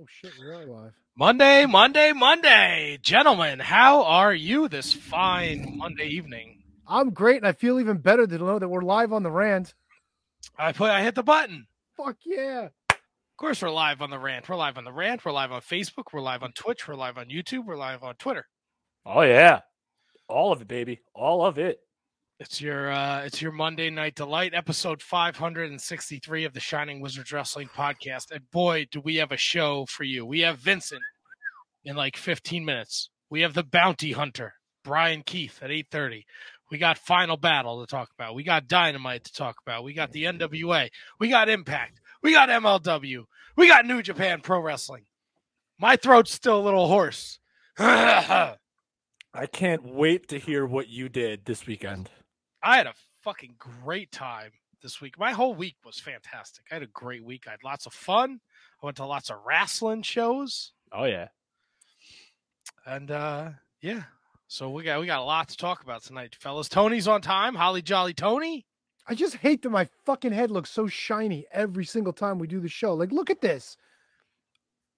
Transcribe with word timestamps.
Oh 0.00 0.06
shit, 0.06 0.32
we 0.38 0.46
are 0.46 0.64
live. 0.64 0.92
Monday, 1.16 1.66
Monday, 1.66 2.12
Monday. 2.12 3.00
Gentlemen, 3.02 3.58
how 3.58 4.04
are 4.04 4.32
you 4.32 4.68
this 4.68 4.92
fine 4.92 5.76
Monday 5.76 6.06
evening? 6.06 6.62
I'm 6.86 7.10
great, 7.10 7.38
and 7.38 7.46
I 7.48 7.50
feel 7.50 7.80
even 7.80 7.96
better 7.96 8.24
to 8.24 8.38
know 8.38 8.60
that 8.60 8.68
we're 8.68 8.82
live 8.82 9.12
on 9.12 9.24
the 9.24 9.30
rant. 9.32 9.74
I 10.56 10.70
put 10.70 10.90
I 10.90 11.02
hit 11.02 11.16
the 11.16 11.24
button. 11.24 11.66
Fuck 11.96 12.18
yeah. 12.24 12.68
Of 12.90 13.36
course 13.38 13.60
we're 13.60 13.70
live 13.70 14.00
on 14.00 14.10
the 14.10 14.20
rant. 14.20 14.48
We're 14.48 14.54
live 14.54 14.78
on 14.78 14.84
the 14.84 14.92
rant. 14.92 15.24
We're 15.24 15.32
live 15.32 15.50
on 15.50 15.62
Facebook. 15.62 16.12
We're 16.12 16.20
live 16.20 16.44
on 16.44 16.52
Twitch. 16.52 16.86
We're 16.86 16.94
live 16.94 17.18
on 17.18 17.26
YouTube. 17.26 17.64
We're 17.64 17.76
live 17.76 18.04
on 18.04 18.14
Twitter. 18.14 18.46
Oh 19.04 19.22
yeah, 19.22 19.62
all 20.28 20.52
of 20.52 20.62
it, 20.62 20.68
baby, 20.68 21.00
all 21.12 21.44
of 21.44 21.58
it. 21.58 21.80
It's 22.40 22.60
your 22.60 22.92
uh 22.92 23.22
it's 23.24 23.42
your 23.42 23.50
Monday 23.50 23.90
night 23.90 24.14
delight, 24.14 24.54
episode 24.54 25.02
563 25.02 26.44
of 26.44 26.52
the 26.52 26.60
Shining 26.60 27.00
Wizards 27.00 27.32
Wrestling 27.32 27.68
Podcast. 27.76 28.30
And 28.30 28.48
boy, 28.52 28.86
do 28.92 29.00
we 29.00 29.16
have 29.16 29.32
a 29.32 29.36
show 29.36 29.86
for 29.86 30.04
you. 30.04 30.24
We 30.24 30.40
have 30.40 30.60
Vincent 30.60 31.02
in 31.84 31.96
like 31.96 32.16
15 32.16 32.64
minutes. 32.64 33.10
We 33.28 33.40
have 33.40 33.54
the 33.54 33.64
bounty 33.64 34.12
hunter, 34.12 34.54
Brian 34.84 35.24
Keith 35.24 35.58
at 35.60 35.70
8:30. 35.70 36.26
We 36.70 36.78
got 36.78 36.96
Final 36.98 37.36
Battle 37.36 37.80
to 37.80 37.90
talk 37.90 38.10
about. 38.16 38.36
We 38.36 38.44
got 38.44 38.68
Dynamite 38.68 39.24
to 39.24 39.32
talk 39.32 39.56
about. 39.66 39.82
We 39.82 39.92
got 39.92 40.12
the 40.12 40.22
NWA. 40.22 40.90
We 41.18 41.30
got 41.30 41.48
Impact. 41.48 42.00
We 42.22 42.30
got 42.30 42.50
MLW. 42.50 43.24
We 43.56 43.66
got 43.66 43.84
New 43.84 44.00
Japan 44.00 44.42
Pro 44.42 44.60
Wrestling. 44.60 45.06
My 45.76 45.96
throat's 45.96 46.34
still 46.34 46.60
a 46.60 46.62
little 46.62 46.86
hoarse. 46.86 47.40
I 47.80 48.54
I 49.34 49.46
can't 49.46 49.84
wait 49.84 50.28
to 50.28 50.38
hear 50.38 50.64
what 50.64 50.88
you 50.88 51.08
did 51.08 51.44
this 51.44 51.66
weekend. 51.66 52.10
Had 52.62 52.86
a 52.86 52.94
fucking 53.22 53.54
great 53.58 54.10
time 54.12 54.50
this 54.82 55.00
week. 55.00 55.18
My 55.18 55.32
whole 55.32 55.54
week 55.54 55.76
was 55.84 55.98
fantastic. 55.98 56.64
I 56.70 56.74
had 56.74 56.82
a 56.82 56.88
great 56.88 57.24
week. 57.24 57.44
I 57.46 57.52
had 57.52 57.64
lots 57.64 57.86
of 57.86 57.92
fun. 57.92 58.40
I 58.82 58.86
went 58.86 58.96
to 58.98 59.06
lots 59.06 59.30
of 59.30 59.38
wrestling 59.44 60.02
shows. 60.02 60.72
Oh 60.92 61.04
yeah, 61.04 61.28
And 62.86 63.10
uh 63.10 63.50
yeah. 63.80 64.02
So 64.46 64.70
we 64.70 64.82
got 64.82 65.00
we 65.00 65.06
got 65.06 65.20
a 65.20 65.24
lot 65.24 65.48
to 65.50 65.56
talk 65.56 65.82
about 65.82 66.02
tonight, 66.02 66.34
fellas. 66.38 66.68
Tony's 66.68 67.06
on 67.08 67.20
time. 67.20 67.54
Holly 67.54 67.82
Jolly 67.82 68.14
Tony. 68.14 68.64
I 69.06 69.14
just 69.14 69.36
hate 69.36 69.62
that 69.62 69.70
my 69.70 69.88
fucking 70.04 70.32
head 70.32 70.50
looks 70.50 70.70
so 70.70 70.86
shiny 70.86 71.46
every 71.52 71.84
single 71.84 72.12
time 72.12 72.38
we 72.38 72.46
do 72.46 72.60
the 72.60 72.68
show. 72.68 72.92
Like, 72.94 73.10
look 73.10 73.30
at 73.30 73.40
this. 73.40 73.76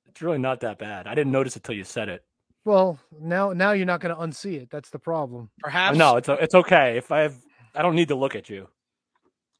it's 0.08 0.20
really 0.20 0.39
not 0.39 0.61
that 0.61 0.78
bad. 0.78 1.06
I 1.06 1.14
didn't 1.14 1.33
notice 1.33 1.56
it 1.56 1.62
till 1.62 1.77
you 1.77 1.84
said 1.84 2.08
it. 2.08 2.24
Well, 2.64 2.98
now 3.20 3.52
now 3.52 3.72
you're 3.72 3.86
not 3.86 4.00
going 4.00 4.14
to 4.14 4.20
unsee 4.20 4.61
it. 4.61 4.70
That's 4.70 4.91
the 4.91 4.98
problem. 4.98 5.50
Perhaps 5.61 5.97
no, 5.97 6.17
it's 6.17 6.28
it's 6.28 6.55
okay. 6.55 6.97
If 6.97 7.11
I 7.11 7.20
have, 7.20 7.34
I 7.75 7.83
don't 7.83 7.95
need 7.95 8.09
to 8.09 8.15
look 8.15 8.35
at 8.35 8.49
you. 8.51 8.69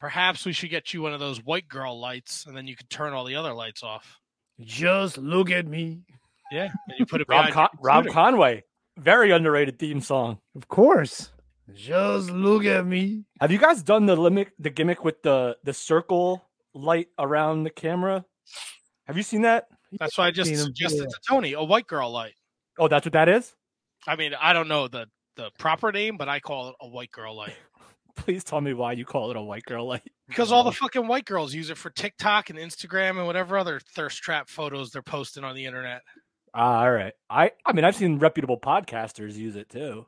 perhaps 0.01 0.47
we 0.47 0.53
should 0.53 0.71
get 0.71 0.95
you 0.95 1.03
one 1.03 1.13
of 1.13 1.21
those 1.21 1.45
white 1.45 1.69
girl 1.69 1.99
lights 2.01 2.47
and 2.47 2.57
then 2.57 2.67
you 2.67 2.75
could 2.77 2.89
turn 2.91 3.13
all 3.13 3.25
the 3.25 3.35
other 3.37 3.53
lights 3.53 3.83
off. 3.83 4.19
Just 4.61 5.19
look 5.19 5.51
at 5.51 5.67
me. 5.67 6.03
Yeah. 6.51 6.65
And 6.89 6.99
you 6.99 7.07
put 7.07 7.21
it 7.21 7.27
Rob 7.31 7.51
Con- 7.53 7.69
Rob. 7.81 8.07
Conway, 8.09 8.65
very 8.99 9.31
underrated 9.31 9.79
theme 9.79 10.01
song. 10.01 10.39
Of 10.57 10.69
course. 10.69 11.31
Just 11.75 12.31
look 12.31 12.65
at 12.65 12.85
me. 12.87 13.25
Have 13.41 13.53
you 13.53 13.59
guys 13.59 13.83
done 13.83 14.07
the 14.07 14.17
limit, 14.17 14.49
the 14.59 14.71
gimmick 14.71 15.05
with 15.05 15.23
the 15.23 15.57
the 15.63 15.73
circle 15.73 16.43
light 16.75 17.09
around 17.19 17.63
the 17.63 17.71
camera? 17.71 18.25
Have 19.07 19.17
you 19.17 19.23
seen 19.23 19.43
that? 19.43 19.69
That's 19.99 20.17
why 20.19 20.27
I 20.27 20.31
just 20.33 20.49
Seen 20.51 20.59
'em, 20.59 20.65
suggested 20.65 21.03
yeah. 21.03 21.07
to 21.07 21.19
Tony 21.29 21.53
a 21.53 21.63
white 21.63 21.87
girl 21.87 22.11
light. 22.11 22.35
Oh, 22.79 22.89
that's 22.89 23.05
what 23.07 23.13
that 23.13 23.29
is. 23.29 23.55
I 24.07 24.17
mean, 24.17 24.35
I 24.41 24.53
don't 24.53 24.67
know 24.69 24.89
the 24.89 25.07
the 25.37 25.51
proper 25.59 25.93
name, 25.93 26.17
but 26.17 26.29
I 26.29 26.41
call 26.41 26.71
it 26.71 26.75
a 26.81 26.89
white 26.89 27.13
girl 27.13 27.37
light 27.37 27.55
Please 28.25 28.45
tell 28.45 28.61
me 28.61 28.75
why 28.75 28.93
you 28.93 29.05
call 29.05 29.31
it 29.31 29.37
a 29.37 29.43
white 29.43 29.65
girl 29.65 29.87
light. 29.87 30.03
because 30.29 30.53
all 30.53 30.63
the 30.65 30.73
fucking 30.73 31.07
white 31.07 31.25
girls 31.25 31.55
use 31.55 31.71
it 31.71 31.77
for 31.77 31.91
TikTok 31.91 32.51
and 32.51 32.59
Instagram 32.59 33.19
and 33.19 33.27
whatever 33.27 33.57
other 33.59 33.81
thirst 33.95 34.23
trap 34.23 34.49
photos 34.49 34.91
they're 34.91 35.03
posting 35.03 35.45
on 35.45 35.55
the 35.55 35.65
internet. 35.67 36.03
Ah, 36.55 36.81
all 36.83 36.91
right. 36.93 37.13
I 37.29 37.53
I 37.65 37.73
mean, 37.73 37.85
I've 37.85 37.97
seen 37.97 38.19
reputable 38.19 38.59
podcasters 38.59 39.35
use 39.35 39.57
it 39.57 39.69
too. 39.69 40.07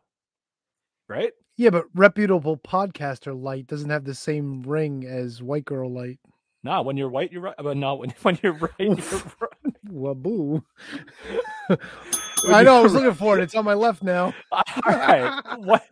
Right? 1.09 1.33
Yeah, 1.57 1.71
but 1.71 1.85
reputable 1.95 2.57
podcaster 2.57 3.39
light 3.41 3.67
doesn't 3.67 3.91
have 3.91 4.05
the 4.05 4.15
same 4.15 4.63
ring 4.63 5.05
as 5.07 5.43
white 5.43 5.65
girl 5.65 5.93
light. 5.93 6.19
No, 6.65 6.83
when 6.83 6.97
you're 6.97 7.09
white, 7.09 7.33
you're 7.33 7.43
right. 7.43 7.55
But 7.59 7.77
no, 7.77 7.97
when 7.97 8.11
when 8.23 8.39
you're 8.43 8.53
right, 8.55 8.73
you're 8.79 8.95
right. 8.95 9.75
Waboo. 9.89 10.63
When 12.45 12.55
I 12.57 12.65
know. 12.65 12.79
I 12.79 12.81
was 12.81 12.93
looking 12.93 13.15
for 13.15 13.39
it. 13.39 13.43
It's 13.45 13.55
on 13.55 13.65
my 13.65 13.75
left 13.75 14.03
now. 14.03 14.35
All 14.53 14.63
right. 14.85 15.41
What? 15.59 15.87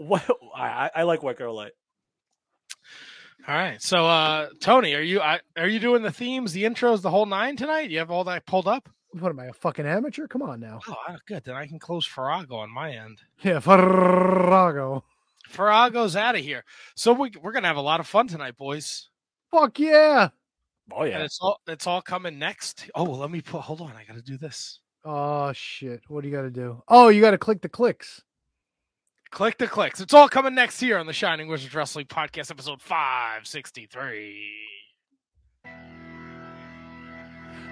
What? 0.00 0.24
I, 0.56 0.90
I 0.94 1.02
like 1.02 1.22
white 1.22 1.36
girl 1.36 1.54
light. 1.54 1.72
All 3.46 3.54
right, 3.54 3.80
so 3.80 4.06
uh 4.06 4.48
Tony, 4.60 4.94
are 4.94 5.00
you 5.00 5.20
I, 5.20 5.40
are 5.56 5.68
you 5.68 5.78
doing 5.78 6.02
the 6.02 6.10
themes, 6.10 6.52
the 6.52 6.64
intros, 6.64 7.02
the 7.02 7.10
whole 7.10 7.26
nine 7.26 7.56
tonight? 7.56 7.90
You 7.90 7.98
have 7.98 8.10
all 8.10 8.24
that 8.24 8.46
pulled 8.46 8.68
up? 8.68 8.88
What 9.12 9.30
am 9.30 9.40
I, 9.40 9.46
a 9.46 9.52
fucking 9.52 9.86
amateur? 9.86 10.26
Come 10.26 10.42
on 10.42 10.60
now. 10.60 10.80
Oh, 10.88 10.94
ah, 11.08 11.16
good. 11.26 11.42
Then 11.44 11.56
I 11.56 11.66
can 11.66 11.78
close 11.78 12.06
Farrago 12.06 12.56
on 12.56 12.70
my 12.70 12.92
end. 12.92 13.18
Yeah, 13.42 13.58
Farrago. 13.58 15.04
Farrago's 15.48 16.14
out 16.14 16.36
of 16.36 16.42
here. 16.42 16.64
So 16.94 17.12
we, 17.12 17.32
we're 17.42 17.52
gonna 17.52 17.66
have 17.66 17.76
a 17.76 17.82
lot 17.82 18.00
of 18.00 18.06
fun 18.06 18.28
tonight, 18.28 18.56
boys. 18.56 19.08
Fuck 19.50 19.80
yeah. 19.80 20.28
Oh 20.92 21.02
And 21.02 21.12
yeah. 21.12 21.24
it's 21.24 21.38
all 21.40 21.60
it's 21.66 21.86
all 21.86 22.00
coming 22.00 22.38
next. 22.38 22.88
Oh, 22.94 23.04
let 23.04 23.30
me 23.30 23.40
put. 23.40 23.62
Hold 23.62 23.80
on, 23.80 23.92
I 23.92 24.04
got 24.04 24.16
to 24.16 24.22
do 24.22 24.38
this. 24.38 24.80
Oh 25.04 25.52
shit. 25.52 26.02
What 26.08 26.22
do 26.22 26.28
you 26.28 26.34
got 26.34 26.42
to 26.42 26.50
do? 26.50 26.82
Oh, 26.88 27.08
you 27.08 27.20
got 27.20 27.32
to 27.32 27.38
click 27.38 27.60
the 27.62 27.68
clicks. 27.68 28.22
Click 29.30 29.58
the 29.58 29.68
clicks. 29.68 30.00
It's 30.00 30.12
all 30.12 30.28
coming 30.28 30.54
next 30.56 30.80
here 30.80 30.98
on 30.98 31.06
the 31.06 31.12
Shining 31.12 31.46
Wizards 31.48 31.74
Wrestling 31.74 32.06
Podcast, 32.06 32.50
episode 32.50 32.80
five 32.82 33.46
sixty 33.46 33.86
three. 33.86 34.44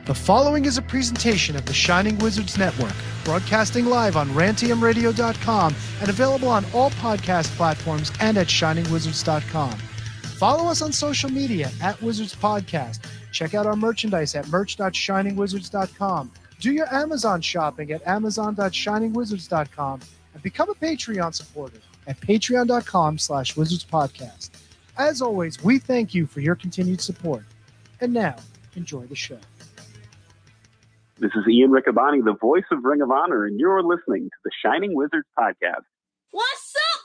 The 0.07 0.15
following 0.15 0.65
is 0.65 0.79
a 0.79 0.83
presentation 0.83 1.57
of 1.57 1.67
the 1.67 1.75
Shining 1.75 2.17
Wizards 2.19 2.57
Network, 2.57 2.95
broadcasting 3.25 3.87
live 3.87 4.17
on 4.17 4.29
rantiumradio.com 4.31 5.75
and 6.01 6.09
available 6.09 6.49
on 6.49 6.65
all 6.73 6.91
podcast 6.93 7.55
platforms 7.57 8.11
and 8.21 8.39
at 8.39 8.47
shiningwizards.com. 8.47 9.73
Follow 10.39 10.71
us 10.71 10.81
on 10.81 10.93
social 10.93 11.29
media 11.29 11.71
at 11.83 12.01
Wizards 12.01 12.35
Podcast. 12.35 13.01
Check 13.33 13.53
out 13.55 13.67
our 13.67 13.77
merchandise 13.77 14.35
at 14.35 14.49
merch.shiningwizards.com. 14.49 16.33
Do 16.61 16.73
your 16.73 16.95
Amazon 16.95 17.43
shopping 17.43 17.91
at 17.93 18.07
amazon.shiningwizards.com 18.07 20.01
and 20.39 20.43
become 20.45 20.71
a 20.71 20.75
Patreon 20.75 21.35
supporter 21.35 21.79
at 22.07 22.21
patreon.com 22.21 23.19
slash 23.19 23.57
wizards 23.57 23.85
podcast. 23.85 24.51
As 24.97 25.21
always, 25.21 25.63
we 25.65 25.81
thank 25.81 26.15
you 26.15 26.27
for 26.27 26.39
your 26.41 26.55
continued 26.55 27.01
support. 27.01 27.43
And 28.01 28.13
now, 28.13 28.37
enjoy 28.77 29.07
the 29.07 29.17
show. 29.17 29.39
This 31.19 31.33
is 31.35 31.49
Ian 31.49 31.71
Riccaboni, 31.71 32.25
the 32.25 32.37
voice 32.41 32.63
of 32.71 32.85
Ring 32.85 33.01
of 33.03 33.11
Honor, 33.11 33.47
and 33.47 33.59
you're 33.59 33.83
listening 33.83 34.27
to 34.31 34.37
the 34.45 34.53
Shining 34.65 34.95
Wizards 34.95 35.27
podcast. 35.37 35.83
What's 36.31 36.75
up, 36.95 37.01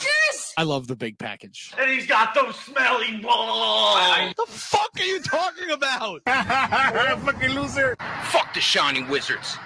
fuckers? 0.00 0.52
I 0.56 0.62
love 0.62 0.86
the 0.86 0.96
big 0.96 1.18
package. 1.18 1.74
And 1.78 1.90
he's 1.90 2.06
got 2.06 2.34
those 2.34 2.56
smelly 2.56 3.18
balls. 3.18 3.98
What 4.34 4.36
the 4.46 4.52
fuck 4.52 4.90
are 4.98 5.04
you 5.04 5.20
talking 5.20 5.70
about? 5.72 6.22
Fucking 6.24 7.50
loser. 7.54 7.96
Fuck 8.30 8.54
the 8.54 8.60
Shining 8.60 9.06
Wizards. 9.08 9.58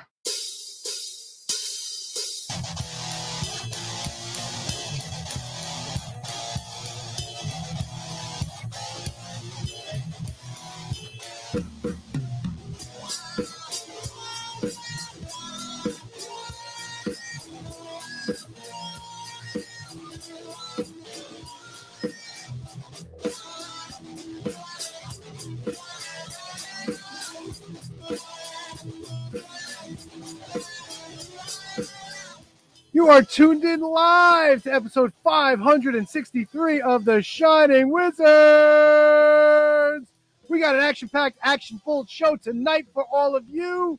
You 32.94 33.09
are 33.09 33.23
tuned 33.23 33.65
in 33.65 33.81
live 33.81 34.65
to 34.65 34.75
episode 34.75 35.15
563 35.25 36.83
of 36.83 37.06
The 37.06 37.23
Shining 37.23 37.91
Wizards. 37.91 38.21
We 40.50 40.61
got 40.61 40.75
an 40.75 40.83
action 40.83 41.09
packed, 41.09 41.39
action 41.43 41.81
full 41.83 42.05
show 42.05 42.37
tonight 42.37 42.87
for 42.93 43.06
all 43.11 43.35
of 43.35 43.49
you. 43.49 43.99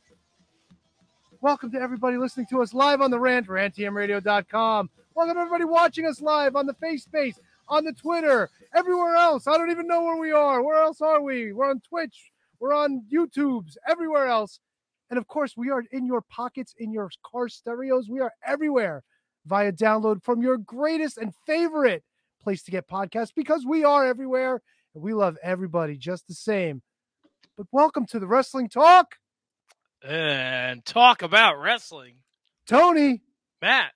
Welcome 1.40 1.72
to 1.72 1.80
everybody 1.80 2.18
listening 2.18 2.46
to 2.50 2.62
us 2.62 2.72
live 2.72 3.00
on 3.00 3.10
the 3.10 3.18
rant, 3.18 3.48
rantmradio.com. 3.48 4.90
Welcome 5.16 5.38
everybody 5.38 5.64
watching 5.64 6.06
us 6.06 6.20
live 6.20 6.54
on 6.54 6.66
the 6.66 6.74
FaceSpace, 6.74 7.34
on 7.68 7.84
the 7.84 7.94
Twitter, 7.94 8.48
everywhere 8.76 9.16
else. 9.16 9.48
I 9.48 9.58
don't 9.58 9.72
even 9.72 9.88
know 9.88 10.04
where 10.04 10.18
we 10.18 10.30
are. 10.30 10.62
Where 10.62 10.80
else 10.80 11.00
are 11.00 11.20
we? 11.20 11.52
We're 11.52 11.68
on 11.68 11.80
Twitch, 11.80 12.30
we're 12.60 12.72
on 12.72 13.02
YouTube's, 13.12 13.76
everywhere 13.88 14.28
else. 14.28 14.60
And 15.14 15.20
of 15.20 15.28
course, 15.28 15.56
we 15.56 15.70
are 15.70 15.84
in 15.92 16.06
your 16.06 16.22
pockets, 16.22 16.74
in 16.76 16.90
your 16.92 17.08
car 17.24 17.48
stereos. 17.48 18.08
We 18.10 18.18
are 18.18 18.32
everywhere 18.44 19.04
via 19.46 19.70
download 19.70 20.24
from 20.24 20.42
your 20.42 20.56
greatest 20.56 21.18
and 21.18 21.32
favorite 21.46 22.02
place 22.42 22.64
to 22.64 22.72
get 22.72 22.88
podcasts 22.88 23.30
because 23.32 23.64
we 23.64 23.84
are 23.84 24.04
everywhere 24.04 24.60
and 24.92 25.04
we 25.04 25.14
love 25.14 25.38
everybody 25.40 25.96
just 25.96 26.26
the 26.26 26.34
same. 26.34 26.82
but 27.56 27.68
welcome 27.70 28.06
to 28.06 28.18
the 28.18 28.26
Wrestling 28.26 28.68
Talk. 28.68 29.14
And 30.02 30.84
talk 30.84 31.22
about 31.22 31.60
wrestling. 31.60 32.16
Tony, 32.66 33.22
Matt. 33.62 33.92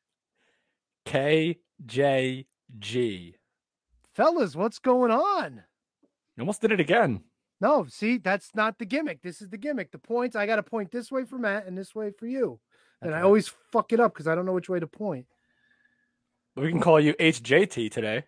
KJG. 1.05 2.45
fellas, 4.15 4.55
what's 4.55 4.79
going 4.79 5.11
on? 5.11 5.65
You 6.37 6.43
almost 6.43 6.61
did 6.61 6.71
it 6.71 6.79
again. 6.79 7.25
No, 7.61 7.87
see, 7.89 8.19
that's 8.19 8.55
not 8.55 8.79
the 8.79 8.85
gimmick. 8.85 9.23
This 9.23 9.43
is 9.43 9.49
the 9.49 9.57
gimmick. 9.59 9.91
The 9.91 9.99
points, 9.99 10.37
I 10.37 10.47
got 10.47 10.57
to 10.57 10.63
point 10.63 10.93
this 10.93 11.11
way 11.11 11.25
for 11.25 11.39
Matt 11.39 11.67
and 11.67 11.77
this 11.77 11.95
way 11.95 12.11
for 12.11 12.27
you. 12.27 12.61
and 13.03 13.13
That's 13.13 13.21
I 13.21 13.25
always 13.25 13.49
fuck 13.73 13.93
it 13.93 13.99
up 14.01 14.15
because 14.15 14.29
I 14.29 14.35
don't 14.35 14.47
know 14.47 14.53
which 14.53 14.69
way 14.69 14.79
to 14.79 14.87
point. 14.87 15.27
We 16.57 16.71
can 16.71 16.81
call 16.81 17.01
you 17.01 17.15
HJT 17.15 17.91
today. 17.91 18.25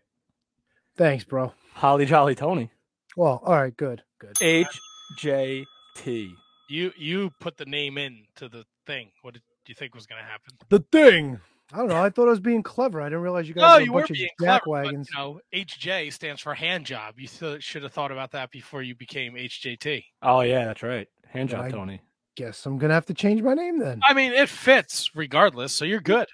Thanks, 0.97 1.25
bro. 1.25 1.53
Holly 1.75 2.07
Jolly 2.07 2.35
Tony. 2.35 2.71
Well, 3.17 3.41
all 3.45 3.57
right, 3.57 3.77
good, 3.77 4.03
good. 4.19 4.35
HJT. 4.37 6.31
You 6.69 6.93
you 6.97 7.33
put 7.41 7.57
the 7.57 7.65
name 7.65 7.99
in 7.99 8.27
to 8.37 8.49
the 8.49 8.65
thing. 8.87 9.11
What 9.23 9.35
did 9.35 9.43
you 9.67 9.75
think 9.75 9.95
was 9.95 10.07
going 10.07 10.23
to 10.23 10.29
happen? 10.29 10.55
The 10.69 10.81
thing. 10.93 11.41
I 11.73 11.77
don't 11.79 11.89
know. 11.89 12.03
I 12.03 12.11
thought 12.11 12.27
I 12.27 12.31
was 12.31 12.41
being 12.41 12.63
clever. 12.63 13.01
I 13.01 13.07
didn't 13.07 13.21
realize 13.23 13.47
you 13.49 13.55
guys 13.55 13.63
No, 13.63 13.75
were 13.75 13.81
a 13.81 13.85
you 13.85 13.93
were 13.93 14.01
bunch 14.01 14.11
of 14.11 14.15
being 14.15 14.29
clever. 14.39 14.61
But, 14.67 14.93
you 14.93 15.05
know, 15.15 15.41
HJ 15.55 16.13
stands 16.13 16.41
for 16.43 16.55
hand 16.55 16.85
job. 16.87 17.15
You 17.19 17.29
th- 17.29 17.63
should 17.63 17.83
have 17.83 17.93
thought 17.93 18.11
about 18.13 18.33
that 18.33 18.51
before 18.51 18.83
you 18.83 18.95
became 18.95 19.35
HJT. 19.35 20.05
Oh 20.23 20.41
yeah, 20.41 20.65
that's 20.67 20.83
right. 20.83 21.07
Hand 21.29 21.49
job 21.51 21.65
I- 21.67 21.71
Tony. 21.71 22.01
Guess 22.37 22.65
I'm 22.65 22.79
gonna 22.79 22.95
have 22.95 23.07
to 23.07 23.15
change 23.15 23.43
my 23.43 23.55
name 23.55 23.79
then. 23.79 24.01
I 24.07 24.15
mean, 24.15 24.33
it 24.33 24.49
fits 24.49 25.11
regardless, 25.15 25.73
so 25.73 25.85
you're 25.85 26.01
good. 26.01 26.27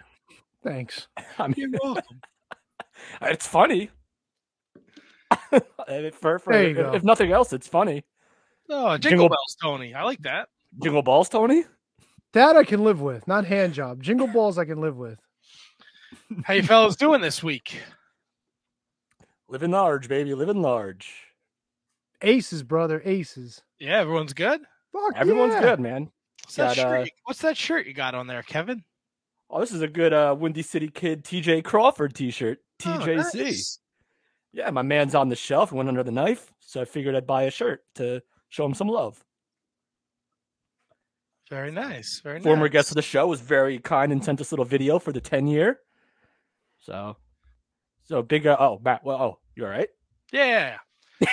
Thanks. 0.62 1.08
I 1.38 1.48
mean, 1.48 1.54
You're 1.56 1.70
welcome. 1.82 2.20
it's 3.22 3.46
funny. 3.46 3.90
For, 5.50 6.38
for, 6.38 6.52
There 6.52 6.62
you 6.64 6.70
if, 6.70 6.76
go. 6.76 6.94
if 6.94 7.02
nothing 7.02 7.32
else, 7.32 7.52
it's 7.52 7.66
funny. 7.66 8.04
Oh, 8.68 8.96
jingle, 8.98 8.98
Jingle- 8.98 9.28
bells, 9.30 9.56
Tony. 9.62 9.94
I 9.94 10.02
like 10.04 10.20
that. 10.22 10.48
Jingle 10.82 11.02
balls, 11.02 11.28
Tony. 11.28 11.64
That 12.32 12.56
I 12.56 12.64
can 12.64 12.84
live 12.84 13.00
with. 13.00 13.26
Not 13.26 13.44
hand 13.46 13.72
job. 13.74 14.02
Jingle 14.02 14.26
balls 14.26 14.58
I 14.58 14.64
can 14.64 14.80
live 14.80 14.96
with. 14.96 15.18
How 16.44 16.54
you 16.54 16.62
fellas 16.62 16.96
doing 16.96 17.20
this 17.20 17.42
week? 17.42 17.80
Living 19.48 19.70
large, 19.70 20.08
baby. 20.08 20.34
Living 20.34 20.60
large. 20.62 21.12
Aces, 22.22 22.62
brother. 22.62 23.00
Aces. 23.04 23.62
Yeah, 23.78 24.00
everyone's 24.00 24.32
good. 24.32 24.60
Fuck 24.92 25.12
Everyone's 25.16 25.54
yeah. 25.54 25.60
good, 25.60 25.80
man. 25.80 26.10
What's 26.44 26.56
that, 26.56 26.76
Got, 26.76 26.78
uh, 26.78 26.90
shirt? 26.96 27.06
you- 27.06 27.12
What's 27.24 27.40
that 27.42 27.56
shirt 27.56 27.86
you 27.86 27.92
got 27.94 28.14
on 28.14 28.26
there, 28.26 28.42
Kevin? 28.42 28.82
Oh, 29.50 29.60
this 29.60 29.72
is 29.72 29.82
a 29.82 29.88
good 29.88 30.12
uh, 30.12 30.34
Windy 30.36 30.62
City 30.62 30.88
Kid 30.88 31.22
TJ 31.24 31.62
Crawford 31.62 32.14
T-shirt. 32.14 32.58
Oh, 32.84 32.88
TJC. 32.88 33.34
nice. 33.44 33.78
Yeah, 34.52 34.70
my 34.70 34.82
man's 34.82 35.14
on 35.14 35.28
the 35.28 35.36
shelf. 35.36 35.70
Went 35.70 35.88
under 35.88 36.02
the 36.02 36.10
knife, 36.10 36.52
so 36.60 36.80
I 36.80 36.84
figured 36.84 37.14
I'd 37.14 37.26
buy 37.26 37.42
a 37.44 37.50
shirt 37.50 37.82
to 37.96 38.22
show 38.48 38.64
him 38.66 38.74
some 38.74 38.88
love. 38.88 39.22
Very 41.50 41.70
nice. 41.70 42.20
Very 42.24 42.40
Former 42.40 42.64
nice. 42.64 42.72
guest 42.72 42.90
of 42.90 42.96
the 42.96 43.02
show 43.02 43.28
was 43.28 43.40
very 43.40 43.78
kind 43.78 44.10
and 44.10 44.24
sent 44.24 44.40
us 44.40 44.50
a 44.50 44.54
little 44.54 44.64
video 44.64 44.98
for 44.98 45.12
the 45.12 45.20
10 45.20 45.46
year. 45.46 45.78
So, 46.86 47.16
so 48.04 48.22
big. 48.22 48.46
Uh, 48.46 48.56
oh, 48.60 48.80
Matt. 48.82 49.04
Well, 49.04 49.20
oh, 49.20 49.38
you 49.56 49.64
all 49.64 49.70
right? 49.70 49.88
Yeah. 50.32 50.76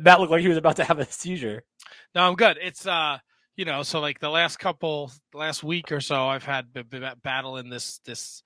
Matt 0.00 0.18
looked 0.20 0.32
like 0.32 0.40
he 0.42 0.48
was 0.48 0.56
about 0.56 0.76
to 0.76 0.84
have 0.84 0.98
a 0.98 1.04
seizure. 1.10 1.62
No, 2.14 2.22
I'm 2.22 2.34
good. 2.34 2.58
It's 2.60 2.84
uh, 2.86 3.18
you 3.56 3.64
know, 3.64 3.84
so 3.84 4.00
like 4.00 4.18
the 4.18 4.28
last 4.28 4.58
couple, 4.58 5.12
last 5.32 5.62
week 5.62 5.92
or 5.92 6.00
so, 6.00 6.26
I've 6.26 6.44
had 6.44 6.72
b- 6.72 6.82
b- 6.82 7.00
battling 7.22 7.70
this 7.70 7.98
this 8.04 8.42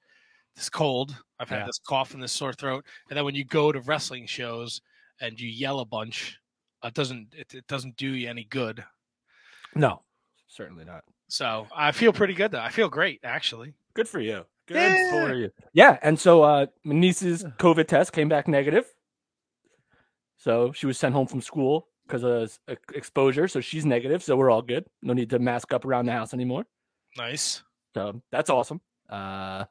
this 0.57 0.69
cold. 0.69 1.17
I've 1.41 1.49
had 1.49 1.61
Yeah. 1.61 1.67
this 1.67 1.81
cough 1.87 2.13
and 2.13 2.23
this 2.23 2.33
sore 2.33 2.53
throat, 2.53 2.85
and 3.09 3.17
then 3.17 3.25
when 3.25 3.35
you 3.35 3.45
go 3.47 3.73
to 3.73 3.81
wrestling 3.81 4.27
shows 4.27 4.83
and 5.21 5.41
you 5.41 5.49
yell 5.49 5.81
a 5.81 5.87
bunch, 5.87 6.39
it 6.83 6.93
doesn't 6.93 7.29
it, 7.35 7.55
it 7.55 7.67
doesn't 7.67 7.97
do 7.97 8.09
you 8.09 8.29
any 8.29 8.45
good. 8.45 8.85
No, 9.75 10.03
certainly 10.49 10.85
not. 10.85 11.05
So 11.29 11.67
I 11.75 11.93
feel 11.93 12.13
pretty 12.13 12.35
good 12.35 12.51
though. 12.51 12.61
I 12.61 12.69
feel 12.69 12.89
great 12.91 13.21
actually. 13.25 13.73
Good 13.95 14.09
for 14.09 14.21
you. 14.21 14.45
Good 14.67 14.77
Yeah. 14.77 15.11
for 15.11 15.35
you. 15.35 15.51
Yeah, 15.73 15.99
and 16.03 16.19
so 16.19 16.43
uh, 16.43 16.67
my 16.85 16.95
niece's 16.95 17.45
COVID 17.59 17.87
test 17.87 18.13
came 18.13 18.29
back 18.29 18.49
negative. 18.49 18.87
So 20.37 20.73
she 20.73 20.87
was 20.87 20.99
sent 20.99 21.15
home 21.15 21.27
from 21.27 21.41
school 21.41 21.89
because 22.07 22.23
of 22.25 22.59
exposure. 22.95 23.49
So 23.49 23.61
she's 23.61 23.85
negative. 23.87 24.23
So 24.23 24.37
we're 24.37 24.51
all 24.51 24.63
good. 24.63 24.87
No 25.03 25.13
need 25.13 25.31
to 25.31 25.39
mask 25.39 25.73
up 25.73 25.85
around 25.85 26.07
the 26.07 26.13
house 26.13 26.35
anymore. 26.35 26.65
Nice. 27.17 27.63
So 27.95 28.21
that's 28.31 28.51
awesome. 28.51 28.81
Uh, 29.09 29.65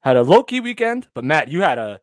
had 0.00 0.16
a 0.16 0.22
low 0.22 0.42
key 0.42 0.60
weekend, 0.60 1.08
but 1.14 1.24
Matt, 1.24 1.48
you 1.48 1.62
had 1.62 1.78
a 1.78 2.00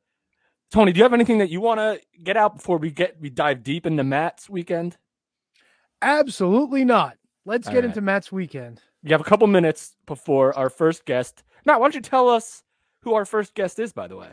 Tony. 0.72 0.92
Do 0.92 0.98
you 0.98 1.04
have 1.04 1.14
anything 1.14 1.38
that 1.40 1.50
you 1.50 1.62
want 1.62 1.80
to 1.80 2.00
get 2.24 2.38
out 2.38 2.56
before 2.56 2.78
we 2.78 2.92
get 2.92 3.20
we 3.20 3.30
dive 3.30 3.64
deep 3.64 3.86
into 3.86 4.04
Matt's 4.04 4.50
weekend? 4.50 4.98
Absolutely 6.02 6.86
not. 6.86 7.18
Let's 7.46 7.68
All 7.68 7.74
get 7.74 7.80
right. 7.80 7.86
into 7.90 8.02
Matt's 8.02 8.32
weekend. 8.32 8.82
You 9.04 9.12
have 9.12 9.22
a 9.22 9.26
couple 9.26 9.48
minutes 9.48 9.96
before 10.06 10.58
our 10.58 10.70
first 10.70 11.06
guest. 11.06 11.44
Matt, 11.66 11.80
why 11.80 11.86
don't 11.86 11.96
you 11.96 12.02
tell 12.02 12.30
us 12.30 12.64
who 13.02 13.14
our 13.14 13.26
first 13.26 13.54
guest 13.54 13.80
is? 13.80 13.94
By 13.94 14.08
the 14.08 14.18
way. 14.18 14.30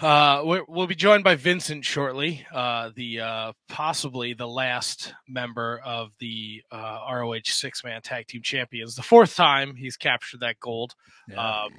Uh, 0.00 0.42
we're, 0.44 0.64
we'll 0.68 0.86
be 0.86 0.94
joined 0.94 1.24
by 1.24 1.34
Vincent 1.34 1.84
shortly. 1.84 2.46
Uh, 2.54 2.90
the 2.94 3.20
uh, 3.20 3.52
possibly 3.68 4.32
the 4.32 4.46
last 4.46 5.12
member 5.28 5.80
of 5.84 6.10
the 6.20 6.62
uh, 6.70 7.00
ROH 7.12 7.40
six 7.44 7.82
man 7.82 8.00
tag 8.00 8.28
team 8.28 8.42
champions. 8.42 8.94
The 8.94 9.02
fourth 9.02 9.34
time 9.34 9.74
he's 9.74 9.96
captured 9.96 10.40
that 10.40 10.60
gold. 10.60 10.94
Um, 11.36 11.70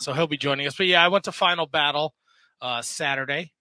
so 0.00 0.12
he'll 0.12 0.26
be 0.26 0.36
joining 0.36 0.66
us. 0.66 0.76
But 0.76 0.86
yeah, 0.86 1.04
I 1.04 1.08
went 1.08 1.24
to 1.24 1.32
Final 1.32 1.66
Battle 1.66 2.14
uh, 2.60 2.82
Saturday. 2.82 3.52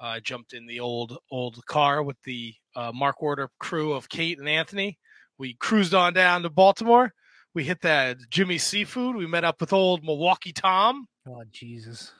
Uh, 0.00 0.04
I 0.04 0.20
jumped 0.20 0.52
in 0.52 0.66
the 0.66 0.80
old 0.80 1.18
old 1.30 1.64
car 1.66 2.02
with 2.02 2.20
the 2.24 2.54
uh, 2.76 2.92
Mark 2.94 3.20
Warder 3.20 3.50
crew 3.58 3.94
of 3.94 4.08
Kate 4.08 4.38
and 4.38 4.48
Anthony. 4.48 4.98
We 5.38 5.54
cruised 5.54 5.94
on 5.94 6.12
down 6.12 6.42
to 6.42 6.50
Baltimore. 6.50 7.12
We 7.56 7.64
hit 7.64 7.80
that 7.80 8.18
Jimmy 8.28 8.58
Seafood. 8.58 9.16
We 9.16 9.26
met 9.26 9.42
up 9.42 9.62
with 9.62 9.72
old 9.72 10.04
Milwaukee 10.04 10.52
Tom. 10.52 11.08
Oh 11.26 11.42
Jesus. 11.50 12.12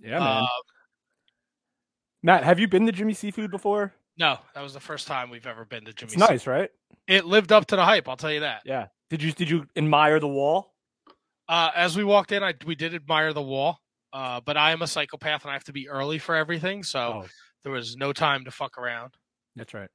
yeah, 0.00 0.20
man. 0.20 0.42
Uh, 0.44 0.46
Matt, 2.22 2.44
have 2.44 2.60
you 2.60 2.68
been 2.68 2.86
to 2.86 2.92
Jimmy 2.92 3.14
Seafood 3.14 3.50
before? 3.50 3.92
no, 4.16 4.38
that 4.54 4.62
was 4.62 4.74
the 4.74 4.80
first 4.80 5.08
time 5.08 5.28
we've 5.30 5.46
ever 5.48 5.64
been 5.64 5.84
to 5.86 5.92
Jimmy. 5.92 6.12
It's 6.12 6.14
Seafood. 6.14 6.30
nice, 6.30 6.46
right? 6.46 6.70
It 7.08 7.24
lived 7.24 7.50
up 7.50 7.66
to 7.66 7.76
the 7.76 7.84
hype. 7.84 8.08
I'll 8.08 8.16
tell 8.16 8.32
you 8.32 8.40
that. 8.40 8.62
Yeah. 8.64 8.86
Did 9.10 9.24
you 9.24 9.32
did 9.32 9.50
you 9.50 9.66
admire 9.74 10.20
the 10.20 10.28
wall? 10.28 10.72
Uh, 11.48 11.70
as 11.74 11.96
we 11.96 12.04
walked 12.04 12.30
in, 12.30 12.44
I 12.44 12.54
we 12.64 12.76
did 12.76 12.94
admire 12.94 13.32
the 13.32 13.42
wall. 13.42 13.80
Uh, 14.12 14.40
but 14.40 14.56
I 14.56 14.70
am 14.70 14.82
a 14.82 14.86
psychopath 14.86 15.42
and 15.42 15.50
I 15.50 15.54
have 15.54 15.64
to 15.64 15.72
be 15.72 15.88
early 15.88 16.20
for 16.20 16.36
everything, 16.36 16.84
so 16.84 17.00
Oh. 17.00 17.26
there 17.64 17.72
was 17.72 17.96
no 17.96 18.12
time 18.12 18.44
to 18.44 18.52
fuck 18.52 18.78
around. 18.78 19.14
That's 19.56 19.74
right. 19.74 19.90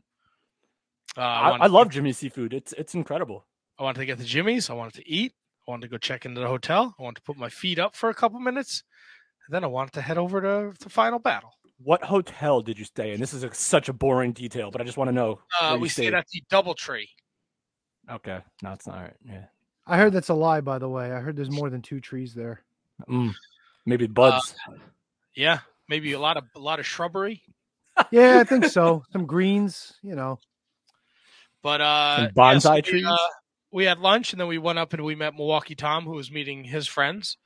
Uh, 1.18 1.22
I, 1.22 1.50
wanted 1.52 1.64
I 1.64 1.68
love 1.68 1.90
Jimmy 1.92 2.12
Seafood. 2.12 2.54
It's 2.54 2.74
it's 2.74 2.94
incredible. 2.94 3.46
I 3.80 3.84
wanted 3.84 4.00
to 4.00 4.06
get 4.06 4.18
the 4.18 4.24
Jimmy's. 4.24 4.70
I 4.70 4.74
wanted 4.74 4.94
to 4.96 5.10
eat. 5.10 5.34
I 5.68 5.72
wanted 5.72 5.84
to 5.84 5.88
go 5.90 5.98
check 5.98 6.26
into 6.26 6.42
the 6.42 6.48
hotel. 6.48 6.96
I 7.00 7.04
wanted 7.04 7.18
to 7.18 7.22
put 7.24 7.38
my 7.38 7.50
feet 7.50 7.80
up 7.80 7.96
for 7.96 8.10
a 8.10 8.14
couple 8.14 8.40
minutes, 8.40 8.84
and 9.48 9.54
then 9.56 9.64
I 9.64 9.68
wanted 9.68 9.94
to 9.94 10.02
head 10.02 10.18
over 10.18 10.42
to 10.42 10.74
the 10.84 10.90
final 10.90 11.20
battle. 11.20 11.54
What 11.84 12.04
hotel 12.04 12.62
did 12.62 12.78
you 12.78 12.86
stay 12.86 13.14
in? 13.14 13.20
This 13.20 13.34
is 13.34 13.44
a, 13.44 13.54
such 13.54 13.90
a 13.90 13.94
boring 13.94 14.32
detail, 14.32 14.72
but 14.72 14.80
I 14.82 14.84
just 14.84 14.98
want 14.98 15.08
to 15.10 15.12
know. 15.14 15.40
Uh, 15.60 15.78
we 15.80 15.90
stayed 15.90 16.14
at 16.14 16.28
the 16.32 16.44
DoubleTree. 16.52 17.08
Okay, 18.12 18.40
no, 18.62 18.72
it's 18.74 18.86
not 18.88 18.98
all 18.98 19.02
right. 19.04 19.14
Yeah, 19.26 19.46
I 19.88 19.98
heard 19.98 20.14
that's 20.14 20.30
a 20.30 20.34
lie, 20.34 20.62
by 20.62 20.78
the 20.78 20.90
way. 20.90 21.12
I 21.12 21.20
heard 21.20 21.36
there's 21.36 21.50
more 21.52 21.70
than 21.70 21.82
two 21.82 22.00
trees 22.00 22.34
there. 22.34 22.62
mm. 23.10 23.34
maybe 23.86 24.08
buds. 24.08 24.54
Yeah, 25.36 25.60
maybe 25.90 26.12
a 26.14 26.20
lot 26.20 26.38
of 26.38 26.44
a 26.56 26.60
lot 26.60 26.80
of 26.80 26.86
shrubbery, 26.86 27.42
Yeah, 28.12 28.40
I 28.40 28.44
think 28.44 28.66
so. 28.66 29.04
Some 29.12 29.26
greens, 29.26 29.94
you 30.04 30.16
know. 30.16 30.40
but 31.62 31.82
uh, 31.82 32.16
Some 32.18 32.24
yeah, 32.26 32.32
bonsai 32.36 32.62
so 32.62 32.72
we, 32.74 32.82
trees? 32.82 33.06
uh, 33.08 33.18
we 33.74 33.86
had 33.86 33.98
lunch 33.98 34.32
and 34.32 34.40
then 34.40 34.48
we 34.48 34.60
went 34.60 34.78
up 34.78 34.94
and 34.94 35.04
we 35.04 35.16
met 35.16 35.34
Milwaukee 35.36 35.76
Tom, 35.76 36.06
who 36.06 36.12
was 36.12 36.32
meeting 36.32 36.64
his 36.64 36.88
friends 36.88 37.38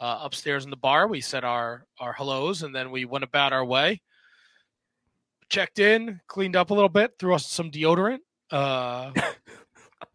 uh, 0.00 0.20
upstairs 0.22 0.64
in 0.64 0.70
the 0.70 0.76
bar. 0.76 1.08
We 1.08 1.20
said 1.20 1.44
our 1.44 1.84
our 1.98 2.12
hellos 2.12 2.62
and 2.62 2.74
then 2.74 2.90
we 2.92 3.04
went 3.04 3.24
about 3.24 3.52
our 3.52 3.64
way. 3.64 4.00
Checked 5.48 5.80
in, 5.80 6.20
cleaned 6.28 6.56
up 6.56 6.70
a 6.70 6.74
little 6.74 6.88
bit, 6.88 7.12
threw 7.18 7.34
us 7.34 7.46
some 7.46 7.70
deodorant, 7.70 8.20
uh, 8.50 9.10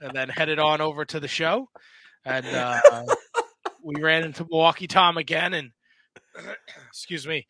and 0.02 0.16
then 0.16 0.30
headed 0.30 0.58
on 0.58 0.82
over 0.82 1.06
to 1.06 1.20
the 1.20 1.28
show. 1.28 1.70
And 2.26 2.46
uh, 2.48 2.82
we 3.84 4.02
ran 4.02 4.24
into 4.24 4.48
Milwaukee 4.50 4.88
Tom 4.88 5.18
again, 5.18 5.54
and 5.54 5.72
excuse 6.88 7.28
me, 7.28 7.46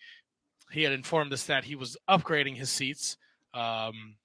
he 0.72 0.84
had 0.84 0.92
informed 0.92 1.32
us 1.32 1.46
that 1.46 1.64
he 1.64 1.76
was 1.76 1.96
upgrading 2.10 2.58
his 2.58 2.70
seats. 2.70 3.16
Um, 3.54 4.18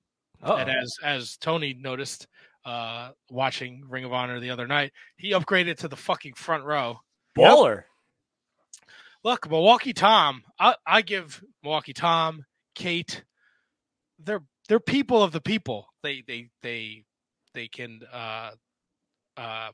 Uh-oh. 0.42 0.56
and 0.56 0.68
as 0.68 0.96
as 1.04 1.36
Tony 1.36 1.72
noticed, 1.72 2.26
uh, 2.64 3.10
watching 3.30 3.84
Ring 3.88 4.04
of 4.04 4.12
Honor 4.12 4.40
the 4.40 4.50
other 4.50 4.66
night, 4.66 4.92
he 5.16 5.32
upgraded 5.32 5.76
to 5.78 5.88
the 5.88 5.96
fucking 5.96 6.34
front 6.34 6.64
row. 6.64 7.00
baller. 7.36 7.84
Look, 9.24 9.48
Milwaukee 9.48 9.92
Tom, 9.92 10.42
I, 10.58 10.74
I 10.86 11.02
give 11.02 11.42
Milwaukee 11.62 11.92
Tom, 11.92 12.44
Kate, 12.74 13.22
they're 14.18 14.42
they're 14.68 14.80
people 14.80 15.22
of 15.22 15.32
the 15.32 15.40
people. 15.40 15.86
They 16.02 16.22
they 16.26 16.48
they 16.62 17.04
they 17.54 17.68
can 17.68 18.00
uh 18.12 18.50
uh 19.36 19.70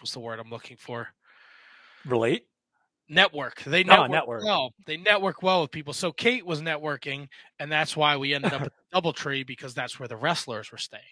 what's 0.00 0.12
the 0.12 0.20
word 0.20 0.38
I'm 0.40 0.50
looking 0.50 0.76
for? 0.76 1.08
Relate. 2.06 2.44
network. 3.08 3.62
They 3.64 3.84
Oh, 3.84 4.06
network, 4.06 4.10
network. 4.10 4.44
well. 4.44 4.70
They 4.86 4.96
network 4.96 5.42
well 5.42 5.62
with 5.62 5.70
people. 5.70 5.92
So 5.92 6.12
Kate 6.12 6.44
was 6.46 6.60
networking, 6.60 7.28
and 7.58 7.70
that's 7.70 7.96
why 7.96 8.16
we 8.16 8.34
ended 8.34 8.52
up 8.52 8.62
at 8.66 8.72
DoubleTree 8.94 9.46
because 9.46 9.74
that's 9.74 9.98
where 9.98 10.08
the 10.08 10.16
wrestlers 10.16 10.70
were 10.72 10.78
staying. 10.78 11.02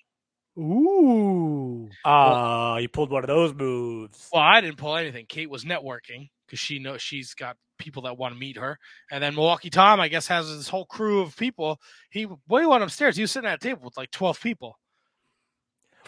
Ooh. 0.59 1.89
Ah, 2.05 2.77
you 2.79 2.89
pulled 2.89 3.11
one 3.11 3.23
of 3.25 3.29
those 3.29 3.55
moves. 3.55 4.29
Well, 4.33 4.43
I 4.43 4.61
didn't 4.61 4.79
pull 4.79 4.97
anything. 4.97 5.27
Kate 5.29 5.51
was 5.51 5.65
networking 5.65 6.31
because 6.47 6.59
she 6.59 6.79
knows 6.79 7.03
she's 7.03 7.35
got 7.35 7.57
people 7.79 8.03
that 8.03 8.17
want 8.17 8.35
to 8.35 8.39
meet 8.41 8.57
her. 8.57 8.79
And 9.11 9.23
then 9.23 9.35
Milwaukee 9.35 9.71
Tom, 9.71 10.01
I 10.01 10.09
guess, 10.09 10.27
has 10.29 10.49
this 10.55 10.69
whole 10.69 10.87
crew 10.87 11.21
of 11.21 11.37
people. 11.37 11.79
He 12.11 12.25
when 12.47 12.63
he 12.63 12.67
went 12.67 12.83
upstairs, 12.83 13.17
he 13.17 13.23
was 13.23 13.33
sitting 13.33 13.49
at 13.49 13.57
a 13.57 13.59
table 13.69 13.83
with 13.85 13.97
like 13.97 14.11
twelve 14.11 14.41
people. 14.41 14.79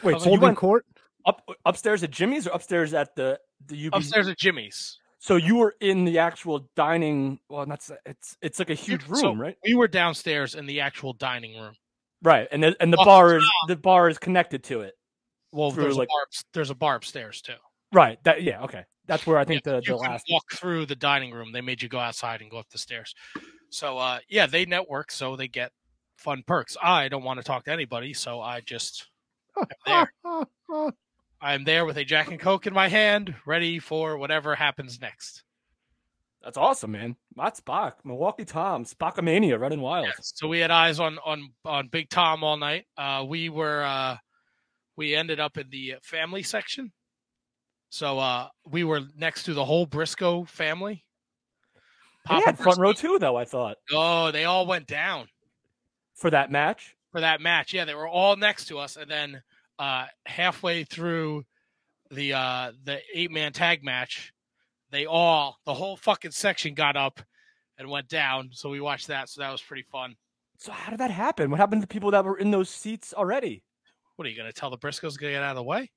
Wait, 0.03 0.13
Hold 0.13 0.23
so 0.23 0.27
you 0.27 0.31
Holding 0.31 0.43
went 0.43 0.59
court. 0.59 0.87
up 1.27 1.43
upstairs 1.65 2.03
at 2.03 2.11
Jimmy's 2.11 2.47
or 2.47 2.51
upstairs 2.51 2.95
at 2.95 3.15
the 3.17 3.39
the 3.67 3.89
UB? 3.89 3.95
Upstairs 3.95 4.29
at 4.29 4.39
Jimmy's. 4.39 4.99
So 5.19 5.35
you 5.37 5.57
were 5.57 5.75
in 5.81 6.05
the 6.05 6.19
actual 6.21 6.69
dining. 6.77 7.41
Well, 7.49 7.67
that's 7.67 7.91
it's 8.07 8.37
it's 8.41 8.59
like 8.61 8.71
a 8.71 8.75
huge 8.75 9.05
room, 9.07 9.21
So 9.21 9.35
right? 9.35 9.57
We 9.65 9.75
were 9.75 9.89
downstairs 9.89 10.55
in 10.55 10.67
the 10.67 10.81
actual 10.81 11.13
dining 11.13 11.61
room. 11.61 11.75
Right, 12.23 12.49
and 12.51 12.63
the, 12.63 12.77
and 12.81 12.93
the 12.93 12.97
bar 12.97 13.37
is 13.37 13.45
the 13.69 13.77
bar 13.77 14.09
is 14.09 14.19
connected 14.19 14.65
to 14.65 14.81
it. 14.81 14.95
Well, 15.53 15.71
there's 15.71 15.97
like- 15.97 16.09
a 16.09 16.11
bar. 16.11 16.27
There's 16.53 16.71
a 16.71 16.75
bar 16.75 16.97
upstairs 16.97 17.41
too. 17.41 17.55
Right. 17.93 18.23
That 18.25 18.43
yeah. 18.43 18.63
Okay. 18.65 18.85
That's 19.07 19.27
where 19.27 19.39
I 19.39 19.45
think 19.45 19.63
Yeah, 19.65 19.73
the 19.73 19.77
you 19.79 19.93
the 19.93 19.97
last. 19.97 20.27
walk 20.31 20.45
through 20.53 20.85
the 20.87 20.95
dining 20.97 21.31
room. 21.33 21.53
They 21.53 21.63
made 21.63 21.81
you 21.83 21.89
go 21.89 21.99
outside 21.99 22.43
and 22.43 22.51
go 22.51 22.59
up 22.59 22.69
the 22.71 22.77
stairs. 22.79 23.15
So 23.71 23.97
uh, 23.97 24.19
yeah, 24.29 24.47
they 24.47 24.67
network, 24.67 25.11
so 25.11 25.37
they 25.37 25.49
get 25.49 25.73
fun 26.19 26.43
perks. 26.47 26.77
I 26.83 27.09
don't 27.09 27.23
want 27.25 27.39
to 27.39 27.45
talk 27.45 27.65
to 27.65 27.73
anybody, 27.73 28.13
so 28.13 28.41
I 28.41 28.61
just 28.61 29.07
am 29.87 30.07
there. 30.29 30.91
I'm 31.41 31.65
there 31.65 31.87
with 31.87 31.97
a 31.97 32.05
Jack 32.05 32.31
and 32.31 32.41
Coke 32.41 32.67
in 32.67 32.75
my 32.75 32.89
hand, 32.89 33.35
ready 33.47 33.79
for 33.79 34.19
whatever 34.19 34.55
happens 34.57 35.01
next. 35.01 35.45
That's 36.43 36.57
awesome, 36.57 36.93
man. 36.93 37.17
Matt 37.37 37.57
Spock, 37.57 37.95
Milwaukee 38.05 38.45
Tom, 38.45 38.85
Spockamania, 38.85 39.59
running 39.59 39.81
wild. 39.81 40.09
So 40.21 40.47
we 40.49 40.61
had 40.61 40.71
eyes 40.71 41.01
on 41.01 41.19
on 41.25 41.51
on 41.65 41.89
Big 41.89 42.09
Tom 42.11 42.45
all 42.45 42.57
night. 42.57 42.87
Uh, 42.97 43.25
we 43.29 43.49
were 43.49 43.83
uh, 43.83 44.17
we 44.97 45.15
ended 45.15 45.41
up 45.41 45.59
in 45.59 45.69
the 45.71 45.97
family 46.03 46.43
section. 46.43 46.93
So 47.91 48.19
uh, 48.19 48.49
we 48.67 48.85
were 48.85 49.01
next 49.17 49.45
to 49.45 49.55
the 49.55 49.65
whole 49.65 49.87
Briscoe 49.87 50.45
family. 50.45 51.05
He 52.29 52.35
Papa 52.35 52.45
had 52.47 52.59
front 52.59 52.79
row 52.79 52.93
too, 52.93 53.19
though. 53.19 53.37
I 53.37 53.45
thought 53.45 53.77
Oh, 53.91 54.31
they 54.31 54.45
all 54.45 54.67
went 54.67 54.87
down 54.87 55.27
for 56.15 56.31
that 56.31 56.51
match. 56.51 56.95
for 57.11 57.21
that 57.21 57.41
match. 57.41 57.73
Yeah, 57.73 57.85
they 57.85 57.95
were 57.95 58.09
all 58.09 58.37
next 58.37 58.67
to 58.67 58.79
us, 58.79 58.97
and 58.97 59.11
then 59.11 59.43
uh, 59.79 60.07
halfway 60.27 60.85
through 60.85 61.45
the 62.11 62.35
uh, 62.35 62.73
the 62.85 63.01
eight 63.15 63.31
man 63.33 63.53
tag 63.53 63.83
match, 63.83 64.33
they 64.91 65.07
all 65.07 65.59
the 65.65 65.75
whole 65.75 65.97
fucking 65.97 66.31
section 66.33 66.75
got 66.75 66.97
up 66.97 67.21
and 67.79 67.89
went 67.89 68.09
down. 68.09 68.51
So 68.53 68.69
we 68.71 68.81
watched 68.81 69.07
that. 69.09 69.29
So 69.29 69.41
that 69.41 69.51
was 69.51 69.63
pretty 69.63 69.85
fun. 69.91 70.17
So 70.59 70.73
how 70.73 70.91
did 70.91 70.99
that 71.01 71.11
happen? 71.11 71.51
What 71.51 71.61
happened 71.61 71.83
to 71.83 71.87
people 71.89 72.11
that 72.11 72.25
were 72.25 72.39
in 72.39 72.51
those 72.51 72.69
seats 72.71 73.15
already? 73.15 73.63
What 74.17 74.27
are 74.27 74.31
you 74.31 74.37
going 74.37 74.51
to 74.51 74.59
tell 74.59 74.71
the 74.71 74.79
Briscoes 74.79 75.13
to 75.15 75.19
get 75.21 75.43
out 75.43 75.51
of 75.51 75.57
the 75.57 75.63
way? 75.63 75.91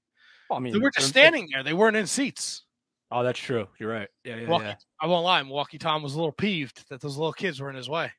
Well, 0.49 0.57
I 0.57 0.61
mean, 0.61 0.73
They 0.73 0.79
were 0.79 0.91
just 0.95 1.07
standing 1.09 1.47
there. 1.51 1.63
They 1.63 1.73
weren't 1.73 1.95
in 1.97 2.05
seats. 2.05 2.63
Oh, 3.09 3.23
that's 3.23 3.39
true. 3.39 3.67
You're 3.79 3.91
right. 3.91 4.07
Yeah, 4.23 4.35
yeah, 4.35 4.41
Milwaukee, 4.43 4.65
yeah. 4.65 4.75
I 5.01 5.07
won't 5.07 5.25
lie. 5.25 5.41
Milwaukee 5.43 5.77
Tom 5.79 6.03
was 6.03 6.13
a 6.13 6.17
little 6.17 6.31
peeved 6.31 6.87
that 6.89 7.01
those 7.01 7.17
little 7.17 7.33
kids 7.33 7.59
were 7.59 7.69
in 7.69 7.75
his 7.75 7.89
way. 7.89 8.11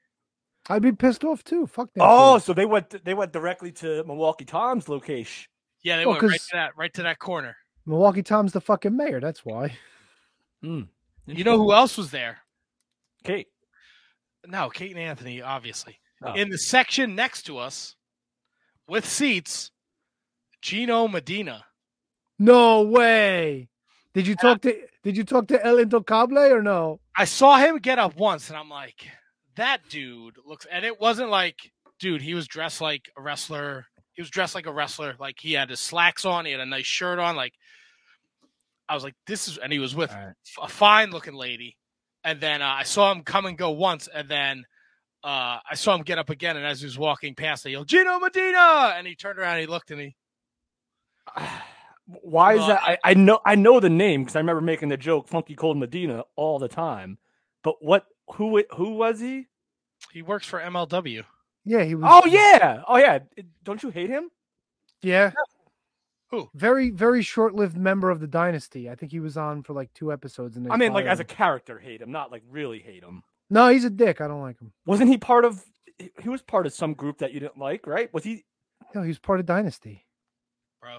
I'd 0.69 0.83
be 0.83 0.93
pissed 0.93 1.25
off 1.25 1.43
too. 1.45 1.67
Fuck 1.67 1.91
that. 1.95 2.03
Oh, 2.05 2.35
kid. 2.37 2.45
so 2.45 2.53
they 2.53 2.67
went 2.67 3.05
they 3.05 3.15
went 3.15 3.33
directly 3.33 3.73
to 3.73 4.05
Milwaukee 4.05 4.45
Tom's 4.45 4.89
location. 4.89 5.49
Yeah, 5.83 5.97
they 5.97 6.05
Well, 6.07 6.15
went 6.15 6.23
right 6.25 6.31
'cause- 6.41 6.47
to 6.49 6.57
that 6.57 6.77
right 6.77 6.93
to 6.95 7.03
that 7.05 7.19
corner. 7.19 7.57
Milwaukee 7.87 8.23
Tom's 8.23 8.53
the 8.53 8.61
fucking 8.61 8.97
mayor. 8.97 9.19
That's 9.21 9.45
why. 9.45 9.77
Hmm. 10.63 10.83
You 11.27 11.45
know 11.45 11.59
who 11.59 11.73
else 11.73 11.97
was 11.97 12.11
there? 12.11 12.39
Kate. 13.25 13.49
No, 14.47 14.71
Kate 14.71 14.91
and 14.91 15.01
Anthony, 15.01 15.41
obviously. 15.41 15.99
Oh. 16.25 16.35
In 16.35 16.51
the 16.51 16.59
section 16.59 17.15
next 17.15 17.43
to 17.45 17.59
us, 17.59 17.97
with 18.89 19.07
seats, 19.07 19.71
Gino 20.61 21.09
Medina. 21.09 21.65
No 22.39 22.83
way. 22.83 23.69
Did 24.15 24.27
you 24.27 24.37
talk 24.37 24.61
to 24.63 24.77
Did 25.03 25.17
you 25.17 25.25
talk 25.25 25.49
to 25.49 25.65
El 25.65 25.77
Intocable 25.77 26.51
or 26.51 26.63
no? 26.63 27.01
I 27.17 27.25
saw 27.25 27.57
him 27.59 27.79
get 27.79 27.99
up 27.99 28.17
once, 28.17 28.49
and 28.49 28.59
I'm 28.59 28.69
like, 28.69 29.07
that 29.57 29.89
dude 29.89 30.37
looks. 30.47 30.67
And 30.71 30.85
it 30.85 31.01
wasn't 31.01 31.31
like, 31.31 31.57
dude, 31.99 32.23
he 32.23 32.35
was 32.35 32.47
dressed 32.47 32.81
like 32.81 33.11
a 33.17 33.23
wrestler. 33.23 33.87
He 34.13 34.23
was 34.23 34.31
dressed 34.31 34.55
like 34.55 34.67
a 34.67 34.73
wrestler. 34.73 35.15
Like 35.19 35.37
he 35.41 35.53
had 35.53 35.71
his 35.71 35.81
slacks 35.81 36.25
on. 36.25 36.45
He 36.45 36.53
had 36.53 36.61
a 36.61 36.67
nice 36.67 36.87
shirt 36.87 37.19
on. 37.19 37.37
Like 37.37 37.55
I 38.93 38.95
was 38.95 39.05
like, 39.05 39.15
this 39.27 39.49
is. 39.49 39.57
And 39.59 39.73
he 39.73 39.79
was 39.79 39.95
with 39.95 40.13
All 40.13 40.19
right. 40.19 40.35
a 40.63 40.69
fine 40.69 41.11
looking 41.11 41.35
lady. 41.35 41.77
And 42.25 42.41
then 42.41 42.61
uh, 42.61 42.67
I 42.79 42.83
saw 42.83 43.11
him 43.11 43.23
come 43.23 43.47
and 43.47 43.57
go 43.57 43.71
once, 43.71 44.07
and 44.13 44.29
then 44.29 44.65
uh, 45.25 45.59
I 45.71 45.75
saw 45.75 45.95
him 45.95 46.03
get 46.03 46.19
up 46.19 46.29
again. 46.31 46.57
And 46.57 46.67
as 46.67 46.81
he 46.81 46.87
was 46.87 46.99
walking 46.99 47.35
past, 47.35 47.67
I 47.67 47.71
yelled, 47.71 47.89
"Gino 47.89 48.19
Medina!" 48.21 48.95
And 48.97 49.07
he 49.07 49.15
turned 49.15 49.39
around, 49.39 49.55
and 49.55 49.61
he 49.63 49.67
looked, 49.67 49.91
and 49.91 50.01
he 50.01 50.15
Why 52.07 52.55
is 52.55 52.59
Well, 52.59 52.69
that? 52.69 52.83
I, 52.83 52.99
I 53.05 53.15
know 53.15 53.41
I 53.47 53.55
know 53.55 53.81
the 53.81 53.89
name 53.89 54.23
because 54.23 54.37
I 54.37 54.41
remember 54.41 54.61
making 54.61 54.89
the 54.91 54.97
joke 54.97 55.29
"Funky 55.29 55.55
Cold 55.55 55.79
Medina" 55.79 56.25
all 56.37 56.59
the 56.59 56.69
time. 56.69 57.19
But 57.63 57.77
what? 57.81 58.07
Who? 58.35 58.59
it- 58.59 58.67
Who 58.77 58.91
was 58.95 59.21
he? 59.21 59.47
he 60.13 60.21
works 60.23 60.47
for 60.47 60.61
MLW. 60.61 61.25
Yeah, 61.65 61.85
he 61.85 61.95
was. 61.95 62.05
Oh 62.07 62.27
yeah, 62.27 62.83
oh 62.89 62.97
yeah. 62.99 63.21
Don't 63.63 63.83
you 63.83 63.91
hate 63.91 64.11
him? 64.11 64.31
yeah. 65.01 65.33
Who? 66.33 66.49
Very, 66.55 66.91
very 66.91 67.23
short-lived 67.23 67.77
member 67.77 68.11
of 68.11 68.19
the 68.19 68.27
dynasty. 68.27 68.89
I 68.91 68.95
think 68.97 69.13
he 69.13 69.21
was 69.21 69.37
on 69.37 69.63
for 69.63 69.75
like 69.75 69.93
two 69.95 70.11
episodes. 70.13 70.57
And 70.57 70.67
they 70.67 70.71
I 70.71 70.77
mean, 70.77 70.93
like 70.95 71.05
fired 71.05 71.13
as 71.13 71.21
a 71.21 71.25
character, 71.25 71.79
hate 71.79 72.01
him, 72.03 72.11
not 72.11 72.33
like 72.33 72.43
really 72.51 72.79
hate 72.81 73.03
him. 73.05 73.23
no, 73.51 73.69
he's 73.69 73.85
a 73.85 73.91
dick. 73.91 74.21
I 74.21 74.27
don't 74.29 74.41
like 74.41 74.59
him. 74.59 74.73
Wasn't 74.87 75.09
he 75.11 75.19
part 75.19 75.45
of? 75.45 75.63
he- 75.99 76.11
He 76.23 76.29
was 76.31 76.43
part 76.43 76.67
of 76.67 76.73
some 76.73 76.95
group 76.95 77.19
that 77.19 77.33
you 77.33 77.41
didn't 77.41 77.59
like, 77.59 77.87
right? 77.87 78.13
Was 78.15 78.25
he? 78.25 78.45
No, 78.95 79.03
he 79.03 79.09
was 79.09 79.19
part 79.19 79.41
of 79.41 79.47
Dynasty 79.47 80.05
Bro, 80.81 80.99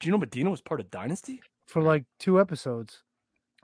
Gino 0.00 0.18
Medina 0.18 0.50
was 0.50 0.60
part 0.60 0.80
of 0.80 0.90
Dynasty. 0.90 1.40
for 1.66 1.82
like 1.82 2.04
two 2.18 2.40
episodes. 2.40 3.02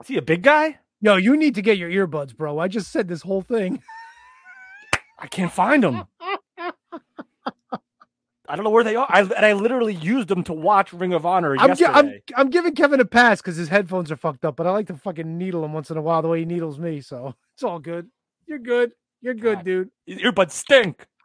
Is 0.01 0.07
he 0.07 0.17
a 0.17 0.21
big 0.21 0.41
guy? 0.41 0.79
Yo, 1.01 1.15
you 1.17 1.37
need 1.37 1.55
to 1.55 1.61
get 1.61 1.77
your 1.77 1.89
earbuds, 1.89 2.35
bro. 2.35 2.59
I 2.59 2.67
just 2.67 2.91
said 2.91 3.07
this 3.07 3.21
whole 3.21 3.41
thing. 3.41 3.81
I 5.19 5.27
can't 5.27 5.51
find 5.51 5.83
him. 5.83 6.03
I 8.47 8.55
don't 8.55 8.63
know 8.63 8.69
where 8.69 8.83
they 8.83 8.95
are. 8.95 9.07
I 9.09 9.21
and 9.21 9.45
I 9.45 9.53
literally 9.53 9.93
used 9.95 10.27
them 10.27 10.43
to 10.45 10.53
watch 10.53 10.93
Ring 10.93 11.13
of 11.13 11.25
Honor 11.25 11.55
I'm, 11.57 11.75
gi- 11.75 11.83
yesterday. 11.83 12.21
I'm 12.35 12.41
I'm 12.45 12.49
giving 12.49 12.75
Kevin 12.75 12.99
a 12.99 13.05
pass 13.05 13.41
because 13.41 13.55
his 13.55 13.69
headphones 13.69 14.11
are 14.11 14.15
fucked 14.17 14.45
up, 14.45 14.55
but 14.55 14.67
I 14.67 14.71
like 14.71 14.87
to 14.87 14.95
fucking 14.95 15.37
needle 15.37 15.63
him 15.65 15.73
once 15.73 15.89
in 15.89 15.97
a 15.97 16.01
while 16.01 16.21
the 16.21 16.27
way 16.27 16.39
he 16.39 16.45
needles 16.45 16.77
me. 16.79 17.01
So 17.01 17.33
it's 17.55 17.63
all 17.63 17.79
good. 17.79 18.07
You're 18.47 18.59
good. 18.59 18.91
You're 19.21 19.33
good, 19.33 19.57
God. 19.57 19.65
dude. 19.65 19.89
His 20.05 20.19
earbuds 20.19 20.51
stink. 20.51 21.05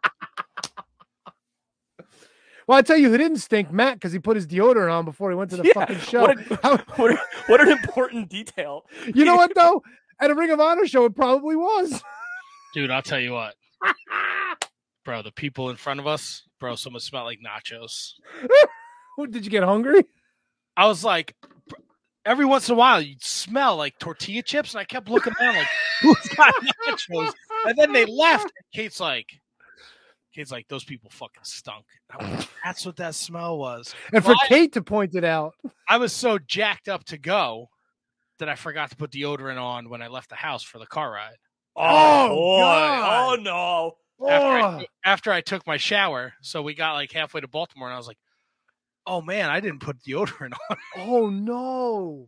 Well, 2.66 2.78
I 2.78 2.82
tell 2.82 2.96
you 2.96 3.10
who 3.10 3.18
didn't 3.18 3.38
stink, 3.38 3.72
Matt, 3.72 3.94
because 3.94 4.12
he 4.12 4.20
put 4.20 4.36
his 4.36 4.46
deodorant 4.46 4.92
on 4.96 5.04
before 5.04 5.28
he 5.30 5.34
went 5.36 5.50
to 5.50 5.56
the 5.56 5.64
Yeah, 5.64 5.72
fucking 5.72 5.98
show. 5.98 6.20
What, 6.28 6.38
a- 6.38 6.84
what, 6.94 7.10
a- 7.12 7.20
what 7.46 7.60
an 7.60 7.68
important 7.72 8.28
detail. 8.28 8.84
you 9.12 9.24
know 9.24 9.34
what 9.34 9.52
though? 9.56 9.82
At 10.20 10.30
a 10.30 10.34
Ring 10.36 10.50
of 10.52 10.60
Honor 10.60 10.86
show, 10.86 11.04
it 11.06 11.16
probably 11.16 11.56
was. 11.56 12.00
dude, 12.72 12.92
I'll 12.92 13.02
tell 13.02 13.18
you 13.18 13.32
what, 13.32 13.56
bro. 15.04 15.22
The 15.22 15.32
people 15.32 15.70
in 15.70 15.76
front 15.76 15.98
of 15.98 16.06
us, 16.06 16.44
bro. 16.60 16.76
Someone 16.76 17.00
smelled 17.00 17.26
like 17.26 17.40
nachos. 17.40 18.12
Did 19.30 19.44
you 19.44 19.50
get 19.50 19.64
hungry? 19.64 20.04
I 20.76 20.86
was 20.86 21.02
like, 21.04 21.34
every 22.24 22.44
once 22.46 22.68
in 22.68 22.74
a 22.74 22.78
while, 22.78 23.00
you'd 23.00 23.22
smell 23.22 23.76
like 23.76 23.98
tortilla 23.98 24.42
chips, 24.42 24.72
and 24.74 24.80
I 24.80 24.84
kept 24.84 25.08
looking 25.10 25.32
around 25.40 25.56
like, 25.56 25.66
who's 26.02 26.28
got 26.36 26.54
nachos? 26.88 27.32
And 27.66 27.76
then 27.76 27.92
they 27.92 28.04
left. 28.06 28.52
Kate's 28.72 29.00
like, 29.00 29.26
Kate's 30.34 30.52
like, 30.52 30.68
those 30.68 30.84
people 30.84 31.10
fucking 31.10 31.42
stunk. 31.42 31.84
Like, 32.18 32.48
That's 32.64 32.86
what 32.86 32.96
that 32.96 33.14
smell 33.14 33.58
was. 33.58 33.94
And 34.12 34.24
for 34.24 34.32
I- 34.32 34.46
Kate 34.46 34.72
to 34.74 34.82
point 34.82 35.14
it 35.14 35.24
out, 35.24 35.54
I 35.88 35.96
was 35.98 36.12
so 36.12 36.38
jacked 36.38 36.88
up 36.88 37.04
to 37.06 37.18
go 37.18 37.68
that 38.38 38.48
I 38.48 38.54
forgot 38.54 38.90
to 38.90 38.96
put 38.96 39.10
deodorant 39.10 39.60
on 39.60 39.90
when 39.90 40.00
I 40.00 40.08
left 40.08 40.30
the 40.30 40.36
house 40.36 40.62
for 40.62 40.78
the 40.78 40.86
car 40.86 41.10
ride. 41.12 41.36
Oh, 41.76 41.82
oh 41.84 42.28
boy. 42.28 42.60
God. 42.60 43.38
Oh 43.38 43.42
no. 43.42 43.96
After, 44.28 44.46
I, 44.46 44.60
oh, 44.74 44.78
took- 44.80 44.88
after 45.04 45.32
I 45.32 45.40
took 45.40 45.66
my 45.66 45.76
shower, 45.76 46.34
so 46.42 46.62
we 46.62 46.74
got 46.74 46.94
like 46.94 47.12
halfway 47.12 47.40
to 47.40 47.48
Baltimore, 47.48 47.88
and 47.88 47.94
I 47.94 47.98
was 47.98 48.06
like, 48.06 48.18
"Oh 49.06 49.22
man, 49.22 49.48
I 49.50 49.60
didn't 49.60 49.80
put 49.80 49.98
deodorant 50.06 50.52
on." 50.70 50.76
oh 50.98 51.28
no! 51.30 52.26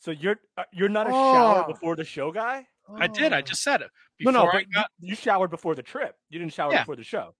So 0.00 0.10
you're 0.12 0.36
uh, 0.56 0.62
you're 0.72 0.88
not 0.88 1.06
a 1.08 1.10
shower 1.10 1.64
Oh. 1.66 1.72
before 1.72 1.96
the 1.96 2.04
show 2.04 2.30
guy? 2.32 2.66
I 2.96 3.06
did. 3.06 3.32
I 3.34 3.42
just 3.42 3.62
said 3.62 3.82
it. 3.82 3.90
No, 4.20 4.30
Before 4.30 4.32
no, 4.32 4.48
I 4.48 4.52
but 4.62 4.72
got 4.72 4.90
you, 5.00 5.10
you 5.10 5.14
showered 5.14 5.50
before 5.50 5.74
the 5.74 5.82
trip. 5.82 6.14
You 6.30 6.38
didn't 6.38 6.54
shower 6.54 6.72
Yeah. 6.72 6.82
before 6.82 6.96
the 6.96 7.04
show. 7.04 7.34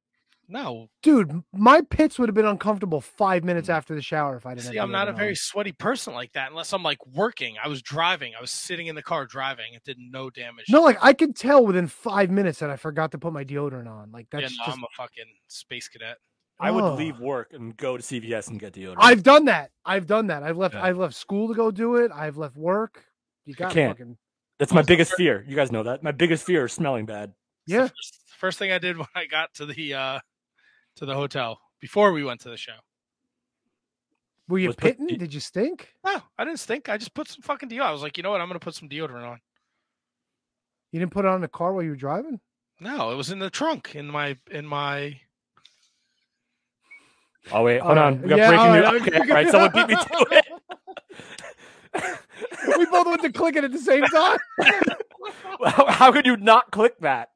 No. 0.49 0.89
dude, 1.03 1.43
my 1.53 1.81
pits 1.83 2.19
would 2.19 2.29
have 2.29 2.35
been 2.35 2.47
uncomfortable 2.47 3.01
five 3.01 3.45
minutes 3.45 3.69
after 3.69 3.95
the 3.95 4.03
shower 4.03 4.37
if 4.37 4.47
I 4.47 4.55
didn't. 4.55 4.71
See, 4.71 4.77
have 4.77 4.85
I'm 4.85 4.91
not 4.93 5.09
a 5.09 5.13
deodorant 5.13 5.17
very 5.17 5.35
sweaty 5.37 5.73
person 5.73 6.15
like 6.15 6.33
that 6.33 6.51
unless 6.51 6.73
I'm 6.73 6.83
like 6.83 7.05
working. 7.07 7.57
I 7.63 7.69
was 7.69 7.83
driving. 7.83 8.33
I 8.37 8.41
was 8.41 8.51
sitting 8.51 8.87
in 8.87 8.95
the 8.95 9.03
car 9.03 9.27
driving. 9.27 9.75
It 9.75 9.85
did 9.85 9.99
no 9.99 10.31
damage. 10.31 10.67
No, 10.69 10.83
like 10.83 10.99
I 11.03 11.13
could 11.13 11.37
tell 11.37 11.65
within 11.67 11.87
five 11.87 12.31
minutes 12.31 12.59
that 12.61 12.71
I 12.71 12.77
forgot 12.77 13.13
to 13.13 13.19
put 13.19 13.33
my 13.33 13.45
deodorant 13.45 13.89
on. 13.89 14.11
Like 14.11 14.27
yeah, 14.33 14.41
that's 14.41 14.59
no, 14.59 14.65
just. 14.67 14.79
I'm 14.79 14.85
a 14.85 14.89
fucking 14.97 15.25
space 15.49 15.89
cadet. 15.89 16.17
I 16.61 16.71
would 16.73 16.83
Oh. 16.83 16.95
leave 16.95 17.21
work 17.21 17.53
and 17.53 17.77
go 17.77 17.97
to 17.97 18.03
CVS 18.03 18.49
and 18.49 18.59
get 18.59 18.73
deodorant. 18.73 18.97
I've 18.99 19.23
done 19.23 19.45
that. 19.45 19.71
I've 19.85 20.07
done 20.07 20.27
that. 20.27 20.43
I've 20.43 20.57
left. 20.57 20.75
Yeah. 20.75 20.83
I've 20.85 20.97
left 20.99 21.15
school 21.15 21.47
to 21.49 21.55
go 21.55 21.71
do 21.71 21.97
it. 21.97 22.11
I've 22.13 22.37
left 22.37 22.57
work. 22.57 23.05
You 23.45 23.55
got 23.55 23.73
can't. 23.73 23.97
fucking 23.97 24.17
That's 24.59 24.73
my 24.73 24.83
biggest 24.83 25.13
fear. 25.15 25.45
You 25.47 25.55
guys 25.55 25.71
know 25.71 25.85
that. 25.85 26.03
My 26.03 26.11
biggest 26.11 26.45
fear 26.45 26.65
is 26.65 26.73
smelling 26.73 27.07
bad. 27.07 27.33
yeah. 27.67 27.83
First, 27.87 28.21
first 28.39 28.59
thing 28.59 28.73
I 28.73 28.79
did 28.79 28.97
when 28.99 29.07
I 29.15 29.27
got 29.27 29.55
to 29.55 29.67
the 29.67 29.95
uh 29.95 30.19
to 30.99 31.07
the 31.07 31.15
hotel 31.15 31.61
before 31.81 32.13
we 32.13 32.23
went 32.25 32.41
to 32.43 32.51
the 32.51 32.57
show. 32.57 32.73
Were 34.49 34.59
you 34.59 34.69
Was 34.69 34.77
put- 34.77 34.99
pitting? 34.99 35.19
Did 35.19 35.33
you 35.35 35.41
stink? 35.41 35.93
No, 36.05 36.23
I 36.39 36.45
didn't 36.45 36.61
stink. 36.61 36.89
I 36.89 36.97
just 36.97 37.15
put 37.15 37.29
some 37.29 37.43
fucking 37.43 37.69
deodorant. 37.69 37.83
I 37.83 37.93
was 37.93 38.03
like, 38.03 38.17
you 38.17 38.23
know 38.23 38.31
what? 38.31 38.41
I'm 38.41 38.49
gonna 38.49 38.59
put 38.59 38.75
some 38.75 38.89
deodorant 38.89 39.29
on. 39.29 39.41
You 40.93 41.01
didn't 41.01 41.13
put 41.13 41.25
it 41.27 41.29
on 41.29 41.41
the 41.43 41.49
car 41.49 41.73
while 41.73 41.83
you 41.83 41.91
were 41.91 41.97
driving? 41.97 42.41
No, 42.81 43.11
it 43.11 43.17
was 43.17 43.31
in 43.31 43.39
the 43.41 43.51
trunk 43.51 43.95
in 43.95 44.07
my 44.09 44.37
in 44.51 44.65
my. 44.67 45.21
Oh 47.53 47.63
wait, 47.63 47.81
hold 47.81 47.99
All 47.99 48.05
on. 48.05 48.23
We 48.23 48.29
got 48.31 48.39
Yeah, 48.39 48.49
breaking 48.51 48.73
news. 48.73 48.85
right. 48.85 49.03
Okay, 49.03 49.19
all 49.31 49.37
right, 49.37 49.49
someone 49.51 49.71
beat 49.73 49.89
me 49.89 49.95
to 49.97 50.27
it. 50.33 50.45
we 52.77 52.87
both 52.87 53.07
went 53.07 53.23
to 53.23 53.33
click 53.33 53.57
it 53.57 53.65
at 53.65 53.73
the 53.73 53.79
same 53.79 54.05
time. 54.05 54.39
how, 55.65 55.87
how 55.87 56.13
could 56.13 56.27
you 56.27 56.37
not 56.37 56.71
click 56.71 56.99
that? 57.01 57.31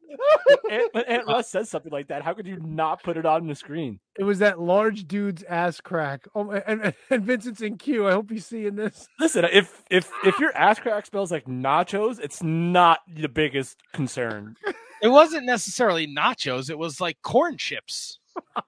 Aunt, 0.71 0.90
Aunt 1.09 1.26
Russ 1.26 1.50
says 1.50 1.71
something 1.71 1.92
like 1.92 2.09
that. 2.09 2.23
How 2.23 2.35
could 2.35 2.47
you 2.47 2.59
not 2.61 3.02
put 3.02 3.16
it 3.16 3.26
on 3.26 3.47
the 3.47 3.54
screen? 3.54 3.99
It 4.18 4.25
was 4.25 4.38
that 4.40 4.61
large 4.61 5.06
dude's 5.06 5.42
ass 5.44 5.80
crack. 5.80 6.26
Oh, 6.35 6.50
and, 6.50 6.94
and 7.11 7.25
Vincent's 7.25 7.62
in 7.62 7.78
queue. 7.78 8.06
I 8.06 8.12
hope 8.12 8.30
he's 8.30 8.47
seeing 8.47 8.76
this. 8.76 9.09
Listen, 9.18 9.47
if 9.50 9.82
if 9.90 10.11
if 10.25 10.38
your 10.38 10.54
ass 10.56 10.78
crack 10.78 11.06
smells 11.06 11.30
like 11.30 11.47
nachos, 11.47 12.18
it's 12.21 12.42
not 12.42 13.00
the 13.09 13.28
biggest 13.28 13.78
concern. 13.92 14.56
It 15.02 15.09
wasn't 15.09 15.47
necessarily 15.47 16.06
nachos. 16.06 16.71
It 16.71 16.78
was 16.78 17.00
like 17.00 17.23
corn 17.23 17.56
chips. 17.56 18.18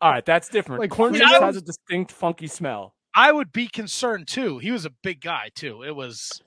All 0.01 0.11
right, 0.11 0.25
that's 0.25 0.49
different. 0.49 0.81
Like 0.81 0.91
Like 0.91 0.97
corn 0.97 1.15
chips 1.15 1.31
has 1.33 1.57
a 1.57 1.63
distinct 1.63 2.13
funky 2.13 2.47
smell. 2.47 2.94
I 3.15 3.31
would 3.33 3.53
be 3.53 3.69
concerned 3.69 4.27
too. 4.29 4.59
He 4.59 4.71
was 4.71 4.85
a 4.85 4.91
big 4.91 5.21
guy 5.21 5.51
too. 5.55 5.83
It 5.83 5.95
was. 5.95 6.43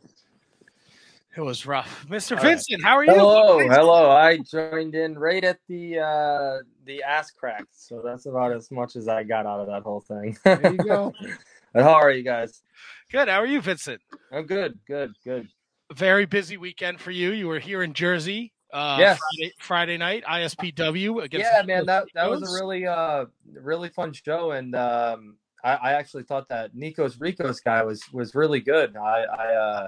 It 1.35 1.41
was 1.41 1.67
rough, 1.67 2.07
Mister 2.09 2.35
All 2.35 2.41
right. 2.41 2.49
Vincent. 2.49 2.83
How 2.83 2.95
are 2.97 3.05
you? 3.05 3.11
Hello, 3.13 3.59
hello. 3.59 4.09
I 4.09 4.39
joined 4.39 4.95
in 4.95 5.17
right 5.19 5.43
at 5.43 5.59
the 5.69 5.99
uh 5.99 6.63
the 6.85 7.03
ass 7.03 7.29
crack, 7.29 7.65
so 7.71 8.01
that's 8.03 8.25
about 8.25 8.53
as 8.53 8.71
much 8.71 8.95
as 8.95 9.07
I 9.07 9.21
got 9.21 9.45
out 9.45 9.59
of 9.59 9.67
that 9.67 9.83
whole 9.83 10.01
thing. 10.01 10.35
There 10.43 10.71
you 10.73 10.79
go. 10.79 11.13
but 11.73 11.83
how 11.83 11.93
are 11.93 12.09
you 12.09 12.23
guys? 12.23 12.63
Good. 13.11 13.27
How 13.27 13.37
are 13.39 13.45
you, 13.45 13.61
Vincent? 13.61 14.01
I'm 14.31 14.47
good, 14.47 14.79
good, 14.87 15.13
good. 15.23 15.47
Very 15.93 16.25
busy 16.25 16.57
weekend 16.57 16.99
for 16.99 17.11
you. 17.11 17.31
You 17.31 17.47
were 17.47 17.59
here 17.59 17.83
in 17.83 17.93
Jersey. 17.93 18.51
Uh, 18.73 18.97
Yes. 18.99 19.19
Friday, 19.19 19.53
Friday 19.59 19.97
night, 19.97 20.23
ISPW 20.25 21.23
against. 21.23 21.45
yeah, 21.45 21.61
the 21.61 21.67
man, 21.67 21.85
that 21.85 22.05
that 22.15 22.27
was 22.27 22.41
a 22.41 22.51
really 22.51 22.87
uh 22.87 23.25
really 23.53 23.89
fun 23.89 24.11
show, 24.11 24.51
and 24.51 24.75
um 24.75 25.37
I, 25.63 25.75
I 25.75 25.93
actually 25.93 26.23
thought 26.23 26.49
that 26.49 26.75
Nikos 26.75 27.19
Ricos 27.19 27.59
guy 27.59 27.83
was 27.83 28.01
was 28.11 28.35
really 28.35 28.59
good. 28.59 28.95
I 28.95 29.23
I 29.23 29.53
uh 29.55 29.87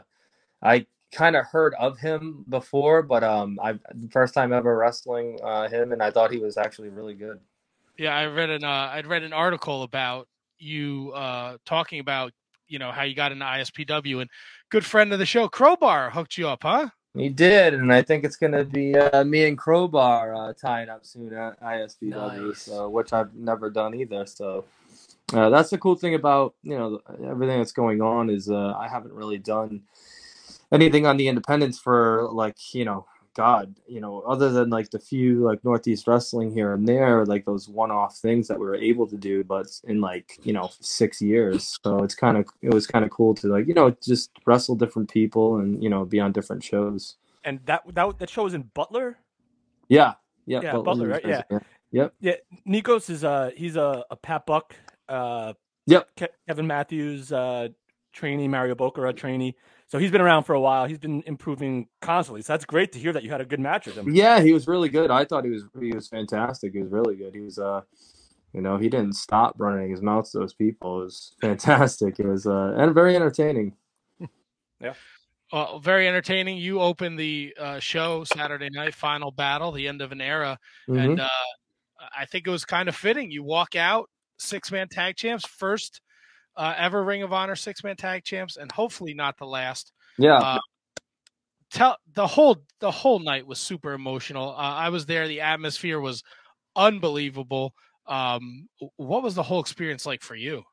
I 0.62 0.86
kind 1.12 1.36
of 1.36 1.46
heard 1.46 1.74
of 1.80 1.98
him 2.00 2.46
before, 2.50 3.02
but 3.02 3.24
um 3.24 3.60
I 3.62 3.80
first 4.12 4.34
time 4.34 4.54
ever 4.54 4.76
wrestling 4.76 5.40
uh 5.44 5.68
him, 5.68 5.92
and 5.92 6.02
I 6.02 6.12
thought 6.12 6.32
he 6.32 6.40
was 6.40 6.58
actually 6.58 6.90
really 6.90 7.14
good. 7.14 7.40
Yeah, 7.98 8.16
I 8.16 8.28
read 8.28 8.50
an 8.50 8.64
uh, 8.64 8.90
I'd 8.94 9.08
read 9.08 9.24
an 9.24 9.34
article 9.34 9.84
about 9.84 10.28
you 10.58 11.12
uh, 11.14 11.58
talking 11.66 12.00
about 12.00 12.32
you 12.68 12.80
know 12.80 12.92
how 12.92 13.04
you 13.04 13.16
got 13.16 13.32
into 13.32 13.46
ISPW 13.46 14.22
and 14.22 14.30
good 14.70 14.86
friend 14.86 15.12
of 15.12 15.20
the 15.20 15.26
show 15.26 15.48
Crowbar 15.48 16.12
hooked 16.12 16.38
you 16.38 16.48
up, 16.48 16.64
huh? 16.64 16.90
He 17.16 17.30
did, 17.30 17.74
and 17.74 17.92
I 17.92 18.02
think 18.02 18.24
it's 18.24 18.36
gonna 18.36 18.64
be 18.64 18.96
uh, 18.96 19.24
me 19.24 19.46
and 19.48 19.58
Crowbar 19.58 20.34
uh, 20.34 20.54
tying 20.54 20.90
up 20.90 21.06
soon 21.06 21.34
at 21.34 21.60
ISPW, 21.62 22.50
Nice. 22.50 22.62
so 22.62 22.88
which 22.88 23.12
I've 23.12 23.34
never 23.34 23.70
done 23.70 23.96
either. 23.96 24.26
So 24.26 24.66
uh, 25.34 25.50
that's 25.50 25.70
the 25.70 25.78
cool 25.78 25.96
thing 25.96 26.16
about 26.16 26.56
you 26.64 26.78
know 26.78 27.00
everything 27.26 27.58
that's 27.58 27.72
going 27.72 28.02
on 28.02 28.30
is 28.30 28.50
uh, 28.50 28.74
I 28.78 28.88
haven't 28.88 29.14
really 29.14 29.38
done 29.38 29.84
anything 30.72 31.06
on 31.06 31.18
the 31.18 31.28
independents 31.28 31.80
for 31.80 32.30
like 32.32 32.74
you 32.74 32.86
know 32.86 33.06
God 33.36 33.76
you 33.88 34.02
know 34.02 34.22
other 34.22 34.52
than 34.52 34.70
like 34.70 34.90
the 34.90 35.00
few 35.00 35.44
like 35.46 35.64
Northeast 35.64 36.08
Wrestling 36.08 36.52
here 36.52 36.74
and 36.74 36.88
there 36.88 37.26
like 37.26 37.46
those 37.46 37.70
one-off 37.70 38.18
things 38.18 38.48
that 38.48 38.60
we 38.60 38.66
were 38.66 38.76
able 38.76 39.08
to 39.08 39.18
do, 39.18 39.44
but 39.44 39.68
in 39.84 40.02
like 40.02 40.40
you 40.44 40.54
know 40.54 40.70
six 40.82 41.22
years. 41.22 41.78
So 41.84 42.04
it's 42.04 42.16
kind 42.16 42.38
of 42.38 42.48
it 42.62 42.74
was 42.74 42.88
kind 42.88 43.06
of 43.06 43.12
cool 43.12 43.36
to 43.36 43.48
like 43.48 43.68
you 43.68 43.74
know 43.74 43.96
just 44.04 44.32
wrestle 44.46 44.76
different 44.76 45.12
people 45.12 45.58
and 45.58 45.82
you 45.84 45.90
know 45.90 46.06
be 46.06 46.20
on 46.20 46.32
different 46.32 46.64
shows. 46.64 47.18
And 47.44 47.60
that 47.66 47.84
that 47.94 48.20
that 48.20 48.30
show 48.30 48.44
was 48.44 48.54
in 48.54 48.64
Butler. 48.74 49.18
Yeah, 49.88 50.14
yeah, 50.46 50.62
Yeah, 50.62 50.72
Butler, 50.74 51.08
right? 51.08 51.26
New 51.26 51.32
Jersey, 51.32 51.66
Yep. 51.92 52.14
Yeah, 52.20 52.36
Nikos 52.68 53.10
is 53.10 53.24
uh 53.24 53.52
he's 53.56 53.76
a, 53.76 54.04
a 54.12 54.16
Pat 54.16 54.46
Buck, 54.46 54.76
uh 55.10 55.54
Yep. 55.88 56.08
Ke- 56.18 56.36
Kevin 56.48 56.68
Matthews 56.68 57.32
uh 57.32 57.70
trainee, 58.14 58.48
Mario 58.48 58.76
Bokara 58.76 59.16
trainee. 59.16 59.56
So 59.88 59.98
he's 59.98 60.12
been 60.12 60.22
around 60.22 60.44
for 60.44 60.54
a 60.54 60.60
while. 60.62 60.86
He's 60.86 61.00
been 61.00 61.24
improving 61.26 61.88
constantly. 62.02 62.42
So 62.44 62.54
that's 62.54 62.66
great 62.66 62.92
to 62.92 63.00
hear 63.00 63.12
that 63.14 63.24
you 63.24 63.32
had 63.32 63.42
a 63.42 63.46
good 63.46 63.60
match 63.60 63.88
with 63.88 63.96
him. 63.96 64.14
Yeah, 64.14 64.40
he 64.40 64.54
was 64.54 64.68
really 64.68 64.90
good. 64.90 65.10
I 65.10 65.26
thought 65.26 65.46
he 65.46 65.50
was 65.52 65.64
he 65.80 65.92
was 65.94 66.08
fantastic. 66.08 66.74
He 66.74 66.82
was 66.84 66.92
really 66.92 67.16
good. 67.16 67.34
He 67.34 67.42
was 67.42 67.58
uh 67.58 67.82
you 68.54 68.62
know, 68.62 68.78
he 68.78 68.90
didn't 68.90 69.14
stop 69.14 69.56
running 69.60 69.92
his 69.92 70.02
mouth 70.02 70.30
to 70.32 70.40
those 70.40 70.54
people. 70.54 71.02
It 71.02 71.06
was 71.06 71.34
fantastic. 71.42 72.20
It 72.20 72.28
was 72.28 72.46
uh 72.46 72.76
and 72.78 72.94
very 72.94 73.16
entertaining. 73.16 73.76
Yeah. 74.82 74.94
Uh, 75.52 75.80
very 75.80 76.08
entertaining. 76.08 76.58
You 76.58 76.80
opened 76.80 77.20
the 77.20 77.54
uh, 77.60 77.80
show 77.80 78.24
Saturday 78.24 78.70
night, 78.70 78.94
final 78.94 79.32
battle, 79.32 79.72
the 79.74 79.88
end 79.88 80.02
of 80.02 80.12
an 80.14 80.22
era, 80.22 80.58
Mhm. 80.88 81.00
and 81.02 81.20
uh, 81.20 81.28
I 82.18 82.26
think 82.26 82.48
it 82.48 82.52
was 82.52 82.64
kind 82.66 82.88
of 82.88 82.96
fitting. 82.96 83.30
You 83.32 83.44
walk 83.44 83.76
out 83.76 84.10
six 84.40 84.72
man 84.72 84.88
tag 84.88 85.16
champs, 85.16 85.46
first 85.46 86.02
uh, 86.56 86.74
ever 86.78 87.04
Ring 87.04 87.24
of 87.24 87.34
Honor 87.34 87.56
six 87.56 87.84
man 87.84 87.96
tag 87.96 88.24
champs, 88.24 88.58
and 88.58 88.72
hopefully 88.72 89.14
not 89.14 89.38
the 89.38 89.46
last. 89.46 89.92
yeah. 90.18 90.38
Uh, 90.38 90.60
tell 91.72 91.98
the 92.14 92.28
whole 92.28 92.58
the 92.80 92.92
whole 92.92 93.20
night 93.20 93.46
was 93.46 93.60
super 93.60 93.94
emotional. 93.94 94.52
Uh, 94.52 94.76
I 94.76 94.90
was 94.90 95.06
there. 95.06 95.28
The 95.28 95.42
atmosphere 95.42 96.00
was 96.00 96.24
unbelievable. 96.76 97.74
Um, 98.08 98.68
what 98.98 99.24
was 99.24 99.36
the 99.36 99.44
whole 99.44 99.60
experience 99.60 100.06
like 100.06 100.24
for 100.24 100.36
you? 100.36 100.64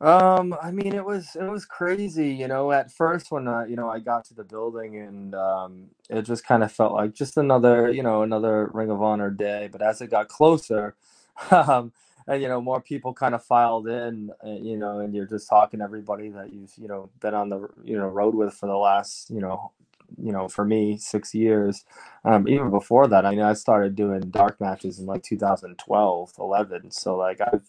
Um, 0.00 0.56
I 0.62 0.70
mean, 0.70 0.94
it 0.94 1.04
was 1.04 1.36
it 1.36 1.44
was 1.44 1.66
crazy, 1.66 2.30
you 2.30 2.48
know. 2.48 2.72
At 2.72 2.90
first, 2.90 3.30
when 3.30 3.46
uh, 3.46 3.64
you 3.68 3.76
know 3.76 3.90
I 3.90 3.98
got 3.98 4.24
to 4.26 4.34
the 4.34 4.44
building, 4.44 4.96
and 4.96 5.34
um, 5.34 5.88
it 6.08 6.22
just 6.22 6.46
kind 6.46 6.62
of 6.62 6.72
felt 6.72 6.94
like 6.94 7.12
just 7.12 7.36
another, 7.36 7.90
you 7.90 8.02
know, 8.02 8.22
another 8.22 8.70
Ring 8.72 8.90
of 8.90 9.02
Honor 9.02 9.30
day. 9.30 9.68
But 9.70 9.82
as 9.82 10.00
it 10.00 10.10
got 10.10 10.28
closer, 10.28 10.94
um, 11.50 11.92
you 12.28 12.48
know, 12.48 12.60
more 12.60 12.80
people 12.80 13.12
kind 13.12 13.34
of 13.34 13.44
filed 13.44 13.88
in, 13.88 14.30
uh, 14.44 14.50
you 14.50 14.76
know, 14.76 15.00
and 15.00 15.14
you're 15.14 15.26
just 15.26 15.48
talking 15.48 15.80
to 15.80 15.84
everybody 15.84 16.28
that 16.30 16.52
you've, 16.52 16.72
you 16.76 16.88
know, 16.88 17.10
been 17.20 17.34
on 17.34 17.48
the, 17.48 17.68
you 17.84 17.96
know, 17.96 18.06
road 18.06 18.34
with 18.34 18.54
for 18.54 18.66
the 18.66 18.76
last, 18.76 19.30
you 19.30 19.40
know, 19.40 19.72
you 20.18 20.32
know, 20.32 20.48
for 20.48 20.64
me, 20.64 20.96
six 20.98 21.34
years. 21.34 21.84
Um, 22.24 22.48
even 22.48 22.70
before 22.70 23.06
that, 23.08 23.24
I 23.24 23.30
mean, 23.30 23.40
I 23.40 23.54
started 23.54 23.94
doing 23.94 24.20
dark 24.30 24.60
matches 24.60 24.98
in 24.98 25.06
like 25.06 25.22
2012, 25.22 26.32
11. 26.38 26.90
So 26.90 27.16
like 27.16 27.40
I've 27.40 27.68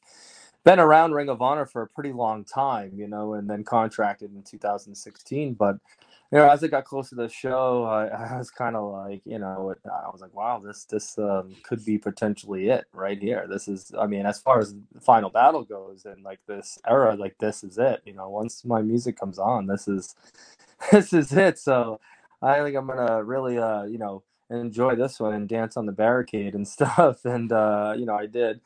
been 0.63 0.79
around 0.79 1.13
Ring 1.13 1.29
of 1.29 1.41
Honor 1.41 1.65
for 1.65 1.81
a 1.81 1.87
pretty 1.87 2.11
long 2.11 2.43
time, 2.43 2.91
you 2.95 3.07
know, 3.07 3.33
and 3.33 3.49
then 3.49 3.63
contracted 3.63 4.33
in 4.33 4.43
2016. 4.43 5.53
But 5.53 5.77
you 6.31 6.37
know, 6.37 6.49
as 6.49 6.63
it 6.63 6.69
got 6.71 6.85
closer 6.85 7.09
to 7.09 7.15
the 7.15 7.29
show, 7.29 7.83
I, 7.83 8.07
I 8.35 8.37
was 8.37 8.51
kind 8.51 8.75
of 8.75 8.91
like, 8.93 9.21
you 9.25 9.39
know, 9.39 9.73
I 9.85 10.09
was 10.09 10.21
like, 10.21 10.33
wow, 10.33 10.59
this 10.63 10.85
this 10.85 11.17
um, 11.17 11.55
could 11.63 11.83
be 11.85 11.97
potentially 11.97 12.69
it 12.69 12.85
right 12.93 13.19
here. 13.21 13.47
This 13.49 13.67
is, 13.67 13.91
I 13.99 14.07
mean, 14.07 14.25
as 14.25 14.39
far 14.39 14.59
as 14.59 14.73
the 14.93 15.01
final 15.01 15.29
battle 15.29 15.63
goes, 15.63 16.05
and 16.05 16.23
like 16.23 16.39
this 16.47 16.79
era, 16.87 17.15
like 17.15 17.37
this 17.39 17.63
is 17.63 17.77
it. 17.77 18.01
You 18.05 18.13
know, 18.13 18.29
once 18.29 18.63
my 18.65 18.81
music 18.81 19.19
comes 19.19 19.39
on, 19.39 19.67
this 19.67 19.87
is 19.87 20.15
this 20.91 21.13
is 21.13 21.33
it. 21.33 21.59
So 21.59 21.99
I 22.41 22.61
think 22.61 22.75
I'm 22.77 22.87
gonna 22.87 23.23
really, 23.23 23.57
uh, 23.57 23.83
you 23.83 23.97
know, 23.97 24.23
enjoy 24.49 24.95
this 24.95 25.19
one 25.19 25.33
and 25.33 25.47
dance 25.49 25.77
on 25.77 25.85
the 25.85 25.91
barricade 25.91 26.55
and 26.55 26.67
stuff. 26.67 27.25
And 27.25 27.51
uh, 27.51 27.93
you 27.97 28.05
know, 28.05 28.15
I 28.15 28.25
did 28.27 28.61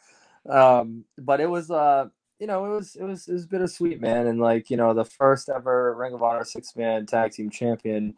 um 0.48 1.04
but 1.18 1.42
it 1.42 1.50
was 1.50 1.72
uh 1.72 2.08
you 2.40 2.48
know 2.48 2.66
it 2.66 2.70
was 2.70 2.96
it 2.96 3.04
was 3.04 3.28
it 3.28 3.34
was 3.34 3.46
bittersweet 3.46 4.02
man. 4.02 4.28
And 4.28 4.40
like 4.40 4.70
you 4.70 4.78
know 4.78 4.94
the 4.94 5.06
first 5.06 5.50
ever 5.50 5.96
ring 5.96 6.14
of 6.14 6.24
honor 6.24 6.44
six 6.44 6.76
man 6.76 7.06
tag 7.06 7.32
team 7.32 7.50
champion 7.50 8.16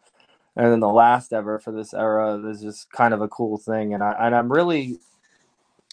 and 0.56 0.72
then 0.72 0.80
the 0.80 0.88
last 0.88 1.32
ever 1.32 1.58
for 1.58 1.72
this 1.72 1.94
era 1.94 2.36
is 2.48 2.60
just 2.60 2.90
kind 2.90 3.14
of 3.14 3.20
a 3.20 3.28
cool 3.28 3.58
thing. 3.58 3.94
And 3.94 4.02
i 4.02 4.12
and 4.18 4.34
i'm 4.34 4.50
really 4.50 4.98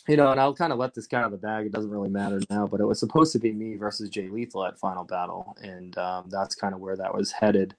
you 0.08 0.18
know 0.18 0.32
and 0.32 0.40
i'll 0.40 0.56
kind 0.56 0.74
of 0.74 0.80
let 0.80 0.94
this 0.94 1.08
guy 1.08 1.20
out 1.20 1.26
of 1.26 1.32
the 1.32 1.38
bag. 1.38 1.66
It 1.68 1.72
doesn't 1.72 1.92
really 1.92 2.10
matter 2.10 2.42
now 2.50 2.68
but 2.68 2.80
it 2.80 2.86
was 2.86 3.00
supposed 3.00 3.32
to 3.34 3.40
be 3.40 3.54
me 3.54 3.76
versus 3.76 4.10
jay 4.10 4.28
lethal 4.28 4.66
at 4.66 4.80
final 4.80 5.04
battle 5.04 5.56
and 5.62 5.98
um, 5.98 6.26
that's 6.30 6.56
kind 6.56 6.74
of 6.74 6.82
where 6.82 6.96
that 6.98 7.14
was 7.14 7.32
headed. 7.32 7.76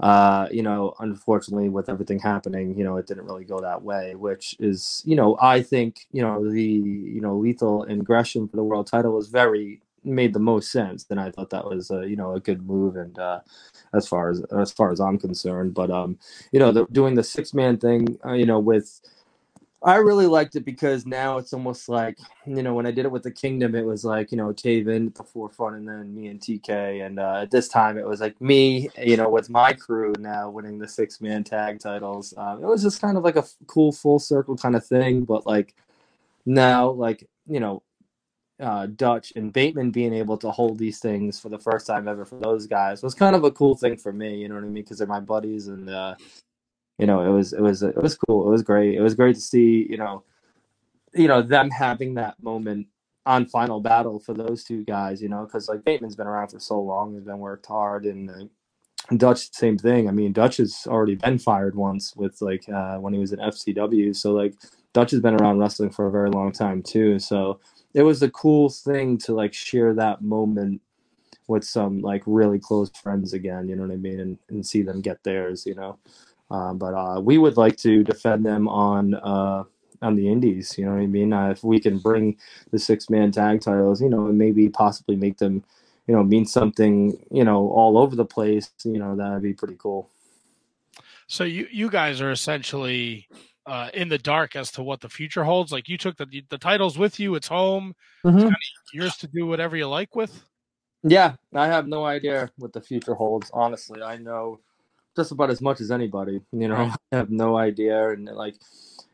Uh, 0.00 0.46
you 0.52 0.62
know, 0.62 0.94
unfortunately, 1.00 1.68
with 1.68 1.88
everything 1.88 2.20
happening, 2.20 2.76
you 2.78 2.84
know, 2.84 2.96
it 2.98 3.06
didn't 3.08 3.24
really 3.24 3.44
go 3.44 3.58
that 3.58 3.82
way, 3.82 4.14
which 4.14 4.54
is, 4.60 5.02
you 5.04 5.16
know, 5.16 5.36
I 5.40 5.60
think, 5.60 6.06
you 6.12 6.22
know, 6.22 6.48
the, 6.48 6.62
you 6.62 7.20
know, 7.20 7.36
lethal 7.36 7.82
and 7.82 8.06
Gresham 8.06 8.46
for 8.48 8.56
the 8.56 8.62
world 8.62 8.86
title 8.86 9.12
was 9.12 9.26
very, 9.28 9.80
made 10.08 10.32
the 10.32 10.38
most 10.38 10.72
sense. 10.72 11.06
And 11.10 11.20
I 11.20 11.30
thought 11.30 11.50
that 11.50 11.64
was, 11.64 11.90
uh, 11.90 12.00
you 12.00 12.16
know, 12.16 12.34
a 12.34 12.40
good 12.40 12.66
move. 12.66 12.96
And, 12.96 13.18
uh, 13.18 13.40
as 13.94 14.06
far 14.06 14.30
as, 14.30 14.42
as 14.56 14.72
far 14.72 14.92
as 14.92 15.00
I'm 15.00 15.18
concerned, 15.18 15.74
but, 15.74 15.90
um, 15.90 16.18
you 16.52 16.58
know, 16.58 16.72
the, 16.72 16.86
doing 16.92 17.14
the 17.14 17.22
six 17.22 17.54
man 17.54 17.78
thing, 17.78 18.18
uh, 18.24 18.32
you 18.32 18.46
know, 18.46 18.58
with, 18.58 19.00
I 19.82 19.96
really 19.96 20.26
liked 20.26 20.56
it 20.56 20.64
because 20.64 21.06
now 21.06 21.38
it's 21.38 21.52
almost 21.52 21.88
like 21.88 22.18
you 22.46 22.62
know 22.64 22.74
when 22.74 22.84
I 22.84 22.90
did 22.90 23.04
it 23.04 23.12
with 23.12 23.22
the 23.22 23.30
Kingdom, 23.30 23.76
it 23.76 23.84
was 23.84 24.04
like 24.04 24.32
you 24.32 24.36
know 24.36 24.52
Taven 24.52 25.06
at 25.06 25.14
the 25.14 25.22
forefront, 25.22 25.76
and 25.76 25.88
then 25.88 26.12
me 26.14 26.26
and 26.28 26.40
TK, 26.40 27.06
and 27.06 27.20
uh, 27.20 27.42
at 27.42 27.52
this 27.52 27.68
time 27.68 27.96
it 27.96 28.06
was 28.06 28.20
like 28.20 28.40
me, 28.40 28.88
you 29.00 29.16
know, 29.16 29.28
with 29.28 29.48
my 29.50 29.72
crew 29.72 30.14
now 30.18 30.50
winning 30.50 30.78
the 30.78 30.88
six 30.88 31.20
man 31.20 31.44
tag 31.44 31.78
titles. 31.78 32.34
Um, 32.36 32.62
it 32.62 32.66
was 32.66 32.82
just 32.82 33.00
kind 33.00 33.16
of 33.16 33.22
like 33.22 33.36
a 33.36 33.40
f- 33.40 33.54
cool 33.68 33.92
full 33.92 34.18
circle 34.18 34.56
kind 34.56 34.74
of 34.74 34.84
thing, 34.84 35.22
but 35.22 35.46
like 35.46 35.74
now, 36.44 36.90
like 36.90 37.28
you 37.46 37.60
know, 37.60 37.82
uh, 38.60 38.86
Dutch 38.86 39.32
and 39.36 39.52
Bateman 39.52 39.90
being 39.90 40.12
able 40.12 40.36
to 40.38 40.50
hold 40.50 40.78
these 40.78 40.98
things 40.98 41.38
for 41.38 41.48
the 41.48 41.58
first 41.58 41.86
time 41.86 42.08
ever 42.08 42.24
for 42.24 42.36
those 42.36 42.66
guys 42.66 43.02
was 43.02 43.14
kind 43.14 43.36
of 43.36 43.44
a 43.44 43.50
cool 43.50 43.76
thing 43.76 43.96
for 43.96 44.12
me. 44.12 44.36
You 44.36 44.48
know 44.48 44.56
what 44.56 44.64
I 44.64 44.66
mean? 44.66 44.82
Because 44.82 44.98
they're 44.98 45.06
my 45.06 45.20
buddies, 45.20 45.68
and 45.68 45.88
uh, 45.88 46.16
you 46.98 47.06
know, 47.06 47.24
it 47.24 47.30
was 47.30 47.52
it 47.52 47.60
was 47.60 47.82
it 47.82 47.96
was 47.96 48.16
cool. 48.16 48.46
It 48.46 48.50
was 48.50 48.62
great. 48.62 48.94
It 48.94 49.00
was 49.00 49.14
great 49.14 49.36
to 49.36 49.40
see 49.40 49.86
you 49.88 49.96
know, 49.96 50.24
you 51.14 51.28
know 51.28 51.42
them 51.42 51.70
having 51.70 52.14
that 52.14 52.42
moment 52.42 52.88
on 53.26 53.46
Final 53.46 53.80
Battle 53.80 54.18
for 54.18 54.34
those 54.34 54.64
two 54.64 54.84
guys. 54.84 55.22
You 55.22 55.28
know, 55.28 55.44
because 55.44 55.68
like 55.68 55.84
Bateman's 55.84 56.16
been 56.16 56.26
around 56.26 56.48
for 56.48 56.58
so 56.58 56.80
long, 56.80 57.14
he's 57.14 57.24
been 57.24 57.38
worked 57.38 57.66
hard, 57.66 58.06
and 58.06 58.30
uh, 58.30 59.14
Dutch 59.16 59.52
same 59.52 59.78
thing. 59.78 60.08
I 60.08 60.10
mean, 60.10 60.32
Dutch 60.32 60.56
has 60.56 60.84
already 60.88 61.14
been 61.14 61.38
fired 61.38 61.76
once 61.76 62.16
with 62.16 62.42
like 62.42 62.68
uh, 62.68 62.96
when 62.96 63.12
he 63.12 63.20
was 63.20 63.32
in 63.32 63.38
FCW. 63.38 64.16
So 64.16 64.32
like 64.32 64.54
Dutch 64.92 65.12
has 65.12 65.20
been 65.20 65.40
around 65.40 65.58
wrestling 65.58 65.90
for 65.90 66.08
a 66.08 66.10
very 66.10 66.30
long 66.30 66.50
time 66.50 66.82
too. 66.82 67.20
So 67.20 67.60
it 67.94 68.02
was 68.02 68.22
a 68.22 68.30
cool 68.30 68.68
thing 68.68 69.18
to 69.18 69.34
like 69.34 69.54
share 69.54 69.94
that 69.94 70.22
moment 70.22 70.80
with 71.46 71.64
some 71.64 72.00
like 72.00 72.22
really 72.26 72.58
close 72.58 72.90
friends 72.90 73.32
again. 73.32 73.68
You 73.68 73.76
know 73.76 73.82
what 73.82 73.92
I 73.92 73.96
mean? 73.96 74.20
And 74.20 74.38
and 74.48 74.66
see 74.66 74.82
them 74.82 75.00
get 75.00 75.22
theirs. 75.24 75.66
You 75.66 75.74
know. 75.74 75.98
Uh, 76.50 76.72
but 76.72 76.94
uh, 76.94 77.20
we 77.20 77.38
would 77.38 77.56
like 77.56 77.76
to 77.76 78.02
defend 78.02 78.44
them 78.44 78.68
on 78.68 79.14
uh, 79.14 79.64
on 80.02 80.14
the 80.14 80.28
indies. 80.28 80.76
You 80.78 80.86
know 80.86 80.92
what 80.92 81.02
I 81.02 81.06
mean? 81.06 81.32
Uh, 81.32 81.50
if 81.50 81.62
we 81.64 81.80
can 81.80 81.98
bring 81.98 82.36
the 82.70 82.78
six 82.78 83.10
man 83.10 83.30
tag 83.32 83.60
titles, 83.60 84.00
you 84.00 84.08
know, 84.08 84.26
and 84.28 84.38
maybe 84.38 84.68
possibly 84.68 85.16
make 85.16 85.38
them, 85.38 85.64
you 86.06 86.14
know, 86.14 86.22
mean 86.22 86.46
something, 86.46 87.18
you 87.30 87.44
know, 87.44 87.68
all 87.68 87.98
over 87.98 88.16
the 88.16 88.24
place. 88.24 88.70
You 88.84 88.98
know, 88.98 89.16
that'd 89.16 89.42
be 89.42 89.54
pretty 89.54 89.76
cool. 89.78 90.08
So 91.26 91.44
you 91.44 91.68
you 91.70 91.90
guys 91.90 92.20
are 92.20 92.30
essentially 92.30 93.28
uh, 93.68 93.90
in 93.92 94.08
the 94.08 94.18
dark 94.18 94.56
as 94.56 94.72
to 94.72 94.82
what 94.82 95.00
the 95.00 95.08
future 95.08 95.44
holds. 95.44 95.70
Like 95.70 95.88
you 95.88 95.98
took 95.98 96.16
the 96.16 96.26
the 96.48 96.58
titles 96.58 96.98
with 96.98 97.20
you; 97.20 97.34
it's 97.34 97.48
home. 97.48 97.94
It's 98.24 98.34
Mhm. 98.34 98.40
kind 98.40 98.52
of 98.52 98.92
yours 98.94 99.16
to 99.18 99.28
do 99.28 99.46
whatever 99.46 99.76
you 99.76 99.86
like 99.86 100.16
with. 100.16 100.44
Yeah, 101.04 101.36
I 101.54 101.66
have 101.68 101.86
no 101.86 102.04
idea 102.04 102.50
what 102.56 102.72
the 102.72 102.80
future 102.80 103.14
holds. 103.14 103.50
Honestly, 103.52 104.02
I 104.02 104.16
know 104.16 104.60
just 105.14 105.32
about 105.32 105.50
as 105.50 105.60
much 105.60 105.80
as 105.80 105.90
anybody. 105.90 106.40
You 106.52 106.68
know. 106.68 106.76
I 107.12 107.16
have 107.16 107.30
no 107.30 107.56
idea, 107.56 108.10
and 108.10 108.24
like, 108.26 108.56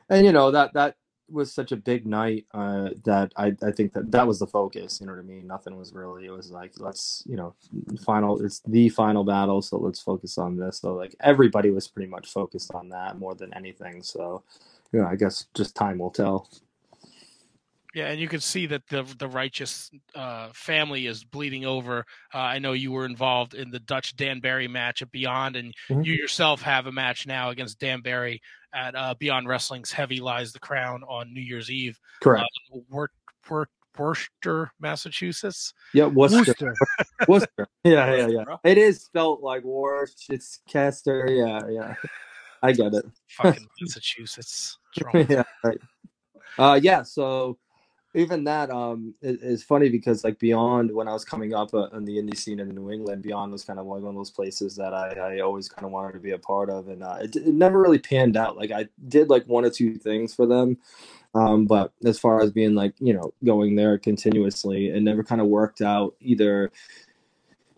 and 0.09 0.25
you 0.25 0.33
know 0.33 0.51
that 0.53 0.73
that 0.75 0.97
was 1.29 1.53
such 1.53 1.73
a 1.73 1.77
big 1.77 2.07
night 2.07 2.47
uh, 2.53 2.91
that 3.05 3.33
I 3.37 3.55
I 3.63 3.71
think 3.73 3.93
that 3.95 4.11
that 4.13 4.27
was 4.27 4.39
the 4.39 4.47
focus. 4.47 5.01
You 5.01 5.07
know 5.07 5.13
what 5.13 5.21
I 5.21 5.25
mean? 5.25 5.47
Nothing 5.47 5.77
was 5.77 5.93
really. 5.93 6.27
It 6.27 6.31
was 6.31 6.51
like 6.51 6.73
let's 6.79 7.23
you 7.27 7.37
know 7.37 7.55
final. 8.05 8.45
It's 8.45 8.61
the 8.67 8.89
final 8.91 9.25
battle, 9.25 9.63
so 9.63 9.79
let's 9.79 10.01
focus 10.01 10.39
on 10.39 10.57
this. 10.57 10.81
So 10.81 10.95
like 10.95 11.15
everybody 11.21 11.71
was 11.71 11.89
pretty 11.89 12.09
much 12.09 12.31
focused 12.31 12.73
on 12.75 12.89
that 12.91 13.19
more 13.19 13.35
than 13.35 13.55
anything. 13.55 14.03
So 14.03 14.43
you 14.93 15.01
know, 15.01 15.07
I 15.07 15.17
guess 15.17 15.47
just 15.55 15.75
time 15.75 15.99
will 15.99 16.11
tell. 16.11 16.49
Yeah, 17.95 18.07
and 18.09 18.21
you 18.21 18.27
can 18.29 18.41
see 18.41 18.67
that 18.67 18.87
the 18.89 19.05
the 19.19 19.29
righteous 19.29 19.91
uh, 20.15 20.49
family 20.53 21.07
is 21.07 21.23
bleeding 21.25 21.65
over. 21.65 22.05
Uh, 22.35 22.39
I 22.39 22.59
know 22.59 22.73
you 22.73 22.91
were 22.91 23.07
involved 23.07 23.55
in 23.55 23.71
the 23.71 23.79
Dutch 23.79 24.17
Dan 24.17 24.41
Barry 24.41 24.67
match 24.67 25.01
at 25.03 25.13
Beyond, 25.13 25.55
and 25.57 25.73
Mhm. 25.89 26.05
you 26.05 26.13
yourself 26.15 26.61
have 26.63 26.87
a 26.87 26.93
match 26.93 27.27
now 27.27 27.51
against 27.51 27.79
Dan 27.79 28.01
Barry 28.01 28.41
at 28.75 28.97
uh, 28.97 29.15
Beyond 29.19 29.47
Wrestling's 29.49 29.93
Heavy 29.93 30.21
Lies 30.21 30.53
the 30.53 30.59
Crown 30.59 31.03
on 31.09 31.33
New 31.33 31.41
Year's 31.41 31.71
Eve. 31.71 31.99
Correct. 32.21 32.45
Uh, 32.75 32.79
Wor- 32.91 33.11
Wor- 33.49 33.69
Worcester, 33.97 34.73
Massachusetts. 34.81 35.73
Yeah, 35.93 36.07
Worcester. 36.07 36.39
Worcester. 36.39 36.75
Worcester. 37.29 37.69
Yeah, 37.85 38.13
yeah, 38.17 38.27
yeah. 38.27 38.57
It 38.65 38.77
is 38.77 39.03
spelled 39.05 39.41
like 39.43 39.63
Worcester. 39.63 40.37
Yeah, 40.75 41.61
yeah. 41.71 41.95
I 42.61 42.73
get 42.73 42.93
it. 42.95 43.05
Fucking 43.31 43.69
Massachusetts. 43.81 44.79
What's 44.97 45.05
wrong 45.15 45.23
with 45.23 45.31
yeah, 45.31 45.45
right. 45.63 45.79
Uh, 46.59 46.81
yeah. 46.83 47.03
So 47.05 47.57
even 48.15 48.45
that 48.45 48.71
um 48.71 49.15
is, 49.23 49.63
funny 49.63 49.89
because 49.89 50.25
like 50.25 50.39
Beyond, 50.39 50.93
when 50.93 51.09
I 51.09 51.13
was 51.13 51.25
coming 51.25 51.55
up 51.55 51.75
uh, 51.75 51.89
in 51.89 52.05
the 52.05 52.17
indie 52.17 52.37
scene 52.37 52.61
in 52.61 52.69
New 52.75 52.91
England, 52.91 53.23
Beyond 53.23 53.53
was 53.53 53.65
kind 53.65 53.79
of 53.79 53.87
one 53.87 54.05
of 54.05 54.15
those 54.15 54.31
places 54.31 54.77
that 54.77 54.95
I, 54.95 55.37
I 55.37 55.41
always 55.41 55.69
kind 55.69 55.85
of 55.85 55.91
wanted 55.91 56.13
to 56.13 56.21
be 56.21 56.31
a 56.31 56.39
part 56.39 56.71
of, 56.71 56.89
and 56.89 57.03
uh, 57.03 57.19
it, 57.21 57.37
it 57.37 57.55
never 57.55 57.81
really 57.81 57.99
panned 57.99 58.37
out. 58.37 58.57
Like 58.57 58.71
I 58.71 58.89
did 59.09 59.29
like 59.29 59.45
one 59.47 59.65
or 59.65 59.71
two 59.71 59.97
things 59.97 60.35
for 60.35 60.47
them, 60.47 60.79
um, 61.35 61.67
but 61.67 61.93
as 62.05 62.19
far 62.19 62.41
as 62.41 62.53
being 62.53 62.75
like 62.75 62.95
you 63.01 63.13
know 63.13 63.33
going 63.45 63.77
there 63.77 63.99
continuously, 63.99 64.89
it 64.89 65.03
never 65.03 65.25
kind 65.25 65.41
of 65.41 65.49
worked 65.49 65.81
out 65.81 66.15
either 66.21 66.71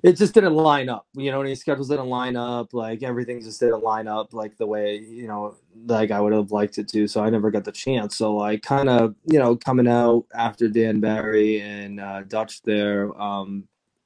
it 0.07 0.17
just 0.17 0.35
didn't 0.35 0.55
line 0.55 0.89
up. 0.89 1.07
You 1.15 1.33
know, 1.33 1.41
any 1.41 1.57
schedules 1.57 1.89
didn't 1.89 2.09
line 2.09 2.37
up. 2.37 2.73
Like 2.73 3.03
everything 3.03 3.41
just 3.41 3.59
didn't 3.59 3.83
line 3.83 4.07
up 4.07 4.33
like 4.33 4.57
the 4.57 4.67
way 4.67 4.99
you 4.99 5.27
know, 5.27 5.57
like 5.87 6.13
I 6.13 6.21
would 6.21 6.33
have 6.33 6.53
liked 6.53 6.79
it 6.79 6.89
to. 6.91 7.09
So 7.09 7.25
I 7.25 7.31
never 7.31 7.51
got 7.51 7.65
the 7.65 7.73
chance. 7.73 8.17
So 8.17 8.35
like 8.37 8.63
kind 8.63 8.89
of 8.89 9.17
you 9.25 9.39
know 9.39 9.57
coming 9.57 9.89
out 9.89 10.27
after 10.33 10.69
Dan 10.69 11.01
Barry 11.01 11.61
and 11.61 11.99
uh, 12.01 12.23
Dutch 12.23 12.63
there 12.63 13.21
um, 13.21 13.65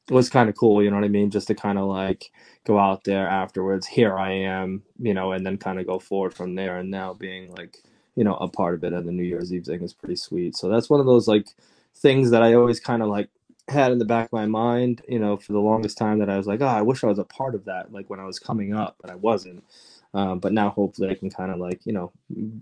was 0.08 0.30
kind 0.30 0.48
of 0.48 0.56
cool. 0.56 0.82
You 0.82 0.90
know 0.90 0.96
what 0.96 1.04
I 1.04 1.08
mean? 1.08 1.30
Just 1.30 1.48
to 1.48 1.54
kind 1.54 1.78
of 1.78 1.86
like 1.86 2.30
go 2.64 2.78
out 2.78 3.04
there 3.04 3.28
afterwards. 3.28 3.86
Here 3.86 4.16
I 4.16 4.32
am. 4.32 4.82
You 4.98 5.12
know, 5.12 5.32
and 5.32 5.44
then 5.44 5.58
kind 5.58 5.78
of 5.78 5.86
go 5.86 5.98
forward 5.98 6.32
from 6.32 6.54
there. 6.54 6.78
And 6.78 6.90
now 6.90 7.12
being 7.12 7.52
like 7.52 7.76
you 8.16 8.24
know 8.24 8.36
a 8.36 8.48
part 8.48 8.74
of 8.74 8.84
it 8.84 8.94
and 8.94 9.06
the 9.06 9.12
New 9.12 9.24
Year's 9.24 9.52
Eve 9.52 9.66
thing 9.66 9.82
is 9.82 9.92
pretty 9.92 10.16
sweet. 10.16 10.56
So 10.56 10.70
that's 10.70 10.88
one 10.88 11.00
of 11.00 11.06
those 11.06 11.28
like 11.28 11.48
things 11.94 12.30
that 12.30 12.42
I 12.42 12.54
always 12.54 12.80
kind 12.80 13.02
of 13.02 13.08
like 13.08 13.28
had 13.70 13.92
in 13.92 13.98
the 13.98 14.04
back 14.04 14.26
of 14.26 14.32
my 14.32 14.46
mind, 14.46 15.02
you 15.08 15.18
know, 15.18 15.36
for 15.36 15.52
the 15.52 15.60
longest 15.60 15.98
time 15.98 16.18
that 16.18 16.30
I 16.30 16.36
was 16.36 16.46
like, 16.46 16.60
oh, 16.60 16.66
I 16.66 16.82
wish 16.82 17.04
I 17.04 17.08
was 17.08 17.18
a 17.18 17.24
part 17.24 17.54
of 17.54 17.64
that, 17.66 17.92
like 17.92 18.10
when 18.10 18.20
I 18.20 18.24
was 18.24 18.38
coming 18.38 18.74
up, 18.74 18.96
but 19.00 19.10
I 19.10 19.14
wasn't. 19.14 19.64
Um, 20.12 20.40
but 20.40 20.52
now 20.52 20.70
hopefully 20.70 21.08
I 21.10 21.14
can 21.14 21.30
kind 21.30 21.52
of 21.52 21.58
like, 21.58 21.86
you 21.86 21.92
know, 21.92 22.12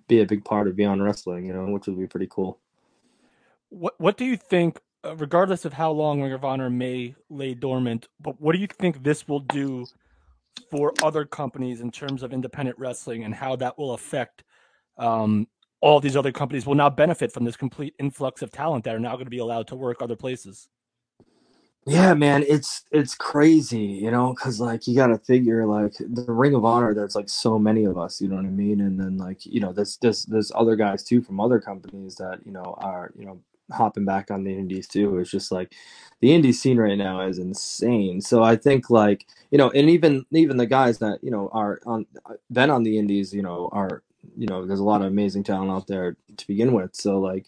be 0.06 0.20
a 0.20 0.26
big 0.26 0.44
part 0.44 0.68
of 0.68 0.76
Beyond 0.76 1.02
Wrestling, 1.02 1.46
you 1.46 1.54
know, 1.54 1.64
which 1.66 1.86
would 1.86 1.98
be 1.98 2.06
pretty 2.06 2.28
cool. 2.30 2.58
What 3.70 3.94
What 3.98 4.16
do 4.16 4.24
you 4.24 4.36
think, 4.36 4.80
uh, 5.04 5.16
regardless 5.16 5.64
of 5.64 5.72
how 5.72 5.90
long 5.92 6.22
Ring 6.22 6.32
of 6.32 6.44
Honor 6.44 6.70
may 6.70 7.14
lay 7.30 7.54
dormant, 7.54 8.08
but 8.20 8.40
what 8.40 8.52
do 8.52 8.58
you 8.58 8.66
think 8.66 9.02
this 9.02 9.26
will 9.26 9.40
do 9.40 9.86
for 10.70 10.92
other 11.02 11.24
companies 11.24 11.80
in 11.80 11.90
terms 11.90 12.22
of 12.22 12.32
independent 12.32 12.78
wrestling 12.78 13.24
and 13.24 13.34
how 13.34 13.56
that 13.56 13.78
will 13.78 13.92
affect 13.94 14.44
um, 14.98 15.46
all 15.80 16.00
these 16.00 16.16
other 16.16 16.32
companies 16.32 16.66
will 16.66 16.74
now 16.74 16.90
benefit 16.90 17.32
from 17.32 17.44
this 17.44 17.56
complete 17.56 17.94
influx 17.98 18.42
of 18.42 18.50
talent 18.50 18.84
that 18.84 18.94
are 18.94 19.00
now 19.00 19.12
going 19.12 19.26
to 19.26 19.30
be 19.30 19.38
allowed 19.38 19.68
to 19.68 19.76
work 19.76 20.02
other 20.02 20.16
places? 20.16 20.68
Yeah, 21.88 22.12
man, 22.14 22.44
it's 22.46 22.82
it's 22.92 23.14
crazy, 23.14 23.78
you 23.78 24.10
know, 24.10 24.34
because 24.34 24.60
like 24.60 24.86
you 24.86 24.94
got 24.94 25.06
to 25.06 25.18
figure 25.18 25.64
like 25.64 25.94
the 25.98 26.24
Ring 26.30 26.54
of 26.54 26.64
Honor. 26.64 26.92
There's 26.92 27.14
like 27.14 27.30
so 27.30 27.58
many 27.58 27.84
of 27.84 27.96
us, 27.96 28.20
you 28.20 28.28
know 28.28 28.36
what 28.36 28.44
I 28.44 28.50
mean, 28.50 28.80
and 28.82 29.00
then 29.00 29.16
like 29.16 29.46
you 29.46 29.60
know, 29.60 29.72
there's 29.72 29.96
there's 30.02 30.24
there's 30.26 30.52
other 30.54 30.76
guys 30.76 31.02
too 31.02 31.22
from 31.22 31.40
other 31.40 31.60
companies 31.60 32.16
that 32.16 32.40
you 32.44 32.52
know 32.52 32.74
are 32.78 33.12
you 33.18 33.24
know 33.24 33.40
hopping 33.72 34.04
back 34.04 34.30
on 34.30 34.44
the 34.44 34.52
indies 34.54 34.86
too. 34.88 35.18
It's 35.18 35.30
just 35.30 35.50
like 35.50 35.72
the 36.20 36.28
indie 36.30 36.54
scene 36.54 36.78
right 36.78 36.98
now 36.98 37.22
is 37.22 37.38
insane. 37.38 38.20
So 38.20 38.42
I 38.42 38.56
think 38.56 38.90
like 38.90 39.26
you 39.50 39.56
know, 39.56 39.70
and 39.70 39.88
even 39.88 40.26
even 40.32 40.58
the 40.58 40.66
guys 40.66 40.98
that 40.98 41.20
you 41.22 41.30
know 41.30 41.48
are 41.54 41.80
on 41.86 42.06
uh, 42.26 42.34
been 42.52 42.70
on 42.70 42.82
the 42.82 42.98
indies, 42.98 43.32
you 43.32 43.42
know, 43.42 43.70
are 43.72 44.02
you 44.36 44.46
know, 44.46 44.66
there's 44.66 44.80
a 44.80 44.84
lot 44.84 45.00
of 45.00 45.06
amazing 45.06 45.44
talent 45.44 45.70
out 45.70 45.86
there 45.86 46.16
to 46.36 46.46
begin 46.46 46.74
with. 46.74 46.94
So 46.94 47.18
like 47.18 47.46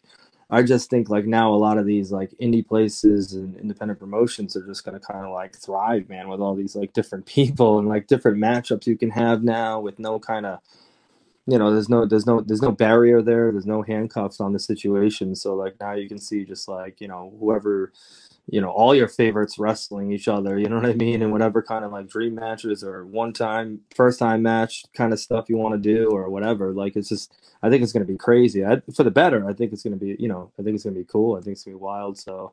I 0.51 0.63
just 0.63 0.91
think 0.91 1.09
like 1.09 1.27
now 1.27 1.55
a 1.55 1.57
lot 1.57 1.79
of 1.79 1.87
these 1.87 2.11
like 2.11 2.33
indie 2.41 2.67
places 2.67 3.33
and 3.35 3.57
independent 3.57 4.01
promotions 4.01 4.57
are 4.57 4.67
just 4.67 4.85
gonna 4.85 5.01
kind 5.01 5.25
of 5.25 5.33
like 5.33 5.57
thrive, 5.57 6.09
man, 6.09 6.29
with 6.29 6.41
all 6.41 6.55
these 6.55 6.75
like 6.77 6.93
different 6.93 7.27
people 7.39 7.79
and 7.79 7.89
like 7.89 8.07
different 8.07 8.39
matchups 8.39 8.87
you 8.87 8.97
can 8.97 9.11
have 9.11 9.43
now 9.43 9.81
with 9.81 9.99
no 9.99 10.19
kind 10.19 10.47
of 10.47 10.61
you 11.47 11.59
know 11.59 11.73
there's 11.73 11.89
no 11.89 12.07
there's 12.07 12.27
no 12.27 12.41
there's 12.41 12.63
no 12.63 12.73
barrier 12.73 13.23
there 13.23 13.51
there's 13.51 13.67
no 13.67 13.83
handcuffs 13.83 14.41
on 14.41 14.53
the 14.53 14.59
situation. 14.59 15.35
So 15.37 15.55
like 15.55 15.77
now 15.81 15.93
you 15.93 16.09
can 16.09 16.19
see 16.19 16.45
just 16.45 16.69
like 16.69 17.01
you 17.01 17.09
know 17.09 17.33
whoever 17.41 17.93
you 18.51 18.61
know 18.61 18.71
all 18.71 18.95
your 18.95 19.09
favorites 19.09 19.59
wrestling 19.59 20.13
each 20.13 20.29
other 20.29 20.59
you 20.59 20.69
know 20.69 20.77
what 20.77 20.87
i 20.87 20.95
mean 20.95 21.23
and 21.23 21.33
whatever 21.33 21.63
kind 21.63 21.85
of 21.85 21.93
like 21.93 22.09
dream 22.09 22.35
matches 22.37 22.85
or 22.85 23.07
one 23.07 23.33
time 23.33 23.81
first 23.95 24.19
time 24.19 24.43
match 24.43 24.85
kind 24.95 25.13
of 25.13 25.21
stuff 25.21 25.49
you 25.49 25.57
want 25.57 25.75
to 25.75 25.81
do 25.95 26.11
or 26.11 26.31
whatever 26.31 26.73
like 26.75 26.97
it's 26.97 27.09
just 27.11 27.35
i 27.63 27.71
think 27.71 27.83
it's 27.83 27.93
going 27.93 28.07
to 28.07 28.13
be 28.13 28.19
crazy 28.19 28.65
I, 28.67 28.83
for 28.95 29.05
the 29.05 29.11
better 29.13 29.49
i 29.49 29.55
think 29.55 29.73
it's 29.73 29.83
going 29.85 29.99
to 29.99 30.05
be 30.05 30.17
you 30.19 30.29
know 30.29 30.53
i 30.59 30.63
think 30.63 30.75
it's 30.75 30.85
going 30.85 30.95
to 30.95 31.01
be 31.01 31.07
cool 31.07 31.37
i 31.37 31.41
think 31.41 31.55
it's 31.55 31.65
going 31.65 31.75
to 31.75 31.79
be 31.79 31.83
wild 31.83 32.19
so 32.19 32.53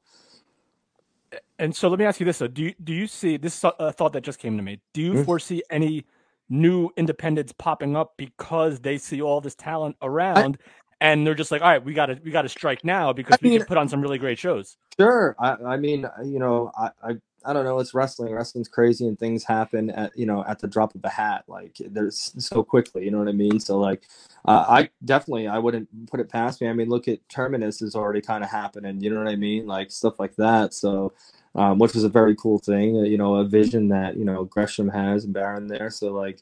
And 1.60 1.75
so 1.75 1.89
let 1.89 1.99
me 1.99 2.05
ask 2.05 2.19
you 2.19 2.25
this: 2.25 2.39
though. 2.39 2.47
Do 2.47 2.63
you, 2.63 2.75
do 2.83 2.93
you 2.93 3.07
see 3.07 3.38
this 3.38 3.57
is 3.57 3.63
a 3.63 3.73
a 3.79 3.91
thought 3.91 4.13
that 4.13 4.21
just 4.23 4.39
came 4.39 4.57
to 4.57 4.63
me? 4.63 4.79
Do 4.93 5.01
you 5.01 5.13
Mhm. 5.13 5.25
foresee 5.25 5.63
any 5.69 6.05
new 6.49 6.89
independents 6.97 7.51
popping 7.53 7.95
up 7.95 8.13
because 8.17 8.79
they 8.81 8.97
see 8.97 9.21
all 9.21 9.41
this 9.41 9.55
talent 9.55 9.95
around, 10.01 10.57
and 11.01 11.25
they're 11.25 11.36
just 11.36 11.51
like, 11.51 11.62
all 11.62 11.69
right, 11.69 11.83
we 11.83 11.93
got 11.93 12.07
to 12.07 12.19
we 12.23 12.31
got 12.31 12.43
to 12.43 12.49
strike 12.49 12.83
now 12.83 13.13
because 13.13 13.36
I 13.36 13.39
we 13.41 13.49
mean- 13.49 13.60
can 13.60 13.67
put 13.67 13.77
on 13.77 13.89
some 13.89 14.01
really 14.01 14.17
great 14.17 14.39
shows. 14.39 14.77
Sure. 14.99 15.36
I, 15.39 15.53
I 15.63 15.77
mean, 15.77 16.07
you 16.25 16.39
know, 16.39 16.71
I, 16.77 16.89
I 17.03 17.12
I 17.45 17.53
don't 17.53 17.63
know. 17.63 17.79
It's 17.79 17.93
wrestling. 17.93 18.33
Wrestling's 18.33 18.67
crazy, 18.67 19.07
and 19.07 19.17
things 19.17 19.43
happen 19.43 19.91
at 19.91 20.17
you 20.17 20.25
know 20.25 20.43
at 20.47 20.60
the 20.60 20.67
drop 20.67 20.95
of 20.95 21.05
a 21.05 21.10
hat. 21.10 21.43
Like 21.47 21.77
there's 21.79 22.33
so 22.38 22.63
quickly. 22.63 23.05
You 23.05 23.12
know 23.12 23.19
what 23.19 23.27
I 23.27 23.33
mean? 23.33 23.60
So 23.60 23.77
like, 23.77 24.03
uh, 24.45 24.65
I 24.67 24.89
definitely 25.05 25.47
I 25.47 25.60
wouldn't 25.60 26.10
put 26.10 26.19
it 26.19 26.29
past 26.29 26.62
me. 26.62 26.67
I 26.67 26.73
mean, 26.73 26.89
look 26.89 27.07
at 27.07 27.19
Terminus 27.29 27.81
is 27.81 27.95
already 27.95 28.21
kind 28.21 28.43
of 28.43 28.49
happening. 28.49 28.99
You 29.01 29.12
know 29.12 29.19
what 29.19 29.29
I 29.29 29.36
mean? 29.36 29.65
Like 29.67 29.91
stuff 29.91 30.19
like 30.19 30.36
that. 30.38 30.73
So. 30.73 31.13
Um, 31.55 31.79
which 31.79 31.95
was 31.95 32.03
a 32.03 32.10
very 32.10 32.36
cool 32.36 32.60
thing, 32.60 32.99
uh, 32.99 33.01
you 33.01 33.17
know, 33.17 33.38
a 33.38 33.43
vision 33.43 33.88
that 33.88 34.15
you 34.15 34.25
know 34.25 34.43
Gresham 34.43 34.88
has 34.89 35.23
and 35.25 35.33
Baron 35.33 35.65
there. 35.65 35.89
So 35.89 36.13
like, 36.13 36.39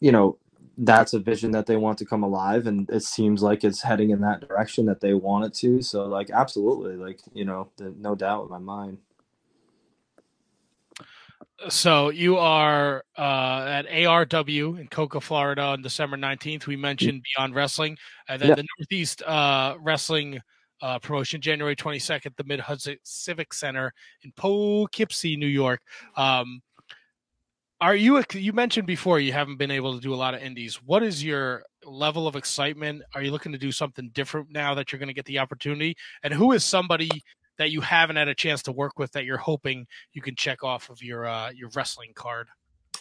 you 0.00 0.12
know, 0.12 0.36
that's 0.82 1.12
a 1.12 1.18
vision 1.18 1.50
that 1.50 1.66
they 1.66 1.76
want 1.76 1.98
to 1.98 2.06
come 2.06 2.22
alive 2.22 2.66
and 2.66 2.88
it 2.90 3.02
seems 3.02 3.42
like 3.42 3.64
it's 3.64 3.82
heading 3.82 4.10
in 4.10 4.20
that 4.20 4.40
direction 4.46 4.86
that 4.86 5.00
they 5.00 5.12
want 5.12 5.44
it 5.44 5.52
to 5.52 5.82
so 5.82 6.06
like 6.06 6.30
absolutely 6.30 6.96
like 6.96 7.20
you 7.34 7.44
know 7.44 7.68
the, 7.76 7.94
no 7.98 8.14
doubt 8.14 8.44
in 8.44 8.50
my 8.50 8.58
mind 8.58 8.98
so 11.68 12.08
you 12.08 12.38
are 12.38 13.04
uh, 13.18 13.64
at 13.68 13.86
ARW 13.86 14.80
in 14.80 14.88
Cocoa, 14.88 15.20
Florida 15.20 15.62
on 15.62 15.82
December 15.82 16.16
19th. 16.16 16.66
We 16.66 16.76
mentioned 16.76 17.22
Beyond 17.36 17.54
Wrestling. 17.54 17.98
And 18.28 18.40
then 18.40 18.48
Yeah. 18.48 18.54
the 18.54 18.66
Northeast 18.78 19.22
uh, 19.22 19.76
Wrestling 19.78 20.40
uh, 20.80 20.98
promotion, 21.00 21.40
January 21.40 21.76
22nd, 21.76 22.34
the 22.36 22.44
Mid 22.44 22.60
Hudson 22.60 22.96
Civic 23.02 23.52
Center 23.52 23.92
in 24.22 24.32
Poughkeepsie, 24.32 25.36
New 25.36 25.46
York. 25.46 25.82
Um, 26.16 26.62
are 27.80 27.94
you, 27.94 28.22
you 28.34 28.52
mentioned 28.52 28.86
before 28.86 29.20
you 29.20 29.32
haven't 29.32 29.56
been 29.56 29.70
able 29.70 29.94
to 29.94 30.00
do 30.00 30.12
a 30.12 30.16
lot 30.16 30.34
of 30.34 30.42
indies. 30.42 30.76
What 30.84 31.02
is 31.02 31.24
your 31.24 31.64
level 31.84 32.26
of 32.26 32.36
excitement? 32.36 33.02
Are 33.14 33.22
you 33.22 33.30
looking 33.30 33.52
to 33.52 33.58
do 33.58 33.72
something 33.72 34.10
different 34.12 34.50
now 34.50 34.74
that 34.74 34.92
you're 34.92 34.98
going 34.98 35.08
to 35.08 35.14
get 35.14 35.24
the 35.24 35.38
opportunity? 35.38 35.96
And 36.22 36.34
who 36.34 36.52
is 36.52 36.64
somebody 36.64 37.10
that 37.58 37.70
you 37.70 37.80
haven't 37.80 38.16
had 38.16 38.28
a 38.28 38.34
chance 38.34 38.62
to 38.64 38.72
work 38.72 38.98
with 38.98 39.12
that 39.12 39.24
you're 39.24 39.38
hoping 39.38 39.86
you 40.12 40.22
can 40.22 40.34
check 40.34 40.62
off 40.62 40.90
of 40.90 41.02
your 41.02 41.26
uh, 41.26 41.50
your 41.50 41.70
wrestling 41.74 42.12
card? 42.14 42.48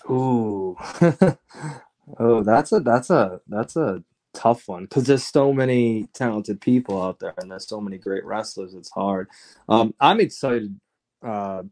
Ooh. 0.10 0.78
oh, 2.20 2.44
that's 2.44 2.72
a 2.72 2.80
that's 2.80 3.10
a 3.10 3.42
that's 3.48 3.76
a 3.76 4.04
tough 4.34 4.68
one 4.68 4.84
because 4.84 5.06
there's 5.06 5.26
so 5.26 5.52
many 5.52 6.08
talented 6.14 6.62
people 6.62 7.02
out 7.02 7.20
there 7.20 7.34
and 7.38 7.52
there's 7.52 7.68
so 7.68 7.82
many 7.82 7.98
great 7.98 8.24
wrestlers. 8.26 8.74
It's 8.74 8.92
hard. 8.92 9.28
Um, 9.68 9.94
I'm 10.00 10.20
excited 10.20 10.80
uh, 11.26 11.64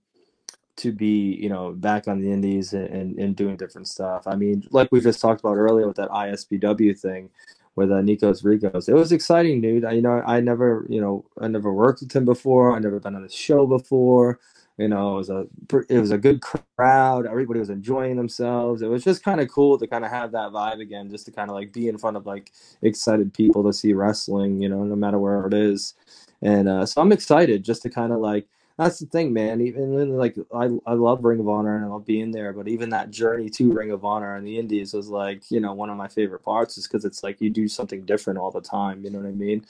to 0.77 0.91
be, 0.91 1.35
you 1.41 1.49
know, 1.49 1.71
back 1.71 2.07
on 2.07 2.21
the 2.21 2.31
indies 2.31 2.73
and, 2.73 2.87
and, 2.87 3.19
and 3.19 3.35
doing 3.35 3.57
different 3.57 3.87
stuff. 3.87 4.27
I 4.27 4.35
mean, 4.35 4.63
like 4.71 4.91
we 4.91 5.01
just 5.01 5.19
talked 5.19 5.41
about 5.41 5.57
earlier 5.57 5.87
with 5.87 5.97
that 5.97 6.09
ISPW 6.09 6.97
thing 6.99 7.29
with 7.75 7.91
uh, 7.91 7.95
Nikos 7.95 8.43
Ricos. 8.43 8.89
It 8.89 8.95
was 8.95 9.11
exciting, 9.11 9.61
dude. 9.61 9.85
I, 9.85 9.93
you 9.93 10.01
know, 10.01 10.21
I 10.25 10.39
never, 10.39 10.85
you 10.89 10.99
know, 10.99 11.25
I 11.39 11.47
never 11.47 11.71
worked 11.73 12.01
with 12.01 12.15
him 12.15 12.25
before. 12.25 12.75
I 12.75 12.79
never 12.79 12.99
been 12.99 13.15
on 13.15 13.23
a 13.23 13.29
show 13.29 13.67
before. 13.67 14.39
You 14.77 14.87
know, 14.87 15.15
it 15.15 15.17
was 15.17 15.29
a 15.31 15.47
it 15.89 15.99
was 15.99 16.11
a 16.11 16.19
good 16.19 16.41
crowd. 16.41 17.25
Everybody 17.25 17.59
was 17.59 17.71
enjoying 17.71 18.15
themselves. 18.15 18.83
It 18.83 18.89
was 18.89 19.03
just 19.03 19.23
kind 19.23 19.41
of 19.41 19.49
cool 19.49 19.79
to 19.79 19.87
kind 19.87 20.05
of 20.05 20.11
have 20.11 20.31
that 20.33 20.51
vibe 20.51 20.81
again, 20.81 21.09
just 21.09 21.25
to 21.25 21.31
kind 21.31 21.49
of 21.49 21.55
like 21.55 21.73
be 21.73 21.87
in 21.87 21.97
front 21.97 22.15
of 22.15 22.27
like 22.27 22.51
excited 22.83 23.33
people 23.33 23.63
to 23.63 23.73
see 23.73 23.93
wrestling. 23.93 24.61
You 24.61 24.69
know, 24.69 24.83
no 24.83 24.95
matter 24.95 25.17
where 25.17 25.47
it 25.47 25.53
is. 25.53 25.95
And 26.43 26.69
uh, 26.69 26.85
so 26.85 27.01
I'm 27.01 27.11
excited 27.11 27.63
just 27.63 27.81
to 27.83 27.89
kind 27.89 28.13
of 28.13 28.19
like 28.19 28.47
that's 28.77 28.99
the 28.99 29.07
thing, 29.07 29.33
man. 29.33 29.59
Even 29.61 30.17
like 30.17 30.35
I 30.53 30.69
I 30.85 30.93
love 30.93 31.23
Ring 31.23 31.39
of 31.39 31.49
Honor 31.49 31.75
and 31.75 31.85
I 31.85 31.87
love 31.87 32.05
being 32.05 32.31
there, 32.31 32.53
but 32.53 32.67
even 32.67 32.91
that 32.91 33.09
journey 33.09 33.49
to 33.51 33.71
Ring 33.73 33.91
of 33.91 34.05
Honor 34.05 34.35
and 34.35 34.45
the 34.45 34.59
Indies 34.59 34.93
was 34.93 35.09
like 35.09 35.49
you 35.49 35.59
know 35.59 35.73
one 35.73 35.89
of 35.89 35.97
my 35.97 36.07
favorite 36.07 36.43
parts, 36.43 36.77
is 36.77 36.87
because 36.87 37.03
it's 37.03 37.23
like 37.23 37.41
you 37.41 37.49
do 37.49 37.67
something 37.67 38.05
different 38.05 38.39
all 38.39 38.51
the 38.51 38.61
time. 38.61 39.03
You 39.03 39.09
know 39.09 39.19
what 39.19 39.27
I 39.27 39.31
mean? 39.31 39.65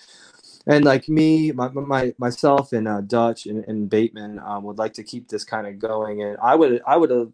And 0.68 0.84
like 0.84 1.08
me, 1.08 1.54
my, 1.54 1.70
my 1.70 2.14
myself 2.18 2.74
and 2.74 2.88
uh, 2.88 3.02
Dutch 3.02 3.46
and, 3.46 3.64
and 3.66 3.90
Bateman 3.90 4.40
um, 4.40 4.64
would 4.66 4.78
like 4.78 4.94
to 4.94 5.04
keep 5.04 5.30
this 5.30 5.46
kind 5.46 5.66
of 5.68 5.80
going, 5.80 6.22
and 6.22 6.38
I 6.42 6.56
would 6.56 6.82
I 6.86 6.98
would 6.98 7.10
have 7.10 7.32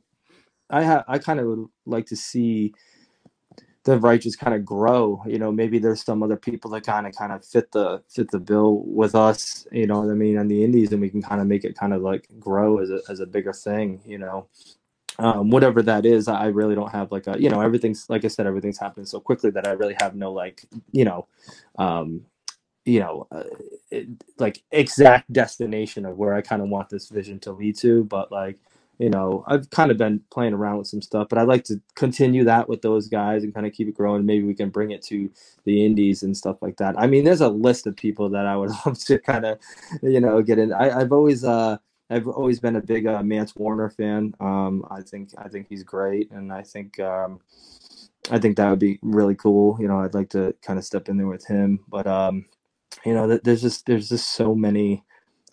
I 0.69 0.83
ha- 0.83 1.05
I 1.07 1.19
kind 1.19 1.39
of 1.39 1.47
would 1.47 1.67
like 1.85 2.05
to 2.07 2.15
see 2.15 2.73
the 3.83 3.99
righteous 3.99 4.35
kind 4.35 4.55
of 4.55 4.65
grow. 4.65 5.21
You 5.25 5.39
know, 5.39 5.51
maybe 5.51 5.77
there's 5.79 6.03
some 6.03 6.23
other 6.23 6.37
people 6.37 6.71
that 6.71 6.85
kind 6.85 7.05
of 7.05 7.15
kind 7.15 7.31
of 7.31 7.45
fit 7.45 7.71
the 7.71 8.01
fit 8.09 8.31
the 8.31 8.39
bill 8.39 8.83
with 8.85 9.15
us. 9.15 9.67
You 9.71 9.87
know 9.87 10.01
I 10.09 10.13
mean? 10.13 10.37
On 10.37 10.47
the 10.47 10.63
indies, 10.63 10.91
and 10.91 11.01
we 11.01 11.09
can 11.09 11.21
kind 11.21 11.41
of 11.41 11.47
make 11.47 11.63
it 11.63 11.77
kind 11.77 11.93
of 11.93 12.01
like 12.01 12.27
grow 12.39 12.79
as 12.79 12.89
a 12.89 13.01
as 13.09 13.19
a 13.19 13.25
bigger 13.25 13.53
thing. 13.53 14.01
You 14.05 14.19
know, 14.19 14.47
um, 15.19 15.49
whatever 15.49 15.81
that 15.83 16.05
is. 16.05 16.27
I 16.27 16.47
really 16.47 16.75
don't 16.75 16.91
have 16.91 17.11
like 17.11 17.27
a 17.27 17.39
you 17.39 17.49
know 17.49 17.61
everything's 17.61 18.09
like 18.09 18.25
I 18.25 18.29
said, 18.29 18.47
everything's 18.47 18.79
happening 18.79 19.05
so 19.05 19.19
quickly 19.19 19.51
that 19.51 19.67
I 19.67 19.71
really 19.71 19.95
have 20.01 20.15
no 20.15 20.31
like 20.31 20.65
you 20.91 21.05
know. 21.05 21.27
Um, 21.77 22.25
you 22.85 22.99
know, 22.99 23.27
uh, 23.31 23.43
it, 23.91 24.07
like 24.39 24.61
exact 24.71 25.31
destination 25.31 26.05
of 26.05 26.17
where 26.17 26.33
I 26.33 26.41
kind 26.41 26.61
of 26.61 26.67
want 26.67 26.89
this 26.89 27.07
vision 27.07 27.39
to 27.41 27.53
lead 27.53 27.77
to, 27.77 28.03
but 28.03 28.29
like 28.29 28.59
you 28.99 29.09
know, 29.09 29.43
I've 29.47 29.69
kind 29.69 29.91
of 29.91 29.97
been 29.97 30.21
playing 30.31 30.53
around 30.53 30.77
with 30.77 30.87
some 30.87 31.01
stuff, 31.01 31.27
but 31.29 31.37
I'd 31.37 31.47
like 31.47 31.63
to 31.65 31.81
continue 31.95 32.43
that 32.45 32.69
with 32.69 32.81
those 32.81 33.07
guys 33.07 33.43
and 33.43 33.53
kind 33.53 33.65
of 33.65 33.73
keep 33.73 33.87
it 33.87 33.95
growing. 33.95 34.25
Maybe 34.25 34.45
we 34.45 34.53
can 34.53 34.69
bring 34.69 34.91
it 34.91 35.01
to 35.03 35.29
the 35.65 35.85
indies 35.85 36.23
and 36.23 36.37
stuff 36.37 36.57
like 36.61 36.77
that. 36.77 36.95
I 36.97 37.07
mean, 37.07 37.23
there's 37.23 37.41
a 37.41 37.49
list 37.49 37.87
of 37.87 37.95
people 37.95 38.29
that 38.29 38.45
I 38.45 38.55
would 38.55 38.69
love 38.85 38.99
to 39.05 39.17
kind 39.19 39.45
of, 39.45 39.59
you 40.01 40.19
know, 40.19 40.41
get 40.41 40.59
in. 40.59 40.71
I, 40.71 40.99
I've 41.01 41.11
always, 41.11 41.43
uh, 41.43 41.77
I've 42.09 42.27
always 42.27 42.59
been 42.59 42.75
a 42.75 42.81
big 42.81 43.07
uh, 43.07 43.23
Mance 43.23 43.55
Warner 43.55 43.89
fan. 43.89 44.35
Um, 44.39 44.85
I 44.91 45.01
think 45.01 45.29
I 45.37 45.47
think 45.47 45.67
he's 45.67 45.83
great, 45.83 46.29
and 46.31 46.53
I 46.53 46.61
think 46.61 46.99
um, 46.99 47.39
I 48.29 48.39
think 48.39 48.57
that 48.57 48.69
would 48.69 48.79
be 48.79 48.99
really 49.01 49.35
cool. 49.35 49.77
You 49.79 49.87
know, 49.87 49.99
I'd 49.99 50.13
like 50.13 50.29
to 50.31 50.53
kind 50.61 50.77
of 50.77 50.85
step 50.85 51.09
in 51.09 51.17
there 51.17 51.27
with 51.27 51.45
him, 51.45 51.79
but 51.87 52.05
um, 52.05 52.45
you 53.05 53.13
know, 53.13 53.27
th- 53.27 53.41
there's 53.43 53.61
just 53.61 53.85
there's 53.85 54.09
just 54.09 54.31
so 54.33 54.53
many 54.53 55.03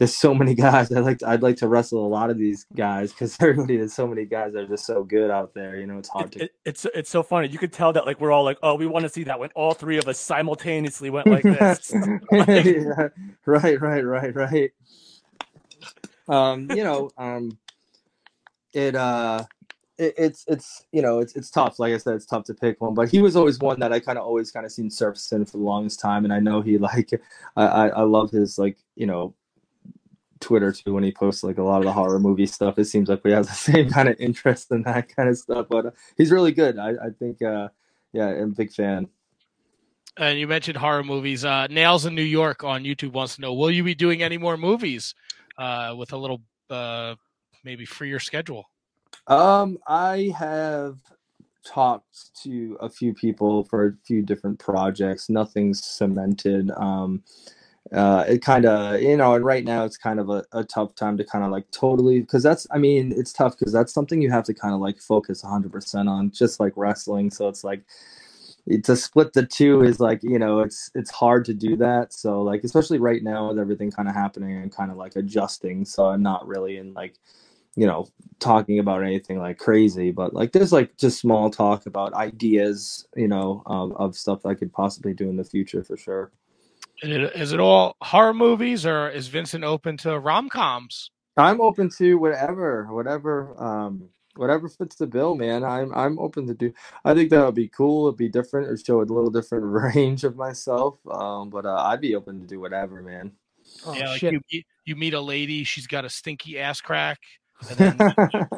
there's 0.00 0.16
so 0.16 0.34
many 0.34 0.54
guys. 0.66 0.90
I'd 0.90 1.04
like 1.04 1.18
to, 1.18 1.28
I'd 1.28 1.42
like 1.42 1.56
to 1.56 1.68
wrestle 1.68 2.04
a 2.04 2.08
lot 2.08 2.30
of 2.30 2.38
these 2.38 2.64
guys 2.74 3.12
because 3.12 3.36
everybody 3.40 3.76
there's 3.76 3.92
so 3.92 4.06
many 4.06 4.24
guys 4.24 4.54
that 4.54 4.64
are 4.64 4.66
just 4.66 4.86
so 4.86 5.04
good 5.04 5.30
out 5.30 5.52
there. 5.54 5.78
You 5.78 5.86
know, 5.86 5.98
it's 5.98 6.08
hard 6.08 6.32
to. 6.32 6.44
It, 6.44 6.54
it's 6.64 6.86
it's 6.94 7.10
so 7.10 7.22
funny. 7.22 7.48
You 7.48 7.58
could 7.58 7.72
tell 7.72 7.92
that 7.92 8.06
like 8.06 8.18
we're 8.18 8.32
all 8.32 8.42
like, 8.42 8.58
oh, 8.62 8.74
we 8.74 8.86
want 8.86 9.02
to 9.04 9.10
see 9.10 9.24
that 9.24 9.38
when 9.38 9.50
all 9.54 9.74
three 9.74 9.98
of 9.98 10.08
us 10.08 10.18
simultaneously 10.18 11.10
went 11.10 11.26
like 11.26 11.42
this. 11.44 11.92
yeah, 12.32 13.08
right, 13.44 13.80
right, 13.80 14.04
right, 14.04 14.34
right. 14.34 14.70
Um, 16.28 16.70
you 16.70 16.82
know, 16.82 17.10
um, 17.18 17.58
it 18.72 18.94
uh, 18.96 19.44
it, 19.98 20.14
it's 20.16 20.46
it's 20.48 20.86
you 20.92 21.02
know 21.02 21.18
it's 21.18 21.36
it's 21.36 21.50
tough. 21.50 21.78
Like 21.78 21.92
I 21.92 21.98
said, 21.98 22.14
it's 22.14 22.24
tough 22.24 22.44
to 22.44 22.54
pick 22.54 22.80
one, 22.80 22.94
but 22.94 23.10
he 23.10 23.20
was 23.20 23.36
always 23.36 23.58
one 23.58 23.78
that 23.80 23.92
I 23.92 24.00
kind 24.00 24.16
of 24.16 24.24
always 24.24 24.50
kind 24.50 24.64
of 24.64 24.72
seen 24.72 24.90
surfacing 24.90 25.44
for 25.44 25.58
the 25.58 25.62
longest 25.62 26.00
time, 26.00 26.24
and 26.24 26.32
I 26.32 26.40
know 26.40 26.62
he 26.62 26.78
like 26.78 27.10
I 27.54 27.66
I, 27.66 27.88
I 27.88 28.02
love 28.04 28.30
his 28.30 28.58
like 28.58 28.78
you 28.96 29.04
know 29.04 29.34
Twitter 30.40 30.72
too 30.72 30.94
when 30.94 31.04
he 31.04 31.12
posts 31.12 31.42
like 31.42 31.58
a 31.58 31.62
lot 31.62 31.78
of 31.78 31.84
the 31.84 31.92
horror 31.92 32.18
movie 32.18 32.46
stuff. 32.46 32.78
It 32.78 32.86
seems 32.86 33.08
like 33.08 33.22
we 33.24 33.32
have 33.32 33.46
the 33.46 33.52
same 33.72 33.90
kind 33.90 34.08
of 34.08 34.16
interest 34.18 34.70
in 34.70 34.82
that 34.82 35.14
kind 35.14 35.28
of 35.28 35.38
stuff. 35.38 35.66
But 35.68 35.86
uh, 35.86 35.90
he's 36.16 36.30
really 36.30 36.52
good. 36.52 36.78
I, 36.78 36.90
I 36.90 37.10
think, 37.18 37.42
uh, 37.42 37.68
yeah, 38.12 38.28
I'm 38.28 38.52
a 38.52 38.54
big 38.54 38.72
fan. 38.72 39.08
And 40.16 40.38
you 40.38 40.48
mentioned 40.48 40.76
horror 40.76 41.04
movies. 41.04 41.44
Uh, 41.44 41.66
Nails 41.68 42.04
in 42.04 42.14
New 42.14 42.22
York 42.22 42.64
on 42.64 42.82
YouTube 42.84 43.12
wants 43.12 43.36
to 43.36 43.40
know: 43.42 43.54
Will 43.54 43.70
you 43.70 43.84
be 43.84 43.94
doing 43.94 44.22
any 44.22 44.38
more 44.38 44.56
movies 44.56 45.14
uh, 45.56 45.94
with 45.96 46.12
a 46.12 46.16
little 46.16 46.42
uh, 46.68 47.14
maybe 47.64 47.84
freer 47.84 48.18
schedule? 48.18 48.68
Um, 49.28 49.78
I 49.86 50.34
have 50.36 50.98
talked 51.64 52.34
to 52.42 52.76
a 52.80 52.88
few 52.88 53.14
people 53.14 53.64
for 53.64 53.86
a 53.86 53.92
few 54.04 54.22
different 54.22 54.58
projects. 54.58 55.28
Nothing's 55.28 55.84
cemented. 55.84 56.70
Um, 56.76 57.22
uh, 57.92 58.24
it 58.28 58.40
kind 58.42 58.66
of 58.66 59.00
you 59.02 59.16
know 59.16 59.34
and 59.34 59.44
right 59.44 59.64
now 59.64 59.84
it's 59.84 59.96
kind 59.96 60.20
of 60.20 60.30
a, 60.30 60.44
a 60.52 60.62
tough 60.64 60.94
time 60.94 61.16
to 61.16 61.24
kind 61.24 61.44
of 61.44 61.50
like 61.50 61.68
totally 61.72 62.20
because 62.20 62.42
that's 62.42 62.66
i 62.70 62.78
mean 62.78 63.12
it's 63.16 63.32
tough 63.32 63.58
because 63.58 63.72
that's 63.72 63.92
something 63.92 64.22
you 64.22 64.30
have 64.30 64.44
to 64.44 64.54
kind 64.54 64.74
of 64.74 64.80
like 64.80 65.00
focus 65.00 65.42
100% 65.42 66.08
on 66.08 66.30
just 66.30 66.60
like 66.60 66.72
wrestling. 66.76 67.30
So 67.30 67.48
it's 67.48 67.64
like 67.64 67.82
to 68.84 68.96
split 68.96 69.32
the 69.32 69.44
two 69.46 69.82
is 69.82 69.98
like 70.00 70.22
you 70.22 70.38
know 70.38 70.60
it's 70.60 70.90
it's 70.94 71.10
hard 71.10 71.44
to 71.46 71.54
do 71.54 71.76
that. 71.76 72.12
So 72.12 72.42
like 72.42 72.62
especially 72.64 72.98
right 72.98 73.22
now 73.22 73.48
with 73.48 73.58
everything 73.58 73.90
kind 73.90 74.08
of 74.08 74.14
happening 74.14 74.56
and 74.56 74.74
kind 74.74 74.90
of 74.90 74.96
like 74.96 75.16
adjusting. 75.16 75.84
So 75.84 76.06
i'm 76.06 76.22
not 76.22 76.46
really 76.46 76.76
in 76.76 76.94
like 76.94 77.14
you 77.76 77.86
know 77.86 78.08
talking 78.38 78.78
about 78.78 79.02
anything 79.02 79.38
like 79.38 79.58
crazy. 79.58 80.10
But 80.12 80.34
like 80.34 80.52
there's 80.52 80.72
like 80.72 80.96
just 80.96 81.20
small 81.20 81.50
talk 81.50 81.86
about 81.86 82.14
ideas 82.14 83.06
you 83.16 83.28
know 83.28 83.62
of, 83.66 83.96
of 83.96 84.16
stuff 84.16 84.46
i 84.46 84.54
could 84.54 84.72
possibly 84.72 85.14
do 85.14 85.28
in 85.28 85.36
the 85.36 85.44
future 85.44 85.82
for 85.84 85.96
sure 85.96 86.30
Is 87.02 87.52
it 87.52 87.60
all 87.60 87.96
horror 88.02 88.34
movies, 88.34 88.84
or 88.84 89.08
is 89.08 89.28
Vincent 89.28 89.64
open 89.64 89.96
to 89.98 90.18
rom 90.18 90.48
coms? 90.48 91.10
I'm 91.36 91.60
open 91.60 91.88
to 91.98 92.18
whatever, 92.18 92.86
whatever, 92.90 93.54
um, 93.62 94.08
whatever 94.36 94.68
fits 94.68 94.96
the 94.96 95.06
bill, 95.06 95.34
man. 95.34 95.64
I'm 95.64 95.94
I'm 95.94 96.18
open 96.18 96.46
to 96.46 96.54
do. 96.54 96.72
I 97.04 97.14
think 97.14 97.30
that 97.30 97.44
would 97.44 97.54
be 97.54 97.68
cool. 97.68 98.08
It'd 98.08 98.18
be 98.18 98.28
different, 98.28 98.68
or 98.68 98.76
show 98.76 99.00
a 99.00 99.02
little 99.02 99.30
different 99.30 99.64
range 99.94 100.24
of 100.24 100.36
myself. 100.36 100.98
Um, 101.10 101.50
but 101.50 101.64
uh, 101.64 101.82
I'd 101.86 102.00
be 102.00 102.14
open 102.14 102.40
to 102.40 102.46
do 102.46 102.60
whatever, 102.60 103.02
man. 103.02 103.32
Oh, 103.86 103.94
yeah, 103.94 104.08
like 104.08 104.20
shit. 104.20 104.32
you 104.32 104.40
meet, 104.52 104.66
you 104.84 104.96
meet 104.96 105.14
a 105.14 105.20
lady, 105.20 105.64
she's 105.64 105.86
got 105.86 106.04
a 106.04 106.10
stinky 106.10 106.58
ass 106.58 106.80
crack, 106.80 107.20
and 107.68 107.78
then 107.98 108.48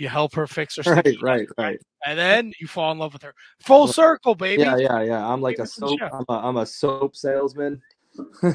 you, 0.00 0.04
you 0.04 0.08
help 0.08 0.34
her 0.34 0.46
fix 0.46 0.76
her 0.76 0.82
right, 0.92 1.04
stinky 1.04 1.22
right, 1.22 1.42
ass 1.42 1.54
right. 1.58 1.80
and 2.06 2.18
then 2.18 2.52
you 2.58 2.66
fall 2.66 2.90
in 2.92 2.98
love 2.98 3.12
with 3.12 3.22
her. 3.22 3.34
Full 3.60 3.86
circle, 3.88 4.34
baby. 4.34 4.62
Yeah, 4.62 4.76
yeah, 4.76 5.02
yeah. 5.02 5.26
I'm 5.26 5.40
like 5.40 5.58
a 5.58 5.66
soap. 5.66 6.00
I'm 6.02 6.24
a 6.28 6.32
I'm 6.32 6.56
a 6.56 6.66
soap 6.66 7.14
salesman. 7.16 7.80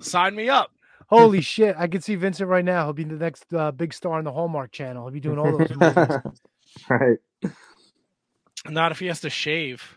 Sign 0.00 0.34
me 0.34 0.48
up. 0.48 0.70
Holy 1.08 1.40
shit! 1.40 1.76
I 1.78 1.86
can 1.86 2.00
see 2.00 2.16
Vincent 2.16 2.48
right 2.48 2.64
now. 2.64 2.84
He'll 2.84 2.92
be 2.92 3.04
the 3.04 3.14
next 3.14 3.52
uh, 3.54 3.70
big 3.70 3.94
star 3.94 4.18
on 4.18 4.24
the 4.24 4.32
Hallmark 4.32 4.72
Channel. 4.72 5.04
He'll 5.04 5.12
be 5.12 5.20
doing 5.20 5.38
all 5.38 5.56
those 5.56 5.70
movies. 5.70 6.18
right. 6.88 7.18
Not 8.68 8.90
if 8.90 8.98
he 8.98 9.06
has 9.06 9.20
to 9.20 9.30
shave, 9.30 9.96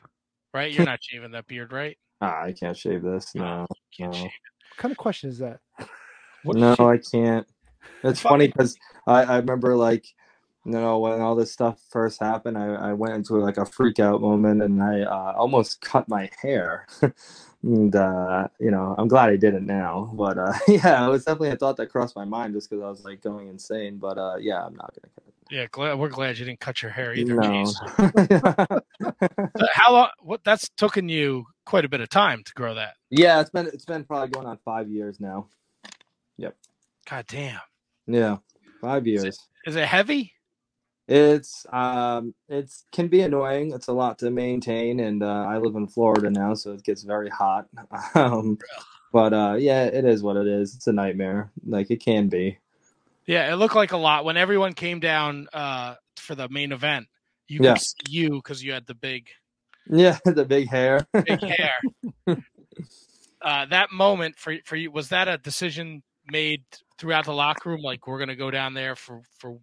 right? 0.53 0.71
You're 0.71 0.85
not 0.85 0.99
shaving 1.01 1.31
that 1.31 1.47
beard, 1.47 1.71
right? 1.71 1.97
Ah, 2.21 2.43
I 2.43 2.51
can't 2.51 2.77
shave 2.77 3.01
this. 3.01 3.33
No. 3.33 3.65
Can't 3.97 4.11
no. 4.11 4.17
shave. 4.19 4.25
what 4.25 4.77
kind 4.77 4.91
of 4.91 4.97
question 4.99 5.31
is 5.31 5.39
that? 5.39 5.59
What 6.43 6.57
no, 6.57 6.75
shit- 6.75 6.79
I 6.85 6.97
can't. 6.97 7.47
It's 8.03 8.21
funny 8.21 8.47
because 8.47 8.77
I, 9.07 9.23
I 9.23 9.37
remember 9.37 9.75
like 9.75 10.05
you 10.65 10.71
know 10.71 10.99
when 10.99 11.21
all 11.21 11.35
this 11.35 11.51
stuff 11.51 11.79
first 11.89 12.19
happened, 12.19 12.57
I, 12.57 12.89
I 12.89 12.93
went 12.93 13.13
into 13.13 13.35
like 13.35 13.57
a 13.57 13.65
freak 13.65 13.99
out 13.99 14.21
moment 14.21 14.61
and 14.61 14.81
I 14.81 15.01
uh, 15.01 15.33
almost 15.35 15.81
cut 15.81 16.07
my 16.07 16.29
hair. 16.41 16.87
and 17.63 17.95
uh, 17.95 18.47
you 18.59 18.71
know, 18.71 18.95
I'm 18.97 19.07
glad 19.07 19.29
I 19.29 19.35
didn't 19.35 19.65
now. 19.65 20.11
But 20.13 20.37
uh, 20.37 20.53
yeah, 20.67 21.05
it 21.05 21.09
was 21.09 21.25
definitely 21.25 21.49
a 21.49 21.55
thought 21.55 21.77
that 21.77 21.87
crossed 21.87 22.15
my 22.15 22.25
mind 22.25 22.53
just 22.53 22.69
because 22.69 22.83
I 22.83 22.89
was 22.89 23.03
like 23.03 23.21
going 23.21 23.47
insane. 23.47 23.97
But 23.97 24.17
uh, 24.17 24.35
yeah, 24.39 24.63
I'm 24.63 24.75
not 24.75 24.93
gonna 24.93 25.11
cut 25.15 25.23
it. 25.27 25.33
Yeah, 25.51 25.65
glad, 25.71 25.97
we're 25.97 26.09
glad 26.09 26.37
you 26.37 26.45
didn't 26.45 26.59
cut 26.59 26.83
your 26.83 26.91
hair 26.91 27.13
either. 27.13 27.35
No. 27.35 27.41
Jeez. 27.49 28.81
Uh, 29.01 29.65
How 29.73 29.91
long? 29.91 30.09
What? 30.21 30.43
That's 30.43 30.69
taken 30.77 31.09
you 31.09 31.45
quite 31.65 31.85
a 31.85 31.89
bit 31.89 32.01
of 32.01 32.09
time 32.09 32.43
to 32.43 32.53
grow 32.53 32.75
that. 32.75 32.95
yeah, 33.09 33.41
it's 33.41 33.49
been 33.49 33.67
it's 33.67 33.85
been 33.85 34.03
probably 34.03 34.29
going 34.29 34.45
on 34.45 34.57
five 34.63 34.89
years 34.89 35.19
now. 35.19 35.47
God 37.09 37.25
damn. 37.27 37.59
Yeah, 38.07 38.37
five 38.81 39.07
years. 39.07 39.39
Is 39.65 39.75
it 39.75 39.85
heavy? 39.85 40.33
It's 41.07 41.65
um 41.73 42.35
it's 42.47 42.85
can 42.91 43.07
be 43.07 43.21
annoying. 43.21 43.71
It's 43.73 43.87
a 43.87 43.93
lot 43.93 44.19
to 44.19 44.29
maintain 44.29 44.99
and 44.99 45.23
uh, 45.23 45.45
I 45.47 45.57
live 45.57 45.75
in 45.75 45.87
Florida 45.87 46.29
now 46.29 46.53
so 46.53 46.71
it 46.73 46.83
gets 46.83 47.03
very 47.03 47.29
hot. 47.29 47.67
Um 48.15 48.59
but 49.11 49.33
uh 49.33 49.55
yeah, 49.57 49.85
it 49.85 50.05
is 50.05 50.21
what 50.21 50.37
it 50.37 50.45
is. 50.47 50.75
It's 50.75 50.85
a 50.87 50.93
nightmare. 50.93 51.51
Like 51.65 51.89
it 51.89 51.97
can 51.97 52.29
be. 52.29 52.59
Yeah, 53.25 53.51
it 53.51 53.57
looked 53.57 53.75
like 53.75 53.91
a 53.91 53.97
lot 53.97 54.25
when 54.25 54.37
everyone 54.37 54.73
came 54.73 54.99
down 54.99 55.47
uh, 55.53 55.95
for 56.17 56.33
the 56.35 56.49
main 56.49 56.71
event. 56.71 57.07
You 57.47 57.59
Yeah. 57.63 57.77
you 58.07 58.29
because 58.31 58.63
you 58.63 58.71
had 58.73 58.85
the 58.87 58.95
big 58.95 59.29
Yeah, 59.89 60.17
the 60.25 60.45
big 60.45 60.69
hair. 60.69 61.07
big 61.13 61.39
hair. 61.41 61.73
uh, 63.41 63.65
that 63.67 63.91
moment 63.91 64.37
for 64.37 64.55
for 64.65 64.75
you 64.75 64.91
was 64.91 65.09
that 65.09 65.27
a 65.27 65.37
decision 65.39 66.03
made 66.31 66.63
throughout 66.99 67.25
the 67.25 67.33
locker 67.33 67.69
room? 67.69 67.81
Like 67.81 68.07
we're 68.07 68.19
gonna 68.19 68.35
go 68.35 68.51
down 68.51 68.73
there 68.73 68.95
for 68.95 69.21
for 69.39 69.57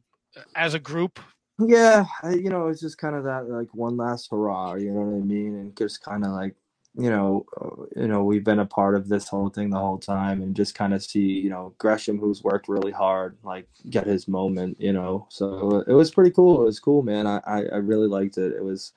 as 0.54 0.74
a 0.74 0.78
group. 0.78 1.20
Yeah, 1.58 2.04
you 2.24 2.50
know, 2.50 2.68
it's 2.68 2.80
just 2.80 2.98
kind 2.98 3.16
of 3.16 3.24
that 3.24 3.48
like 3.48 3.72
one 3.72 3.96
last 3.96 4.30
hurrah, 4.30 4.74
you 4.74 4.90
know 4.90 5.00
what 5.00 5.16
I 5.16 5.24
mean? 5.24 5.54
And 5.54 5.76
just 5.76 6.02
kind 6.02 6.22
of 6.22 6.32
like, 6.32 6.54
you 6.98 7.08
know, 7.08 7.46
uh, 7.58 7.84
you 7.98 8.08
know, 8.08 8.24
we've 8.24 8.44
been 8.44 8.58
a 8.58 8.66
part 8.66 8.94
of 8.94 9.08
this 9.08 9.28
whole 9.28 9.48
thing 9.48 9.70
the 9.70 9.78
whole 9.78 9.96
time, 9.96 10.42
and 10.42 10.54
just 10.54 10.74
kind 10.74 10.92
of 10.92 11.02
see, 11.02 11.20
you 11.20 11.48
know, 11.48 11.74
Gresham, 11.78 12.18
who's 12.18 12.44
worked 12.44 12.68
really 12.68 12.92
hard, 12.92 13.38
like 13.42 13.66
get 13.88 14.06
his 14.06 14.28
moment, 14.28 14.78
you 14.78 14.92
know. 14.92 15.26
So 15.30 15.82
it 15.86 15.94
was 15.94 16.10
pretty 16.10 16.30
cool. 16.30 16.60
It 16.60 16.64
was 16.66 16.80
cool, 16.80 17.02
man. 17.02 17.26
I, 17.26 17.40
I 17.46 17.76
really 17.76 18.08
liked 18.08 18.36
it. 18.36 18.52
It 18.52 18.62
was 18.62 18.92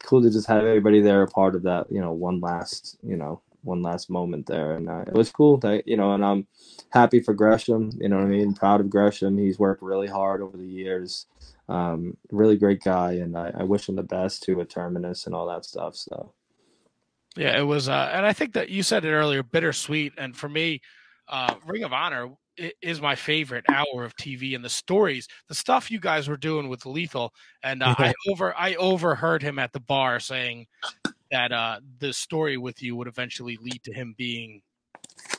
cool 0.00 0.22
to 0.22 0.30
just 0.30 0.46
have 0.48 0.64
everybody 0.64 1.00
there 1.00 1.22
a 1.22 1.26
part 1.26 1.54
of 1.54 1.62
that, 1.62 1.90
you 1.90 2.00
know, 2.00 2.12
one 2.12 2.40
last, 2.40 2.98
you 3.02 3.16
know, 3.16 3.40
one 3.66 3.82
last 3.82 4.08
moment 4.08 4.46
there, 4.46 4.72
and 4.76 4.88
uh, 4.88 5.04
it 5.06 5.12
was 5.12 5.30
cool. 5.30 5.58
That 5.58 5.86
you 5.86 5.96
know, 5.96 6.12
and 6.12 6.24
I'm 6.24 6.46
happy 6.90 7.20
for 7.20 7.34
Gresham. 7.34 7.90
You 7.98 8.08
know 8.08 8.16
what 8.16 8.26
I 8.26 8.28
mean? 8.28 8.54
Proud 8.54 8.80
of 8.80 8.88
Gresham. 8.88 9.36
He's 9.36 9.58
worked 9.58 9.82
really 9.82 10.08
hard 10.08 10.40
over 10.40 10.56
the 10.56 10.64
years 10.64 11.26
um, 11.68 12.16
really 12.30 12.56
great 12.56 12.82
guy, 12.82 13.12
and 13.12 13.36
I, 13.36 13.52
I 13.58 13.62
wish 13.64 13.88
him 13.88 13.96
the 13.96 14.02
best 14.02 14.42
to 14.44 14.60
at 14.60 14.70
Terminus 14.70 15.26
and 15.26 15.34
all 15.34 15.46
that 15.48 15.64
stuff. 15.64 15.96
So 15.96 16.32
Yeah, 17.36 17.58
it 17.58 17.64
was, 17.64 17.88
uh, 17.88 18.10
and 18.12 18.24
I 18.24 18.32
think 18.32 18.52
that 18.54 18.68
you 18.68 18.82
said 18.82 19.04
it 19.04 19.12
earlier, 19.12 19.42
bittersweet. 19.42 20.12
And 20.16 20.36
for 20.36 20.48
me, 20.48 20.80
uh, 21.28 21.54
Ring 21.66 21.82
of 21.82 21.92
Honor 21.92 22.30
is 22.80 23.00
my 23.00 23.14
favorite 23.14 23.64
hour 23.68 24.04
of 24.04 24.14
TV, 24.16 24.54
and 24.54 24.64
the 24.64 24.70
stories, 24.70 25.26
the 25.48 25.54
stuff 25.54 25.90
you 25.90 25.98
guys 25.98 26.28
were 26.28 26.36
doing 26.36 26.68
with 26.68 26.86
Lethal, 26.86 27.32
and 27.62 27.82
uh, 27.82 27.94
I 27.98 28.14
over 28.30 28.54
I 28.56 28.74
overheard 28.76 29.42
him 29.42 29.58
at 29.58 29.72
the 29.72 29.80
bar 29.80 30.20
saying 30.20 30.66
that 31.30 31.52
uh, 31.52 31.80
the 31.98 32.12
story 32.12 32.56
with 32.56 32.82
you 32.82 32.96
would 32.96 33.08
eventually 33.08 33.58
lead 33.60 33.82
to 33.84 33.92
him 33.92 34.14
being 34.16 34.62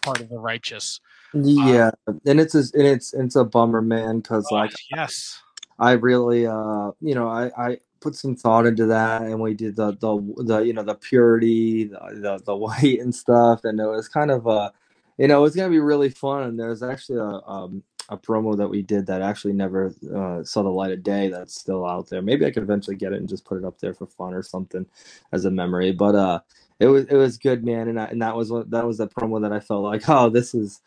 part 0.02 0.19
of 0.19 0.30
the 0.30 0.38
righteous. 0.38 1.00
yeah, 1.34 1.91
and 2.26 2.39
it's 2.39 2.56
a, 2.56 2.63
and 2.73 2.88
it's 2.88 3.13
it's 3.13 3.36
a 3.36 3.43
bummer, 3.43 3.82
man, 3.82 4.19
because 4.19 4.47
like 4.52 4.71
yes, 4.91 5.39
I 5.80 5.93
really, 5.93 6.47
uh, 6.47 6.91
you 7.02 7.15
know, 7.15 7.28
I, 7.28 7.52
I 7.58 7.78
put 8.00 8.15
some 8.15 8.36
thought 8.36 8.65
into 8.65 8.86
that, 8.88 9.23
and 9.23 9.39
we 9.39 9.54
did 9.54 9.76
the 9.76 9.91
the, 9.93 10.43
the 10.43 10.60
you 10.60 10.73
know 10.73 10.84
the 10.84 10.95
purity, 10.95 11.86
the, 11.86 12.00
the 12.13 12.41
the 12.45 12.56
white 12.56 13.00
and 13.00 13.13
stuff, 13.13 13.62
and 13.63 13.80
it 13.80 13.86
was 13.86 14.08
kind 14.08 14.32
of 14.32 14.47
uh, 14.47 14.71
you 15.17 15.28
know, 15.28 15.43
it's 15.45 15.56
gonna 15.56 15.69
be 15.69 15.80
really 15.80 16.10
fun. 16.10 16.43
And 16.43 16.60
there's 16.60 16.84
actually 16.84 17.19
a 17.19 17.41
um 17.47 17.84
a 18.10 18.17
promo 18.17 18.56
that 18.58 18.70
we 18.70 18.82
did 18.82 19.06
that 19.08 19.22
actually 19.22 19.54
never 19.54 19.93
uh, 20.15 20.43
saw 20.43 20.63
the 20.63 20.70
light 20.70 20.91
of 20.91 21.04
day. 21.04 21.30
That's 21.30 21.60
still 21.60 21.86
out 21.86 22.10
there. 22.10 22.22
Maybe 22.22 22.46
I 22.46 22.52
could 22.52 22.63
eventually 22.63 22.96
get 22.96 23.13
it 23.13 23.20
and 23.20 23.30
just 23.30 23.46
put 23.46 23.58
it 23.58 23.65
up 23.65 23.80
there 23.80 23.93
for 23.93 24.08
fun 24.08 24.34
or 24.34 24.43
something 24.43 24.86
as 25.32 25.46
a 25.46 25.52
memory. 25.52 25.91
But 25.91 26.15
uh, 26.15 26.39
it 26.80 26.88
was 26.88 27.06
it 27.06 27.15
was 27.15 27.38
good, 27.38 27.65
man, 27.65 27.88
and 27.88 28.00
I, 28.00 28.06
and 28.06 28.22
that 28.22 28.36
was 28.36 28.52
what 28.52 28.70
that 28.72 28.86
was 28.86 28.98
the 28.98 29.08
promo 29.08 29.41
that 29.41 29.52
I 29.52 29.60
felt 29.60 29.84
like, 29.84 30.04
oh, 30.10 30.30
this 30.30 30.54
is 30.54 30.82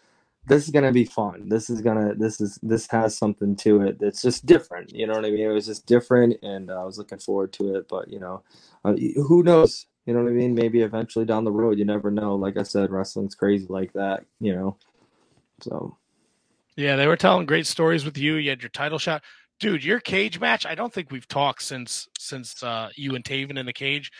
this 0.46 0.64
is 0.64 0.70
gonna 0.70 0.92
be 0.92 1.04
fun. 1.04 1.48
This 1.48 1.68
is 1.68 1.80
gonna 1.80 2.14
this 2.14 2.40
is 2.40 2.58
this 2.62 2.86
has 2.90 3.16
something 3.16 3.56
to 3.56 3.82
it. 3.82 3.98
It's 4.00 4.22
just 4.22 4.46
different. 4.46 4.94
You 4.94 5.06
know 5.06 5.14
what 5.14 5.24
I 5.24 5.30
mean? 5.30 5.40
It 5.46 5.48
was 5.52 5.66
just 5.66 5.86
different, 5.86 6.36
and 6.42 6.70
uh, 6.70 6.80
I 6.80 6.84
was 6.84 6.98
looking 6.98 7.18
forward 7.18 7.52
to 7.54 7.76
it. 7.76 7.88
But 7.88 8.08
you 8.08 8.20
know, 8.20 8.42
uh, 8.84 8.94
who 8.94 9.42
knows? 9.42 9.86
You 10.06 10.14
know 10.14 10.22
what 10.22 10.30
I 10.30 10.34
mean? 10.34 10.54
Maybe 10.54 10.80
eventually 10.80 11.26
down 11.26 11.44
the 11.44 11.52
road, 11.52 11.78
you 11.78 11.84
never 11.84 12.10
know. 12.10 12.34
Like 12.34 12.56
I 12.56 12.62
said, 12.62 12.90
wrestling's 12.90 13.34
crazy 13.34 13.66
like 13.68 13.92
that. 13.92 14.24
You 14.40 14.54
know, 14.54 14.76
so 15.60 15.96
yeah, 16.80 16.96
they 16.96 17.06
were 17.06 17.16
telling 17.16 17.46
great 17.46 17.66
stories 17.66 18.04
with 18.04 18.16
you. 18.16 18.36
You 18.36 18.50
had 18.50 18.62
your 18.62 18.70
title 18.70 18.98
shot, 18.98 19.22
dude. 19.58 19.84
Your 19.84 20.00
cage 20.00 20.40
match. 20.40 20.66
I 20.66 20.74
don't 20.74 20.92
think 20.92 21.10
we've 21.10 21.28
talked 21.28 21.62
since 21.62 22.08
since 22.18 22.62
uh, 22.62 22.88
you 22.96 23.14
and 23.14 23.24
Taven 23.24 23.58
in 23.58 23.66
the 23.66 23.72
cage. 23.72 24.10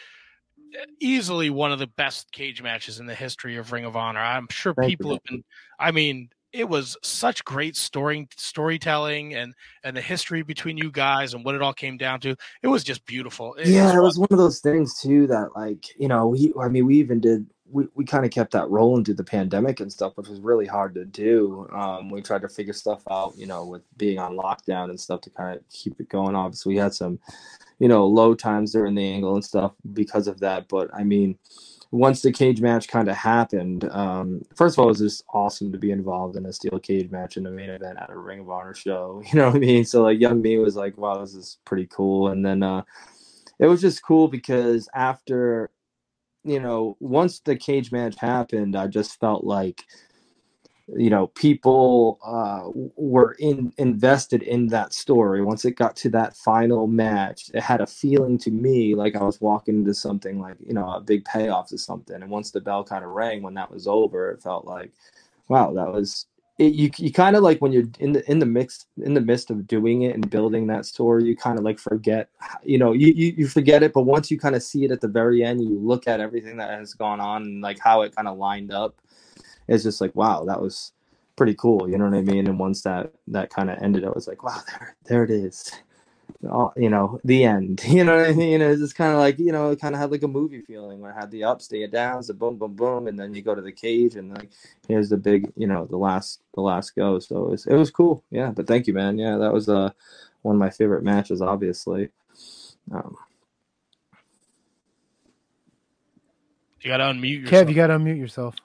Easily 1.01 1.51
one 1.51 1.73
of 1.73 1.79
the 1.79 1.89
best 1.89 2.31
cage 2.31 2.63
matches 2.63 3.01
in 3.01 3.07
the 3.07 3.15
history 3.15 3.57
of 3.57 3.73
Ring 3.73 3.85
of 3.85 3.97
Honor. 3.97 4.21
I'm 4.21 4.47
sure 4.51 4.75
Thank 4.75 4.91
people 4.91 5.09
you. 5.09 5.15
have 5.15 5.25
been. 5.25 5.45
I 5.79 5.91
mean, 5.91 6.29
it 6.53 6.69
was 6.69 6.97
such 7.03 7.45
great 7.45 7.77
story 7.77 8.29
storytelling 8.37 9.35
and 9.35 9.55
and 9.85 9.97
the 9.97 10.01
history 10.01 10.43
between 10.43 10.77
you 10.77 10.91
guys 10.91 11.35
and 11.35 11.45
what 11.45 11.55
it 11.55 11.63
all 11.63 11.73
came 11.73 11.97
down 11.97 12.21
to. 12.21 12.37
It 12.63 12.69
was 12.69 12.85
just 12.85 13.05
beautiful. 13.07 13.55
It 13.55 13.69
yeah, 13.69 13.87
was 13.87 13.95
it 13.95 14.01
was 14.01 14.19
one 14.19 14.29
of 14.31 14.39
those 14.39 14.61
things 14.61 15.01
too 15.01 15.27
that 15.29 15.51
like 15.57 15.87
you 15.99 16.09
know 16.09 16.29
we 16.29 16.53
I 16.61 16.69
mean 16.69 16.87
we 16.87 16.99
even 16.99 17.21
did 17.21 17.47
we, 17.73 17.87
we 17.95 18.05
kind 18.05 18.25
of 18.25 18.31
kept 18.31 18.53
that 18.53 18.69
rolling 18.69 19.05
through 19.05 19.15
the 19.15 19.25
pandemic 19.25 19.81
and 19.81 19.93
stuff, 19.93 20.17
which 20.17 20.29
was 20.29 20.41
really 20.41 20.67
hard 20.67 20.95
to 20.95 21.05
do. 21.05 21.69
Um, 21.73 22.11
we 22.11 22.21
tried 22.21 22.43
to 22.43 22.49
figure 22.49 22.73
stuff 22.73 23.03
out, 23.11 23.35
you 23.37 23.47
know, 23.47 23.65
with 23.65 23.83
being 23.97 24.19
on 24.19 24.37
lockdown 24.37 24.91
and 24.91 25.01
stuff 25.01 25.21
to 25.23 25.31
kind 25.31 25.57
of 25.57 25.63
keep 25.69 26.01
it 26.01 26.09
going. 26.09 26.35
Obviously, 26.35 26.75
we 26.75 26.81
had 26.81 26.95
some, 26.95 27.19
you 27.79 27.89
know, 27.89 28.07
low 28.07 28.35
times 28.35 28.73
during 28.73 28.95
the 28.95 29.05
angle 29.05 29.35
and 29.35 29.45
stuff 29.45 29.73
because 29.93 30.27
of 30.27 30.41
that. 30.41 30.69
But 30.69 30.91
I 30.95 31.05
mean, 31.05 31.39
once 31.93 32.23
the 32.23 32.33
cage 32.33 32.61
match 32.61 32.89
kind 32.89 33.09
of 33.09 33.17
happened, 33.17 33.89
um, 33.91 34.43
first 34.55 34.77
of 34.77 34.81
all, 34.81 34.87
it 34.87 34.91
was 34.91 34.99
just 34.99 35.25
awesome 35.33 35.73
to 35.73 35.79
be 35.79 35.91
involved 35.91 36.37
in 36.37 36.47
a 36.47 36.53
steel 36.53 36.79
cage 36.79 37.11
match 37.11 37.37
in 37.37 37.43
the 37.43 37.51
main 37.51 37.71
event 37.71 37.99
at 37.99 38.11
a 38.11 38.17
Ring 38.17 38.41
of 38.41 38.51
Honor 38.51 38.75
show. 38.75 39.23
You 39.31 39.39
know 39.39 39.47
what 39.47 39.57
I 39.57 39.61
mean? 39.61 39.85
So 39.85 40.03
like, 40.03 40.21
young 40.21 40.43
me 40.43 40.59
was 40.59 40.77
like, 40.77 40.97
wow, 40.99 41.19
this 41.19 41.35
is 41.35 41.59
pretty 41.65 41.87
cool. 41.87 42.29
And 42.29 42.45
then 42.45 42.63
uh, 42.63 42.83
it 43.59 43.67
was 43.67 43.81
just 43.81 44.03
cool 44.03 44.29
because 44.29 44.89
after 44.95 45.71
you 46.45 46.61
know, 46.61 46.97
once 47.01 47.41
the 47.41 47.57
cage 47.57 47.93
match 47.93 48.17
happened, 48.19 48.77
I 48.77 48.87
just 48.87 49.19
felt 49.21 49.45
like, 49.45 49.85
you 50.89 51.11
know, 51.11 51.29
people 51.29 52.19
uh, 52.25 52.71
were 52.97 53.33
in 53.39 53.73
invested 53.79 54.43
in 54.43 54.67
that 54.69 54.93
story. 54.93 55.43
Once 55.43 55.65
it 55.65 55.77
got 55.77 55.97
to 55.97 56.11
that 56.11 56.37
final 56.37 56.87
match, 56.87 57.51
it 57.55 57.63
had 57.63 57.81
a 57.81 57.87
feeling 57.87 58.39
to 58.39 58.51
me 58.51 58.95
like 58.95 59.15
I 59.15 59.23
was 59.23 59.41
walking 59.41 59.77
into 59.77 59.95
something 59.95 60.41
like, 60.41 60.57
you 60.67 60.75
know, 60.75 60.91
a 60.91 61.01
big 61.01 61.25
payoff 61.25 61.69
to 61.69 61.79
something. 61.79 62.17
And 62.23 62.31
once 62.31 62.51
the 62.51 62.61
bell 62.61 62.85
kind 62.85 63.05
of 63.05 63.11
rang 63.11 63.43
when 63.43 63.55
that 63.55 63.71
was 63.71 63.87
over, 63.87 64.31
it 64.31 64.43
felt 64.43 64.65
like, 64.67 64.93
wow, 65.49 65.73
that 65.75 65.93
was. 65.93 66.27
It, 66.61 66.75
you 66.75 66.91
you 66.99 67.13
kind 67.13 67.37
of 67.37 67.43
like 67.43 67.61
when 67.63 67.73
you're 67.73 67.89
in 68.01 68.13
the 68.13 68.31
in 68.31 68.39
the 68.39 68.47
mix 68.47 68.87
in 69.03 69.15
the 69.15 69.21
midst 69.23 69.51
of 69.51 69.67
doing 69.67 70.03
it 70.03 70.15
and 70.15 70.29
building 70.31 70.67
that 70.69 70.85
story, 70.87 71.25
you 71.25 71.35
kind 71.37 71.59
of 71.59 71.65
like 71.65 71.79
forget, 71.79 72.29
you 72.65 72.79
know, 72.79 72.93
you, 72.93 73.09
you 73.09 73.35
you 73.39 73.49
forget 73.49 73.83
it. 73.83 73.95
But 73.95 74.03
once 74.03 74.31
you 74.31 74.39
kind 74.39 74.55
of 74.55 74.63
see 74.63 74.85
it 74.85 74.93
at 74.93 75.01
the 75.01 75.09
very 75.09 75.43
end, 75.43 75.63
you 75.65 75.79
look 75.79 76.07
at 76.07 76.21
everything 76.21 76.59
that 76.59 76.71
has 76.79 76.95
gone 76.95 77.21
on 77.21 77.43
and 77.45 77.63
like 77.63 77.79
how 77.81 78.03
it 78.03 78.15
kind 78.15 78.29
of 78.29 78.39
lined 78.39 78.73
up. 78.73 78.97
It's 79.69 79.85
just 79.85 80.01
like 80.03 80.15
wow, 80.15 80.45
that 80.45 80.61
was 80.61 80.93
pretty 81.37 81.55
cool. 81.55 81.89
You 81.91 81.99
know 81.99 82.05
what 82.07 82.15
I 82.19 82.23
mean? 82.23 82.47
And 82.47 82.59
once 82.59 82.83
that 82.83 83.15
that 83.29 83.51
kind 83.51 83.71
of 83.71 83.79
ended, 83.83 84.05
I 84.05 84.11
was 84.11 84.29
like, 84.29 84.43
wow, 84.45 84.61
there 84.69 84.97
there 85.07 85.25
it 85.25 85.31
is. 85.31 85.73
All, 86.49 86.73
you 86.77 86.89
know, 86.89 87.21
the 87.25 87.45
end. 87.45 87.83
You 87.89 88.05
know 88.05 88.17
what 88.17 88.31
I 88.31 88.33
mean? 88.33 88.63
It's 88.63 88.81
just 88.81 88.95
kind 88.95 89.13
of 89.13 89.19
like 89.19 89.39
you 89.39 89.53
know, 89.53 89.71
it 89.71 89.81
kind 89.81 89.95
of 89.95 90.01
had 90.01 90.11
like 90.11 90.23
a 90.23 90.29
movie 90.29 90.63
feeling 90.63 91.01
where 91.01 91.11
it 91.11 91.21
had 91.21 91.31
the 91.31 91.45
ups, 91.45 91.69
the 91.69 91.87
downs, 91.87 92.29
the 92.29 92.35
boom, 92.35 92.57
boom, 92.57 92.75
boom, 92.75 93.09
and 93.09 93.19
then 93.19 93.35
you 93.35 93.43
go 93.43 93.55
to 93.55 93.61
the 93.61 93.73
cage 93.73 94.17
and 94.17 94.35
like 94.35 94.51
here's 94.89 95.11
the 95.11 95.19
big, 95.19 95.53
you 95.57 95.67
know, 95.67 95.85
the 95.87 95.99
last 95.99 96.41
the 96.55 96.63
last 96.63 96.97
go. 96.97 97.19
So 97.19 97.45
it 97.45 97.51
was 97.51 97.67
it 97.67 97.75
was 97.75 97.91
cool. 97.91 98.25
Yeah, 98.31 98.51
but 98.51 98.67
thank 98.67 98.87
you, 98.87 98.95
man. 98.95 99.19
Yeah, 99.19 99.37
that 99.37 99.53
was 99.53 99.69
uh 99.69 99.91
one 100.43 100.57
of 100.57 100.61
my 100.61 100.71
favorite 100.71 101.03
matches, 101.05 101.43
obviously. 101.43 102.09
Um, 102.91 103.17
you 106.81 106.89
got 106.89 106.97
to 106.99 107.05
unmute 107.05 107.43
yourself. 107.43 107.67
Kev, 107.67 107.69
you 107.69 107.75
got 107.75 107.89
to 107.89 107.99
unmute 107.99 108.19
yourself. 108.19 108.57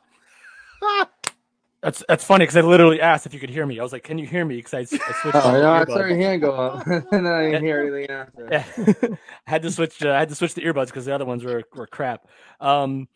That's 1.85 2.03
that's 2.07 2.23
funny 2.23 2.41
because 2.41 2.57
I 2.57 2.61
literally 2.61 2.99
asked 2.99 3.27
if 3.27 3.33
you 3.35 3.39
could 3.39 3.51
hear 3.51 3.63
me. 3.63 3.79
I 3.79 3.83
was 3.83 3.93
like, 3.93 4.01
"Can 4.01 4.17
you 4.17 4.25
hear 4.25 4.43
me?" 4.43 4.55
Because 4.55 4.73
I, 4.73 4.79
I 4.79 4.85
switched. 5.21 5.35
Oh, 5.35 5.51
no, 5.51 5.71
I 5.71 5.85
saw 5.85 5.97
your 5.97 6.15
hand 6.15 6.41
go 6.41 6.51
up, 6.53 6.87
and 6.87 7.05
then 7.11 7.27
I 7.27 7.43
didn't 7.43 7.63
hear 7.63 7.81
anything 7.81 8.09
after. 8.09 8.47
Yeah. 8.51 9.15
I 9.47 9.51
had 9.51 9.61
to 9.61 9.71
switch. 9.71 10.03
Uh, 10.03 10.09
I 10.09 10.17
had 10.17 10.29
to 10.29 10.35
switch 10.35 10.55
the 10.55 10.61
earbuds 10.63 10.87
because 10.87 11.05
the 11.05 11.13
other 11.13 11.25
ones 11.25 11.43
were 11.43 11.61
were 11.75 11.85
crap. 11.85 12.27
Um, 12.59 13.07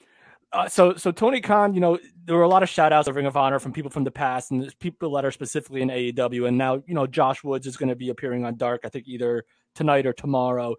uh, 0.53 0.67
so 0.67 0.93
so 0.93 1.11
Tony 1.11 1.41
Khan, 1.41 1.73
you 1.73 1.79
know, 1.79 1.97
there 2.25 2.35
were 2.35 2.43
a 2.43 2.47
lot 2.47 2.61
of 2.61 2.69
shout 2.69 2.93
outs 2.93 3.07
of 3.07 3.15
Ring 3.15 3.25
of 3.25 3.35
Honor 3.35 3.57
from 3.57 3.73
people 3.73 3.89
from 3.89 4.03
the 4.03 4.11
past, 4.11 4.51
and 4.51 4.61
there's 4.61 4.75
people 4.75 5.13
that 5.13 5.25
are 5.25 5.31
specifically 5.31 5.81
in 5.81 5.89
AEW, 5.89 6.47
and 6.47 6.55
now 6.55 6.75
you 6.85 6.93
know 6.93 7.07
Josh 7.07 7.43
Woods 7.43 7.65
is 7.65 7.75
going 7.75 7.89
to 7.89 7.95
be 7.95 8.09
appearing 8.09 8.45
on 8.45 8.55
Dark. 8.55 8.81
I 8.83 8.89
think 8.89 9.07
either 9.07 9.45
tonight 9.73 10.05
or 10.05 10.13
tomorrow. 10.13 10.75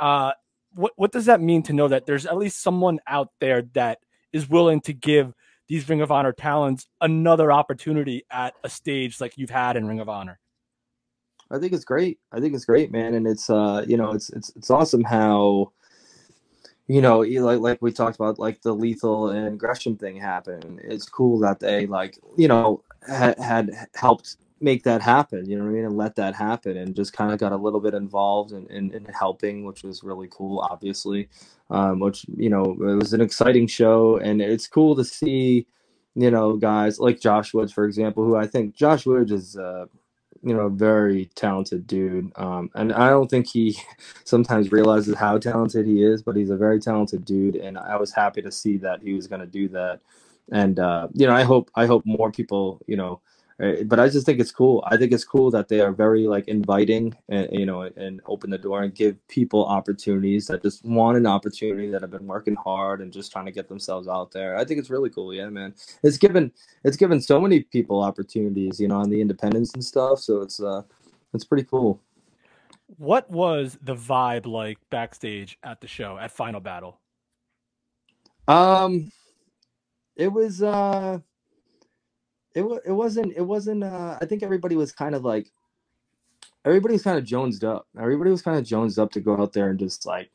Uh, 0.00 0.32
what 0.72 0.92
what 0.96 1.12
does 1.12 1.26
that 1.26 1.42
mean 1.42 1.62
to 1.64 1.74
know 1.74 1.88
that 1.88 2.06
there's 2.06 2.24
at 2.24 2.38
least 2.38 2.62
someone 2.62 2.98
out 3.06 3.28
there 3.40 3.60
that 3.74 3.98
is 4.32 4.48
willing 4.48 4.80
to 4.80 4.94
give 4.94 5.34
these 5.68 5.88
Ring 5.88 6.00
of 6.00 6.12
Honor 6.12 6.32
talents 6.32 6.86
another 7.00 7.50
opportunity 7.52 8.24
at 8.30 8.54
a 8.64 8.68
stage 8.68 9.20
like 9.20 9.36
you've 9.36 9.50
had 9.50 9.76
in 9.76 9.86
Ring 9.86 10.00
of 10.00 10.08
Honor? 10.08 10.38
I 11.50 11.58
think 11.58 11.72
it's 11.72 11.84
great. 11.84 12.18
I 12.32 12.40
think 12.40 12.54
it's 12.54 12.64
great, 12.64 12.90
man, 12.90 13.14
and 13.14 13.26
it's 13.26 13.48
uh, 13.48 13.84
you 13.86 13.96
know, 13.96 14.12
it's 14.12 14.30
it's 14.30 14.50
it's 14.56 14.70
awesome 14.70 15.04
how, 15.04 15.72
you 16.88 17.00
know, 17.00 17.20
like 17.20 17.60
like 17.60 17.78
we 17.80 17.92
talked 17.92 18.16
about, 18.16 18.38
like 18.38 18.62
the 18.62 18.74
lethal 18.74 19.30
and 19.30 19.58
Gresham 19.58 19.96
thing 19.96 20.16
happened. 20.16 20.80
It's 20.82 21.08
cool 21.08 21.38
that 21.40 21.60
they 21.60 21.86
like, 21.86 22.18
you 22.36 22.48
know, 22.48 22.82
had, 23.06 23.38
had 23.38 23.70
helped 23.94 24.36
make 24.60 24.82
that 24.84 25.02
happen. 25.02 25.48
You 25.48 25.58
know 25.58 25.64
what 25.64 25.70
I 25.70 25.74
mean, 25.74 25.84
and 25.84 25.96
let 25.96 26.16
that 26.16 26.34
happen, 26.34 26.76
and 26.76 26.94
just 26.94 27.12
kind 27.12 27.32
of 27.32 27.38
got 27.38 27.52
a 27.52 27.56
little 27.56 27.80
bit 27.80 27.94
involved 27.94 28.52
in, 28.52 28.66
in, 28.68 28.92
in 28.92 29.04
helping, 29.06 29.64
which 29.64 29.82
was 29.82 30.02
really 30.02 30.28
cool. 30.30 30.66
Obviously, 30.70 31.28
um, 31.70 32.00
which 32.00 32.24
you 32.36 32.48
know, 32.48 32.64
it 32.64 32.96
was 32.96 33.12
an 33.12 33.20
exciting 33.20 33.66
show, 33.66 34.16
and 34.18 34.40
it's 34.40 34.66
cool 34.66 34.96
to 34.96 35.04
see, 35.04 35.66
you 36.14 36.30
know, 36.30 36.56
guys 36.56 36.98
like 36.98 37.20
Josh 37.20 37.52
Woods, 37.52 37.72
for 37.72 37.84
example, 37.84 38.24
who 38.24 38.36
I 38.36 38.46
think 38.46 38.74
Josh 38.74 39.06
Woods 39.06 39.32
is. 39.32 39.56
Uh, 39.56 39.86
you 40.42 40.54
know, 40.54 40.66
a 40.66 40.70
very 40.70 41.28
talented 41.34 41.88
dude. 41.88 42.30
Um, 42.36 42.70
and 42.76 42.92
I 42.92 43.08
don't 43.08 43.28
think 43.28 43.48
he 43.48 43.76
sometimes 44.24 44.70
realizes 44.70 45.16
how 45.16 45.38
talented 45.38 45.86
he 45.86 46.04
is, 46.04 46.22
but 46.22 46.36
he's 46.36 46.50
a 46.50 46.56
very 46.56 46.78
talented 46.78 47.24
dude. 47.24 47.56
And 47.56 47.76
I 47.76 47.96
was 47.96 48.12
happy 48.12 48.42
to 48.42 48.52
see 48.52 48.76
that 48.76 49.02
he 49.02 49.14
was 49.14 49.26
going 49.26 49.40
to 49.40 49.46
do 49.46 49.66
that. 49.70 50.00
And, 50.52 50.78
uh, 50.78 51.08
you 51.14 51.26
know, 51.26 51.34
I 51.34 51.42
hope, 51.42 51.70
I 51.74 51.86
hope 51.86 52.04
more 52.06 52.30
people, 52.30 52.80
you 52.86 52.96
know, 52.96 53.20
but 53.58 53.98
I 53.98 54.08
just 54.08 54.26
think 54.26 54.38
it's 54.38 54.52
cool. 54.52 54.84
I 54.86 54.98
think 54.98 55.12
it's 55.12 55.24
cool 55.24 55.50
that 55.52 55.68
they 55.68 55.80
are 55.80 55.92
very 55.92 56.26
like 56.26 56.46
inviting 56.46 57.16
and, 57.30 57.48
you 57.50 57.64
know, 57.64 57.82
and 57.82 58.20
open 58.26 58.50
the 58.50 58.58
door 58.58 58.82
and 58.82 58.94
give 58.94 59.16
people 59.28 59.64
opportunities 59.64 60.46
that 60.48 60.62
just 60.62 60.84
want 60.84 61.16
an 61.16 61.26
opportunity 61.26 61.88
that 61.90 62.02
have 62.02 62.10
been 62.10 62.26
working 62.26 62.54
hard 62.56 63.00
and 63.00 63.12
just 63.12 63.32
trying 63.32 63.46
to 63.46 63.52
get 63.52 63.66
themselves 63.68 64.08
out 64.08 64.30
there. 64.30 64.58
I 64.58 64.64
think 64.64 64.78
it's 64.78 64.90
really 64.90 65.08
cool. 65.08 65.32
Yeah, 65.32 65.48
man. 65.48 65.74
It's 66.02 66.18
given, 66.18 66.52
it's 66.84 66.98
given 66.98 67.18
so 67.20 67.40
many 67.40 67.60
people 67.60 68.02
opportunities, 68.02 68.78
you 68.78 68.88
know, 68.88 68.96
on 68.96 69.08
the 69.08 69.20
independence 69.22 69.72
and 69.72 69.82
stuff. 69.82 70.20
So 70.20 70.42
it's, 70.42 70.60
uh, 70.60 70.82
it's 71.32 71.44
pretty 71.44 71.64
cool. 71.64 72.00
What 72.98 73.30
was 73.30 73.78
the 73.82 73.96
vibe 73.96 74.46
like 74.46 74.78
backstage 74.90 75.58
at 75.62 75.80
the 75.80 75.88
show 75.88 76.18
at 76.18 76.30
Final 76.30 76.60
Battle? 76.60 77.00
Um, 78.46 79.10
it 80.14 80.28
was 80.28 80.62
uh, 80.62 81.18
it 82.56 82.64
it 82.86 82.92
wasn't 82.92 83.34
it 83.36 83.42
wasn't 83.42 83.84
uh. 83.84 84.18
I 84.20 84.26
think 84.26 84.42
everybody 84.44 84.76
was 84.76 84.92
kind 84.92 85.14
of 85.14 85.24
like, 85.24 85.52
everybody 86.64 86.94
was 86.94 87.04
kind 87.04 87.18
of 87.18 87.24
jonesed 87.24 87.64
up. 87.64 87.86
Everybody 88.00 88.30
was 88.30 88.42
kind 88.42 88.58
of 88.58 88.64
jonesed 88.64 88.98
up 88.98 89.12
to 89.12 89.20
go 89.20 89.38
out 89.40 89.54
there 89.54 89.70
and 89.70 89.78
just 89.78 90.06
like, 90.06 90.30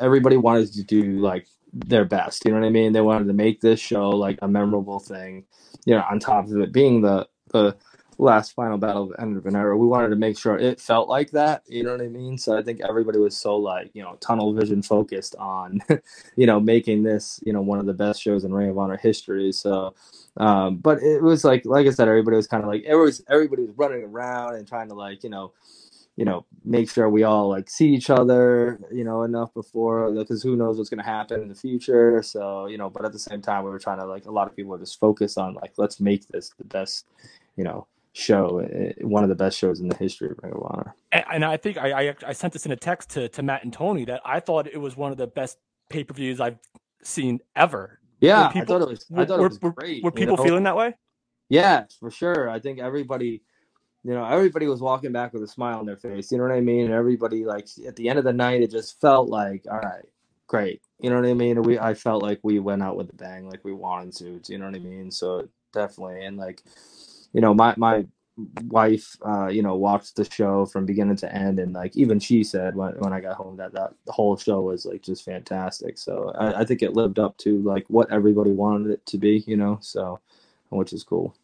everybody 0.00 0.36
wanted 0.38 0.72
to 0.74 0.84
do 0.84 1.20
like 1.20 1.46
their 1.72 2.06
best. 2.06 2.44
You 2.44 2.52
know 2.52 2.60
what 2.60 2.66
I 2.66 2.70
mean? 2.70 2.92
They 2.92 3.02
wanted 3.02 3.28
to 3.28 3.34
make 3.34 3.60
this 3.60 3.80
show 3.80 4.10
like 4.10 4.38
a 4.42 4.48
memorable 4.48 5.00
thing. 5.00 5.46
You 5.86 5.96
know, 5.96 6.04
on 6.10 6.20
top 6.20 6.46
of 6.48 6.58
it 6.58 6.72
being 6.72 7.02
the 7.02 7.28
the 7.52 7.76
last 8.20 8.54
final 8.54 8.78
battle 8.78 9.04
of 9.04 9.12
end 9.18 9.36
of 9.36 9.46
an 9.46 9.56
era, 9.56 9.76
we 9.76 9.86
wanted 9.86 10.08
to 10.08 10.16
make 10.16 10.38
sure 10.38 10.58
it 10.58 10.80
felt 10.80 11.08
like 11.08 11.30
that. 11.30 11.62
You 11.66 11.82
know 11.82 11.92
what 11.92 12.02
I 12.02 12.08
mean? 12.08 12.36
So 12.38 12.56
I 12.56 12.62
think 12.62 12.80
everybody 12.80 13.18
was 13.18 13.36
so 13.36 13.56
like 13.56 13.90
you 13.94 14.02
know 14.02 14.16
tunnel 14.20 14.52
vision 14.52 14.82
focused 14.82 15.34
on, 15.36 15.80
you 16.36 16.46
know, 16.46 16.60
making 16.60 17.02
this 17.02 17.40
you 17.44 17.52
know 17.52 17.62
one 17.62 17.78
of 17.78 17.86
the 17.86 17.94
best 17.94 18.20
shows 18.22 18.44
in 18.44 18.52
Ring 18.52 18.70
of 18.70 18.78
Honor 18.78 18.96
history. 18.96 19.52
So, 19.52 19.94
um, 20.36 20.76
but 20.76 21.02
it 21.02 21.22
was 21.22 21.44
like 21.44 21.64
like 21.64 21.86
I 21.86 21.90
said, 21.90 22.08
everybody 22.08 22.36
was 22.36 22.46
kind 22.46 22.62
of 22.62 22.68
like 22.68 22.82
everybody 22.84 23.06
was, 23.06 23.24
everybody 23.28 23.62
was 23.62 23.76
running 23.76 24.04
around 24.04 24.56
and 24.56 24.68
trying 24.68 24.88
to 24.88 24.94
like 24.94 25.24
you 25.24 25.30
know 25.30 25.52
you 26.16 26.24
know 26.24 26.44
make 26.64 26.90
sure 26.90 27.08
we 27.08 27.22
all 27.22 27.48
like 27.48 27.70
see 27.70 27.88
each 27.88 28.10
other 28.10 28.78
you 28.92 29.04
know 29.04 29.22
enough 29.22 29.54
before 29.54 30.12
because 30.12 30.42
who 30.42 30.56
knows 30.56 30.76
what's 30.76 30.90
going 30.90 31.02
to 31.02 31.04
happen 31.04 31.40
in 31.40 31.48
the 31.48 31.54
future 31.54 32.20
so 32.20 32.66
you 32.66 32.76
know 32.76 32.90
but 32.90 33.04
at 33.04 33.12
the 33.12 33.18
same 33.18 33.40
time 33.40 33.64
we 33.64 33.70
were 33.70 33.78
trying 33.78 33.98
to 33.98 34.04
like 34.04 34.26
a 34.26 34.30
lot 34.30 34.48
of 34.48 34.54
people 34.54 34.70
were 34.70 34.78
just 34.78 34.98
focused 34.98 35.38
on 35.38 35.54
like 35.54 35.72
let's 35.78 36.00
make 36.00 36.26
this 36.28 36.52
the 36.58 36.64
best 36.64 37.06
you 37.56 37.64
know 37.64 37.86
show 38.12 38.58
eh, 38.58 38.92
one 39.02 39.22
of 39.22 39.28
the 39.28 39.34
best 39.36 39.56
shows 39.58 39.80
in 39.80 39.88
the 39.88 39.96
history 39.96 40.28
of 40.30 40.38
ring 40.42 40.52
of 40.52 40.62
honor 40.64 40.94
And, 41.12 41.24
and 41.32 41.44
I 41.44 41.56
think 41.56 41.78
I, 41.78 42.08
I 42.10 42.14
I 42.28 42.32
sent 42.32 42.52
this 42.52 42.66
in 42.66 42.72
a 42.72 42.76
text 42.76 43.10
to 43.10 43.28
to 43.28 43.42
Matt 43.42 43.64
and 43.64 43.72
Tony 43.72 44.04
that 44.06 44.20
I 44.24 44.40
thought 44.40 44.66
it 44.66 44.78
was 44.80 44.96
one 44.96 45.12
of 45.12 45.18
the 45.18 45.26
best 45.28 45.58
pay 45.88 46.04
per 46.04 46.14
views 46.14 46.40
I've 46.40 46.58
seen 47.02 47.40
ever. 47.56 48.00
yeah 48.20 48.52
Were 48.54 48.60
i 48.62 48.64
thought 48.64 48.82
it 48.82 48.88
was 48.88 49.06
i 49.16 49.24
thought 49.24 49.38
were, 49.38 49.46
it 49.46 49.48
was 49.50 49.60
were- 49.62 49.72
great 49.72 50.02
Were 50.02 50.10
you 50.10 50.12
people 50.12 50.36
know? 50.36 50.44
feeling 50.44 50.64
that 50.64 50.76
way? 50.76 50.94
Yeah, 51.48 51.84
for 51.98 52.10
sure. 52.12 52.48
I 52.48 52.60
think 52.60 52.78
everybody, 52.78 53.42
you 54.04 54.14
know, 54.14 54.24
everybody 54.24 54.66
was 54.68 54.80
walking 54.80 55.10
back 55.12 55.32
with 55.32 55.42
a 55.42 55.48
smile 55.48 55.78
on 55.80 55.86
their 55.86 55.96
face. 55.96 56.30
You 56.30 56.38
know 56.38 56.44
what 56.44 56.52
I 56.52 56.60
mean? 56.60 56.84
And 56.84 56.94
everybody, 56.94 57.44
like, 57.44 57.66
at 57.86 57.96
the 57.96 58.08
end 58.08 58.18
of 58.20 58.24
the 58.24 58.32
night, 58.32 58.62
it 58.62 58.70
just 58.70 59.00
felt 59.00 59.28
like, 59.28 59.64
all 59.68 59.78
right, 59.80 60.04
great. 60.46 60.80
You 61.00 61.10
know 61.10 61.16
what 61.16 61.28
I 61.28 61.34
mean? 61.34 61.60
We, 61.62 61.76
I 61.78 61.94
felt 61.94 62.22
like 62.22 62.38
we 62.44 62.60
went 62.60 62.82
out 62.84 62.96
with 62.96 63.10
a 63.10 63.16
bang, 63.16 63.48
like 63.48 63.64
we 63.64 63.72
wanted 63.72 64.14
to. 64.18 64.40
You 64.52 64.58
know 64.58 64.66
what 64.66 64.76
I 64.76 64.78
mean? 64.78 65.10
So 65.10 65.48
definitely, 65.72 66.24
and 66.24 66.36
like, 66.36 66.62
you 67.32 67.40
know, 67.40 67.54
my 67.54 67.74
my 67.76 68.06
wife, 68.64 69.16
uh, 69.26 69.48
you 69.48 69.62
know, 69.62 69.76
watched 69.76 70.16
the 70.16 70.24
show 70.24 70.64
from 70.66 70.86
beginning 70.86 71.16
to 71.16 71.34
end, 71.34 71.58
and 71.58 71.72
like 71.72 71.96
even 71.96 72.18
she 72.18 72.42
said 72.42 72.74
when 72.74 72.92
when 72.98 73.12
I 73.12 73.20
got 73.20 73.36
home 73.36 73.56
that 73.56 73.72
that 73.72 73.92
the 74.06 74.12
whole 74.12 74.36
show 74.36 74.60
was 74.60 74.86
like 74.86 75.02
just 75.02 75.24
fantastic. 75.24 75.98
So 75.98 76.32
I, 76.38 76.60
I 76.60 76.64
think 76.64 76.82
it 76.82 76.94
lived 76.94 77.18
up 77.18 77.36
to 77.38 77.60
like 77.62 77.84
what 77.88 78.10
everybody 78.10 78.50
wanted 78.50 78.90
it 78.90 79.04
to 79.06 79.18
be. 79.18 79.44
You 79.46 79.56
know, 79.56 79.78
so 79.80 80.20
which 80.70 80.92
is 80.92 81.04
cool. 81.04 81.34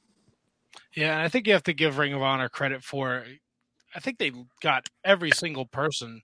Yeah, 0.94 1.12
and 1.12 1.22
I 1.22 1.28
think 1.28 1.46
you 1.46 1.52
have 1.52 1.64
to 1.64 1.72
give 1.72 1.98
Ring 1.98 2.12
of 2.12 2.22
Honor 2.22 2.48
credit 2.48 2.82
for. 2.82 3.24
I 3.94 4.00
think 4.00 4.18
they 4.18 4.32
got 4.60 4.88
every 5.04 5.30
single 5.30 5.64
person 5.64 6.22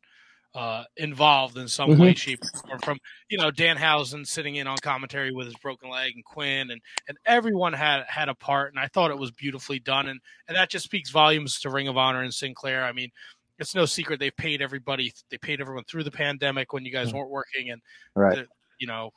uh, 0.55 0.85
involved 0.97 1.57
in 1.57 1.67
some 1.67 1.99
way, 1.99 2.15
shape, 2.15 2.41
or 2.43 2.61
form. 2.61 2.79
From 2.81 2.99
you 3.29 3.39
know 3.39 3.51
Danhausen 3.51 4.27
sitting 4.27 4.57
in 4.57 4.67
on 4.67 4.77
commentary 4.79 5.33
with 5.33 5.47
his 5.47 5.57
broken 5.57 5.91
leg, 5.91 6.13
and 6.15 6.25
Quinn, 6.25 6.71
and 6.71 6.81
and 7.09 7.17
everyone 7.27 7.73
had 7.73 8.05
had 8.07 8.29
a 8.29 8.35
part, 8.35 8.73
and 8.73 8.79
I 8.79 8.89
thought 8.89 9.11
it 9.11 9.19
was 9.19 9.31
beautifully 9.31 9.79
done, 9.79 10.09
and 10.09 10.21
and 10.49 10.57
that 10.57 10.71
just 10.71 10.85
speaks 10.85 11.11
volumes 11.11 11.61
to 11.61 11.71
Ring 11.71 11.89
of 11.89 11.97
Honor 11.97 12.23
and 12.23 12.35
Sinclair. 12.35 12.85
I 12.85 12.93
mean, 12.93 13.11
it's 13.59 13.75
no 13.75 13.87
secret 13.87 14.21
they 14.21 14.31
paid 14.31 14.61
everybody, 14.61 15.13
they 15.31 15.39
paid 15.39 15.61
everyone 15.61 15.85
through 15.85 16.05
the 16.05 16.11
pandemic 16.11 16.73
when 16.73 16.85
you 16.85 16.93
guys 16.93 17.15
weren't 17.15 17.31
working, 17.31 17.71
and 17.71 17.81
Right. 18.15 18.47
you 18.79 18.87
know. 18.87 19.11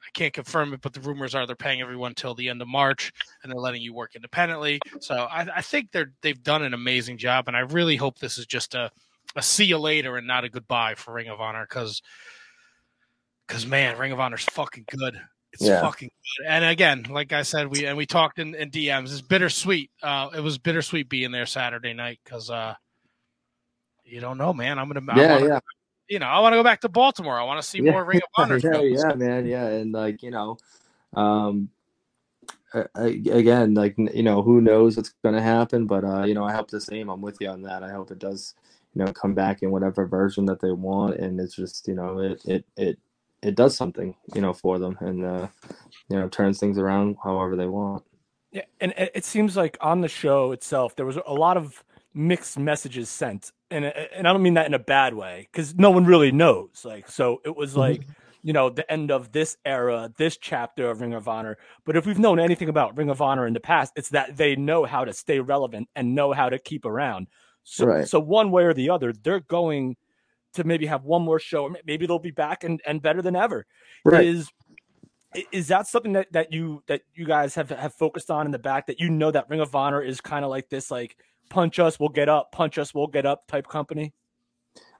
I 0.00 0.10
can't 0.14 0.32
confirm 0.32 0.72
it, 0.72 0.80
but 0.80 0.94
the 0.94 1.00
rumors 1.00 1.34
are 1.34 1.46
they're 1.46 1.54
paying 1.54 1.82
everyone 1.82 2.14
till 2.14 2.34
the 2.34 2.48
end 2.48 2.62
of 2.62 2.68
March, 2.68 3.12
and 3.42 3.52
they're 3.52 3.60
letting 3.60 3.82
you 3.82 3.92
work 3.92 4.14
independently. 4.14 4.80
So 5.00 5.14
I, 5.14 5.46
I 5.56 5.60
think 5.60 5.90
they're 5.90 6.12
they've 6.22 6.42
done 6.42 6.62
an 6.62 6.72
amazing 6.72 7.18
job, 7.18 7.46
and 7.46 7.54
I 7.54 7.60
really 7.60 7.96
hope 7.96 8.18
this 8.18 8.38
is 8.38 8.46
just 8.46 8.74
a, 8.74 8.90
a 9.36 9.42
see 9.42 9.64
you 9.64 9.78
later 9.78 10.16
and 10.16 10.26
not 10.26 10.44
a 10.44 10.48
goodbye 10.48 10.94
for 10.94 11.12
Ring 11.14 11.28
of 11.28 11.40
Honor, 11.40 11.66
because 11.68 12.02
because 13.46 13.66
man, 13.66 13.98
Ring 13.98 14.12
of 14.12 14.20
Honor's 14.20 14.44
fucking 14.44 14.84
good. 14.90 15.20
It's 15.52 15.66
Yeah. 15.66 15.80
fucking 15.80 16.08
good. 16.08 16.46
And 16.46 16.64
again, 16.64 17.04
like 17.08 17.32
I 17.32 17.42
said, 17.42 17.68
we 17.68 17.86
and 17.86 17.96
we 17.96 18.06
talked 18.06 18.38
in, 18.38 18.54
in 18.54 18.70
DMs. 18.70 19.04
It's 19.12 19.22
bittersweet. 19.22 19.90
Uh, 20.02 20.28
it 20.36 20.40
was 20.40 20.58
bittersweet 20.58 21.08
being 21.08 21.30
there 21.32 21.46
Saturday 21.46 21.94
night 21.94 22.20
because 22.24 22.50
uh, 22.50 22.74
you 24.04 24.20
don't 24.20 24.38
know, 24.38 24.52
man. 24.52 24.78
I'm 24.78 24.88
gonna, 24.88 25.04
Yeah, 25.16 25.34
wanna, 25.34 25.46
yeah. 25.46 25.60
you 26.08 26.18
know, 26.18 26.26
I 26.26 26.40
want 26.40 26.52
to 26.52 26.58
go 26.58 26.62
back 26.64 26.80
to 26.82 26.88
Baltimore. 26.88 27.38
I 27.40 27.44
want 27.44 27.60
to 27.62 27.66
see 27.66 27.80
yeah, 27.80 27.92
more 27.92 28.04
Ring 28.04 28.18
of 28.18 28.44
Honor 28.44 28.58
yeah, 28.62 28.72
shows. 28.72 29.04
yeah, 29.08 29.14
man, 29.14 29.46
yeah, 29.46 29.66
and 29.66 29.92
like 29.92 30.22
you 30.22 30.30
know, 30.30 30.58
um, 31.14 31.70
I, 32.74 32.84
I- 32.94 33.06
again, 33.30 33.74
like 33.74 33.96
you 33.96 34.22
know, 34.22 34.42
who 34.42 34.60
knows 34.60 34.96
what's 34.96 35.14
gonna 35.24 35.42
happen, 35.42 35.86
but 35.86 36.04
uh, 36.04 36.24
you 36.24 36.34
know, 36.34 36.44
I 36.44 36.52
hope 36.52 36.70
the 36.70 36.80
same. 36.80 37.08
I'm 37.08 37.22
with 37.22 37.38
you 37.40 37.48
on 37.48 37.62
that. 37.62 37.82
I 37.82 37.90
hope 37.90 38.10
it 38.10 38.18
does, 38.18 38.54
you 38.98 39.04
know, 39.04 39.12
come 39.12 39.32
back 39.32 39.62
in 39.62 39.70
whatever 39.70 40.06
version 40.06 40.46
that 40.46 40.60
they 40.60 40.72
want, 40.72 41.14
and 41.20 41.38
it's 41.38 41.54
just 41.54 41.86
you 41.86 41.94
know, 41.94 42.18
it 42.18 42.42
it 42.44 42.64
it 42.76 42.98
it 43.40 43.54
does 43.54 43.76
something, 43.76 44.16
you 44.34 44.40
know, 44.40 44.52
for 44.52 44.80
them, 44.80 44.98
and 45.00 45.24
uh, 45.24 45.46
you 46.08 46.18
know, 46.18 46.28
turns 46.28 46.58
things 46.58 46.78
around 46.78 47.16
however 47.22 47.54
they 47.54 47.66
want. 47.66 48.02
Yeah, 48.50 48.64
and 48.80 48.92
it 48.98 49.12
it 49.14 49.24
seems 49.24 49.56
like 49.56 49.78
on 49.80 50.00
the 50.00 50.08
show 50.08 50.50
itself 50.50 50.96
there 50.96 51.06
was 51.06 51.16
a 51.24 51.32
lot 51.32 51.56
of 51.56 51.84
mixed 52.12 52.58
messages 52.58 53.08
sent, 53.08 53.52
and 53.70 53.84
and 53.84 54.26
I 54.26 54.32
don't 54.32 54.42
mean 54.42 54.54
that 54.54 54.66
in 54.66 54.74
a 54.74 54.80
bad 54.80 55.14
way 55.14 55.46
because 55.52 55.76
no 55.76 55.92
one 55.92 56.04
really 56.04 56.32
knows. 56.32 56.84
Like, 56.84 57.08
so 57.08 57.40
it 57.44 57.54
was 57.54 57.76
like 57.76 58.02
you 58.42 58.52
know 58.52 58.68
the 58.68 58.90
end 58.90 59.12
of 59.12 59.30
this 59.30 59.58
era, 59.64 60.12
this 60.16 60.36
chapter 60.36 60.90
of 60.90 61.00
Ring 61.00 61.14
of 61.14 61.28
Honor. 61.28 61.56
But 61.84 61.96
if 61.96 62.04
we've 62.04 62.18
known 62.18 62.40
anything 62.40 62.68
about 62.68 62.96
Ring 62.96 63.10
of 63.10 63.22
Honor 63.22 63.46
in 63.46 63.52
the 63.52 63.60
past, 63.60 63.92
it's 63.94 64.08
that 64.08 64.36
they 64.36 64.56
know 64.56 64.86
how 64.86 65.04
to 65.04 65.12
stay 65.12 65.38
relevant 65.38 65.88
and 65.94 66.16
know 66.16 66.32
how 66.32 66.48
to 66.48 66.58
keep 66.58 66.84
around. 66.84 67.28
So, 67.70 67.84
Right. 67.84 68.08
so 68.08 68.18
one 68.18 68.50
way 68.50 68.64
or 68.64 68.72
the 68.72 68.88
other, 68.88 69.12
they're 69.12 69.40
going 69.40 69.96
to 70.54 70.64
maybe 70.64 70.86
have 70.86 71.04
one 71.04 71.20
more 71.20 71.38
show, 71.38 71.64
or 71.64 71.76
maybe 71.84 72.06
they'll 72.06 72.18
be 72.18 72.30
back 72.30 72.64
and, 72.64 72.80
and 72.86 73.02
better 73.02 73.20
than 73.20 73.36
ever. 73.36 73.66
Right. 74.06 74.24
Is 74.24 74.50
Is 75.52 75.68
that 75.68 75.86
something 75.86 76.14
that, 76.14 76.32
that 76.32 76.50
you 76.50 76.82
that 76.86 77.02
you 77.14 77.26
guys 77.26 77.54
have 77.56 77.68
have 77.68 77.92
focused 77.92 78.30
on 78.30 78.46
in 78.46 78.52
the 78.52 78.58
back 78.58 78.86
that 78.86 78.98
you 78.98 79.10
know 79.10 79.30
that 79.30 79.50
Ring 79.50 79.60
of 79.60 79.74
Honor 79.74 80.00
is 80.00 80.22
kind 80.22 80.46
of 80.46 80.50
like 80.50 80.70
this 80.70 80.90
like 80.90 81.18
punch 81.50 81.78
us 81.78 82.00
we'll 82.00 82.08
get 82.08 82.30
up 82.30 82.50
punch 82.52 82.78
us 82.78 82.94
we'll 82.94 83.06
get 83.06 83.26
up 83.26 83.46
type 83.46 83.68
company? 83.68 84.14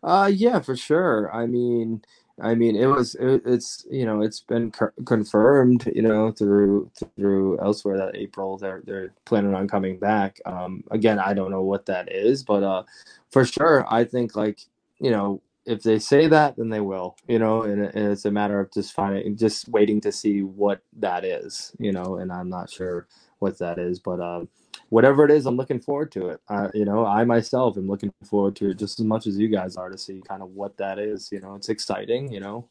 Uh, 0.02 0.30
yeah, 0.32 0.60
for 0.60 0.76
sure. 0.76 1.32
I 1.34 1.46
mean, 1.46 2.02
I 2.40 2.54
mean, 2.54 2.76
it 2.76 2.86
was 2.86 3.14
it, 3.16 3.42
it's 3.44 3.86
you 3.90 4.06
know 4.06 4.22
it's 4.22 4.40
been 4.40 4.70
co- 4.70 4.92
confirmed 5.04 5.90
you 5.94 6.02
know 6.02 6.30
through 6.32 6.90
through 7.16 7.58
elsewhere 7.60 7.96
that 7.98 8.16
April 8.16 8.56
they're 8.58 8.82
they're 8.84 9.12
planning 9.24 9.54
on 9.54 9.68
coming 9.68 9.98
back. 9.98 10.40
Um, 10.46 10.84
again, 10.90 11.18
I 11.18 11.34
don't 11.34 11.50
know 11.50 11.62
what 11.62 11.86
that 11.86 12.12
is, 12.12 12.42
but 12.42 12.62
uh, 12.62 12.84
for 13.30 13.44
sure, 13.44 13.86
I 13.92 14.04
think 14.04 14.36
like 14.36 14.60
you 15.00 15.10
know 15.10 15.42
if 15.66 15.82
they 15.82 15.98
say 15.98 16.28
that, 16.28 16.56
then 16.56 16.70
they 16.70 16.80
will. 16.80 17.16
You 17.26 17.38
know, 17.38 17.62
and, 17.62 17.82
and 17.82 18.12
it's 18.12 18.24
a 18.24 18.30
matter 18.30 18.60
of 18.60 18.72
just 18.72 18.92
finding 18.94 19.36
just 19.36 19.68
waiting 19.68 20.00
to 20.02 20.12
see 20.12 20.42
what 20.42 20.80
that 20.98 21.24
is. 21.24 21.72
You 21.78 21.92
know, 21.92 22.16
and 22.16 22.32
I'm 22.32 22.48
not 22.48 22.70
sure 22.70 23.06
what 23.40 23.58
that 23.58 23.78
is, 23.78 23.98
but 23.98 24.20
um. 24.20 24.48
Whatever 24.90 25.24
it 25.24 25.30
is, 25.30 25.46
I'm 25.46 25.56
looking 25.56 25.80
forward 25.80 26.10
to 26.12 26.28
it. 26.28 26.40
Uh, 26.48 26.68
you 26.72 26.84
know, 26.84 27.04
I 27.04 27.24
myself 27.24 27.76
am 27.76 27.86
looking 27.88 28.12
forward 28.24 28.56
to 28.56 28.70
it 28.70 28.78
just 28.78 28.98
as 28.98 29.06
much 29.06 29.26
as 29.26 29.36
you 29.38 29.48
guys 29.48 29.76
are 29.76 29.90
to 29.90 29.98
see 29.98 30.22
kind 30.26 30.42
of 30.42 30.50
what 30.50 30.76
that 30.78 30.98
is. 30.98 31.30
You 31.30 31.40
know, 31.40 31.54
it's 31.56 31.68
exciting. 31.68 32.32
You 32.32 32.40
know, 32.40 32.68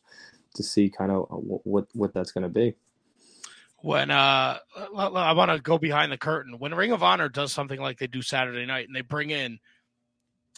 to 0.55 0.63
see 0.63 0.89
kind 0.89 1.11
of 1.11 1.27
what 1.29 1.85
what 1.93 2.13
that's 2.13 2.31
going 2.31 2.43
to 2.43 2.49
be. 2.49 2.75
when 3.81 4.09
uh 4.09 4.57
I 4.97 5.33
want 5.33 5.51
to 5.51 5.59
go 5.61 5.77
behind 5.77 6.11
the 6.11 6.17
curtain 6.17 6.57
when 6.57 6.73
Ring 6.73 6.91
of 6.91 7.03
Honor 7.03 7.29
does 7.29 7.53
something 7.53 7.79
like 7.79 7.99
they 7.99 8.07
do 8.07 8.21
Saturday 8.23 8.65
night 8.65 8.87
and 8.87 8.95
they 8.95 9.01
bring 9.01 9.29
in 9.29 9.59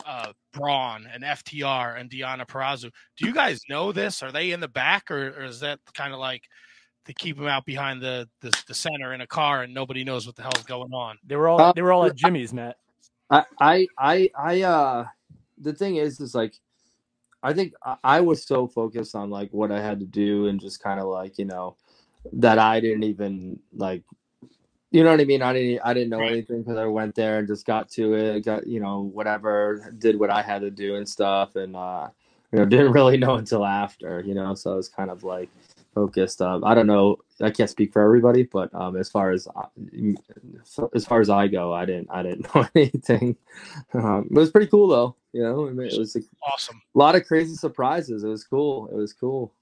uh 0.06 0.32
Braun 0.54 1.06
and 1.14 1.24
FTR 1.24 2.00
and 2.00 2.10
Deonna 2.10 2.48
Purrazzo. 2.48 2.90
Do 3.18 3.26
you 3.26 3.34
guys 3.34 3.60
know 3.70 3.92
this? 3.92 4.24
Are 4.24 4.32
they 4.32 4.52
in 4.52 4.62
the 4.62 4.70
back 4.70 5.12
or, 5.12 5.32
or 5.38 5.44
is 5.44 5.60
that 5.60 5.80
kind 5.94 6.14
of 6.14 6.20
like 6.20 6.44
they 7.06 7.14
keep 7.14 7.38
him 7.38 7.48
out 7.48 7.66
behind 7.66 8.02
the, 8.02 8.30
the 8.42 8.56
the 8.68 8.74
center 8.74 9.14
in 9.14 9.22
a 9.22 9.28
car 9.28 9.64
and 9.64 9.74
nobody 9.74 10.04
knows 10.04 10.26
what 10.28 10.36
the 10.36 10.44
hell's 10.44 10.64
going 10.64 10.94
on? 10.94 11.18
They 11.26 11.36
were 11.36 11.48
all 11.50 11.66
Uh, 11.66 11.74
they 11.74 11.82
were 11.82 11.94
all 11.94 12.06
at 12.06 12.16
Jimmy's, 12.16 12.54
Matt. 12.54 12.78
I 13.30 13.46
I 13.60 13.88
I 13.98 14.32
I 14.38 14.62
uh 14.64 15.06
the 15.60 15.74
thing 15.74 15.98
is 15.98 16.20
is 16.20 16.36
like 16.36 16.56
I 17.44 17.54
think 17.54 17.74
I, 17.84 17.98
I 18.04 18.22
was 18.22 18.46
so 18.46 18.68
focused 18.68 19.16
on 19.16 19.30
like 19.30 19.52
what 19.54 19.72
I 19.72 19.82
had 19.82 20.00
to 20.02 20.06
do 20.06 20.48
and 20.48 20.60
just 20.60 20.82
kind 20.84 21.00
of 21.00 21.08
like 21.08 21.38
you 21.38 21.46
know 21.46 21.78
that 22.34 22.60
I 22.60 22.80
didn't 22.80 23.04
even 23.04 23.60
like 23.74 24.04
you 24.92 25.04
know 25.04 25.12
what 25.12 25.22
I 25.22 25.26
mean 25.26 25.42
I 25.42 25.54
didn't 25.54 25.82
I 25.86 25.94
didn't 25.94 26.10
know 26.10 26.26
Right. 26.26 26.28
anything 26.28 26.64
because 26.64 26.78
I 26.78 26.86
went 26.86 27.16
there 27.16 27.40
and 27.40 27.48
just 27.48 27.66
got 27.66 27.90
to 27.92 28.14
it 28.16 28.42
got 28.46 28.68
you 28.68 28.80
know 28.80 29.04
whatever 29.14 29.94
did 30.00 30.20
what 30.20 30.32
I 30.32 30.42
had 30.42 30.62
to 30.62 30.72
do 30.72 30.96
and 30.96 31.08
stuff 31.08 31.56
and 31.56 31.76
uh 31.76 32.10
you 32.52 32.60
know 32.60 32.66
didn't 32.68 32.94
really 32.94 33.18
know 33.18 33.36
until 33.36 33.66
after 33.66 34.22
you 34.26 34.34
know 34.36 34.56
so 34.56 34.74
I 34.74 34.76
was 34.76 34.90
kind 34.90 35.12
of 35.12 35.24
like 35.24 35.52
focused 35.94 36.42
um, 36.42 36.64
I 36.64 36.74
don't 36.76 36.88
know 36.88 37.18
I 37.42 37.50
can't 37.52 37.70
speak 37.70 37.94
for 37.94 38.02
everybody 38.02 38.44
but 38.44 38.74
um 38.74 38.96
as 38.98 39.10
far 39.10 39.32
as 39.32 39.48
uh, 39.56 39.68
as 40.94 41.06
far 41.06 41.20
as 41.22 41.30
I 41.30 41.48
go 41.48 41.74
I 41.74 41.86
didn't 41.86 42.08
I 42.12 42.24
didn't 42.24 42.54
know 42.56 42.68
anything 42.76 43.36
um, 43.94 44.28
it 44.30 44.34
was 44.38 44.52
pretty 44.52 44.68
cool 44.68 44.88
though 44.88 45.16
you 45.34 45.42
know 45.44 45.68
I 45.68 45.72
mean, 45.72 45.88
it 45.88 45.98
was 45.98 46.16
a 46.16 46.20
Awesome. 46.44 46.82
lot 46.94 47.16
of 47.16 47.26
crazy 47.26 47.56
surprises 47.56 48.24
it 48.24 48.28
was 48.28 48.44
cool 48.44 48.88
it 48.88 48.96
was 48.96 49.14
cool 49.14 49.54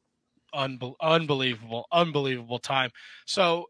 Unbel- 0.56 0.96
unbelievable, 1.02 1.86
unbelievable 1.92 2.58
time. 2.58 2.90
So 3.26 3.66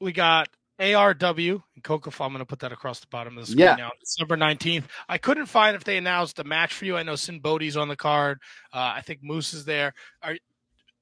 we 0.00 0.12
got 0.12 0.48
ARW 0.78 1.62
and 1.74 1.82
Coca. 1.82 2.10
I'm 2.22 2.30
going 2.30 2.40
to 2.40 2.44
put 2.44 2.58
that 2.60 2.72
across 2.72 3.00
the 3.00 3.06
bottom 3.08 3.38
of 3.38 3.46
the 3.46 3.52
screen 3.52 3.60
Yeah. 3.64 3.76
now. 3.76 3.90
December 3.98 4.36
19th. 4.36 4.84
I 5.08 5.16
couldn't 5.16 5.46
find 5.46 5.74
if 5.74 5.82
they 5.82 5.96
announced 5.96 6.38
a 6.38 6.44
match 6.44 6.74
for 6.74 6.84
you. 6.84 6.96
I 6.98 7.02
know 7.02 7.16
Sinn 7.16 7.40
Bodhi's 7.40 7.76
on 7.76 7.88
the 7.88 7.96
card. 7.96 8.38
Uh, 8.72 8.92
I 8.96 9.00
think 9.00 9.20
Moose 9.22 9.54
is 9.54 9.64
there. 9.64 9.94
Are 10.22 10.36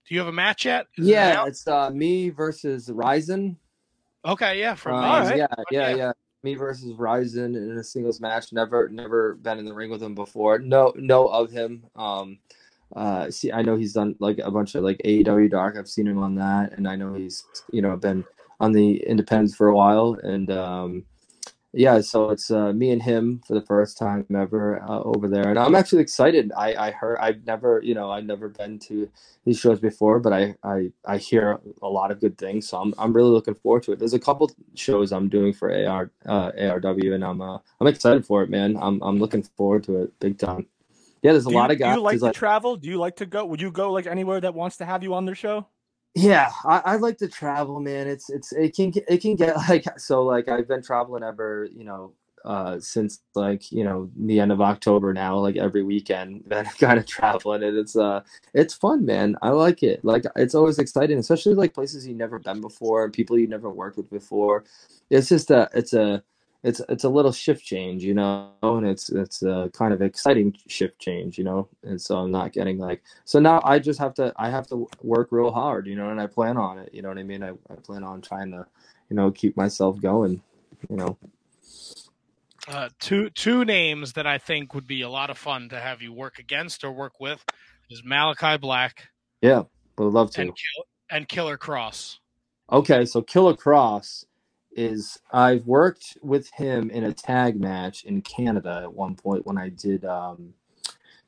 do 0.07 0.14
you 0.14 0.20
have 0.20 0.28
a 0.28 0.32
match 0.32 0.64
yet? 0.64 0.86
Is 0.96 1.09
yeah 1.09 1.30
announced? 1.30 1.48
it's 1.48 1.68
uh 1.68 1.90
me 1.90 2.30
versus 2.30 2.88
Ryzen 2.88 3.57
Okay, 4.24 4.59
yeah, 4.59 4.74
from 4.74 4.94
Um. 4.94 5.36
Yeah, 5.36 5.46
yeah, 5.70 5.90
yeah. 5.90 5.96
yeah. 5.96 6.12
Me 6.42 6.55
versus 6.55 6.92
Ryzen 6.94 7.57
in 7.57 7.78
a 7.78 7.84
singles 7.84 8.20
match. 8.20 8.52
Never, 8.52 8.88
never 8.88 9.34
been 9.36 9.59
in 9.59 9.64
the 9.64 9.72
ring 9.72 9.90
with 9.90 10.02
him 10.02 10.14
before. 10.14 10.59
No, 10.59 10.92
know 10.96 11.26
of 11.28 11.50
him. 11.50 11.84
Um, 11.96 12.38
uh, 12.94 13.30
see, 13.30 13.50
I 13.50 13.62
know 13.62 13.76
he's 13.76 13.94
done 13.94 14.14
like 14.18 14.38
a 14.38 14.50
bunch 14.50 14.74
of 14.74 14.84
like 14.84 15.00
AEW 15.05 15.50
Dark. 15.50 15.76
I've 15.76 15.88
seen 15.88 16.07
him 16.07 16.18
on 16.18 16.34
that, 16.36 16.72
and 16.72 16.86
I 16.86 16.96
know 16.96 17.14
he's 17.14 17.44
you 17.70 17.82
know 17.82 17.96
been 17.96 18.24
on 18.61 18.72
the 18.72 18.96
independents 19.07 19.55
for 19.55 19.68
a 19.68 19.74
while. 19.74 20.18
And 20.22 20.50
um, 20.50 21.05
yeah, 21.76 22.00
so 22.00 22.30
it's 22.30 22.50
uh, 22.50 22.72
me 22.72 22.90
and 22.90 23.02
him 23.02 23.42
for 23.46 23.54
the 23.54 23.60
first 23.62 23.98
time 23.98 24.26
ever 24.34 24.80
uh, 24.82 25.00
over 25.02 25.28
there, 25.28 25.48
and 25.48 25.58
I'm 25.58 25.74
actually 25.74 26.02
excited. 26.02 26.52
I, 26.56 26.74
I 26.88 26.90
heard 26.92 27.18
I've 27.20 27.44
never 27.46 27.80
you 27.82 27.94
know 27.94 28.10
I've 28.10 28.24
never 28.24 28.48
been 28.48 28.78
to 28.80 29.10
these 29.44 29.58
shows 29.58 29.80
before, 29.80 30.20
but 30.20 30.32
I, 30.32 30.54
I 30.64 30.92
I 31.04 31.18
hear 31.18 31.60
a 31.82 31.88
lot 31.88 32.10
of 32.12 32.20
good 32.20 32.38
things, 32.38 32.68
so 32.68 32.78
I'm 32.80 32.94
I'm 32.98 33.12
really 33.12 33.30
looking 33.30 33.54
forward 33.54 33.82
to 33.84 33.92
it. 33.92 33.98
There's 33.98 34.14
a 34.14 34.20
couple 34.20 34.50
shows 34.74 35.12
I'm 35.12 35.28
doing 35.28 35.52
for 35.52 35.70
AR 35.70 36.10
uh, 36.26 36.52
ARW, 36.52 37.14
and 37.14 37.24
I'm 37.24 37.40
uh, 37.42 37.58
I'm 37.80 37.86
excited 37.88 38.24
for 38.26 38.42
it, 38.44 38.50
man. 38.50 38.76
I'm 38.80 39.02
I'm 39.02 39.18
looking 39.18 39.42
forward 39.42 39.84
to 39.84 40.02
it 40.02 40.20
big 40.20 40.38
time. 40.38 40.66
Yeah, 41.22 41.32
there's 41.32 41.46
a 41.46 41.50
Do 41.50 41.54
lot 41.56 41.70
you, 41.70 41.74
of 41.74 41.78
guys. 41.80 41.94
Do 41.94 41.98
you 42.00 42.04
like 42.04 42.18
to 42.20 42.24
like- 42.26 42.34
travel? 42.34 42.76
Do 42.76 42.88
you 42.88 42.98
like 42.98 43.16
to 43.16 43.26
go? 43.26 43.44
Would 43.46 43.60
you 43.60 43.70
go 43.72 43.92
like 43.92 44.06
anywhere 44.06 44.40
that 44.40 44.54
wants 44.54 44.76
to 44.78 44.84
have 44.86 45.02
you 45.02 45.14
on 45.14 45.24
their 45.24 45.34
show? 45.34 45.66
Yeah, 46.14 46.52
I, 46.64 46.82
I 46.84 46.96
like 46.96 47.18
to 47.18 47.28
travel, 47.28 47.80
man. 47.80 48.06
It's 48.06 48.30
it's 48.30 48.52
it 48.52 48.74
can 48.76 48.92
it 49.08 49.18
can 49.20 49.34
get 49.36 49.56
like 49.68 49.84
so 49.98 50.22
like 50.24 50.48
I've 50.48 50.68
been 50.68 50.82
traveling 50.82 51.22
ever 51.24 51.68
you 51.72 51.84
know 51.84 52.12
uh 52.44 52.78
since 52.78 53.20
like 53.34 53.72
you 53.72 53.82
know 53.82 54.10
the 54.16 54.38
end 54.38 54.52
of 54.52 54.60
October 54.60 55.14
now 55.14 55.38
like 55.38 55.56
every 55.56 55.82
weekend 55.82 56.46
been 56.48 56.66
kind 56.78 56.98
of 56.98 57.06
traveling 57.06 57.62
and 57.62 57.76
it's 57.76 57.96
uh 57.96 58.20
it's 58.52 58.74
fun 58.74 59.04
man. 59.04 59.34
I 59.42 59.50
like 59.50 59.82
it. 59.82 60.04
Like 60.04 60.24
it's 60.36 60.54
always 60.54 60.78
exciting 60.78 61.18
especially 61.18 61.54
like 61.54 61.74
places 61.74 62.06
you've 62.06 62.16
never 62.18 62.38
been 62.38 62.60
before 62.60 63.04
and 63.04 63.12
people 63.12 63.38
you've 63.38 63.50
never 63.50 63.70
worked 63.70 63.96
with 63.96 64.10
before. 64.10 64.64
It's 65.10 65.28
just 65.28 65.50
a 65.50 65.68
it's 65.74 65.94
a 65.94 66.22
it's 66.64 66.80
it's 66.88 67.04
a 67.04 67.08
little 67.08 67.30
shift 67.30 67.64
change 67.64 68.02
you 68.02 68.14
know 68.14 68.50
and 68.62 68.86
it's 68.86 69.10
it's 69.10 69.42
a 69.42 69.70
kind 69.74 69.92
of 69.92 70.00
exciting 70.02 70.56
shift 70.66 70.98
change 70.98 71.36
you 71.36 71.44
know 71.44 71.68
and 71.84 72.00
so 72.00 72.16
I'm 72.16 72.30
not 72.30 72.52
getting 72.52 72.78
like 72.78 73.02
so 73.24 73.38
now 73.38 73.60
I 73.62 73.78
just 73.78 74.00
have 74.00 74.14
to 74.14 74.32
I 74.36 74.50
have 74.50 74.66
to 74.68 74.88
work 75.02 75.28
real 75.30 75.52
hard, 75.52 75.86
you 75.86 75.94
know, 75.94 76.10
and 76.10 76.20
I 76.20 76.26
plan 76.26 76.56
on 76.56 76.78
it. 76.78 76.92
You 76.92 77.02
know 77.02 77.08
what 77.08 77.18
I 77.18 77.22
mean? 77.22 77.42
I, 77.42 77.50
I 77.50 77.74
plan 77.82 78.02
on 78.02 78.20
trying 78.20 78.50
to, 78.50 78.66
you 79.10 79.16
know, 79.16 79.30
keep 79.30 79.56
myself 79.56 80.00
going. 80.00 80.42
You 80.88 80.96
know. 80.96 81.18
Uh, 82.66 82.88
two 82.98 83.30
two 83.30 83.64
names 83.64 84.14
that 84.14 84.26
I 84.26 84.38
think 84.38 84.74
would 84.74 84.86
be 84.86 85.02
a 85.02 85.08
lot 85.08 85.30
of 85.30 85.38
fun 85.38 85.68
to 85.68 85.78
have 85.78 86.00
you 86.00 86.12
work 86.12 86.38
against 86.38 86.82
or 86.82 86.92
work 86.92 87.20
with 87.20 87.44
is 87.90 88.02
Malachi 88.04 88.56
Black 88.56 89.08
Yeah, 89.42 89.64
would 89.98 90.12
love 90.12 90.30
to. 90.32 90.40
and 90.40 90.50
Kill- 90.50 90.86
and 91.10 91.28
Killer 91.28 91.58
Kross. 91.58 92.18
Okay, 92.72 93.04
so 93.04 93.20
Killer 93.20 93.54
Kross 93.54 94.24
is 94.76 95.18
I've 95.32 95.66
worked 95.66 96.18
with 96.22 96.50
him 96.50 96.90
in 96.90 97.04
a 97.04 97.12
tag 97.12 97.60
match 97.60 98.04
in 98.04 98.22
Canada 98.22 98.80
at 98.82 98.92
one 98.92 99.14
point 99.14 99.46
when 99.46 99.58
I 99.58 99.68
did 99.68 100.04
um 100.04 100.54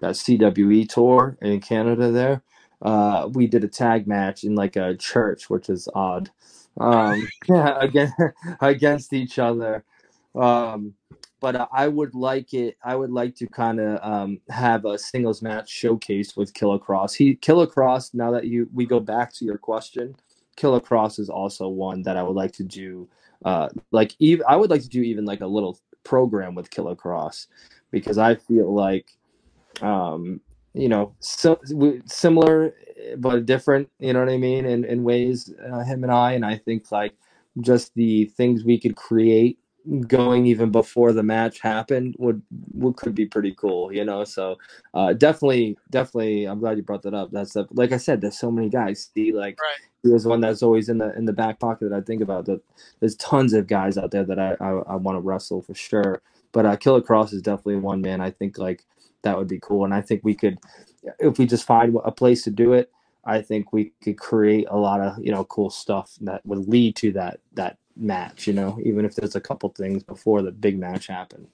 that 0.00 0.14
CWE 0.14 0.88
tour 0.88 1.38
in 1.40 1.60
Canada 1.60 2.10
there. 2.10 2.42
Uh 2.82 3.28
we 3.32 3.46
did 3.46 3.64
a 3.64 3.68
tag 3.68 4.06
match 4.06 4.44
in 4.44 4.54
like 4.54 4.76
a 4.76 4.96
church, 4.96 5.48
which 5.48 5.68
is 5.68 5.88
odd. 5.94 6.30
Um 6.78 7.26
yeah, 7.48 7.78
again 7.80 8.12
against 8.60 9.12
each 9.12 9.38
other. 9.38 9.84
Um 10.34 10.94
but 11.40 11.68
I 11.72 11.86
would 11.86 12.14
like 12.14 12.54
it. 12.54 12.76
I 12.82 12.96
would 12.96 13.10
like 13.10 13.34
to 13.36 13.46
kind 13.46 13.78
of 13.78 14.00
um, 14.02 14.40
have 14.48 14.84
a 14.84 14.98
singles 14.98 15.42
match 15.42 15.70
showcase 15.70 16.36
with 16.36 16.54
Killer 16.54 16.78
Kross. 16.78 17.14
He 17.14 17.34
Killer 17.34 17.66
Kross. 17.66 18.14
Now 18.14 18.30
that 18.32 18.46
you 18.46 18.68
we 18.74 18.86
go 18.86 19.00
back 19.00 19.32
to 19.34 19.44
your 19.44 19.58
question, 19.58 20.16
Killer 20.56 20.80
Kross 20.80 21.18
is 21.18 21.28
also 21.28 21.68
one 21.68 22.02
that 22.02 22.16
I 22.16 22.22
would 22.22 22.36
like 22.36 22.52
to 22.52 22.64
do. 22.64 23.08
Uh, 23.44 23.68
like 23.90 24.14
even 24.18 24.44
I 24.48 24.56
would 24.56 24.70
like 24.70 24.82
to 24.82 24.88
do 24.88 25.02
even 25.02 25.24
like 25.24 25.40
a 25.40 25.46
little 25.46 25.78
program 26.04 26.54
with 26.54 26.70
Killer 26.70 26.96
Kross 26.96 27.46
because 27.90 28.18
I 28.18 28.36
feel 28.36 28.72
like, 28.74 29.10
um, 29.82 30.40
you 30.74 30.88
know, 30.88 31.14
so, 31.20 31.60
similar 32.06 32.74
but 33.18 33.46
different. 33.46 33.88
You 33.98 34.12
know 34.12 34.20
what 34.20 34.28
I 34.28 34.36
mean? 34.36 34.64
In 34.64 34.84
in 34.84 35.04
ways, 35.04 35.52
uh, 35.70 35.84
him 35.84 36.02
and 36.02 36.12
I, 36.12 36.32
and 36.32 36.44
I 36.44 36.56
think 36.56 36.90
like 36.90 37.14
just 37.60 37.94
the 37.94 38.26
things 38.36 38.64
we 38.64 38.78
could 38.78 38.96
create 38.96 39.58
going 40.08 40.46
even 40.46 40.70
before 40.70 41.12
the 41.12 41.22
match 41.22 41.60
happened 41.60 42.14
would 42.18 42.42
would 42.74 42.96
could 42.96 43.14
be 43.14 43.26
pretty 43.26 43.52
cool 43.54 43.92
you 43.92 44.04
know? 44.04 44.24
So 44.24 44.56
uh 44.94 45.12
definitely 45.12 45.78
definitely 45.90 46.44
i'm 46.46 46.58
glad 46.58 46.76
you 46.76 46.82
brought 46.82 47.02
that 47.02 47.14
up. 47.14 47.30
That's 47.32 47.52
the, 47.54 47.66
like 47.72 47.92
i 47.92 47.96
said 47.96 48.20
there's 48.20 48.38
so 48.38 48.50
many 48.50 48.68
guys. 48.68 49.10
See 49.14 49.32
like 49.32 49.58
Right. 49.60 49.88
he 50.02 50.10
was 50.10 50.26
one 50.26 50.40
that's 50.40 50.62
always 50.62 50.88
in 50.88 50.98
the 50.98 51.16
in 51.16 51.24
the 51.24 51.32
back 51.32 51.60
pocket 51.60 51.90
that 51.90 51.96
i 51.96 52.00
think 52.00 52.22
about. 52.22 52.46
That 52.46 52.60
there's 53.00 53.16
tons 53.16 53.52
of 53.52 53.66
guys 53.68 53.96
out 53.98 54.10
there 54.10 54.24
that 54.24 54.38
i 54.38 54.56
i, 54.60 54.70
I 54.70 54.96
want 54.96 55.16
to 55.16 55.20
wrestle 55.20 55.62
for 55.62 55.74
sure. 55.74 56.22
But 56.52 56.66
uh 56.66 56.76
killer 56.76 57.00
kross 57.02 57.32
is 57.32 57.42
definitely 57.42 57.76
one 57.76 58.00
man 58.02 58.20
i 58.20 58.30
think 58.30 58.58
like 58.58 58.84
that 59.22 59.38
would 59.38 59.48
be 59.48 59.60
cool. 59.60 59.84
And 59.84 59.94
i 59.94 60.00
think 60.00 60.22
we 60.24 60.34
could 60.34 60.58
if 61.18 61.38
we 61.38 61.46
just 61.46 61.64
find 61.66 61.96
a 62.04 62.10
place 62.12 62.42
to 62.44 62.50
do 62.50 62.72
it 62.72 62.90
i 63.24 63.40
think 63.40 63.72
we 63.72 63.92
could 64.02 64.18
create 64.18 64.66
a 64.70 64.76
lot 64.76 65.00
of 65.00 65.16
you 65.24 65.32
know 65.32 65.44
cool 65.44 65.70
stuff 65.70 66.14
that 66.20 66.44
would 66.44 66.68
lead 66.68 66.96
to 66.96 67.12
that 67.12 67.40
that 67.54 67.78
match 67.96 68.46
you 68.46 68.52
know 68.52 68.78
even 68.84 69.04
if 69.04 69.14
there's 69.14 69.36
a 69.36 69.40
couple 69.40 69.68
things 69.70 70.02
before 70.02 70.42
the 70.42 70.50
big 70.52 70.78
match 70.78 71.06
happened 71.06 71.46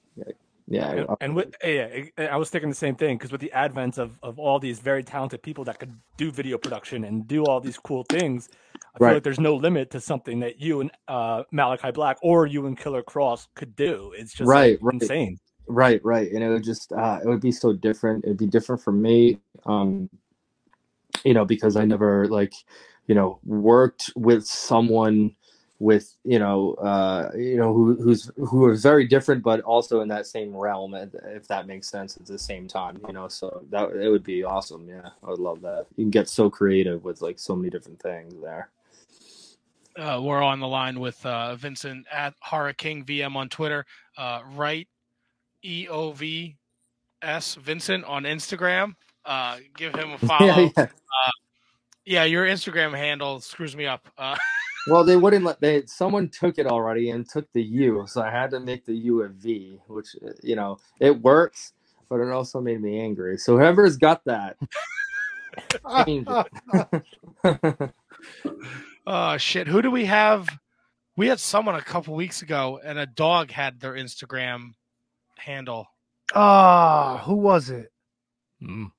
yeah, 0.68 0.90
And, 0.90 1.06
I- 1.10 1.16
and 1.20 1.36
with 1.36 1.54
yeah, 1.62 2.04
I- 2.16 2.28
I 2.28 2.36
was 2.36 2.48
thinking 2.48 2.70
the 2.70 2.74
same 2.76 2.94
thing 2.94 3.18
because 3.18 3.32
with 3.32 3.40
the 3.40 3.52
advent 3.52 3.98
of, 3.98 4.18
of 4.22 4.38
all 4.38 4.58
these 4.58 4.78
very 4.78 5.02
talented 5.02 5.42
people 5.42 5.64
that 5.64 5.78
could 5.78 5.92
do 6.16 6.30
video 6.30 6.56
production 6.56 7.04
and 7.04 7.26
do 7.26 7.44
all 7.44 7.60
these 7.60 7.76
cool 7.78 8.04
things, 8.04 8.48
I 8.94 8.98
feel 8.98 9.06
Right. 9.08 9.14
like 9.14 9.22
there's 9.24 9.40
no 9.40 9.56
limit 9.56 9.90
to 9.90 10.00
something 10.00 10.38
that 10.40 10.60
you 10.60 10.80
and 10.80 10.90
uh, 11.08 11.42
Malachi 11.50 11.90
Black 11.90 12.16
or 12.22 12.46
you 12.46 12.66
and 12.66 12.78
Killer 12.78 13.02
Kross 13.02 13.48
could 13.54 13.74
do. 13.74 14.12
It's 14.16 14.32
just 14.32 14.48
Right, 14.48 14.80
like, 14.80 14.92
right. 14.92 15.02
insane. 15.02 15.38
Right, 15.66 16.00
right. 16.04 16.30
And 16.30 16.42
it 16.44 16.48
would 16.48 16.64
just 16.64 16.92
uh 16.92 17.18
it 17.22 17.28
would 17.28 17.40
be 17.40 17.52
so 17.52 17.72
different. 17.72 18.24
It'd 18.24 18.38
be 18.38 18.46
different 18.46 18.80
for 18.82 18.92
me. 18.92 19.38
Um 19.66 20.08
you 21.24 21.34
know, 21.34 21.44
because 21.44 21.76
I 21.76 21.84
never 21.84 22.28
like, 22.28 22.54
you 23.08 23.14
know, 23.14 23.40
worked 23.44 24.10
with 24.16 24.46
someone 24.46 25.34
with, 25.82 26.16
you 26.24 26.38
know, 26.38 26.74
uh 26.74 27.30
you 27.34 27.56
know, 27.56 27.74
who 27.74 27.96
who's 27.96 28.30
who 28.36 28.64
are 28.64 28.74
very 28.74 29.06
different 29.06 29.42
but 29.42 29.60
also 29.62 30.00
in 30.00 30.08
that 30.08 30.26
same 30.26 30.56
realm 30.56 30.94
if 30.94 31.48
that 31.48 31.66
makes 31.66 31.88
sense 31.88 32.16
at 32.16 32.24
the 32.24 32.38
same 32.38 32.68
time, 32.68 33.00
you 33.06 33.12
know. 33.12 33.26
So 33.26 33.64
that 33.70 33.90
it 33.90 34.08
would 34.08 34.22
be 34.22 34.44
awesome. 34.44 34.88
Yeah. 34.88 35.10
I 35.24 35.30
would 35.30 35.40
love 35.40 35.60
that. 35.62 35.86
You 35.96 36.04
can 36.04 36.10
get 36.10 36.28
so 36.28 36.48
creative 36.48 37.02
with 37.04 37.20
like 37.20 37.38
so 37.38 37.56
many 37.56 37.68
different 37.68 38.00
things 38.00 38.34
there. 38.40 38.70
Uh, 39.98 40.20
we're 40.22 40.42
on 40.42 40.60
the 40.60 40.68
line 40.68 41.00
with 41.00 41.24
uh, 41.26 41.54
Vincent 41.56 42.06
at 42.10 42.34
Horror 42.40 42.72
King 42.72 43.04
VM 43.04 43.34
on 43.34 43.48
Twitter. 43.48 43.84
Uh, 44.16 44.40
right 44.54 44.88
E 45.64 45.88
O 45.88 46.12
V 46.12 46.56
S 47.22 47.56
Vincent 47.56 48.04
on 48.04 48.22
Instagram. 48.22 48.94
Uh, 49.24 49.58
give 49.76 49.94
him 49.94 50.12
a 50.12 50.18
follow. 50.26 50.46
Yeah, 50.46 50.70
yeah, 50.76 50.86
yeah. 52.04 52.24
your 52.24 52.46
Instagram 52.46 52.96
handle 52.96 53.40
screws 53.40 53.76
me 53.76 53.86
up. 53.86 54.08
Uh, 54.86 54.92
Well, 54.92 55.04
they 55.04 55.16
wouldn't 55.16 55.44
let 55.44 55.60
they. 55.60 55.84
Someone 55.86 56.28
took 56.28 56.58
it 56.58 56.66
already 56.66 57.10
and 57.10 57.28
took 57.28 57.50
the 57.52 57.62
U, 57.62 58.04
so 58.06 58.22
I 58.22 58.30
had 58.30 58.50
to 58.50 58.60
make 58.60 58.84
the 58.84 58.94
U 58.94 59.22
a 59.22 59.28
V, 59.28 59.78
which 59.88 60.16
uh, 60.24 60.30
you 60.42 60.56
know 60.56 60.78
it 61.00 61.20
works, 61.22 61.72
but 62.08 62.20
it 62.20 62.30
also 62.30 62.60
made 62.60 62.80
me 62.80 63.00
angry. 63.00 63.38
So 63.38 63.56
whoever's 63.56 63.96
got 63.96 64.24
that, 64.24 64.56
change 66.04 66.26
it. 67.44 67.90
oh 69.06 69.36
shit! 69.36 69.68
Who 69.68 69.82
do 69.82 69.90
we 69.90 70.04
have? 70.06 70.48
We 71.16 71.28
had 71.28 71.38
someone 71.40 71.74
a 71.74 71.82
couple 71.82 72.14
weeks 72.14 72.42
ago, 72.42 72.80
and 72.84 72.98
a 72.98 73.06
dog 73.06 73.50
had 73.50 73.78
their 73.80 73.92
Instagram 73.92 74.72
handle. 75.36 75.86
Ah, 76.34 77.22
who 77.24 77.34
was 77.34 77.70
it? 77.70 77.92
Mm. 78.62 78.90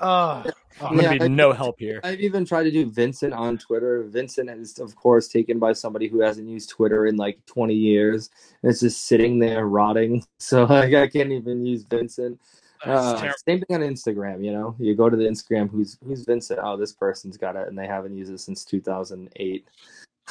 Ah, 0.00 0.44
I'm 0.80 0.96
gonna 0.96 1.18
be 1.18 1.22
I- 1.22 1.28
no 1.28 1.52
help 1.52 1.78
here. 1.78 2.00
I've 2.02 2.20
even 2.20 2.44
tried 2.44 2.64
to 2.64 2.70
do 2.70 2.90
Vincent 2.90 3.32
on 3.32 3.58
Twitter. 3.58 4.02
Vincent 4.04 4.50
is, 4.50 4.78
of 4.78 4.96
course, 4.96 5.28
taken 5.28 5.58
by 5.58 5.72
somebody 5.72 6.08
who 6.08 6.20
hasn't 6.20 6.48
used 6.48 6.70
Twitter 6.70 7.06
in 7.06 7.16
like 7.16 7.44
20 7.46 7.74
years. 7.74 8.30
And 8.62 8.70
it's 8.70 8.80
just 8.80 9.06
sitting 9.06 9.38
there 9.38 9.66
rotting. 9.66 10.24
So 10.38 10.64
like 10.64 10.92
I 10.92 11.08
can't 11.08 11.32
even 11.32 11.64
use 11.64 11.84
Vincent. 11.84 12.38
Uh, 12.84 13.32
same 13.46 13.60
thing 13.60 13.76
on 13.76 13.80
Instagram, 13.80 14.44
you 14.44 14.52
know. 14.52 14.76
You 14.78 14.94
go 14.94 15.08
to 15.08 15.16
the 15.16 15.24
Instagram, 15.24 15.70
who's 15.70 15.96
who's 16.04 16.24
Vincent? 16.24 16.60
Oh, 16.62 16.76
this 16.76 16.92
person's 16.92 17.36
got 17.36 17.56
it, 17.56 17.66
and 17.68 17.78
they 17.78 17.86
haven't 17.86 18.16
used 18.16 18.32
it 18.32 18.40
since 18.40 18.64
2008. 18.64 19.66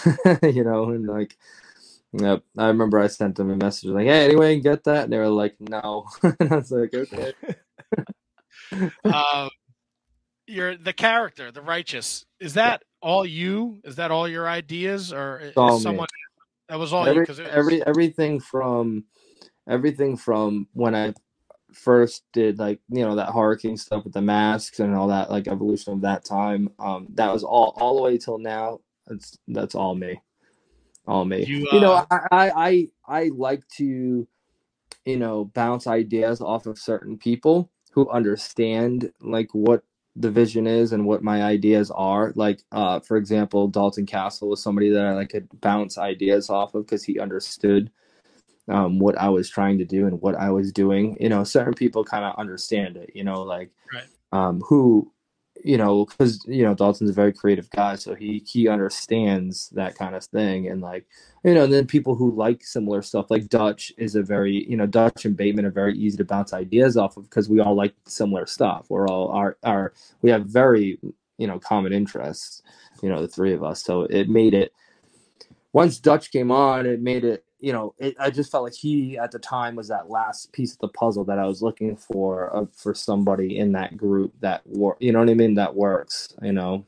you 0.44 0.64
know, 0.64 0.89
and 0.91 1.08
like, 1.08 1.38
yep. 2.12 2.44
I 2.58 2.68
remember 2.68 3.00
I 3.00 3.08
sent 3.08 3.36
them 3.36 3.50
a 3.50 3.56
message 3.56 3.89
like, 3.89 4.06
"Hey, 4.06 4.26
anyway, 4.26 4.60
get 4.60 4.84
that?" 4.84 5.06
And 5.06 5.14
they 5.14 5.18
were 5.18 5.30
like, 5.30 5.56
"No." 5.60 6.06
and 6.24 6.52
I 6.54 6.58
was 6.58 6.72
like, 6.72 6.94
"Okay." 6.94 7.34
um, 9.04 9.50
you're 10.48 10.78
the 10.78 10.94
character, 10.94 11.52
the 11.52 11.62
righteous. 11.62 12.26
Is 12.39 12.56
that 12.56 12.84
all 13.02 13.26
you? 13.26 13.80
Is 13.84 13.98
that 13.98 14.12
all 14.12 14.28
your 14.28 14.48
ideas, 14.48 15.14
or 15.14 15.39
is 15.39 15.54
all 15.58 15.80
me. 15.80 15.84
someone 15.84 16.08
that 16.70 16.80
was 16.80 16.94
all 16.94 17.08
you? 17.08 17.12
every, 17.12 17.28
Because 17.28 17.39
every 17.39 17.86
everything 17.86 18.39
from 18.39 19.06
everything 19.68 20.18
from 20.18 20.68
when 20.74 20.96
I 20.96 21.14
first 21.74 22.24
did 22.34 22.60
like 22.60 22.80
you 22.89 23.04
know 23.04 23.16
that 23.16 23.30
horror 23.30 23.56
king 23.56 23.78
stuff 23.78 24.04
with 24.04 24.14
the 24.14 24.22
masks 24.22 24.80
and 24.80 24.96
all 24.96 25.08
that 25.08 25.32
like 25.32 25.48
evolution 25.48 25.94
of 25.94 26.02
that 26.02 26.24
time 26.24 26.70
um 26.80 27.08
that 27.14 27.32
was 27.32 27.44
all 27.44 27.74
all 27.78 27.96
the 27.96 28.02
way 28.02 28.18
till 28.18 28.38
now 28.38 28.80
that's 29.08 29.38
that's 29.48 29.76
all 29.76 29.96
me 29.96 30.22
all 31.08 31.26
me 31.26 31.46
You, 31.46 31.68
you, 31.72 31.80
know 31.80 31.94
uh, 31.94 32.06
I, 32.12 32.20
I 32.32 32.52
i 32.56 32.88
i 33.08 33.32
like 33.36 33.68
to 33.78 34.28
you 35.06 35.18
know 35.18 35.46
bounce 35.46 35.88
ideas 35.88 36.41
off 36.41 36.66
of 36.66 36.78
certain 36.78 37.18
people 37.18 37.70
who 37.91 38.10
understand 38.10 39.12
like 39.22 39.50
what 39.54 39.84
the 40.16 40.30
vision 40.30 40.68
is 40.68 40.91
and 40.91 41.05
what 41.05 41.24
my 41.24 41.43
ideas 41.43 41.89
are 41.91 42.32
like 42.36 42.64
uh 42.72 42.99
for 42.99 43.18
example 43.18 43.68
dalton 43.68 44.05
castle 44.05 44.49
was 44.49 44.61
somebody 44.61 44.89
that 44.89 45.05
i 45.05 45.14
like 45.14 45.30
could 45.30 45.47
bounce 45.61 45.97
ideas 45.97 46.49
off 46.49 46.76
of 46.76 46.86
because 46.86 47.03
he 47.03 47.20
understood 47.20 47.89
um 48.70 48.99
what 48.99 49.18
i 49.18 49.28
was 49.28 49.49
trying 49.49 49.78
to 49.78 49.86
do 49.86 50.05
and 50.05 50.22
what 50.22 50.36
i 50.36 50.49
was 50.49 50.72
doing 50.72 51.18
you 51.20 51.30
know 51.30 51.43
certain 51.43 51.74
people 51.74 52.03
kind 52.03 52.26
of 52.26 52.36
understand 52.38 52.95
it 52.95 53.11
you 53.16 53.24
know 53.24 53.41
like 53.41 53.72
Right. 53.93 54.03
um 54.32 54.61
who 54.61 55.11
you 55.64 55.78
know 55.78 56.05
because 56.05 56.43
you 56.47 56.64
know 56.64 56.74
dalton's 56.74 57.09
a 57.09 57.14
very 57.14 57.32
creative 57.32 57.70
guy 57.72 57.95
so 57.95 58.14
he 58.14 58.43
he 58.45 58.68
understands 58.68 59.70
that 59.70 59.95
kind 59.95 60.16
of 60.16 60.24
thing 60.26 60.68
and 60.68 60.82
like 60.82 61.05
you 61.43 61.53
know 61.53 61.66
then 61.66 61.88
people 61.88 62.16
who 62.16 62.32
like 62.32 62.64
similar 62.64 63.01
stuff 63.01 63.32
like 63.32 63.47
dutch 63.47 63.91
is 63.97 64.16
a 64.16 64.24
very 64.24 64.70
you 64.70 64.78
know 64.78 64.86
dutch 64.86 65.26
and 65.26 65.38
bateman 65.38 65.66
are 65.66 65.72
very 65.72 65.97
easy 65.97 66.18
to 66.18 66.26
bounce 66.26 66.53
ideas 66.53 66.97
off 66.97 67.18
of 67.18 67.24
because 67.24 67.49
we 67.49 67.59
all 67.59 67.76
like 67.76 67.93
similar 68.05 68.45
stuff. 68.45 68.86
We're 68.89 69.07
all 69.07 69.30
our 69.30 69.57
our 69.64 69.93
we 70.22 70.30
have 70.30 70.45
very 70.45 70.99
you 71.38 71.47
know 71.47 71.59
common 71.59 71.93
interests 71.93 72.61
you 73.01 73.09
know 73.09 73.22
the 73.22 73.28
three 73.28 73.53
of 73.53 73.64
us 73.64 73.84
so 73.84 74.03
it 74.03 74.30
made 74.30 74.53
it 74.53 74.72
once 75.74 75.97
dutch 75.97 76.32
came 76.32 76.51
on 76.51 76.86
it 76.86 77.01
made 77.01 77.24
it 77.24 77.43
you 77.64 77.72
know 77.74 77.95
it, 77.97 78.16
i 78.20 78.30
just 78.30 78.51
felt 78.51 78.64
like 78.64 78.74
he 78.74 79.18
at 79.18 79.32
the 79.32 79.39
time 79.39 79.76
was 79.76 79.88
that 79.88 80.09
last 80.09 80.51
piece 80.51 80.74
of 80.74 80.80
the 80.80 80.88
puzzle 80.89 81.24
that 81.24 81.39
i 81.39 81.45
was 81.45 81.61
looking 81.61 81.95
for 81.95 82.55
uh, 82.55 82.66
for 82.76 82.93
somebody 82.93 83.57
in 83.57 83.72
that 83.72 83.95
group 83.95 84.34
that 84.41 84.61
wor- 84.66 84.97
you 84.99 85.11
know 85.11 85.20
what 85.20 85.30
i 85.30 85.34
mean 85.34 85.55
that 85.55 85.76
works 85.76 86.36
you 86.41 86.51
know 86.51 86.86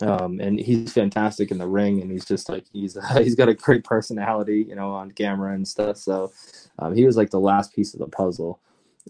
um, 0.00 0.40
and 0.40 0.58
he's 0.58 0.92
fantastic 0.92 1.50
in 1.50 1.58
the 1.58 1.66
ring, 1.66 2.00
and 2.02 2.10
he's 2.10 2.24
just 2.24 2.48
like 2.48 2.64
he's 2.72 2.98
he's 3.16 3.34
got 3.34 3.48
a 3.48 3.54
great 3.54 3.84
personality, 3.84 4.66
you 4.68 4.74
know, 4.74 4.90
on 4.90 5.10
camera 5.10 5.54
and 5.54 5.66
stuff. 5.66 5.96
So 5.96 6.32
um, 6.78 6.94
he 6.94 7.04
was 7.04 7.16
like 7.16 7.30
the 7.30 7.40
last 7.40 7.74
piece 7.74 7.94
of 7.94 8.00
the 8.00 8.08
puzzle, 8.08 8.60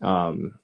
um, 0.02 0.59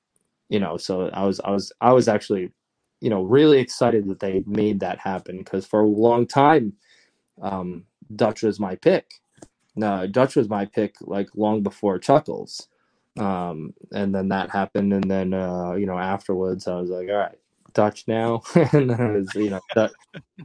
you 0.49 0.61
know. 0.61 0.77
So 0.77 1.09
I 1.13 1.25
was 1.25 1.41
I 1.41 1.51
was 1.51 1.73
I 1.81 1.93
was 1.93 2.09
actually, 2.09 2.53
you 3.01 3.11
know, 3.11 3.23
really 3.23 3.61
excited 3.61 4.09
that 4.09 4.21
they 4.21 4.45
made 4.47 4.81
that 4.81 4.99
happen 4.99 5.39
because 5.39 5.67
for 5.67 5.81
a 5.81 5.89
long 5.89 6.27
time, 6.27 6.75
um, 7.41 7.85
Dutch 8.15 8.43
was 8.43 8.61
my 8.61 8.77
pick. 8.77 9.20
No, 9.81 10.07
Dutch 10.07 10.37
was 10.37 10.49
my 10.49 10.67
pick 10.67 10.97
like 11.01 11.29
long 11.35 11.63
before 11.63 11.99
Chuckles, 11.99 12.69
um, 13.19 13.73
and 13.93 14.15
then 14.15 14.29
that 14.29 14.51
happened, 14.51 14.93
and 14.93 15.11
then 15.11 15.33
uh, 15.33 15.73
you 15.73 15.87
know 15.87 15.99
afterwards 15.99 16.69
I 16.69 16.77
was 16.77 16.91
like, 16.91 17.09
all 17.09 17.17
right. 17.17 17.37
Dutch 17.73 18.09
now, 18.09 18.43
and 18.73 18.91
then 18.91 19.01
it 19.01 19.13
was 19.13 19.35
you 19.37 19.51
know, 19.51 19.61
Dutch, 19.75 19.93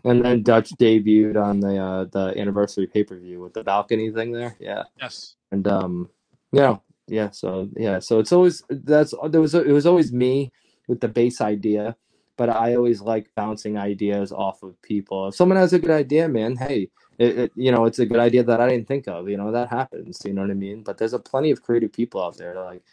and 0.03 0.23
then 0.23 0.43
Dutch 0.43 0.69
debuted 0.79 1.43
on 1.43 1.59
the 1.59 1.77
uh, 1.77 2.05
the 2.05 2.39
anniversary 2.39 2.87
pay 2.87 3.03
per 3.03 3.17
view 3.17 3.41
with 3.41 3.53
the 3.53 3.63
balcony 3.63 4.11
thing 4.11 4.31
there. 4.31 4.55
Yeah, 4.59 4.83
yes, 5.01 5.35
and 5.51 5.67
um, 5.67 6.09
yeah, 6.51 6.77
yeah. 7.07 7.31
So 7.31 7.67
yeah, 7.75 7.99
so 7.99 8.19
it's 8.19 8.31
always 8.31 8.63
that's 8.69 9.13
there 9.29 9.41
was 9.41 9.55
it 9.55 9.67
was 9.67 9.87
always 9.87 10.13
me 10.13 10.51
with 10.87 11.01
the 11.01 11.07
base 11.07 11.41
idea, 11.41 11.95
but 12.37 12.49
I 12.49 12.75
always 12.75 13.01
like 13.01 13.33
bouncing 13.35 13.75
ideas 13.77 14.31
off 14.31 14.61
of 14.61 14.79
people. 14.81 15.27
If 15.27 15.35
someone 15.35 15.57
has 15.57 15.73
a 15.73 15.79
good 15.79 15.91
idea, 15.91 16.29
man, 16.29 16.55
hey, 16.55 16.89
it, 17.17 17.39
it 17.39 17.51
you 17.55 17.71
know 17.71 17.85
it's 17.85 17.99
a 17.99 18.05
good 18.05 18.19
idea 18.19 18.43
that 18.43 18.61
I 18.61 18.67
didn't 18.69 18.87
think 18.87 19.07
of. 19.07 19.29
You 19.29 19.37
know 19.37 19.51
that 19.51 19.69
happens. 19.69 20.21
You 20.25 20.33
know 20.33 20.41
what 20.41 20.51
I 20.51 20.55
mean? 20.55 20.83
But 20.83 20.97
there's 20.97 21.13
a 21.13 21.19
plenty 21.19 21.51
of 21.51 21.61
creative 21.61 21.91
people 21.91 22.23
out 22.23 22.37
there 22.37 22.53
that 22.53 22.63
like 22.63 22.83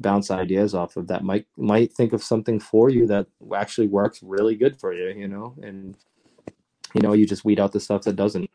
bounce 0.00 0.30
ideas 0.30 0.74
off 0.74 0.96
of 0.96 1.08
that 1.08 1.24
might 1.24 1.46
might 1.56 1.92
think 1.92 2.12
of 2.12 2.22
something 2.22 2.60
for 2.60 2.90
you 2.90 3.06
that 3.06 3.26
actually 3.54 3.88
works 3.88 4.22
really 4.22 4.56
good 4.56 4.78
for 4.78 4.92
you. 4.92 5.08
You 5.08 5.28
know, 5.28 5.54
and 5.62 5.96
you 6.94 7.02
know 7.02 7.12
you 7.12 7.26
just 7.26 7.44
weed 7.44 7.60
out 7.60 7.72
the 7.72 7.80
stuff 7.80 8.02
that 8.02 8.16
doesn't. 8.16 8.50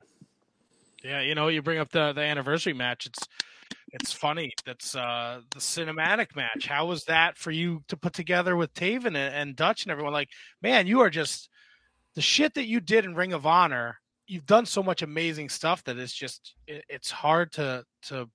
yeah. 1.03 1.21
You 1.21 1.35
know, 1.35 1.47
you 1.47 1.61
bring 1.61 1.79
up 1.79 1.91
the 1.91 2.13
the 2.13 2.21
anniversary 2.21 2.73
match. 2.73 3.05
It's 3.05 3.27
it's 3.93 4.11
funny. 4.11 4.51
That's 4.65 4.95
uh 4.95 5.41
the 5.51 5.59
cinematic 5.59 6.35
match. 6.35 6.67
How 6.67 6.87
was 6.87 7.05
that 7.05 7.37
for 7.37 7.51
you 7.51 7.83
to 7.87 7.95
put 7.95 8.13
together 8.13 8.55
with 8.55 8.73
Taven 8.73 9.07
and, 9.07 9.15
and 9.15 9.55
Dutch 9.55 9.83
and 9.83 9.91
everyone? 9.91 10.13
Like, 10.13 10.29
man, 10.61 10.87
you 10.87 11.01
are 11.01 11.09
just 11.09 11.49
the 12.15 12.21
shit 12.21 12.55
that 12.55 12.65
you 12.65 12.79
did 12.79 13.05
in 13.05 13.15
Ring 13.15 13.33
of 13.33 13.45
Honor. 13.45 13.99
You've 14.27 14.45
done 14.45 14.65
so 14.65 14.81
much 14.81 15.01
amazing 15.01 15.49
stuff 15.49 15.83
that 15.83 15.97
it's 15.97 16.13
just 16.13 16.55
it, 16.67 16.85
it's 16.89 17.11
hard 17.11 17.51
to 17.53 17.83
to 18.03 18.29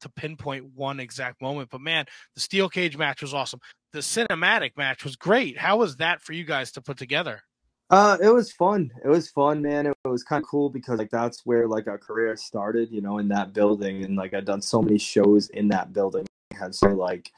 to 0.00 0.08
pinpoint 0.10 0.66
one 0.74 1.00
exact 1.00 1.40
moment. 1.40 1.70
But 1.70 1.80
man, 1.80 2.04
the 2.34 2.40
steel 2.40 2.68
cage 2.68 2.96
match 2.96 3.22
was 3.22 3.34
awesome. 3.34 3.60
The 3.92 4.00
cinematic 4.00 4.76
match 4.76 5.04
was 5.04 5.16
great. 5.16 5.56
How 5.56 5.78
was 5.78 5.96
that 5.96 6.20
for 6.20 6.32
you 6.32 6.44
guys 6.44 6.72
to 6.72 6.82
put 6.82 6.98
together? 6.98 7.42
Uh, 7.90 8.16
it 8.22 8.28
was 8.28 8.52
fun. 8.52 8.90
It 9.04 9.08
was 9.08 9.30
fun, 9.30 9.62
man. 9.62 9.86
It, 9.86 9.96
was 10.04 10.24
kind 10.24 10.42
of 10.42 10.48
cool 10.48 10.70
because 10.70 10.98
like 10.98 11.10
that's 11.10 11.44
where 11.44 11.68
like 11.68 11.86
our 11.86 11.98
career 11.98 12.36
started, 12.36 12.90
you 12.90 13.00
know, 13.00 13.18
in 13.18 13.28
that 13.28 13.52
building, 13.52 14.04
and 14.04 14.16
like 14.16 14.34
I've 14.34 14.44
done 14.44 14.62
so 14.62 14.82
many 14.82 14.98
shows 14.98 15.48
in 15.50 15.68
that 15.68 15.92
building. 15.92 16.26
I 16.52 16.58
had 16.58 16.74
so 16.74 16.88
like, 16.88 17.30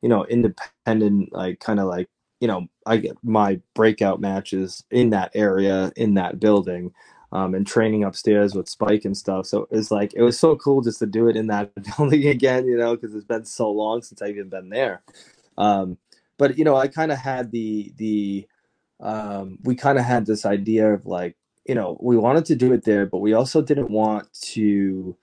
you 0.00 0.08
know, 0.08 0.24
independent, 0.26 1.32
like 1.32 1.60
kind 1.60 1.80
of 1.80 1.86
like 1.86 2.08
you 2.40 2.48
know, 2.48 2.66
I 2.86 2.96
get 2.96 3.16
my 3.22 3.60
breakout 3.72 4.20
matches 4.20 4.82
in 4.90 5.10
that 5.10 5.30
area 5.34 5.92
in 5.96 6.14
that 6.14 6.40
building. 6.40 6.92
Um, 7.32 7.54
and 7.54 7.66
training 7.66 8.04
upstairs 8.04 8.54
with 8.54 8.68
Spike 8.68 9.04
and 9.04 9.16
stuff. 9.16 9.46
So 9.46 9.66
it's 9.70 9.90
like 9.90 10.12
it 10.14 10.22
was 10.22 10.38
so 10.38 10.54
cool 10.56 10.82
just 10.82 10.98
to 10.98 11.06
do 11.06 11.28
it 11.28 11.36
in 11.36 11.46
that 11.48 11.72
building 11.96 12.26
again, 12.26 12.66
you 12.66 12.76
know, 12.76 12.94
because 12.94 13.14
it's 13.14 13.24
been 13.24 13.44
so 13.44 13.70
long 13.70 14.02
since 14.02 14.20
I've 14.20 14.30
even 14.30 14.50
been 14.50 14.68
there. 14.68 15.02
Um, 15.56 15.96
but 16.36 16.58
you 16.58 16.64
know, 16.64 16.76
I 16.76 16.88
kind 16.88 17.10
of 17.10 17.18
had 17.18 17.50
the 17.50 17.92
the 17.96 18.46
um, 19.00 19.58
we 19.62 19.74
kind 19.74 19.98
of 19.98 20.04
had 20.04 20.26
this 20.26 20.44
idea 20.44 20.92
of 20.92 21.06
like 21.06 21.36
you 21.66 21.74
know 21.74 21.98
we 22.00 22.16
wanted 22.16 22.44
to 22.46 22.56
do 22.56 22.72
it 22.72 22.84
there, 22.84 23.06
but 23.06 23.18
we 23.18 23.32
also 23.32 23.62
didn't 23.62 23.90
want 23.90 24.32
to. 24.52 25.16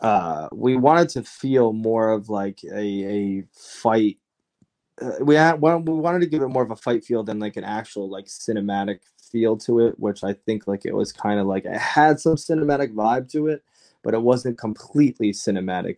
Uh, 0.00 0.46
we 0.52 0.76
wanted 0.76 1.08
to 1.08 1.22
feel 1.22 1.72
more 1.72 2.10
of 2.10 2.28
like 2.28 2.60
a 2.64 2.78
a 2.78 3.44
fight 3.54 4.18
uh, 5.00 5.12
we 5.20 5.34
had 5.34 5.60
we 5.60 5.78
wanted 5.78 6.20
to 6.20 6.26
give 6.26 6.42
it 6.42 6.48
more 6.48 6.62
of 6.62 6.70
a 6.70 6.76
fight 6.76 7.04
feel 7.04 7.22
than 7.22 7.38
like 7.38 7.56
an 7.56 7.64
actual 7.64 8.08
like 8.08 8.26
cinematic 8.26 9.00
feel 9.30 9.56
to 9.58 9.80
it, 9.80 9.98
which 9.98 10.24
I 10.24 10.32
think 10.32 10.66
like 10.66 10.84
it 10.84 10.94
was 10.94 11.12
kind 11.12 11.40
of 11.40 11.46
like 11.46 11.64
it 11.64 11.76
had 11.76 12.20
some 12.20 12.36
cinematic 12.36 12.94
vibe 12.94 13.30
to 13.32 13.48
it, 13.48 13.62
but 14.02 14.14
it 14.14 14.22
wasn't 14.22 14.58
completely 14.58 15.32
cinematic. 15.32 15.96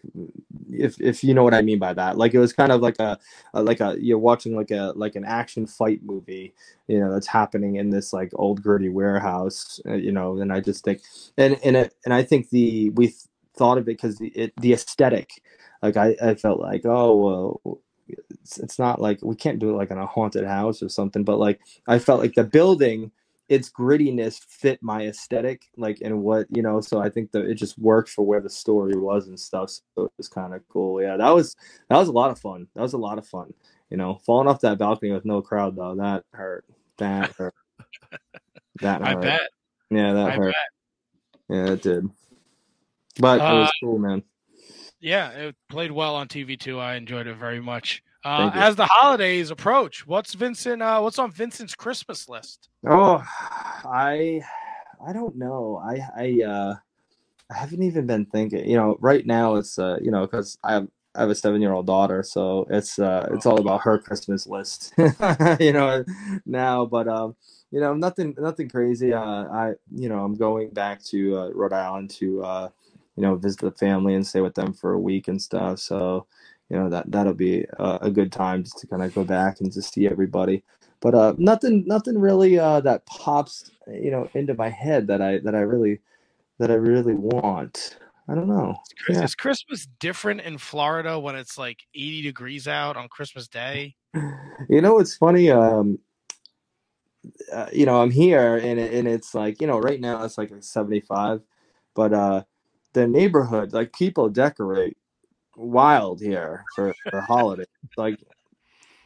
If 0.70 1.00
if 1.00 1.22
you 1.22 1.34
know 1.34 1.44
what 1.44 1.54
I 1.54 1.62
mean 1.62 1.78
by 1.78 1.92
that, 1.94 2.16
like 2.16 2.34
it 2.34 2.38
was 2.38 2.52
kind 2.52 2.72
of 2.72 2.80
like 2.80 2.98
a, 2.98 3.18
a 3.54 3.62
like 3.62 3.80
a 3.80 3.96
you're 4.00 4.18
watching 4.18 4.56
like 4.56 4.70
a 4.70 4.92
like 4.96 5.16
an 5.16 5.24
action 5.24 5.66
fight 5.66 6.02
movie, 6.02 6.54
you 6.86 6.98
know, 7.00 7.12
that's 7.12 7.26
happening 7.26 7.76
in 7.76 7.90
this 7.90 8.12
like 8.12 8.30
old 8.34 8.62
gritty 8.62 8.88
warehouse, 8.88 9.80
uh, 9.86 9.94
you 9.94 10.12
know. 10.12 10.38
And 10.38 10.52
I 10.52 10.60
just 10.60 10.84
think, 10.84 11.02
and 11.36 11.58
and 11.64 11.76
it, 11.76 11.94
and 12.04 12.14
I 12.14 12.22
think 12.22 12.50
the 12.50 12.90
we 12.90 13.14
thought 13.56 13.78
of 13.78 13.82
it 13.84 13.86
because 13.86 14.18
the 14.18 14.28
it, 14.28 14.52
the 14.56 14.72
aesthetic, 14.72 15.42
like 15.82 15.96
I 15.96 16.16
I 16.22 16.34
felt 16.34 16.60
like 16.60 16.82
oh 16.84 17.16
well 17.62 17.80
it's, 18.08 18.58
it's 18.58 18.78
not 18.78 19.00
like 19.00 19.18
we 19.22 19.34
can't 19.36 19.58
do 19.58 19.70
it 19.70 19.74
like 19.74 19.90
in 19.90 19.98
a 19.98 20.06
haunted 20.06 20.44
house 20.44 20.82
or 20.82 20.88
something 20.88 21.24
but 21.24 21.38
like 21.38 21.60
i 21.86 21.98
felt 21.98 22.20
like 22.20 22.34
the 22.34 22.44
building 22.44 23.10
its 23.48 23.70
grittiness 23.70 24.38
fit 24.44 24.78
my 24.82 25.06
aesthetic 25.06 25.62
like 25.76 25.98
and 26.02 26.22
what 26.22 26.46
you 26.50 26.62
know 26.62 26.80
so 26.80 27.00
i 27.00 27.08
think 27.08 27.30
that 27.32 27.46
it 27.46 27.54
just 27.54 27.78
worked 27.78 28.10
for 28.10 28.24
where 28.24 28.40
the 28.40 28.50
story 28.50 28.94
was 28.96 29.28
and 29.28 29.38
stuff 29.40 29.70
so 29.70 30.04
it 30.04 30.12
was 30.18 30.28
kind 30.28 30.54
of 30.54 30.60
cool 30.68 31.00
yeah 31.00 31.16
that 31.16 31.34
was 31.34 31.56
that 31.88 31.96
was 31.96 32.08
a 32.08 32.12
lot 32.12 32.30
of 32.30 32.38
fun 32.38 32.66
that 32.74 32.82
was 32.82 32.92
a 32.92 32.98
lot 32.98 33.16
of 33.18 33.26
fun 33.26 33.52
you 33.90 33.96
know 33.96 34.18
falling 34.26 34.48
off 34.48 34.60
that 34.60 34.78
balcony 34.78 35.12
with 35.12 35.24
no 35.24 35.40
crowd 35.40 35.76
though 35.76 35.94
that 35.94 36.24
hurt 36.32 36.64
that 36.98 37.32
hurt 37.38 37.54
that 38.80 39.00
hurt. 39.00 39.16
I 39.18 39.20
bet. 39.20 39.50
yeah 39.90 40.12
that 40.12 40.30
I 40.32 40.36
hurt 40.36 40.54
bet. 41.48 41.56
yeah 41.56 41.72
it 41.72 41.82
did 41.82 42.08
but 43.18 43.40
it 43.40 43.42
was 43.54 43.68
Uh, 43.68 43.72
cool 43.82 43.98
man 43.98 44.22
Yeah, 45.00 45.30
it 45.30 45.56
played 45.68 45.92
well 45.92 46.16
on 46.16 46.26
TV 46.28 46.58
too. 46.58 46.78
I 46.80 46.94
enjoyed 46.96 47.26
it 47.28 47.36
very 47.36 47.60
much. 47.60 48.02
Uh, 48.24 48.50
as 48.54 48.76
the 48.76 48.84
holidays 48.86 49.50
approach, 49.50 50.06
what's 50.06 50.34
Vincent? 50.34 50.82
Uh, 50.82 51.00
what's 51.00 51.18
on 51.18 51.30
Vincent's 51.30 51.74
Christmas 51.74 52.28
list? 52.28 52.68
Oh, 52.86 53.22
I 53.84 54.42
I 55.06 55.12
don't 55.12 55.36
know. 55.36 55.80
I 55.82 56.00
I 56.16 56.42
uh 56.42 56.74
I 57.50 57.56
haven't 57.56 57.82
even 57.82 58.06
been 58.06 58.26
thinking. 58.26 58.68
You 58.68 58.76
know, 58.76 58.96
right 59.00 59.24
now 59.24 59.54
it's 59.54 59.78
uh 59.78 59.98
you 60.02 60.10
know 60.10 60.26
because 60.26 60.58
I 60.64 60.72
have 60.72 60.88
I 61.14 61.22
have 61.22 61.30
a 61.30 61.34
seven 61.34 61.60
year 61.60 61.72
old 61.72 61.86
daughter, 61.86 62.22
so 62.22 62.66
it's 62.70 62.98
uh 62.98 63.28
it's 63.32 63.46
all 63.46 63.60
about 63.60 63.82
her 63.82 63.98
Christmas 63.98 64.46
list. 64.46 64.94
you 65.60 65.72
know 65.72 66.04
now, 66.44 66.86
but 66.86 67.08
um 67.08 67.36
you 67.70 67.80
know 67.80 67.94
nothing 67.94 68.34
nothing 68.38 68.68
crazy. 68.68 69.12
Uh, 69.12 69.44
I 69.44 69.72
you 69.94 70.08
know 70.08 70.18
I'm 70.24 70.34
going 70.34 70.70
back 70.70 71.02
to 71.04 71.38
uh, 71.38 71.50
Rhode 71.50 71.72
Island 71.72 72.10
to 72.10 72.42
uh 72.42 72.68
you 73.16 73.22
know 73.22 73.36
visit 73.36 73.60
the 73.60 73.70
family 73.72 74.14
and 74.14 74.26
stay 74.26 74.40
with 74.40 74.54
them 74.54 74.72
for 74.72 74.92
a 74.92 75.00
week 75.00 75.28
and 75.28 75.40
stuff. 75.40 75.78
So 75.78 76.26
you 76.70 76.76
know 76.76 76.88
that 76.88 77.10
that'll 77.10 77.34
be 77.34 77.64
a, 77.78 77.98
a 78.02 78.10
good 78.10 78.32
time 78.32 78.62
just 78.62 78.78
to 78.78 78.86
kind 78.86 79.02
of 79.02 79.14
go 79.14 79.24
back 79.24 79.60
and 79.60 79.72
just 79.72 79.92
see 79.92 80.06
everybody 80.06 80.62
but 81.00 81.14
uh 81.14 81.34
nothing 81.38 81.84
nothing 81.86 82.18
really 82.18 82.58
uh 82.58 82.80
that 82.80 83.04
pops 83.06 83.70
you 83.86 84.10
know 84.10 84.28
into 84.34 84.54
my 84.54 84.68
head 84.68 85.06
that 85.06 85.22
i 85.22 85.38
that 85.38 85.54
i 85.54 85.60
really 85.60 85.98
that 86.58 86.70
i 86.70 86.74
really 86.74 87.14
want 87.14 87.98
i 88.28 88.34
don't 88.34 88.48
know 88.48 88.76
yeah. 89.08 89.24
Is 89.24 89.34
Christmas 89.34 89.86
different 90.00 90.42
in 90.42 90.58
Florida 90.58 91.18
when 91.18 91.34
it's 91.34 91.56
like 91.56 91.78
80 91.94 92.22
degrees 92.22 92.68
out 92.68 92.96
on 92.96 93.08
Christmas 93.08 93.48
Day? 93.48 93.94
you 94.68 94.80
know 94.80 94.98
it's 94.98 95.16
funny 95.16 95.50
um 95.50 95.98
uh, 97.52 97.66
you 97.72 97.84
know 97.84 98.00
i'm 98.00 98.10
here 98.10 98.56
and 98.56 98.80
it, 98.80 98.94
and 98.94 99.06
it's 99.06 99.34
like 99.34 99.60
you 99.60 99.66
know 99.66 99.78
right 99.78 100.00
now 100.00 100.24
it's 100.24 100.38
like 100.38 100.50
75 100.58 101.42
but 101.94 102.12
uh 102.12 102.42
the 102.94 103.06
neighborhood 103.06 103.72
like 103.72 103.92
people 103.92 104.28
decorate 104.28 104.96
wild 105.58 106.20
here 106.20 106.64
for 106.74 106.94
for 107.10 107.20
holidays. 107.20 107.66
Like 107.96 108.18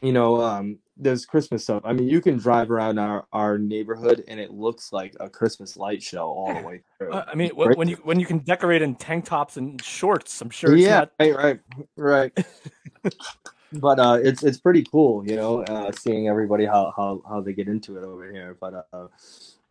you 0.01 0.13
know 0.13 0.41
um 0.41 0.79
there's 0.97 1.25
christmas 1.25 1.65
stuff. 1.65 1.83
I 1.85 1.93
mean 1.93 2.09
you 2.09 2.21
can 2.21 2.37
drive 2.37 2.71
around 2.71 2.99
our 2.99 3.27
our 3.33 3.59
neighborhood 3.59 4.25
and 4.29 4.39
it 4.39 4.51
looks 4.51 4.93
like 4.93 5.15
a 5.21 5.29
christmas 5.29 5.77
light 5.77 6.03
show 6.03 6.27
all 6.27 6.55
the 6.55 6.67
way 6.67 6.83
through. 6.99 7.13
Uh, 7.13 7.25
I 7.27 7.35
mean, 7.35 7.51
wh- 7.51 7.77
when 7.77 7.89
you 7.89 7.97
when 8.03 8.21
you 8.21 8.27
can 8.27 8.39
decorate 8.39 8.83
in 8.83 8.95
tank 8.97 9.25
tops 9.25 9.57
and 9.57 9.83
shorts, 9.83 10.41
I'm 10.41 10.51
sure. 10.51 10.75
It's 10.75 10.83
yeah 10.83 10.99
not... 10.99 11.13
right 11.19 11.37
right 11.37 11.61
right. 11.97 12.47
But 13.75 13.99
uh 13.99 14.19
it's 14.23 14.43
it's 14.43 14.61
pretty 14.61 14.83
cool 14.83 15.27
you 15.27 15.35
know 15.35 15.63
uh 15.63 15.91
seeing 15.93 16.29
everybody 16.29 16.67
how 16.67 16.93
how 16.95 17.23
how 17.27 17.41
they 17.41 17.55
get 17.55 17.69
into 17.69 17.97
it 17.97 18.05
over 18.05 18.31
here. 18.31 18.55
But 18.61 18.87
uh 18.93 19.07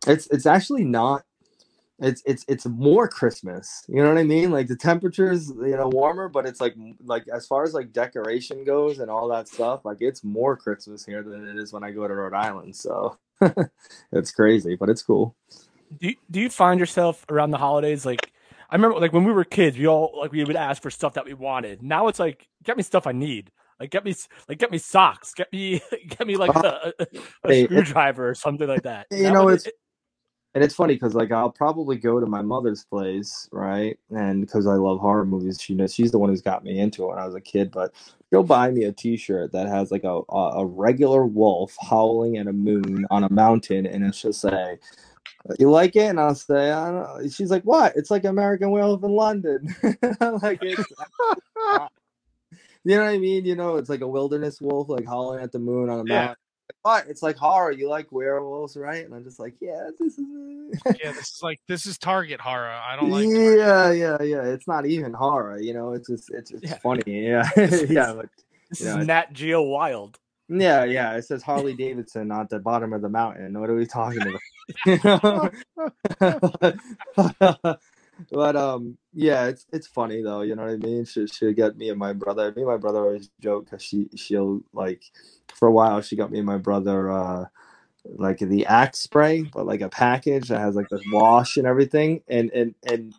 it's 0.08 0.26
it's 0.32 0.44
actually 0.46 0.82
not 0.82 1.22
it's 2.02 2.22
it's 2.26 2.44
it's 2.48 2.66
more 2.66 3.08
christmas 3.08 3.84
you 3.88 4.02
know 4.02 4.10
what 4.10 4.18
i 4.18 4.24
mean 4.24 4.52
like 4.52 4.68
the 4.68 4.76
temperatures 4.76 5.50
you 5.50 5.76
know 5.76 5.88
warmer 5.88 6.28
but 6.28 6.46
it's 6.46 6.60
like 6.60 6.76
like 7.04 7.26
as 7.34 7.46
far 7.46 7.64
as 7.64 7.74
like 7.74 7.92
decoration 7.92 8.64
goes 8.64 9.00
and 9.00 9.10
all 9.10 9.28
that 9.28 9.48
stuff 9.48 9.84
like 9.86 9.98
it's 10.02 10.24
more 10.24 10.56
christmas 10.56 11.06
here 11.06 11.22
than 11.24 11.48
it 11.48 11.58
is 11.58 11.72
when 11.72 11.84
i 11.84 11.92
go 11.92 12.08
to 12.08 12.14
rhode 12.14 12.34
island 12.34 12.76
so 12.76 13.18
it's 14.12 14.32
crazy 14.32 14.76
but 14.76 14.90
it's 14.90 15.02
cool 15.04 15.36
Do 15.98 16.08
you, 16.10 16.16
do 16.30 16.40
you 16.40 16.50
find 16.50 16.80
yourself 16.80 17.24
around 17.30 17.52
the 17.52 17.58
holidays 17.58 18.06
like? 18.06 18.32
I 18.70 18.76
remember 18.76 19.00
like 19.00 19.12
when 19.12 19.24
we 19.24 19.32
were 19.32 19.44
kids, 19.44 19.78
we 19.78 19.86
all 19.88 20.14
like 20.18 20.32
we 20.32 20.44
would 20.44 20.56
ask 20.56 20.82
for 20.82 20.90
stuff 20.90 21.14
that 21.14 21.26
we 21.26 21.34
wanted. 21.34 21.82
Now 21.82 22.08
it's 22.08 22.18
like 22.18 22.48
get 22.64 22.76
me 22.76 22.82
stuff 22.84 23.06
I 23.06 23.12
need. 23.12 23.50
Like 23.80 23.90
get 23.90 24.04
me 24.04 24.14
like 24.48 24.58
get 24.58 24.70
me 24.72 24.78
socks. 24.78 25.34
Get 25.34 25.52
me 25.52 25.82
get 26.08 26.26
me 26.26 26.36
like 26.36 26.56
uh, 26.64 26.92
a, 27.00 27.04
a, 27.04 27.06
a 27.50 27.52
Hey, 27.52 27.54
screwdriver 27.54 28.28
or 28.28 28.34
something 28.34 28.68
like 28.68 28.84
that. 28.84 29.08
you 29.10 29.30
Now 29.30 29.32
know 29.32 29.48
it- 29.48 29.50
it's 29.50 29.68
and 30.54 30.62
it's 30.62 30.74
funny 30.74 30.94
because 30.94 31.14
like 31.14 31.32
I'll 31.32 31.50
probably 31.50 31.96
go 31.96 32.20
to 32.20 32.26
my 32.26 32.42
mother's 32.42 32.84
place, 32.84 33.48
right? 33.52 33.98
And 34.10 34.42
because 34.42 34.66
I 34.66 34.74
love 34.74 35.00
horror 35.00 35.24
movies, 35.24 35.60
she 35.60 35.74
knows 35.74 35.94
she's 35.94 36.10
the 36.10 36.18
one 36.18 36.28
who's 36.28 36.42
got 36.42 36.62
me 36.62 36.78
into 36.78 37.04
it 37.04 37.08
when 37.08 37.18
I 37.18 37.26
was 37.26 37.34
a 37.34 37.40
kid. 37.40 37.70
But 37.70 37.92
she'll 38.30 38.42
buy 38.42 38.70
me 38.70 38.84
a 38.84 38.92
T-shirt 38.92 39.52
that 39.52 39.68
has 39.68 39.90
like 39.90 40.04
a 40.04 40.20
a, 40.30 40.66
regular 40.66 41.24
wolf 41.24 41.74
howling 41.80 42.36
at 42.36 42.48
a 42.48 42.52
moon 42.52 43.06
on 43.10 43.24
a 43.24 43.32
mountain, 43.32 43.86
and 43.86 44.04
it's 44.04 44.20
just 44.20 44.42
say, 44.42 44.78
"You 45.58 45.70
like 45.70 45.96
it?" 45.96 46.10
And 46.10 46.20
I'll 46.20 46.34
say, 46.34 46.70
"I 46.70 46.90
don't 46.90 47.22
know." 47.22 47.28
She's 47.30 47.50
like, 47.50 47.64
"What?" 47.64 47.96
It's 47.96 48.10
like 48.10 48.24
American 48.24 48.70
Werewolf 48.70 49.04
in 49.04 49.12
London. 49.12 49.74
like 50.42 50.58
it's. 50.62 50.84
You 52.84 52.96
know 52.96 53.04
what 53.04 53.14
I 53.14 53.18
mean? 53.18 53.44
You 53.44 53.54
know, 53.54 53.76
it's 53.76 53.88
like 53.88 54.00
a 54.00 54.08
wilderness 54.08 54.60
wolf, 54.60 54.88
like 54.88 55.06
howling 55.06 55.40
at 55.40 55.52
the 55.52 55.60
moon 55.60 55.88
on 55.88 56.00
a 56.00 56.12
Yeah. 56.12 56.34
Mountain. 56.84 57.04
What? 57.06 57.06
It's 57.08 57.22
like 57.22 57.36
horror. 57.36 57.72
You 57.72 57.88
like 57.88 58.10
werewolves, 58.12 58.76
right? 58.76 59.04
And 59.04 59.14
I'm 59.14 59.24
just 59.24 59.38
like, 59.40 59.54
yeah, 59.60 59.88
this 59.98 60.18
is. 60.18 60.24
Yeah, 61.02 61.12
this 61.12 61.30
is 61.34 61.40
like 61.42 61.60
this 61.68 61.86
is 61.86 61.98
Target 61.98 62.40
horror. 62.40 62.68
I 62.70 62.96
don't 62.96 63.10
like. 63.10 63.24
Target. 63.24 63.58
yeah, 63.58 63.90
yeah, 63.92 64.22
yeah. 64.22 64.42
It's 64.52 64.66
not 64.66 64.86
even 64.86 65.12
horror, 65.12 65.58
you 65.60 65.74
know. 65.74 65.92
It's 65.92 66.08
just, 66.08 66.30
it's, 66.30 66.50
it's 66.50 66.62
Yeah. 66.64 66.78
funny. 66.82 67.02
Yeah, 67.06 67.48
yeah, 67.56 67.64
is- 67.64 67.88
but 68.16 68.28
this 68.70 68.80
you 68.80 68.88
is 68.88 68.96
know, 68.96 69.02
Nat 69.02 69.32
Geo 69.32 69.62
Wild. 69.62 70.18
yeah, 70.48 70.84
yeah. 70.84 71.14
It 71.16 71.22
says 71.24 71.42
Harley 71.42 71.74
Davidson 71.74 72.30
at 72.32 72.48
the 72.50 72.58
bottom 72.58 72.92
of 72.92 73.02
the 73.02 73.08
mountain. 73.08 73.58
What 73.60 73.70
are 73.70 73.74
we 73.74 73.86
talking 73.86 74.22
about? 74.22 74.40
but 78.30 78.56
um, 78.56 78.98
yeah, 79.12 79.46
it's 79.46 79.66
it's 79.72 79.86
funny 79.86 80.22
though. 80.22 80.42
You 80.42 80.56
know 80.56 80.62
what 80.62 80.72
I 80.72 80.76
mean? 80.76 81.04
She 81.04 81.26
she 81.26 81.52
get 81.52 81.76
me 81.76 81.90
and 81.90 81.98
my 81.98 82.12
brother. 82.12 82.52
Me 82.54 82.62
and 82.62 82.70
my 82.70 82.76
brother 82.76 83.00
always 83.00 83.30
joke 83.40 83.66
because 83.66 83.82
she 83.82 84.08
she'll 84.16 84.60
like 84.72 85.02
for 85.54 85.68
a 85.68 85.72
while 85.72 86.00
she 86.00 86.16
got 86.16 86.30
me 86.30 86.38
and 86.38 86.46
my 86.46 86.58
brother 86.58 87.10
uh 87.10 87.44
like 88.04 88.38
the 88.38 88.66
axe 88.66 89.00
spray, 89.00 89.42
but 89.42 89.66
like 89.66 89.80
a 89.80 89.88
package 89.88 90.48
that 90.48 90.60
has 90.60 90.74
like 90.74 90.88
this 90.90 91.02
wash 91.12 91.56
and 91.56 91.66
everything, 91.66 92.22
and 92.28 92.50
and 92.50 92.74
and 92.88 93.14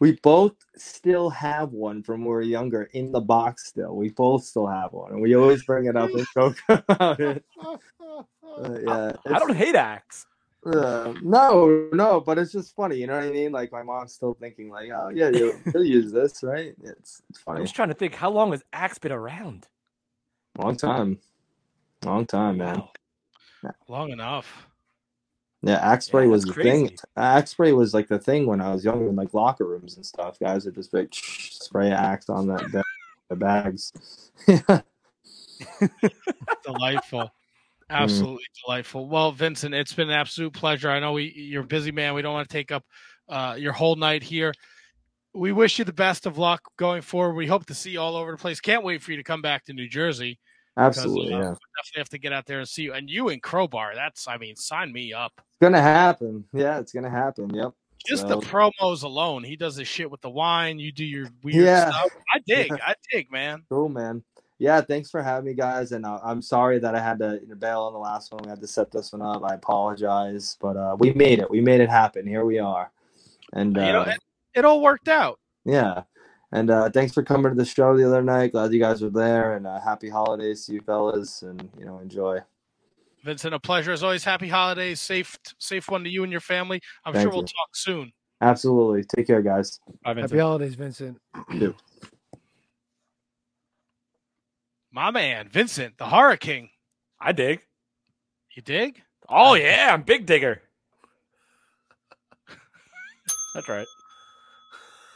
we 0.00 0.12
both 0.22 0.54
still 0.76 1.30
have 1.30 1.72
one 1.72 2.02
from 2.02 2.20
when 2.20 2.28
we 2.28 2.34
were 2.34 2.42
younger 2.42 2.84
in 2.92 3.12
the 3.12 3.20
box. 3.20 3.66
Still, 3.68 3.96
we 3.96 4.10
both 4.10 4.44
still 4.44 4.66
have 4.66 4.92
one, 4.92 5.12
and 5.12 5.20
we 5.22 5.34
always 5.34 5.64
bring 5.64 5.86
it 5.86 5.96
up 5.96 6.10
and 6.14 6.26
joke 6.34 6.56
about 6.68 7.20
it. 7.20 7.44
Yeah, 8.58 9.12
I 9.26 9.38
don't 9.38 9.56
hate 9.56 9.74
Axe. 9.74 10.26
Uh, 10.66 11.14
no, 11.22 11.88
no, 11.92 12.20
but 12.20 12.38
it's 12.38 12.52
just 12.52 12.74
funny, 12.74 12.96
you 12.96 13.06
know 13.06 13.14
what 13.16 13.24
I 13.24 13.30
mean? 13.30 13.52
Like 13.52 13.72
my 13.72 13.82
mom's 13.82 14.12
still 14.12 14.34
thinking, 14.34 14.70
like, 14.70 14.90
oh 14.90 15.10
yeah, 15.10 15.28
you, 15.28 15.58
you'll 15.72 15.84
use 15.84 16.12
this, 16.12 16.42
right? 16.42 16.74
It's, 16.82 17.22
it's 17.30 17.42
I'm 17.46 17.62
just 17.62 17.74
trying 17.74 17.88
to 17.88 17.94
think 17.94 18.14
how 18.14 18.30
long 18.30 18.50
has 18.52 18.62
Axe 18.72 18.98
been 18.98 19.12
around? 19.12 19.66
Long 20.58 20.76
time, 20.76 21.18
long 22.04 22.26
time, 22.26 22.58
man. 22.58 22.78
Wow. 22.78 23.72
Long 23.88 24.10
enough. 24.10 24.66
Yeah, 25.62 25.78
axe 25.82 26.06
spray 26.06 26.24
Yeah, 26.24 26.30
was 26.30 26.44
the 26.44 26.52
thing. 26.52 26.86
crazy. 26.86 26.96
Axe 27.16 27.50
spray 27.50 27.72
was 27.72 27.92
like 27.92 28.06
the 28.08 28.18
thing 28.18 28.46
when 28.46 28.60
I 28.60 28.72
was 28.72 28.84
younger 28.84 29.08
in 29.08 29.16
like 29.16 29.34
locker 29.34 29.64
rooms 29.64 29.96
and 29.96 30.06
stuff. 30.06 30.38
Guys 30.38 30.64
would 30.64 30.76
just 30.76 30.94
like 30.94 31.08
spray 31.12 31.90
axe 31.90 32.28
on 32.28 32.46
that 32.48 32.70
the, 32.70 32.84
the 33.28 33.36
bags. 33.36 33.92
Delightful. 36.64 37.32
Absolutely 37.90 38.44
delightful. 38.64 39.08
Well, 39.08 39.32
Vincent, 39.32 39.74
it's 39.74 39.92
been 39.94 40.08
an 40.10 40.14
absolute 40.18 40.52
pleasure. 40.52 40.90
I 40.90 41.00
know 41.00 41.12
we, 41.12 41.32
you're 41.34 41.62
a 41.62 41.66
busy 41.66 41.90
man. 41.92 42.14
We 42.14 42.22
don't 42.22 42.34
want 42.34 42.48
to 42.48 42.52
take 42.52 42.70
up 42.70 42.84
uh, 43.28 43.56
your 43.58 43.72
whole 43.72 43.96
night 43.96 44.22
here. 44.22 44.52
We 45.34 45.52
wish 45.52 45.78
you 45.78 45.84
the 45.84 45.92
best 45.92 46.26
of 46.26 46.36
luck 46.38 46.62
going 46.76 47.02
forward. 47.02 47.34
We 47.34 47.46
hope 47.46 47.66
to 47.66 47.74
see 47.74 47.90
you 47.92 48.00
all 48.00 48.16
over 48.16 48.30
the 48.32 48.36
place. 48.38 48.60
Can't 48.60 48.84
wait 48.84 49.02
for 49.02 49.10
you 49.12 49.16
to 49.18 49.22
come 49.22 49.40
back 49.42 49.64
to 49.66 49.72
New 49.72 49.88
Jersey. 49.88 50.38
because, 50.76 50.98
Absolutely, 50.98 51.34
uh, 51.34 51.38
yeah. 51.38 51.42
definitely 51.44 51.98
have 51.98 52.08
to 52.10 52.18
get 52.18 52.32
out 52.32 52.46
there 52.46 52.58
and 52.58 52.68
see 52.68 52.82
you. 52.82 52.92
And 52.94 53.08
you 53.08 53.28
and 53.28 53.42
Crowbar, 53.42 53.94
that's, 53.94 54.26
I 54.28 54.36
mean, 54.38 54.56
sign 54.56 54.92
me 54.92 55.12
up. 55.12 55.32
It's 55.36 55.46
gonna 55.62 55.80
happen. 55.82 56.44
Yeah, 56.52 56.78
it's 56.80 56.92
gonna 56.92 57.10
happen. 57.10 57.50
Yep. 57.54 57.72
Just 58.06 58.22
So- 58.22 58.28
the 58.28 58.36
promos 58.46 59.02
alone. 59.02 59.44
He 59.44 59.56
does 59.56 59.76
his 59.76 59.88
shit 59.88 60.10
with 60.10 60.20
the 60.22 60.30
wine. 60.30 60.78
You 60.78 60.92
do 60.92 61.04
your 61.04 61.28
weird 61.42 61.64
Yeah. 61.64 61.90
stuff. 61.90 62.10
I 62.34 62.38
dig. 62.46 62.68
Yeah. 62.70 62.76
I 62.86 62.94
dig, 63.12 63.30
man. 63.30 63.62
Cool, 63.70 63.88
man. 63.88 64.24
Yeah, 64.58 64.80
thanks 64.80 65.08
for 65.08 65.22
having 65.22 65.46
me, 65.46 65.54
guys. 65.54 65.92
And 65.92 66.04
uh, 66.04 66.18
I'm 66.22 66.42
sorry 66.42 66.80
that 66.80 66.94
I 66.94 67.00
had 67.00 67.18
to 67.20 67.40
bail 67.58 67.82
on 67.82 67.92
the 67.92 67.98
last 67.98 68.32
one. 68.32 68.42
We 68.42 68.50
had 68.50 68.60
to 68.60 68.66
set 68.66 68.90
this 68.90 69.12
one 69.12 69.22
up. 69.22 69.44
I 69.44 69.54
apologize, 69.54 70.56
but 70.60 70.76
uh, 70.76 70.96
we 70.98 71.12
made 71.12 71.38
it. 71.38 71.48
We 71.48 71.60
made 71.60 71.80
it 71.80 71.88
happen. 71.88 72.26
Here 72.26 72.44
we 72.44 72.58
are. 72.58 72.90
And 73.52 73.76
You 73.76 73.82
know, 73.82 74.00
uh, 74.00 74.14
it, 74.14 74.20
it 74.54 74.64
all 74.64 74.82
worked 74.82 75.08
out. 75.08 75.38
yeah, 75.64 76.02
and 76.50 76.70
uh, 76.70 76.90
thanks 76.90 77.14
for 77.14 77.22
coming 77.22 77.52
to 77.52 77.56
the 77.56 77.64
show 77.64 77.96
the 77.96 78.06
other 78.06 78.22
night. 78.22 78.52
Glad 78.52 78.72
you 78.72 78.80
guys 78.80 79.00
were 79.00 79.10
there, 79.10 79.54
and 79.54 79.66
uh, 79.66 79.80
happy 79.80 80.08
holidays 80.08 80.66
to 80.66 80.74
you 80.74 80.80
fellas. 80.80 81.42
And 81.42 81.68
you 81.78 81.84
know, 81.84 82.00
enjoy. 82.00 82.40
Vincent, 83.24 83.54
a 83.54 83.58
pleasure 83.58 83.92
as 83.92 84.02
always. 84.02 84.24
Happy 84.24 84.48
holidays. 84.48 85.00
Safe, 85.00 85.36
safe 85.58 85.88
one 85.88 86.04
to 86.04 86.10
you 86.10 86.22
and 86.22 86.32
your 86.32 86.40
family. 86.40 86.80
I'm 87.04 87.12
Thank 87.12 87.24
sure 87.24 87.32
we'll 87.32 87.42
talk 87.42 87.74
soon. 87.74 88.12
Absolutely. 88.40 89.04
Take 89.04 89.26
care, 89.26 89.42
guys. 89.42 89.80
Happy 90.04 90.38
holidays, 90.38 90.74
Vincent. 90.76 91.18
You. 91.52 91.74
My 94.98 95.12
man, 95.12 95.48
Vincent, 95.48 95.96
the 95.96 96.06
Horror 96.06 96.36
King. 96.36 96.70
I 97.20 97.30
dig. 97.30 97.60
You 98.56 98.62
dig? 98.62 99.00
Oh 99.28 99.54
yeah, 99.54 99.90
I'm 99.94 100.02
big 100.02 100.26
digger. 100.26 100.60
That's 103.54 103.68
right. 103.68 103.86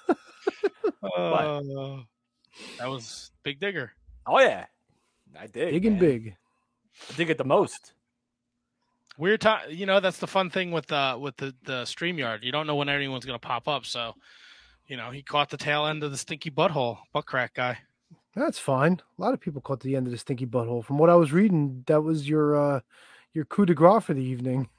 Uh, 1.03 1.61
that 2.78 2.89
was 2.89 3.33
Big 3.43 3.59
Digger. 3.59 3.93
Oh 4.24 4.39
yeah, 4.39 4.66
I 5.37 5.49
dig. 5.49 5.72
Big 5.72 5.87
and 5.87 6.01
man. 6.01 6.01
big. 6.01 6.37
I 7.11 7.14
dig 7.16 7.30
it 7.30 7.39
the 7.39 7.45
most. 7.45 7.93
We're 9.18 9.37
time. 9.37 9.68
You 9.68 9.87
know, 9.87 9.99
that's 9.99 10.18
the 10.18 10.28
fun 10.28 10.49
thing 10.49 10.70
with 10.70 10.93
uh 10.93 11.18
with 11.20 11.37
the 11.39 11.57
the 11.64 11.83
Streamyard. 11.83 12.45
You 12.45 12.53
don't 12.53 12.68
know 12.68 12.76
when 12.76 12.89
anyone's 12.89 13.24
gonna 13.24 13.41
pop 13.41 13.66
up. 13.66 13.85
So, 13.85 14.14
you 14.87 14.97
know, 14.97 15.11
he 15.11 15.22
caught 15.22 15.51
the 15.51 15.57
tail 15.57 15.87
end 15.87 16.05
of 16.05 16.12
the 16.12 16.16
stinky 16.16 16.53
butthole 16.53 16.99
butt 17.12 17.26
crack 17.26 17.55
guy. 17.55 17.78
That's 18.35 18.59
fine. 18.59 19.01
A 19.18 19.22
lot 19.22 19.35
of 19.35 19.41
people 19.41 19.61
caught 19.61 19.80
the 19.80 19.95
end 19.97 20.07
of 20.07 20.11
the 20.12 20.18
stinky 20.18 20.47
butthole. 20.47 20.85
From 20.85 20.99
what 20.99 21.11
I 21.11 21.14
was 21.16 21.33
reading, 21.33 21.85
that 21.87 22.03
was 22.03 22.28
your 22.28 22.57
uh 22.57 22.80
your 23.35 23.45
coup 23.45 23.66
de 23.66 23.74
grace 23.74 24.05
for 24.05 24.14
the 24.14 24.22
evening. 24.24 24.68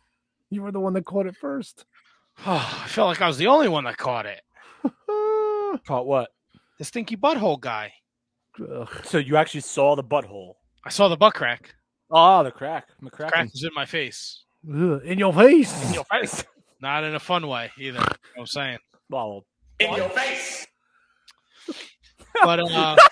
You 0.49 0.61
were 0.61 0.71
the 0.71 0.79
one 0.79 0.93
that 0.93 1.05
caught 1.05 1.25
it 1.25 1.35
first. 1.35 1.85
Oh, 2.45 2.79
I 2.83 2.87
felt 2.87 3.07
like 3.07 3.21
I 3.21 3.27
was 3.27 3.39
the 3.39 3.47
only 3.47 3.67
one 3.67 3.85
that 3.85 3.97
caught 3.97 4.27
it. 4.27 4.41
Caught 5.87 6.05
what? 6.05 6.29
The 6.77 6.85
stinky 6.85 7.17
butthole 7.17 7.59
guy. 7.59 7.93
Ugh. 8.61 8.87
So 9.03 9.17
you 9.17 9.35
actually 9.37 9.61
saw 9.61 9.95
the 9.95 10.03
butthole? 10.03 10.53
I 10.83 10.89
saw 10.89 11.07
the 11.07 11.17
butt 11.17 11.33
crack. 11.33 11.73
Oh, 12.11 12.43
the 12.43 12.51
crack. 12.51 12.87
The 13.01 13.09
crack 13.09 13.33
McCracken. 13.33 13.51
was 13.51 13.63
in 13.63 13.71
my 13.73 13.85
face. 13.85 14.43
Ugh, 14.71 15.01
in 15.03 15.17
your 15.17 15.33
face. 15.33 15.87
In 15.87 15.93
your 15.95 16.05
face. 16.05 16.43
Not 16.81 17.03
in 17.03 17.15
a 17.15 17.19
fun 17.19 17.47
way 17.47 17.71
either. 17.79 17.85
You 17.85 17.93
know 17.93 18.01
what 18.35 18.41
I'm 18.41 18.45
saying. 18.45 18.77
Well, 19.09 19.45
In 19.79 19.91
your 19.95 20.09
face. 20.09 20.62
But 22.41 22.59
uh 22.59 22.95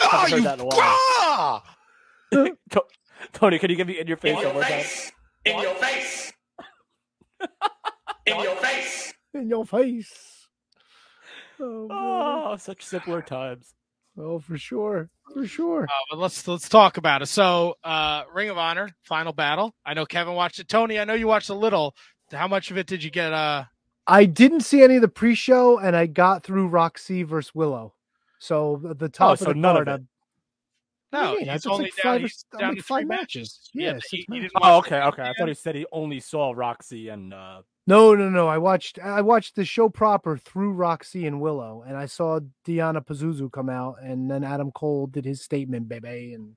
haven't 0.00 0.30
heard 0.30 0.42
that 0.44 0.58
in 0.60 0.60
a 0.60 0.64
while. 0.66 1.64
Tony, 3.32 3.58
can 3.58 3.70
you 3.70 3.76
give 3.76 3.86
me 3.88 3.98
in 3.98 4.06
your 4.06 4.16
face 4.16 4.30
In 4.30 4.34
one 4.36 4.44
your 4.44 4.52
more 4.54 4.62
time? 4.62 4.72
face. 4.72 5.12
In 5.44 5.58
your 5.60 5.74
face. 5.74 6.32
In 8.26 8.40
your 8.42 8.56
face. 8.56 9.12
in 9.34 9.48
your 9.48 9.66
face. 9.66 10.48
Oh. 11.60 11.88
Oh, 11.90 12.56
such 12.56 12.84
simpler 12.84 13.20
times. 13.22 13.74
oh, 14.18 14.38
for 14.38 14.56
sure, 14.56 15.10
for 15.34 15.46
sure. 15.46 15.84
Uh, 15.84 16.04
but 16.10 16.18
let's 16.18 16.46
let's 16.46 16.68
talk 16.68 16.96
about 16.98 17.22
it. 17.22 17.26
So, 17.26 17.74
uh, 17.82 18.22
Ring 18.32 18.48
of 18.50 18.58
Honor 18.58 18.90
final 19.02 19.32
battle. 19.32 19.74
I 19.84 19.94
know 19.94 20.06
Kevin 20.06 20.34
watched 20.34 20.60
it. 20.60 20.68
Tony, 20.68 20.98
I 21.00 21.04
know 21.04 21.14
you 21.14 21.26
watched 21.26 21.48
a 21.50 21.54
little. 21.54 21.94
How 22.30 22.46
much 22.46 22.70
of 22.70 22.78
it 22.78 22.86
did 22.86 23.02
you 23.02 23.10
get? 23.10 23.32
Uh, 23.32 23.64
I 24.08 24.24
didn't 24.24 24.60
see 24.60 24.82
any 24.82 24.96
of 24.96 25.02
the 25.02 25.08
pre-show, 25.08 25.78
and 25.78 25.94
I 25.94 26.06
got 26.06 26.42
through 26.42 26.68
Rok-C 26.68 27.22
versus 27.24 27.54
Willow. 27.54 27.92
So 28.38 28.80
the- 28.82 28.94
the 28.94 29.08
top 29.08 29.28
Oh, 29.28 29.32
of 29.34 29.38
so 29.40 29.44
the 29.46 29.54
none 29.54 29.76
of 29.76 29.82
it. 29.82 29.90
I- 29.90 29.92
What 29.94 30.00
do 30.00 30.06
no, 31.12 31.32
you 31.32 31.38
mean? 31.40 31.48
he's 31.48 31.66
only 31.66 31.84
like 31.84 31.94
down, 31.96 32.02
five 32.02 32.16
or 32.16 32.22
he's 32.22 32.44
down 32.58 32.68
like 32.70 32.76
to 32.78 32.82
five 32.84 32.98
three 33.00 33.04
matches. 33.06 33.70
Yeah, 33.74 33.82
Yeah, 33.86 33.94
he- 33.94 34.00
six 34.00 34.10
he 34.10 34.26
matches. 34.28 34.52
didn't 34.52 34.62
Oh, 34.64 34.78
okay, 34.78 35.00
okay. 35.02 35.22
I 35.22 35.32
thought 35.34 35.48
he 35.48 35.54
said 35.54 35.74
he 35.74 35.86
only 35.92 36.20
saw 36.20 36.52
Rok-C 36.56 37.08
and 37.08 37.32
uh 37.34 37.62
No, 37.86 38.14
no, 38.14 38.28
no. 38.28 38.46
I 38.48 38.58
watched 38.58 38.98
I 38.98 39.20
watched 39.22 39.56
the 39.56 39.64
show 39.64 39.88
proper 39.88 40.36
through 40.36 40.72
Rok-C 40.72 41.26
and 41.26 41.40
Willow, 41.40 41.82
and 41.86 41.96
I 41.96 42.04
saw 42.06 42.40
Deonna 42.66 43.04
Purrazzo 43.04 43.50
come 43.50 43.68
out, 43.70 43.96
and 44.02 44.30
then 44.30 44.44
Adam 44.44 44.70
Cole 44.72 45.06
did 45.06 45.24
his 45.24 45.40
statement, 45.42 45.88
baby, 45.88 46.34
and 46.34 46.54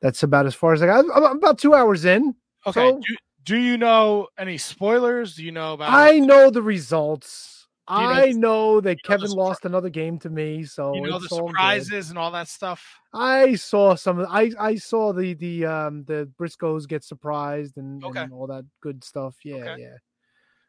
that's 0.00 0.22
about 0.22 0.44
as 0.46 0.54
far 0.54 0.74
as 0.74 0.82
I 0.82 0.86
got. 0.86 1.04
I'm, 1.06 1.24
I'm 1.24 1.36
about 1.38 1.58
two 1.58 1.74
hours 1.74 2.04
in. 2.04 2.34
Okay. 2.66 2.90
So- 2.90 2.98
do, 3.00 3.16
do 3.46 3.56
you 3.56 3.78
know 3.78 4.26
any 4.36 4.58
spoilers? 4.58 5.36
Do 5.36 5.44
you 5.44 5.52
know 5.52 5.74
about? 5.74 5.94
I 5.94 6.18
know 6.18 6.50
the 6.50 6.62
results. 6.62 7.68
you 7.88 7.94
know 7.96 8.02
I 8.02 8.32
know 8.32 8.80
that 8.80 8.98
know 9.04 9.08
Kevin 9.08 9.30
lost 9.30 9.64
another 9.64 9.88
game 9.88 10.18
to 10.18 10.28
me, 10.28 10.64
so 10.64 10.94
you 10.96 11.02
know 11.02 11.20
the 11.20 11.28
surprises 11.28 12.10
and 12.10 12.18
all 12.18 12.32
that 12.32 12.48
stuff. 12.48 12.84
I 13.14 13.54
saw 13.54 13.94
some. 13.94 14.18
of 14.18 14.26
I 14.28 14.50
I 14.58 14.74
saw 14.74 15.12
the 15.12 15.34
the 15.34 15.64
um 15.64 16.04
the 16.04 16.28
Briscoes 16.38 16.88
get 16.88 17.04
surprised 17.04 17.78
and, 17.78 18.02
Okay. 18.04 18.22
and 18.22 18.32
all 18.32 18.48
that 18.48 18.64
good 18.82 19.04
stuff. 19.04 19.36
Yeah, 19.44 19.54
Okay. 19.54 19.76
yeah. 19.78 19.96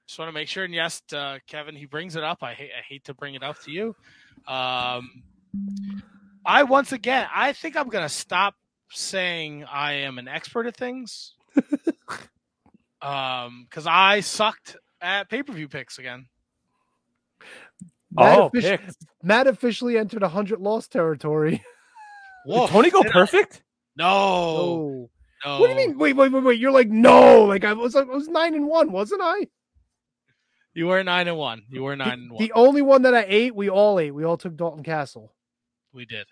Just 0.07 0.19
want 0.19 0.29
to 0.29 0.33
make 0.33 0.47
sure. 0.47 0.63
And 0.63 0.73
yes, 0.73 1.01
uh, 1.11 1.39
Kevin, 1.47 1.75
he 1.75 1.85
brings 1.85 2.15
it 2.15 2.23
up. 2.23 2.43
I 2.43 2.53
hate 2.53 2.71
I 2.77 2.81
hate 2.87 3.05
to 3.05 3.15
bring 3.15 3.33
it 3.33 3.41
up 3.43 3.59
to 3.63 3.71
you. 3.71 3.95
Um, 4.47 5.23
I 6.45 6.63
once 6.63 6.91
again, 6.91 7.27
I 7.33 7.53
think 7.53 7.75
I'm 7.75 7.89
gonna 7.89 8.07
stop 8.07 8.53
saying 8.91 9.65
I 9.65 9.93
am 9.93 10.19
an 10.19 10.27
expert 10.27 10.67
at 10.67 10.77
things. 10.77 11.33
um, 13.01 13.65
because 13.69 13.87
I 13.87 14.21
sucked 14.21 14.77
at 15.01 15.29
pay 15.29 15.43
per 15.43 15.53
view 15.53 15.67
picks 15.67 15.97
again. 15.99 16.27
Matt, 18.11 18.37
Oh, 18.39 18.49
offici- 18.49 18.79
picks. 18.79 18.95
Matt 19.23 19.47
officially 19.47 19.97
entered 19.97 20.23
a 20.23 20.29
hundred 20.29 20.59
loss 20.59 20.87
territory. 20.87 21.63
Did 22.47 22.69
Tony 22.69 22.89
go 22.89 23.03
Did 23.03 23.09
I? 23.11 23.13
perfect? 23.13 23.63
No, 23.97 24.07
Oh, 24.07 25.09
no. 25.45 25.59
what 25.59 25.67
do 25.67 25.73
you 25.73 25.87
mean? 25.87 25.97
Wait, 25.97 26.13
wait, 26.15 26.31
wait, 26.31 26.43
wait! 26.43 26.59
You're 26.59 26.71
like 26.71 26.87
no, 26.89 27.43
like 27.45 27.65
I 27.65 27.73
was, 27.73 27.95
I 27.95 28.03
was 28.03 28.27
nine 28.27 28.53
and 28.55 28.67
one, 28.67 28.91
wasn't 28.91 29.21
I? 29.23 29.47
You 30.73 30.87
were 30.87 31.03
nine 31.03 31.27
and 31.27 31.37
one. 31.37 31.63
You 31.69 31.83
were 31.83 31.95
The- 31.95 32.05
nine 32.05 32.13
and 32.19 32.31
one. 32.31 32.39
The 32.41 32.53
only 32.53 32.81
one 32.83 33.01
that 33.01 33.15
I 33.15 33.25
ate, 33.27 33.55
we 33.55 33.69
all 33.69 33.99
ate. 33.99 34.13
We 34.13 34.23
all 34.23 34.37
took 34.37 34.55
Dalton 34.55 34.83
Castle. 34.83 35.33
We 35.93 36.05
did. 36.05 36.27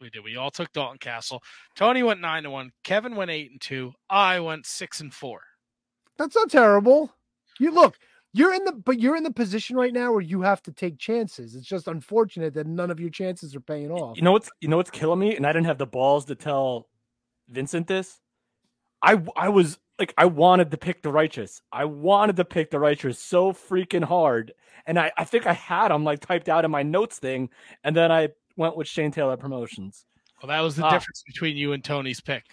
We 0.00 0.10
did. 0.10 0.22
We 0.22 0.36
all 0.36 0.52
took 0.52 0.72
Dalton 0.72 0.98
Castle. 0.98 1.42
Tony 1.76 2.04
went 2.04 2.20
nine 2.20 2.44
and 2.44 2.52
one. 2.52 2.70
Kevin 2.84 3.16
went 3.16 3.32
eight 3.32 3.50
and 3.50 3.60
two. 3.60 3.92
I 4.08 4.38
went 4.38 4.64
six 4.64 5.00
and 5.00 5.12
four. 5.12 5.40
That's 6.18 6.34
not 6.36 6.50
terrible. 6.50 7.12
You 7.60 7.70
look, 7.72 7.96
you're 8.32 8.52
in 8.54 8.64
the, 8.64 8.72
but 8.72 9.00
you're 9.00 9.16
in 9.16 9.22
the 9.22 9.32
position 9.32 9.76
right 9.76 9.92
now 9.92 10.12
where 10.12 10.20
you 10.20 10.42
have 10.42 10.62
to 10.64 10.72
take 10.72 10.98
chances. 10.98 11.54
It's 11.54 11.66
just 11.66 11.88
unfortunate 11.88 12.54
that 12.54 12.66
none 12.66 12.90
of 12.90 13.00
your 13.00 13.10
chances 13.10 13.54
are 13.56 13.60
paying 13.60 13.90
off. 13.90 14.16
You 14.16 14.22
know 14.22 14.32
what's 14.32 14.50
you 14.60 14.68
know 14.68 14.76
what's 14.76 14.90
killing 14.90 15.18
me, 15.20 15.34
and 15.36 15.46
I 15.46 15.52
didn't 15.52 15.66
have 15.66 15.78
the 15.78 15.86
balls 15.86 16.24
to 16.26 16.34
tell 16.34 16.88
Vincent 17.48 17.86
this. 17.86 18.20
I 19.02 19.22
I 19.36 19.48
was 19.48 19.78
like 19.98 20.12
I 20.18 20.26
wanted 20.26 20.70
to 20.72 20.76
pick 20.76 21.02
the 21.02 21.10
righteous. 21.12 21.62
I 21.72 21.84
wanted 21.84 22.36
to 22.36 22.44
pick 22.44 22.70
the 22.70 22.78
righteous 22.78 23.18
so 23.18 23.52
freaking 23.52 24.04
hard, 24.04 24.52
and 24.86 24.98
I 24.98 25.10
I 25.16 25.24
think 25.24 25.46
I 25.46 25.52
had 25.54 25.88
them 25.90 26.04
like 26.04 26.20
typed 26.20 26.48
out 26.48 26.64
in 26.64 26.70
my 26.70 26.82
notes 26.82 27.18
thing, 27.18 27.48
and 27.84 27.94
then 27.96 28.10
I 28.12 28.28
went 28.56 28.76
with 28.76 28.88
Shane 28.88 29.10
Taylor 29.12 29.36
Promotions. 29.36 30.04
Well, 30.42 30.48
that 30.48 30.60
was 30.60 30.76
the 30.76 30.84
Ah. 30.84 30.90
difference 30.90 31.22
between 31.26 31.56
you 31.56 31.72
and 31.72 31.82
Tony's 31.82 32.20
pick. 32.20 32.44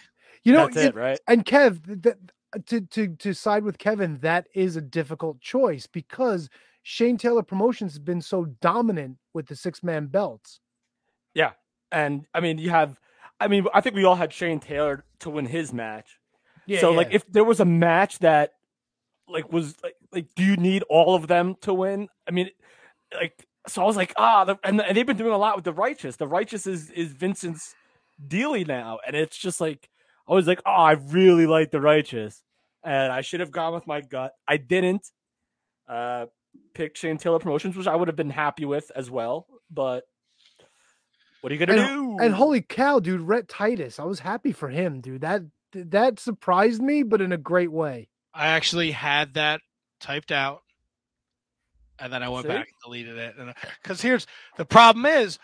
you 0.42 0.52
know, 0.52 0.66
That's 0.66 0.76
it, 0.76 0.94
right? 0.94 1.18
and 1.26 1.44
Kev, 1.44 1.84
th- 1.84 2.02
th- 2.02 2.16
to 2.66 2.80
to 2.80 3.08
to 3.08 3.34
side 3.34 3.64
with 3.64 3.78
Kevin, 3.78 4.18
that 4.18 4.46
is 4.54 4.76
a 4.76 4.80
difficult 4.80 5.40
choice 5.40 5.86
because 5.86 6.48
Shane 6.82 7.18
Taylor 7.18 7.42
Promotions 7.42 7.92
has 7.92 7.98
been 7.98 8.20
so 8.20 8.44
dominant 8.60 9.18
with 9.34 9.46
the 9.46 9.56
six 9.56 9.82
man 9.82 10.06
belts. 10.06 10.60
Yeah, 11.34 11.52
and 11.90 12.26
I 12.32 12.40
mean, 12.40 12.58
you 12.58 12.70
have, 12.70 12.98
I 13.40 13.48
mean, 13.48 13.66
I 13.74 13.80
think 13.80 13.96
we 13.96 14.04
all 14.04 14.14
had 14.14 14.32
Shane 14.32 14.60
Taylor 14.60 15.04
to 15.20 15.30
win 15.30 15.46
his 15.46 15.72
match. 15.72 16.18
Yeah, 16.66 16.80
so 16.80 16.92
like 16.92 17.08
if 17.10 17.30
there 17.30 17.44
was 17.44 17.60
a 17.60 17.64
match 17.64 18.18
that 18.20 18.52
like 19.28 19.52
was 19.52 19.74
like 19.82 19.96
like 20.12 20.26
do 20.34 20.44
you 20.44 20.56
need 20.56 20.82
all 20.88 21.14
of 21.14 21.26
them 21.26 21.56
to 21.62 21.74
win? 21.74 22.08
I 22.26 22.30
mean 22.30 22.50
like 23.14 23.46
so 23.66 23.82
I 23.82 23.86
was 23.86 23.96
like 23.96 24.12
ah 24.16 24.44
the, 24.44 24.58
and, 24.62 24.80
and 24.80 24.96
they've 24.96 25.06
been 25.06 25.16
doing 25.16 25.32
a 25.32 25.38
lot 25.38 25.56
with 25.56 25.64
the 25.64 25.72
righteous. 25.72 26.16
The 26.16 26.28
righteous 26.28 26.66
is 26.66 26.90
is 26.90 27.12
Vincent's 27.12 27.74
dealy 28.26 28.64
now 28.64 28.98
and 29.06 29.14
it's 29.14 29.36
just 29.36 29.60
like 29.60 29.90
I 30.28 30.34
was 30.34 30.46
like 30.46 30.60
oh 30.66 30.70
I 30.70 30.92
really 30.92 31.46
like 31.46 31.70
the 31.70 31.80
righteous 31.80 32.42
and 32.84 33.12
I 33.12 33.20
should 33.20 33.40
have 33.40 33.50
gone 33.50 33.74
with 33.74 33.86
my 33.86 34.00
gut. 34.00 34.32
I 34.46 34.56
didn't 34.56 35.06
uh 35.88 36.26
pick 36.74 36.96
Shane 36.96 37.18
Taylor 37.18 37.38
Promotions 37.38 37.76
which 37.76 37.86
I 37.86 37.94
would 37.96 38.08
have 38.08 38.16
been 38.16 38.30
happy 38.30 38.64
with 38.64 38.90
as 38.94 39.10
well, 39.10 39.46
but 39.70 40.04
What 41.40 41.52
are 41.52 41.54
you 41.54 41.64
gonna 41.64 41.80
and, 41.80 41.88
do? 42.18 42.24
and 42.24 42.34
holy 42.34 42.62
cow, 42.62 42.98
dude, 42.98 43.20
Rhett 43.20 43.48
Titus. 43.48 43.98
I 44.00 44.04
was 44.04 44.20
happy 44.20 44.52
for 44.52 44.68
him, 44.68 45.00
dude. 45.00 45.20
That 45.20 45.42
that 45.72 46.18
surprised 46.18 46.80
me, 46.80 47.02
but 47.02 47.20
in 47.20 47.32
a 47.32 47.36
great 47.36 47.70
way. 47.70 48.08
I 48.32 48.48
actually 48.48 48.90
had 48.92 49.34
that 49.34 49.60
typed 50.00 50.32
out, 50.32 50.62
and 51.98 52.12
then 52.12 52.22
I 52.22 52.28
went 52.28 52.44
See? 52.44 52.48
back 52.48 52.66
and 52.68 52.76
deleted 52.84 53.16
it. 53.18 53.34
Because 53.82 54.00
here's 54.00 54.26
the 54.56 54.64
problem 54.64 55.06
is, 55.06 55.38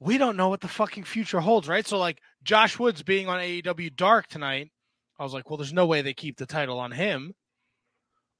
we 0.00 0.18
don't 0.18 0.36
know 0.36 0.48
what 0.48 0.60
the 0.60 0.68
fucking 0.68 1.04
future 1.04 1.40
holds, 1.40 1.68
right? 1.68 1.86
So 1.86 1.98
like 1.98 2.20
Josh 2.42 2.78
Woods 2.78 3.02
being 3.02 3.28
on 3.28 3.38
AEW 3.40 3.94
Dark 3.96 4.26
tonight, 4.28 4.70
I 5.18 5.22
was 5.22 5.32
like, 5.32 5.48
well, 5.48 5.56
there's 5.56 5.72
no 5.72 5.86
way 5.86 6.02
they 6.02 6.14
keep 6.14 6.36
the 6.36 6.46
title 6.46 6.78
on 6.78 6.92
him, 6.92 7.34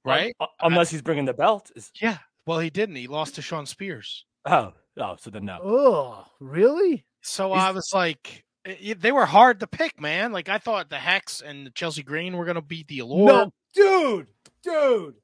right? 0.05 0.35
Un- 0.39 0.47
unless 0.61 0.89
he's 0.89 1.01
bringing 1.01 1.25
the 1.25 1.33
belt. 1.33 1.71
Is, 1.75 1.91
Yeah. 2.01 2.17
Well, 2.45 2.59
he 2.59 2.69
didn't. 2.69 2.95
He 2.95 3.07
lost 3.07 3.35
to 3.35 3.41
Shawn 3.41 3.65
Spears. 3.65 4.25
oh, 4.45 4.71
oh, 4.97 5.15
so 5.19 5.29
then 5.29 5.45
no. 5.45 5.59
Oh, 5.63 6.25
really? 6.39 7.05
So 7.21 7.53
Is- 7.55 7.61
I 7.61 7.71
was 7.71 7.91
like, 7.93 8.45
i- 8.65 8.77
i- 8.89 8.95
they 8.97 9.11
were 9.11 9.25
hard 9.25 9.59
to 9.59 9.67
pick, 9.67 9.99
man. 9.99 10.31
Like 10.31 10.47
I 10.49 10.57
thought 10.59 10.89
the 10.89 10.97
Hex 10.99 11.41
and 11.41 11.73
Chelsea 11.75 12.03
Green 12.03 12.37
were 12.37 12.45
gonna 12.45 12.61
beat 12.61 12.87
the 12.87 12.99
Allure. 12.99 13.27
No, 13.27 13.51
dude, 13.73 14.27
dude, 14.63 15.15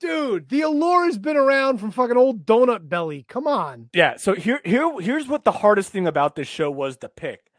dude. 0.00 0.48
The 0.48 0.62
allure 0.62 1.04
has 1.06 1.18
been 1.18 1.36
around 1.36 1.78
from 1.78 1.90
fucking 1.90 2.16
old 2.16 2.46
donut 2.46 2.88
belly. 2.88 3.24
Come 3.28 3.46
on. 3.46 3.90
Yeah. 3.92 4.16
So 4.16 4.34
here, 4.34 4.60
here, 4.64 5.00
here's 5.00 5.28
what 5.28 5.44
the 5.44 5.52
hardest 5.52 5.90
thing 5.90 6.06
about 6.06 6.36
this 6.36 6.48
show 6.48 6.70
was 6.70 6.96
to 6.98 7.08
pick. 7.08 7.50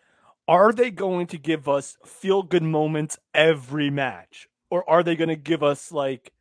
Are 0.48 0.72
they 0.72 0.90
going 0.90 1.28
to 1.28 1.38
give 1.38 1.70
us 1.70 1.98
feel 2.06 2.42
good 2.42 2.64
moments 2.64 3.20
every 3.36 3.92
match, 3.92 4.48
or 4.72 4.90
are 4.90 5.04
they 5.04 5.16
going 5.16 5.30
to 5.30 5.36
give 5.36 5.62
us 5.62 5.92
like, 5.92 6.34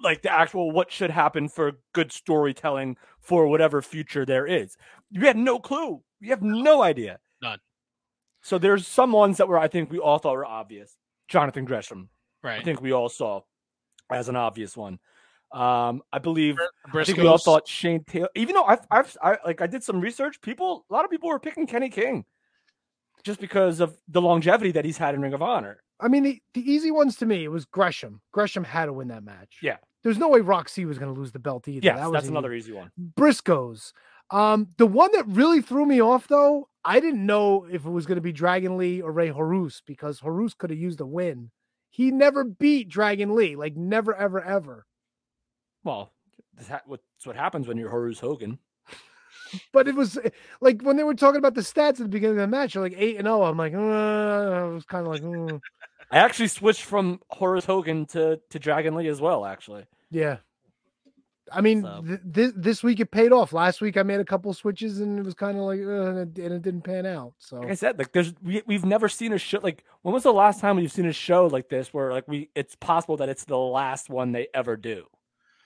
like 0.00 0.22
the 0.22 0.32
actual 0.32 0.70
what 0.70 0.92
should 0.92 1.10
happen 1.10 1.48
for 1.48 1.72
good 1.92 2.12
storytelling 2.12 2.96
for 3.18 3.48
whatever 3.48 3.82
future 3.82 4.24
there 4.24 4.46
is? 4.46 4.76
You 5.10 5.22
had 5.22 5.36
no 5.36 5.58
clue. 5.58 6.02
You 6.20 6.30
have 6.30 6.42
no 6.42 6.82
idea. 6.82 7.18
None. 7.42 7.58
So 8.40 8.56
there's 8.56 8.86
some 8.86 9.10
ones 9.10 9.38
that 9.38 9.48
were 9.48 9.58
I 9.58 9.66
think 9.66 9.90
we 9.90 9.98
all 9.98 10.18
thought 10.18 10.36
were 10.36 10.46
obvious. 10.46 10.96
Jonathan 11.26 11.64
Gresham, 11.64 12.08
right. 12.44 12.60
I 12.60 12.62
think 12.62 12.80
we 12.80 12.92
all 12.92 13.08
saw 13.08 13.40
as 14.10 14.28
an 14.28 14.36
obvious 14.36 14.76
one. 14.76 14.98
Um, 15.52 16.02
I 16.12 16.18
believe 16.18 16.56
Br- 16.90 17.00
I 17.00 17.04
think 17.04 17.18
we 17.18 17.26
all 17.26 17.38
thought 17.38 17.68
Shane 17.68 18.02
Taylor. 18.04 18.28
Even 18.34 18.54
though 18.56 18.64
I've, 18.64 18.80
I've, 18.90 19.16
I 19.22 19.36
like, 19.44 19.60
I 19.62 19.66
did 19.66 19.82
some 19.84 20.00
research. 20.00 20.40
People, 20.40 20.84
a 20.90 20.92
lot 20.92 21.04
of 21.04 21.10
people 21.10 21.28
were 21.28 21.38
picking 21.38 21.66
Kenny 21.66 21.88
King, 21.88 22.24
just 23.24 23.40
because 23.40 23.80
of 23.80 23.96
the 24.08 24.20
longevity 24.20 24.72
that 24.72 24.84
he's 24.84 24.98
had 24.98 25.14
in 25.14 25.20
Ring 25.22 25.34
of 25.34 25.42
Honor. 25.42 25.82
I 26.00 26.08
mean, 26.08 26.24
the, 26.24 26.42
the 26.54 26.60
easy 26.70 26.90
ones 26.90 27.16
to 27.16 27.26
me 27.26 27.44
it 27.44 27.48
was 27.48 27.64
Gresham. 27.64 28.20
Gresham 28.32 28.64
had 28.64 28.86
to 28.86 28.92
win 28.92 29.08
that 29.08 29.24
match. 29.24 29.58
Yeah. 29.62 29.76
There's 30.02 30.18
no 30.18 30.28
way 30.28 30.40
Roxy 30.40 30.84
was 30.84 30.98
going 30.98 31.12
to 31.12 31.18
lose 31.18 31.32
the 31.32 31.38
belt 31.38 31.66
either. 31.68 31.84
Yes, 31.84 31.96
That 31.96 32.04
was 32.06 32.12
that's 32.12 32.24
easy. 32.26 32.32
another 32.32 32.52
easy 32.52 32.72
one. 32.72 32.90
Briscoes. 33.18 33.92
Um, 34.30 34.68
the 34.76 34.86
one 34.86 35.10
that 35.12 35.26
really 35.28 35.62
threw 35.62 35.86
me 35.86 36.02
off 36.02 36.28
though, 36.28 36.68
I 36.84 37.00
didn't 37.00 37.24
know 37.24 37.66
if 37.70 37.86
it 37.86 37.90
was 37.90 38.04
going 38.06 38.16
to 38.16 38.22
be 38.22 38.32
Dragon 38.32 38.76
Lee 38.76 39.00
or 39.00 39.10
Rey 39.12 39.28
Horus 39.28 39.82
because 39.86 40.18
Horus 40.20 40.54
could 40.54 40.70
have 40.70 40.78
used 40.78 41.00
a 41.00 41.06
win. 41.06 41.50
He 41.96 42.10
never 42.10 42.44
beat 42.44 42.90
Dragon 42.90 43.34
Lee, 43.34 43.56
like 43.56 43.74
never, 43.74 44.14
ever, 44.14 44.44
ever. 44.44 44.84
Well, 45.82 46.12
that's 46.54 46.82
what 47.24 47.36
happens 47.36 47.66
when 47.66 47.78
you're 47.78 47.88
Horus 47.88 48.20
Hogan. 48.20 48.58
But 49.72 49.88
it 49.88 49.94
was 49.94 50.18
like 50.60 50.82
when 50.82 50.98
they 50.98 51.04
were 51.04 51.14
talking 51.14 51.38
about 51.38 51.54
the 51.54 51.62
stats 51.62 51.92
at 51.92 51.96
the 51.96 52.08
beginning 52.08 52.36
of 52.36 52.42
the 52.42 52.54
match, 52.54 52.76
like 52.76 52.92
eight 52.98 53.16
and 53.16 53.24
zero. 53.24 53.44
I'm 53.44 53.56
like, 53.56 53.72
uh, 53.72 53.78
I 53.78 54.64
was 54.64 54.84
kind 54.84 55.06
of 55.06 55.12
like, 55.12 55.22
mm. 55.22 55.58
I 56.10 56.18
actually 56.18 56.48
switched 56.48 56.82
from 56.82 57.18
Horus 57.30 57.64
Hogan 57.64 58.04
to 58.08 58.40
to 58.50 58.58
Dragon 58.58 58.94
Lee 58.94 59.08
as 59.08 59.22
well. 59.22 59.46
Actually, 59.46 59.86
yeah. 60.10 60.36
I 61.52 61.60
mean, 61.60 61.82
So- 61.82 62.02
th- 62.06 62.20
this 62.24 62.52
this 62.56 62.82
week 62.82 62.98
it 63.00 63.10
paid 63.10 63.32
off. 63.32 63.52
Last 63.52 63.80
week 63.80 63.96
I 63.96 64.02
made 64.02 64.18
a 64.20 64.24
couple 64.24 64.52
switches 64.52 65.00
and 65.00 65.18
it 65.18 65.24
was 65.24 65.34
kind 65.34 65.56
of 65.56 65.64
like, 65.64 65.80
uh, 65.80 66.10
and, 66.10 66.18
it, 66.38 66.42
and 66.44 66.54
it 66.54 66.62
didn't 66.62 66.82
pan 66.82 67.06
out. 67.06 67.34
So 67.38 67.56
like 67.60 67.70
I 67.70 67.74
said, 67.74 67.98
like 67.98 68.12
there's 68.12 68.34
we 68.42 68.62
we've 68.66 68.84
never 68.84 69.08
seen 69.08 69.32
a 69.32 69.38
show 69.38 69.60
like 69.62 69.84
when 70.02 70.12
was 70.12 70.24
the 70.24 70.32
last 70.32 70.60
time 70.60 70.76
we've 70.76 70.90
seen 70.90 71.06
a 71.06 71.12
show 71.12 71.46
like 71.46 71.68
this 71.68 71.94
where 71.94 72.10
like 72.12 72.26
we 72.26 72.50
it's 72.54 72.74
possible 72.74 73.16
that 73.18 73.28
it's 73.28 73.44
the 73.44 73.56
last 73.58 74.10
one 74.10 74.32
they 74.32 74.48
ever 74.54 74.76
do. 74.76 75.06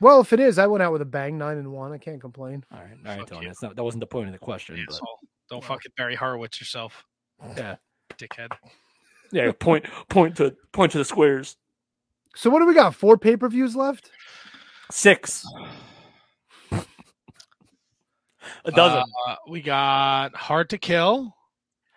well, 0.00 0.20
if 0.20 0.32
it 0.32 0.40
is, 0.40 0.58
I 0.58 0.66
went 0.66 0.82
out 0.82 0.92
with 0.92 1.02
a 1.02 1.06
bang, 1.06 1.38
nine 1.38 1.56
and 1.58 1.72
one. 1.72 1.92
I 1.92 1.98
can't 1.98 2.20
complain. 2.20 2.64
All 2.72 2.78
right, 2.78 2.90
all 3.04 3.10
right, 3.10 3.18
Fuck 3.20 3.28
Tony. 3.30 3.42
you. 3.42 3.48
That's 3.48 3.62
not 3.62 3.76
that 3.76 3.84
wasn't 3.84 4.00
the 4.00 4.06
point 4.06 4.26
of 4.28 4.32
the 4.32 4.38
question. 4.38 4.82
but- 4.86 4.94
Asshole. 4.94 5.18
Don't 5.50 5.64
fucking 5.64 5.92
Barry 5.96 6.14
Horowitz 6.14 6.60
yourself, 6.60 7.04
yeah, 7.56 7.76
dickhead. 8.18 8.52
yeah. 9.32 9.50
Point 9.58 9.86
point 10.08 10.36
to 10.36 10.54
point 10.72 10.92
to 10.92 10.98
the 10.98 11.04
squares. 11.04 11.56
So 12.36 12.50
what 12.50 12.60
do 12.60 12.66
we 12.66 12.74
got? 12.74 12.94
Four 12.94 13.18
pay 13.18 13.36
per 13.36 13.48
views 13.48 13.74
left. 13.74 14.10
Six. 14.90 15.46
A 18.64 18.70
dozen. 18.70 19.04
Uh, 19.26 19.36
we 19.48 19.62
got 19.62 20.34
Hard 20.34 20.70
to 20.70 20.78
Kill. 20.78 21.34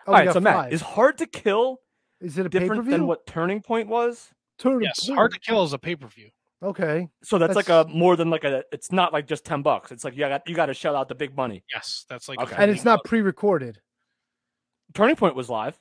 Oh, 0.06 0.12
All 0.12 0.14
we 0.14 0.20
right, 0.20 0.26
got 0.26 0.34
so 0.34 0.40
Matt, 0.40 0.74
is 0.74 0.82
Hard 0.82 1.18
to 1.18 1.26
Kill 1.26 1.80
is 2.22 2.38
it 2.38 2.46
a 2.46 2.50
pay 2.50 2.60
per 2.60 2.64
different 2.64 2.84
view? 2.84 2.92
than 2.92 3.08
what 3.08 3.26
Turning 3.26 3.62
Point 3.62 3.90
was? 3.90 4.30
Turning 4.58 4.82
yes, 4.82 5.08
Hard 5.10 5.34
to 5.34 5.40
Kill 5.40 5.64
is 5.64 5.74
a 5.74 5.78
pay 5.78 5.96
per 5.96 6.08
view. 6.08 6.30
Okay. 6.62 7.10
So 7.24 7.38
that's, 7.38 7.56
like 7.56 7.70
a 7.70 7.86
more 7.90 8.16
than 8.16 8.30
like 8.30 8.46
a. 8.46 8.64
It's 8.72 8.92
not 8.92 9.12
like 9.12 9.28
just 9.28 9.44
ten 9.44 9.62
bucks. 9.62 9.92
It's 9.92 10.06
like 10.06 10.14
you 10.14 10.20
got 10.20 10.48
you 10.48 10.56
got 10.56 10.68
to 10.68 10.74
shell 10.74 10.96
out 10.96 11.10
the 11.10 11.16
big 11.16 11.36
money. 11.36 11.64
Yes, 11.74 12.06
that's 12.08 12.30
like 12.30 12.40
Okay. 12.40 12.56
And 12.58 12.72
it's 12.72 12.86
not 12.86 13.04
pre 13.04 13.22
recorded. 13.22 13.80
Turning 14.94 15.16
Point 15.16 15.36
was 15.36 15.50
live. 15.50 15.78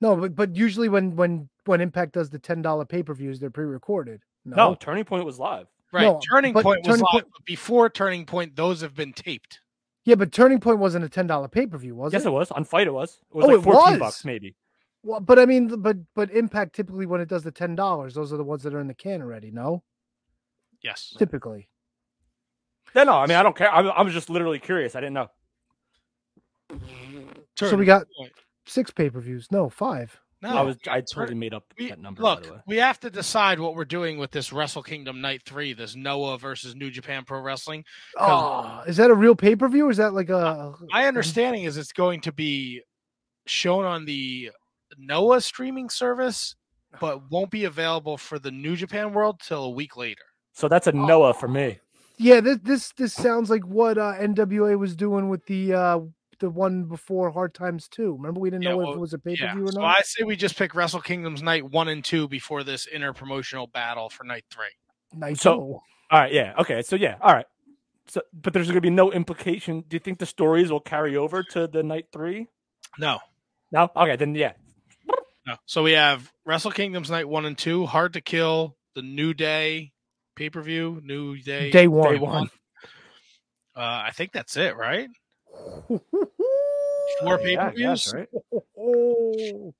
No, 0.00 0.16
but 0.16 0.34
but 0.34 0.56
usually 0.56 0.88
when 0.88 1.14
when 1.14 1.48
when 1.66 1.80
Impact 1.80 2.14
does 2.14 2.30
the 2.30 2.40
ten 2.40 2.62
dollar 2.62 2.84
pay 2.84 3.04
per 3.04 3.14
views, 3.14 3.38
they're 3.38 3.50
pre 3.50 3.64
recorded. 3.64 4.22
No. 4.44 4.56
No. 4.56 4.74
Turning 4.74 5.04
Point 5.04 5.24
was 5.24 5.38
live. 5.38 5.68
Right. 5.92 6.02
no, 6.02 6.20
Turning 6.30 6.52
but 6.52 6.62
Point 6.62 6.80
was 6.80 6.86
Turning 6.86 7.00
live, 7.02 7.10
Point- 7.12 7.26
but 7.32 7.44
before 7.44 7.88
Turning 7.90 8.24
Point, 8.26 8.56
those 8.56 8.80
have 8.80 8.94
been 8.94 9.12
taped. 9.12 9.60
Yeah, 10.04 10.16
but 10.16 10.32
Turning 10.32 10.58
Point 10.60 10.78
wasn't 10.78 11.04
a 11.04 11.08
ten 11.08 11.26
dollar 11.26 11.48
pay 11.48 11.66
per 11.66 11.78
view, 11.78 11.94
was 11.94 12.12
yes, 12.12 12.22
it? 12.22 12.24
Yes, 12.24 12.28
it 12.28 12.32
was 12.32 12.50
on 12.50 12.64
Fight. 12.64 12.86
It 12.86 12.92
was. 12.94 13.18
It 13.30 13.36
was 13.36 13.44
Oh, 13.44 13.48
like 13.48 13.58
it 13.58 13.62
fourteen 13.62 13.90
was? 13.92 13.98
bucks 13.98 14.24
maybe. 14.24 14.56
Well, 15.04 15.20
but 15.20 15.38
I 15.38 15.46
mean, 15.46 15.68
but 15.80 15.96
but 16.14 16.30
Impact 16.30 16.74
typically 16.74 17.06
when 17.06 17.20
it 17.20 17.28
does 17.28 17.42
the 17.42 17.50
ten 17.52 17.74
dollars, 17.74 18.14
those 18.14 18.32
are 18.32 18.36
the 18.36 18.44
ones 18.44 18.62
that 18.64 18.74
are 18.74 18.80
in 18.80 18.86
the 18.88 18.94
can 18.94 19.20
already. 19.22 19.50
No, 19.50 19.82
Yes. 20.82 21.14
typically. 21.18 21.68
Yeah, 22.94 23.04
no, 23.04 23.14
I 23.14 23.26
mean 23.26 23.36
I 23.36 23.42
don't 23.42 23.56
care. 23.56 23.72
I, 23.72 23.80
I 23.82 24.02
was 24.02 24.12
just 24.12 24.30
literally 24.30 24.58
curious. 24.58 24.94
I 24.96 25.00
didn't 25.00 25.14
know. 25.14 25.30
So 27.56 27.76
we 27.76 27.84
got 27.84 28.06
Point. 28.16 28.32
six 28.66 28.90
pay 28.90 29.10
per 29.10 29.20
views. 29.20 29.48
No, 29.50 29.68
five. 29.68 30.18
No, 30.42 30.56
I 30.56 30.62
was 30.62 30.76
I 30.88 31.00
totally 31.00 31.36
made 31.36 31.54
up 31.54 31.64
we, 31.78 31.88
that 31.88 32.00
number. 32.00 32.20
by 32.20 32.30
look, 32.34 32.42
the 32.42 32.52
way. 32.54 32.58
we 32.66 32.76
have 32.78 32.98
to 33.00 33.10
decide 33.10 33.60
what 33.60 33.76
we're 33.76 33.84
doing 33.84 34.18
with 34.18 34.32
this 34.32 34.52
Wrestle 34.52 34.82
Kingdom 34.82 35.20
Night 35.20 35.42
Three, 35.46 35.72
this 35.72 35.94
Noah 35.94 36.36
versus 36.36 36.74
New 36.74 36.90
Japan 36.90 37.24
Pro 37.24 37.40
Wrestling. 37.40 37.84
Oh, 38.18 38.82
is 38.86 38.96
that 38.96 39.10
a 39.10 39.14
real 39.14 39.36
pay 39.36 39.54
per 39.54 39.68
view? 39.68 39.88
Is 39.88 39.98
that 39.98 40.14
like 40.14 40.30
a? 40.30 40.74
My 40.88 41.06
understanding 41.06 41.62
is 41.62 41.76
it's 41.76 41.92
going 41.92 42.22
to 42.22 42.32
be 42.32 42.82
shown 43.46 43.84
on 43.84 44.04
the 44.04 44.50
Noah 44.98 45.40
streaming 45.40 45.88
service, 45.88 46.56
but 47.00 47.30
won't 47.30 47.52
be 47.52 47.64
available 47.64 48.16
for 48.16 48.40
the 48.40 48.50
New 48.50 48.74
Japan 48.74 49.12
World 49.12 49.40
till 49.40 49.62
a 49.64 49.70
week 49.70 49.96
later. 49.96 50.24
So 50.54 50.66
that's 50.66 50.88
a 50.88 50.92
Noah 50.92 51.34
for 51.34 51.46
me. 51.46 51.78
Yeah, 52.18 52.40
this 52.40 52.58
this 52.64 52.92
this 52.96 53.14
sounds 53.14 53.48
like 53.48 53.64
what 53.64 53.96
uh, 53.96 54.14
NWA 54.18 54.76
was 54.76 54.96
doing 54.96 55.28
with 55.28 55.46
the 55.46 55.72
uh 55.72 56.00
the 56.42 56.50
one 56.50 56.84
before 56.84 57.30
Hard 57.30 57.54
Times 57.54 57.88
Two. 57.88 58.14
Remember, 58.16 58.38
we 58.40 58.50
didn't 58.50 58.64
Yeah, 58.64 58.70
know 58.72 58.90
if 58.90 58.96
it 58.96 59.00
was 59.00 59.14
a 59.14 59.18
pay 59.18 59.34
per 59.36 59.44
Yeah, 59.46 59.54
view 59.54 59.68
or 59.68 59.72
so. 59.72 59.82
I 59.82 60.02
say 60.04 60.24
we 60.24 60.36
just 60.36 60.58
pick 60.58 60.74
Wrestle 60.74 61.00
Kingdoms 61.00 61.42
Night 61.42 61.64
One 61.70 61.88
and 61.88 62.04
Two 62.04 62.28
before 62.28 62.62
this 62.62 62.86
interpromotional 62.94 63.72
battle 63.72 64.10
for 64.10 64.24
Night 64.24 64.44
Three. 64.50 64.66
Night 65.14 65.38
So- 65.38 65.50
So, 65.50 65.82
All 66.10 66.20
right, 66.20 66.32
yeah, 66.32 66.52
okay, 66.58 66.82
so 66.82 66.96
yeah, 66.96 67.16
all 67.22 67.32
right. 67.32 67.46
So, 68.08 68.20
but 68.34 68.52
there's 68.52 68.66
going 68.66 68.74
to 68.74 68.80
be 68.82 68.90
no 68.90 69.10
implication. 69.12 69.84
Do 69.88 69.94
you 69.94 70.00
think 70.00 70.18
the 70.18 70.26
stories 70.26 70.70
will 70.70 70.80
carry 70.80 71.16
over 71.16 71.42
to 71.44 71.66
the 71.68 71.82
night 71.82 72.06
three? 72.12 72.48
No, 72.98 73.20
No. 73.70 73.90
Okay, 73.96 74.16
then 74.16 74.34
yeah. 74.34 74.52
no. 75.46 75.54
So 75.64 75.82
we 75.84 75.92
have 75.92 76.30
Wrestle 76.44 76.72
Kingdoms 76.72 77.10
Night 77.10 77.28
One 77.28 77.46
and 77.46 77.56
Two, 77.56 77.86
Hard 77.86 78.12
to 78.14 78.20
Kill, 78.20 78.76
the 78.94 79.02
New 79.02 79.32
Day 79.32 79.92
pay 80.36 80.50
per 80.50 80.60
view, 80.60 81.00
New 81.04 81.38
Day 81.38 81.70
day 81.70 81.86
one. 81.86 82.12
Day 82.12 82.18
one. 82.18 82.50
Uh, 83.74 83.80
I 84.06 84.10
think 84.12 84.32
that's 84.32 84.56
it, 84.58 84.76
right? 84.76 85.08
Four 87.20 87.38
pay 87.38 87.56
per 87.56 87.70
views. 87.70 88.10
guess, 88.10 88.14
right? 88.14 88.28
Oh, 88.78 89.74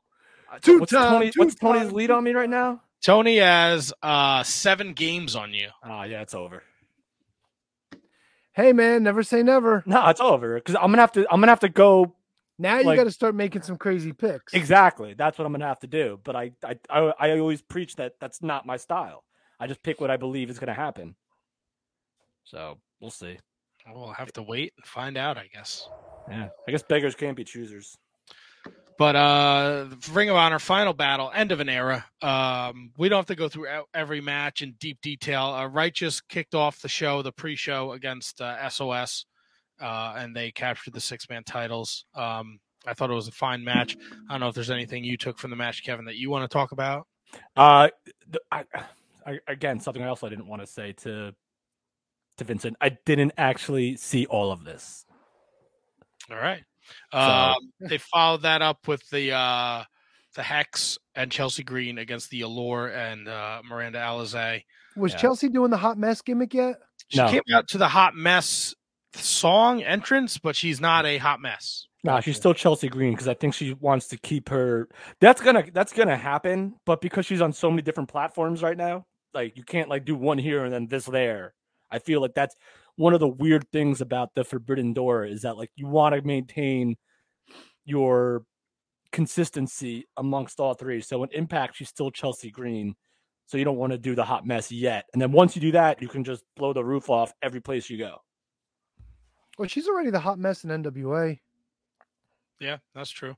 Uh, 0.53 0.59
Two 0.61 0.81
what's 0.81 0.93
time, 0.93 1.13
Tony, 1.13 1.31
two 1.31 1.41
what's 1.41 1.55
Tony's 1.55 1.93
lead 1.93 2.11
on 2.11 2.23
me 2.25 2.33
right 2.33 2.51
now? 2.51 2.83
Tony 3.03 3.39
has 3.39 3.93
uh 4.03 4.43
seven 4.43 4.93
games 4.93 5.35
on 5.35 5.53
you. 5.55 5.69
Oh 5.85 6.03
yeah, 6.03 6.21
it's 6.23 6.35
over. 6.35 6.63
hey 8.53 8.73
man, 8.73 9.03
never 9.03 9.23
say 9.23 9.43
never. 9.43 9.83
No, 9.87 10.07
it's 10.09 10.21
over 10.21 10.55
because 10.57 10.75
I'm 10.77 10.83
gonna 10.93 10.99
have 10.99 11.13
to. 11.13 11.21
I'm 11.33 11.41
gonna 11.41 11.51
have 11.53 11.61
to 11.61 11.69
go 11.69 12.15
Now 12.59 12.79
you 12.79 12.85
Like- 12.85 12.97
got 12.99 13.05
to 13.05 13.11
start 13.11 13.35
making 13.35 13.63
some 13.63 13.77
crazy 13.77 14.13
picks. 14.13 14.53
exactly. 14.55 15.15
That's 15.15 15.39
what 15.39 15.47
I'm 15.47 15.53
gonna 15.53 15.67
have 15.67 15.81
to 15.81 15.87
do. 15.87 16.21
But 16.23 16.37
I, 16.37 16.53
I, 16.65 16.79
I, 16.91 17.13
I 17.19 17.39
always 17.39 17.63
preach 17.63 17.97
that 17.97 18.21
that's 18.21 18.43
not 18.43 18.67
my 18.67 18.77
style. 18.77 19.25
I 19.59 19.67
just 19.67 19.83
pick 19.83 20.01
what 20.01 20.11
I 20.11 20.17
believe 20.19 20.51
is 20.51 20.59
gonna 20.59 20.75
happen. 20.75 21.17
So 22.45 22.79
we'll 23.01 23.11
see. 23.11 23.39
We'll 23.93 24.13
have 24.13 24.33
to 24.35 24.43
wait 24.43 24.75
and 24.77 24.87
find 24.87 25.17
out, 25.17 25.39
I 25.39 25.49
guess. 25.53 25.89
Yeah, 26.31 26.49
I 26.67 26.71
guess 26.71 26.83
beggars 26.83 27.15
can't 27.15 27.37
be 27.37 27.45
choosers. 27.45 27.97
But 28.99 29.17
uh 29.17 29.87
Ring 30.13 30.31
of 30.31 30.37
Honor 30.37 30.59
final 30.59 30.93
battle, 30.93 31.31
end 31.35 31.51
of 31.51 31.61
an 31.61 31.69
era. 31.69 32.05
Um, 32.21 32.93
we 32.99 33.09
don't 33.09 33.19
have 33.19 33.27
to 33.27 33.35
go 33.35 33.49
through 33.49 33.67
every 33.95 34.21
match 34.21 34.63
in 34.63 34.73
deep 34.79 35.01
detail. 35.03 35.45
Uh, 35.47 35.67
Righteous 35.67 36.21
kicked 36.21 36.55
off 36.55 36.81
the 36.81 36.89
show, 36.89 37.23
the 37.23 37.33
pre-show 37.33 37.93
against 37.93 38.41
uh, 38.41 38.69
SOS. 38.69 39.25
uh, 39.81 40.15
and 40.19 40.37
they 40.37 40.51
captured 40.53 40.95
the 40.95 41.01
six 41.01 41.29
man 41.29 41.43
titles. 41.45 42.05
Um, 42.15 42.61
I 42.87 42.95
thought 42.95 43.11
it 43.11 43.15
was 43.15 43.29
a 43.29 43.33
fine 43.33 43.65
match. 43.65 43.97
I 44.29 44.35
don't 44.35 44.41
know 44.41 44.49
if 44.49 44.55
there's 44.55 44.71
anything 44.71 45.05
you 45.05 45.17
took 45.17 45.39
from 45.39 45.51
the 45.51 45.57
match, 45.57 45.83
Kevin, 45.85 46.05
that 46.07 46.17
you 46.17 46.31
want 46.31 46.49
to 46.49 46.53
talk 46.53 46.73
about. 46.73 47.07
Uh, 47.57 47.89
I, 48.51 48.65
I, 49.27 49.39
again, 49.49 49.81
something 49.81 50.03
else 50.03 50.23
I 50.23 50.29
didn't 50.29 50.47
want 50.49 50.63
to 50.63 50.67
say 50.67 50.93
to 51.03 51.33
to 52.39 52.45
Vincent. 52.45 52.77
I 52.81 52.91
didn't 53.05 53.33
actually 53.37 53.97
see 53.97 54.27
all 54.27 54.51
of 54.53 54.65
this. 54.65 55.05
All 56.31 56.37
right. 56.37 56.63
Um, 57.13 57.57
they 57.81 57.99
followed 57.99 58.43
that 58.43 58.63
up 58.63 58.87
with 58.89 59.03
the 59.11 59.33
uh, 59.33 59.85
the 60.35 60.43
Hex 60.43 60.99
and 61.15 61.31
Chelsea 61.31 61.63
Green 61.63 61.99
against 61.99 62.31
the 62.31 62.43
Allure 62.43 62.89
and 62.89 63.29
uh, 63.29 63.63
Miranda 63.65 63.99
Alizé. 63.99 64.63
Was 64.97 65.13
Yeah. 65.13 65.19
Chelsea 65.19 65.49
doing 65.49 65.71
the 65.71 65.77
hot 65.77 65.99
mess 65.99 66.23
gimmick 66.23 66.55
yet? 66.55 66.77
She 67.09 67.19
No. 67.19 67.29
came 67.29 67.43
out 67.55 67.69
to 67.69 67.79
the 67.79 67.89
hot 67.89 68.15
mess 68.15 68.75
song 69.15 69.83
entrance, 69.83 70.39
but 70.39 70.57
she's 70.57 70.81
not 70.81 71.07
a 71.07 71.19
hot 71.19 71.41
mess. 71.41 71.87
Nah, 72.05 72.21
she's 72.21 72.37
still 72.37 72.55
Chelsea 72.55 72.89
Green 72.89 73.13
because 73.13 73.29
I 73.29 73.35
think 73.35 73.55
she 73.55 73.75
wants 73.75 74.09
to 74.09 74.19
keep 74.19 74.49
her. 74.49 74.89
That's 75.21 75.41
gonna 75.41 75.65
that's 75.73 75.93
gonna 75.93 76.17
happen, 76.17 76.75
but 76.85 77.01
because 77.01 77.27
she's 77.27 77.41
on 77.41 77.53
so 77.53 77.71
many 77.71 77.83
different 77.83 78.09
platforms 78.09 78.63
right 78.63 78.77
now, 78.77 79.07
like 79.35 79.57
you 79.57 79.63
can't 79.63 79.89
like 79.89 80.05
do 80.05 80.17
one 80.17 80.39
here 80.39 80.65
and 80.65 80.73
then 80.73 80.89
this 80.89 81.05
there. 81.07 81.55
I 81.91 81.99
feel 82.01 82.21
like 82.21 82.35
that's 82.35 82.57
one 82.97 83.15
of 83.15 83.21
the 83.21 83.29
weird 83.29 83.67
things 83.73 84.01
about 84.01 84.31
the 84.35 84.45
Forbidden 84.45 84.93
Door 84.93 85.27
is 85.27 85.43
that 85.43 85.57
like 85.57 85.71
you 85.77 85.87
want 85.87 86.15
to 86.15 86.23
maintain 86.23 86.97
your 87.85 88.45
consistency 89.13 90.07
amongst 90.17 90.61
all 90.61 90.75
three. 90.75 91.01
So 91.01 91.23
in 91.23 91.31
Impact, 91.33 91.77
she's 91.77 91.89
still 91.89 92.11
Chelsea 92.11 92.51
Green. 92.51 92.95
So 93.47 93.59
you 93.59 93.65
don't 93.65 93.77
want 93.77 93.93
to 93.93 93.99
do 93.99 94.15
the 94.15 94.25
hot 94.25 94.47
mess 94.47 94.73
yet. 94.73 95.05
And 95.13 95.21
then 95.21 95.33
once 95.33 95.55
you 95.55 95.61
do 95.61 95.73
that, 95.73 96.01
you 96.01 96.09
can 96.09 96.25
just 96.25 96.43
blow 96.57 96.73
the 96.73 96.85
roof 96.85 97.11
off 97.11 97.33
every 97.43 97.61
place 97.61 97.91
you 97.91 97.99
go. 97.99 98.17
Well, 99.59 99.69
she's 99.69 99.89
already 99.89 100.11
the 100.11 100.21
hot 100.21 100.39
mess 100.39 100.65
in 100.65 100.71
NWA. 100.71 101.39
Yeah, 102.61 102.79
that's 102.95 103.11
true. 103.11 103.37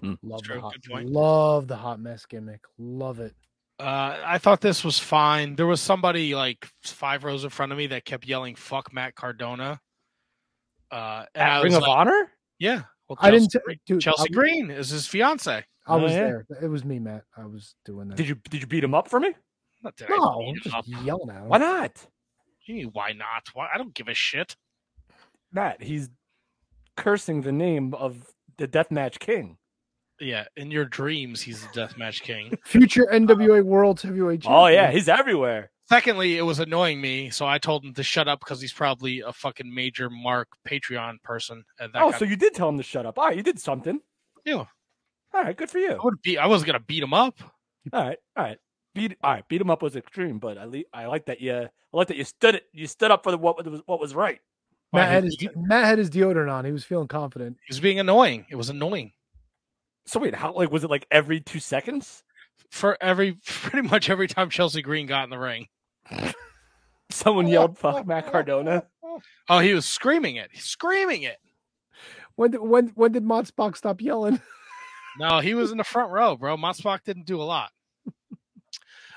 Hmm. 0.00 0.14
Love 0.22 0.42
True, 0.42 0.56
the 0.56 0.60
hot, 0.60 1.04
love 1.04 1.68
the 1.68 1.76
hot 1.76 2.00
mess 2.00 2.26
gimmick. 2.26 2.60
Love 2.78 3.20
it. 3.20 3.34
Uh, 3.80 4.20
I 4.24 4.38
thought 4.38 4.60
this 4.60 4.84
was 4.84 4.98
fine. 4.98 5.56
There 5.56 5.66
was 5.66 5.80
somebody 5.80 6.34
like 6.34 6.66
five 6.82 7.24
rows 7.24 7.42
in 7.44 7.50
front 7.50 7.72
of 7.72 7.78
me 7.78 7.88
that 7.88 8.04
kept 8.04 8.26
yelling 8.26 8.54
"fuck 8.54 8.92
Matt 8.92 9.14
Cardona." 9.16 9.80
Uh, 10.90 11.24
and 11.34 11.50
I 11.50 11.56
Ring 11.62 11.72
was 11.72 11.76
of 11.76 11.82
like, 11.82 11.90
Honor? 11.90 12.30
Yeah, 12.60 12.82
well, 13.08 13.18
I 13.20 13.30
didn't, 13.32 13.50
Chelsea, 13.50 13.74
t- 13.74 13.80
dude. 13.86 14.00
Chelsea 14.00 14.28
I, 14.30 14.32
Green 14.32 14.70
is 14.70 14.90
his 14.90 15.06
fiance. 15.08 15.64
I 15.86 15.96
was 15.96 16.12
Oh, 16.12 16.14
yeah? 16.14 16.20
there. 16.20 16.46
It 16.62 16.68
was 16.68 16.84
me, 16.84 16.98
Matt. 17.00 17.24
I 17.36 17.46
was 17.46 17.74
doing 17.84 18.08
that. 18.08 18.16
Did 18.16 18.28
you 18.28 18.36
did 18.48 18.60
you 18.60 18.66
beat 18.68 18.84
him 18.84 18.94
up 18.94 19.08
for 19.08 19.18
me? 19.18 19.34
Not 19.82 19.96
that 19.96 20.10
I 20.10 20.16
No, 20.16 20.38
beat 20.38 20.48
I'm 20.48 20.54
just 20.62 20.74
up. 20.76 20.84
yelling 21.02 21.30
at 21.30 21.42
him. 21.42 21.48
Why 21.48 21.58
not? 21.58 22.06
You 22.66 22.74
mean, 22.76 22.90
why 22.92 23.12
not? 23.12 23.42
Why? 23.54 23.68
I 23.74 23.76
don't 23.76 23.92
give 23.92 24.08
a 24.08 24.14
shit. 24.14 24.56
Matt, 25.52 25.82
he's 25.82 26.08
cursing 26.96 27.42
the 27.42 27.52
name 27.52 27.92
of 27.92 28.32
the 28.56 28.68
Deathmatch 28.68 29.18
King. 29.18 29.58
Yeah, 30.20 30.44
in 30.56 30.70
your 30.70 30.84
dreams, 30.84 31.40
he's 31.40 31.62
the 31.62 31.68
deathmatch 31.68 32.22
king. 32.22 32.56
Future 32.64 33.06
NWA 33.12 33.62
World 33.64 34.00
Heavyweight 34.00 34.42
Champion. 34.42 34.60
Oh 34.62 34.66
yeah, 34.66 34.90
he's 34.90 35.08
everywhere. 35.08 35.70
Secondly, 35.88 36.38
it 36.38 36.42
was 36.42 36.60
annoying 36.60 37.00
me, 37.00 37.28
so 37.30 37.46
I 37.46 37.58
told 37.58 37.84
him 37.84 37.92
to 37.94 38.02
shut 38.02 38.26
up 38.26 38.40
because 38.40 38.60
he's 38.60 38.72
probably 38.72 39.20
a 39.20 39.32
fucking 39.32 39.72
major 39.74 40.08
Mark 40.08 40.48
Patreon 40.66 41.22
person. 41.22 41.62
And 41.78 41.92
that 41.92 42.00
Oh, 42.02 42.10
got- 42.10 42.20
so 42.20 42.24
you 42.24 42.36
did 42.36 42.54
tell 42.54 42.68
him 42.70 42.78
to 42.78 42.82
shut 42.82 43.04
up. 43.04 43.18
All 43.18 43.26
right, 43.26 43.36
you 43.36 43.42
did 43.42 43.58
something. 43.58 44.00
Yeah. 44.46 44.54
All 45.34 45.42
right, 45.42 45.56
good 45.56 45.68
for 45.68 45.78
you. 45.78 45.92
I 45.92 46.08
be. 46.22 46.38
I 46.38 46.46
wasn't 46.46 46.68
gonna 46.68 46.80
beat 46.80 47.02
him 47.02 47.12
up. 47.12 47.36
All 47.92 48.02
right, 48.06 48.18
all 48.36 48.44
right. 48.44 48.58
Beat 48.94 49.16
all 49.24 49.32
right, 49.32 49.48
beat 49.48 49.60
him 49.60 49.68
up 49.70 49.82
was 49.82 49.96
extreme, 49.96 50.38
but 50.38 50.56
I 50.56 50.64
le- 50.66 50.84
I 50.92 51.06
like 51.06 51.26
that 51.26 51.40
you 51.40 51.52
I 51.52 51.68
like 51.92 52.06
that 52.08 52.16
you 52.16 52.22
stood 52.24 52.54
it 52.54 52.64
you 52.72 52.86
stood 52.86 53.10
up 53.10 53.24
for 53.24 53.32
the 53.32 53.36
what 53.38 53.56
was 53.68 53.82
what 53.86 53.98
was 54.00 54.14
right. 54.14 54.38
Matt 54.92 55.10
had 55.10 55.24
he- 55.24 55.30
his 55.46 55.48
Matt 55.56 55.84
had 55.86 55.98
his 55.98 56.08
deodorant 56.08 56.50
on. 56.52 56.64
He 56.64 56.70
was 56.70 56.84
feeling 56.84 57.08
confident. 57.08 57.56
He 57.66 57.72
was 57.72 57.80
being 57.80 57.98
annoying. 57.98 58.46
It 58.48 58.54
was 58.54 58.70
annoying 58.70 59.10
So 60.06 60.20
wait, 60.20 60.34
how 60.34 60.52
like 60.52 60.70
was 60.70 60.84
it 60.84 60.90
like 60.90 61.06
every 61.10 61.40
two 61.40 61.60
seconds? 61.60 62.24
for 62.74 62.98
every 63.00 63.38
pretty 63.46 63.88
much 63.88 64.10
every 64.10 64.28
time 64.28 64.50
Chelsea 64.50 64.82
Green 64.82 65.06
got 65.06 65.24
in 65.24 65.30
the 65.30 65.38
ring. 65.38 65.68
Someone 67.10 67.46
yelled 67.46 67.78
"fuck 67.78 68.06
Matt 68.06 68.30
Cardona." 68.30 68.84
Oh, 69.48 69.60
he 69.60 69.74
was 69.74 69.86
screaming 69.86 70.36
it, 70.36 70.50
screaming 70.54 71.22
it. 71.22 71.36
When 72.34 72.50
did 72.50 72.60
when 72.60 72.88
when 72.96 73.12
did 73.12 73.22
Mod 73.22 73.46
stop 73.46 74.00
yelling? 74.00 74.40
No, 75.20 75.38
he 75.38 75.54
was 75.54 75.70
in 75.70 75.78
the 75.78 75.84
front 75.84 76.10
row, 76.10 76.34
bro. 76.34 76.56
Motspock 76.56 77.04
didn't 77.04 77.26
do 77.26 77.40
a 77.40 77.44
lot. 77.44 77.70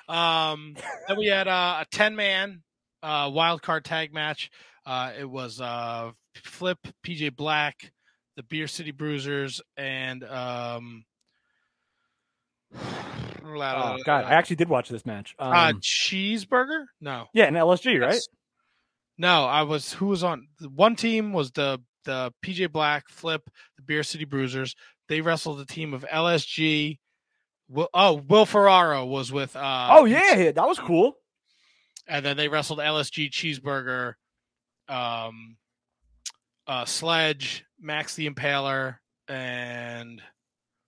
Um, 0.07 0.75
then 1.07 1.17
we 1.17 1.25
had 1.25 1.47
uh, 1.47 1.77
a 1.81 1.85
ten 1.89 2.15
man 2.15 2.61
uh, 3.01 3.31
wild 3.33 3.63
card 3.63 3.85
tag 3.85 4.13
match. 4.13 4.51
Uh, 4.85 5.13
it 5.17 5.27
was 5.27 5.59
uh, 5.59 6.11
Flip, 6.35 6.77
PJ 7.03 7.35
Black, 7.35 7.91
the 8.37 8.43
Beer 8.43 8.67
City 8.67 8.91
Bruisers, 8.91 9.61
and 9.75 10.23
um, 10.23 11.03
Oh 12.73 13.97
god, 14.05 14.25
I 14.25 14.33
actually 14.33 14.55
did 14.57 14.69
watch 14.69 14.87
this 14.89 15.05
match. 15.05 15.35
Um, 15.39 15.53
uh, 15.53 15.73
Cheeseburger. 15.81 16.85
No, 17.01 17.25
yeah, 17.33 17.47
in 17.47 17.55
LSG, 17.55 17.99
right? 17.99 18.13
Yes. 18.13 18.27
No, 19.17 19.45
I 19.45 19.63
was 19.63 19.93
who 19.93 20.07
was 20.07 20.23
on 20.23 20.47
one 20.73 20.95
team 20.95 21.33
was 21.33 21.51
the 21.51 21.79
the 22.05 22.31
PJ 22.45 22.71
Black 22.71 23.09
Flip, 23.09 23.41
the 23.75 23.83
Beer 23.83 24.03
City 24.03 24.25
Bruisers. 24.25 24.75
They 25.09 25.21
wrestled 25.21 25.59
a 25.59 25.65
team 25.65 25.93
of 25.93 26.05
LSG. 26.05 26.99
Will, 27.69 27.89
oh, 27.93 28.21
Will 28.27 28.45
Ferrara 28.45 29.05
was 29.05 29.31
with 29.31 29.55
uh 29.55 29.87
oh 29.91 30.05
yeah, 30.05 30.35
yeah, 30.35 30.51
that 30.51 30.67
was 30.67 30.79
cool. 30.79 31.13
and 32.07 32.25
then 32.25 32.37
they 32.37 32.47
wrestled 32.47 32.79
LSG 32.79 33.29
Cheeseburger, 33.31 34.13
um 34.87 35.57
uh 36.67 36.85
Sledge, 36.85 37.65
Max 37.79 38.15
the 38.15 38.29
Impaler, 38.29 38.97
and 39.27 40.21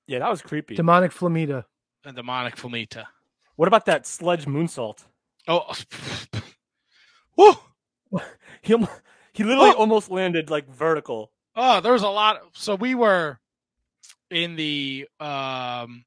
Yeah, 0.08 0.20
that 0.20 0.30
was 0.30 0.42
creepy. 0.42 0.76
Demonic 0.76 1.12
Flamita. 1.12 1.66
and 2.06 2.16
Demonic 2.16 2.56
Flamita. 2.56 3.06
What 3.56 3.68
about 3.68 3.86
that 3.86 4.06
sledge 4.08 4.46
moonsault? 4.46 5.04
Oh 5.48 5.74
Woo! 7.38 7.54
He 8.62 8.76
he 9.34 9.44
literally 9.44 9.70
Oh! 9.72 9.78
almost 9.80 10.12
landed 10.12 10.50
like 10.50 10.68
vertical. 10.68 11.32
Oh, 11.56 11.80
there 11.80 11.94
was 11.94 12.04
a 12.04 12.10
lot. 12.10 12.42
So 12.54 12.76
we 12.76 12.94
were 12.96 13.40
in 14.30 14.56
the 14.58 15.08
um, 15.20 16.04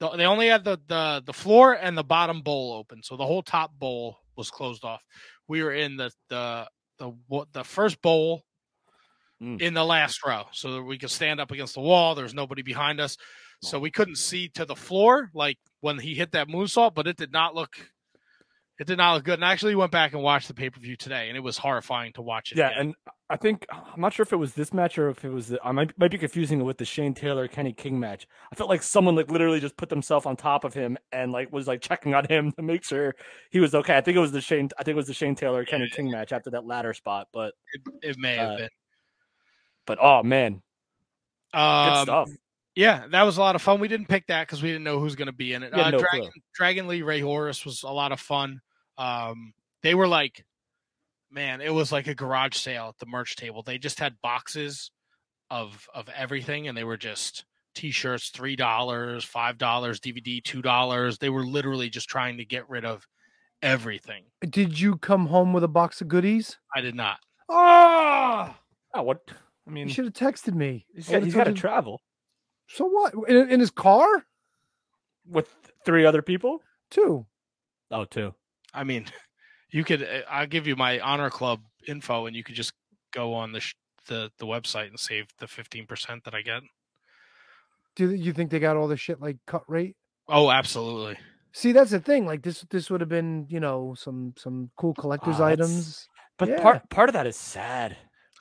the, 0.00 0.10
they 0.10 0.24
only 0.24 0.48
had 0.48 0.64
the 0.64 0.78
the 0.86 1.22
the 1.26 1.32
floor 1.32 1.72
and 1.74 1.96
the 1.98 2.04
bottom 2.04 2.42
bowl 2.42 2.72
open, 2.74 3.02
so 3.02 3.16
the 3.16 3.26
whole 3.26 3.42
top 3.42 3.72
bowl 3.78 4.18
was 4.36 4.50
closed 4.50 4.84
off. 4.84 5.02
We 5.48 5.62
were 5.64 5.72
in 5.72 5.96
the 5.96 6.12
the 6.28 6.68
the 6.98 7.12
what 7.26 7.52
the 7.52 7.64
first 7.64 8.00
bowl 8.02 8.42
Mm. 9.42 9.60
in 9.60 9.74
the 9.74 9.84
last 9.84 10.24
row, 10.24 10.44
so 10.52 10.72
that 10.72 10.82
we 10.82 10.96
could 10.96 11.10
stand 11.10 11.40
up 11.40 11.50
against 11.50 11.74
the 11.74 11.80
wall. 11.80 12.14
There's 12.14 12.32
nobody 12.32 12.62
behind 12.62 13.00
us, 13.00 13.18
so 13.62 13.78
we 13.78 13.90
couldn't 13.90 14.16
see 14.16 14.48
to 14.50 14.64
the 14.64 14.76
floor 14.76 15.30
like 15.34 15.58
when 15.80 15.98
he 15.98 16.14
hit 16.14 16.32
that 16.32 16.48
moonsault. 16.48 16.94
But 16.94 17.06
it 17.06 17.18
did 17.18 17.32
not 17.32 17.54
look. 17.54 17.76
It 18.78 18.86
did 18.86 18.98
not 18.98 19.14
look 19.14 19.24
good. 19.24 19.34
And 19.34 19.44
I 19.44 19.52
actually 19.52 19.74
went 19.74 19.92
back 19.92 20.12
and 20.12 20.22
watched 20.22 20.48
the 20.48 20.54
pay 20.54 20.70
per 20.70 20.80
view 20.80 20.96
today, 20.96 21.28
and 21.28 21.36
it 21.36 21.40
was 21.40 21.58
horrifying 21.58 22.12
to 22.14 22.22
watch 22.22 22.52
it. 22.52 22.58
Yeah, 22.58 22.68
again. 22.68 22.80
and 22.80 22.94
I 23.28 23.36
think 23.36 23.66
I'm 23.70 24.00
not 24.00 24.12
sure 24.12 24.22
if 24.22 24.32
it 24.32 24.36
was 24.36 24.54
this 24.54 24.72
match 24.72 24.98
or 24.98 25.10
if 25.10 25.24
it 25.24 25.30
was. 25.30 25.48
The, 25.48 25.58
I 25.64 25.72
might 25.72 25.98
might 25.98 26.10
be 26.10 26.18
confusing 26.18 26.60
it 26.60 26.64
with 26.64 26.78
the 26.78 26.84
Shane 26.84 27.12
Taylor 27.12 27.48
Kenny 27.48 27.72
King 27.72 27.98
match. 27.98 28.26
I 28.52 28.54
felt 28.54 28.70
like 28.70 28.82
someone 28.82 29.16
like 29.16 29.30
literally 29.30 29.60
just 29.60 29.76
put 29.76 29.88
themselves 29.88 30.26
on 30.26 30.36
top 30.36 30.64
of 30.64 30.72
him 30.72 30.96
and 31.10 31.32
like 31.32 31.52
was 31.52 31.66
like 31.66 31.80
checking 31.80 32.14
on 32.14 32.26
him 32.26 32.52
to 32.56 32.62
make 32.62 32.84
sure 32.84 33.14
he 33.50 33.60
was 33.60 33.74
okay. 33.74 33.96
I 33.96 34.00
think 34.00 34.16
it 34.16 34.20
was 34.20 34.32
the 34.32 34.40
Shane. 34.40 34.68
I 34.78 34.84
think 34.84 34.94
it 34.94 34.96
was 34.96 35.08
the 35.08 35.14
Shane 35.14 35.34
Taylor 35.34 35.64
Kenny 35.64 35.88
King 35.88 36.10
match 36.10 36.32
after 36.32 36.50
that 36.50 36.66
ladder 36.66 36.94
spot. 36.94 37.28
But 37.32 37.54
it, 37.74 37.82
it 38.02 38.18
may 38.18 38.36
have 38.36 38.50
uh, 38.50 38.56
been. 38.56 38.68
But 39.86 39.98
oh 40.00 40.22
man, 40.22 40.62
good 41.52 41.58
Um, 41.60 42.04
stuff. 42.04 42.30
Yeah, 42.74 43.06
that 43.10 43.22
was 43.22 43.38
a 43.38 43.40
lot 43.40 43.54
of 43.54 43.62
fun. 43.62 43.80
We 43.80 43.88
didn't 43.88 44.08
pick 44.08 44.26
that 44.26 44.46
because 44.46 44.62
we 44.62 44.68
didn't 44.68 44.84
know 44.84 45.00
who's 45.00 45.14
going 45.16 45.26
to 45.26 45.32
be 45.32 45.54
in 45.54 45.62
it. 45.62 45.74
We 45.74 45.80
Uh, 45.80 45.90
no 45.92 45.98
Dragon, 45.98 46.20
clue. 46.30 46.42
Dragon 46.54 46.86
Lee 46.88 47.00
Rey 47.02 47.20
Horus 47.20 47.64
was 47.64 47.82
a 47.84 47.88
lot 47.88 48.12
of 48.12 48.20
fun. 48.20 48.60
Um, 48.98 49.54
they 49.82 49.94
were 49.94 50.06
like, 50.08 50.44
man, 51.30 51.62
it 51.62 51.72
was 51.72 51.90
like 51.90 52.06
a 52.06 52.14
garage 52.14 52.54
sale 52.56 52.88
at 52.88 52.98
the 52.98 53.06
merch 53.06 53.36
table. 53.36 53.62
They 53.62 53.78
just 53.78 53.98
had 53.98 54.20
boxes 54.22 54.90
of 55.50 55.88
of 55.94 56.08
everything, 56.14 56.68
and 56.68 56.76
they 56.76 56.84
were 56.84 56.96
just 56.98 57.46
t-shirts, 57.74 58.28
three 58.30 58.56
dollars, 58.56 59.24
five 59.24 59.56
dollars, 59.56 60.00
DVD, 60.00 60.42
two 60.42 60.60
dollars. 60.60 61.16
They 61.18 61.30
were 61.30 61.44
literally 61.46 61.88
just 61.88 62.08
trying 62.08 62.36
to 62.38 62.44
get 62.44 62.68
rid 62.68 62.84
of 62.84 63.06
everything. 63.62 64.24
Did 64.46 64.78
you 64.78 64.96
come 64.98 65.26
home 65.26 65.52
with 65.54 65.64
a 65.64 65.68
box 65.68 66.00
of 66.02 66.08
goodies? 66.08 66.58
I 66.74 66.82
did 66.82 66.94
not. 66.94 67.20
Oh, 67.48 68.54
Oh, 68.94 69.02
what? 69.02 69.20
I 69.66 69.70
mean, 69.70 69.88
you 69.88 69.94
should 69.94 70.04
have 70.04 70.14
texted 70.14 70.54
me. 70.54 70.86
he's 70.94 71.08
I 71.08 71.12
got, 71.12 71.14
would've 71.20 71.26
he's 71.26 71.34
got 71.34 71.44
to 71.44 71.52
travel 71.52 72.00
So 72.68 72.84
what? 72.86 73.14
In, 73.28 73.50
in 73.50 73.60
his 73.60 73.70
car 73.70 74.06
with 75.28 75.48
three 75.84 76.04
other 76.06 76.22
people. 76.22 76.62
too. 76.90 77.26
Oh, 77.90 78.04
two. 78.04 78.34
I 78.74 78.84
mean, 78.84 79.06
you 79.70 79.84
could. 79.84 80.02
uh, 80.02 80.22
I'll 80.30 80.46
give 80.46 80.66
you 80.66 80.76
my 80.76 81.00
honor 81.00 81.30
club 81.30 81.60
info, 81.88 82.26
and 82.26 82.34
you 82.36 82.42
could 82.44 82.54
just 82.54 82.72
go 83.12 83.34
on 83.34 83.52
the 83.52 83.60
sh- 83.60 83.74
the 84.06 84.30
the 84.38 84.46
website 84.46 84.88
and 84.88 84.98
save 85.00 85.26
the 85.38 85.46
fifteen 85.48 85.86
percent 85.86 86.24
that 86.24 86.34
I 86.34 86.42
get. 86.42 86.62
Do 87.96 88.10
you 88.14 88.32
think 88.32 88.50
they 88.50 88.58
got 88.58 88.76
all 88.76 88.88
the 88.88 88.96
shit 88.96 89.20
like 89.20 89.36
cut 89.46 89.62
rate? 89.68 89.96
Oh, 90.28 90.50
absolutely. 90.50 91.16
See, 91.52 91.72
that's 91.72 91.90
the 91.90 92.00
thing. 92.00 92.26
Like 92.26 92.42
this, 92.42 92.64
this 92.68 92.90
would 92.90 93.00
have 93.00 93.08
been, 93.08 93.46
you 93.48 93.58
know, 93.60 93.94
some 93.96 94.34
some 94.36 94.70
cool 94.76 94.92
collector's 94.94 95.40
Ah, 95.40 95.46
items. 95.46 96.06
But 96.38 96.50
Yeah. 96.50 96.60
part 96.62 96.90
part 96.90 97.08
of 97.08 97.14
that 97.14 97.26
is 97.26 97.36
sad. 97.36 97.96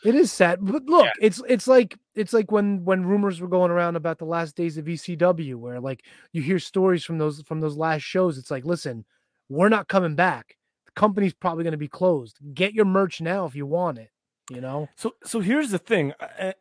It 0.06 0.15
is 0.15 0.32
sad, 0.32 0.60
but 0.61 0.86
look, 0.86 1.06
Yeah. 1.06 1.11
it's 1.19 1.41
it's 1.48 1.68
like 1.68 1.98
it's 2.14 2.32
like 2.32 2.52
when 2.52 2.86
when 2.86 3.06
rumors 3.06 3.41
were 3.41 3.48
going 3.48 3.72
around 3.72 3.95
about 3.95 4.19
the 4.19 4.26
last 4.26 4.56
days 4.56 4.77
of 4.77 4.86
ECW, 4.86 5.56
where 5.56 5.80
like 5.80 6.06
you 6.32 6.41
hear 6.41 6.60
stories 6.60 7.03
from 7.03 7.18
those 7.18 7.41
from 7.41 7.60
those 7.60 7.76
last 7.76 8.03
shows. 8.03 8.38
It's 8.38 8.52
like, 8.52 8.65
listen, 8.65 9.06
we're 9.49 9.69
not 9.69 9.88
coming 9.88 10.15
back. 10.15 10.57
The 10.86 10.91
company's 10.91 11.34
probably 11.34 11.64
going 11.64 11.72
to 11.72 11.77
be 11.77 11.88
closed. 11.88 12.38
Get 12.53 12.73
your 12.73 12.86
merch 12.86 13.19
now 13.19 13.45
if 13.45 13.56
you 13.56 13.65
want 13.65 13.98
it. 13.98 14.11
You 14.49 14.61
know, 14.61 14.90
So 14.95 15.15
so 15.23 15.40
here's 15.40 15.72
the 15.72 15.80
thing. 15.80 16.14
I, 16.19 16.53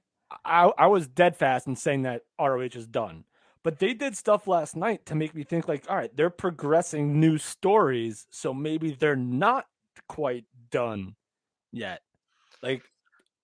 I 0.44 0.72
I 0.78 0.86
was 0.86 1.06
dead 1.06 1.36
fast 1.36 1.66
in 1.66 1.76
saying 1.76 2.02
that 2.02 2.22
ROH 2.40 2.70
is 2.74 2.86
done. 2.86 3.24
But 3.62 3.78
they 3.78 3.94
did 3.94 4.16
stuff 4.16 4.46
last 4.46 4.76
night 4.76 5.06
to 5.06 5.14
make 5.14 5.34
me 5.34 5.42
think 5.42 5.68
like, 5.68 5.84
all 5.88 5.96
right, 5.96 6.14
they're 6.14 6.28
progressing 6.30 7.18
new 7.20 7.38
stories, 7.38 8.26
so 8.30 8.52
maybe 8.54 8.92
they're 8.92 9.16
not 9.16 9.66
quite 10.08 10.44
done 10.70 11.16
yet. 11.72 12.00
Like 12.62 12.82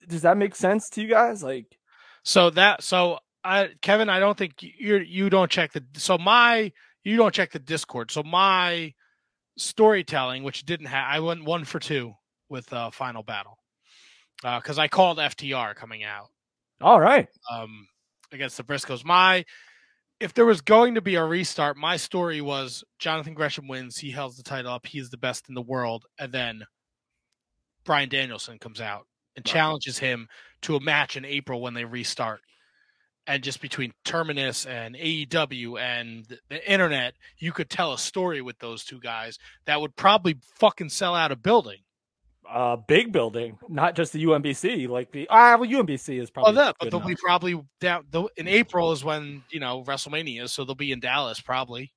does 0.09 0.22
that 0.22 0.36
make 0.36 0.55
sense 0.55 0.89
to 0.90 1.02
you 1.02 1.09
guys? 1.09 1.43
Like 1.43 1.78
So 2.22 2.51
that 2.51 2.82
so 2.82 3.18
I 3.44 3.70
Kevin, 3.82 4.09
I 4.09 4.20
don't 4.20 4.36
think 4.36 4.55
you're 4.59 5.02
you 5.02 5.31
don't 5.31 5.51
check 5.51 5.72
the 5.72 5.85
so 5.94 6.18
my 6.18 6.72
you 7.05 7.16
don't 7.16 7.35
check 7.35 7.52
the 7.52 7.59
Discord. 7.59 8.10
So 8.10 8.22
my 8.22 8.93
storytelling, 9.56 10.43
which 10.43 10.64
didn't 10.64 10.86
have, 10.86 11.06
I 11.09 11.20
went 11.20 11.44
one 11.44 11.64
for 11.64 11.78
two 11.78 12.14
with 12.48 12.70
uh, 12.72 12.90
Final 12.90 13.22
Battle 13.22 13.59
because 14.43 14.78
I 14.78 14.89
called 14.89 15.18
FTR 15.18 15.74
coming 15.74 16.05
out 16.05 16.28
all 16.81 17.01
right. 17.01 17.28
um, 17.51 17.86
against 18.32 18.56
the 18.56 18.64
Briscoes. 18.64 19.05
My 19.05 19.44
if 20.18 20.35
there 20.35 20.47
was 20.47 20.60
going 20.60 20.94
to 20.97 21.01
be 21.01 21.14
a 21.14 21.24
restart, 21.24 21.78
my 21.78 21.97
story 21.97 22.43
was 22.43 22.85
Jonathan 22.98 23.32
Gresham 23.32 23.68
wins. 23.68 23.97
He 23.97 24.10
holds 24.10 24.36
the 24.36 24.43
title 24.43 24.72
up. 24.72 24.86
He 24.86 24.98
is 24.98 25.09
the 25.09 25.16
best 25.16 25.48
in 25.48 25.55
the 25.55 25.62
world, 25.62 26.05
and 26.18 26.31
then 26.31 26.64
Bryan 27.85 28.10
Danielson 28.10 28.59
comes 28.59 28.81
out 28.81 29.06
and 29.40 29.48
Right. 29.48 29.54
challenges 29.54 29.98
him 29.98 30.28
to 30.62 30.76
a 30.76 30.80
match 30.80 31.16
in 31.16 31.24
April 31.24 31.60
when 31.60 31.74
they 31.74 31.84
restart. 31.84 32.40
And 33.26 33.42
just 33.42 33.60
between 33.60 33.92
Terminus 34.04 34.66
and 34.66 34.96
AEW 34.96 35.78
and 35.80 36.24
the, 36.26 36.38
the 36.48 36.70
internet, 36.72 37.14
you 37.38 37.52
could 37.52 37.70
tell 37.70 37.92
a 37.92 37.98
story 37.98 38.40
with 38.42 38.58
those 38.58 38.84
two 38.84 38.98
guys 39.00 39.38
that 39.66 39.80
would 39.80 39.94
probably 39.96 40.38
fucking 40.58 40.88
sell 40.88 41.14
out 41.14 41.30
a 41.32 41.36
building. 41.36 41.78
Uh 42.48 42.76
big 42.76 43.12
building, 43.12 43.58
not 43.68 43.94
just 43.94 44.12
the 44.12 44.24
UMBC, 44.24 44.88
like 44.88 45.12
the 45.12 45.28
ah 45.30 45.56
well 45.60 45.68
UMBC 45.70 46.20
is 46.20 46.30
Oh, 46.30 46.32
probably 46.32 46.54
that, 46.56 46.76
but 46.80 46.90
they'll 46.90 46.98
be 47.00 47.14
probably 47.14 47.60
down. 47.80 48.06
In 48.36 48.48
April 48.48 48.90
is 48.92 49.04
when 49.04 49.44
you 49.50 49.60
know 49.60 49.84
WrestleMania 49.84 50.48
so 50.48 50.64
they'll 50.64 50.74
be 50.74 50.90
in 50.90 50.98
Dallas 51.00 51.40
probably. 51.40 51.92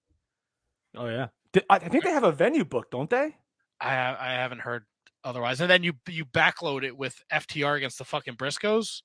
Oh 0.95 1.07
yeah. 1.07 1.27
I 1.69 1.75
I 1.75 1.79
think 1.89 2.03
they 2.03 2.11
have 2.11 2.23
a 2.25 2.31
venue 2.31 2.65
booked, 2.65 2.91
don't 2.91 3.09
they? 3.09 3.35
I 3.81 3.93
I 3.95 4.33
haven't 4.33 4.59
heard 4.59 4.85
otherwise. 5.23 5.61
And 5.61 5.69
then 5.69 5.83
you 5.83 5.93
you 6.07 6.25
backload 6.25 6.83
it 6.83 6.97
with 6.97 7.21
FTR 7.31 7.77
against 7.77 7.97
the 7.97 8.05
fucking 8.05 8.35
Briscoes, 8.35 9.01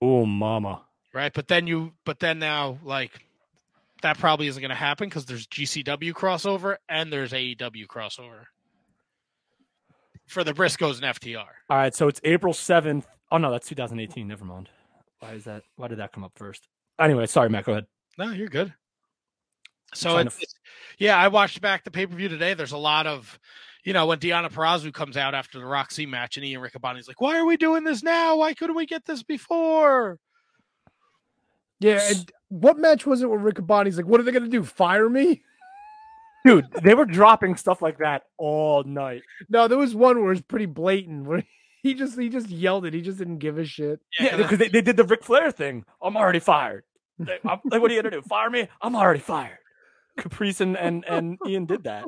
Oh 0.00 0.26
mama. 0.26 0.82
right? 1.12 1.32
But 1.32 1.48
then 1.48 1.66
you 1.66 1.92
but 2.04 2.18
then 2.20 2.38
now 2.38 2.78
like 2.84 3.12
that 4.02 4.18
probably 4.18 4.46
isn't 4.48 4.60
going 4.60 4.68
to 4.70 4.74
happen 4.74 5.08
because 5.08 5.24
there's 5.24 5.46
GCW 5.46 6.12
crossover 6.12 6.76
and 6.88 7.10
there's 7.12 7.32
AEW 7.32 7.86
crossover 7.86 8.44
for 10.26 10.44
the 10.44 10.52
Briscoes 10.52 11.02
and 11.02 11.04
FTR. 11.18 11.38
All 11.70 11.76
right, 11.76 11.94
so 11.94 12.08
it's 12.08 12.20
April 12.24 12.52
7th. 12.52 13.04
Oh 13.30 13.38
no, 13.38 13.50
that's 13.50 13.66
2018. 13.68 14.28
Never 14.28 14.44
mind. 14.44 14.68
Why 15.20 15.32
is 15.32 15.44
that? 15.44 15.62
Why 15.76 15.88
did 15.88 15.98
that 15.98 16.12
come 16.12 16.24
up 16.24 16.32
first? 16.36 16.68
Anyway, 17.00 17.26
sorry, 17.26 17.48
Matt. 17.48 17.64
Go 17.64 17.72
ahead. 17.72 17.86
No, 18.18 18.30
you're 18.30 18.48
good. 18.48 18.74
So 19.94 20.18
it's, 20.18 20.36
to 20.36 20.42
it's- 20.42 20.54
yeah, 20.98 21.16
I 21.16 21.28
watched 21.28 21.60
back 21.60 21.84
the 21.84 21.90
pay 21.90 22.06
per 22.06 22.14
view 22.14 22.28
today. 22.28 22.52
There's 22.54 22.72
a 22.72 22.76
lot 22.78 23.06
of, 23.06 23.38
you 23.84 23.92
know, 23.92 24.06
when 24.06 24.18
Deonna 24.18 24.50
Purrazzo 24.50 24.92
comes 24.92 25.16
out 25.16 25.34
after 25.34 25.58
the 25.58 25.66
Roxy 25.66 26.06
match, 26.06 26.36
and 26.36 26.44
Ian 26.44 26.62
Riccaboni's 26.62 27.06
like, 27.06 27.20
"Why 27.20 27.38
are 27.38 27.44
we 27.44 27.56
doing 27.56 27.84
this 27.84 28.02
now? 28.02 28.36
Why 28.36 28.54
couldn't 28.54 28.76
we 28.76 28.86
get 28.86 29.04
this 29.04 29.22
before?" 29.22 30.18
yeah. 31.80 32.00
And 32.08 32.30
what 32.48 32.78
match 32.78 33.04
was 33.06 33.20
it 33.22 33.28
where 33.28 33.38
Riccaboni's 33.38 33.96
like, 33.96 34.06
what 34.06 34.20
are 34.20 34.22
they 34.22 34.32
going 34.32 34.44
to 34.44 34.48
do? 34.50 34.62
Fire 34.62 35.08
me? 35.08 35.42
Dude, 36.44 36.66
they 36.82 36.94
were 36.94 37.04
dropping 37.04 37.56
stuff 37.56 37.82
like 37.82 37.98
that 37.98 38.22
all 38.36 38.84
night. 38.84 39.22
No, 39.48 39.66
there 39.66 39.78
was 39.78 39.94
one 39.94 40.22
where 40.22 40.32
it's 40.32 40.42
pretty 40.42 40.66
blatant 40.66 41.26
where 41.26 41.42
he 41.82 41.94
just 41.94 42.18
he 42.18 42.28
just 42.28 42.48
yelled 42.48 42.84
it. 42.86 42.94
He 42.94 43.00
just 43.00 43.18
didn't 43.18 43.38
give 43.38 43.58
a 43.58 43.64
shit. 43.64 44.00
Yeah, 44.20 44.36
because 44.36 44.58
they, 44.58 44.68
they 44.68 44.82
did 44.82 44.96
the 44.96 45.04
Ric 45.04 45.24
Flair 45.24 45.50
thing. 45.50 45.84
I'm 46.02 46.16
already 46.16 46.40
fired. 46.40 46.84
Like, 47.18 47.44
I'm- 47.46 47.60
like, 47.64 47.80
what 47.80 47.90
are 47.90 47.94
you 47.94 48.02
gonna 48.02 48.16
do? 48.16 48.22
Fire 48.22 48.50
me? 48.50 48.66
I'm 48.82 48.96
already 48.96 49.20
fired. 49.20 49.58
Caprice 50.18 50.60
and, 50.60 50.76
and, 50.76 51.04
and 51.04 51.38
Ian 51.46 51.64
did 51.64 51.84
that. 51.84 52.04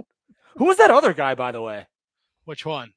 Who 0.57 0.65
was 0.67 0.77
that 0.79 0.91
other 0.91 1.13
guy, 1.13 1.35
by 1.35 1.53
the 1.53 1.61
way? 1.63 1.87
Which 2.45 2.65
one? 2.65 2.93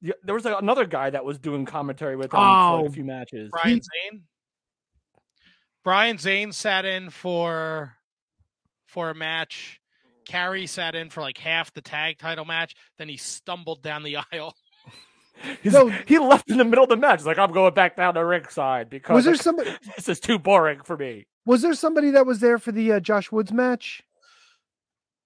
Yeah, 0.00 0.14
there 0.22 0.34
was 0.34 0.44
like, 0.44 0.60
another 0.60 0.84
guy 0.84 1.10
that 1.10 1.24
was 1.24 1.38
doing 1.38 1.64
commentary 1.64 2.16
with 2.16 2.26
him 2.26 2.30
for 2.30 2.36
Oh, 2.38 2.80
like, 2.82 2.90
a 2.90 2.92
few 2.92 3.04
matches. 3.04 3.50
Brian 3.50 3.80
Zane. 3.80 4.22
Brian 5.82 6.18
Zane 6.18 6.52
sat 6.52 6.84
in 6.84 7.10
for 7.10 7.94
for 8.86 9.10
a 9.10 9.14
match. 9.14 9.80
Cary 10.26 10.66
sat 10.66 10.94
in 10.94 11.10
for 11.10 11.20
like 11.20 11.36
half 11.38 11.72
the 11.74 11.82
tag 11.82 12.18
title 12.18 12.44
match. 12.44 12.74
Then 12.98 13.08
he 13.08 13.16
stumbled 13.16 13.82
down 13.82 14.02
the 14.02 14.16
aisle. 14.32 14.54
He's- 15.62 15.74
No. 15.74 15.88
he 16.06 16.18
left 16.18 16.50
in 16.50 16.56
the 16.58 16.64
middle 16.64 16.84
of 16.84 16.90
the 16.90 16.96
match. 16.96 17.20
He's 17.20 17.26
like, 17.26 17.38
I'm 17.38 17.52
going 17.52 17.74
back 17.74 17.96
down 17.96 18.14
to 18.14 18.24
ringside 18.24 18.88
because 18.88 19.14
Was 19.14 19.24
there 19.24 19.34
like, 19.34 19.42
somebody? 19.42 19.70
this 19.96 20.08
is 20.08 20.20
too 20.20 20.38
boring 20.38 20.80
for 20.82 20.96
me. 20.96 21.26
Was 21.44 21.60
there 21.60 21.74
somebody 21.74 22.10
that 22.10 22.24
was 22.24 22.40
there 22.40 22.58
for 22.58 22.72
the 22.72 22.92
uh, 22.92 23.00
Josh 23.00 23.30
Woods 23.30 23.52
match? 23.52 24.02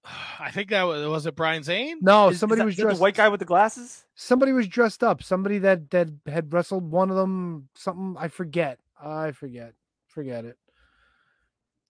I 0.39 0.51
think 0.51 0.69
that 0.69 0.83
was 0.83 1.05
was 1.07 1.25
it. 1.25 1.35
Brian 1.35 1.63
Zane. 1.63 1.97
No, 2.01 2.29
Is- 2.29 2.35
is 2.35 2.39
somebody 2.39 2.59
that- 2.59 2.65
was 2.65 2.75
dressed. 2.75 2.97
the 2.97 3.01
white 3.01 3.15
guy 3.15 3.29
with 3.29 3.39
the 3.39 3.45
glasses. 3.45 4.05
Somebody 4.15 4.51
was 4.53 4.67
dressed 4.67 5.03
up. 5.03 5.21
Somebody 5.23 5.59
that 5.59 5.91
that 5.91 6.09
had 6.27 6.51
wrestled 6.53 6.89
one 6.91 7.09
of 7.09 7.15
them. 7.15 7.69
Something 7.75 8.15
I 8.19 8.27
forget. 8.29 8.79
I 9.01 9.31
forget. 9.31 9.73
Forget 10.07 10.45
it. 10.45 10.57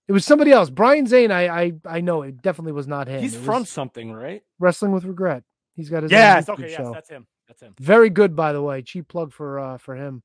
It 0.07 0.11
was 0.11 0.25
somebody 0.25 0.51
else. 0.51 0.69
Brian 0.69 1.05
Zane. 1.07 1.31
I 1.31 1.47
I 1.47 1.73
I 1.85 2.01
know 2.01 2.23
it 2.23 2.41
definitely 2.41 2.71
was 2.73 2.87
not 2.87 3.07
him. 3.07 3.21
He's 3.21 3.35
It 3.35 3.39
from 3.41 3.65
something, 3.65 4.11
right? 4.11 4.43
Wrestling 4.59 4.91
with 4.91 5.05
Regret. 5.05 5.43
He's 5.75 5.89
got 5.89 6.03
his 6.03 6.11
own 6.11 6.17
Yes. 6.17 6.45
YouTube 6.45 6.53
Okay. 6.53 6.71
Yes, 6.71 6.89
that's 6.93 7.09
him. 7.09 7.27
That's 7.47 7.61
him. 7.61 7.75
Very 7.79 8.09
good, 8.09 8.35
by 8.35 8.51
the 8.53 8.61
way. 8.61 8.81
Cheap 8.81 9.07
plug 9.07 9.31
for 9.31 9.59
uh 9.59 9.77
for 9.77 9.95
him. 9.95 10.23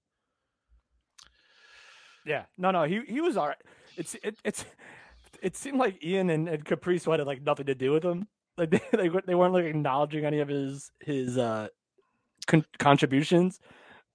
Yeah. 2.27 2.45
No, 2.57 2.71
no. 2.71 2.85
He 2.85 3.03
he 3.07 3.21
was 3.21 3.37
all 3.37 3.49
right. 3.49 3.61
It's 3.97 4.15
it, 4.23 4.37
it's 4.45 4.65
it 5.45 5.57
seemed 5.57 5.79
like 5.79 6.03
Ian 6.03 6.31
and, 6.31 6.49
and 6.49 6.65
Caprice 6.65 7.05
had 7.05 7.21
like 7.27 7.43
nothing 7.43 7.67
to 7.67 7.75
do 7.75 7.93
with 7.93 8.03
him. 8.05 8.27
Like 8.59 8.71
they 8.71 8.81
they, 8.93 9.09
weren't- 9.09 9.27
they 9.27 9.35
weren't 9.35 9.53
like 9.55 9.65
acknowledging 9.67 10.25
any 10.25 10.41
of 10.41 10.49
his 10.49 10.91
his 11.01 11.39
uh 11.39 11.69
con- 12.47 12.65
contributions, 12.79 13.61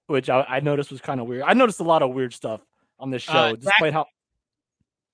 which 0.06 0.28
I, 0.28 0.44
I 0.48 0.60
noticed 0.60 0.90
was 0.90 1.00
kind 1.00 1.20
of 1.20 1.26
weird. 1.26 1.42
I 1.42 1.54
noticed 1.54 1.80
a 1.80 1.84
lot 1.84 2.02
of 2.02 2.10
weird 2.10 2.34
stuff 2.34 2.60
on 2.98 3.10
this 3.10 3.22
show, 3.22 3.32
Uh, 3.32 3.52
despite 3.54 3.92
how 3.92 4.06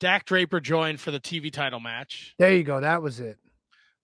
Dak 0.00 0.24
Draper 0.24 0.60
joined 0.60 1.00
for 1.00 1.10
the 1.10 1.20
TV 1.20 1.52
title 1.52 1.80
match. 1.80 2.34
There 2.38 2.52
you 2.52 2.64
go. 2.64 2.80
That 2.80 3.00
was 3.02 3.20
it. 3.20 3.38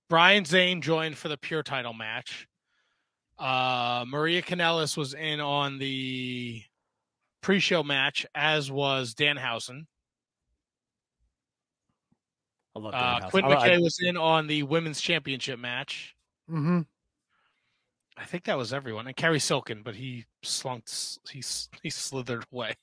Brian 0.09 0.45
Zane 0.45 0.81
joined 0.83 1.17
for 1.17 1.29
the 1.29 1.37
pure 1.37 1.63
title 1.63 1.93
match. 1.95 2.47
Uh, 3.39 4.05
Maria 4.07 4.43
Kanellis 4.43 4.97
was 4.97 5.15
in 5.15 5.41
on 5.41 5.79
the 5.79 6.63
pre-show 7.41 7.83
match, 7.83 8.25
as 8.35 8.71
was 8.71 9.15
Danhausen. 9.15 9.87
I 12.75 12.79
love 12.79 12.95
Uh, 12.95 13.21
Danhausen. 13.21 13.31
Quinn 13.31 13.45
I- 13.45 13.49
I- 13.49 13.69
McKay 13.69 13.83
was 13.83 13.99
in 14.01 14.17
on 14.17 14.47
the 14.47 14.63
women's 14.63 15.01
championship 15.01 15.59
match. 15.59 16.15
Mm-hmm. 16.51 16.81
I 18.17 18.25
think 18.25 18.45
that 18.45 18.59
was 18.59 18.73
everyone, 18.73 19.07
and 19.07 19.17
Cary 19.17 19.41
Silkin, 19.41 19.83
but 19.83 19.95
he 19.95 20.27
slunk, 20.43 20.85
he 21.31 21.43
he 21.83 21.91
slithered 21.91 22.45
away. 22.53 22.75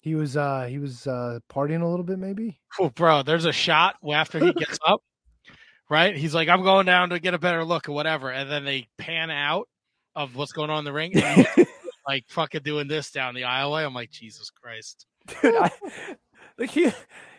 He 0.00 0.14
was 0.14 0.36
uh 0.36 0.66
he 0.66 0.78
was 0.78 1.06
uh 1.06 1.40
partying 1.50 1.82
a 1.82 1.86
little 1.86 2.04
bit, 2.04 2.18
maybe. 2.18 2.60
Oh, 2.78 2.90
bro, 2.90 3.22
there's 3.22 3.46
a 3.46 3.52
shot 3.52 3.96
after 4.12 4.38
he 4.38 4.52
gets 4.52 4.78
up, 4.86 5.02
right? 5.90 6.14
He's 6.16 6.34
like, 6.34 6.48
I'm 6.48 6.62
going 6.62 6.86
down 6.86 7.10
to 7.10 7.18
get 7.18 7.34
a 7.34 7.38
better 7.38 7.64
look 7.64 7.88
or 7.88 7.92
whatever. 7.92 8.30
And 8.30 8.50
then 8.50 8.64
they 8.64 8.86
pan 8.98 9.30
out 9.30 9.68
of 10.14 10.36
what's 10.36 10.52
going 10.52 10.70
on 10.70 10.80
in 10.80 10.84
the 10.84 10.92
ring. 10.92 11.16
And 11.16 11.46
like 12.06 12.24
fucking 12.28 12.62
doing 12.62 12.86
this 12.88 13.10
down 13.10 13.34
the 13.34 13.42
aisleway. 13.42 13.84
I'm 13.84 13.94
like, 13.94 14.10
Jesus 14.10 14.50
Christ. 14.50 15.06
dude, 15.42 15.54
I, 15.56 15.70
like 16.58 16.70
he 16.70 16.92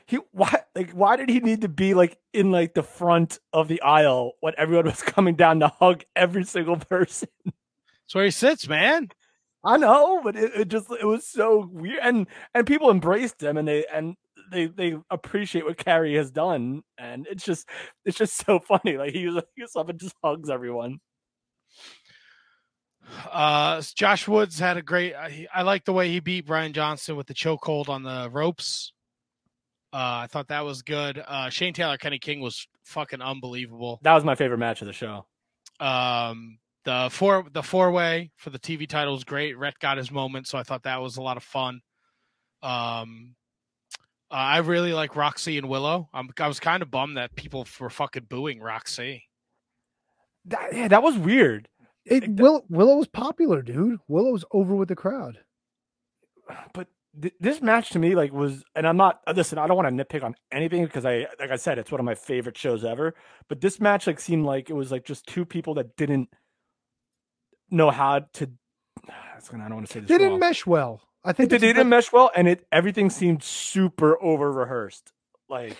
he 0.07 0.17
why 0.31 0.56
like 0.77 0.91
why 0.91 1.15
did 1.15 1.27
he 1.27 1.39
need 1.39 1.61
to 1.61 1.67
be 1.67 1.95
like 1.95 2.19
in 2.33 2.51
like 2.51 2.75
the 2.75 2.83
front 2.83 3.39
of 3.51 3.67
the 3.67 3.81
aisle 3.81 4.33
when 4.41 4.53
everyone 4.57 4.85
was 4.85 5.01
coming 5.03 5.35
down 5.35 5.59
to 5.61 5.69
hug 5.69 6.03
every 6.15 6.43
single 6.43 6.77
person? 6.77 7.29
That's 7.45 8.13
where 8.13 8.25
he 8.25 8.31
sits, 8.31 8.67
man. 8.67 9.09
I 9.63 9.77
know, 9.77 10.21
but 10.23 10.35
it, 10.35 10.51
it 10.55 10.67
just 10.67 10.91
it 10.91 11.05
was 11.05 11.27
so 11.27 11.67
weird, 11.71 11.99
and 12.03 12.27
and 12.53 12.67
people 12.67 12.91
embraced 12.91 13.41
him, 13.41 13.57
and 13.57 13.67
they 13.67 13.85
and 13.91 14.15
they 14.51 14.67
they 14.67 14.95
appreciate 15.09 15.65
what 15.65 15.77
Cary 15.77 16.15
has 16.15 16.29
done, 16.29 16.83
and 16.97 17.25
it's 17.27 17.43
just 17.43 17.67
it's 18.05 18.17
just 18.17 18.37
so 18.45 18.59
funny. 18.67 18.97
Like 18.97 19.13
he 19.13 19.27
was 19.27 19.75
up 19.75 19.89
and 19.89 19.99
just 19.99 20.15
hugs 20.23 20.49
everyone. 20.49 20.99
Uh, 23.31 23.81
Josh 23.95 24.27
Woods 24.27 24.59
had 24.59 24.77
a 24.77 24.83
great. 24.83 25.15
I, 25.15 25.47
I 25.51 25.63
like 25.63 25.85
the 25.85 25.93
way 25.93 26.09
he 26.09 26.19
beat 26.19 26.45
Brian 26.45 26.71
Johnson 26.73 27.15
with 27.15 27.25
the 27.25 27.33
chokehold 27.33 27.89
on 27.89 28.03
the 28.03 28.29
ropes. 28.31 28.93
Uh, 29.93 30.23
I 30.23 30.27
thought 30.29 30.49
that 30.49 30.65
was 30.65 30.81
good. 30.81 31.23
Uh, 31.25 31.49
Shane 31.49 31.73
Taylor, 31.73 31.97
Kenny 31.97 32.19
King 32.19 32.41
was 32.41 32.67
fucking 32.83 33.21
unbelievable. 33.21 33.99
That 34.03 34.15
was 34.15 34.23
my 34.23 34.35
favorite 34.35 34.57
match 34.57 34.81
of 34.81 34.87
the 34.87 34.93
show. 34.93 35.25
Um, 35.79 36.59
the 36.83 37.09
four 37.11 37.45
the 37.51 37.63
four 37.63 37.91
way 37.91 38.31
for 38.37 38.49
the 38.49 38.59
TV 38.59 38.87
title 38.87 39.13
was 39.13 39.23
great. 39.23 39.57
Rhett 39.57 39.79
got 39.79 39.97
his 39.97 40.11
moment, 40.11 40.47
so 40.47 40.57
I 40.57 40.63
thought 40.63 40.83
that 40.83 41.01
was 41.01 41.17
a 41.17 41.21
lot 41.21 41.37
of 41.37 41.43
fun. 41.43 41.81
Um, 42.61 43.35
uh, 44.29 44.35
I 44.35 44.57
really 44.59 44.93
like 44.93 45.15
Roxy 45.15 45.57
and 45.57 45.69
Willow. 45.69 46.09
I'm, 46.13 46.29
I 46.39 46.47
was 46.47 46.59
kind 46.59 46.83
of 46.83 46.91
bummed 46.91 47.17
that 47.17 47.35
people 47.35 47.65
were 47.79 47.89
fucking 47.89 48.25
booing 48.29 48.59
Roxy. 48.59 49.23
That, 50.45 50.73
yeah, 50.73 50.87
that 50.89 51.03
was 51.03 51.17
weird. 51.17 51.69
It, 52.05 52.29
Will, 52.29 52.65
Willow 52.69 52.97
was 52.97 53.07
popular, 53.07 53.61
dude. 53.61 53.99
Willow 54.07 54.31
was 54.31 54.45
over 54.51 54.75
with 54.75 54.87
the 54.89 54.95
crowd. 54.95 55.39
But 56.73 56.87
th- 57.21 57.33
this 57.39 57.61
match 57.61 57.89
to 57.91 57.99
me, 57.99 58.15
like, 58.15 58.31
was, 58.31 58.63
and 58.75 58.87
I'm 58.87 58.97
not. 58.97 59.21
Listen, 59.35 59.57
I 59.57 59.67
don't 59.67 59.77
want 59.77 59.95
to 59.95 60.05
nitpick 60.05 60.23
on 60.23 60.35
anything 60.51 60.85
because 60.85 61.05
I, 61.05 61.27
like 61.39 61.51
I 61.51 61.55
said, 61.55 61.77
it's 61.77 61.91
one 61.91 61.99
of 61.99 62.05
my 62.05 62.15
favorite 62.15 62.57
shows 62.57 62.83
ever. 62.83 63.15
But 63.47 63.61
this 63.61 63.79
match, 63.79 64.07
like, 64.07 64.19
seemed 64.19 64.45
like 64.45 64.69
it 64.69 64.73
was 64.73 64.91
like 64.91 65.05
just 65.05 65.27
two 65.27 65.45
people 65.45 65.73
that 65.75 65.95
didn't 65.95 66.29
know 67.69 67.91
how 67.91 68.19
to. 68.33 68.49
Gonna, 69.51 69.65
I 69.65 69.67
don't 69.67 69.75
want 69.75 69.87
to 69.87 69.93
say 69.93 69.99
this. 69.99 70.09
They 70.09 70.17
didn't 70.17 70.39
mesh 70.39 70.65
well. 70.65 71.01
I 71.23 71.33
think 71.33 71.49
they 71.49 71.57
that's 71.57 71.73
didn't 71.73 71.89
mesh 71.89 72.11
well, 72.11 72.31
and 72.35 72.47
it 72.47 72.65
everything 72.71 73.09
seemed 73.09 73.43
super 73.43 74.21
over 74.21 74.51
rehearsed. 74.51 75.13
Like, 75.49 75.77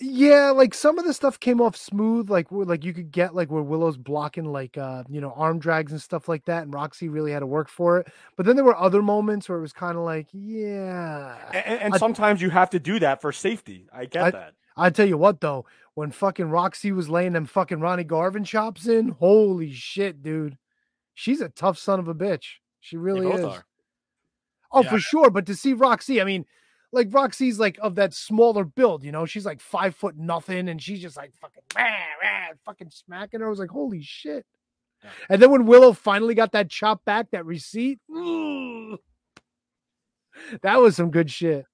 Yeah, 0.00 0.50
like 0.50 0.74
some 0.74 0.98
of 0.98 1.04
the 1.04 1.12
stuff 1.14 1.38
came 1.38 1.60
off 1.60 1.76
smooth, 1.76 2.30
like 2.30 2.46
like 2.50 2.84
you 2.84 2.92
could 2.92 3.10
get 3.10 3.34
like 3.34 3.50
where 3.50 3.62
Willow's 3.62 3.96
blocking 3.96 4.44
like 4.46 4.76
uh 4.78 5.04
you 5.08 5.20
know 5.20 5.32
arm 5.36 5.58
drags 5.58 5.92
and 5.92 6.00
stuff 6.02 6.28
like 6.28 6.44
that, 6.46 6.62
and 6.64 6.72
Roxy 6.74 7.08
really 7.08 7.32
had 7.32 7.40
to 7.40 7.46
work 7.46 7.68
for 7.68 7.98
it. 7.98 8.08
But 8.36 8.46
then 8.46 8.56
there 8.56 8.64
were 8.64 8.76
other 8.76 9.02
moments 9.02 9.48
where 9.48 9.58
it 9.58 9.62
was 9.62 9.72
kind 9.72 9.96
of 9.96 10.04
like, 10.04 10.26
yeah. 10.32 11.36
and, 11.52 11.80
and 11.80 11.94
I- 11.94 11.98
sometimes 11.98 12.40
you 12.42 12.50
have 12.50 12.70
to 12.70 12.78
do 12.80 12.98
that 13.00 13.20
for 13.20 13.32
safety. 13.32 13.86
I 13.92 14.06
get 14.06 14.22
I- 14.24 14.30
that. 14.30 14.54
I 14.76 14.90
tell 14.90 15.06
you 15.06 15.16
what 15.16 15.40
though, 15.40 15.66
when 15.94 16.10
fucking 16.10 16.50
Roxy 16.50 16.90
was 16.90 17.08
laying 17.08 17.32
them 17.32 17.46
fucking 17.46 17.78
Ronnie 17.78 18.02
Garvin 18.04 18.42
chops 18.42 18.88
in, 18.88 19.10
holy 19.10 19.70
shit, 19.72 20.20
dude, 20.22 20.58
she's 21.14 21.40
a 21.40 21.48
tough 21.48 21.78
son 21.78 22.00
of 22.00 22.08
a 22.08 22.14
bitch. 22.14 22.54
She 22.80 22.96
really 22.96 23.28
is. 23.28 23.44
are. 23.44 23.64
Oh, 24.72 24.82
Yeah. 24.82 24.90
for 24.90 24.98
sure. 24.98 25.30
But 25.30 25.46
to 25.46 25.54
see 25.54 25.72
Roxy, 25.72 26.20
I 26.20 26.24
mean, 26.24 26.44
like 26.94 27.08
Roxy's 27.12 27.58
like 27.58 27.78
of 27.82 27.96
that 27.96 28.14
smaller 28.14 28.64
build, 28.64 29.04
you 29.04 29.12
know, 29.12 29.26
she's 29.26 29.44
like 29.46 29.60
five 29.60 29.94
foot 29.94 30.16
nothing, 30.16 30.68
and 30.68 30.80
she's 30.82 31.00
just 31.02 31.16
like 31.16 31.34
fucking 31.34 31.62
rah, 31.76 31.82
rah, 32.22 32.48
fucking 32.64 32.90
smacking 32.90 33.40
her. 33.40 33.46
I 33.46 33.50
was 33.50 33.58
like, 33.58 33.70
holy 33.70 34.02
shit. 34.02 34.46
Yeah. 35.02 35.10
And 35.28 35.42
then 35.42 35.50
when 35.50 35.66
Willow 35.66 35.92
finally 35.92 36.34
got 36.34 36.52
that 36.52 36.70
chop 36.70 37.04
back, 37.04 37.30
that 37.32 37.44
receipt, 37.44 37.98
ooh, 38.10 38.96
that 40.62 40.80
was 40.80 40.96
some 40.96 41.10
good 41.10 41.30
shit. 41.30 41.66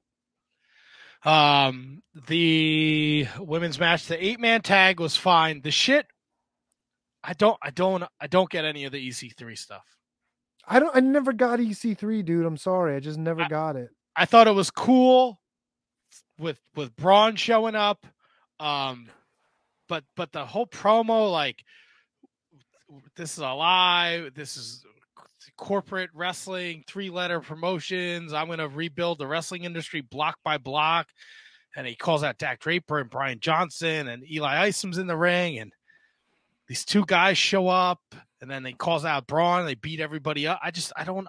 Um, 1.25 2.03
the 2.27 3.27
women's 3.39 3.79
match, 3.79 4.07
the 4.07 4.23
eight 4.25 4.41
man 4.41 4.63
tag 4.63 4.99
was 5.01 5.17
fine. 5.17 5.61
The 5.61 5.71
shit, 5.71 6.07
I 7.23 7.35
don't, 7.35 7.59
I 7.63 7.71
don't, 7.71 8.05
I 8.21 8.27
don't 8.27 8.49
get 8.49 8.65
any 8.65 8.85
of 8.85 8.93
the 8.93 9.09
EC3 9.09 9.57
stuff. 9.57 9.85
I 10.67 10.79
don't 10.79 10.95
I 10.97 11.01
never 11.01 11.33
got 11.33 11.59
EC3, 11.59 12.25
dude. 12.25 12.47
I'm 12.47 12.57
sorry. 12.57 12.95
I 12.97 13.01
just 13.01 13.19
never 13.19 13.43
I- 13.43 13.49
got 13.49 13.77
it. 13.77 13.91
I 14.17 14.25
thought 14.25 14.49
it 14.49 14.55
was 14.55 14.71
cool 14.71 15.41
with 16.39 16.59
with 16.75 16.95
Braun 16.97 17.37
showing 17.37 17.75
up. 17.75 18.07
Um, 18.59 19.09
but 19.89 20.05
but 20.17 20.33
the 20.33 20.45
whole 20.45 20.67
promo, 20.67 21.31
like, 21.31 21.63
this 23.17 23.33
is 23.33 23.39
a 23.39 23.53
lie. 23.53 24.31
This 24.35 24.57
is 24.57 24.85
corporate 25.57 26.11
wrestling, 26.15 26.85
three 26.87 27.11
letter 27.11 27.41
promotions. 27.41 28.33
I'm 28.33 28.49
gonna 28.49 28.69
rebuild 28.69 29.19
the 29.19 29.27
wrestling 29.27 29.65
industry 29.65 30.01
block 30.01 30.39
by 30.45 30.59
block. 30.59 31.09
And 31.77 31.87
he 31.87 31.95
calls 31.95 32.25
out 32.25 32.39
Dak 32.39 32.59
Draper 32.59 32.99
and 32.99 33.09
Brian 33.09 33.39
Johnson 33.39 34.09
and 34.09 34.29
Eli 34.29 34.69
Isom's 34.69 34.99
in 34.99 35.07
the 35.07 35.17
ring, 35.17 35.59
and 35.59 35.73
these 36.67 36.85
two 36.85 37.05
guys 37.07 37.39
show 37.39 37.69
up, 37.69 38.01
and 38.41 38.51
then 38.51 38.65
they 38.65 38.73
calls 38.73 39.05
out 39.05 39.29
Braun. 39.29 39.67
They 39.67 39.77
beat 39.77 40.01
everybody 40.01 40.49
up. 40.49 40.59
I 40.63 40.73
just 40.73 40.93
I 40.97 41.05
don't 41.05 41.29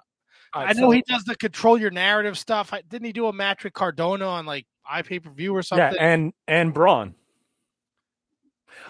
All 0.54 0.62
I 0.62 0.72
know 0.72 0.88
so- 0.88 0.90
he 0.90 1.02
does 1.06 1.24
the 1.24 1.36
control 1.36 1.78
your 1.78 1.90
narrative 1.90 2.38
stuff. 2.38 2.72
I, 2.72 2.82
didn't 2.82 3.06
he 3.06 3.12
do 3.12 3.26
a 3.26 3.32
match 3.32 3.64
with 3.64 3.72
Cardona 3.72 4.26
on 4.26 4.46
like 4.46 4.66
iPay 4.90 5.22
per 5.22 5.30
view 5.30 5.54
or 5.54 5.62
something? 5.62 5.94
Yeah, 5.94 6.12
and 6.12 6.32
and 6.46 6.74
Braun. 6.74 7.14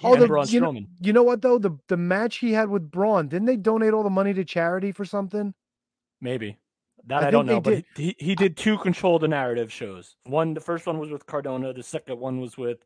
Oh, 0.02 0.14
and 0.14 0.22
the, 0.22 0.26
Braun 0.26 0.46
you, 0.48 0.60
know, 0.60 0.72
Strowman. 0.72 0.86
you 1.00 1.12
know 1.12 1.22
what 1.22 1.42
though? 1.42 1.58
The 1.58 1.76
the 1.88 1.96
match 1.96 2.36
he 2.36 2.52
had 2.52 2.68
with 2.68 2.90
Braun, 2.90 3.28
didn't 3.28 3.46
they 3.46 3.56
donate 3.56 3.92
all 3.92 4.02
the 4.02 4.10
money 4.10 4.32
to 4.34 4.44
charity 4.44 4.92
for 4.92 5.04
something? 5.04 5.54
Maybe 6.20 6.58
that 7.06 7.24
I 7.24 7.28
I, 7.28 7.30
don't 7.30 7.46
know, 7.46 7.60
but 7.60 7.84
he, 7.96 8.16
he 8.16 8.16
he 8.18 8.34
did 8.34 8.56
two 8.56 8.78
control 8.78 9.18
the 9.18 9.28
narrative 9.28 9.72
shows. 9.72 10.16
One, 10.24 10.54
the 10.54 10.60
first 10.60 10.86
one 10.86 10.98
was 10.98 11.10
with 11.10 11.26
Cardona. 11.26 11.72
The 11.72 11.82
second 11.82 12.18
one 12.18 12.40
was 12.40 12.56
with 12.56 12.84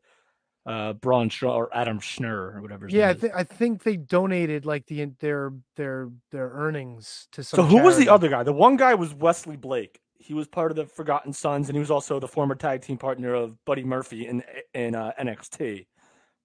uh 0.67 0.93
Braun 0.93 1.29
Straw 1.29 1.55
or 1.55 1.69
Adam 1.75 1.99
Scherr 1.99 2.55
or 2.55 2.61
whatever. 2.61 2.85
his 2.85 2.93
Yeah, 2.93 3.05
I 3.05 3.07
name 3.07 3.15
is. 3.15 3.21
think 3.21 3.33
I 3.35 3.43
think 3.43 3.83
they 3.83 3.97
donated 3.97 4.65
like 4.65 4.85
the 4.87 5.05
their 5.19 5.53
their 5.77 6.09
their 6.31 6.49
earnings 6.49 7.27
to 7.31 7.43
some. 7.43 7.57
So 7.59 7.63
who 7.63 7.81
was 7.81 7.97
the 7.97 8.09
other 8.09 8.27
guy? 8.29 8.43
The 8.43 8.53
one 8.53 8.75
guy 8.75 8.93
was 8.93 9.13
Wesley 9.13 9.55
Blake. 9.55 9.99
He 10.19 10.33
was 10.33 10.47
part 10.47 10.71
of 10.71 10.75
the 10.75 10.85
Forgotten 10.85 11.31
Sons, 11.31 11.69
and 11.69 11.75
he 11.75 11.79
was 11.79 11.89
also 11.91 12.19
the 12.19 12.27
former 12.27 12.53
tag 12.55 12.81
team 12.81 12.97
partner 12.97 13.33
of 13.33 13.55
Buddy 13.65 13.83
Murphy 13.83 14.27
in 14.27 14.43
in 14.73 14.93
uh, 14.93 15.13
NXT. 15.19 15.87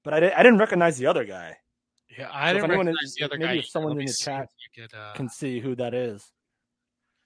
But 0.04 0.14
I, 0.14 0.20
di- 0.20 0.32
I 0.32 0.42
didn't 0.42 0.58
recognize 0.58 0.98
the 0.98 1.06
other 1.06 1.24
guy. 1.24 1.56
yeah, 2.16 2.28
I 2.32 2.52
So 2.52 2.56
if 2.58 2.62
didn't 2.62 2.70
recognize 2.78 2.94
is- 3.02 3.14
the 3.16 3.24
other 3.24 3.38
maybe 3.38 3.54
guy. 3.54 3.58
if 3.58 3.66
someone 3.66 3.98
in 3.98 4.06
the 4.06 4.12
chat 4.12 4.48
if 4.76 4.90
could, 4.90 4.96
uh, 4.98 5.14
Can 5.14 5.28
see 5.28 5.58
who 5.58 5.74
that 5.76 5.94
is. 5.94 6.30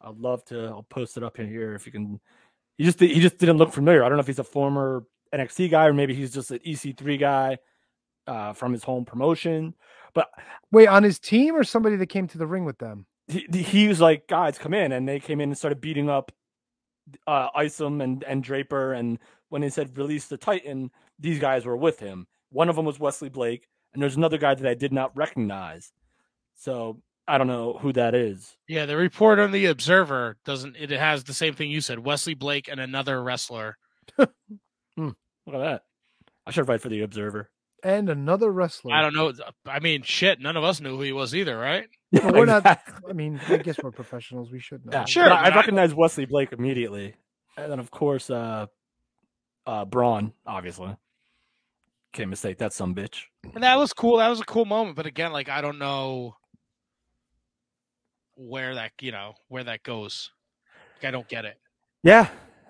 I'd 0.00 0.16
love 0.16 0.44
to. 0.46 0.66
I'll 0.66 0.86
post 0.88 1.16
it 1.16 1.22
up 1.22 1.38
in 1.38 1.48
here 1.48 1.74
if 1.74 1.84
you 1.84 1.92
can. 1.92 2.20
He 2.78 2.84
just 2.84 3.00
he 3.00 3.20
just 3.20 3.38
didn't 3.38 3.56
look 3.58 3.72
familiar. 3.72 4.04
I 4.04 4.08
don't 4.08 4.16
know 4.16 4.20
if 4.22 4.26
he's 4.26 4.38
a 4.38 4.44
former 4.44 5.04
NXT 5.36 5.70
guy 5.70 5.86
or 5.86 5.92
maybe 5.92 6.14
he's 6.14 6.32
just 6.32 6.50
an 6.50 6.60
EC3 6.66 7.18
guy 7.18 7.58
uh, 8.26 8.52
from 8.52 8.72
his 8.72 8.84
home 8.84 9.04
promotion. 9.04 9.74
But 10.14 10.28
Wait, 10.72 10.88
on 10.88 11.02
his 11.02 11.18
team 11.18 11.54
or 11.54 11.64
somebody 11.64 11.96
that 11.96 12.06
came 12.06 12.26
to 12.28 12.38
the 12.38 12.46
ring 12.46 12.64
with 12.64 12.78
them? 12.78 13.06
he, 13.28 13.46
he 13.50 13.88
was 13.88 14.00
like, 14.00 14.26
guys, 14.28 14.58
come 14.58 14.74
in, 14.74 14.92
and 14.92 15.08
they 15.08 15.20
came 15.20 15.40
in 15.40 15.50
and 15.50 15.58
started 15.58 15.80
beating 15.80 16.08
up 16.08 16.32
uh, 17.26 17.48
Isom 17.54 18.00
and 18.00 18.22
and 18.24 18.42
Draper. 18.42 18.92
And 18.92 19.18
when 19.48 19.62
they 19.62 19.70
said 19.70 19.96
release 19.96 20.26
the 20.26 20.36
Titan, 20.36 20.90
these 21.18 21.38
guys 21.38 21.64
were 21.64 21.76
with 21.76 21.98
him. 21.98 22.26
One 22.50 22.68
of 22.68 22.76
them 22.76 22.84
was 22.84 23.00
Wesley 23.00 23.28
Blake, 23.28 23.68
and 23.92 24.02
there's 24.02 24.16
another 24.16 24.38
guy 24.38 24.54
that 24.54 24.66
I 24.66 24.74
did 24.74 24.92
not 24.92 25.16
recognize. 25.16 25.92
So 26.54 27.00
I 27.28 27.38
don't 27.38 27.48
know 27.48 27.78
who 27.80 27.92
that 27.94 28.14
is. 28.14 28.56
yeah, 28.68 28.86
the 28.86 28.96
report 28.96 29.38
on 29.38 29.50
the 29.50 29.66
Observer 29.66 30.36
doesn't. 30.44 30.76
It 30.76 30.90
has 30.90 31.24
the 31.24 31.34
same 31.34 31.54
thing 31.54 31.70
you 31.70 31.80
said. 31.80 31.98
Wesley 31.98 32.34
Blake 32.34 32.68
and 32.68 32.80
another 32.80 33.22
wrestler. 33.22 33.76
Look 35.46 35.56
at 35.56 35.60
that. 35.60 35.82
I 36.46 36.50
should 36.50 36.68
write 36.68 36.80
for 36.80 36.88
the 36.88 37.02
Observer. 37.02 37.50
And 37.82 38.08
another 38.08 38.50
wrestler. 38.50 38.92
I 38.94 39.02
don't 39.02 39.14
know. 39.14 39.32
I 39.66 39.80
mean, 39.80 40.02
shit. 40.02 40.40
None 40.40 40.56
of 40.56 40.64
us 40.64 40.80
knew 40.80 40.96
who 40.96 41.02
he 41.02 41.12
was 41.12 41.34
either, 41.34 41.58
right? 41.58 41.86
No, 42.12 42.28
we're 42.32 42.46
not. 42.46 42.64
I 42.66 43.12
mean, 43.12 43.40
I 43.48 43.56
guess 43.58 43.76
we're 43.82 43.90
professionals. 43.90 44.50
We 44.50 44.60
should 44.60 44.86
know. 44.86 44.92
Yeah, 44.92 45.04
Sure, 45.04 45.24
but 45.28 45.32
I, 45.32 45.42
but 45.42 45.52
I 45.52 45.54
I- 45.54 45.56
recognize 45.56 45.92
Wesley 45.94 46.24
Blake 46.24 46.52
immediately, 46.52 47.14
and 47.56 47.70
then 47.70 47.78
of 47.80 47.90
course, 47.90 48.30
uh, 48.30 48.66
uh, 49.66 49.84
Braun, 49.84 50.32
obviously. 50.46 50.96
Can't 52.12 52.30
mistake 52.30 52.58
that 52.58 52.72
some 52.72 52.94
bitch. 52.94 53.24
And 53.54 53.62
that 53.64 53.76
was 53.76 53.92
cool. 53.92 54.18
That 54.18 54.28
was 54.28 54.40
a 54.40 54.44
cool 54.44 54.64
moment. 54.64 54.96
But 54.96 55.06
again, 55.06 55.32
like 55.32 55.48
I 55.48 55.60
don't 55.60 55.78
know 55.80 56.36
where 58.36 58.74
that 58.76 58.92
you 59.00 59.12
know 59.12 59.34
where 59.48 59.64
that 59.64 59.82
goes. 59.82 60.30
Like, 60.96 61.08
I 61.08 61.10
don't 61.10 61.28
get 61.28 61.44
it. 61.44 61.58
Yeah, 62.02 62.28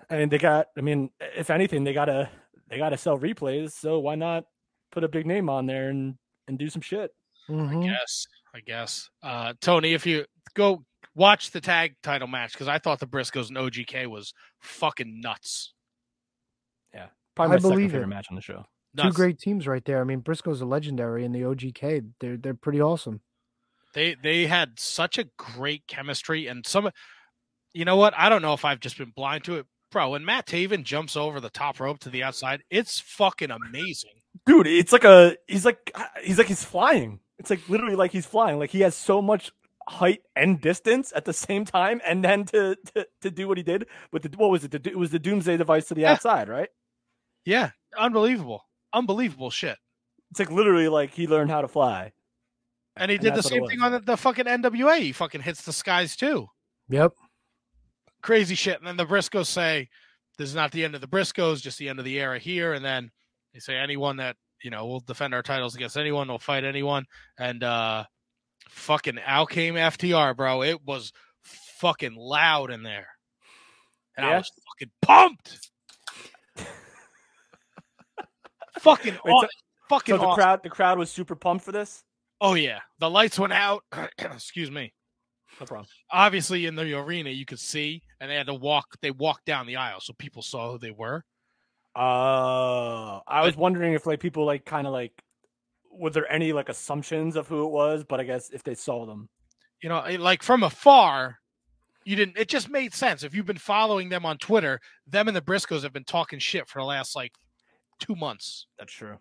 I 0.09 0.17
mean 0.17 0.29
they 0.29 0.37
got. 0.39 0.67
I 0.77 0.81
mean, 0.81 1.11
if 1.19 1.49
anything, 1.49 1.83
they 1.83 1.93
gotta 1.93 2.29
they 2.69 2.77
gotta 2.77 2.97
sell 2.97 3.17
replays. 3.17 3.71
So 3.71 3.99
why 3.99 4.15
not 4.15 4.45
put 4.91 5.03
a 5.03 5.07
big 5.07 5.25
name 5.25 5.49
on 5.49 5.65
there 5.65 5.89
and 5.89 6.15
and 6.47 6.57
do 6.57 6.69
some 6.69 6.81
shit? 6.81 7.11
Mhm. 7.49 7.85
Yes, 7.85 8.27
I 8.53 8.59
guess. 8.59 9.09
Uh, 9.23 9.53
Tony, 9.61 9.93
if 9.93 10.05
you 10.05 10.25
go 10.53 10.83
watch 11.15 11.51
the 11.51 11.61
tag 11.61 11.95
title 12.03 12.27
match, 12.27 12.53
because 12.53 12.67
I 12.67 12.77
thought 12.79 12.99
the 12.99 13.07
Briscoes 13.07 13.49
and 13.49 13.57
OGK 13.57 14.07
was 14.07 14.33
fucking 14.59 15.21
nuts. 15.21 15.73
Yeah, 16.93 17.07
probably 17.35 17.53
I 17.53 17.59
my 17.59 17.61
second 17.69 17.89
favorite 17.89 18.03
it. 18.03 18.07
match 18.07 18.27
on 18.29 18.35
the 18.35 18.41
show. 18.41 18.65
Two 18.99 19.11
great 19.11 19.37
teams 19.37 19.67
right 19.67 19.85
there. 19.85 20.01
I 20.01 20.03
mean, 20.05 20.21
Briscoe's 20.21 20.61
a 20.61 20.65
legendary, 20.65 21.23
and 21.23 21.33
the 21.35 21.41
OGK, 21.43 22.13
they're 22.19 22.37
they're 22.37 22.53
pretty 22.55 22.81
awesome. 22.81 23.21
They 23.93 24.15
they 24.15 24.47
had 24.47 24.79
such 24.79 25.17
a 25.17 25.25
great 25.37 25.87
chemistry, 25.87 26.47
and 26.47 26.65
some. 26.65 26.89
You 27.73 27.85
know 27.85 27.95
what? 27.95 28.15
I 28.17 28.29
don't 28.29 28.41
know 28.41 28.53
if 28.53 28.65
I've 28.65 28.79
just 28.79 28.97
been 28.97 29.11
blind 29.15 29.43
to 29.43 29.57
it, 29.57 29.67
bro. 29.91 30.09
When 30.11 30.25
Matt 30.25 30.45
Taven 30.47 30.83
jumps 30.83 31.15
over 31.15 31.39
the 31.39 31.49
top 31.49 31.79
rope 31.79 31.99
to 31.99 32.09
the 32.09 32.23
outside, 32.23 32.63
it's 32.69 32.99
fucking 32.99 33.51
amazing. 33.51 34.21
Dude, 34.45 34.67
it's 34.67 34.91
like 34.93 35.03
a 35.03 35.35
he's 35.47 35.65
like 35.65 35.91
he's 36.23 36.37
like 36.37 36.47
he's 36.47 36.63
flying. 36.63 37.19
It's 37.39 37.49
like 37.49 37.67
literally 37.69 37.95
like 37.95 38.11
he's 38.11 38.25
flying. 38.25 38.59
Like 38.59 38.69
he 38.71 38.81
has 38.81 38.95
so 38.95 39.21
much 39.21 39.51
height 39.89 40.21
and 40.35 40.59
distance 40.59 41.13
at 41.15 41.25
the 41.25 41.33
same 41.33 41.65
time, 41.65 42.01
and 42.05 42.23
then 42.23 42.45
to 42.45 42.75
to, 42.95 43.07
to 43.21 43.31
do 43.31 43.47
what 43.47 43.57
he 43.57 43.63
did 43.63 43.87
with 44.11 44.23
the 44.23 44.37
what 44.37 44.49
was 44.51 44.63
it? 44.63 44.71
The, 44.71 44.81
it 44.89 44.97
was 44.97 45.11
the 45.11 45.19
Doomsday 45.19 45.57
device 45.57 45.85
to 45.87 45.93
the 45.95 46.01
Yeah. 46.01 46.13
outside, 46.13 46.49
right? 46.49 46.69
Yeah, 47.45 47.71
unbelievable, 47.97 48.63
unbelievable 48.93 49.49
shit. 49.49 49.77
It's 50.31 50.39
like 50.39 50.51
literally 50.51 50.89
like 50.89 51.13
he 51.13 51.25
learned 51.27 51.49
how 51.51 51.61
to 51.61 51.67
fly. 51.67 52.11
And 52.97 53.09
he 53.11 53.15
And 53.17 53.23
did 53.23 53.31
the 53.33 53.35
that's 53.37 53.45
what 53.51 53.53
it 53.53 53.59
same 53.61 53.67
thing 53.69 53.81
on 53.81 53.91
the, 53.93 53.99
the 53.99 54.17
fucking 54.17 54.45
NWA. 54.45 54.99
He 54.99 55.11
fucking 55.13 55.41
hits 55.41 55.61
the 55.63 55.71
skies 55.71 56.15
too. 56.15 56.47
Yep. 56.89 57.13
Crazy 58.21 58.55
shit. 58.55 58.77
And 58.79 58.87
then 58.87 58.97
the 58.97 59.05
Briscoes 59.05 59.47
say, 59.47 59.87
"This 60.37 60.49
is 60.49 60.55
not 60.55 60.71
the 60.71 60.83
end 60.83 60.95
of 60.95 61.01
the 61.01 61.07
Briscoes, 61.07 61.61
just 61.61 61.77
the 61.77 61.89
end 61.89 61.99
of 61.99 62.05
the 62.05 62.19
era 62.19 62.39
here." 62.39 62.73
And 62.73 62.83
then 62.83 63.11
they 63.53 63.59
say, 63.59 63.75
"Anyone 63.77 64.17
that 64.17 64.35
you 64.63 64.69
know 64.71 64.85
will 64.85 64.99
defend 65.01 65.33
our 65.33 65.43
titles 65.43 65.75
against 65.75 65.97
anyone, 65.97 66.27
will 66.27 66.39
fight 66.39 66.63
anyone." 66.63 67.05
And 67.37 67.63
uh 67.63 68.05
Fucking 68.69 69.17
out 69.25 69.49
came 69.49 69.75
FTR, 69.75 70.35
bro. 70.35 70.61
It 70.61 70.83
was 70.85 71.13
fucking 71.79 72.15
loud 72.15 72.69
in 72.69 72.83
there. 72.83 73.07
And 74.17 74.25
I 74.25 74.37
was 74.37 74.51
fucking 74.75 74.91
pumped. 75.01 75.69
fucking 78.79 79.17
Wait, 79.23 79.31
aw- 79.31 79.41
so- 79.41 79.47
fucking 79.89 80.15
So 80.15 80.17
the 80.21 80.25
awesome. 80.27 80.35
crowd, 80.43 80.63
the 80.63 80.69
crowd 80.69 80.97
was 80.97 81.09
super 81.09 81.35
pumped 81.35 81.63
for 81.65 81.71
this. 81.71 82.03
Oh 82.41 82.53
yeah. 82.55 82.79
The 82.99 83.09
lights 83.09 83.39
went 83.39 83.53
out. 83.53 83.83
Excuse 84.19 84.69
me. 84.69 84.93
No 85.59 85.65
problem. 85.65 85.87
Obviously 86.11 86.65
in 86.65 86.75
the 86.75 86.93
arena 86.93 87.29
you 87.29 87.45
could 87.45 87.59
see 87.59 88.03
and 88.19 88.29
they 88.29 88.35
had 88.35 88.47
to 88.47 88.53
walk 88.53 88.97
they 89.01 89.11
walked 89.11 89.45
down 89.45 89.65
the 89.65 89.75
aisle 89.75 89.99
so 89.99 90.13
people 90.13 90.41
saw 90.41 90.71
who 90.71 90.77
they 90.77 90.91
were. 90.91 91.23
Uh, 91.95 93.21
I 93.27 93.41
was 93.41 93.57
wondering 93.57 93.93
if 93.93 94.05
like 94.05 94.19
people 94.19 94.45
like 94.45 94.65
kind 94.65 94.85
of 94.85 94.93
like, 94.93 95.23
was 95.91 96.13
there 96.13 96.31
any 96.31 96.53
like 96.53 96.69
assumptions 96.69 97.35
of 97.35 97.47
who 97.47 97.65
it 97.65 97.71
was? 97.71 98.03
But 98.03 98.19
I 98.19 98.23
guess 98.23 98.51
if 98.51 98.61
they 98.61 98.75
saw 98.75 99.07
them, 99.07 99.29
you 99.81 99.89
know, 99.89 100.03
like 100.19 100.43
from 100.43 100.61
afar, 100.61 101.39
you 102.05 102.15
didn't. 102.15 102.37
It 102.37 102.49
just 102.49 102.69
made 102.69 102.93
sense. 102.93 103.23
If 103.23 103.33
you've 103.33 103.47
been 103.47 103.57
following 103.57 104.09
them 104.09 104.27
on 104.27 104.37
Twitter, 104.37 104.79
them 105.07 105.27
and 105.27 105.35
the 105.35 105.41
Briscoes 105.41 105.81
have 105.81 105.91
been 105.91 106.03
talking 106.03 106.37
shit 106.37 106.67
for 106.67 106.79
the 106.79 106.85
last 106.85 107.15
like 107.15 107.33
two 107.99 108.15
months. 108.15 108.67
that's 108.77 108.93
true. 108.93 109.17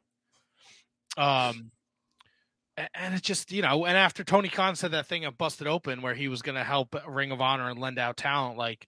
Um, 1.17 1.71
and 2.95 3.15
it 3.15 3.23
just 3.23 3.53
you 3.53 3.63
know, 3.63 3.87
and 3.87 3.97
after 3.97 4.25
Tony 4.25 4.49
Khan 4.49 4.77
said 4.77 4.93
that 4.93 5.07
thing 5.07 5.25
at 5.25 5.39
Busted 5.39 5.67
Open 5.67 6.03
where 6.03 6.15
he 6.15 6.29
was 6.29 6.43
going 6.43 6.57
to 6.57 6.65
help 6.65 6.95
Ring 7.09 7.33
of 7.33 7.41
Honor 7.41 7.71
and 7.71 7.81
lend 7.81 7.99
out 7.99 8.17
talent, 8.17 8.59
like 8.59 8.87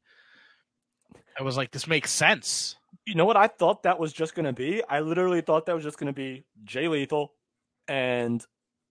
I 1.38 1.42
was 1.42 1.56
like, 1.56 1.70
this 1.70 1.86
makes 1.86 2.10
sense. 2.10 2.76
You 3.06 3.14
know 3.14 3.24
what 3.24 3.36
I 3.36 3.46
thought 3.46 3.84
that 3.84 3.98
was 3.98 4.12
just 4.12 4.34
gonna 4.34 4.52
be? 4.52 4.82
I 4.88 5.00
literally 5.00 5.40
thought 5.40 5.66
that 5.66 5.74
was 5.74 5.84
just 5.84 5.98
gonna 5.98 6.12
be 6.12 6.44
Jay 6.64 6.88
Lethal 6.88 7.32
and 7.86 8.44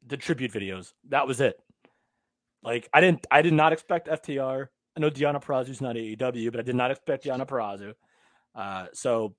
the 0.05 0.17
tribute 0.17 0.51
videos. 0.51 0.93
That 1.09 1.27
was 1.27 1.41
it. 1.41 1.59
Like 2.63 2.89
I 2.93 3.01
didn't, 3.01 3.27
I 3.29 3.41
did 3.41 3.53
not 3.53 3.73
expect 3.73 4.07
FTR. 4.07 4.67
I 4.95 4.99
know 4.99 5.11
Deonna 5.11 5.43
Purrazzo's 5.43 5.81
not 5.81 5.95
AEW, 5.95 6.51
but 6.51 6.59
I 6.59 6.63
did 6.63 6.75
not 6.75 6.89
expect 6.89 7.25
Deonna 7.25 7.47
Purrazzo. 7.47 7.93
Uh, 8.55 8.87
so, 8.93 9.35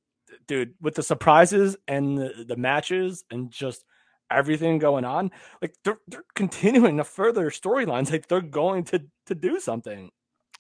dude, 0.46 0.74
with 0.80 0.94
the 0.94 1.02
surprises 1.02 1.76
and 1.88 2.16
the, 2.16 2.44
the 2.46 2.56
matches 2.56 3.24
and 3.30 3.50
just 3.50 3.84
everything 4.30 4.78
going 4.78 5.04
on, 5.04 5.30
like 5.60 5.74
they're 5.84 5.98
they're 6.08 6.24
continuing 6.34 6.96
to 6.98 7.04
further 7.04 7.50
storylines. 7.50 8.10
Like 8.10 8.28
they're 8.28 8.40
going 8.40 8.84
to 8.84 9.02
to 9.26 9.34
do 9.34 9.60
something. 9.60 10.10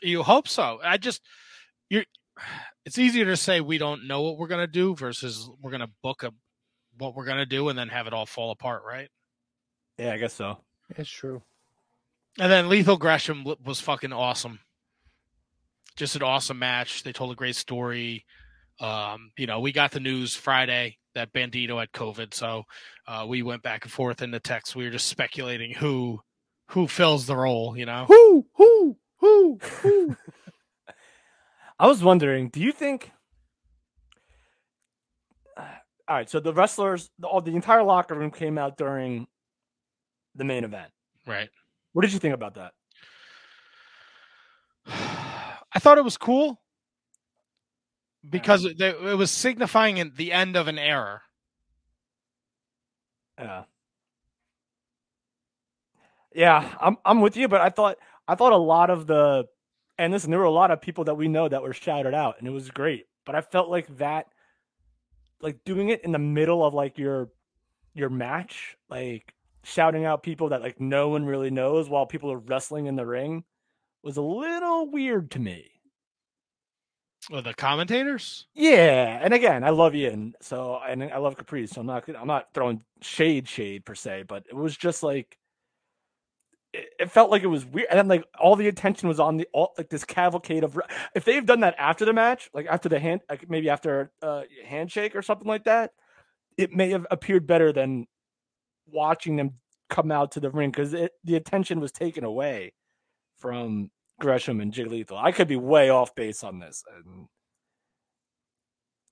You 0.00 0.22
hope 0.22 0.48
so. 0.48 0.80
I 0.82 0.96
just 0.96 1.22
you're. 1.88 2.04
It's 2.86 2.98
easier 2.98 3.24
to 3.26 3.36
say 3.36 3.60
we 3.60 3.78
don't 3.78 4.06
know 4.06 4.22
what 4.22 4.38
we're 4.38 4.46
going 4.46 4.66
to 4.66 4.72
do 4.72 4.94
versus 4.94 5.50
we're 5.60 5.72
going 5.72 5.80
to 5.80 5.90
book 6.02 6.22
a 6.22 6.32
what 6.96 7.14
we're 7.14 7.24
going 7.24 7.38
to 7.38 7.46
do 7.46 7.68
and 7.68 7.78
then 7.78 7.88
have 7.88 8.06
it 8.06 8.12
all 8.12 8.26
fall 8.26 8.50
apart, 8.50 8.82
right? 8.86 9.08
Yeah, 9.98 10.12
I 10.12 10.18
guess 10.18 10.34
so. 10.34 10.58
It's 10.96 11.10
true. 11.10 11.42
And 12.38 12.50
then 12.50 12.68
Lethal 12.68 12.96
Gresham 12.96 13.44
was 13.64 13.80
fucking 13.80 14.12
awesome. 14.12 14.60
Just 15.96 16.16
an 16.16 16.22
awesome 16.22 16.58
match. 16.58 17.02
They 17.02 17.12
told 17.12 17.32
a 17.32 17.36
great 17.36 17.56
story. 17.56 18.24
Um, 18.80 19.32
you 19.36 19.46
know, 19.46 19.58
we 19.60 19.72
got 19.72 19.90
the 19.90 20.00
news 20.00 20.36
Friday 20.36 20.98
that 21.18 21.32
Bandito 21.32 21.78
had 21.80 21.90
COVID, 21.92 22.32
so 22.32 22.64
uh, 23.06 23.26
we 23.28 23.42
went 23.42 23.62
back 23.62 23.84
and 23.84 23.92
forth 23.92 24.22
in 24.22 24.30
the 24.30 24.40
text. 24.40 24.76
We 24.76 24.84
were 24.84 24.90
just 24.90 25.08
speculating 25.08 25.72
who 25.74 26.20
who 26.68 26.86
fills 26.86 27.26
the 27.26 27.36
role. 27.36 27.76
You 27.76 27.86
know, 27.86 28.04
Who? 28.06 28.46
Who? 28.54 28.96
Who? 29.18 29.58
Who? 29.82 30.16
I 31.78 31.86
was 31.86 32.02
wondering, 32.02 32.48
do 32.48 32.60
you 32.60 32.72
think? 32.72 33.12
All 35.56 36.16
right, 36.16 36.30
so 36.30 36.40
the 36.40 36.54
wrestlers, 36.54 37.10
the, 37.18 37.26
all 37.26 37.42
the 37.42 37.54
entire 37.54 37.82
locker 37.82 38.14
room 38.14 38.30
came 38.30 38.56
out 38.56 38.78
during 38.78 39.26
the 40.34 40.44
main 40.44 40.64
event. 40.64 40.90
right? 41.26 41.50
What 41.92 42.02
did 42.02 42.12
you 42.12 42.18
think 42.18 42.34
about 42.34 42.54
that? 42.54 42.72
I 45.74 45.78
thought 45.80 45.98
it 45.98 46.04
was 46.04 46.16
cool 46.16 46.60
because 48.28 48.64
it, 48.64 48.80
it 48.80 49.16
was 49.16 49.30
signifying 49.30 50.12
the 50.16 50.32
end 50.32 50.56
of 50.56 50.68
an 50.68 50.78
era. 50.78 51.22
Yeah, 53.38 53.64
yeah, 56.34 56.74
I'm 56.80 56.96
I'm 57.04 57.20
with 57.20 57.36
you, 57.36 57.48
but 57.48 57.60
I 57.60 57.70
thought 57.70 57.96
I 58.26 58.34
thought 58.34 58.52
a 58.52 58.56
lot 58.56 58.90
of 58.90 59.06
the, 59.06 59.46
and 59.98 60.12
listen, 60.12 60.30
there 60.30 60.40
were 60.40 60.46
a 60.46 60.50
lot 60.50 60.70
of 60.70 60.80
people 60.80 61.04
that 61.04 61.14
we 61.14 61.28
know 61.28 61.48
that 61.48 61.62
were 61.62 61.72
shouted 61.72 62.14
out, 62.14 62.36
and 62.38 62.46
it 62.46 62.50
was 62.52 62.70
great. 62.70 63.06
But 63.24 63.34
I 63.34 63.40
felt 63.40 63.68
like 63.70 63.98
that, 63.98 64.26
like 65.40 65.64
doing 65.64 65.88
it 65.88 66.04
in 66.04 66.12
the 66.12 66.18
middle 66.18 66.64
of 66.64 66.74
like 66.74 66.98
your 66.98 67.30
your 67.94 68.10
match, 68.10 68.76
like 68.90 69.34
shouting 69.64 70.04
out 70.04 70.22
people 70.22 70.50
that 70.50 70.62
like 70.62 70.80
no 70.80 71.08
one 71.10 71.26
really 71.26 71.50
knows 71.50 71.88
while 71.88 72.06
people 72.06 72.32
are 72.32 72.38
wrestling 72.38 72.86
in 72.86 72.96
the 72.96 73.06
ring, 73.06 73.44
was 74.02 74.16
a 74.16 74.22
little 74.22 74.90
weird 74.90 75.30
to 75.32 75.40
me. 75.40 75.77
Well, 77.30 77.42
the 77.42 77.52
commentators. 77.52 78.46
Yeah, 78.54 79.20
and 79.22 79.34
again, 79.34 79.62
I 79.62 79.70
love 79.70 79.94
Ian, 79.94 80.34
so 80.40 80.80
and 80.86 81.04
I 81.04 81.18
love 81.18 81.36
Caprice, 81.36 81.72
so 81.72 81.82
I'm 81.82 81.86
not 81.86 82.08
I'm 82.08 82.26
not 82.26 82.48
throwing 82.54 82.82
shade 83.02 83.46
shade 83.46 83.84
per 83.84 83.94
se, 83.94 84.24
but 84.26 84.44
it 84.48 84.56
was 84.56 84.76
just 84.76 85.02
like 85.02 85.36
it, 86.72 87.10
felt 87.10 87.30
like 87.30 87.42
it 87.42 87.48
was 87.48 87.66
weird, 87.66 87.88
and 87.90 87.98
then 87.98 88.08
like 88.08 88.24
all 88.38 88.56
the 88.56 88.68
attention 88.68 89.08
was 89.08 89.20
on 89.20 89.36
the 89.36 89.48
all 89.52 89.72
like 89.76 89.90
this 89.90 90.04
cavalcade 90.04 90.64
of. 90.64 90.78
If 91.14 91.24
they've 91.24 91.44
done 91.44 91.60
that 91.60 91.74
after 91.78 92.06
the 92.06 92.14
match, 92.14 92.48
like 92.54 92.66
after 92.66 92.88
the 92.88 92.98
hand, 92.98 93.20
like 93.28 93.48
maybe 93.48 93.68
after 93.68 94.10
uh 94.22 94.42
handshake 94.64 95.14
or 95.14 95.22
something 95.22 95.48
like 95.48 95.64
that, 95.64 95.92
it 96.56 96.72
may 96.72 96.90
have 96.90 97.06
appeared 97.10 97.46
better 97.46 97.72
than 97.72 98.06
watching 98.90 99.36
them 99.36 99.54
come 99.90 100.10
out 100.10 100.32
to 100.32 100.40
the 100.40 100.50
ring 100.50 100.70
because 100.70 100.92
the 100.92 101.34
attention 101.34 101.80
was 101.80 101.92
taken 101.92 102.24
away 102.24 102.72
from 103.36 103.90
Gresham 104.20 104.60
and 104.60 104.72
Jay 104.72 104.84
Lethal. 104.84 105.16
I 105.18 105.32
could 105.32 105.48
be 105.48 105.56
way 105.56 105.90
off 105.90 106.14
base 106.14 106.42
on 106.44 106.58
this. 106.58 106.84
And 107.04 107.26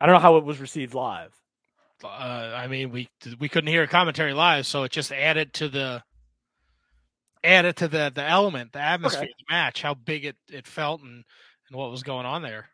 I 0.01 0.07
don't 0.07 0.15
know 0.15 0.21
how 0.21 0.37
it 0.37 0.45
was 0.45 0.59
received 0.61 0.95
live. 0.95 1.35
Uh, 2.05 2.07
I 2.09 2.67
mean, 2.67 2.91
we 2.91 3.09
we 3.39 3.49
couldn't 3.49 3.69
hear 3.69 3.87
commentary 3.87 4.35
live, 4.35 4.67
so 4.67 4.83
it 4.83 4.93
just 4.93 5.13
added 5.13 5.55
to 5.55 5.69
the 5.69 6.03
added 7.43 7.77
to 7.77 7.89
the 7.89 8.13
the 8.15 8.23
element, 8.23 8.73
the 8.73 8.81
atmosphere 8.81 9.23
Okay. 9.23 9.31
of 9.31 9.37
the 9.39 9.55
match, 9.55 9.81
how 9.81 9.95
big 9.95 10.27
it 10.27 10.37
it 10.51 10.67
felt, 10.67 11.01
and 11.01 11.25
and 11.69 11.79
what 11.79 11.91
was 11.91 12.03
going 12.03 12.27
on 12.27 12.43
there. 12.43 12.69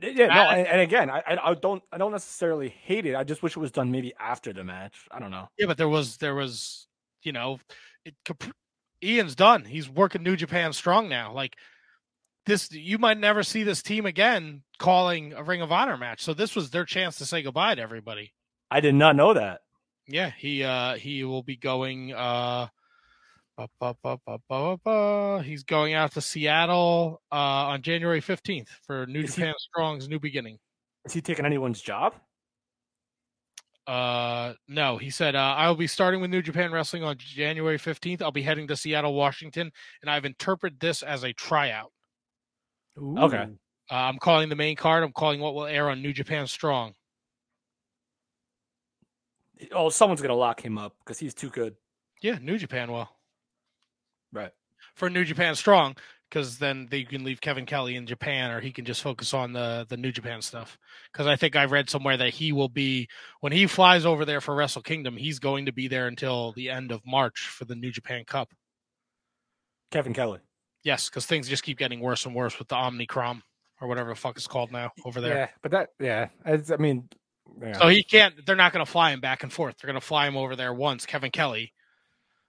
Yeah, 0.00 0.26
no, 0.28 0.32
I- 0.34 0.56
and, 0.58 0.66
and 0.68 0.80
again, 0.80 1.10
I, 1.10 1.22
I 1.42 1.54
don't 1.54 1.82
I 1.92 1.98
don't 1.98 2.12
necessarily 2.12 2.68
hate 2.68 3.06
it. 3.06 3.16
I 3.16 3.24
just 3.24 3.42
wish 3.42 3.56
it 3.56 3.60
was 3.60 3.72
done 3.72 3.90
maybe 3.90 4.14
after 4.20 4.52
the 4.52 4.62
match. 4.62 4.94
I 5.10 5.18
don't 5.18 5.32
know. 5.32 5.48
Yeah, 5.58 5.66
but 5.66 5.76
there 5.76 5.88
was 5.88 6.16
there 6.18 6.34
was 6.36 6.86
you 7.22 7.32
know, 7.32 7.58
it, 8.04 8.14
Ian's 9.02 9.34
done. 9.34 9.64
He's 9.64 9.88
working 9.88 10.22
New 10.22 10.36
Japan 10.36 10.72
strong 10.72 11.08
now. 11.08 11.32
Like 11.32 11.56
this, 12.46 12.70
you 12.72 12.98
might 12.98 13.18
never 13.18 13.42
see 13.42 13.62
this 13.62 13.82
team 13.82 14.06
again 14.06 14.62
calling 14.78 15.32
a 15.32 15.42
Ring 15.42 15.62
of 15.62 15.72
Honor 15.72 15.96
match. 15.96 16.22
So 16.22 16.34
this 16.34 16.54
was 16.56 16.70
their 16.70 16.84
chance 16.84 17.16
to 17.16 17.26
say 17.26 17.42
goodbye 17.42 17.74
to 17.76 17.82
everybody. 17.82 18.32
I 18.70 18.80
did 18.80 18.94
not 18.94 19.16
know 19.16 19.34
that. 19.34 19.60
Yeah, 20.06 20.30
he 20.36 20.64
uh 20.64 20.96
he 20.96 21.24
will 21.24 21.42
be 21.42 21.56
going 21.56 22.12
uh 22.12 22.68
ba, 23.56 23.94
ba, 24.02 24.18
ba, 24.48 25.42
he's 25.44 25.62
going 25.64 25.94
out 25.94 26.12
to 26.12 26.20
Seattle 26.20 27.20
uh 27.30 27.34
on 27.34 27.82
January 27.82 28.20
15th 28.20 28.68
for 28.86 29.06
New 29.06 29.20
Is 29.20 29.34
he- 29.34 29.42
Japan 29.42 29.54
Strong's 29.58 30.08
new 30.08 30.18
beginning. 30.18 30.58
Is 31.04 31.12
he 31.12 31.20
taking 31.20 31.46
anyone's 31.46 31.80
job? 31.80 32.14
Uh 33.90 34.54
no, 34.68 34.98
he 34.98 35.10
said 35.10 35.34
uh, 35.34 35.54
I 35.56 35.66
will 35.66 35.74
be 35.74 35.88
starting 35.88 36.20
with 36.20 36.30
New 36.30 36.42
Japan 36.42 36.70
Wrestling 36.70 37.02
on 37.02 37.16
January 37.18 37.76
15th. 37.76 38.22
I'll 38.22 38.30
be 38.30 38.42
heading 38.42 38.68
to 38.68 38.76
Seattle, 38.76 39.14
Washington, 39.14 39.72
and 40.00 40.08
I've 40.08 40.24
interpreted 40.24 40.78
this 40.78 41.02
as 41.02 41.24
a 41.24 41.32
tryout. 41.32 41.90
Okay. 42.96 43.46
Uh, 43.90 43.94
I'm 43.94 44.18
calling 44.18 44.48
the 44.48 44.54
main 44.54 44.76
card. 44.76 45.02
I'm 45.02 45.10
calling 45.10 45.40
what 45.40 45.54
will 45.56 45.64
air 45.66 45.90
on 45.90 46.02
New 46.02 46.12
Japan 46.12 46.46
Strong. 46.46 46.92
Oh, 49.72 49.88
someone's 49.88 50.22
gonna 50.22 50.34
lock 50.34 50.64
him 50.64 50.78
up 50.78 50.94
because 51.00 51.18
he's 51.18 51.34
too 51.34 51.50
good. 51.50 51.74
Yeah, 52.22 52.38
New 52.40 52.58
Japan 52.58 52.92
will. 52.92 53.08
Right. 54.32 54.52
for 54.94 55.10
New 55.10 55.24
Japan 55.24 55.56
Strong 55.56 55.96
because 56.30 56.58
then 56.58 56.86
they 56.90 57.02
can 57.02 57.24
leave 57.24 57.40
Kevin 57.40 57.66
Kelly 57.66 57.96
in 57.96 58.06
Japan 58.06 58.52
or 58.52 58.60
he 58.60 58.70
can 58.70 58.84
just 58.84 59.02
focus 59.02 59.34
on 59.34 59.52
the 59.52 59.84
the 59.88 59.96
New 59.96 60.12
Japan 60.12 60.40
stuff. 60.40 60.78
Because 61.12 61.26
I 61.26 61.36
think 61.36 61.56
I 61.56 61.64
read 61.64 61.90
somewhere 61.90 62.16
that 62.16 62.30
he 62.30 62.52
will 62.52 62.68
be 62.68 63.08
when 63.40 63.52
he 63.52 63.66
flies 63.66 64.06
over 64.06 64.24
there 64.24 64.40
for 64.40 64.54
Wrestle 64.54 64.82
Kingdom, 64.82 65.16
he's 65.16 65.38
going 65.38 65.66
to 65.66 65.72
be 65.72 65.88
there 65.88 66.06
until 66.06 66.52
the 66.52 66.70
end 66.70 66.92
of 66.92 67.04
March 67.04 67.48
for 67.48 67.64
the 67.64 67.74
New 67.74 67.90
Japan 67.90 68.24
Cup. 68.24 68.50
Kevin 69.90 70.14
Kelly. 70.14 70.38
Yes, 70.84 71.08
because 71.08 71.26
things 71.26 71.48
just 71.48 71.64
keep 71.64 71.76
getting 71.76 72.00
worse 72.00 72.24
and 72.24 72.34
worse 72.34 72.58
with 72.58 72.68
the 72.68 72.76
Omnicrom 72.76 73.42
or 73.80 73.88
whatever 73.88 74.10
the 74.10 74.14
fuck 74.14 74.36
it's 74.36 74.46
called 74.46 74.70
now 74.70 74.92
over 75.04 75.20
there. 75.20 75.36
Yeah, 75.36 75.48
but 75.62 75.72
that 75.72 75.88
yeah, 75.98 76.28
I 76.46 76.76
mean, 76.78 77.08
yeah. 77.60 77.72
So 77.72 77.88
he 77.88 78.02
can't. 78.02 78.46
They're 78.46 78.56
not 78.56 78.72
going 78.72 78.84
to 78.84 78.90
fly 78.90 79.10
him 79.10 79.20
back 79.20 79.42
and 79.42 79.52
forth. 79.52 79.76
They're 79.76 79.90
going 79.90 80.00
to 80.00 80.06
fly 80.06 80.26
him 80.26 80.36
over 80.36 80.56
there 80.56 80.72
once, 80.72 81.06
Kevin 81.06 81.30
Kelly, 81.30 81.72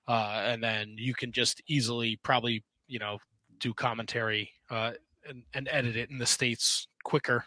uh, 0.08 0.44
and 0.46 0.64
then 0.64 0.96
you 0.98 1.14
can 1.14 1.32
just 1.32 1.62
easily 1.68 2.20
probably 2.24 2.64
you 2.88 3.00
know 3.00 3.18
do 3.62 3.74
commentary 3.74 4.52
uh, 4.70 4.92
and, 5.28 5.44
and 5.54 5.70
edit 5.72 5.96
it 5.96 6.10
in 6.10 6.18
the 6.18 6.26
states 6.26 6.88
quicker. 7.04 7.46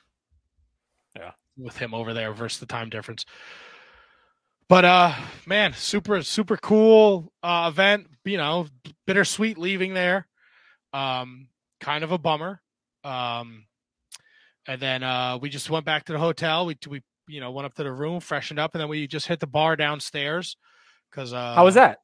Yeah. 1.17 1.33
with 1.57 1.77
him 1.77 1.95
over 1.95 2.13
there 2.15 2.33
versus 2.33 2.59
the 2.59 2.67
time 2.67 2.91
difference. 2.91 3.25
But 4.69 4.85
uh, 4.85 5.15
man, 5.47 5.75
super 5.75 6.23
super 6.23 6.57
cool 6.57 7.33
uh, 7.43 7.71
event. 7.73 8.07
You 8.25 8.39
know, 8.39 8.67
bittersweet 9.07 9.59
leaving 9.59 9.95
there. 9.95 10.27
Um, 10.93 11.49
kind 11.81 12.03
of 12.03 12.11
a 12.13 12.19
bummer. 12.19 12.61
Um, 13.05 13.67
and 14.67 14.81
then 14.81 15.03
uh, 15.03 15.39
we 15.41 15.51
just 15.51 15.69
went 15.69 15.85
back 15.85 16.05
to 16.07 16.13
the 16.15 16.19
hotel. 16.19 16.65
We 16.67 16.77
we 16.89 17.03
you 17.29 17.41
know 17.41 17.51
went 17.53 17.67
up 17.67 17.75
to 17.75 17.85
the 17.85 17.93
room, 17.93 18.21
freshened 18.21 18.59
up, 18.59 18.75
and 18.75 18.81
then 18.81 18.89
we 18.89 19.07
just 19.07 19.27
hit 19.27 19.39
the 19.41 19.47
bar 19.47 19.77
downstairs 19.77 20.57
because 21.11 21.33
uh, 21.33 21.55
How 21.55 21.65
was 21.65 21.75
that? 21.75 21.99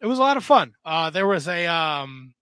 it 0.00 0.06
was 0.06 0.18
a 0.18 0.22
lot 0.22 0.36
of 0.36 0.44
fun. 0.44 0.72
Uh, 0.84 1.10
there 1.10 1.26
was 1.26 1.46
a 1.46 1.66
um, 1.66 2.32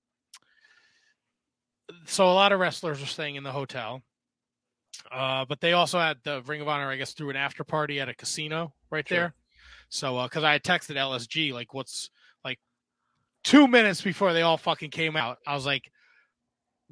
so 2.05 2.27
a 2.27 2.33
lot 2.33 2.53
of 2.53 2.61
wrestlers 2.61 3.01
were 3.01 3.07
staying 3.07 3.37
in 3.37 3.43
the 3.45 3.53
hotel, 3.53 4.03
uh, 5.13 5.45
but 5.49 5.61
they 5.61 5.73
also 5.73 5.99
had 5.99 6.19
the 6.25 6.43
Ring 6.47 6.61
of 6.61 6.69
Honor, 6.69 6.91
I 6.91 6.97
guess, 6.97 7.13
through 7.13 7.31
an 7.31 7.37
after 7.37 7.65
party 7.65 8.01
at 8.01 8.09
a 8.09 8.15
casino 8.15 8.73
right 8.91 9.07
Sure. 9.07 9.19
there. 9.19 9.35
So 9.89 10.23
because 10.25 10.45
I 10.45 10.53
had 10.53 10.65
texted 10.65 10.97
LSG 10.97 11.53
like, 11.53 11.73
what's 11.73 12.11
like 12.45 12.59
two 13.45 13.69
minutes 13.69 14.03
before 14.03 14.33
they 14.33 14.43
all 14.43 14.57
fucking 14.57 14.91
came 14.91 15.17
out, 15.17 15.39
I 15.47 15.55
was 15.55 15.67
like, 15.67 15.91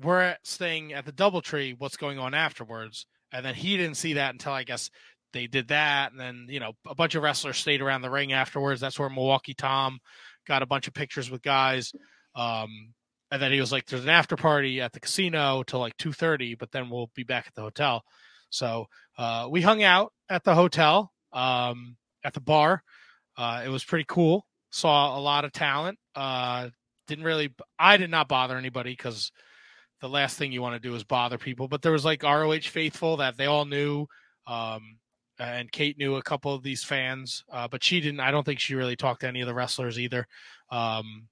we're 0.01 0.37
staying 0.43 0.93
at 0.93 1.05
the 1.07 1.13
DoubleTree. 1.13 1.77
What's 1.79 1.97
going 1.97 2.19
on 2.19 2.35
afterwards? 2.35 3.07
And 3.33 3.45
then 3.45 3.55
he 3.55 3.77
didn't 3.77 3.97
see 3.97 4.15
that 4.15 4.33
until 4.33 4.53
I 4.53 4.65
guess 4.65 4.91
they 5.33 5.47
did 5.49 5.69
that, 5.69 6.13
and 6.13 6.21
then 6.21 6.47
you 6.49 6.61
know 6.61 6.73
a 6.87 6.95
bunch 6.95 7.17
of 7.17 7.23
wrestlers 7.25 7.57
stayed 7.59 7.83
around 7.83 8.03
the 8.03 8.11
ring 8.11 8.33
afterwards. 8.33 8.81
That's 8.81 8.99
where 8.99 9.11
Milwaukee 9.11 9.55
Tom 9.55 9.99
got 10.47 10.63
a 10.63 10.67
bunch 10.67 10.87
of 10.87 10.95
pictures 10.95 11.29
with 11.31 11.43
guys. 11.43 11.93
Um, 12.37 12.95
and 13.35 13.43
then 13.43 13.51
he 13.51 13.59
was 13.59 13.73
like, 13.73 13.87
"There's 13.87 14.05
an 14.05 14.11
after 14.11 14.37
party 14.37 14.81
at 14.81 14.93
the 14.93 15.01
casino 15.01 15.65
till 15.65 15.81
like 15.81 15.97
two 15.97 16.13
thirty, 16.13 16.55
but 16.55 16.71
then 16.71 16.89
we'll 16.89 17.11
be 17.17 17.25
back 17.25 17.49
at 17.49 17.55
the 17.55 17.63
hotel." 17.63 18.05
So 18.51 18.87
uh, 19.19 19.49
we 19.51 19.61
hung 19.61 19.83
out 19.83 20.13
at 20.29 20.45
the 20.45 20.55
hotel, 20.55 21.11
um, 21.33 21.97
at 22.23 22.33
the 22.33 22.41
bar. 22.41 22.85
Uh, 23.37 23.63
it 23.67 23.71
was 23.71 23.83
pretty 23.83 24.05
cool. 24.07 24.47
Saw 24.71 25.19
a 25.19 25.21
lot 25.21 25.45
of 25.45 25.51
talent. 25.51 25.99
Uh, 26.15 26.69
didn't 27.09 27.25
really. 27.25 27.53
I 27.77 27.97
did 27.97 28.09
not 28.09 28.29
bother 28.29 28.57
anybody 28.57 28.93
because 28.93 29.33
the 30.01 30.09
last 30.09 30.39
thing 30.39 30.53
you 30.53 30.63
want 30.63 30.81
to 30.81 30.89
do 30.89 30.95
is 30.95 31.03
bother 31.03 31.37
people. 31.37 31.67
But 31.67 31.83
there 31.83 31.91
was 31.91 32.05
like 32.05 32.23
ROH 32.23 32.61
faithful 32.61 33.17
that 33.17 33.37
they 33.37 33.47
all 33.47 33.65
knew. 33.65 34.07
Um, 34.47 34.99
and 35.41 35.73
Kate 35.73 35.99
knew 35.99 36.15
a 36.15 36.23
couple 36.23 36.55
of 36.55 36.63
these 36.63 36.85
fans, 36.85 37.43
uh, 37.51 37.67
but 37.67 37.83
she 37.83 38.01
didn't. 38.01 38.21
I 38.21 38.31
don't 38.31 38.45
think 38.45 38.61
she 38.61 38.77
really 38.77 38.95
talked 38.95 39.23
to 39.23 39.29
any 39.29 39.41
of 39.41 39.49
the 39.49 39.55
wrestlers 39.55 39.99
either. 39.99 40.29
Um, 40.71 41.27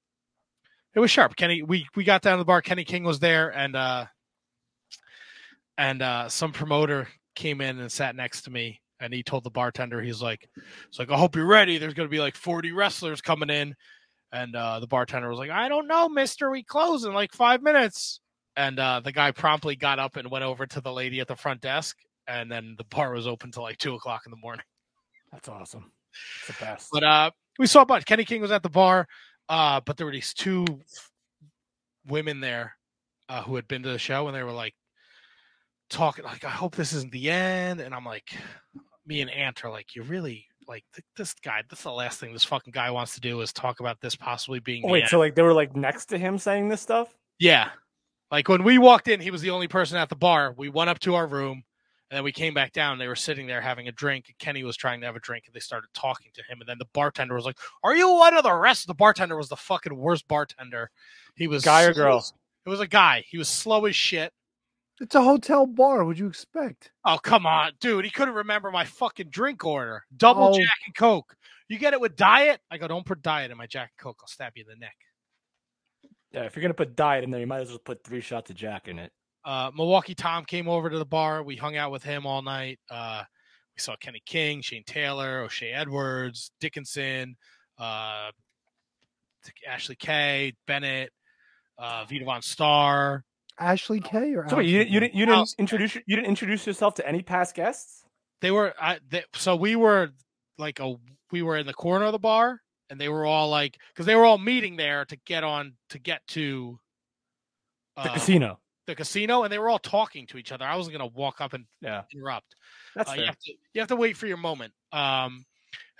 it 0.94 1.00
was 1.00 1.10
sharp. 1.10 1.36
Kenny, 1.36 1.62
we 1.62 1.86
we 1.94 2.04
got 2.04 2.22
down 2.22 2.36
to 2.36 2.38
the 2.38 2.44
bar. 2.44 2.62
Kenny 2.62 2.84
King 2.84 3.04
was 3.04 3.18
there, 3.18 3.50
and 3.50 3.74
uh, 3.76 4.06
and 5.78 6.02
uh, 6.02 6.28
some 6.28 6.52
promoter 6.52 7.08
came 7.34 7.60
in 7.60 7.78
and 7.80 7.90
sat 7.90 8.14
next 8.14 8.42
to 8.42 8.50
me, 8.50 8.80
and 9.00 9.12
he 9.12 9.22
told 9.22 9.44
the 9.44 9.50
bartender, 9.50 10.02
he's 10.02 10.22
like, 10.22 10.48
"It's 10.88 10.98
like 10.98 11.10
I 11.10 11.16
hope 11.16 11.36
you're 11.36 11.46
ready. 11.46 11.78
There's 11.78 11.94
going 11.94 12.08
to 12.08 12.10
be 12.10 12.20
like 12.20 12.36
40 12.36 12.72
wrestlers 12.72 13.20
coming 13.20 13.50
in." 13.50 13.74
And 14.32 14.56
uh, 14.56 14.80
the 14.80 14.86
bartender 14.86 15.28
was 15.28 15.38
like, 15.38 15.50
"I 15.50 15.68
don't 15.68 15.88
know, 15.88 16.08
Mister. 16.08 16.50
We 16.50 16.62
close 16.62 17.04
in 17.04 17.12
like 17.12 17.32
five 17.32 17.62
minutes." 17.62 18.20
And 18.54 18.78
uh, 18.78 19.00
the 19.00 19.12
guy 19.12 19.30
promptly 19.30 19.76
got 19.76 19.98
up 19.98 20.16
and 20.16 20.30
went 20.30 20.44
over 20.44 20.66
to 20.66 20.80
the 20.82 20.92
lady 20.92 21.20
at 21.20 21.28
the 21.28 21.36
front 21.36 21.62
desk, 21.62 21.96
and 22.26 22.52
then 22.52 22.74
the 22.76 22.84
bar 22.84 23.12
was 23.12 23.26
open 23.26 23.50
till 23.50 23.62
like 23.62 23.78
two 23.78 23.94
o'clock 23.94 24.22
in 24.26 24.30
the 24.30 24.36
morning. 24.36 24.64
That's 25.32 25.48
awesome. 25.48 25.90
It's 26.40 26.58
the 26.58 26.64
best. 26.64 26.88
But 26.92 27.02
uh, 27.02 27.30
we 27.58 27.66
saw 27.66 27.82
a 27.82 27.86
bunch. 27.86 28.04
Kenny 28.04 28.24
King 28.24 28.42
was 28.42 28.50
at 28.50 28.62
the 28.62 28.68
bar, 28.68 29.06
uh, 29.48 29.80
but 29.84 29.96
there 29.96 30.06
were 30.06 30.12
these 30.12 30.34
two 30.34 30.64
women 32.06 32.40
there 32.40 32.76
uh, 33.28 33.42
who 33.42 33.56
had 33.56 33.68
been 33.68 33.82
to 33.82 33.90
the 33.90 33.98
show, 33.98 34.26
and 34.28 34.36
they 34.36 34.42
were 34.42 34.52
like 34.52 34.74
talking 35.90 36.24
like, 36.24 36.44
"I 36.44 36.50
hope 36.50 36.74
this 36.74 36.92
isn't 36.92 37.12
the 37.12 37.30
end." 37.30 37.80
And 37.80 37.94
I'm 37.94 38.04
like, 38.04 38.30
me 39.06 39.20
and 39.20 39.30
Ant 39.30 39.64
are 39.64 39.70
like, 39.70 39.94
"You 39.94 40.02
really 40.02 40.46
like 40.68 40.84
th- 40.94 41.04
this 41.16 41.34
guy? 41.34 41.62
This 41.68 41.80
is 41.80 41.84
the 41.84 41.92
last 41.92 42.20
thing 42.20 42.32
this 42.32 42.44
fucking 42.44 42.72
guy 42.72 42.90
wants 42.90 43.14
to 43.14 43.20
do 43.20 43.40
is 43.40 43.52
talk 43.52 43.80
about 43.80 44.00
this 44.00 44.16
possibly 44.16 44.60
being 44.60 44.88
wait, 44.88 45.08
so 45.08 45.18
like 45.18 45.34
they 45.34 45.42
were 45.42 45.54
like 45.54 45.76
next 45.76 46.06
to 46.06 46.18
him 46.18 46.38
saying 46.38 46.68
this 46.68 46.80
stuff? 46.80 47.14
Yeah. 47.38 47.70
Like 48.30 48.48
when 48.48 48.64
we 48.64 48.78
walked 48.78 49.08
in, 49.08 49.20
he 49.20 49.30
was 49.30 49.42
the 49.42 49.50
only 49.50 49.68
person 49.68 49.98
at 49.98 50.08
the 50.08 50.16
bar. 50.16 50.54
We 50.56 50.70
went 50.70 50.88
up 50.88 50.98
to 51.00 51.14
our 51.14 51.26
room 51.26 51.64
and 52.12 52.18
then 52.18 52.24
we 52.24 52.32
came 52.32 52.52
back 52.52 52.74
down. 52.74 52.98
They 52.98 53.08
were 53.08 53.16
sitting 53.16 53.46
there 53.46 53.62
having 53.62 53.88
a 53.88 53.92
drink. 53.92 54.34
Kenny 54.38 54.64
was 54.64 54.76
trying 54.76 55.00
to 55.00 55.06
have 55.06 55.16
a 55.16 55.20
drink 55.20 55.44
and 55.46 55.54
they 55.54 55.60
started 55.60 55.88
talking 55.94 56.30
to 56.34 56.42
him. 56.42 56.60
And 56.60 56.68
then 56.68 56.76
the 56.78 56.84
bartender 56.92 57.34
was 57.34 57.46
like, 57.46 57.56
Are 57.82 57.96
you 57.96 58.12
one 58.12 58.36
of 58.36 58.42
the 58.42 58.52
rest? 58.52 58.86
The 58.86 58.92
bartender 58.92 59.34
was 59.34 59.48
the 59.48 59.56
fucking 59.56 59.96
worst 59.96 60.28
bartender. 60.28 60.90
He 61.36 61.48
was 61.48 61.64
Guy 61.64 61.84
or 61.84 61.94
slow 61.94 62.04
girl? 62.04 62.26
It 62.66 62.68
was 62.68 62.80
a 62.80 62.86
guy. 62.86 63.24
He 63.26 63.38
was 63.38 63.48
slow 63.48 63.86
as 63.86 63.96
shit. 63.96 64.30
It's 65.00 65.14
a 65.14 65.22
hotel 65.22 65.64
bar. 65.64 66.04
What'd 66.04 66.18
you 66.18 66.26
expect? 66.26 66.90
Oh, 67.02 67.16
come 67.16 67.46
on, 67.46 67.72
dude. 67.80 68.04
He 68.04 68.10
couldn't 68.10 68.34
remember 68.34 68.70
my 68.70 68.84
fucking 68.84 69.30
drink 69.30 69.64
order. 69.64 70.04
Double 70.14 70.48
Oh. 70.48 70.52
Jack 70.52 70.76
and 70.84 70.94
Coke. 70.94 71.34
You 71.68 71.78
get 71.78 71.94
it 71.94 72.00
with 72.02 72.14
diet? 72.14 72.60
I 72.70 72.76
go, 72.76 72.88
Don't 72.88 73.06
put 73.06 73.22
diet 73.22 73.50
in 73.50 73.56
my 73.56 73.66
Jack 73.66 73.92
and 73.98 74.04
Coke. 74.04 74.18
I'll 74.20 74.28
stab 74.28 74.52
you 74.54 74.64
in 74.64 74.68
the 74.68 74.76
neck. 74.84 74.96
Yeah, 76.30 76.42
if 76.42 76.54
you're 76.56 76.60
gonna 76.62 76.74
put 76.74 76.94
diet 76.94 77.24
in 77.24 77.30
there, 77.30 77.40
you 77.40 77.46
might 77.46 77.62
as 77.62 77.70
well 77.70 77.78
put 77.78 78.04
three 78.04 78.20
shots 78.20 78.50
of 78.50 78.56
Jack 78.56 78.86
in 78.86 78.98
it. 78.98 79.12
Uh, 79.44 79.70
Milwaukee 79.76 80.14
Tom 80.14 80.44
came 80.44 80.68
over 80.68 80.88
to 80.90 80.98
the 80.98 81.04
bar. 81.04 81.42
We 81.42 81.56
hung 81.56 81.76
out 81.76 81.90
with 81.90 82.02
him 82.04 82.26
all 82.26 82.42
night. 82.42 82.78
Uh, 82.90 83.22
we 83.76 83.80
saw 83.80 83.96
Kenny 83.96 84.22
King, 84.24 84.60
Shane 84.62 84.84
Taylor, 84.84 85.40
O'Shea 85.40 85.72
Edwards, 85.72 86.52
Dickinson, 86.60 87.36
uh, 87.78 88.30
Ashley 89.68 89.96
Kay, 89.96 90.52
Bennett, 90.66 91.10
uh, 91.78 92.04
Vita 92.08 92.24
VonStarr. 92.24 93.22
Ashley 93.58 94.00
K 94.00 94.34
or 94.34 94.48
So 94.48 94.56
wait, 94.56 94.66
you, 94.66 94.80
you 94.80 94.98
didn't 95.00 95.14
you 95.14 95.26
didn't 95.26 95.38
House- 95.38 95.54
introduce 95.58 95.94
you 95.94 96.16
didn't 96.16 96.26
introduce 96.26 96.66
yourself 96.66 96.94
to 96.94 97.06
any 97.06 97.22
past 97.22 97.54
guests? 97.54 98.02
They 98.40 98.50
were 98.50 98.74
I, 98.80 98.98
they, 99.10 99.24
so 99.34 99.56
we 99.56 99.76
were 99.76 100.10
like 100.58 100.80
a 100.80 100.94
we 101.30 101.42
were 101.42 101.56
in 101.58 101.66
the 101.66 101.74
corner 101.74 102.06
of 102.06 102.12
the 102.12 102.18
bar, 102.18 102.60
and 102.88 102.98
they 103.00 103.08
were 103.08 103.26
all 103.26 103.50
like 103.50 103.78
because 103.92 104.06
they 104.06 104.14
were 104.14 104.24
all 104.24 104.38
meeting 104.38 104.76
there 104.76 105.04
to 105.04 105.16
get 105.26 105.44
on 105.44 105.74
to 105.90 105.98
get 105.98 106.26
to 106.28 106.78
The 107.96 108.02
uh, 108.10 108.14
casino. 108.14 108.58
The 108.86 108.94
casino, 108.96 109.44
and 109.44 109.52
they 109.52 109.58
were 109.58 109.68
all 109.68 109.78
talking 109.78 110.26
to 110.28 110.38
each 110.38 110.50
other. 110.50 110.64
I 110.64 110.74
wasn't 110.76 110.96
gonna 110.98 111.06
walk 111.12 111.40
up 111.40 111.52
and 111.52 111.66
Yeah, 111.80 112.02
interrupt. 112.12 112.56
that's 112.96 113.10
Uh, 113.10 113.14
you 113.14 113.24
have 113.26 113.38
to 113.38 113.52
you 113.74 113.80
have 113.80 113.88
to 113.88 113.96
wait 113.96 114.16
for 114.16 114.26
your 114.26 114.36
moment. 114.38 114.72
Um, 114.92 115.44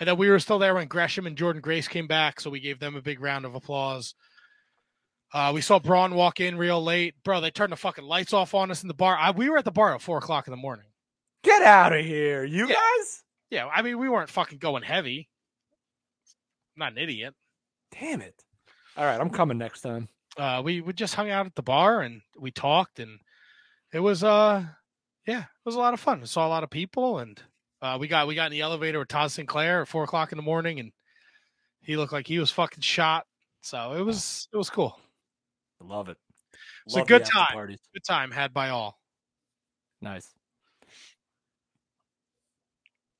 and 0.01 0.09
then 0.09 0.17
we 0.17 0.29
were 0.29 0.41
still 0.41 0.59
there 0.59 0.75
when 0.75 0.89
Gresham 0.89 1.27
and 1.27 1.37
Jordynne 1.37 1.63
Grace 1.63 1.87
came 1.87 2.09
back, 2.09 2.41
so 2.41 2.51
we 2.51 2.59
gave 2.61 2.81
them 2.81 2.97
a 2.97 3.03
big 3.03 3.21
round 3.21 3.45
of 3.45 3.55
applause. 3.55 4.15
Uh, 5.33 5.53
we 5.55 5.61
saw 5.61 5.79
Braun 5.79 6.15
walk 6.15 6.41
in 6.41 6.59
real 6.59 6.83
late, 6.83 7.15
bro. 7.23 7.41
They 7.41 7.51
turned 7.51 7.73
the 7.73 7.77
fucking 7.77 8.05
lights 8.05 8.33
off 8.33 8.53
on 8.53 8.71
us 8.71 8.83
in 8.83 8.89
the 8.89 8.95
bar. 8.95 9.17
I, 9.17 9.31
we 9.31 9.49
were 9.49 9.57
at 9.59 9.65
the 9.65 9.71
bar 9.71 9.95
at 9.95 10.03
four 10.03 10.19
o'clock 10.19 10.47
in 10.47 10.51
the 10.51 10.57
morning. 10.59 10.87
Get 11.45 11.63
out 11.63 11.93
of 11.93 12.05
here, 12.05 12.45
you 12.45 12.69
Yeah. 12.69 12.75
guys! 12.75 13.23
Yeah, 13.49 13.67
I 13.69 13.83
mean 13.83 13.99
we 13.99 14.09
weren't 14.09 14.29
fucking 14.31 14.59
going 14.59 14.83
heavy. 14.83 15.29
I'm 16.77 16.81
not 16.81 16.93
an 16.93 16.99
idiot. 16.99 17.35
Damn 17.99 18.23
it! 18.23 18.35
All 18.97 19.05
right, 19.05 19.21
I'm 19.21 19.31
coming 19.31 19.57
next 19.59 19.83
time. 19.83 20.09
Uh, 20.37 20.63
we 20.65 20.81
we 20.81 20.93
just 20.93 21.15
hung 21.15 21.31
out 21.31 21.47
at 21.47 21.55
the 21.55 21.63
bar 21.63 22.01
and 22.01 22.23
we 22.39 22.51
talked, 22.51 22.99
and 23.01 23.19
it 23.93 24.01
was 24.01 24.25
uh, 24.25 24.65
yeah, 25.27 25.41
it 25.41 25.65
was 25.65 25.75
a 25.75 25.79
lot 25.79 25.95
of 25.95 26.01
fun. 26.01 26.21
We 26.21 26.27
saw 26.27 26.47
a 26.47 26.49
lot 26.49 26.65
of 26.65 26.71
people, 26.71 27.19
and 27.19 27.41
uh, 27.83 27.99
we 28.01 28.09
got 28.09 28.27
we 28.27 28.35
got 28.35 28.47
in 28.47 28.53
the 28.53 28.61
elevator 28.61 28.99
with 28.99 29.09
Todd 29.09 29.31
Sinclair 29.31 29.83
at 29.83 29.89
four 29.89 30.05
o'clock 30.05 30.33
in 30.33 30.37
the 30.37 30.43
morning, 30.43 30.81
and 30.81 30.93
he 31.83 31.97
looked 31.97 32.13
like 32.13 32.27
he 32.27 32.39
was 32.39 32.51
fucking 32.51 32.81
shot. 32.83 33.27
So 33.61 33.93
it 33.93 34.03
was 34.03 34.49
it 34.53 34.57
was 34.57 34.71
cool. 34.71 34.99
I 35.81 35.87
love 35.87 36.09
it. 36.09 36.17
It's 36.87 36.97
a 36.97 37.05
good 37.05 37.25
time. 37.25 37.53
Parties. 37.53 37.81
Good 37.93 38.05
time 38.05 38.31
had 38.31 38.53
by 38.53 38.71
all. 38.71 38.99
Nice. 40.01 40.29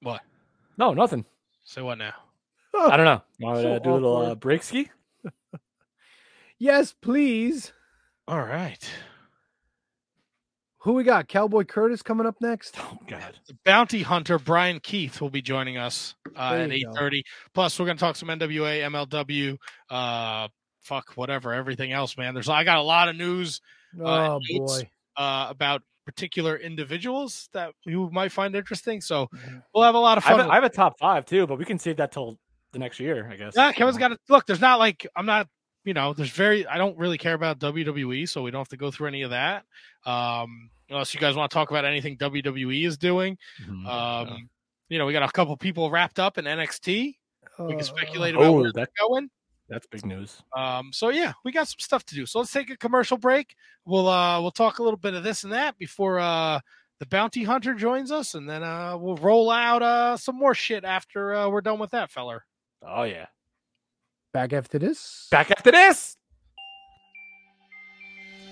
What? 0.01 0.21
No, 0.77 0.95
nothing. 0.95 1.25
Say 1.65 1.81
what 1.81 1.99
now? 1.99 2.15
I 2.75 2.97
don't 2.97 3.05
know. 3.07 3.23
Want 3.41 3.57
to 3.59 3.63
So 3.63 3.79
do 3.79 3.91
a 3.91 3.95
little 3.95 4.17
uh, 4.17 4.35
break 4.35 4.63
ski? 4.63 4.91
Yes, 6.63 6.95
please. 7.03 7.73
All 8.29 8.39
right. 8.41 8.89
Who 10.83 10.93
we 10.93 11.03
got? 11.03 11.27
Cowboy 11.27 11.65
Curtis 11.65 12.03
coming 12.03 12.25
up 12.25 12.37
next. 12.41 12.77
Oh 12.79 12.99
God. 13.09 13.37
Bounty 13.65 14.03
hunter 14.03 14.39
Bryan 14.39 14.79
Keith 14.79 15.21
will 15.21 15.29
be 15.31 15.43
joining 15.43 15.77
us 15.77 16.15
uh, 16.37 16.55
at 16.55 16.71
eight 16.71 16.79
you 16.83 16.87
go. 16.87 16.93
thirty. 16.95 17.25
Plus, 17.53 17.79
we're 17.81 17.87
gonna 17.87 17.99
talk 17.99 18.15
some 18.15 18.29
NWA, 18.29 18.81
MLW, 18.83 19.57
uh, 19.91 20.47
fuck 20.83 21.11
whatever, 21.17 21.53
everything 21.53 21.91
else, 21.93 22.17
man. 22.17 22.33
There's 22.33 22.49
I 22.49 22.63
got 22.63 22.79
a 22.79 22.83
lot 22.83 23.09
of 23.09 23.17
news 23.17 23.61
Oh 24.01 24.39
notes. 24.49 24.83
boy. 24.83 24.91
uh, 25.17 25.47
about 25.51 25.83
particular 26.07 26.57
individuals 26.57 27.49
that 27.55 27.73
you 27.85 28.09
might 28.13 28.31
find 28.31 28.55
interesting. 28.55 29.01
So 29.01 29.27
Mm-hmm. 29.35 29.59
we'll 29.75 29.83
have 29.85 29.97
a 29.97 29.99
lot 29.99 30.17
of 30.17 30.25
I 30.25 30.29
have, 30.29 30.37
fun. 30.39 30.47
a, 30.47 30.51
I 30.53 30.55
have 30.55 30.65
a 30.65 30.69
top 30.69 30.97
five 31.01 31.27
too, 31.27 31.47
but 31.49 31.59
we 31.59 31.65
can 31.65 31.81
save 31.81 31.97
that 31.97 32.13
till 32.13 32.39
the 32.73 32.79
next 32.79 33.01
year, 33.01 33.29
I 33.29 33.35
guess. 33.35 33.55
yeah, 33.57 33.73
Kevin's 33.73 33.99
got 33.99 34.09
to 34.09 34.19
look. 34.29 34.47
There's 34.47 34.61
not 34.61 34.79
like 34.79 35.09
I'm 35.17 35.27
not. 35.27 35.49
You 35.85 35.95
know, 35.95 36.13
there's 36.13 36.31
very. 36.31 36.67
I 36.67 36.79
don't 36.79 36.97
really 36.97 37.19
care 37.19 37.35
about 37.35 37.59
WWE, 37.59 38.29
so 38.29 38.43
we 38.43 38.51
don't 38.51 38.61
have 38.61 38.69
to 38.69 38.77
go 38.77 38.91
through 38.91 39.09
any 39.09 39.23
of 39.23 39.31
that. 39.31 39.65
Um, 40.07 40.71
unless 40.89 41.13
you 41.15 41.21
guys 41.21 41.35
want 41.35 41.51
to 41.51 41.55
talk 41.55 41.71
about 41.71 41.85
anything 41.85 42.17
WWE 42.19 42.87
is 42.87 42.97
doing. 42.99 43.37
Mhm. 43.65 43.87
Um, 43.87 44.49
you 44.89 44.99
know, 44.99 45.07
we 45.07 45.13
got 45.13 45.23
a 45.23 45.33
couple 45.33 45.57
people 45.57 45.91
wrapped 45.91 46.19
up 46.19 46.39
in 46.39 46.45
NXT. 46.47 47.17
We 47.59 47.65
Uh, 47.65 47.69
can 47.69 47.83
speculate 47.83 48.35
about 48.35 48.45
oh, 48.47 48.53
where 48.61 48.73
that, 48.73 48.91
going. 49.01 49.29
that's 49.69 49.87
big 49.87 50.05
news. 50.07 50.43
Um, 50.57 50.93
so 50.93 51.09
yeah, 51.09 51.33
we 51.45 51.51
got 51.53 51.67
some 51.69 51.79
stuff 51.81 52.05
to 52.07 52.15
do. 52.15 52.27
So 52.27 52.39
let's 52.41 52.53
take 52.53 52.71
a 52.71 52.77
commercial 52.77 53.17
break. 53.17 53.55
We'll 53.85 54.09
uh 54.09 54.41
we'll 54.41 54.51
talk 54.53 54.79
a 54.79 54.83
little 54.83 54.99
bit 54.99 55.15
of 55.15 55.25
this 55.25 55.45
and 55.45 55.53
that 55.53 55.77
before 55.79 56.19
uh 56.21 56.61
the 57.01 57.07
bounty 57.07 57.43
hunter 57.43 57.75
joins 57.75 58.13
us, 58.13 58.35
and 58.35 58.49
then 58.49 58.63
uh 58.63 58.97
we'll 58.99 59.17
roll 59.17 59.51
out 59.51 59.83
uh 59.83 60.17
some 60.17 60.37
more 60.39 60.55
shit 60.55 60.85
after 60.85 61.35
uh, 61.35 61.49
we're 61.49 61.61
done 61.63 61.79
with 61.81 61.91
that 61.91 62.11
feller. 62.11 62.45
Oh 62.87 63.03
yeah. 63.05 63.27
Back 64.33 64.53
after 64.53 64.79
this. 64.79 65.29
Back 65.31 65.51
after 65.51 65.71
this. 65.71 66.17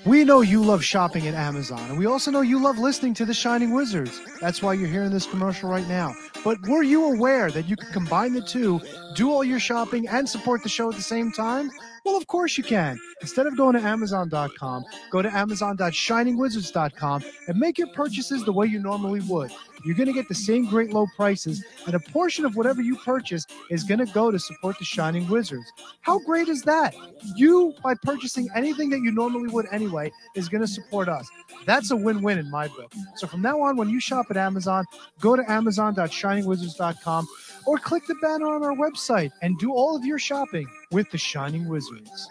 We 0.07 0.25
know 0.25 0.41
you 0.41 0.63
love 0.63 0.83
shopping 0.83 1.27
at 1.27 1.35
Amazon, 1.35 1.91
and 1.91 1.99
we 1.99 2.07
also 2.07 2.31
know 2.31 2.41
you 2.41 2.63
love 2.63 2.79
listening 2.79 3.13
to 3.15 3.27
The 3.27 3.35
Shining 3.35 3.73
Wizards. 3.73 4.19
That's 4.41 4.63
why 4.63 4.73
you're 4.73 4.89
hearing 4.89 5.11
this 5.11 5.27
commercial 5.27 5.69
right 5.69 5.87
now. 5.89 6.15
But 6.43 6.57
were 6.67 6.83
you 6.83 7.13
aware 7.13 7.51
that 7.51 7.69
you 7.69 7.77
could 7.77 7.93
combine 7.93 8.33
the 8.33 8.41
two, 8.41 8.81
do 9.15 9.31
all 9.31 9.45
your 9.45 9.61
shopping, 9.61 10.09
and 10.09 10.27
support 10.27 10.63
the 10.63 10.71
show 10.71 10.89
at 10.91 10.97
the 10.97 11.03
same 11.03 11.33
time? 11.33 11.71
Well, 12.05 12.17
of 12.17 12.27
course 12.27 12.57
you 12.57 12.65
can. 12.65 12.99
Instead 13.21 13.47
of 13.47 13.57
going 13.57 13.75
to 13.77 13.83
Amazon.com, 13.83 14.85
go 15.11 15.23
to 15.23 15.35
Amazon.shiningwizards.com 15.35 17.25
and 17.49 17.59
make 17.59 17.79
your 17.79 17.89
purchases 17.89 18.45
the 18.45 18.53
way 18.53 18.67
you 18.67 18.79
normally 18.79 19.21
would. 19.21 19.51
You're 19.85 19.95
going 19.95 20.09
to 20.09 20.13
get 20.13 20.29
the 20.29 20.35
same 20.35 20.67
great 20.67 20.93
low 20.93 21.07
prices, 21.17 21.65
and 21.87 21.95
a 21.95 22.01
portion 22.01 22.45
of 22.45 22.55
whatever 22.55 22.83
you 22.83 22.97
purchase 22.97 23.47
is 23.71 23.83
going 23.83 24.05
to 24.05 24.13
go 24.13 24.31
to 24.31 24.39
support 24.39 24.79
the 24.79 24.85
Shining 24.85 25.27
Wizards. 25.29 25.73
How 26.03 26.19
great 26.19 26.49
is 26.49 26.63
that? 26.63 26.95
You, 27.35 27.75
by 27.83 27.95
purchasing 28.03 28.49
anything 28.55 28.91
that 28.91 29.01
you 29.01 29.11
normally 29.11 29.49
would 29.49 29.67
anyway, 29.73 30.13
is 30.35 30.49
going 30.49 30.61
to 30.61 30.69
support 30.69 31.09
us. 31.09 31.29
That's 31.67 31.91
a 31.91 31.97
win 31.97 32.21
win 32.23 32.39
in 32.39 32.51
my 32.51 32.69
book. 32.69 32.93
So 33.17 33.27
from 33.27 33.41
now 33.43 33.61
on, 33.63 33.77
when 33.77 33.89
you 33.89 34.01
shop 34.01 34.27
at 34.31 34.37
Amazon, 34.37 34.85
go 35.19 35.35
to 35.37 35.51
Amazon.shiningwizards.com 35.51 37.27
or 37.67 37.79
click 37.79 38.07
the 38.07 38.15
banner 38.17 38.47
on 38.47 38.65
our 38.65 38.75
website 38.75 39.31
and 39.43 39.59
do 39.59 39.73
all 39.73 39.97
of 39.97 40.05
your 40.05 40.19
shopping 40.19 40.67
with 40.91 41.11
the 41.11 41.19
Shining 41.19 41.69
Wizards. 41.69 42.29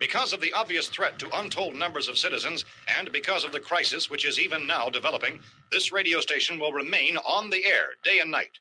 Because 0.00 0.32
of 0.32 0.40
the 0.40 0.52
obvious 0.52 0.88
threat 0.88 1.18
to 1.20 1.38
untold 1.38 1.76
numbers 1.76 2.08
of 2.08 2.18
citizens 2.18 2.64
and 2.98 3.12
because 3.12 3.44
of 3.44 3.52
the 3.52 3.60
crisis 3.60 4.10
which 4.10 4.24
is 4.24 4.40
even 4.40 4.66
now 4.66 4.88
developing, 4.88 5.38
this 5.70 5.92
radio 5.92 6.20
station 6.20 6.58
will 6.58 6.72
remain 6.72 7.16
on 7.18 7.50
the 7.50 7.64
air 7.64 7.90
day 8.02 8.18
and 8.18 8.30
night. 8.30 8.58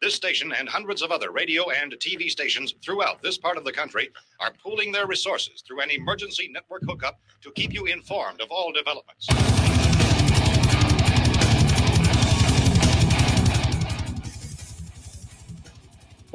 This 0.00 0.14
station 0.14 0.52
and 0.52 0.68
hundreds 0.68 1.02
of 1.02 1.10
other 1.10 1.30
radio 1.30 1.70
and 1.70 1.92
TV 1.92 2.28
stations 2.30 2.74
throughout 2.82 3.22
this 3.22 3.38
part 3.38 3.56
of 3.56 3.64
the 3.64 3.72
country 3.72 4.10
are 4.40 4.52
pooling 4.62 4.92
their 4.92 5.06
resources 5.06 5.62
through 5.66 5.80
an 5.80 5.90
emergency 5.90 6.48
network 6.52 6.82
hookup 6.86 7.20
to 7.42 7.50
keep 7.52 7.72
you 7.72 7.86
informed 7.86 8.40
of 8.40 8.50
all 8.50 8.72
developments. 8.72 9.26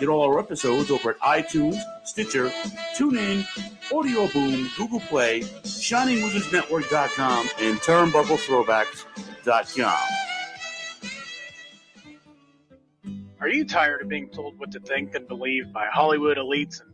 Get 0.00 0.08
all 0.08 0.22
our 0.22 0.38
episodes 0.38 0.90
over 0.90 1.10
at 1.10 1.18
iTunes, 1.20 1.76
Stitcher, 2.04 2.48
TuneIn, 2.96 3.44
Audio 3.92 4.26
Boom, 4.28 4.70
Google 4.78 5.00
Play, 5.00 5.40
ShiningWizardsNetwork.com, 5.40 7.48
and 7.60 7.76
TurnbuckleThrowbacks.com. 7.78 9.98
Are 13.40 13.48
you 13.48 13.66
tired 13.66 14.00
of 14.00 14.08
being 14.08 14.30
told 14.30 14.58
what 14.58 14.70
to 14.72 14.80
think 14.80 15.14
and 15.14 15.28
believe 15.28 15.70
by 15.70 15.86
Hollywood 15.92 16.38
elites 16.38 16.80
and 16.80 16.93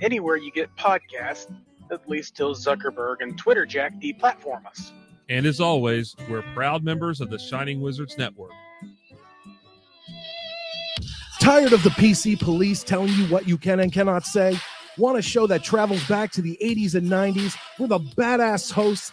anywhere 0.00 0.36
you 0.36 0.50
get 0.50 0.74
podcasts, 0.76 1.54
at 1.90 2.08
least 2.08 2.36
till 2.36 2.54
Zuckerberg 2.54 3.16
and 3.20 3.36
Twitter 3.38 3.66
Jack 3.66 3.94
deplatform 4.00 4.66
us. 4.66 4.92
And 5.28 5.46
as 5.46 5.60
always, 5.60 6.14
we're 6.28 6.42
proud 6.54 6.84
members 6.84 7.20
of 7.20 7.30
the 7.30 7.38
Shining 7.38 7.80
Wizards 7.80 8.18
Network. 8.18 8.52
Tired 11.40 11.72
of 11.72 11.82
the 11.82 11.90
PC 11.90 12.40
police 12.40 12.82
telling 12.82 13.12
you 13.12 13.26
what 13.26 13.46
you 13.46 13.58
can 13.58 13.80
and 13.80 13.92
cannot 13.92 14.24
say? 14.24 14.58
Want 14.96 15.18
a 15.18 15.22
show 15.22 15.46
that 15.46 15.62
travels 15.62 16.06
back 16.08 16.30
to 16.32 16.42
the 16.42 16.56
80s 16.62 16.94
and 16.94 17.08
90s 17.08 17.56
where 17.78 17.88
the 17.88 17.98
badass 17.98 18.70
hosts 18.72 19.12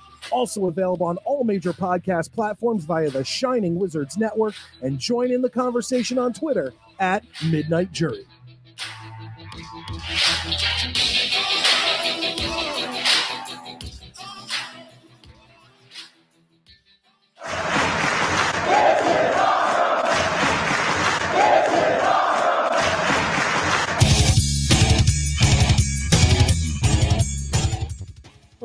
Also 0.31 0.67
available 0.67 1.05
on 1.05 1.17
all 1.17 1.43
major 1.43 1.73
podcast 1.73 2.31
platforms 2.31 2.85
via 2.85 3.09
the 3.09 3.23
Shining 3.23 3.75
Wizards 3.75 4.17
Network, 4.17 4.55
and 4.81 4.97
join 4.97 5.31
in 5.31 5.41
the 5.41 5.49
conversation 5.49 6.17
on 6.17 6.33
Twitter 6.33 6.73
at 6.99 7.23
Midnight 7.49 7.91
Jury. 7.91 8.25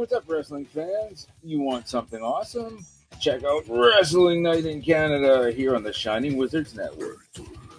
What's 0.07 0.25
up, 0.25 0.31
wrestling 0.33 0.67
fans? 0.67 1.27
You 1.43 1.61
want 1.63 1.89
something 1.89 2.23
awesome? 2.23 2.87
Check 3.21 3.43
out 3.43 3.65
Wrestling 3.69 4.41
Night 4.41 4.65
in 4.65 4.81
Canada 4.81 5.51
here 5.51 5.75
on 5.75 5.83
the 5.83 5.93
Shining 5.93 6.37
Wizards 6.37 6.77
Network. 6.77 7.27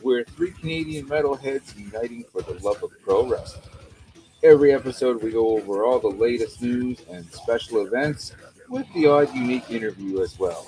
We're 0.03 0.25
three 0.25 0.51
Canadian 0.51 1.07
metalheads 1.07 1.73
uniting 1.77 2.25
for 2.29 2.41
the 2.41 2.55
love 2.55 2.83
of 2.83 2.91
pro 3.01 3.25
wrestling. 3.25 3.63
Every 4.43 4.73
episode, 4.73 5.23
we 5.23 5.31
go 5.31 5.55
over 5.55 5.85
all 5.85 5.99
the 5.99 6.09
latest 6.09 6.61
news 6.61 6.99
and 7.09 7.25
special 7.31 7.87
events 7.87 8.33
with 8.67 8.91
the 8.93 9.07
odd 9.07 9.33
unique 9.33 9.71
interview 9.71 10.21
as 10.21 10.37
well. 10.37 10.67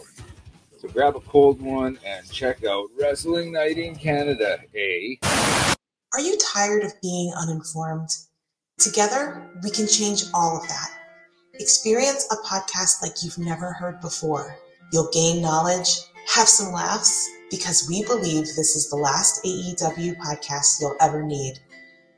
So 0.78 0.88
grab 0.88 1.18
a 1.18 1.20
cold 1.20 1.62
one 1.62 2.00
and 2.06 2.32
check 2.32 2.64
out 2.64 2.88
Wrestling 2.98 3.52
Night 3.52 3.78
in 3.78 3.98
Canada, 3.98 4.60
eh? 4.74 5.16
Are 6.14 6.22
you 6.22 6.38
tired 6.54 6.86
of 6.86 6.94
being 7.02 7.34
uninformed? 7.38 8.12
Together, 8.78 9.52
we 9.62 9.70
can 9.72 9.90
change 9.90 10.24
all 10.34 10.56
of 10.56 10.66
that. 10.70 10.99
Experience 11.62 12.26
a 12.32 12.38
podcast 12.48 13.02
like 13.02 13.22
you've 13.22 13.38
never 13.38 13.74
heard 13.74 14.00
before. 14.00 14.58
You'll 14.94 15.10
gain 15.12 15.42
knowledge, 15.42 15.90
have 16.34 16.48
some 16.48 16.72
laughs, 16.72 17.30
because 17.52 17.86
we 17.90 18.02
believe 18.06 18.46
this 18.46 18.78
is 18.78 18.90
the 18.90 18.96
last 18.96 19.44
AEW 19.44 20.16
podcast 20.20 20.80
you'll 20.80 20.96
ever 21.02 21.22
need. 21.22 21.60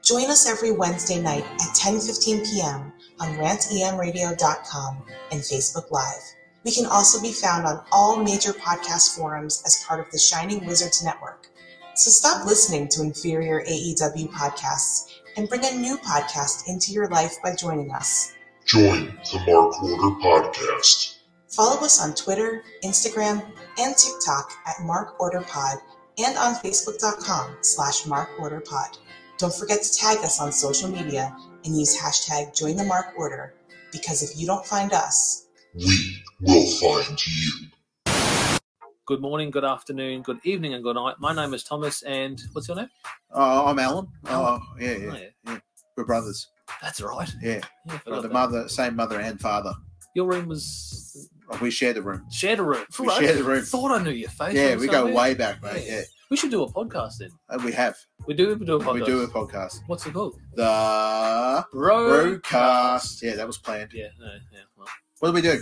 Join 0.04 0.30
us 0.30 0.48
every 0.48 0.72
Wednesday 0.72 1.20
night 1.20 1.44
at 1.44 1.76
10:15 1.76 2.46
p.m. 2.46 2.94
on 3.20 3.30
rantemradio.com 3.38 5.06
and 5.32 5.42
Facebook 5.42 5.90
Live. 5.90 6.22
We 6.64 6.72
can 6.72 6.86
also 6.86 7.20
be 7.20 7.32
found 7.32 7.66
on 7.66 7.84
all 7.92 8.18
major 8.18 8.54
podcast 8.54 9.18
forums 9.18 9.64
as 9.66 9.84
part 9.88 10.00
of 10.00 10.12
the 10.12 10.20
Shining 10.20 10.68
Wizards 10.68 11.04
Network. 11.04 11.48
So 11.96 12.12
stop 12.12 12.46
listening 12.46 12.90
to 12.90 13.02
inferior 13.02 13.64
AEW 13.64 14.30
podcasts 14.30 15.08
and 15.36 15.50
bring 15.50 15.66
a 15.66 15.76
new 15.76 15.98
podcast 15.98 16.68
into 16.68 16.92
your 16.92 17.08
life 17.08 17.38
by 17.44 17.56
joining 17.56 17.92
us. 17.92 18.34
Join 18.72 19.08
the 19.32 19.40
Mark 19.48 19.84
Order 19.84 20.16
Podcast. 20.24 21.18
Follow 21.50 21.84
us 21.84 22.02
on 22.02 22.14
Twitter, 22.16 22.64
Instagram, 22.86 23.44
and 23.78 23.96
TikTok 23.98 24.52
at 24.66 24.76
Mark 24.86 25.20
Order 25.20 25.42
Pod 25.42 25.78
and 26.24 26.38
on 26.38 26.56
Facebook.com 26.56 27.58
slash 27.62 28.06
Mark 28.06 28.30
Order 28.40 28.62
Pod. 28.62 28.98
Don't 29.38 29.54
forget 29.54 29.82
to 29.84 29.94
tag 29.94 30.20
us 30.20 30.40
on 30.40 30.54
social 30.54 30.90
media 30.90 31.36
and 31.66 31.78
use 31.78 32.00
hashtag 32.00 32.56
Join 32.58 32.78
the 32.78 32.86
Mark 32.86 33.08
Order 33.18 33.56
because 33.92 34.24
if 34.24 34.40
you 34.40 34.48
don't 34.48 34.66
find 34.66 34.94
us, 34.94 35.48
We 35.76 36.24
will 36.40 36.66
find 36.80 37.20
you. 37.28 37.52
Good 39.06 39.20
morning, 39.20 39.52
good 39.52 39.66
afternoon, 39.66 40.22
good 40.22 40.40
evening, 40.46 40.74
and 40.76 40.84
good 40.84 40.96
night. 40.96 41.16
My 41.20 41.34
name 41.34 41.54
is 41.54 41.64
Thomas, 41.66 42.04
and 42.04 42.40
what's 42.54 42.70
your 42.70 42.78
name? 42.78 42.90
Oh, 43.32 43.66
I'm 43.66 43.80
Alan. 43.80 44.08
Alan. 44.28 44.62
Oh, 44.64 44.66
yeah, 44.80 44.92
yeah, 44.92 44.98
Oh, 45.12 45.18
yeah. 45.18 45.28
yeah. 45.48 45.58
We're 45.98 46.06
brothers. 46.06 46.48
That's 46.82 47.02
right. 47.02 47.34
Yeah. 47.42 47.62
Yeah, 47.86 48.00
the 48.06 48.22
that. 48.22 48.32
mother, 48.32 48.68
same 48.70 48.96
mother 48.96 49.20
and 49.20 49.40
father. 49.40 49.74
Your 50.16 50.28
room 50.28 50.48
was 50.48 51.30
Oh, 51.52 51.58
we 51.62 51.70
shared 51.70 51.98
a 51.98 52.02
room. 52.02 52.26
shared 52.32 52.60
a 52.60 52.64
room. 52.64 52.86
We 52.98 53.10
shared 53.10 53.40
a 53.40 53.44
room. 53.44 53.62
Thought 53.64 53.92
I 54.00 54.04
knew 54.04 54.12
your 54.12 54.30
face. 54.30 54.54
Yeah, 54.54 54.76
we 54.78 54.88
go 54.88 55.14
way 55.14 55.34
back, 55.34 55.62
mate. 55.62 55.84
Yeah. 55.86 56.02
We 56.30 56.38
should 56.38 56.52
do 56.52 56.64
a 56.64 56.72
podcast 56.72 57.18
then. 57.20 57.30
Uh, 57.50 57.60
we 57.66 57.74
have. 57.74 57.98
We 58.26 58.34
do. 58.34 58.56
We 58.56 58.66
do 58.66 58.78
a 58.78 58.80
podcast. 58.80 58.94
We 58.94 59.06
do 59.06 59.22
a 59.22 59.28
podcast. 59.28 59.80
What's 59.88 60.06
it 60.06 60.14
called? 60.14 60.40
The 60.56 61.66
Brokast. 61.74 63.22
Yeah, 63.22 63.36
that 63.36 63.46
was 63.46 63.58
planned. 63.58 63.92
Yeah. 63.94 64.08
No, 64.18 64.28
yeah. 64.54 64.60
Well. 64.78 64.88
What 65.20 65.30
do 65.30 65.34
we 65.34 65.42
do? 65.42 65.62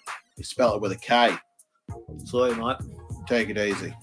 We 0.37 0.43
spell 0.43 0.75
it 0.75 0.81
with 0.81 0.91
a 0.91 0.97
K. 0.97 1.35
Sorry, 2.25 2.55
mate. 2.55 2.77
Take 3.27 3.49
it 3.49 3.57
easy. 3.57 3.93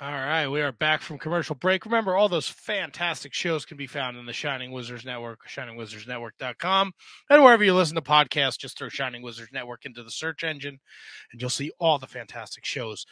All 0.00 0.10
right, 0.10 0.48
we 0.48 0.60
are 0.60 0.72
back 0.72 1.02
from 1.02 1.18
commercial 1.18 1.54
break. 1.54 1.86
Remember, 1.86 2.16
all 2.16 2.28
those 2.28 2.48
fantastic 2.48 3.32
shows 3.32 3.64
can 3.64 3.76
be 3.76 3.86
found 3.86 4.16
in 4.16 4.26
the 4.26 4.32
Shining 4.32 4.72
Wizards 4.72 5.04
Network, 5.04 5.48
shiningwizardsnetwork.com. 5.48 6.92
And 7.30 7.42
wherever 7.44 7.62
you 7.62 7.74
listen 7.74 7.94
to 7.94 8.02
podcasts, 8.02 8.58
just 8.58 8.76
throw 8.76 8.88
Shining 8.88 9.22
Wizards 9.22 9.50
Network 9.52 9.86
into 9.86 10.02
the 10.02 10.10
search 10.10 10.42
engine, 10.42 10.80
and 11.32 11.40
you'll 11.40 11.48
see 11.48 11.70
all 11.78 11.98
the 11.98 12.08
fantastic 12.08 12.64
shows. 12.64 13.06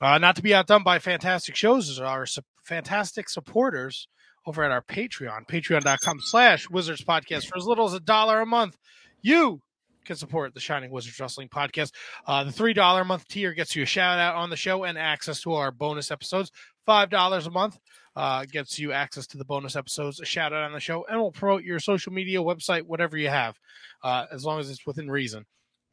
Uh, 0.00 0.18
not 0.18 0.34
to 0.36 0.42
be 0.42 0.52
outdone 0.52 0.82
by 0.82 0.98
fantastic 0.98 1.54
shows 1.54 1.88
is 1.88 2.00
our 2.00 2.26
su- 2.26 2.42
fantastic 2.64 3.28
supporters 3.28 4.08
over 4.46 4.64
at 4.64 4.72
our 4.72 4.82
Patreon, 4.82 5.46
patreon.com 5.48 6.18
slash 6.20 6.68
Wizards 6.68 7.04
Podcast 7.04 7.46
for 7.46 7.56
as 7.56 7.64
little 7.66 7.86
as 7.86 7.94
a 7.94 8.00
dollar 8.00 8.40
a 8.40 8.46
month. 8.46 8.76
You 9.22 9.62
can 10.06 10.16
support 10.16 10.54
the 10.54 10.60
Shining 10.60 10.90
Wizards 10.90 11.18
Wrestling 11.20 11.48
Podcast. 11.48 11.92
Uh, 12.26 12.44
the 12.44 12.52
three 12.52 12.72
dollar 12.72 13.02
a 13.02 13.04
month 13.04 13.26
tier 13.28 13.52
gets 13.52 13.76
you 13.76 13.82
a 13.82 13.86
shout 13.86 14.18
out 14.18 14.36
on 14.36 14.48
the 14.48 14.56
show 14.56 14.84
and 14.84 14.96
access 14.96 15.42
to 15.42 15.52
our 15.52 15.70
bonus 15.70 16.10
episodes. 16.10 16.50
Five 16.86 17.10
dollars 17.10 17.46
a 17.46 17.50
month 17.50 17.78
uh, 18.14 18.44
gets 18.46 18.78
you 18.78 18.92
access 18.92 19.26
to 19.28 19.38
the 19.38 19.44
bonus 19.44 19.76
episodes, 19.76 20.20
a 20.20 20.24
shout 20.24 20.52
out 20.52 20.62
on 20.62 20.72
the 20.72 20.80
show, 20.80 21.04
and 21.10 21.20
we'll 21.20 21.32
promote 21.32 21.64
your 21.64 21.80
social 21.80 22.12
media, 22.12 22.38
website, 22.38 22.82
whatever 22.82 23.18
you 23.18 23.28
have, 23.28 23.58
uh, 24.02 24.26
as 24.32 24.44
long 24.44 24.58
as 24.60 24.70
it's 24.70 24.86
within 24.86 25.10
reason. 25.10 25.44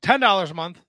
Ten 0.01 0.19
dollars 0.19 0.51
a 0.51 0.55
month. 0.55 0.79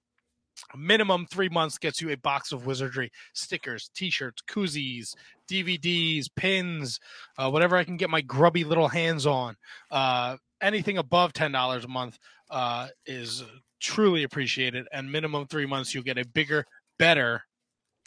Minimum 0.76 1.26
three 1.26 1.48
months 1.48 1.78
gets 1.78 2.00
you 2.00 2.10
a 2.10 2.16
box 2.16 2.52
of 2.52 2.64
wizardry 2.64 3.10
stickers, 3.32 3.90
t-shirts, 3.92 4.40
koozies, 4.48 5.14
DVDs, 5.50 6.26
pins, 6.36 7.00
uh, 7.36 7.50
whatever 7.50 7.76
I 7.76 7.82
can 7.82 7.96
get 7.96 8.08
my 8.08 8.20
grubby 8.20 8.62
little 8.62 8.86
hands 8.86 9.26
on. 9.26 9.56
Uh, 9.90 10.36
anything 10.64 10.98
above 10.98 11.32
ten 11.32 11.52
dollars 11.52 11.84
a 11.84 11.88
month 11.88 12.18
uh, 12.50 12.88
is 13.06 13.44
truly 13.80 14.22
appreciated. 14.24 14.86
And 14.92 15.10
minimum 15.12 15.46
three 15.46 15.66
months, 15.66 15.94
you'll 15.94 16.04
get 16.04 16.18
a 16.18 16.26
bigger, 16.26 16.64
better 16.98 17.42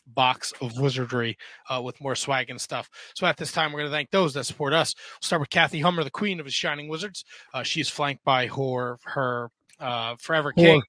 box 0.07 0.53
of 0.61 0.79
wizardry 0.79 1.37
uh, 1.69 1.81
with 1.81 1.99
more 1.99 2.15
swag 2.15 2.49
and 2.49 2.59
stuff. 2.59 2.89
So 3.15 3.27
at 3.27 3.37
this 3.37 3.51
time, 3.51 3.71
we're 3.71 3.79
going 3.79 3.91
to 3.91 3.95
thank 3.95 4.09
those 4.09 4.33
that 4.35 4.45
support 4.45 4.73
us. 4.73 4.95
We'll 4.97 5.25
start 5.25 5.39
with 5.41 5.49
Kathy 5.49 5.81
Hummer, 5.81 6.03
the 6.03 6.09
queen 6.09 6.39
of 6.39 6.45
the 6.45 6.51
Shining 6.51 6.87
Wizards. 6.87 7.25
Uh, 7.53 7.63
she's 7.63 7.89
flanked 7.89 8.23
by 8.23 8.47
her 8.47 8.97
her 9.03 9.49
uh, 9.79 10.15
Forever 10.19 10.53
King, 10.53 10.81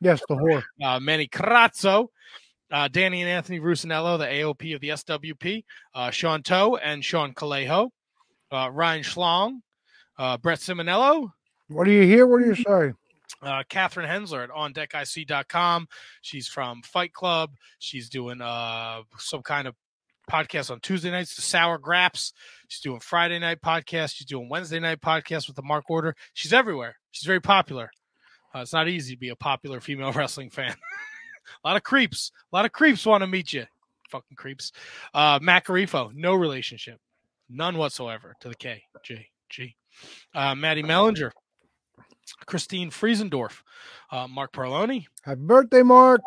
Yes, 0.00 0.20
the 0.28 0.34
whore. 0.34 0.62
uh, 0.82 1.00
Manny 1.00 1.26
Carazzo. 1.28 2.08
Uh, 2.68 2.88
Danny 2.88 3.22
and 3.22 3.30
Anthony 3.30 3.60
Rusinello, 3.60 4.18
the 4.18 4.26
AOP 4.26 4.74
of 4.74 4.80
the 4.80 4.88
SWP, 4.88 5.62
uh, 5.94 6.10
Sean 6.10 6.42
Toe 6.42 6.74
and 6.76 7.04
Sean 7.04 7.32
Calejo, 7.32 7.90
uh, 8.50 8.68
Ryan 8.72 9.04
Schlong, 9.04 9.60
uh, 10.18 10.36
Brett 10.38 10.58
Simonello, 10.58 11.32
What 11.68 11.84
do 11.84 11.90
you 11.92 12.02
hear? 12.02 12.26
What 12.26 12.40
do 12.42 12.46
you 12.46 12.54
say? 12.54 12.92
uh, 13.42 13.62
Catherine 13.68 14.08
Hensler 14.08 14.44
at 14.44 14.50
ondeckic.com. 14.50 15.88
She's 16.22 16.48
from 16.48 16.82
Fight 16.82 17.12
Club. 17.12 17.50
She's 17.78 18.08
doing 18.08 18.40
uh, 18.40 19.02
some 19.18 19.42
kind 19.42 19.68
of 19.68 19.74
podcast 20.30 20.70
on 20.70 20.80
Tuesday 20.80 21.10
nights, 21.10 21.36
the 21.36 21.42
Sour 21.42 21.78
Graps. 21.78 22.32
She's 22.68 22.80
doing 22.80 23.00
Friday 23.00 23.38
night 23.38 23.60
podcast. 23.60 24.14
She's 24.14 24.26
doing 24.26 24.48
Wednesday 24.48 24.80
night 24.80 25.00
podcast 25.00 25.46
with 25.46 25.56
the 25.56 25.62
Mark 25.62 25.84
Order. 25.88 26.16
She's 26.34 26.52
everywhere. 26.52 26.96
She's 27.12 27.26
very 27.26 27.40
popular. 27.40 27.90
Uh, 28.54 28.60
it's 28.60 28.72
not 28.72 28.88
easy 28.88 29.14
to 29.14 29.18
be 29.20 29.28
a 29.28 29.36
popular 29.36 29.80
female 29.80 30.12
wrestling 30.14 30.50
fan. 30.50 30.74
a 31.64 31.68
lot 31.68 31.76
of 31.76 31.82
creeps. 31.82 32.32
A 32.52 32.56
lot 32.56 32.64
of 32.64 32.72
creeps 32.72 33.04
want 33.06 33.22
to 33.22 33.26
meet 33.26 33.52
you. 33.52 33.66
Fucking 34.10 34.36
creeps. 34.36 34.72
Uh, 35.12 35.38
Matt 35.42 35.64
Garifo, 35.64 36.12
no 36.14 36.34
relationship. 36.34 36.98
None 37.48 37.76
whatsoever 37.76 38.34
to 38.40 38.48
the 38.48 38.54
K. 38.54 38.84
J. 39.04 39.28
G. 39.48 39.76
Uh, 40.34 40.54
Maddie 40.54 40.82
Mellinger. 40.82 41.30
Christine 42.46 42.90
Friesendorf, 42.90 43.62
uh, 44.10 44.26
Mark 44.26 44.52
Parloni, 44.52 45.06
Happy 45.22 45.40
birthday, 45.40 45.82
Mark. 45.82 46.20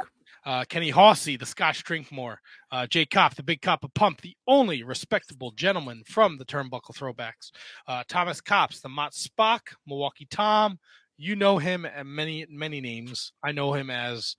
uh, 0.46 0.64
Kenny 0.70 0.90
Hossey, 0.90 1.36
the 1.38 1.46
Scotch 1.46 1.84
Drinkmore, 1.84 2.38
uh, 2.72 2.88
Jay 2.88 3.06
Kopp, 3.06 3.36
the 3.36 3.44
Big 3.44 3.62
Cop 3.62 3.84
of 3.84 3.94
Pump, 3.94 4.22
the 4.22 4.36
only 4.48 4.84
respectable 4.84 5.52
gentleman 5.52 6.04
from 6.06 6.38
the 6.38 6.46
Turnbuckle 6.46 6.96
Throwbacks, 6.96 7.52
uh, 7.88 8.04
Thomas 8.08 8.40
Cops, 8.42 8.80
the 8.80 8.90
Mott 8.90 9.14
Spock, 9.14 9.60
Milwaukee 9.86 10.28
Tom. 10.30 10.80
You 11.18 11.36
know 11.36 11.58
him 11.58 11.86
and 11.86 12.08
many 12.08 12.46
many 12.50 12.80
names. 12.80 13.34
I 13.44 13.52
know 13.52 13.74
him 13.74 13.90
as 13.90 14.38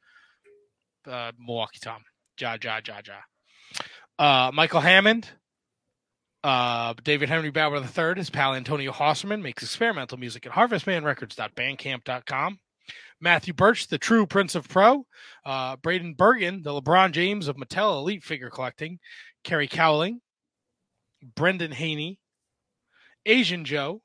uh, 1.07 1.32
Milwaukee 1.39 1.81
Tom. 1.82 2.02
Ja 2.40 2.57
ja 2.62 2.81
ja 2.86 3.01
ja. 3.07 3.20
Uh, 4.19 4.51
Michael 4.52 4.81
Hammond, 4.81 5.28
uh, 6.42 6.94
David 7.02 7.28
Henry 7.28 7.50
Bauer 7.50 7.76
III, 7.76 8.14
his 8.16 8.30
pal 8.30 8.54
Antonio 8.54 8.92
Hosserman 8.92 9.42
makes 9.42 9.62
experimental 9.62 10.16
music 10.18 10.46
at 10.46 10.52
harvestmanrecords.bandcamp.com. 10.52 12.58
Matthew 13.20 13.52
Birch, 13.52 13.88
the 13.88 13.98
true 13.98 14.26
Prince 14.26 14.54
of 14.54 14.66
Pro. 14.68 15.04
Uh, 15.44 15.76
Braden 15.76 16.14
Bergen, 16.14 16.62
the 16.62 16.70
LeBron 16.70 17.12
James 17.12 17.48
of 17.48 17.56
Mattel 17.56 17.98
Elite 17.98 18.24
Figure 18.24 18.48
Collecting. 18.48 18.98
Kerry 19.44 19.68
Cowling. 19.68 20.22
Brendan 21.34 21.72
Haney. 21.72 22.18
Asian 23.26 23.66
Joe. 23.66 24.00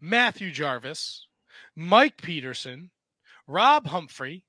Matthew 0.00 0.50
Jarvis. 0.50 1.26
Mike 1.74 2.20
Peterson. 2.20 2.90
Rob 3.46 3.86
Humphrey. 3.86 4.44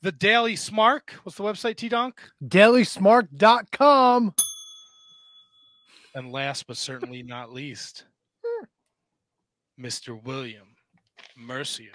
The 0.00 0.12
Daily 0.12 0.54
Smark. 0.54 1.10
What's 1.22 1.36
the 1.36 1.44
website, 1.44 1.76
T 1.76 1.90
Donk? 1.90 2.18
DailySmark.com. 2.42 4.32
And 6.14 6.30
last 6.30 6.66
but 6.66 6.76
certainly 6.76 7.22
not 7.22 7.52
least, 7.52 8.04
Mr. 9.80 10.22
William 10.22 10.76
Mercier 11.36 11.92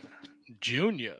Jr. 0.59 1.17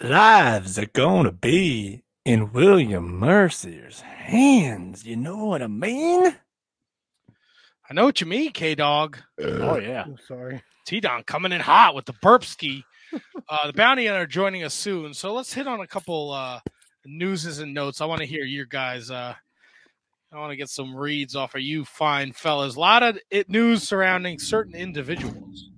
Lives 0.00 0.78
are 0.78 0.86
gonna 0.86 1.32
be 1.32 2.02
in 2.24 2.52
William 2.52 3.18
Mercier's 3.18 4.00
hands. 4.00 5.04
You 5.04 5.16
know 5.16 5.44
what 5.44 5.62
I 5.62 5.66
mean? 5.66 6.34
I 7.90 7.94
know 7.94 8.04
what 8.04 8.20
you 8.20 8.26
mean, 8.26 8.52
K 8.52 8.74
Dog. 8.74 9.18
Oh 9.38 9.76
yeah. 9.76 10.04
I'm 10.04 10.16
sorry. 10.26 10.62
T 10.86 11.00
Don 11.00 11.22
coming 11.24 11.52
in 11.52 11.60
hot 11.60 11.94
with 11.94 12.06
the 12.06 12.14
burp 12.22 12.44
ski. 12.44 12.84
Uh, 13.48 13.66
the 13.66 13.72
bounty 13.74 14.06
hunter 14.06 14.26
joining 14.26 14.64
us 14.64 14.72
soon. 14.72 15.12
So 15.12 15.34
let's 15.34 15.52
hit 15.52 15.66
on 15.66 15.80
a 15.80 15.86
couple 15.86 16.30
uh, 16.30 16.60
newses 17.04 17.58
and 17.58 17.74
notes. 17.74 18.00
I 18.00 18.06
want 18.06 18.20
to 18.20 18.26
hear 18.26 18.44
your 18.44 18.64
guys. 18.64 19.10
Uh, 19.10 19.34
I 20.32 20.38
want 20.38 20.50
to 20.50 20.56
get 20.56 20.70
some 20.70 20.96
reads 20.96 21.36
off 21.36 21.54
of 21.54 21.60
you 21.60 21.84
fine 21.84 22.32
fellas. 22.32 22.76
A 22.76 22.80
lot 22.80 23.02
of 23.02 23.18
it 23.30 23.50
news 23.50 23.82
surrounding 23.82 24.38
certain 24.38 24.74
individuals. 24.74 25.70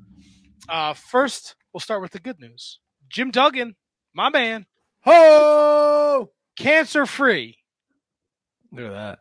Uh, 0.69 0.95
first, 0.95 1.57
we'll 1.73 1.81
start 1.81 2.01
with 2.01 2.13
the 2.13 2.21
good 2.21 2.39
news. 2.39 2.79
Jim 3.09 3.31
Duggan 3.31 3.75
my 4.15 4.31
man, 4.31 4.67
Ho! 5.01 6.31
cancer 6.57 7.05
free. 7.05 7.59
Look 8.73 8.87
at 8.87 8.93
that. 8.93 9.19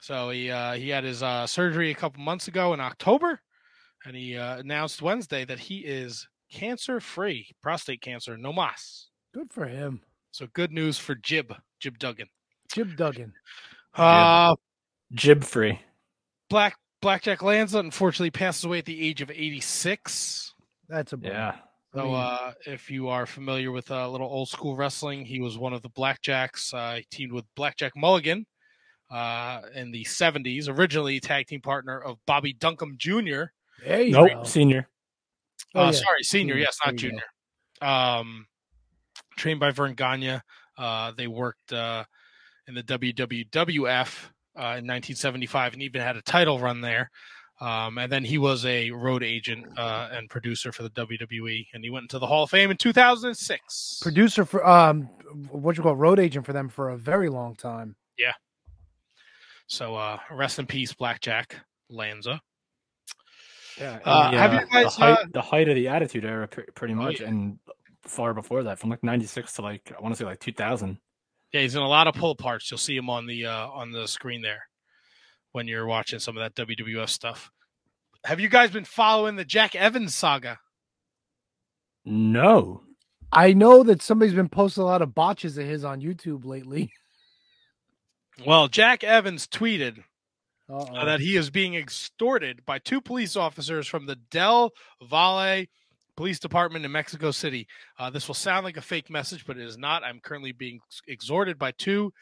So 0.00 0.30
he 0.30 0.50
uh, 0.50 0.74
he 0.74 0.90
had 0.90 1.04
his 1.04 1.22
uh, 1.22 1.46
surgery 1.46 1.90
a 1.90 1.94
couple 1.94 2.22
months 2.22 2.46
ago 2.46 2.72
in 2.72 2.80
October, 2.80 3.40
and 4.04 4.14
he 4.14 4.36
uh, 4.36 4.58
announced 4.58 5.02
Wednesday 5.02 5.44
that 5.44 5.58
he 5.58 5.78
is 5.78 6.28
cancer 6.52 7.00
free, 7.00 7.50
prostate 7.62 8.00
cancer, 8.00 8.36
no 8.36 8.52
mas. 8.52 9.08
Good 9.34 9.52
for 9.52 9.66
him. 9.66 10.02
So 10.30 10.46
good 10.52 10.72
news 10.72 10.98
for 10.98 11.14
Jib, 11.14 11.54
Jib 11.80 11.98
Duggan. 11.98 12.28
Jib 12.70 12.96
Duggan. 12.96 13.32
Uh, 13.98 14.54
Jib 15.12 15.44
free. 15.44 15.80
Black 16.50 16.76
Blackjack 17.00 17.42
Lanza 17.42 17.78
unfortunately 17.78 18.30
passes 18.30 18.64
away 18.64 18.78
at 18.78 18.84
the 18.84 19.06
age 19.06 19.20
of 19.20 19.30
86. 19.30 20.54
That's 20.88 21.12
a 21.12 21.16
bummer. 21.16 21.34
Yeah. 21.34 21.48
I 21.94 21.96
So, 21.98 22.04
mean- 22.04 22.14
uh, 22.14 22.52
if 22.66 22.90
you 22.90 23.08
are 23.08 23.26
familiar 23.26 23.70
with 23.72 23.90
a 23.90 24.00
uh, 24.00 24.08
little 24.08 24.26
old 24.28 24.48
school 24.48 24.76
wrestling, 24.76 25.24
he 25.24 25.40
was 25.40 25.56
one 25.58 25.72
of 25.72 25.82
the 25.82 25.90
Blackjacks. 25.90 26.72
Uh, 26.74 26.96
he 26.96 27.06
teamed 27.10 27.32
with 27.32 27.44
Blackjack 27.56 27.92
Mulligan 27.96 28.46
uh, 29.10 29.60
in 29.74 29.90
the 29.90 30.04
70s, 30.04 30.68
originally 30.68 31.20
tag 31.20 31.46
team 31.46 31.60
partner 31.60 31.98
of 32.00 32.18
Bobby 32.26 32.52
Duncum 32.54 32.96
Jr. 32.98 33.50
There 33.86 34.02
you 34.02 34.12
Nope. 34.12 34.30
go. 34.32 34.44
Senior. 34.44 34.88
Oh, 35.74 35.82
uh, 35.82 35.84
yeah. 35.86 35.90
Sorry, 35.92 36.22
senior. 36.22 36.54
Senior. 36.54 36.56
Yes, 36.56 36.78
not 36.84 36.96
junior. 36.96 37.22
Um, 37.80 38.46
trained 39.36 39.60
by 39.60 39.70
Verne 39.70 39.94
Gagne. 39.94 40.40
Uh, 40.76 41.12
they 41.16 41.26
worked 41.26 41.72
uh, 41.72 42.04
in 42.68 42.74
the 42.74 42.82
WWF 42.84 44.24
uh, 44.56 44.78
in 44.78 44.86
1975 44.86 45.72
and 45.72 45.82
even 45.82 46.00
had 46.00 46.16
a 46.16 46.22
title 46.22 46.60
run 46.60 46.80
there. 46.80 47.10
Um, 47.60 47.98
and 47.98 48.12
then 48.12 48.22
he 48.24 48.38
was 48.38 48.64
a 48.66 48.92
road 48.92 49.24
agent 49.24 49.66
uh, 49.76 50.10
and 50.12 50.30
producer 50.30 50.70
for 50.70 50.84
the 50.84 50.90
WWE, 50.90 51.66
and 51.74 51.82
he 51.82 51.90
went 51.90 52.04
into 52.04 52.20
the 52.20 52.26
Hall 52.26 52.44
of 52.44 52.50
Fame 52.50 52.70
in 52.70 52.76
2006. 52.76 53.98
Producer 54.00 54.44
for 54.44 54.64
um, 54.64 55.08
what 55.50 55.76
you 55.76 55.82
call 55.82 55.96
road 55.96 56.20
agent 56.20 56.46
for 56.46 56.52
them 56.52 56.68
for 56.68 56.90
a 56.90 56.96
very 56.96 57.28
long 57.28 57.56
time. 57.56 57.96
Yeah. 58.16 58.32
So 59.66 59.96
uh, 59.96 60.18
rest 60.30 60.60
in 60.60 60.66
peace, 60.66 60.92
Blackjack 60.92 61.56
Lanza. 61.90 62.40
Yeah. 63.76 63.98
Uh, 64.04 64.30
the, 64.30 64.38
have 64.38 64.52
you 64.52 64.58
uh, 64.60 64.64
guys, 64.70 64.84
the 64.96 65.00
height, 65.02 65.18
uh, 65.18 65.24
the 65.32 65.42
height 65.42 65.68
of 65.68 65.74
the 65.74 65.88
Attitude 65.88 66.24
Era, 66.24 66.46
pre- 66.46 66.64
pretty 66.76 66.94
Oh, 66.94 66.98
much, 66.98 67.20
yeah. 67.20 67.26
and 67.28 67.58
far 68.02 68.34
before 68.34 68.62
that, 68.64 68.78
from 68.78 68.90
like 68.90 69.02
'96 69.02 69.54
to 69.54 69.62
like 69.62 69.92
I 69.96 70.00
want 70.00 70.14
to 70.14 70.18
say 70.18 70.24
like 70.24 70.38
2000. 70.40 70.98
Yeah, 71.52 71.62
he's 71.62 71.74
in 71.74 71.82
a 71.82 71.88
lot 71.88 72.06
of 72.06 72.14
pull 72.14 72.34
parts. 72.34 72.70
You'll 72.70 72.78
see 72.78 72.96
him 72.96 73.08
on 73.08 73.26
the 73.26 73.46
uh, 73.46 73.68
on 73.68 73.90
the 73.90 74.06
screen 74.06 74.42
there 74.42 74.62
when 75.52 75.66
you're 75.66 75.86
watching 75.86 76.18
some 76.18 76.36
of 76.36 76.42
that 76.42 76.66
WWF 76.66 77.08
stuff. 77.08 77.50
Have 78.24 78.40
you 78.40 78.48
guys 78.48 78.70
been 78.70 78.84
following 78.84 79.36
the 79.36 79.44
Jack 79.44 79.74
Evans 79.74 80.14
saga? 80.14 80.58
No. 82.04 82.82
I 83.32 83.52
know 83.52 83.82
that 83.82 84.02
somebody's 84.02 84.34
been 84.34 84.48
posting 84.48 84.82
a 84.82 84.86
lot 84.86 85.02
of 85.02 85.14
botches 85.14 85.58
of 85.58 85.66
his 85.66 85.84
on 85.84 86.00
YouTube 86.00 86.44
lately. 86.44 86.90
Well, 88.46 88.68
Jack 88.68 89.02
Evans 89.02 89.48
tweeted 89.48 89.98
Uh-oh. 90.70 90.94
uh, 90.94 91.04
that 91.06 91.18
he 91.18 91.36
is 91.36 91.50
being 91.50 91.74
extorted 91.74 92.64
by 92.64 92.78
two 92.78 93.00
police 93.00 93.34
officers 93.34 93.88
from 93.88 94.06
the 94.06 94.14
Del 94.14 94.70
Valle 95.02 95.64
police 96.18 96.40
department 96.40 96.84
in 96.84 96.90
Mexico 96.90 97.30
City. 97.30 97.68
Uh, 97.96 98.10
this 98.10 98.26
will 98.26 98.34
sound 98.34 98.64
like 98.64 98.76
a 98.76 98.82
fake 98.82 99.08
message, 99.08 99.46
but 99.46 99.56
it 99.56 99.62
is 99.62 99.78
not. 99.78 100.02
I'm 100.02 100.18
currently 100.18 100.50
being 100.50 100.80
exhorted 101.06 101.60
by 101.60 101.70
two 101.70 102.12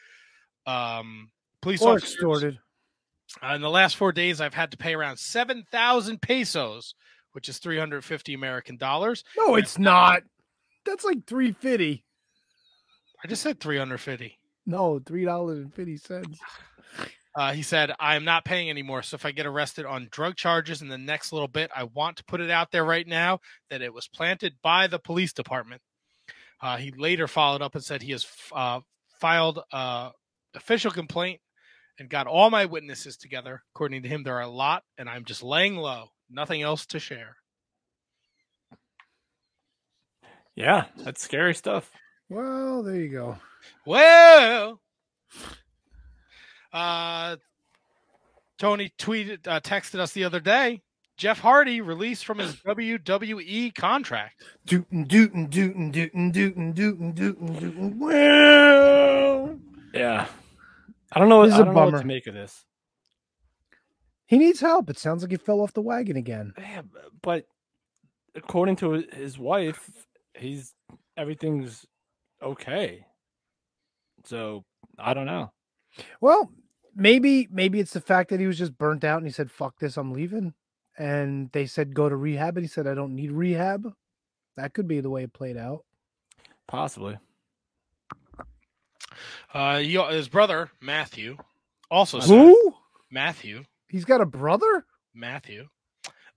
um, 0.67 1.31
police 1.63 1.81
or 1.81 1.93
officers. 1.93 2.13
Extorted. 2.13 2.59
Uh, 3.43 3.55
in 3.55 3.61
the 3.61 3.71
last 3.71 3.95
four 3.95 4.11
days, 4.11 4.39
I've 4.39 4.53
had 4.53 4.69
to 4.69 4.77
pay 4.77 4.93
around 4.93 5.17
7,000 5.17 6.21
pesos, 6.21 6.93
which 7.31 7.49
is 7.49 7.57
350 7.57 8.35
American 8.35 8.77
dollars. 8.77 9.23
No, 9.35 9.55
and 9.55 9.63
it's 9.63 9.79
not. 9.79 10.21
That's 10.85 11.03
like 11.03 11.25
350. 11.25 12.05
I 13.23 13.27
just 13.27 13.41
said 13.41 13.59
350. 13.59 14.37
No, 14.67 14.99
$3.50. 14.99 16.37
Uh, 17.37 17.53
he 17.53 17.61
said, 17.61 17.93
"I 17.99 18.15
am 18.15 18.25
not 18.25 18.45
paying 18.45 18.67
anymore. 18.67 19.03
So 19.03 19.13
if 19.13 19.23
I 19.23 19.31
get 19.31 19.45
arrested 19.45 19.85
on 19.85 20.07
drug 20.09 20.35
charges 20.35 20.81
in 20.81 20.87
the 20.87 20.97
next 20.97 21.31
little 21.31 21.47
bit, 21.47 21.69
I 21.75 21.83
want 21.83 22.17
to 22.17 22.23
put 22.23 22.41
it 22.41 22.49
out 22.49 22.71
there 22.71 22.83
right 22.83 23.07
now 23.07 23.41
that 23.69 23.83
it 23.83 23.93
was 23.93 24.07
planted 24.07 24.55
by 24.63 24.87
the 24.87 24.97
police 24.97 25.33
department." 25.33 25.83
Uh, 26.59 26.77
he 26.77 26.89
later 26.89 27.27
followed 27.27 27.61
up 27.61 27.75
and 27.75 27.83
said 27.83 28.01
he 28.01 28.11
has 28.11 28.25
uh, 28.51 28.79
filed 29.19 29.59
a 29.71 30.09
official 30.55 30.89
complaint 30.89 31.39
and 31.99 32.09
got 32.09 32.25
all 32.25 32.49
my 32.49 32.65
witnesses 32.65 33.17
together. 33.17 33.61
According 33.75 34.01
to 34.01 34.09
him, 34.09 34.23
there 34.23 34.37
are 34.37 34.41
a 34.41 34.47
lot, 34.47 34.81
and 34.97 35.07
I'm 35.07 35.23
just 35.23 35.43
laying 35.43 35.75
low. 35.75 36.07
Nothing 36.31 36.63
else 36.63 36.87
to 36.87 36.99
share. 36.99 37.37
Yeah, 40.55 40.85
that's 40.97 41.21
scary 41.21 41.53
stuff. 41.53 41.91
Well, 42.29 42.81
there 42.81 42.95
you 42.95 43.09
go. 43.09 43.37
Well, 43.85 44.81
uh, 46.73 47.37
Tony 48.57 48.91
tweeted, 48.97 49.47
uh, 49.47 49.59
texted 49.59 49.99
us 49.99 50.11
the 50.13 50.23
other 50.23 50.39
day. 50.39 50.81
Jeff 51.17 51.39
Hardy 51.39 51.81
released 51.81 52.25
from 52.25 52.37
his 52.37 52.55
WWE 52.57 53.73
contract. 53.73 54.43
Dootin' 54.67 55.05
dootin' 55.05 55.47
dootin' 55.47 55.89
dootin' 55.91 56.31
dootin' 56.31 56.71
dootin' 56.73 57.13
dootin' 57.13 57.53
dootin' 57.59 57.99
Well, 57.99 59.59
Yeah. 59.93 60.27
I 61.11 61.19
don't 61.19 61.29
know. 61.29 61.43
This 61.45 61.53
is 61.55 61.59
I 61.59 61.63
a 61.63 61.65
don't 61.65 61.73
know 61.73 61.79
what 61.81 61.91
bummer. 61.91 62.01
to 62.01 62.07
make 62.07 62.27
of 62.27 62.33
this. 62.35 62.65
he 64.27 64.37
needs 64.37 64.59
help. 64.59 64.89
It 64.89 64.99
sounds 64.99 65.23
like 65.23 65.31
he 65.31 65.37
fell 65.37 65.61
off 65.61 65.73
the 65.73 65.81
wagon 65.81 66.17
again. 66.17 66.53
Yeah, 66.57 66.81
but 67.23 67.47
according 68.35 68.75
to 68.77 68.91
his 69.13 69.39
wife, 69.39 69.89
he's 70.37 70.73
everything's 71.15 71.85
okay. 72.43 73.05
So 74.25 74.65
I 74.99 75.13
don't 75.15 75.25
know. 75.25 75.51
Well, 76.21 76.51
maybe 76.95 77.47
maybe 77.51 77.79
it's 77.79 77.93
the 77.93 78.01
fact 78.01 78.29
that 78.29 78.39
he 78.39 78.47
was 78.47 78.57
just 78.57 78.77
burnt 78.77 79.03
out 79.03 79.17
and 79.17 79.27
he 79.27 79.31
said, 79.31 79.51
"Fuck 79.51 79.79
this, 79.79 79.97
I'm 79.97 80.13
leaving." 80.13 80.53
And 80.97 81.51
they 81.51 81.65
said 81.65 81.93
go 81.93 82.09
to 82.09 82.15
rehab, 82.15 82.57
and 82.57 82.63
he 82.63 82.69
said, 82.69 82.87
"I 82.87 82.93
don't 82.93 83.15
need 83.15 83.31
rehab." 83.31 83.93
That 84.55 84.73
could 84.73 84.87
be 84.87 84.99
the 84.99 85.09
way 85.09 85.23
it 85.23 85.33
played 85.33 85.57
out. 85.57 85.85
Possibly. 86.67 87.17
Uh, 89.53 89.79
he, 89.79 89.97
his 90.09 90.27
brother 90.27 90.71
Matthew 90.81 91.37
also 91.89 92.19
said 92.19 92.29
Who? 92.29 92.73
Matthew 93.09 93.63
He's 93.89 94.05
got 94.05 94.21
a 94.21 94.25
brother. 94.25 94.85
Matthew 95.13 95.69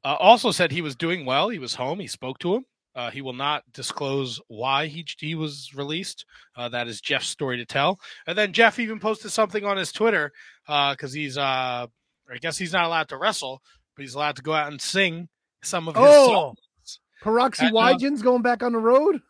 uh, 0.05 0.17
also 0.19 0.51
said 0.51 0.71
he 0.71 0.83
was 0.83 0.97
doing 0.97 1.25
well. 1.27 1.49
He 1.49 1.59
was 1.59 1.75
home. 1.75 2.01
He 2.01 2.07
spoke 2.07 2.39
to 2.41 2.55
him. 2.55 2.65
Uh, 2.95 3.11
he 3.11 3.23
will 3.23 3.33
not 3.33 3.63
disclose 3.73 4.41
why 4.49 4.87
he 4.87 5.07
he 5.19 5.35
was 5.35 5.71
released. 5.75 6.25
Uh, 6.57 6.69
that 6.69 6.89
is 6.89 7.01
Jeff's 7.01 7.29
story 7.29 7.57
to 7.59 7.65
tell. 7.65 8.01
And 8.27 8.37
then 8.37 8.53
Jeff 8.53 8.79
even 8.79 8.99
posted 8.99 9.31
something 9.31 9.65
on 9.65 9.77
his 9.77 9.93
Twitter 9.93 10.33
because 10.67 11.13
he's 11.13 11.39
uh, 11.39 11.87
I 12.33 12.37
guess 12.41 12.59
he's 12.59 12.73
not 12.73 12.85
allowed 12.85 13.09
to 13.11 13.17
wrestle, 13.17 13.63
but 13.97 14.03
he's 14.03 14.15
allowed 14.15 14.37
to 14.37 14.43
go 14.43 14.53
out 14.53 14.71
and 14.71 14.81
sing 14.81 15.29
some 15.63 15.89
of 15.89 15.95
his 15.95 16.05
Oh, 16.07 16.27
songs. 16.27 17.01
Peroxy 17.23 17.67
And, 17.67 17.71
uh, 17.71 17.75
Wygen's 17.75 18.23
going 18.23 18.43
back 18.43 18.63
on 18.63 18.73
the 18.73 18.79
road. 18.79 19.21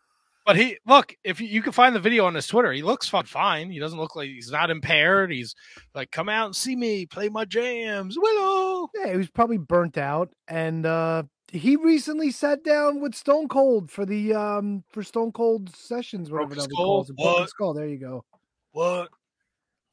But 0.43 0.55
he 0.55 0.77
look 0.87 1.13
if 1.23 1.39
you, 1.39 1.47
you 1.47 1.61
can 1.61 1.71
find 1.71 1.95
the 1.95 1.99
video 1.99 2.25
on 2.25 2.33
his 2.33 2.47
Twitter, 2.47 2.71
he 2.71 2.81
looks 2.81 3.07
fine. 3.07 3.69
He 3.69 3.77
doesn't 3.77 3.99
look 3.99 4.15
like 4.15 4.27
he's 4.29 4.49
not 4.51 4.71
impaired. 4.71 5.31
He's 5.31 5.53
like, 5.93 6.09
come 6.09 6.29
out 6.29 6.47
and 6.47 6.55
see 6.55 6.75
me, 6.75 7.05
play 7.05 7.29
my 7.29 7.45
jams, 7.45 8.17
Willow. 8.19 8.89
Yeah, 8.95 9.11
he 9.11 9.17
was 9.17 9.29
probably 9.29 9.59
burnt 9.59 9.99
out, 9.99 10.29
and 10.47 10.83
uh 10.85 11.23
he 11.51 11.75
recently 11.75 12.31
sat 12.31 12.63
down 12.63 13.01
with 13.01 13.13
Stone 13.13 13.49
Cold 13.49 13.91
for 13.91 14.05
the 14.05 14.33
um 14.33 14.83
for 14.89 15.03
Stone 15.03 15.33
Cold 15.33 15.75
sessions, 15.75 16.31
whatever 16.31 16.55
that 16.55 16.69
calls 16.75 17.09
it. 17.09 17.17
Broken 17.17 17.47
Skull. 17.47 17.73
There 17.73 17.87
you 17.87 17.97
go. 17.97 18.23
What? 18.71 19.09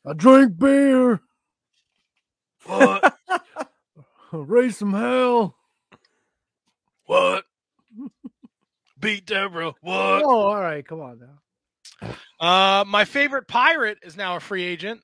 I 0.06 0.12
drink 0.12 0.56
beer. 0.56 1.20
What? 2.64 3.16
Raise 4.32 4.76
some 4.76 4.92
hell. 4.92 5.56
What? 7.06 7.44
Beat 9.00 9.26
Deborah. 9.26 9.74
What? 9.80 10.22
Oh, 10.24 10.48
all 10.48 10.60
right, 10.60 10.86
come 10.86 11.00
on 11.00 11.20
now. 11.20 12.14
Uh, 12.40 12.84
my 12.84 13.04
favorite 13.04 13.48
pirate 13.48 13.98
is 14.02 14.16
now 14.16 14.36
a 14.36 14.40
free 14.40 14.64
agent. 14.64 15.00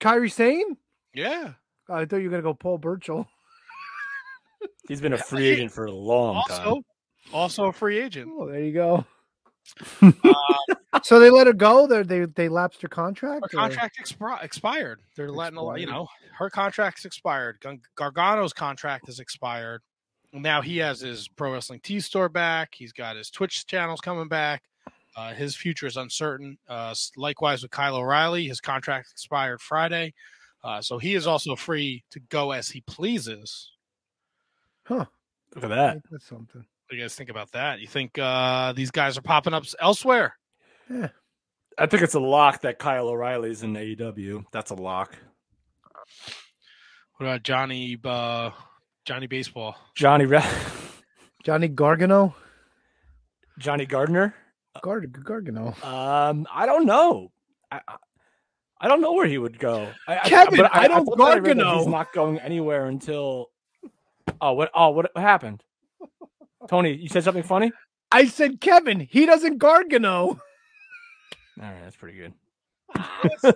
Kairi 0.00 0.30
Sane? 0.30 0.76
Yeah. 1.14 1.52
I 1.88 2.04
thought 2.04 2.16
you 2.16 2.24
were 2.24 2.30
gonna 2.30 2.42
go 2.42 2.54
Paul 2.54 2.78
Burchill. 2.78 3.26
He's 4.88 5.00
been 5.00 5.12
a 5.12 5.18
free 5.18 5.46
agent 5.48 5.70
for 5.72 5.84
a 5.86 5.92
long 5.92 6.36
Also, 6.36 6.62
time. 6.62 6.82
also 7.32 7.64
a 7.66 7.72
free 7.72 7.98
agent. 8.00 8.30
Oh, 8.32 8.46
there 8.48 8.60
you 8.60 8.72
go. 8.72 9.04
so 11.02 11.20
they 11.20 11.30
let 11.30 11.46
her 11.46 11.52
go. 11.52 11.86
They 11.86 12.02
they 12.02 12.24
they 12.24 12.48
lapsed 12.48 12.80
her 12.82 12.88
contract. 12.88 13.52
Her 13.52 13.58
or- 13.58 13.60
contract 13.60 13.98
expi- 14.02 14.42
expired. 14.42 15.00
They're 15.16 15.30
letting 15.30 15.58
a 15.58 15.62
lot- 15.62 15.80
you 15.80 15.86
know 15.86 16.08
her 16.38 16.48
contract's 16.50 17.04
expired. 17.04 17.58
Gargano's 17.96 18.52
contract 18.52 19.08
is 19.08 19.20
expired. 19.20 19.82
Now 20.32 20.60
he 20.62 20.78
has 20.78 21.00
his 21.00 21.28
pro 21.28 21.52
wrestling 21.52 21.80
T 21.82 22.00
store 22.00 22.28
back. 22.28 22.74
He's 22.74 22.92
got 22.92 23.16
his 23.16 23.30
Twitch 23.30 23.66
channels 23.66 24.00
coming 24.00 24.28
back. 24.28 24.62
Uh, 25.16 25.32
his 25.34 25.56
future 25.56 25.86
is 25.86 25.96
uncertain. 25.96 26.56
Uh, 26.68 26.94
likewise 27.16 27.62
with 27.62 27.70
Kyle 27.70 27.96
O'Reilly, 27.96 28.46
his 28.46 28.60
contract 28.60 29.08
expired 29.10 29.60
Friday, 29.60 30.14
uh, 30.62 30.80
so 30.80 30.98
he 30.98 31.14
is 31.14 31.26
also 31.26 31.56
free 31.56 32.04
to 32.10 32.20
go 32.20 32.52
as 32.52 32.68
he 32.70 32.82
pleases. 32.82 33.72
Huh. 34.88 35.04
Look 35.54 35.64
at 35.64 35.70
that. 35.70 35.98
That's 36.10 36.26
something. 36.26 36.60
What 36.62 36.90
do 36.90 36.96
you 36.96 37.02
guys 37.02 37.14
think 37.14 37.28
about 37.30 37.52
that? 37.52 37.80
You 37.80 37.86
think 37.86 38.18
uh, 38.18 38.72
these 38.72 38.90
guys 38.90 39.18
are 39.18 39.22
popping 39.22 39.52
up 39.54 39.64
elsewhere? 39.80 40.34
Yeah. 40.90 41.08
I 41.76 41.86
think 41.86 42.02
it's 42.02 42.14
a 42.14 42.20
lock 42.20 42.62
that 42.62 42.78
Kyle 42.78 43.08
O'Reilly's 43.08 43.62
in 43.62 43.74
AEW. 43.74 44.44
That's 44.52 44.70
a 44.70 44.74
lock. 44.74 45.14
What 47.16 47.26
about 47.26 47.42
Johnny 47.42 47.98
uh, 48.04 48.50
Johnny 49.04 49.26
Baseball? 49.26 49.76
Johnny 49.94 50.24
Re- 50.26 50.42
Johnny 51.44 51.68
Gargano. 51.68 52.34
Johnny 53.58 53.86
Gardner. 53.86 54.34
Gard- 54.82 55.24
Gargano. 55.24 55.74
Um, 55.82 56.46
I 56.52 56.66
don't 56.66 56.86
know. 56.86 57.32
I, 57.70 57.80
I- 57.86 57.96
I 58.80 58.86
don't 58.86 59.00
know 59.00 59.12
where 59.12 59.26
he 59.26 59.38
would 59.38 59.58
go. 59.58 59.88
I, 60.06 60.18
Kevin, 60.28 60.56
but 60.56 60.70
I 60.72 60.86
don't 60.86 61.04
thought 61.04 61.18
that 61.18 61.24
I 61.24 61.34
read 61.38 61.58
that 61.58 61.64
Gargano. 61.64 61.78
He's 61.78 61.86
not 61.88 62.12
going 62.12 62.38
anywhere 62.38 62.86
until. 62.86 63.46
Oh 64.40 64.52
what? 64.52 64.70
Oh 64.74 64.90
what, 64.90 65.10
what 65.14 65.22
happened? 65.22 65.62
Tony, 66.68 66.92
you 66.94 67.08
said 67.08 67.24
something 67.24 67.42
funny. 67.42 67.72
I 68.10 68.26
said 68.26 68.60
Kevin. 68.60 69.00
He 69.00 69.26
doesn't 69.26 69.58
Gargano. 69.58 70.10
All 70.30 70.38
right, 71.58 71.80
that's 71.82 71.96
pretty 71.96 72.18
good. 72.18 72.32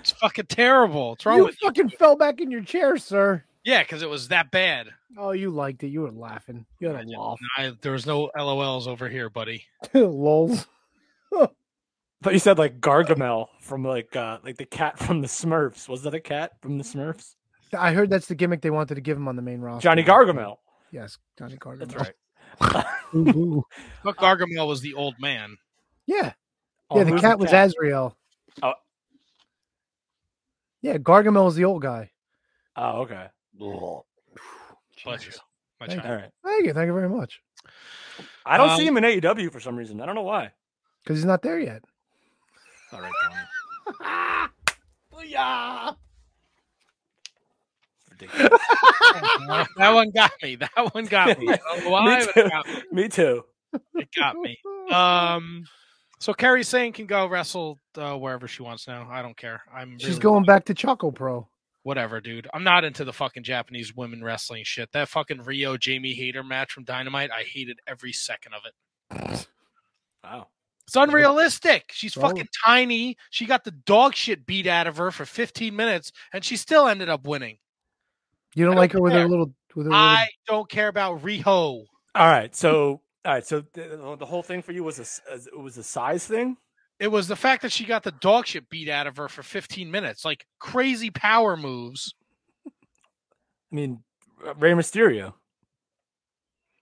It's 0.00 0.10
fucking 0.12 0.46
terrible. 0.46 1.10
What's 1.10 1.26
wrong 1.26 1.38
You 1.38 1.44
with 1.46 1.56
you? 1.60 1.68
fucking 1.68 1.90
fell 1.90 2.16
back 2.16 2.40
in 2.40 2.50
your 2.50 2.62
chair, 2.62 2.96
sir. 2.96 3.42
Yeah, 3.64 3.82
because 3.82 4.02
it 4.02 4.08
was 4.08 4.28
that 4.28 4.50
bad. 4.50 4.88
Oh, 5.18 5.32
you 5.32 5.50
liked 5.50 5.82
it. 5.82 5.88
You 5.88 6.02
were 6.02 6.12
laughing. 6.12 6.66
You 6.78 6.88
had 6.90 7.06
a 7.06 7.08
laugh. 7.18 7.38
I, 7.56 7.72
there 7.80 7.92
was 7.92 8.06
no 8.06 8.30
LOLs 8.36 8.86
over 8.86 9.08
here, 9.08 9.28
buddy. 9.30 9.64
Lols. 9.94 10.66
But 12.22 12.32
you 12.32 12.38
said 12.38 12.58
like 12.58 12.80
Gargamel 12.80 13.48
from 13.60 13.84
like 13.84 14.14
uh 14.16 14.38
like 14.42 14.56
the 14.56 14.64
cat 14.64 14.98
from 14.98 15.20
the 15.20 15.28
Smurfs. 15.28 15.88
Was 15.88 16.02
that 16.02 16.14
a 16.14 16.20
cat 16.20 16.52
from 16.60 16.78
the 16.78 16.84
Smurfs? 16.84 17.34
I 17.76 17.92
heard 17.92 18.10
that's 18.10 18.26
the 18.26 18.34
gimmick 18.34 18.62
they 18.62 18.70
wanted 18.70 18.94
to 18.96 19.00
give 19.00 19.16
him 19.16 19.28
on 19.28 19.36
the 19.36 19.42
main 19.42 19.60
roster. 19.60 19.82
Johnny 19.82 20.02
Gargamel. 20.04 20.56
Yes, 20.92 21.18
Johnny 21.38 21.56
Gargano. 21.56 21.86
That's 21.86 22.12
right. 22.72 22.84
Ooh, 23.14 23.28
ooh. 23.28 23.64
But 24.04 24.16
Gargamel 24.16 24.66
was 24.68 24.80
the 24.80 24.94
old 24.94 25.14
man. 25.18 25.56
Yeah. 26.06 26.32
Oh, 26.90 26.98
yeah, 26.98 27.04
the 27.04 27.20
cat 27.20 27.38
the 27.38 27.42
was 27.44 27.50
cat? 27.50 27.68
Azrael. 27.68 28.16
Oh. 28.62 28.74
Yeah, 30.82 30.98
Gargamel 30.98 31.44
was 31.44 31.56
the 31.56 31.64
old 31.64 31.82
guy. 31.82 32.10
Oh, 32.76 33.00
okay. 33.02 33.26
Bless 33.58 35.26
you. 35.26 35.32
My 35.80 35.86
Thank 35.88 36.02
child. 36.02 36.12
All 36.14 36.20
right. 36.20 36.30
Thank 36.44 36.66
you. 36.66 36.72
Thank 36.72 36.86
you 36.86 36.94
very 36.94 37.08
much. 37.08 37.40
I 38.44 38.56
don't 38.56 38.70
Um, 38.70 38.76
see 38.78 38.86
him 38.86 38.96
in 38.96 39.04
AEW 39.04 39.50
for 39.52 39.60
some 39.60 39.76
reason. 39.76 40.00
I 40.00 40.06
don't 40.06 40.14
know 40.14 40.22
why. 40.22 40.52
Because 41.02 41.18
he's 41.18 41.24
not 41.24 41.42
there 41.42 41.58
yet. 41.58 41.82
All 42.92 43.00
right, 43.00 43.12
Tony. 43.24 44.48
Booyah! 45.34 45.96
Ridiculous. 48.20 48.60
that 49.76 49.94
one 49.94 50.10
got 50.10 50.30
me. 50.42 50.56
That 50.56 50.94
one 50.94 51.04
got 51.06 51.38
me. 51.38 51.48
I 51.50 51.56
don't 51.74 51.84
know 51.84 51.90
why, 51.90 52.18
me, 52.20 52.24
too. 52.26 52.30
it 52.40 52.50
got 52.50 52.66
me. 52.66 52.82
me 52.92 53.08
too. 53.08 53.44
It 53.94 54.08
got 54.16 54.36
me. 54.36 54.58
Um, 54.92 55.64
so 56.20 56.32
Kairi 56.32 56.64
Sane 56.64 56.92
can 56.92 57.06
go 57.06 57.26
wrestle 57.26 57.80
uh, 57.96 58.14
wherever 58.16 58.46
she 58.46 58.62
wants 58.62 58.86
now. 58.86 59.08
I 59.10 59.20
don't 59.20 59.36
care. 59.36 59.60
I'm 59.74 59.98
She's 59.98 60.10
really- 60.10 60.20
going 60.20 60.44
back 60.44 60.64
to 60.66 60.74
Choco 60.74 61.10
Pro. 61.10 61.48
whatever, 61.82 62.20
dude. 62.20 62.46
I'm 62.54 62.62
not 62.62 62.84
into 62.84 63.04
the 63.04 63.12
fucking 63.12 63.42
Japanese 63.42 63.96
women 63.96 64.22
wrestling 64.22 64.62
shit. 64.64 64.92
That 64.92 65.08
fucking 65.08 65.38
Riho 65.38 65.76
Jamie 65.80 66.14
Hayter 66.14 66.44
match 66.44 66.70
from 66.72 66.84
Dynamite, 66.84 67.30
I 67.32 67.42
hated 67.42 67.80
every 67.88 68.12
second 68.12 68.52
of 68.54 68.62
it. 68.64 69.46
Wow. 70.22 70.46
It's 70.86 70.94
unrealistic. 70.94 71.90
She's 71.92 72.16
Well- 72.16 72.28
fucking 72.30 72.48
tiny. 72.64 73.16
She 73.30 73.44
got 73.44 73.64
the 73.64 73.72
dog 73.72 74.14
shit 74.14 74.46
beat 74.46 74.68
out 74.68 74.86
of 74.86 74.96
her 74.98 75.10
for 75.10 75.24
15 75.24 75.74
minutes, 75.74 76.12
and 76.32 76.44
she 76.44 76.56
still 76.56 76.86
ended 76.86 77.08
up 77.08 77.26
winning. 77.26 77.58
You 78.56 78.64
don't 78.64 78.74
I 78.74 78.78
like 78.80 78.92
don't 78.92 78.98
her 79.00 79.02
with 79.04 79.12
her 79.12 79.28
little 79.28 79.52
with 79.76 79.86
her 79.86 79.92
I 79.92 80.26
don't 80.48 80.68
care 80.68 80.88
about 80.88 81.22
Riho. 81.22 81.44
All 81.44 81.86
right. 82.16 82.54
So 82.56 83.00
all 83.24 83.32
right. 83.34 83.46
So 83.46 83.62
the, 83.74 84.16
the 84.18 84.26
whole 84.26 84.42
thing 84.42 84.62
for 84.62 84.72
you 84.72 84.82
was 84.82 84.98
a 84.98 85.02
s- 85.02 85.20
as- 85.30 85.46
it 85.46 85.58
was 85.58 85.76
a 85.78 85.82
size 85.84 86.26
thing. 86.26 86.56
It 86.98 87.08
was 87.08 87.28
the 87.28 87.36
fact 87.36 87.60
that 87.62 87.70
she 87.72 87.84
got 87.84 88.02
the 88.02 88.12
dog 88.12 88.46
shit 88.46 88.68
beat 88.70 88.88
out 88.88 89.06
of 89.06 89.18
her 89.18 89.28
for 89.28 89.42
15 89.42 89.90
minutes, 89.90 90.24
like 90.24 90.46
crazy 90.58 91.10
power 91.10 91.54
moves. 91.56 92.14
I 92.66 92.70
mean, 93.70 94.02
Rey 94.56 94.72
Mysterio. 94.72 95.34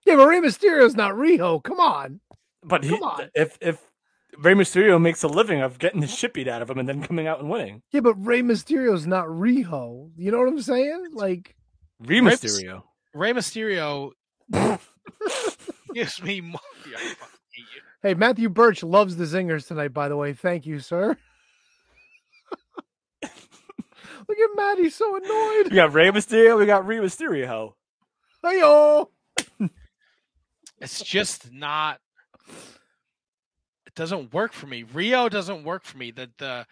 Yeah, 0.05 0.15
but 0.15 0.27
Rey 0.27 0.39
Mysterio's 0.39 0.95
not 0.95 1.13
Riho. 1.15 1.61
Come 1.63 1.79
on. 1.81 2.21
But 2.63 2.83
he, 2.83 2.91
Come 2.91 3.03
on. 3.03 3.29
if 3.35 3.57
if 3.59 3.81
Rey 4.37 4.53
Mysterio 4.53 5.01
makes 5.01 5.23
a 5.23 5.27
living 5.27 5.61
of 5.61 5.79
getting 5.79 5.99
the 6.01 6.07
shit 6.07 6.33
beat 6.33 6.47
out 6.47 6.61
of 6.61 6.69
him 6.69 6.77
and 6.79 6.87
then 6.87 7.01
coming 7.03 7.27
out 7.27 7.39
and 7.41 7.49
winning, 7.49 7.81
Yeah, 7.91 8.01
but 8.01 8.13
Rey 8.15 8.41
Mysterio's 8.41 9.05
not 9.07 9.25
Riho. 9.27 10.11
You 10.15 10.31
know 10.31 10.39
what 10.39 10.47
I'm 10.47 10.61
saying? 10.61 11.07
Like, 11.13 11.55
Rey 11.99 12.19
Rey 12.19 12.31
Mysterio. 12.31 12.83
Rey 13.13 13.33
Mysterio 13.33 14.11
gives 15.93 16.21
me 16.21 16.41
more. 16.41 16.59
Yeah, 16.89 16.97
I 16.97 17.13
fucking 17.13 17.39
hate 17.53 17.65
you. 17.75 17.81
hey, 18.03 18.13
Matthew 18.13 18.49
Birch 18.49 18.83
loves 18.83 19.15
the 19.15 19.25
zingers 19.25 19.67
tonight. 19.67 19.93
By 19.93 20.09
the 20.09 20.17
way, 20.17 20.33
thank 20.33 20.65
you, 20.65 20.79
sir. 20.79 21.17
Look 24.27 24.39
at 24.39 24.49
Matt; 24.55 24.79
he's 24.79 24.95
so 24.95 25.15
annoyed. 25.15 25.71
We 25.71 25.75
got 25.75 25.93
Rey 25.93 26.09
Mysterio. 26.11 26.57
We 26.57 26.65
got 26.65 26.85
Rey 26.85 26.97
Mysterio. 26.97 27.73
Hey 28.43 28.59
yo. 28.59 29.09
It's 30.81 31.01
just 31.01 31.53
not. 31.53 31.99
It 33.87 33.95
doesn't 33.95 34.33
work 34.33 34.51
for 34.51 34.67
me. 34.67 34.83
Riho 34.83 35.29
doesn't 35.29 35.63
work 35.63 35.85
for 35.85 35.97
me. 35.97 36.11
The 36.11 36.29
the 36.37 36.65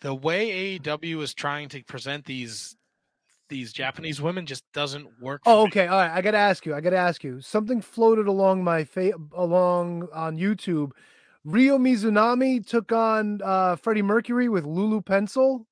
the 0.00 0.14
way 0.14 0.78
AEW 0.78 1.20
is 1.22 1.34
trying 1.34 1.68
to 1.70 1.82
present 1.82 2.24
these 2.24 2.76
these 3.50 3.72
Japanese 3.74 4.22
women 4.22 4.46
just 4.46 4.64
doesn't 4.72 5.06
work. 5.20 5.42
For 5.44 5.50
Oh, 5.50 5.64
me. 5.64 5.68
okay. 5.68 5.86
All 5.86 5.98
right. 5.98 6.10
I 6.10 6.22
gotta 6.22 6.38
ask 6.38 6.64
you. 6.64 6.74
I 6.74 6.80
gotta 6.80 6.96
ask 6.96 7.22
you. 7.22 7.40
Something 7.42 7.82
floated 7.82 8.26
along 8.26 8.64
my 8.64 8.84
fa- 8.84 9.12
along 9.36 10.08
on 10.14 10.38
YouTube. 10.38 10.92
Rio 11.44 11.76
Mizunami 11.78 12.66
took 12.66 12.90
on 12.92 13.40
uh 13.44 13.76
Freddie 13.76 14.02
Mercury 14.02 14.48
with 14.48 14.64
Lulu 14.64 15.02
Pencil. 15.02 15.66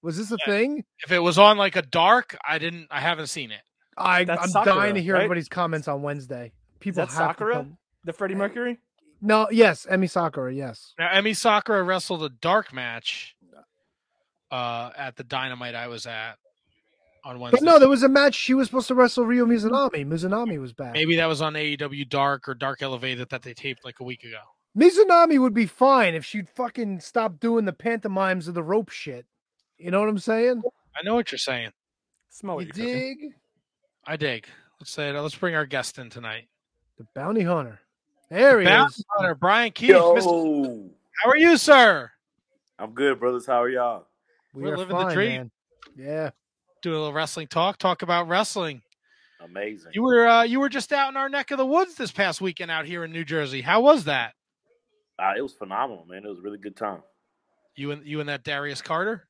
Was 0.00 0.16
this 0.16 0.30
a 0.30 0.38
thing? 0.46 0.84
If 1.04 1.12
it 1.12 1.18
was 1.18 1.38
on 1.38 1.58
like 1.58 1.76
a 1.76 1.82
dark, 1.82 2.36
I 2.46 2.58
didn't. 2.58 2.86
I 2.90 3.00
haven't 3.00 3.26
seen 3.26 3.50
it. 3.50 3.60
I, 3.96 4.24
That's 4.24 4.42
I'm 4.44 4.48
Sakura, 4.50 4.74
dying 4.76 4.94
to 4.94 5.02
hear 5.02 5.14
right? 5.14 5.20
everybody's 5.24 5.48
comments 5.48 5.88
on 5.88 6.02
Wednesday. 6.02 6.46
Is 6.46 6.52
People 6.78 7.04
that 7.04 7.08
have 7.12 7.30
Sakura? 7.36 7.66
The 8.04 8.12
Freddie 8.12 8.36
Mercury? 8.36 8.78
No, 9.20 9.48
yes, 9.50 9.84
Emi 9.90 10.08
Sakura, 10.08 10.54
yes. 10.54 10.94
Now, 11.00 11.08
Emi 11.08 11.34
Sakura 11.36 11.82
wrestled 11.82 12.22
a 12.22 12.28
dark 12.28 12.72
match 12.72 13.34
uh, 14.52 14.90
at 14.96 15.16
the 15.16 15.24
Dynamite 15.24 15.74
I 15.74 15.88
was 15.88 16.06
at 16.06 16.36
on 17.28 17.38
Wednesday. 17.38 17.58
But 17.60 17.70
no, 17.70 17.78
there 17.78 17.88
was 17.88 18.02
a 18.02 18.08
match 18.08 18.34
she 18.34 18.54
was 18.54 18.66
supposed 18.68 18.88
to 18.88 18.94
wrestle 18.94 19.24
Rio 19.26 19.44
Mizunami. 19.46 20.06
Mizunami 20.06 20.58
was 20.60 20.72
back. 20.72 20.94
Maybe 20.94 21.16
that 21.16 21.26
was 21.26 21.42
on 21.42 21.52
AEW 21.54 22.08
Dark 22.08 22.48
or 22.48 22.54
Dark 22.54 22.82
Elevated 22.82 23.28
that 23.28 23.42
they 23.42 23.54
taped 23.54 23.84
like 23.84 24.00
a 24.00 24.04
week 24.04 24.24
ago. 24.24 24.40
Mizunami 24.76 25.38
would 25.40 25.54
be 25.54 25.66
fine 25.66 26.14
if 26.14 26.24
she'd 26.24 26.48
fucking 26.48 27.00
stop 27.00 27.38
doing 27.38 27.64
the 27.64 27.72
pantomimes 27.72 28.48
of 28.48 28.54
the 28.54 28.62
rope 28.62 28.88
shit. 28.90 29.26
You 29.76 29.90
know 29.90 30.00
what 30.00 30.08
I'm 30.08 30.18
saying? 30.18 30.62
I 30.96 31.02
know 31.04 31.14
what 31.14 31.30
you're 31.30 31.38
saying. 31.38 31.70
Smell 32.30 32.60
You 32.60 32.66
you're 32.66 32.74
cooking. 32.74 32.92
dig? 32.94 33.34
I 34.06 34.16
dig. 34.16 34.46
Let's 34.80 34.90
say 34.90 35.10
it. 35.10 35.12
Let's 35.20 35.34
bring 35.34 35.54
our 35.54 35.66
guest 35.66 35.98
in 35.98 36.10
tonight. 36.10 36.48
The 36.98 37.06
bounty 37.14 37.42
hunter. 37.42 37.80
There 38.30 38.58
he 38.60 38.66
Bounty 38.66 38.94
is. 38.98 39.04
Hunter, 39.16 39.34
Bryan 39.34 39.72
Keith. 39.72 39.90
Mr. 39.90 40.90
How 41.22 41.30
are 41.30 41.36
you, 41.36 41.56
sir? 41.56 42.10
I'm 42.78 42.92
good, 42.92 43.18
brothers. 43.18 43.46
How 43.46 43.62
are 43.62 43.68
y'all? 43.68 44.06
We 44.54 44.62
We're 44.62 44.74
are 44.74 44.76
living 44.78 44.96
the 44.98 45.08
dream. 45.12 45.30
man. 45.32 45.50
Yeah. 45.96 46.30
Do 46.82 46.90
a 46.90 46.92
little 46.92 47.12
wrestling 47.12 47.48
talk. 47.48 47.78
Talk 47.78 48.02
about 48.02 48.28
wrestling. 48.28 48.82
Amazing. 49.40 49.92
You 49.94 50.02
were 50.02 50.26
uh, 50.26 50.42
you 50.42 50.60
were 50.60 50.68
just 50.68 50.92
out 50.92 51.10
in 51.10 51.16
our 51.16 51.28
neck 51.28 51.50
of 51.50 51.58
the 51.58 51.66
woods 51.66 51.94
this 51.94 52.10
past 52.10 52.40
weekend 52.40 52.70
out 52.70 52.86
here 52.86 53.04
in 53.04 53.12
New 53.12 53.24
Jersey. 53.24 53.60
How 53.60 53.80
was 53.80 54.04
that? 54.04 54.34
Uh, 55.18 55.32
it 55.36 55.42
was 55.42 55.52
phenomenal, 55.52 56.04
man. 56.06 56.24
It 56.24 56.28
was 56.28 56.38
a 56.38 56.42
really 56.42 56.58
good 56.58 56.76
time. 56.76 57.02
You 57.76 57.92
and 57.92 58.04
you 58.06 58.20
and 58.20 58.28
that 58.28 58.44
Darius 58.44 58.82
Carter. 58.82 59.28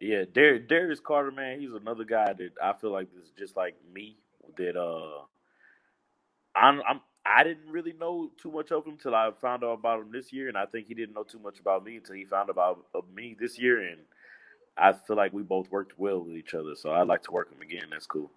Yeah, 0.00 0.24
Dar- 0.32 0.58
Darius 0.58 1.00
Carter, 1.00 1.30
man, 1.30 1.60
he's 1.60 1.72
another 1.72 2.04
guy 2.04 2.32
that 2.32 2.50
I 2.62 2.72
feel 2.74 2.92
like 2.92 3.08
is 3.16 3.30
just 3.38 3.56
like 3.56 3.74
me. 3.92 4.18
That 4.56 4.76
uh, 4.76 5.22
I'm, 6.54 6.82
I'm 6.88 7.00
I 7.26 7.42
didn't 7.42 7.70
really 7.70 7.94
know 7.94 8.30
too 8.40 8.50
much 8.50 8.70
of 8.70 8.84
him 8.84 8.98
till 9.00 9.14
I 9.14 9.30
found 9.40 9.64
out 9.64 9.72
about 9.72 10.00
him 10.00 10.12
this 10.12 10.32
year, 10.32 10.48
and 10.48 10.58
I 10.58 10.66
think 10.66 10.86
he 10.86 10.94
didn't 10.94 11.14
know 11.14 11.22
too 11.22 11.38
much 11.38 11.58
about 11.58 11.84
me 11.84 11.96
until 11.96 12.16
he 12.16 12.24
found 12.24 12.50
about 12.50 12.84
of 12.94 13.04
me 13.14 13.34
this 13.38 13.58
year, 13.58 13.80
and 13.80 14.00
I 14.76 14.92
feel 14.92 15.16
like 15.16 15.32
we 15.32 15.42
both 15.42 15.70
worked 15.70 15.98
well 15.98 16.20
with 16.20 16.34
each 16.36 16.54
other. 16.54 16.74
So 16.74 16.92
I'd 16.92 17.06
like 17.06 17.22
to 17.24 17.32
work 17.32 17.52
him 17.52 17.60
again. 17.62 17.84
That's 17.90 18.06
cool. 18.06 18.30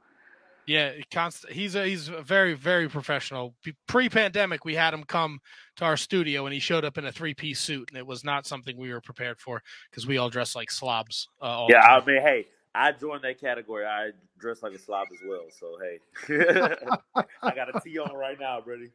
Yeah, 0.68 0.92
const- 1.12 1.50
he's 1.50 1.76
a, 1.76 1.86
he's 1.86 2.10
a 2.10 2.22
very 2.22 2.54
very 2.54 2.90
professional. 2.90 3.56
Pre-pandemic, 3.88 4.66
we 4.66 4.76
had 4.76 4.94
him 4.94 5.04
come 5.06 5.40
to 5.78 5.86
our 5.86 5.96
studio, 5.96 6.46
and 6.46 6.54
he 6.54 6.60
showed 6.60 6.84
up 6.84 6.98
in 6.98 7.06
a 7.06 7.12
three-piece 7.12 7.60
suit, 7.62 7.90
and 7.90 7.98
it 7.98 8.06
was 8.06 8.26
not 8.26 8.46
something 8.46 8.76
we 8.76 8.92
were 8.92 9.00
prepared 9.00 9.40
for 9.40 9.64
because 9.90 10.06
we 10.06 10.18
all 10.18 10.30
dress 10.30 10.58
like 10.58 10.70
slobs. 10.70 11.30
Uh, 11.42 11.68
Yeah. 11.70 11.80
I 11.80 12.06
mean, 12.06 12.22
hey, 12.22 12.48
I 12.76 12.92
joined 12.92 13.24
that 13.24 13.40
category. 13.40 13.86
I 13.86 14.12
dress 14.38 14.62
like 14.62 14.74
a 14.74 14.78
slob 14.78 15.08
as 15.12 15.20
well. 15.26 15.46
So 15.58 15.78
hey, 15.82 16.00
I 17.42 17.56
got 17.56 17.74
a 17.74 17.80
tee 17.80 17.98
on 17.98 18.14
right 18.14 18.38
now, 18.40 18.60
buddy. 18.60 18.92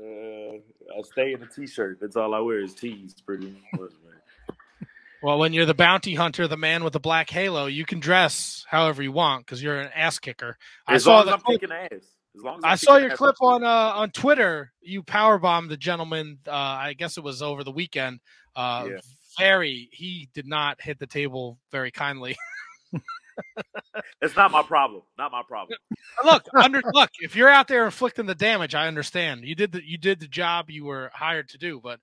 Uh, 0.00 0.56
I 0.98 1.02
stay 1.02 1.34
in 1.34 1.42
a 1.42 1.46
t-shirt. 1.46 1.98
That's 2.00 2.16
all 2.16 2.32
I 2.34 2.40
wear 2.40 2.60
is 2.60 2.74
tees, 2.74 3.14
pretty 3.24 3.54
much, 3.74 3.90
man. 4.02 4.19
Well, 5.22 5.38
when 5.38 5.52
you're 5.52 5.66
the 5.66 5.74
bounty 5.74 6.14
hunter, 6.14 6.48
the 6.48 6.56
man 6.56 6.82
with 6.82 6.92
the 6.92 7.00
black 7.00 7.28
halo, 7.28 7.66
you 7.66 7.84
can 7.84 8.00
dress 8.00 8.64
however 8.68 9.02
you 9.02 9.12
want 9.12 9.44
because 9.44 9.62
you're 9.62 9.80
an 9.80 9.90
ass 9.94 10.18
kicker. 10.18 10.56
I 10.86 10.98
saw 10.98 11.22
long 11.22 11.28
as 11.28 11.42
the 11.60 11.72
I'm 11.72 11.72
ass. 11.72 11.88
As 11.92 12.02
As 12.36 12.42
long 12.42 12.56
as 12.58 12.64
I 12.64 12.74
saw 12.76 12.96
your 12.96 13.16
clip 13.16 13.36
on 13.40 13.64
uh, 13.64 13.68
on 13.68 14.10
Twitter. 14.10 14.72
You 14.80 15.02
power 15.02 15.38
bombed 15.38 15.70
the 15.70 15.76
gentleman. 15.76 16.38
Uh, 16.46 16.52
I 16.52 16.94
guess 16.94 17.18
it 17.18 17.24
was 17.24 17.42
over 17.42 17.64
the 17.64 17.72
weekend. 17.72 18.20
Uh, 18.56 18.88
Yeah. 18.90 18.98
Very. 19.38 19.88
He 19.92 20.28
did 20.34 20.46
not 20.46 20.80
hit 20.80 20.98
the 20.98 21.06
table 21.06 21.58
very 21.70 21.90
kindly. 21.90 22.36
It's 24.20 24.36
not 24.36 24.50
my 24.50 24.62
problem. 24.62 25.02
Not 25.18 25.32
my 25.32 25.42
problem. 25.46 25.78
look, 26.24 26.44
under 26.54 26.82
look. 26.92 27.10
If 27.20 27.36
you're 27.36 27.48
out 27.48 27.68
there 27.68 27.84
inflicting 27.84 28.26
the 28.26 28.34
damage, 28.34 28.74
I 28.74 28.86
understand. 28.86 29.44
You 29.44 29.54
did 29.54 29.72
the 29.72 29.82
you 29.82 29.96
did 29.98 30.20
the 30.20 30.28
job 30.28 30.70
you 30.70 30.84
were 30.84 31.10
hired 31.14 31.48
to 31.50 31.58
do. 31.58 31.80
But 31.82 32.00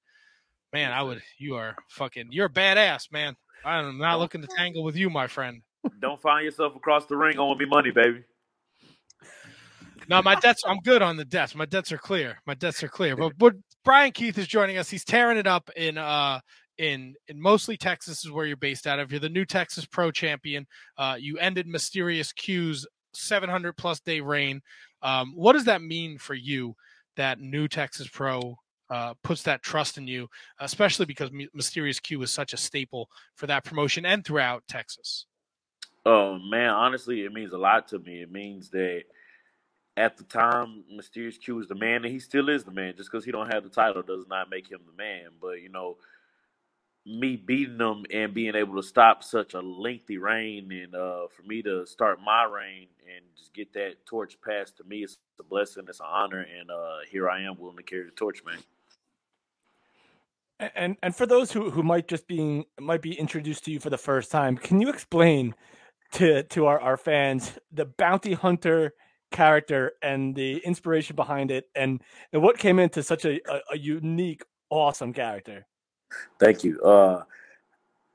man, 0.73 0.91
I 0.91 1.03
would. 1.03 1.21
You 1.39 1.55
are 1.55 1.75
fucking. 1.89 2.27
You're 2.31 2.47
a 2.47 2.51
badass, 2.51 3.11
man. 3.11 3.35
I'm 3.65 3.97
not 3.97 4.19
looking 4.19 4.41
to 4.41 4.47
tangle 4.47 4.83
with 4.83 4.95
you, 4.95 5.09
my 5.09 5.27
friend. 5.27 5.61
Don't 5.99 6.21
find 6.21 6.45
yourself 6.45 6.75
across 6.75 7.05
the 7.05 7.15
ring 7.15 7.37
owing 7.37 7.57
me 7.57 7.65
money, 7.65 7.91
baby. 7.91 8.23
No, 10.09 10.21
my 10.21 10.35
debts. 10.35 10.63
I'm 10.65 10.79
good 10.79 11.01
on 11.01 11.17
the 11.17 11.25
debts. 11.25 11.53
My 11.53 11.65
debts 11.65 11.91
are 11.91 11.97
clear. 11.97 12.41
My 12.45 12.53
debts 12.53 12.81
are 12.83 12.87
clear. 12.87 13.15
But 13.15 13.37
but 13.37 13.55
Bryan 13.83 14.11
Keith 14.11 14.37
is 14.37 14.47
joining 14.47 14.77
us. 14.77 14.89
He's 14.89 15.03
tearing 15.03 15.37
it 15.37 15.47
up 15.47 15.69
in 15.75 15.97
uh 15.97 16.39
in 16.77 17.15
in 17.27 17.41
mostly 17.41 17.77
Texas 17.77 18.23
is 18.23 18.31
where 18.31 18.45
you're 18.45 18.57
based 18.57 18.87
out 18.87 18.99
of. 18.99 19.11
You're 19.11 19.19
the 19.19 19.29
new 19.29 19.45
Texas 19.45 19.85
Pro 19.85 20.11
champion. 20.11 20.65
Uh, 20.97 21.17
you 21.19 21.37
ended 21.37 21.67
Mysterious 21.67 22.31
Q's 22.33 22.87
700 23.13 23.75
plus 23.75 23.99
day 23.99 24.21
reign. 24.21 24.61
Um, 25.01 25.33
what 25.35 25.53
does 25.53 25.65
that 25.65 25.81
mean 25.81 26.17
for 26.17 26.33
you? 26.33 26.75
That 27.17 27.39
new 27.39 27.67
Texas 27.67 28.07
Pro 28.07 28.57
uh, 28.89 29.13
puts 29.23 29.43
that 29.43 29.61
trust 29.63 29.97
in 29.97 30.07
you, 30.07 30.27
especially 30.59 31.05
because 31.05 31.31
My- 31.31 31.47
Mysterious 31.53 31.99
Q 31.99 32.21
is 32.21 32.31
such 32.31 32.53
a 32.53 32.57
staple 32.57 33.09
for 33.35 33.47
that 33.47 33.63
promotion 33.63 34.05
and 34.05 34.23
throughout 34.23 34.63
Texas. 34.67 35.25
Oh 36.05 36.39
man, 36.39 36.69
honestly, 36.69 37.25
it 37.25 37.33
means 37.33 37.51
a 37.51 37.57
lot 37.57 37.89
to 37.89 37.99
me. 37.99 38.21
It 38.21 38.31
means 38.31 38.69
that 38.69 39.03
at 39.97 40.15
the 40.15 40.23
time, 40.23 40.83
Mysterious 40.89 41.37
Q 41.37 41.55
was 41.55 41.67
the 41.67 41.75
man, 41.75 42.05
and 42.05 42.13
he 42.13 42.19
still 42.19 42.49
is 42.49 42.63
the 42.63 42.71
man. 42.71 42.93
Just 42.95 43.11
because 43.11 43.25
he 43.25 43.31
don't 43.31 43.51
have 43.51 43.63
the 43.63 43.69
title 43.69 44.03
does 44.03 44.25
not 44.29 44.49
make 44.49 44.69
him 44.69 44.79
the 44.85 44.95
man. 44.95 45.31
But 45.41 45.61
you 45.61 45.69
know, 45.69 45.97
me 47.05 47.35
beating 47.35 47.79
him 47.79 48.05
and 48.11 48.33
being 48.33 48.55
able 48.55 48.75
to 48.75 48.87
stop 48.87 49.23
such 49.23 49.53
a 49.53 49.59
lengthy 49.59 50.17
reign, 50.17 50.71
and 50.71 50.95
uh, 50.95 51.27
for 51.35 51.43
me 51.43 51.61
to 51.63 51.85
start 51.85 52.19
my 52.23 52.43
reign 52.43 52.87
and 53.05 53.25
just 53.37 53.53
get 53.53 53.73
that 53.73 54.05
torch 54.05 54.37
passed 54.41 54.77
to 54.77 54.83
me, 54.83 55.03
it's 55.03 55.17
a 55.39 55.43
blessing. 55.43 55.85
It's 55.89 55.99
an 55.99 56.05
honor, 56.07 56.45
and 56.59 56.69
uh, 56.69 56.99
here 57.09 57.29
I 57.29 57.41
am, 57.41 57.57
willing 57.57 57.77
to 57.77 57.83
carry 57.83 58.05
the 58.05 58.11
torch, 58.11 58.43
man. 58.45 58.59
And 60.59 60.97
and 61.03 61.15
for 61.15 61.25
those 61.25 61.51
who, 61.51 61.69
who 61.69 61.83
might 61.83 62.07
just 62.07 62.27
being 62.27 62.65
might 62.79 63.01
be 63.01 63.13
introduced 63.13 63.65
to 63.65 63.71
you 63.71 63.79
for 63.79 63.89
the 63.89 63.97
first 63.97 64.31
time, 64.31 64.57
can 64.57 64.81
you 64.81 64.89
explain 64.89 65.53
to 66.13 66.43
to 66.43 66.65
our, 66.65 66.79
our 66.79 66.97
fans 66.97 67.53
the 67.71 67.85
bounty 67.85 68.33
hunter 68.33 68.93
character 69.31 69.93
and 70.01 70.35
the 70.35 70.57
inspiration 70.59 71.15
behind 71.15 71.51
it 71.51 71.65
and, 71.75 72.01
and 72.31 72.41
what 72.41 72.57
came 72.57 72.79
into 72.79 73.03
such 73.03 73.25
a, 73.25 73.39
a, 73.51 73.61
a 73.73 73.77
unique, 73.77 74.43
awesome 74.69 75.13
character? 75.13 75.65
Thank 76.39 76.63
you. 76.63 76.79
Uh, 76.81 77.23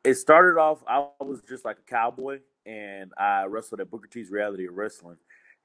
it 0.04 0.14
started 0.14 0.58
off. 0.58 0.82
I 0.86 1.06
was 1.20 1.42
just 1.48 1.64
like 1.64 1.78
a 1.78 1.90
cowboy, 1.90 2.40
and 2.66 3.12
I 3.18 3.44
wrestled 3.44 3.80
at 3.80 3.90
Booker 3.90 4.08
T's 4.08 4.30
Reality 4.30 4.66
of 4.66 4.74
Wrestling. 4.74 5.18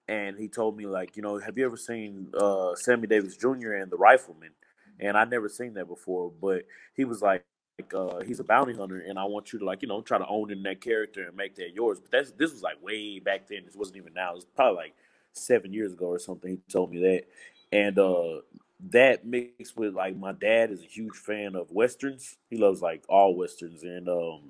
And 0.10 0.38
he 0.38 0.48
told 0.48 0.78
me 0.78 0.86
like, 0.86 1.18
you 1.18 1.22
know, 1.22 1.38
have 1.38 1.58
you 1.58 1.66
ever 1.66 1.76
seen 1.76 2.28
uh, 2.38 2.76
Sammy 2.76 3.08
Davis 3.08 3.36
Jr. 3.36 3.74
and 3.74 3.92
the 3.92 3.98
Rifleman? 3.98 4.52
And 5.00 5.18
I 5.18 5.26
never 5.26 5.50
seen 5.50 5.74
that 5.76 5.88
before, 5.88 6.32
but 6.42 6.66
he 6.96 7.06
was 7.06 7.22
like, 7.22 7.46
like 7.80 7.94
uh, 7.94 8.22
he's 8.22 8.40
a 8.40 8.44
bounty 8.44 8.74
hunter, 8.74 9.00
and 9.00 9.20
I 9.20 9.26
want 9.26 9.54
you 9.54 9.60
to 9.60 9.66
like, 9.66 9.82
you 9.84 9.88
know, 9.88 10.02
try 10.02 10.18
to 10.18 10.28
own 10.28 10.52
in 10.52 10.64
that 10.64 10.82
character 10.82 11.28
and 11.28 11.36
make 11.36 11.56
that 11.56 11.74
yours. 11.74 12.00
But 12.00 12.12
that's 12.12 12.32
this 12.32 12.52
was 12.52 12.64
like 12.64 12.82
way 12.82 13.20
back 13.20 13.48
then. 13.48 13.64
This 13.66 13.76
wasn't 13.76 13.98
even 13.98 14.14
now. 14.14 14.32
It 14.32 14.36
was 14.36 14.46
probably 14.46 14.78
like 14.78 14.96
seven 15.34 15.74
years 15.74 15.94
ago 15.94 16.08
or 16.08 16.20
something. 16.20 16.50
He 16.52 16.72
told 16.72 16.92
me 16.92 17.00
that, 17.02 17.26
and 17.72 18.00
uh, 18.00 18.42
that 18.90 19.26
mixed 19.26 19.78
with 19.78 19.94
like 19.94 20.18
my 20.18 20.32
dad 20.32 20.72
is 20.72 20.82
a 20.82 20.88
huge 20.88 21.16
fan 21.16 21.56
of 21.56 21.72
westerns. 21.72 22.38
He 22.50 22.58
loves 22.58 22.82
like 22.82 23.04
all 23.08 23.36
westerns, 23.36 23.84
and 23.84 24.10
um, 24.10 24.42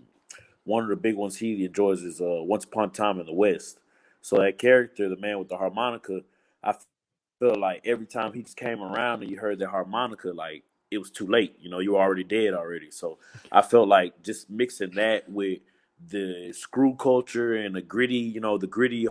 one 0.64 0.84
of 0.84 0.90
the 0.90 0.95
big 0.95 1.15
ones 1.15 1.38
he 1.38 1.65
enjoys 1.65 2.03
is 2.03 2.22
uh, 2.22 2.44
Once 2.44 2.65
Upon 2.65 2.90
a 2.90 2.91
Time 2.91 3.19
in 3.19 3.26
the 3.26 3.34
West. 3.34 3.80
So 4.22 4.38
that 4.38 4.57
character, 4.57 5.07
the 5.10 5.15
man 5.18 5.40
with 5.40 5.49
the 5.49 5.57
harmonica, 5.57 6.22
I 6.64 6.76
felt 7.39 7.59
like 7.59 7.81
every 7.85 8.05
time 8.05 8.34
he 8.34 8.43
just 8.43 8.57
came 8.57 8.81
around 8.81 9.22
and 9.22 9.31
you 9.31 9.38
heard 9.38 9.59
that 9.59 9.69
harmonica, 9.69 10.30
like 10.30 10.64
it 10.91 10.97
was 10.97 11.11
too 11.11 11.27
late. 11.27 11.55
You 11.59 11.69
know, 11.69 11.80
you 11.80 11.93
were 11.93 11.99
already 11.99 12.23
dead 12.23 12.53
already. 12.53 12.91
So 12.91 13.19
I 13.51 13.61
felt 13.61 13.88
like 13.88 14.23
just 14.23 14.49
mixing 14.49 14.91
that 14.95 15.30
with 15.30 15.59
the 16.09 16.53
screw 16.53 16.95
culture 16.95 17.55
and 17.55 17.76
the 17.76 17.81
gritty, 17.81 18.15
you 18.15 18.39
know, 18.39 18.57
the 18.57 18.68
gritty 18.68 19.07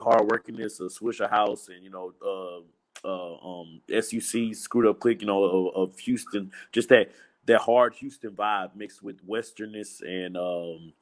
hard 0.00 0.28
workingness 0.28 0.80
of 0.80 0.92
Swishahouse 0.92 1.68
and 1.68 1.82
you 1.82 1.90
know 1.90 2.12
uh, 2.24 3.08
uh, 3.08 3.60
um, 3.60 3.80
SUC 3.88 4.54
screwed 4.54 4.86
up 4.86 5.00
click 5.00 5.20
you 5.20 5.26
know 5.26 5.44
of, 5.44 5.90
of 5.90 5.98
Houston 6.00 6.50
just 6.72 6.88
that 6.90 7.10
that 7.46 7.60
hard 7.60 7.94
Houston 7.94 8.32
vibe 8.32 8.74
mixed 8.74 9.02
with 9.02 9.26
westernness 9.26 10.02
and 10.02 10.36
um, 10.36 10.92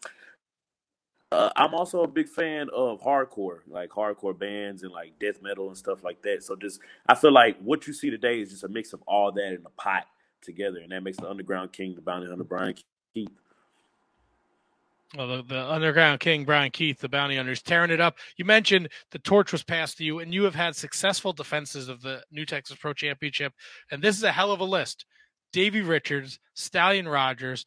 uh, 1.32 1.50
I'm 1.56 1.74
also 1.74 2.02
a 2.02 2.08
big 2.08 2.28
fan 2.28 2.68
of 2.74 3.02
hardcore 3.02 3.60
like 3.68 3.90
hardcore 3.90 4.38
bands 4.38 4.82
and 4.82 4.92
like 4.92 5.18
death 5.18 5.42
metal 5.42 5.68
and 5.68 5.76
stuff 5.76 6.04
like 6.04 6.22
that 6.22 6.42
so 6.44 6.56
just 6.56 6.80
I 7.08 7.14
feel 7.14 7.32
like 7.32 7.58
what 7.60 7.86
you 7.86 7.92
see 7.92 8.10
today 8.10 8.40
is 8.40 8.50
just 8.50 8.64
a 8.64 8.68
mix 8.68 8.92
of 8.92 9.02
all 9.06 9.32
that 9.32 9.48
in 9.48 9.62
a 9.66 9.70
pot 9.70 10.06
together 10.42 10.80
and 10.80 10.92
that 10.92 11.02
makes 11.02 11.18
the 11.18 11.28
Underground 11.28 11.72
King 11.72 11.94
the 11.94 12.02
Bounty 12.02 12.28
Hunter 12.28 12.44
Bryan 12.44 12.74
Keith 13.14 13.28
Well, 15.16 15.28
the, 15.28 15.42
the 15.42 15.70
Underground 15.72 16.20
King, 16.20 16.44
Bryan 16.44 16.70
Keith, 16.70 17.00
the 17.00 17.08
bounty 17.08 17.36
hunters, 17.36 17.62
tearing 17.62 17.90
it 17.90 18.00
up. 18.00 18.18
You 18.36 18.44
mentioned 18.44 18.88
the 19.10 19.18
torch 19.20 19.52
was 19.52 19.62
passed 19.62 19.98
to 19.98 20.04
you, 20.04 20.20
and 20.20 20.34
you 20.34 20.44
have 20.44 20.54
had 20.56 20.76
successful 20.76 21.32
defenses 21.32 21.88
of 21.88 22.02
the 22.02 22.22
New 22.32 22.46
Texas 22.46 22.76
Pro 22.80 22.92
Championship. 22.94 23.52
And 23.90 24.02
this 24.02 24.16
is 24.16 24.24
a 24.24 24.32
hell 24.32 24.52
of 24.52 24.60
a 24.60 24.64
list. 24.64 25.06
Davey 25.52 25.82
Richards, 25.82 26.40
Stallion 26.54 27.08
Rogers, 27.08 27.66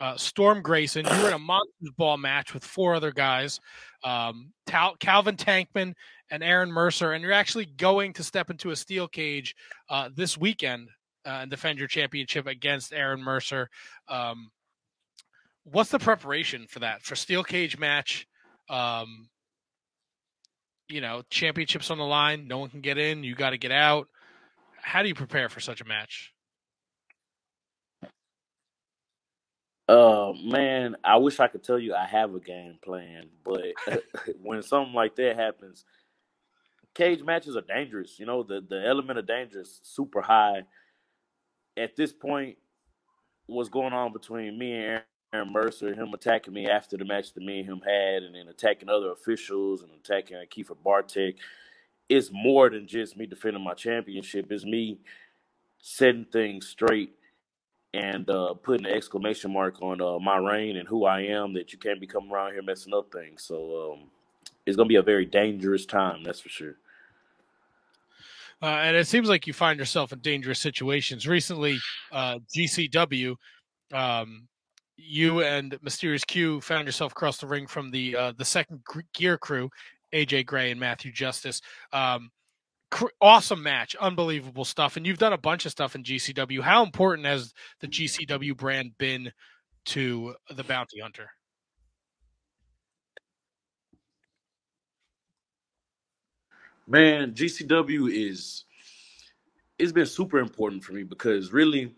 uh, 0.00 0.16
Storm 0.16 0.62
Grayson. 0.62 1.06
You 1.06 1.22
were 1.22 1.28
in 1.28 1.34
a 1.34 1.38
monsters 1.38 1.90
ball 1.96 2.16
match 2.16 2.54
with 2.54 2.64
four 2.64 2.94
other 2.94 3.12
guys, 3.12 3.60
um, 4.04 4.52
Tal- 4.66 4.96
Calvin 4.96 5.36
Tankman 5.36 5.94
and 6.30 6.42
Aaron 6.42 6.70
Mercer, 6.70 7.12
and 7.12 7.22
you're 7.22 7.32
actually 7.32 7.66
going 7.66 8.12
to 8.14 8.22
step 8.22 8.50
into 8.50 8.70
a 8.70 8.76
steel 8.76 9.08
cage 9.08 9.54
uh, 9.88 10.08
this 10.14 10.36
weekend 10.36 10.88
uh, 11.26 11.40
and 11.42 11.50
defend 11.50 11.78
your 11.78 11.88
championship 11.88 12.46
against 12.46 12.92
Aaron 12.92 13.22
Mercer. 13.22 13.68
Um, 14.08 14.50
what's 15.72 15.90
the 15.90 15.98
preparation 15.98 16.66
for 16.66 16.80
that 16.80 17.02
for 17.02 17.14
steel 17.14 17.44
cage 17.44 17.78
match 17.78 18.26
um 18.70 19.28
you 20.88 21.00
know 21.00 21.22
championships 21.30 21.90
on 21.90 21.98
the 21.98 22.04
line 22.04 22.46
no 22.48 22.58
one 22.58 22.70
can 22.70 22.80
get 22.80 22.98
in 22.98 23.22
you 23.22 23.34
got 23.34 23.50
to 23.50 23.58
get 23.58 23.72
out 23.72 24.08
how 24.80 25.02
do 25.02 25.08
you 25.08 25.14
prepare 25.14 25.48
for 25.48 25.60
such 25.60 25.80
a 25.80 25.84
match 25.84 26.32
Uh, 29.88 30.34
man, 30.44 30.96
I 31.04 31.18
wish 31.18 31.40
I 31.40 31.48
could 31.48 31.64
tell 31.64 31.78
you 31.78 31.94
I 31.94 32.06
have 32.06 32.34
a 32.34 32.40
game 32.40 32.78
plan, 32.82 33.28
but 33.44 33.62
when 34.42 34.62
something 34.64 34.94
like 34.94 35.16
that 35.18 35.36
happens, 35.36 35.86
cage 36.94 37.22
matches 37.22 37.56
are 37.56 37.62
dangerous. 37.62 38.18
You 38.18 38.26
know, 38.26 38.42
the 38.42 38.62
the 38.68 38.86
element 38.86 39.18
of 39.18 39.26
danger 39.26 39.60
is 39.62 39.80
super 39.82 40.22
high. 40.22 40.64
At 41.76 41.96
this 41.96 42.12
point, 42.12 42.58
what's 43.46 43.70
going 43.70 43.94
on 43.94 44.12
between 44.12 44.58
me 44.58 44.74
and 44.74 45.02
Aaron, 45.34 45.52
Mercer, 45.52 45.94
him 45.94 46.14
attacking 46.14 46.54
me 46.54 46.68
after 46.68 46.96
the 46.96 47.04
match 47.06 47.34
that 47.34 47.44
me 47.44 47.60
and 47.60 47.68
him 47.68 47.82
had, 47.86 48.24
and 48.24 48.34
then 48.34 48.48
attacking 48.48 48.90
other 48.90 49.12
officials 49.12 49.82
and 49.82 49.92
attacking 49.92 50.38
Kiefer 50.50 50.76
Bartek, 50.84 51.36
it's 52.08 52.30
more 52.32 52.70
than 52.70 52.88
just 52.88 53.16
me 53.16 53.26
defending 53.26 53.64
my 53.64 53.74
championship. 53.74 54.52
It's 54.52 54.64
me 54.64 55.00
setting 55.80 56.26
things 56.32 56.68
straight 56.68 57.12
and 57.98 58.30
uh, 58.30 58.54
putting 58.54 58.86
an 58.86 58.92
exclamation 58.92 59.52
mark 59.52 59.82
on 59.82 60.00
uh, 60.00 60.18
my 60.20 60.38
reign 60.38 60.76
and 60.76 60.88
who 60.88 61.04
I 61.04 61.22
am 61.22 61.52
that 61.54 61.72
you 61.72 61.78
can't 61.78 62.00
be 62.00 62.06
coming 62.06 62.30
around 62.30 62.52
here 62.52 62.62
messing 62.62 62.94
up 62.94 63.12
things. 63.12 63.42
So 63.42 63.56
um, 63.92 63.98
it's 64.64 64.76
going 64.76 64.86
to 64.86 64.92
be 64.92 64.96
a 64.96 65.02
very 65.02 65.26
dangerous 65.26 65.84
time, 65.86 66.22
that's 66.22 66.40
for 66.40 66.48
sure. 66.48 66.76
uh, 68.62 68.66
and 68.66 68.96
it 68.96 69.06
seems 69.06 69.28
like 69.28 69.46
you 69.46 69.52
find 69.52 69.78
yourself 69.78 70.12
in 70.12 70.18
dangerous 70.20 70.58
situations 70.58 71.26
recently 71.26 71.78
uh 72.12 72.38
gcw 72.54 73.34
um 73.92 74.48
you 74.96 75.42
and 75.42 75.78
mysterious 75.82 76.24
q 76.24 76.60
found 76.60 76.86
yourself 76.86 77.12
across 77.12 77.38
the 77.38 77.46
ring 77.46 77.66
from 77.66 77.90
the 77.90 78.16
uh 78.16 78.32
the 78.36 78.44
second 78.44 78.80
gear 79.14 79.38
crew 79.38 79.70
aj 80.12 80.44
gray 80.46 80.70
and 80.70 80.80
matthew 80.80 81.12
justice 81.12 81.60
um 81.92 82.30
awesome 83.20 83.62
match 83.62 83.94
unbelievable 83.96 84.64
stuff 84.64 84.96
and 84.96 85.06
you've 85.06 85.18
done 85.18 85.34
a 85.34 85.38
bunch 85.38 85.66
of 85.66 85.72
stuff 85.72 85.94
in 85.94 86.02
gcw 86.02 86.62
how 86.62 86.82
important 86.82 87.26
has 87.26 87.52
the 87.80 87.86
gcw 87.86 88.56
brand 88.56 88.92
been 88.96 89.30
to 89.88 90.34
the 90.54 90.64
bounty 90.64 91.00
hunter? 91.00 91.30
Man, 96.86 97.32
GCW 97.32 98.12
is 98.12 98.64
it's 99.78 99.92
been 99.92 100.06
super 100.06 100.38
important 100.38 100.84
for 100.84 100.92
me 100.92 101.04
because 101.04 101.52
really, 101.52 101.94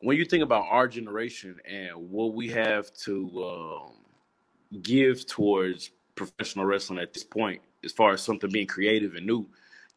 when 0.00 0.16
you 0.16 0.24
think 0.24 0.42
about 0.42 0.66
our 0.70 0.88
generation 0.88 1.56
and 1.68 2.10
what 2.10 2.34
we 2.34 2.48
have 2.48 2.92
to 2.94 3.44
um, 3.44 4.82
give 4.82 5.26
towards 5.26 5.90
professional 6.14 6.64
wrestling 6.64 6.98
at 6.98 7.12
this 7.12 7.24
point, 7.24 7.60
as 7.84 7.92
far 7.92 8.12
as 8.12 8.22
something 8.22 8.50
being 8.50 8.66
creative 8.66 9.14
and 9.14 9.26
new, 9.26 9.46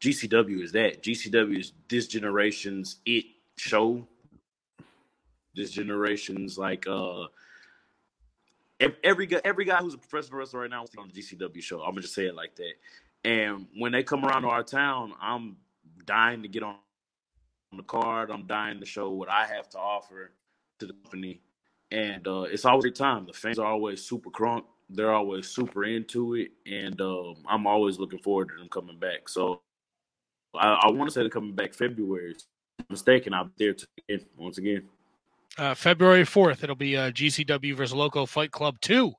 GCW 0.00 0.62
is 0.62 0.72
that. 0.72 1.02
GCW 1.02 1.58
is 1.58 1.72
this 1.88 2.06
generation's 2.06 3.00
it 3.06 3.24
show. 3.56 4.06
This 5.54 5.70
generation's 5.70 6.58
like 6.58 6.86
uh 6.86 7.26
every 9.02 9.26
guy 9.26 9.40
every 9.44 9.64
guy 9.64 9.76
who's 9.76 9.94
a 9.94 9.98
professional 9.98 10.38
wrestler 10.38 10.60
right 10.60 10.70
now 10.70 10.84
is 10.84 10.90
on 10.98 11.10
the 11.12 11.20
GCW 11.20 11.62
show. 11.62 11.80
I'm 11.80 11.90
gonna 11.90 12.02
just 12.02 12.14
say 12.14 12.26
it 12.26 12.34
like 12.34 12.56
that. 12.56 12.72
And 13.24 13.66
when 13.76 13.92
they 13.92 14.02
come 14.02 14.24
around 14.24 14.42
to 14.42 14.48
our 14.48 14.62
town, 14.62 15.14
I'm 15.20 15.56
dying 16.04 16.42
to 16.42 16.48
get 16.48 16.62
on 16.62 16.76
the 17.76 17.82
card. 17.82 18.30
I'm 18.30 18.46
dying 18.46 18.80
to 18.80 18.86
show 18.86 19.10
what 19.10 19.28
I 19.28 19.46
have 19.46 19.68
to 19.70 19.78
offer 19.78 20.32
to 20.80 20.86
the 20.86 20.92
company. 20.92 21.40
And 21.90 22.26
uh, 22.26 22.42
it's 22.42 22.64
always 22.64 22.84
a 22.84 22.90
time. 22.90 23.26
The 23.26 23.32
fans 23.32 23.58
are 23.58 23.66
always 23.66 24.02
super 24.02 24.30
crunk. 24.30 24.64
They're 24.90 25.12
always 25.14 25.48
super 25.48 25.84
into 25.84 26.34
it, 26.34 26.50
and 26.66 27.00
um, 27.00 27.36
I'm 27.48 27.66
always 27.66 27.98
looking 27.98 28.18
forward 28.18 28.50
to 28.50 28.56
them 28.56 28.68
coming 28.68 28.98
back. 28.98 29.30
So 29.30 29.62
I, 30.56 30.72
I 30.84 30.90
want 30.90 31.08
to 31.08 31.14
say 31.14 31.20
they're 31.20 31.30
coming 31.30 31.54
back 31.54 31.74
February. 31.74 32.34
I'm 32.78 32.86
mistaken, 32.90 33.32
be 33.32 33.50
there 33.58 33.74
to, 33.74 33.86
again, 34.08 34.26
once 34.36 34.58
again. 34.58 34.88
Uh, 35.56 35.74
February 35.74 36.24
4th, 36.24 36.64
it'll 36.64 36.74
be 36.74 36.96
uh, 36.96 37.10
GCW 37.10 37.76
versus 37.76 37.94
Loco 37.94 38.26
Fight 38.26 38.50
Club 38.50 38.76
2. 38.80 39.12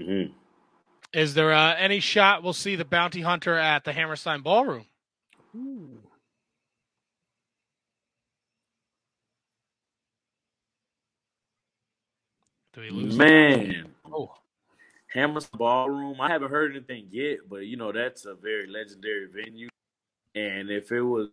Mm-hmm. 0.00 0.32
Is 1.12 1.34
there 1.34 1.52
uh, 1.52 1.74
any 1.76 2.00
shot 2.00 2.42
we'll 2.42 2.52
see 2.52 2.76
the 2.76 2.84
bounty 2.84 3.22
hunter 3.22 3.56
at 3.56 3.84
the 3.84 3.92
Hammerstein 3.92 4.42
Ballroom? 4.42 4.86
Do 12.74 12.80
we 12.82 12.90
lose? 12.90 13.16
Man, 13.16 13.86
Oh, 14.12 14.34
Hammer's 15.08 15.46
Ballroom. 15.46 16.20
I 16.20 16.28
haven't 16.28 16.50
heard 16.50 16.72
anything 16.72 17.08
yet, 17.10 17.38
but 17.48 17.66
you 17.66 17.76
know 17.76 17.92
that's 17.92 18.26
a 18.26 18.34
very 18.34 18.66
legendary 18.66 19.28
venue. 19.32 19.68
And 20.34 20.70
if 20.70 20.92
it 20.92 21.02
was 21.02 21.30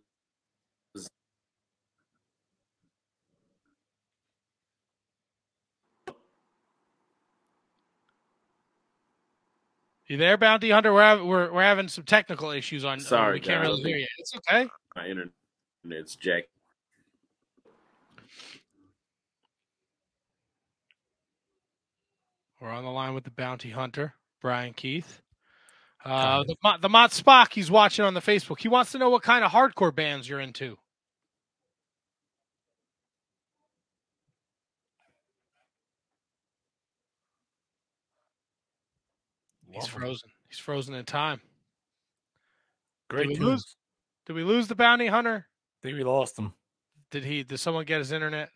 you 10.08 10.16
there, 10.16 10.36
bounty 10.36 10.70
hunter? 10.70 10.92
We're 10.92 11.02
hav- 11.02 11.24
we're, 11.24 11.52
we're 11.52 11.62
having 11.62 11.88
some 11.88 12.04
technical 12.04 12.50
issues 12.50 12.84
on. 12.84 13.00
Sorry, 13.00 13.34
we 13.34 13.40
can't 13.40 13.62
guys. 13.62 13.78
really 13.78 13.90
hear 13.90 13.98
you. 13.98 14.06
It's 14.18 14.36
okay. 14.36 14.68
my 14.94 15.08
internet's 15.08 16.16
jacked. 16.16 16.48
We're 22.60 22.70
on 22.70 22.84
the 22.84 22.90
line 22.90 23.14
with 23.14 23.24
the 23.24 23.30
bounty 23.30 23.70
hunter, 23.70 24.14
Bryan 24.40 24.72
Keith. 24.72 25.20
Uh, 26.04 26.44
the, 26.44 26.56
the 26.80 26.88
Mott 26.88 27.10
Spock, 27.10 27.52
he's 27.52 27.70
watching 27.70 28.04
on 28.04 28.14
the 28.14 28.20
Facebook. 28.20 28.60
He 28.60 28.68
wants 28.68 28.92
to 28.92 28.98
know 28.98 29.10
what 29.10 29.22
kind 29.22 29.44
of 29.44 29.50
hardcore 29.50 29.94
bands 29.94 30.28
you're 30.28 30.40
into. 30.40 30.78
He's 39.70 39.86
frozen. 39.86 40.30
He's 40.48 40.58
frozen 40.58 40.94
in 40.94 41.04
time. 41.04 41.40
Great 43.08 43.28
Did 43.28 43.40
we 43.40 43.44
lose? 43.44 43.76
Did 44.24 44.34
we 44.34 44.42
lose 44.42 44.68
the 44.68 44.74
bounty 44.74 45.06
hunter? 45.06 45.46
I 45.48 45.78
think 45.82 45.98
we 45.98 46.04
lost 46.04 46.38
him. 46.38 46.54
Did 47.10 47.24
he? 47.24 47.42
Did 47.42 47.58
someone 47.58 47.84
get 47.84 47.98
his 47.98 48.10
internet? 48.10 48.50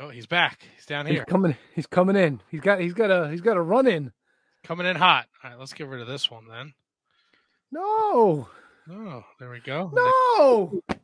Oh, 0.00 0.08
he's 0.08 0.26
back. 0.26 0.66
He's 0.76 0.86
down 0.86 1.06
here. 1.06 1.12
He's 1.12 1.18
here, 1.20 1.24
coming. 1.26 1.56
He's 1.74 1.86
coming 1.86 2.16
in. 2.16 2.40
He's 2.50 2.60
got. 2.60 2.80
He's 2.80 2.94
got 2.94 3.10
a. 3.10 3.30
He's 3.30 3.40
got 3.40 3.56
a 3.56 3.62
run 3.62 3.86
in. 3.86 4.12
coming 4.64 4.86
in 4.86 4.96
hot. 4.96 5.26
All 5.44 5.50
right, 5.50 5.58
let's 5.58 5.72
get 5.72 5.86
rid 5.86 6.00
of 6.00 6.08
this 6.08 6.30
one 6.30 6.48
then. 6.48 6.72
No. 7.70 8.48
Oh, 8.90 9.24
there 9.38 9.50
we 9.50 9.60
go. 9.60 9.90
No. 9.92 10.80
He's 10.88 10.98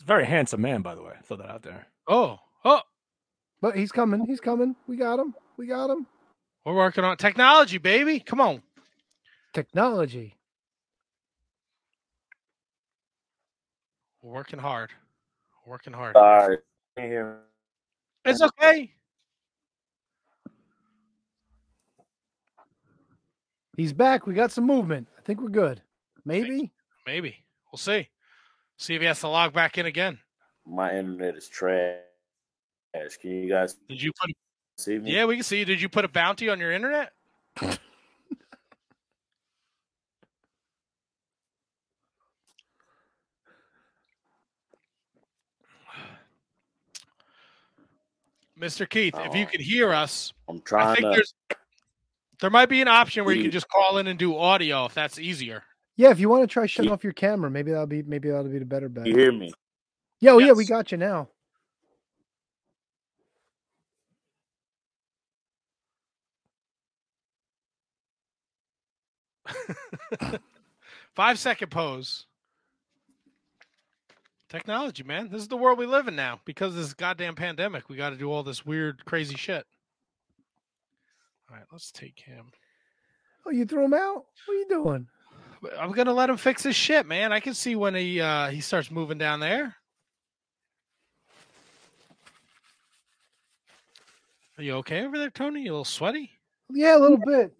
a 0.00 0.04
very 0.06 0.24
handsome 0.24 0.62
man, 0.62 0.82
by 0.82 0.94
the 0.94 1.02
way. 1.02 1.12
Throw 1.24 1.36
that 1.36 1.50
out 1.50 1.62
there. 1.62 1.86
Oh, 2.08 2.38
oh, 2.64 2.80
But 3.60 3.76
he's 3.76 3.92
coming. 3.92 4.24
He's 4.26 4.40
coming. 4.40 4.76
We 4.86 4.96
got 4.96 5.18
him. 5.18 5.34
We 5.56 5.66
got 5.66 5.90
him. 5.90 6.06
we're 6.64 6.74
working 6.74 7.04
on 7.04 7.16
technology, 7.16 7.78
baby. 7.78 8.20
Come 8.20 8.40
on. 8.40 8.62
Technology. 9.52 10.36
We're 14.22 14.32
working 14.32 14.58
hard. 14.58 14.90
We're 15.64 15.72
working 15.72 15.92
hard. 15.92 16.14
Sorry. 16.16 16.58
It's 18.24 18.42
okay. 18.42 18.92
He's 23.76 23.92
back. 23.92 24.26
We 24.26 24.34
got 24.34 24.52
some 24.52 24.66
movement. 24.66 25.08
I 25.18 25.22
think 25.22 25.40
we're 25.40 25.48
good. 25.48 25.82
Maybe. 26.24 26.70
Maybe. 27.06 27.36
We'll 27.72 27.78
see. 27.78 28.08
See 28.76 28.94
if 28.94 29.00
he 29.00 29.06
has 29.06 29.20
to 29.20 29.28
log 29.28 29.52
back 29.52 29.78
in 29.78 29.86
again. 29.86 30.18
My 30.66 30.96
internet 30.96 31.36
is 31.36 31.48
trash. 31.48 31.98
Can 33.20 33.30
you 33.30 33.48
guys 33.48 33.74
Did 33.88 34.00
you 34.02 34.12
put 34.20 34.30
see 34.78 34.98
me? 34.98 35.12
Yeah, 35.12 35.24
we 35.24 35.34
can 35.34 35.44
see. 35.44 35.58
you. 35.58 35.64
Did 35.64 35.82
you 35.82 35.88
put 35.88 36.04
a 36.04 36.08
bounty 36.08 36.48
on 36.48 36.60
your 36.60 36.70
internet? 36.72 37.12
Mr. 48.64 48.88
Keith, 48.88 49.14
if 49.18 49.34
you 49.34 49.44
Oh. 49.44 49.50
could 49.50 49.60
hear 49.60 49.92
us, 49.92 50.32
I'm 50.48 50.60
trying. 50.62 50.80
I 50.82 50.84
trying 50.84 50.96
think 50.96 51.04
to. 51.06 51.16
there's 51.16 51.34
there 52.40 52.50
might 52.50 52.68
be 52.70 52.80
an 52.80 52.88
option 52.88 53.24
where 53.24 53.34
you 53.34 53.38
You- 53.40 53.44
can 53.44 53.52
just 53.52 53.68
call 53.68 53.98
in 53.98 54.06
and 54.06 54.18
do 54.18 54.36
audio 54.36 54.86
if 54.86 54.94
that's 54.94 55.18
easier. 55.18 55.62
Yeah. 55.96 56.10
If 56.10 56.18
you 56.18 56.28
want 56.28 56.42
to 56.42 56.46
try 56.46 56.66
shutting 56.66 56.90
off 56.90 57.04
your 57.04 57.12
camera, 57.12 57.50
maybe 57.50 57.70
that'll 57.70 57.86
be. 57.86 58.02
Maybe 58.02 58.30
that'll 58.30 58.44
be 58.50 58.58
the 58.58 58.64
better 58.64 58.88
bet. 58.88 59.06
You 59.06 59.14
hear 59.16 59.32
me? 59.32 59.52
Yeah. 60.20 60.32
Oh, 60.32 60.38
yeah. 60.38 60.52
We 60.52 60.64
got 60.64 60.90
you 60.92 60.98
now. 60.98 61.28
Five 71.14 71.38
second 71.38 71.70
pose. 71.70 72.26
Technology, 74.54 75.02
man. 75.02 75.30
This 75.30 75.42
is 75.42 75.48
the 75.48 75.56
world 75.56 75.80
we 75.80 75.86
live 75.86 76.06
in 76.06 76.14
now. 76.14 76.38
Because 76.44 76.76
of 76.76 76.76
this 76.76 76.94
goddamn 76.94 77.34
pandemic, 77.34 77.88
we 77.88 77.96
got 77.96 78.10
to 78.10 78.16
do 78.16 78.30
all 78.30 78.44
this 78.44 78.64
weird, 78.64 79.04
crazy 79.04 79.34
shit. 79.34 79.66
All 81.50 81.56
right, 81.56 81.66
let's 81.72 81.90
take 81.90 82.20
him. 82.20 82.46
Oh, 83.44 83.50
you 83.50 83.66
threw 83.66 83.84
him 83.84 83.94
out. 83.94 84.26
What 84.46 84.54
are 84.54 84.58
you 84.58 84.66
doing? 84.68 85.08
I'm 85.76 85.90
gonna 85.90 86.12
let 86.12 86.30
him 86.30 86.36
fix 86.36 86.62
his 86.62 86.76
shit, 86.76 87.04
man. 87.04 87.32
I 87.32 87.40
can 87.40 87.52
see 87.52 87.74
when 87.74 87.96
he 87.96 88.20
uh 88.20 88.50
he 88.50 88.60
starts 88.60 88.92
moving 88.92 89.18
down 89.18 89.40
there. 89.40 89.74
Are 94.56 94.62
you 94.62 94.74
okay 94.74 95.04
over 95.04 95.18
there, 95.18 95.30
Tony? 95.30 95.62
You 95.62 95.70
a 95.70 95.72
little 95.72 95.84
sweaty? 95.84 96.30
Yeah, 96.70 96.96
a 96.96 97.00
little 97.00 97.18
bit. 97.18 97.52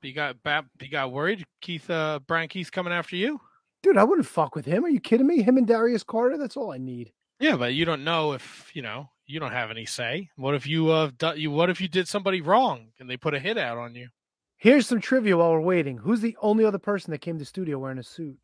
You 0.00 0.14
got 0.14 0.36
you 0.80 0.88
got 0.88 1.12
worried? 1.12 1.44
Keith 1.60 1.90
uh 1.90 2.20
Bryan 2.26 2.48
Keith 2.48 2.72
coming 2.72 2.94
after 2.94 3.14
you? 3.14 3.42
Dude, 3.84 3.98
I 3.98 4.04
wouldn't 4.04 4.26
fuck 4.26 4.54
with 4.56 4.64
him. 4.64 4.82
Are 4.86 4.88
you 4.88 4.98
kidding 4.98 5.26
me? 5.26 5.42
Him 5.42 5.58
and 5.58 5.66
Darius 5.66 6.02
Carter. 6.02 6.38
That's 6.38 6.56
all 6.56 6.72
I 6.72 6.78
need. 6.78 7.12
Yeah, 7.38 7.56
but 7.56 7.74
you 7.74 7.84
don't 7.84 8.02
know 8.02 8.32
if 8.32 8.70
you 8.74 8.80
know. 8.80 9.10
You 9.26 9.38
don't 9.40 9.52
have 9.52 9.70
any 9.70 9.84
say. 9.84 10.30
What 10.36 10.54
if 10.54 10.66
you 10.66 10.88
uh 10.90 11.10
do, 11.18 11.34
you? 11.36 11.50
What 11.50 11.68
if 11.68 11.82
you 11.82 11.88
did 11.88 12.08
somebody 12.08 12.40
wrong 12.40 12.86
and 12.98 13.10
they 13.10 13.18
put 13.18 13.34
a 13.34 13.38
hit 13.38 13.58
out 13.58 13.76
on 13.76 13.94
you? 13.94 14.08
Here's 14.56 14.86
some 14.86 15.02
trivia 15.02 15.36
while 15.36 15.50
we're 15.52 15.60
waiting. 15.60 15.98
Who's 15.98 16.22
the 16.22 16.34
only 16.40 16.64
other 16.64 16.78
person 16.78 17.10
that 17.10 17.18
came 17.20 17.38
to 17.38 17.44
studio 17.44 17.78
wearing 17.78 17.98
a 17.98 18.02
suit? 18.02 18.38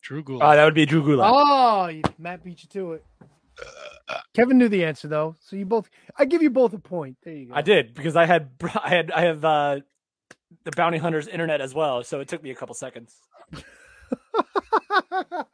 Drew 0.00 0.22
Gulak. 0.22 0.42
Uh, 0.42 0.54
that 0.54 0.64
would 0.64 0.74
be 0.74 0.86
Drew 0.86 1.02
Gulak. 1.02 1.28
Oh, 1.32 1.86
you- 1.88 2.02
Matt 2.16 2.44
beat 2.44 2.62
you 2.62 2.68
to 2.68 2.92
it. 2.92 3.04
Kevin 4.32 4.58
knew 4.58 4.68
the 4.68 4.84
answer 4.84 5.08
though, 5.08 5.34
so 5.40 5.56
you 5.56 5.66
both. 5.66 5.90
I 6.16 6.24
give 6.24 6.40
you 6.40 6.50
both 6.50 6.72
a 6.72 6.78
point. 6.78 7.16
There 7.24 7.34
you 7.34 7.46
go. 7.48 7.54
I 7.54 7.62
did 7.62 7.94
because 7.94 8.14
I 8.14 8.26
had 8.26 8.50
I 8.80 8.88
had 8.90 9.10
I 9.10 9.22
have 9.22 9.44
uh, 9.44 9.80
the 10.62 10.70
bounty 10.76 10.98
hunter's 10.98 11.26
internet 11.26 11.60
as 11.60 11.74
well, 11.74 12.04
so 12.04 12.20
it 12.20 12.28
took 12.28 12.42
me 12.44 12.50
a 12.50 12.54
couple 12.54 12.76
seconds. 12.76 13.16
All 15.14 15.46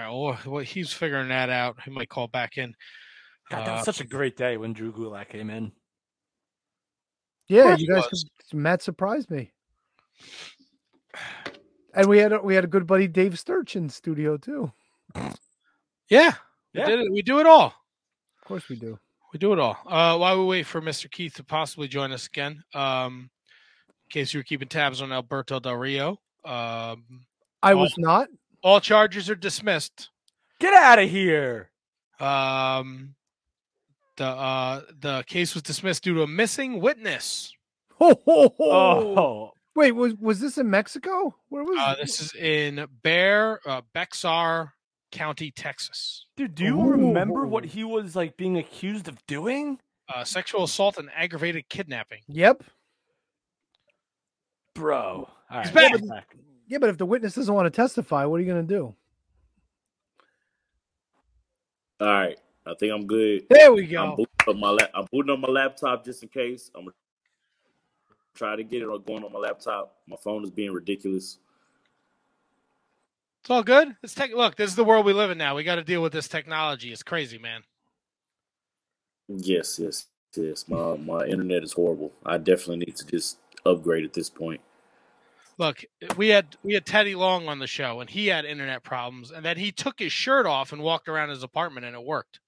right. 0.00 0.08
Well, 0.10 0.38
well, 0.46 0.64
he's 0.64 0.92
figuring 0.92 1.28
that 1.28 1.50
out. 1.50 1.76
He 1.84 1.90
might 1.90 2.08
call 2.08 2.28
back 2.28 2.56
in. 2.58 2.74
God, 3.50 3.66
that 3.66 3.78
Uh, 3.80 3.84
such 3.84 4.00
a 4.00 4.06
great 4.06 4.36
day 4.36 4.56
when 4.56 4.72
Drew 4.72 4.92
Gulak 4.92 5.28
came 5.28 5.50
in. 5.50 5.72
Yeah, 7.48 7.76
you 7.76 7.86
guys. 7.86 8.06
Could, 8.06 8.58
Matt 8.58 8.82
surprised 8.82 9.30
me. 9.30 9.52
And 11.94 12.08
we 12.08 12.18
had 12.18 12.32
a, 12.32 12.40
we 12.40 12.54
had 12.54 12.64
a 12.64 12.68
good 12.68 12.86
buddy 12.86 13.06
Dave 13.06 13.38
Sturch 13.38 13.76
in 13.76 13.90
studio 13.90 14.38
too. 14.38 14.72
Yeah, 16.08 16.32
we 16.72 16.80
Yeah. 16.80 16.86
did 16.86 17.00
it. 17.00 17.12
We 17.12 17.20
do 17.20 17.40
it 17.40 17.46
all. 17.46 17.66
Of 17.66 18.44
course 18.46 18.68
we 18.70 18.76
do. 18.76 18.98
We 19.32 19.38
do 19.38 19.52
it 19.52 19.58
all. 19.58 19.76
Uh, 19.86 20.16
while 20.16 20.38
we 20.38 20.44
wait 20.46 20.66
for 20.66 20.80
Mr. 20.80 21.10
Keith 21.10 21.34
to 21.34 21.44
possibly 21.44 21.88
join 21.88 22.12
us 22.12 22.26
again, 22.26 22.62
um, 22.74 23.30
in 24.06 24.10
case 24.10 24.32
you 24.32 24.40
were 24.40 24.44
keeping 24.44 24.68
tabs 24.68 25.02
on 25.02 25.12
Alberto 25.12 25.60
Del 25.60 25.76
Rio, 25.76 26.18
um, 26.44 27.04
I 27.62 27.72
all- 27.72 27.80
was 27.80 27.94
not. 27.98 28.28
All 28.62 28.80
charges 28.80 29.28
are 29.28 29.34
dismissed. 29.34 30.10
Get 30.60 30.72
out 30.74 30.98
of 31.00 31.10
here. 31.10 31.70
Um, 32.20 33.14
the 34.16 34.26
uh, 34.26 34.82
the 35.00 35.24
case 35.26 35.54
was 35.54 35.62
dismissed 35.64 36.04
due 36.04 36.14
to 36.14 36.22
a 36.22 36.26
missing 36.28 36.80
witness. 36.80 37.52
Ho, 37.98 38.14
ho, 38.24 38.54
ho. 38.56 38.70
Oh, 38.70 39.50
Wait, 39.74 39.92
was 39.92 40.14
was 40.20 40.38
this 40.38 40.58
in 40.58 40.68
Mexico? 40.70 41.34
Where 41.48 41.64
was 41.64 41.76
Uh, 41.80 41.94
this 42.00 42.20
is 42.20 42.34
in 42.34 42.86
Bear 43.02 43.58
uh, 43.66 43.80
Bexar 43.94 44.72
County, 45.10 45.50
Texas. 45.50 46.26
dude, 46.36 46.54
do 46.54 46.64
you 46.64 46.80
remember 46.82 47.46
what 47.46 47.64
he 47.64 47.82
was 47.82 48.14
like 48.14 48.36
being 48.36 48.58
accused 48.58 49.08
of 49.08 49.18
doing? 49.26 49.78
Uh, 50.14 50.22
sexual 50.24 50.62
assault 50.64 50.98
and 50.98 51.08
aggravated 51.16 51.68
kidnapping. 51.68 52.20
Yep. 52.28 52.62
Bro, 54.74 55.28
all 55.52 55.62
He's 55.62 55.74
right, 55.74 56.08
back. 56.08 56.36
Yeah, 56.66 56.78
but 56.78 56.88
if 56.88 56.98
the 56.98 57.06
witness 57.06 57.34
doesn't 57.34 57.54
want 57.54 57.66
to 57.66 57.70
testify, 57.70 58.24
what 58.24 58.36
are 58.36 58.42
you 58.42 58.50
going 58.50 58.66
to 58.66 58.74
do? 58.74 58.94
All 62.00 62.08
right, 62.08 62.38
I 62.66 62.74
think 62.74 62.92
I'm 62.92 63.06
good. 63.06 63.46
There 63.48 63.72
we 63.72 63.86
go. 63.86 64.02
I'm 64.02 64.16
booting 64.16 64.26
up 64.48 64.56
my 64.56 64.70
lap. 64.70 64.90
I'm 64.92 65.06
booting 65.12 65.32
up 65.32 65.38
my 65.38 65.48
laptop 65.48 66.04
just 66.04 66.22
in 66.24 66.30
case. 66.30 66.68
I'm 66.74 66.82
gonna 66.82 66.94
try 68.34 68.56
to 68.56 68.64
get 68.64 68.82
it 68.82 68.86
on 68.86 69.02
going 69.02 69.22
on 69.22 69.32
my 69.32 69.38
laptop. 69.38 69.98
My 70.08 70.16
phone 70.16 70.42
is 70.42 70.50
being 70.50 70.72
ridiculous. 70.72 71.38
It's 73.42 73.50
all 73.50 73.62
good. 73.62 73.94
It's 74.02 74.14
tech. 74.14 74.32
Look, 74.34 74.56
this 74.56 74.70
is 74.70 74.74
the 74.74 74.84
world 74.84 75.06
we 75.06 75.12
live 75.12 75.30
in 75.30 75.38
now. 75.38 75.54
We 75.54 75.62
got 75.62 75.76
to 75.76 75.84
deal 75.84 76.02
with 76.02 76.12
this 76.12 76.26
technology. 76.26 76.92
It's 76.92 77.04
crazy, 77.04 77.38
man. 77.38 77.62
Yes, 79.28 79.78
yes, 79.78 80.06
yes. 80.34 80.68
My 80.68 80.96
my 80.96 81.24
internet 81.26 81.62
is 81.62 81.72
horrible. 81.72 82.12
I 82.26 82.38
definitely 82.38 82.78
need 82.78 82.96
to 82.96 83.06
just 83.06 83.38
upgrade 83.64 84.04
at 84.04 84.12
this 84.12 84.28
point. 84.28 84.60
Look, 85.62 85.84
we 86.16 86.26
had 86.26 86.56
we 86.64 86.74
had 86.74 86.84
Teddy 86.84 87.14
Long 87.14 87.46
on 87.46 87.60
the 87.60 87.68
show, 87.68 88.00
and 88.00 88.10
he 88.10 88.26
had 88.26 88.44
internet 88.44 88.82
problems, 88.82 89.30
and 89.30 89.44
then 89.44 89.56
he 89.56 89.70
took 89.70 90.00
his 90.00 90.10
shirt 90.10 90.44
off 90.44 90.72
and 90.72 90.82
walked 90.82 91.08
around 91.08 91.28
his 91.28 91.44
apartment, 91.44 91.86
and 91.86 91.94
it 91.94 92.02
worked. 92.02 92.40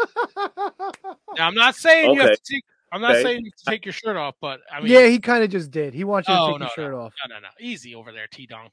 now, 0.36 0.92
I'm 1.38 1.54
not 1.54 1.76
saying 1.76 2.12
you 2.12 2.22
have 2.22 2.32
to 2.32 2.40
take. 2.42 2.64
I'm 2.90 3.00
not 3.00 3.12
Okay. 3.12 3.22
saying 3.22 3.44
you 3.44 3.52
have 3.54 3.64
to 3.64 3.70
take 3.70 3.84
your 3.86 3.92
shirt 3.92 4.16
off, 4.16 4.34
but 4.40 4.58
I 4.68 4.80
mean, 4.80 4.90
yeah, 4.90 5.06
he 5.06 5.20
kind 5.20 5.44
of 5.44 5.50
just 5.50 5.70
did. 5.70 5.94
He 5.94 6.02
wants 6.02 6.28
you 6.28 6.34
to 6.34 6.40
Oh, 6.40 6.46
take 6.48 6.58
no, 6.58 6.64
your 6.64 6.70
shirt 6.70 6.92
off. 6.94 7.12
no, 7.28 7.36
no, 7.36 7.40
no, 7.40 7.48
easy 7.60 7.94
over 7.94 8.10
there, 8.10 8.26
T 8.32 8.48
Dunk. 8.48 8.72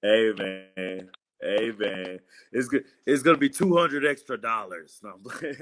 Hey 0.00 0.32
man, 0.38 1.10
hey 1.42 1.70
man, 1.78 2.18
it's 2.50 2.68
good. 2.68 2.84
It's 3.04 3.22
gonna 3.22 3.36
be 3.36 3.50
two 3.50 3.76
hundred 3.76 4.06
extra 4.06 4.40
dollars. 4.40 5.00
No, 5.02 5.10
I'm. 5.10 5.56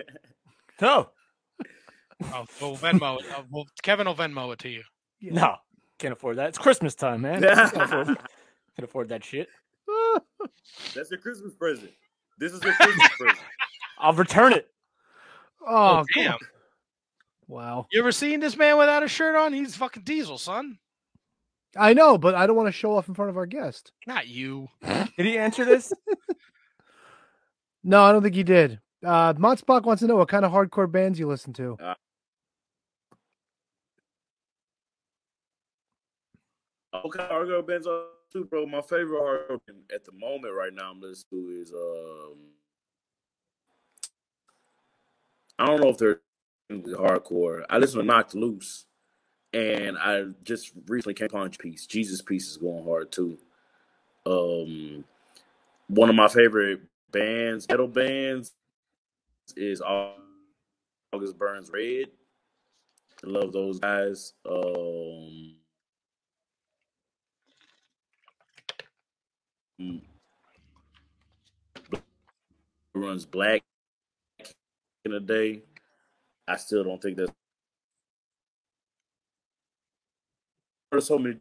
No, 0.80 1.10
Oh, 2.32 2.46
we'll 2.60 2.76
Venmo 2.76 3.18
it. 3.18 3.26
Uh, 3.36 3.42
well, 3.50 3.66
Kevin 3.82 4.06
will 4.06 4.14
Venmo 4.14 4.52
it 4.52 4.60
to 4.60 4.68
you. 4.68 4.82
no, 5.20 5.56
can't 5.98 6.12
afford 6.12 6.38
that. 6.38 6.48
It's 6.48 6.58
Christmas 6.58 6.94
time, 6.94 7.22
man. 7.22 7.42
can't, 7.42 7.74
afford, 7.74 8.06
can't 8.06 8.18
afford 8.78 9.08
that 9.08 9.24
shit. 9.24 9.48
That's 10.94 11.10
your 11.10 11.20
Christmas 11.20 11.54
present. 11.54 11.90
This 12.38 12.52
is 12.52 12.62
your 12.62 12.74
Christmas 12.74 13.08
present. 13.18 13.38
I'll 13.98 14.12
return 14.12 14.52
it. 14.52 14.68
Oh, 15.66 16.04
come 16.12 16.22
damn! 16.22 16.32
on. 16.32 16.38
Wow. 17.48 17.86
You 17.92 18.00
ever 18.00 18.12
seen 18.12 18.40
this 18.40 18.56
man 18.56 18.76
without 18.76 19.02
a 19.02 19.08
shirt 19.08 19.36
on? 19.36 19.52
He's 19.52 19.76
fucking 19.76 20.02
diesel, 20.02 20.38
son. 20.38 20.78
I 21.76 21.92
know, 21.92 22.18
but 22.18 22.34
I 22.34 22.46
don't 22.46 22.56
want 22.56 22.68
to 22.68 22.72
show 22.72 22.96
off 22.96 23.08
in 23.08 23.14
front 23.14 23.30
of 23.30 23.36
our 23.36 23.46
guest. 23.46 23.92
Not 24.06 24.26
you. 24.26 24.68
Did 24.82 25.26
he 25.26 25.38
answer 25.38 25.64
this? 25.64 25.92
No, 27.84 28.02
I 28.02 28.12
don't 28.12 28.22
think 28.22 28.34
he 28.34 28.42
did. 28.42 28.80
Uh, 29.04 29.34
Motspock 29.34 29.84
wants 29.84 30.00
to 30.00 30.08
know 30.08 30.16
what 30.16 30.28
kind 30.28 30.44
of 30.44 30.50
hardcore 30.50 30.90
bands 30.90 31.20
you 31.20 31.28
listen 31.28 31.52
to. 31.54 31.76
Okay, 37.04 37.26
hardcore 37.30 37.66
bands 37.66 37.88
too, 38.32 38.44
bro. 38.44 38.66
My 38.66 38.80
favorite 38.82 39.48
band 39.66 39.80
at 39.94 40.04
the 40.04 40.12
moment 40.12 40.54
right 40.54 40.72
now 40.72 40.90
I'm 40.90 41.00
listening 41.00 41.46
to 41.46 41.60
is 41.62 41.72
um 41.72 42.38
I 45.58 45.66
don't 45.66 45.80
know 45.80 45.88
if 45.88 45.98
they're 45.98 46.20
hardcore. 46.70 47.64
I 47.70 47.78
listen 47.78 48.00
to 48.00 48.06
Knocked 48.06 48.34
Loose, 48.34 48.86
and 49.52 49.96
I 49.96 50.24
just 50.42 50.72
recently 50.88 51.14
came 51.14 51.26
upon 51.26 51.50
Piece. 51.50 51.86
Jesus 51.86 52.20
Piece 52.20 52.50
is 52.50 52.56
going 52.56 52.84
hard 52.84 53.10
too. 53.10 53.38
Um, 54.26 55.04
one 55.88 56.10
of 56.10 56.16
my 56.16 56.28
favorite 56.28 56.80
bands, 57.10 57.66
metal 57.68 57.88
bands, 57.88 58.52
is 59.56 59.80
August 59.80 61.38
Burns 61.38 61.70
Red. 61.72 62.06
I 63.24 63.28
love 63.28 63.52
those 63.52 63.78
guys. 63.78 64.34
Um, 64.48 65.54
runs 72.94 73.26
black 73.26 73.62
in 75.04 75.12
a 75.12 75.20
day. 75.20 75.62
I 76.48 76.56
still 76.56 76.84
don't 76.84 77.00
think 77.00 77.16
that's 77.16 77.32
there's 80.90 81.06
so 81.06 81.18
many 81.18 81.38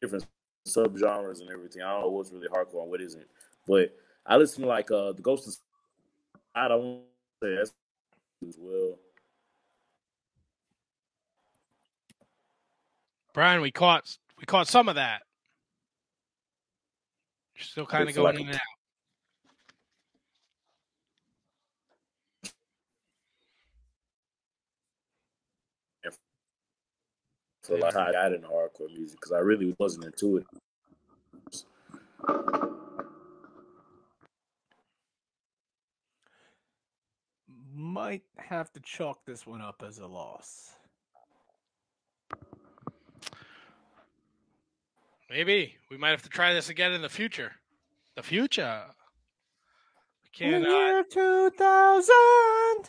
different 0.00 0.26
subgenres 0.68 1.40
and 1.40 1.50
everything. 1.50 1.82
I 1.82 1.92
don't 1.92 2.02
know 2.02 2.08
what's 2.10 2.30
really 2.30 2.48
hardcore 2.48 2.82
and 2.82 2.90
what 2.90 3.00
isn't. 3.00 3.26
But 3.66 3.96
I 4.26 4.36
listen 4.36 4.62
to 4.62 4.68
like 4.68 4.90
uh 4.90 5.12
the 5.12 5.22
Ghost 5.22 5.48
of 5.48 5.56
I 6.54 6.68
don't 6.68 7.00
say 7.42 7.56
that's 7.56 7.72
as 8.46 8.56
well. 8.58 8.98
Bryan, 13.32 13.62
we 13.62 13.70
caught 13.70 14.16
we 14.38 14.44
caught 14.44 14.68
some 14.68 14.88
of 14.88 14.96
that. 14.96 15.22
You're 17.62 17.68
still 17.68 17.86
kind 17.86 18.08
of 18.08 18.14
going 18.16 18.34
like- 18.34 18.40
in 18.40 18.46
and 18.48 18.56
out. 18.56 18.60
So 27.62 27.76
like 27.76 27.94
I 27.94 28.10
got 28.10 28.32
into 28.32 28.48
hardcore 28.48 28.92
music 28.92 29.20
because 29.20 29.30
I 29.30 29.38
really 29.38 29.76
wasn't 29.78 30.06
into 30.06 30.38
it. 30.38 30.46
Might 37.72 38.24
have 38.38 38.72
to 38.72 38.80
chalk 38.80 39.24
this 39.24 39.46
one 39.46 39.60
up 39.60 39.84
as 39.86 39.98
a 40.00 40.06
loss. 40.08 40.74
Maybe 45.32 45.76
we 45.90 45.96
might 45.96 46.10
have 46.10 46.22
to 46.24 46.28
try 46.28 46.52
this 46.52 46.68
again 46.68 46.92
in 46.92 47.00
the 47.00 47.08
future. 47.08 47.52
The 48.16 48.22
future. 48.22 48.82
We 50.24 50.30
can't. 50.46 50.66
Uh, 50.66 50.68
year 50.68 51.04
2000. 51.10 52.12
I 52.12 52.82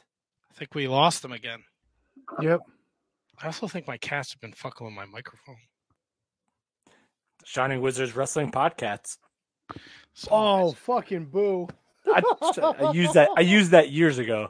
think 0.54 0.76
we 0.76 0.90
lost 0.90 1.22
them 1.22 1.32
again. 1.32 1.64
Yep. 2.42 2.60
I 3.42 3.46
also 3.46 3.70
think 3.70 3.88
my 3.88 3.96
cats 3.96 4.34
have 4.34 4.42
been 4.42 4.52
fucking 4.52 4.84
with 4.86 4.94
my 4.94 5.06
microphone. 5.06 5.56
Shining 7.46 7.80
Wizards 7.80 8.14
Wrestling 8.14 8.52
Podcast. 8.52 9.18
Oh, 10.30 10.74
fucking 10.74 11.28
boo. 11.28 11.70
I, 12.14 12.22
I 12.80 12.92
used 12.92 13.14
that. 13.14 13.30
I 13.38 13.42
used 13.42 13.72
that 13.72 13.90
years 13.90 14.18
ago. 14.18 14.50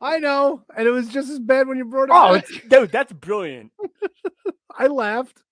I 0.00 0.18
know, 0.20 0.62
and 0.74 0.88
it 0.88 0.90
was 0.90 1.08
just 1.08 1.28
as 1.30 1.38
bad 1.38 1.68
when 1.68 1.76
you 1.76 1.84
brought 1.84 2.08
it 2.08 2.12
Oh, 2.14 2.34
back. 2.34 2.68
dude, 2.70 2.92
that's 2.92 3.12
brilliant. 3.12 3.72
I 4.78 4.86
laughed. 4.86 5.42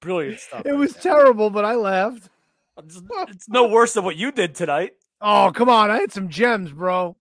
Brilliant 0.00 0.40
stuff. 0.40 0.62
It 0.64 0.72
was 0.72 0.94
terrible, 0.94 1.50
but 1.50 1.64
I 1.64 1.74
laughed. 1.74 2.30
It's, 2.78 3.02
it's 3.28 3.48
no 3.48 3.68
worse 3.68 3.94
than 3.94 4.04
what 4.04 4.16
you 4.16 4.32
did 4.32 4.54
tonight. 4.54 4.92
Oh, 5.20 5.52
come 5.54 5.68
on. 5.68 5.90
I 5.90 5.98
had 5.98 6.12
some 6.12 6.28
gems, 6.28 6.72
bro. 6.72 7.16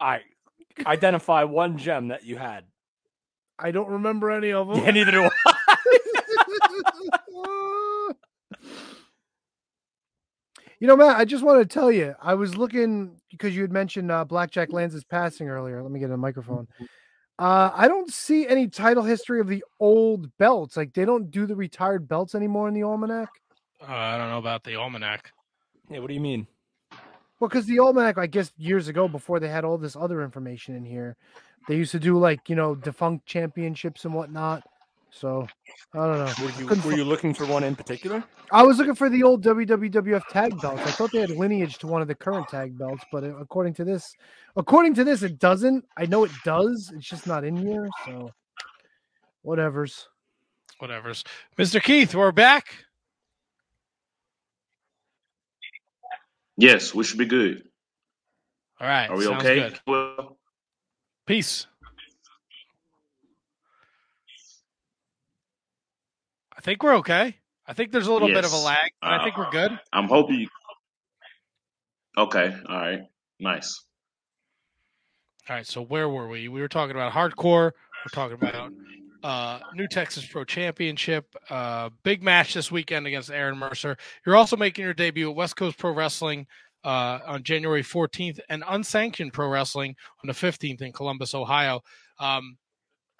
I 0.00 0.20
identify 0.86 1.44
one 1.44 1.76
gem 1.76 2.08
that 2.08 2.24
you 2.24 2.36
had. 2.36 2.64
I 3.58 3.70
don't 3.70 3.88
remember 3.88 4.30
any 4.30 4.52
of 4.52 4.68
them. 4.68 4.78
Yeah, 4.78 4.90
neither 4.90 5.10
do 5.10 5.24
I. 5.24 5.30
You 10.80 10.88
know, 10.88 10.96
Matt, 10.98 11.16
I 11.16 11.24
just 11.24 11.42
wanted 11.42 11.70
to 11.70 11.72
tell 11.72 11.90
you, 11.90 12.14
I 12.20 12.34
was 12.34 12.58
looking 12.58 13.16
because 13.30 13.56
you 13.56 13.62
had 13.62 13.72
mentioned 13.72 14.10
uh, 14.10 14.22
Blackjack 14.26 14.70
Lanza's 14.70 15.02
passing 15.02 15.48
earlier. 15.48 15.82
Let 15.82 15.90
me 15.90 15.98
get 15.98 16.10
a 16.10 16.16
microphone. 16.18 16.68
Uh, 17.38 17.70
I 17.74 17.88
don't 17.88 18.12
see 18.12 18.46
any 18.46 18.68
title 18.68 19.02
history 19.02 19.40
of 19.40 19.48
the 19.48 19.64
old 19.80 20.36
belts. 20.38 20.76
Like 20.76 20.92
they 20.94 21.04
don't 21.04 21.30
do 21.30 21.46
the 21.46 21.56
retired 21.56 22.06
belts 22.06 22.34
anymore 22.34 22.68
in 22.68 22.74
the 22.74 22.84
almanac. 22.84 23.28
Uh, 23.82 23.92
I 23.92 24.18
don't 24.18 24.30
know 24.30 24.38
about 24.38 24.62
the 24.62 24.76
almanac. 24.76 25.32
Yeah, 25.90 25.98
what 25.98 26.08
do 26.08 26.14
you 26.14 26.20
mean? 26.20 26.46
Well, 27.40 27.48
because 27.48 27.66
the 27.66 27.80
almanac, 27.80 28.18
I 28.18 28.26
guess 28.26 28.52
years 28.56 28.88
ago, 28.88 29.08
before 29.08 29.40
they 29.40 29.48
had 29.48 29.64
all 29.64 29.76
this 29.76 29.96
other 29.96 30.22
information 30.22 30.76
in 30.76 30.84
here, 30.84 31.16
they 31.68 31.76
used 31.76 31.92
to 31.92 31.98
do 31.98 32.18
like 32.18 32.48
you 32.48 32.56
know 32.56 32.74
defunct 32.74 33.26
championships 33.26 34.04
and 34.04 34.14
whatnot. 34.14 34.62
So 35.14 35.46
I 35.94 36.06
don't 36.06 36.18
know. 36.18 36.32
Were 36.44 36.50
you, 36.58 36.66
were 36.66 36.76
fi- 36.76 36.96
you 36.96 37.04
looking 37.04 37.34
for 37.34 37.46
one 37.46 37.62
in 37.62 37.76
particular? 37.76 38.24
I 38.50 38.64
was 38.64 38.78
looking 38.78 38.96
for 38.96 39.08
the 39.08 39.22
old 39.22 39.44
WWF 39.44 40.26
tag 40.28 40.60
belts. 40.60 40.82
I 40.82 40.90
thought 40.90 41.12
they 41.12 41.20
had 41.20 41.30
lineage 41.30 41.78
to 41.78 41.86
one 41.86 42.02
of 42.02 42.08
the 42.08 42.16
current 42.16 42.48
tag 42.48 42.76
belts, 42.76 43.04
but 43.12 43.22
uh, 43.22 43.36
according 43.36 43.74
to 43.74 43.84
this, 43.84 44.12
according 44.56 44.94
to 44.94 45.04
this, 45.04 45.22
it 45.22 45.38
doesn't. 45.38 45.84
I 45.96 46.06
know 46.06 46.24
it 46.24 46.32
does. 46.44 46.92
It's 46.94 47.08
just 47.08 47.28
not 47.28 47.44
in 47.44 47.56
here. 47.56 47.88
So, 48.06 48.32
whatever's. 49.42 50.08
Whatever's. 50.78 51.22
Mr. 51.56 51.80
Keith, 51.80 52.12
we're 52.14 52.32
back. 52.32 52.74
Yes, 56.56 56.92
we 56.92 57.04
should 57.04 57.18
be 57.18 57.26
good. 57.26 57.62
All 58.80 58.88
right. 58.88 59.08
Are 59.08 59.16
we 59.16 59.28
okay? 59.28 59.72
good. 59.86 60.28
Peace. 61.26 61.68
Think 66.64 66.82
we're 66.82 66.96
okay. 66.96 67.36
I 67.66 67.72
think 67.74 67.92
there's 67.92 68.06
a 68.06 68.12
little 68.12 68.28
bit 68.28 68.44
of 68.44 68.52
a 68.52 68.56
lag, 68.56 68.90
but 69.00 69.12
I 69.12 69.22
think 69.22 69.36
we're 69.36 69.50
good. 69.50 69.78
I'm 69.92 70.08
hoping. 70.08 70.40
You... 70.40 70.48
Okay. 72.18 72.54
All 72.68 72.76
right. 72.76 73.00
Nice. 73.38 73.84
All 75.48 75.56
right, 75.56 75.66
so 75.66 75.82
where 75.82 76.08
were 76.08 76.26
we? 76.28 76.48
We 76.48 76.60
were 76.60 76.68
talking 76.68 76.96
about 76.96 77.12
hardcore. 77.12 77.72
We're 77.72 78.12
talking 78.12 78.38
about 78.40 78.72
uh, 79.22 79.58
New 79.74 79.86
Texas 79.88 80.24
Pro 80.24 80.44
Championship. 80.44 81.34
Uh, 81.50 81.90
big 82.02 82.22
match 82.22 82.54
this 82.54 82.72
weekend 82.72 83.06
against 83.06 83.30
Aaron 83.30 83.58
Mercer. 83.58 83.98
You're 84.24 84.36
also 84.36 84.56
making 84.56 84.86
your 84.86 84.94
debut 84.94 85.28
at 85.28 85.36
West 85.36 85.56
Coast 85.56 85.76
Pro 85.76 85.92
Wrestling 85.92 86.46
uh, 86.82 87.18
on 87.26 87.42
January 87.42 87.82
14th 87.82 88.40
and 88.48 88.64
Unsanctioned 88.66 89.34
Pro 89.34 89.48
Wrestling 89.48 89.96
on 90.22 90.28
the 90.28 90.32
15th 90.32 90.80
in 90.80 90.92
Columbus, 90.92 91.34
Ohio. 91.34 91.82
Um, 92.18 92.56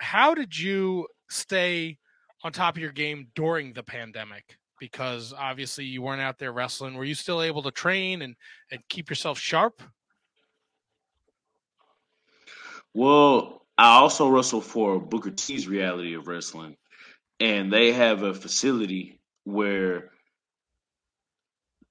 how 0.01 0.35
did 0.35 0.59
you 0.59 1.09
stay 1.29 1.99
on 2.45 2.53
top 2.53 2.77
of 2.77 2.83
your 2.83 2.93
game 2.93 3.29
during 3.35 3.73
the 3.73 3.83
pandemic? 3.83 4.59
Because 4.79 5.33
obviously 5.37 5.87
you 5.87 6.03
weren't 6.03 6.21
out 6.21 6.39
there 6.39 6.53
wrestling. 6.53 6.95
Were 6.95 7.05
you 7.05 7.15
still 7.15 7.43
able 7.43 7.63
to 7.63 7.71
train 7.71 8.23
and, 8.23 8.37
and 8.71 8.81
keep 8.89 9.09
yourself 9.09 9.39
sharp? 9.39 9.83
Well, 12.93 13.67
I 13.77 13.97
also 13.97 14.29
wrestle 14.29 14.61
for 14.61 15.01
Booker 15.01 15.31
T's 15.31 15.67
Reality 15.67 16.15
of 16.15 16.29
Wrestling, 16.29 16.77
and 17.41 17.73
they 17.73 17.93
have 17.93 18.23
a 18.23 18.35
facility 18.35 19.21
where 19.43 20.11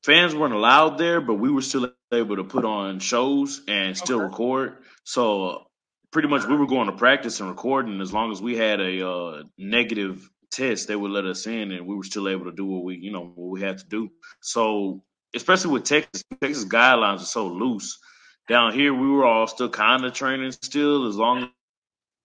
fans 0.03 0.34
weren't 0.34 0.53
allowed 0.53 0.97
there, 0.97 1.19
but 1.19 1.35
we 1.35 1.49
were 1.49 1.61
still 1.61 1.91
able 2.13 2.38
to 2.38 2.43
put 2.43 2.63
on 2.63 2.99
shows 2.99 3.61
and 3.67 3.97
still 3.97 4.19
record. 4.19 4.77
So 5.03 5.65
pretty 6.11 6.27
much 6.27 6.45
we 6.45 6.55
were 6.55 6.67
going 6.67 6.88
to 6.88 6.95
practice 6.95 7.39
and 7.39 7.49
recording. 7.49 7.99
As 7.99 8.13
long 8.13 8.31
as 8.31 8.41
we 8.41 8.55
had 8.55 8.80
a 8.80 9.07
uh, 9.07 9.43
negative 9.57 10.30
test, 10.55 10.88
they 10.88 10.95
would 10.95 11.11
let 11.11 11.25
us 11.25 11.47
in, 11.47 11.71
and 11.71 11.85
we 11.88 11.95
were 11.95 12.03
still 12.03 12.30
able 12.30 12.45
to 12.45 12.51
do 12.51 12.65
what 12.65 12.84
we, 12.84 12.97
you 12.97 13.11
know, 13.11 13.31
what 13.35 13.49
we 13.49 13.61
had 13.61 13.77
to 13.80 13.85
do. 13.85 14.09
So 14.41 15.03
especially 15.35 15.71
with 15.71 15.84
Texas, 15.84 16.23
Texas 16.41 16.65
guidelines 16.65 17.21
are 17.21 17.25
so 17.25 17.47
loose. 17.47 17.99
Down 18.47 18.73
here, 18.73 18.93
we 18.93 19.09
were 19.09 19.25
all 19.25 19.47
still 19.47 19.69
kind 19.69 20.03
of 20.05 20.13
training 20.13 20.51
still, 20.51 21.07
as 21.07 21.15
long 21.15 21.49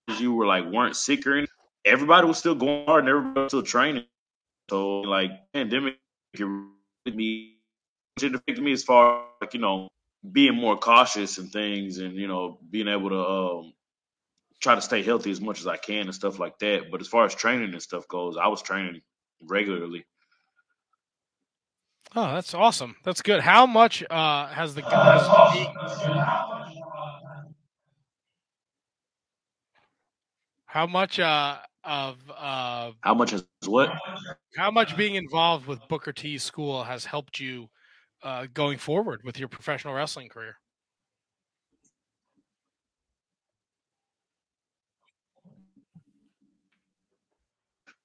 as 0.09 0.21
you 0.21 0.35
were 0.35 0.47
like 0.47 0.67
weren't 0.67 0.97
sick 0.97 1.27
or 1.27 1.33
anything. 1.35 1.55
Everybody 1.85 2.27
was 2.27 2.39
still 2.39 2.55
going 2.55 2.87
hard 2.87 3.05
and 3.05 3.09
everybody 3.09 3.41
was 3.41 3.51
still 3.51 3.63
training. 3.63 4.05
So 4.69 5.01
like 5.01 5.31
pandemic 5.53 5.97
it 6.35 7.15
me 7.15 7.55
it 8.21 8.35
affected 8.35 8.63
me 8.63 8.73
as 8.73 8.83
far 8.83 9.27
like, 9.41 9.55
you 9.55 9.61
know, 9.61 9.89
being 10.33 10.55
more 10.55 10.77
cautious 10.77 11.39
and 11.39 11.51
things 11.51 11.99
and, 11.99 12.17
you 12.17 12.27
know, 12.27 12.59
being 12.71 12.89
able 12.89 13.11
to 13.11 13.19
um 13.21 13.73
try 14.61 14.75
to 14.75 14.83
stay 14.83 15.03
healthy 15.03 15.31
as 15.31 15.41
much 15.41 15.61
as 15.61 15.67
I 15.67 15.77
can 15.77 16.07
and 16.07 16.15
stuff 16.15 16.39
like 16.39 16.59
that. 16.59 16.91
But 16.91 17.01
as 17.01 17.09
far 17.09 17.25
as 17.25 17.35
training 17.35 17.73
and 17.73 17.83
stuff 17.83 18.09
goes, 18.09 18.37
I 18.37 18.49
was 18.49 18.63
training 18.63 19.01
regularly. 19.41 20.05
Oh, 22.17 22.33
that's 22.35 22.55
awesome. 22.55 22.97
That's 23.05 23.21
good. 23.21 23.41
How 23.41 23.67
much 23.67 24.03
uh, 24.09 24.47
has 24.49 24.75
the 24.75 24.83
has 24.83 25.53
being, 25.53 25.75
how 30.65 30.87
much 30.87 31.21
uh, 31.21 31.59
of 31.85 32.17
uh, 32.35 32.93
How 33.01 33.15
much 33.15 33.33
has 33.33 33.45
what? 33.67 33.93
how 34.57 34.71
much 34.71 34.97
being 34.97 35.17
involved 35.17 35.67
with 35.67 35.81
Booker 35.89 36.13
T 36.13 36.39
school 36.39 36.85
has 36.85 37.05
helped 37.05 37.39
you 37.41 37.69
uh, 38.23 38.47
going 38.55 38.79
forward 38.79 39.21
with 39.23 39.39
your 39.39 39.49
professional 39.49 39.95
wrestling 39.95 40.29
career? 40.29 40.57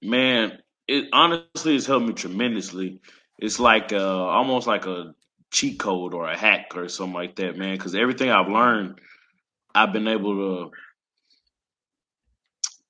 Man, 0.04 0.60
it 0.88 1.08
honestly 1.14 1.74
has 1.74 1.86
helped 1.86 2.06
me 2.06 2.14
tremendously. 2.14 3.00
It's 3.40 3.60
like 3.60 3.94
uh, 3.94 4.26
almost 4.26 4.68
like 4.68 4.86
a 4.86 5.14
cheat 5.52 5.80
code 5.80 6.14
or 6.14 6.30
a 6.30 6.38
hack 6.38 6.74
or 6.76 6.90
something 6.90 7.14
like 7.14 7.36
that, 7.38 7.58
man. 7.58 7.76
Because 7.76 7.96
everything 7.96 8.30
I've 8.30 8.50
learned, 8.50 9.00
I've 9.74 9.94
been 9.94 10.08
able 10.08 10.36
to 10.36 10.72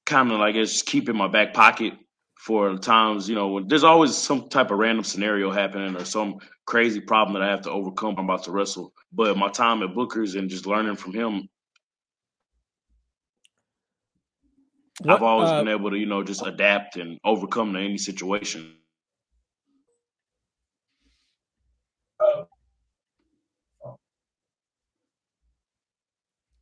kind 0.05 0.31
of 0.31 0.39
like 0.39 0.55
just 0.55 0.85
keep 0.85 1.07
in 1.07 1.15
my 1.15 1.27
back 1.27 1.53
pocket 1.53 1.93
for 2.35 2.75
times. 2.77 3.29
You 3.29 3.35
know, 3.35 3.61
there's 3.63 3.83
always 3.83 4.17
some 4.17 4.49
type 4.49 4.71
of 4.71 4.79
random 4.79 5.03
scenario 5.03 5.51
happening 5.51 5.95
or 5.95 6.05
some 6.05 6.39
crazy 6.65 6.99
problem 6.99 7.33
that 7.39 7.47
I 7.47 7.51
have 7.51 7.61
to 7.61 7.71
overcome. 7.71 8.15
I'm 8.17 8.25
about 8.25 8.43
to 8.45 8.51
wrestle, 8.51 8.93
but 9.11 9.37
my 9.37 9.49
time 9.49 9.83
at 9.83 9.93
Booker's 9.93 10.35
and 10.35 10.49
just 10.49 10.65
learning 10.65 10.95
from 10.95 11.13
him 11.13 11.47
What, 15.01 15.15
I've 15.15 15.23
always 15.23 15.49
uh, 15.49 15.59
been 15.59 15.67
able 15.69 15.89
to, 15.91 15.97
you 15.97 16.05
know, 16.05 16.23
just 16.23 16.45
adapt 16.45 16.97
and 16.97 17.19
overcome 17.25 17.73
to 17.73 17.79
any 17.79 17.97
situation. 17.97 18.75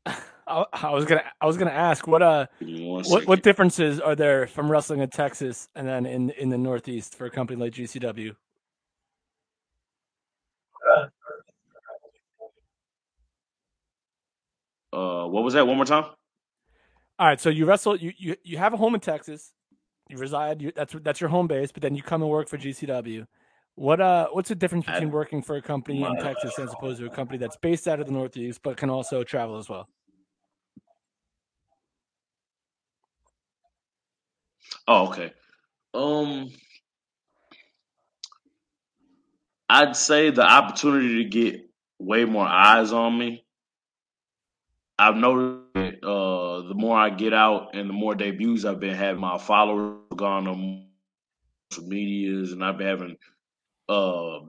I, 0.47 0.65
I 0.73 0.89
was 0.91 1.05
gonna 1.05 1.23
I 1.39 1.45
was 1.45 1.57
gonna 1.57 1.71
ask 1.71 2.07
what 2.07 2.21
uh 2.21 2.47
what 2.59 3.27
what 3.27 3.43
differences 3.43 3.99
are 3.99 4.15
there 4.15 4.47
from 4.47 4.71
wrestling 4.71 5.01
in 5.01 5.09
Texas 5.09 5.69
and 5.75 5.87
then 5.87 6.05
in 6.05 6.29
in 6.31 6.49
the 6.49 6.57
Northeast 6.57 7.15
for 7.15 7.25
a 7.25 7.29
company 7.29 7.59
like 7.59 7.73
GCW? 7.73 8.35
Uh, 14.93 15.25
what 15.27 15.43
was 15.43 15.53
that? 15.53 15.67
One 15.67 15.77
more 15.77 15.85
time. 15.85 16.05
All 17.21 17.27
right, 17.27 17.39
so 17.39 17.51
you 17.51 17.67
wrestle 17.67 17.95
you 17.95 18.13
you, 18.17 18.35
you 18.43 18.57
have 18.57 18.73
a 18.73 18.77
home 18.77 18.95
in 18.95 18.99
Texas. 18.99 19.53
You 20.09 20.17
reside. 20.17 20.59
You, 20.59 20.71
that's 20.75 20.95
that's 21.03 21.21
your 21.21 21.29
home 21.29 21.45
base, 21.45 21.71
but 21.71 21.83
then 21.83 21.93
you 21.93 22.01
come 22.01 22.23
and 22.23 22.31
work 22.31 22.49
for 22.49 22.57
GCW. 22.57 23.27
What 23.75 24.01
uh 24.01 24.29
what's 24.31 24.49
the 24.49 24.55
difference 24.55 24.87
between 24.87 25.11
working 25.11 25.43
for 25.43 25.55
a 25.55 25.61
company 25.61 26.01
in 26.01 26.17
Texas 26.17 26.57
as 26.57 26.73
opposed 26.73 26.99
to 26.99 27.05
a 27.05 27.11
company 27.11 27.37
that's 27.37 27.57
based 27.57 27.87
out 27.87 27.99
of 27.99 28.07
the 28.07 28.11
Northeast 28.11 28.61
but 28.63 28.75
can 28.75 28.89
also 28.89 29.23
travel 29.23 29.59
as 29.59 29.69
well? 29.69 29.87
Oh, 34.87 35.09
okay. 35.09 35.31
Um, 35.93 36.49
I'd 39.69 39.95
say 39.95 40.31
the 40.31 40.41
opportunity 40.41 41.23
to 41.23 41.29
get 41.29 41.69
way 41.99 42.25
more 42.25 42.47
eyes 42.47 42.91
on 42.91 43.15
me. 43.15 43.45
I've 45.01 45.15
noticed 45.15 46.03
uh, 46.03 46.61
the 46.67 46.75
more 46.75 46.95
I 46.95 47.09
get 47.09 47.33
out 47.33 47.73
and 47.73 47.89
the 47.89 47.93
more 47.93 48.13
debuts 48.13 48.65
I've 48.65 48.79
been 48.79 48.93
having, 48.93 49.19
my 49.19 49.39
followers 49.39 49.97
gone 50.15 50.47
on 50.47 50.85
social 51.71 51.89
medias, 51.89 52.51
and 52.51 52.63
I've 52.63 52.77
been 52.77 52.87
having 52.87 53.17
uh 53.89 54.41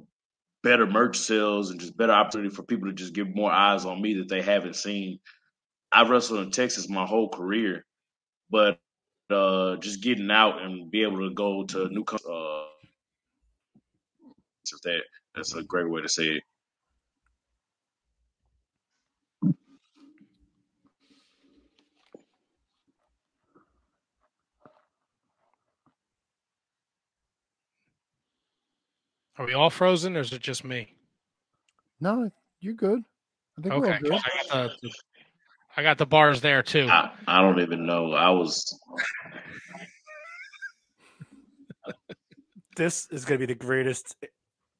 better 0.62 0.86
merch 0.86 1.16
sales 1.16 1.70
and 1.70 1.80
just 1.80 1.96
better 1.96 2.12
opportunity 2.12 2.54
for 2.54 2.64
people 2.64 2.86
to 2.86 2.92
just 2.92 3.14
get 3.14 3.34
more 3.34 3.50
eyes 3.50 3.86
on 3.86 4.02
me 4.02 4.12
that 4.14 4.28
they 4.28 4.42
haven't 4.42 4.76
seen. 4.76 5.18
I've 5.90 6.10
wrestled 6.10 6.40
in 6.40 6.50
Texas 6.50 6.86
my 6.86 7.06
whole 7.06 7.30
career, 7.30 7.86
but 8.50 8.78
uh, 9.30 9.76
just 9.76 10.02
getting 10.02 10.30
out 10.30 10.60
and 10.60 10.90
be 10.90 11.02
able 11.02 11.26
to 11.26 11.34
go 11.34 11.64
to 11.64 11.88
new 11.88 12.04
uh, 12.30 12.64
that 14.84 15.00
that's 15.34 15.54
a 15.54 15.62
great 15.62 15.88
way 15.88 16.02
to 16.02 16.08
say 16.10 16.24
it. 16.24 16.42
Are 29.43 29.47
we 29.47 29.55
all 29.55 29.70
frozen, 29.70 30.16
or 30.16 30.20
is 30.20 30.32
it 30.32 30.40
just 30.40 30.62
me? 30.64 30.94
No, 32.01 32.31
you're 32.60 32.74
good. 32.74 33.01
I 33.59 33.62
think 33.62 33.74
we're 33.74 33.81
Okay, 33.89 33.93
all 33.94 33.98
good. 34.01 34.10
'cause 34.12 34.23
I 34.24 34.56
got 34.69 34.70
the, 34.81 34.93
I 35.78 35.82
got 35.82 35.98
the 35.98 36.06
bars 36.06 36.40
there 36.40 36.62
too. 36.62 36.86
I, 36.89 37.10
I 37.27 37.40
don't 37.43 37.59
even 37.60 37.85
know. 37.85 38.12
I 38.12 38.31
was 38.31 38.78
This 42.77 43.09
is 43.10 43.24
going 43.24 43.40
to 43.40 43.47
be 43.48 43.52
the 43.52 43.59
greatest 43.59 44.14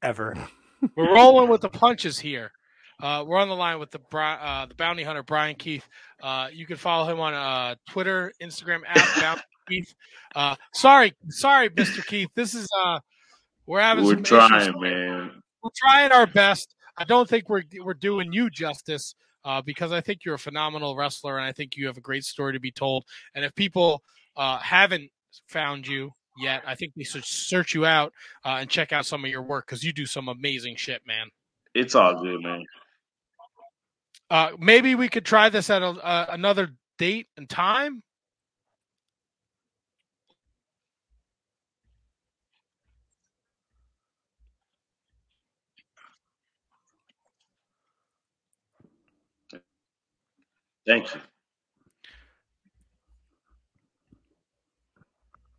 ever. 0.01 0.37
We're 0.97 1.13
rolling 1.13 1.49
with 1.51 1.61
the 1.61 1.69
punches 1.69 2.21
here. 2.21 2.53
Uh, 3.01 3.25
we're 3.27 3.39
on 3.39 3.49
the 3.49 3.57
line 3.57 3.81
with 3.81 3.91
the 3.91 3.99
uh, 4.17 4.67
the 4.67 4.75
bounty 4.77 5.03
hunter 5.03 5.23
Bryan 5.25 5.57
Keith. 5.57 5.85
Uh, 6.23 6.49
you 6.53 6.67
can 6.67 6.77
follow 6.77 7.11
him 7.11 7.19
on 7.19 7.35
uh, 7.35 7.75
Twitter, 7.91 8.33
Instagram 8.41 8.81
at 8.89 9.21
bounty 9.21 9.43
Keith. 9.69 9.93
Uh, 10.37 10.55
sorry, 10.73 11.15
sorry, 11.31 11.69
Mister 11.77 12.03
Keith. 12.03 12.29
This 12.37 12.55
is 12.55 12.69
uh, 12.85 13.01
we're 13.67 13.81
having 13.81 14.05
we're 14.05 14.15
some 14.15 14.23
trying, 14.23 14.63
issues. 14.63 14.75
man. 14.81 15.43
We're 15.63 15.71
trying 15.77 16.13
our 16.13 16.27
best. 16.27 16.75
I 16.97 17.05
don't 17.05 17.29
think 17.29 17.49
we're 17.49 17.63
we're 17.83 17.95
doing 17.95 18.33
you 18.33 18.51
justice 18.51 19.15
uh, 19.45 19.63
because 19.63 19.93
I 19.93 20.01
think 20.01 20.25
you're 20.25 20.35
a 20.35 20.39
phenomenal 20.39 20.97
wrestler 20.97 21.39
and 21.39 21.47
I 21.47 21.53
think 21.53 21.77
you 21.77 21.87
have 21.87 21.97
a 21.97 22.03
great 22.03 22.25
story 22.25 22.53
to 22.53 22.61
be 22.61 22.71
told. 22.71 23.05
And 23.35 23.45
if 23.45 23.55
people 23.55 24.03
uh, 24.37 24.59
haven't 24.59 25.11
found 25.49 25.87
you 25.87 26.13
yet, 26.39 26.63
I 26.67 26.75
think 26.75 26.93
they 26.95 27.05
should 27.05 27.25
search 27.25 27.75
you 27.75 27.87
out 27.87 28.13
uh, 28.45 28.59
and 28.61 28.69
check 28.71 28.93
out 28.93 29.07
some 29.07 29.25
of 29.25 29.31
your 29.31 29.43
work 29.43 29.67
because 29.67 29.83
you 29.83 29.93
do 29.93 30.07
some 30.07 30.29
amazing 30.29 30.77
shit, 30.77 31.03
man. 31.07 31.29
It's 31.75 31.95
all 31.95 32.23
good, 32.23 32.43
man. 32.43 32.65
Uh, 34.31 34.51
maybe 34.59 34.95
we 34.95 35.09
could 35.09 35.25
try 35.27 35.49
this 35.49 35.69
at 35.71 35.83
a, 35.83 35.89
uh, 35.89 36.27
another 36.31 36.71
date 36.99 37.29
and 37.37 37.49
time. 37.49 38.03
Thank 50.87 51.15
you. 51.15 51.21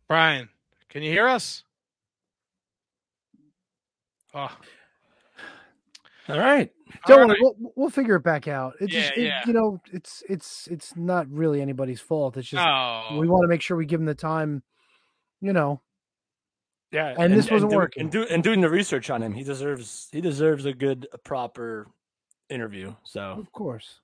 Bryan, 0.08 0.48
can 0.90 1.02
you 1.02 1.10
hear 1.10 1.26
us? 1.26 1.64
Oh, 4.34 4.48
All 6.28 6.38
right. 6.38 6.70
Don't 7.06 7.20
All 7.20 7.26
worry, 7.28 7.28
right. 7.28 7.38
we'll, 7.58 7.72
we'll 7.76 7.90
figure 7.90 8.16
it 8.16 8.22
back 8.24 8.48
out. 8.48 8.74
It 8.80 8.88
just, 8.88 9.12
it- 9.16 9.24
yeah. 9.24 9.42
you 9.46 9.52
know, 9.52 9.80
it's 9.92 10.22
it's 10.28 10.66
it's 10.70 10.94
not 10.96 11.28
really 11.30 11.60
anybody's 11.62 12.00
fault. 12.00 12.36
It's 12.36 12.48
just 12.48 12.62
No. 12.64 13.18
we 13.18 13.28
want 13.28 13.44
to 13.44 13.48
make 13.48 13.62
sure 13.62 13.76
we 13.76 13.86
give 13.86 14.00
them 14.00 14.06
the 14.06 14.14
time. 14.14 14.62
You 15.40 15.52
know, 15.52 15.80
Yeah, 16.90 17.14
And 17.18 17.32
this 17.34 17.50
wasn't 17.50 17.70
do- 17.72 17.76
working. 17.76 18.02
And, 18.04 18.10
do, 18.10 18.22
and 18.24 18.42
doing 18.42 18.60
the 18.62 18.70
research 18.70 19.10
on 19.10 19.22
him, 19.22 19.32
he 19.34 19.42
deserves 19.44 20.08
he 20.12 20.20
deserves 20.20 20.64
a 20.64 20.72
good, 20.72 21.06
a 21.12 21.18
proper 21.18 21.88
interview. 22.48 22.94
So 23.04 23.20
of 23.22 23.50
course. 23.52 24.00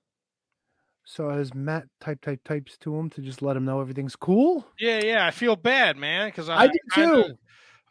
So 1.05 1.29
as 1.29 1.53
Matt 1.53 1.85
type 1.99 2.21
type 2.21 2.43
types 2.43 2.77
to 2.79 2.95
him 2.95 3.09
to 3.11 3.21
just 3.21 3.41
let 3.41 3.57
him 3.57 3.65
know 3.65 3.81
everything's 3.81 4.15
cool. 4.15 4.65
yeah, 4.79 5.01
yeah. 5.03 5.25
I 5.25 5.31
feel 5.31 5.55
bad, 5.55 5.97
man, 5.97 6.27
because 6.29 6.47
I, 6.49 6.55
I 6.63 6.67
do 6.67 6.73
kinda- 6.93 7.23
too. 7.29 7.35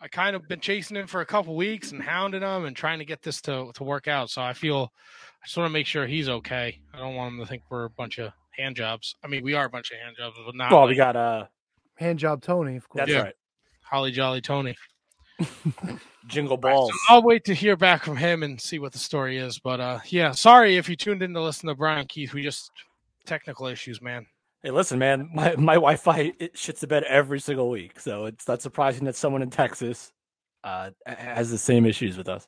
I 0.02 0.08
kind 0.08 0.34
of 0.34 0.48
been 0.48 0.60
chasing 0.60 0.96
him 0.96 1.06
for 1.06 1.20
a 1.20 1.26
couple 1.26 1.54
weeks 1.54 1.92
and 1.92 2.02
hounding 2.02 2.40
him 2.40 2.64
and 2.64 2.74
trying 2.74 3.00
to 3.00 3.04
get 3.04 3.20
this 3.20 3.42
to 3.42 3.70
to 3.74 3.84
work 3.84 4.08
out. 4.08 4.30
So 4.30 4.40
I 4.40 4.54
feel 4.54 4.90
I 5.42 5.46
just 5.46 5.56
want 5.58 5.68
to 5.68 5.72
make 5.72 5.86
sure 5.86 6.06
he's 6.06 6.28
okay. 6.28 6.80
I 6.94 6.98
don't 6.98 7.14
want 7.16 7.34
him 7.34 7.40
to 7.40 7.46
think 7.46 7.64
we're 7.68 7.84
a 7.84 7.90
bunch 7.90 8.18
of 8.18 8.32
hand 8.56 8.76
jobs. 8.76 9.14
I 9.22 9.26
mean, 9.26 9.44
we 9.44 9.52
are 9.52 9.66
a 9.66 9.70
bunch 9.70 9.90
of 9.90 9.98
hand 9.98 10.16
jobs, 10.18 10.36
but 10.46 10.54
not. 10.54 10.70
well, 10.72 10.80
like 10.82 10.90
we 10.90 10.96
got 10.96 11.16
uh 11.16 11.44
Hand 11.96 12.18
job 12.18 12.40
Tony, 12.40 12.76
of 12.76 12.88
course. 12.88 13.00
that's 13.02 13.10
Yeah. 13.10 13.22
right. 13.24 13.34
Holly 13.82 14.10
Jolly 14.10 14.40
Tony. 14.40 14.74
Jingle 16.26 16.56
balls. 16.56 16.92
I'll 17.08 17.22
wait 17.22 17.44
to 17.44 17.54
hear 17.54 17.76
back 17.76 18.04
from 18.04 18.16
him 18.16 18.42
and 18.42 18.60
see 18.60 18.78
what 18.78 18.92
the 18.92 18.98
story 18.98 19.36
is. 19.38 19.58
But 19.58 19.80
uh 19.80 20.00
yeah, 20.06 20.30
sorry 20.32 20.76
if 20.76 20.88
you 20.88 20.96
tuned 20.96 21.22
in 21.22 21.34
to 21.34 21.42
listen 21.42 21.68
to 21.68 21.74
Bryan 21.74 22.06
Keith. 22.06 22.32
We 22.32 22.42
just 22.42 22.70
technical 23.30 23.66
issues, 23.66 24.02
man. 24.02 24.26
Hey, 24.62 24.70
listen, 24.70 24.98
man, 24.98 25.30
my 25.32 25.56
my 25.56 25.74
Wi-Fi 25.74 26.32
it 26.38 26.54
shits 26.54 26.80
the 26.80 26.86
bed 26.86 27.04
every 27.04 27.40
single 27.40 27.70
week, 27.70 27.98
so 27.98 28.26
it's 28.26 28.46
not 28.46 28.60
surprising 28.60 29.04
that 29.04 29.16
someone 29.16 29.40
in 29.42 29.50
Texas 29.50 30.12
uh 30.64 30.90
has 31.06 31.50
the 31.50 31.56
same 31.56 31.86
issues 31.86 32.18
with 32.18 32.28
us. 32.28 32.46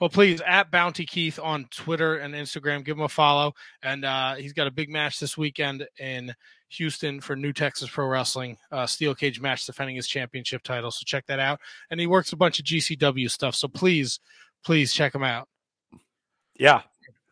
Well, 0.00 0.10
please 0.10 0.42
at 0.44 0.70
Bounty 0.70 1.06
Keith 1.06 1.38
on 1.42 1.66
Twitter 1.70 2.16
and 2.16 2.34
Instagram, 2.34 2.84
give 2.84 2.98
him 2.98 3.04
a 3.04 3.08
follow. 3.08 3.54
And 3.82 4.04
uh, 4.04 4.34
he's 4.34 4.52
got 4.52 4.66
a 4.66 4.72
big 4.72 4.90
match 4.90 5.20
this 5.20 5.38
weekend 5.38 5.86
in 5.98 6.34
Houston 6.70 7.20
for 7.20 7.36
New 7.36 7.52
Texas 7.52 7.88
Pro 7.88 8.06
Wrestling, 8.06 8.58
uh, 8.72 8.86
steel 8.86 9.14
cage 9.14 9.40
match 9.40 9.64
defending 9.64 9.96
his 9.96 10.08
championship 10.08 10.62
title. 10.62 10.90
So 10.90 11.04
check 11.06 11.26
that 11.26 11.38
out. 11.38 11.60
And 11.90 12.00
he 12.00 12.06
works 12.06 12.32
a 12.32 12.36
bunch 12.36 12.58
of 12.58 12.66
GCW 12.66 13.30
stuff. 13.30 13.54
So 13.54 13.68
please, 13.68 14.18
please 14.64 14.92
check 14.92 15.14
him 15.14 15.22
out. 15.22 15.48
Yeah. 16.56 16.82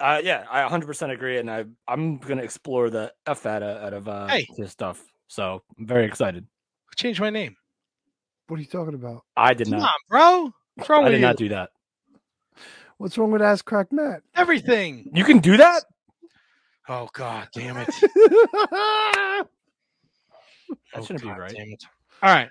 Uh, 0.02 0.20
yeah, 0.24 0.44
I 0.50 0.62
100% 0.68 1.10
agree, 1.12 1.38
and 1.38 1.48
I 1.48 1.64
I'm 1.86 2.18
gonna 2.18 2.42
explore 2.42 2.90
the 2.90 3.12
f 3.24 3.46
out 3.46 3.62
of, 3.62 3.82
out 3.84 3.92
of 3.94 4.08
uh, 4.08 4.26
Hey. 4.28 4.46
his 4.56 4.72
stuff. 4.72 5.00
So 5.28 5.62
I'm 5.78 5.86
very 5.86 6.06
excited. 6.06 6.44
Change 6.96 7.20
my 7.20 7.30
name. 7.30 7.54
What 8.48 8.58
are 8.58 8.62
you 8.62 8.66
talking 8.66 8.94
about? 8.94 9.22
I 9.36 9.54
did 9.54 9.68
Come 9.68 9.78
not. 9.78 9.82
on, 9.84 9.88
bro. 10.10 10.52
What's 10.74 10.90
wrong 10.90 11.02
I 11.02 11.04
with 11.04 11.12
did 11.12 11.20
you? 11.20 11.26
not 11.26 11.36
do 11.36 11.48
that. 11.50 11.70
What's 12.98 13.16
wrong 13.16 13.30
with 13.30 13.42
ass 13.42 13.62
Crack 13.62 13.92
Matt? 13.92 14.22
Everything. 14.34 15.08
You 15.14 15.22
can 15.24 15.38
do 15.38 15.56
that? 15.56 15.84
Oh 16.88 17.08
God, 17.12 17.48
damn 17.54 17.76
it! 17.76 17.88
That 18.00 19.46
Oh, 20.96 21.00
shouldn't 21.02 21.22
God 21.22 21.34
be 21.36 21.40
right. 21.40 21.54
Damn 21.54 21.68
it! 21.68 21.84
All 22.22 22.34
right. 22.34 22.50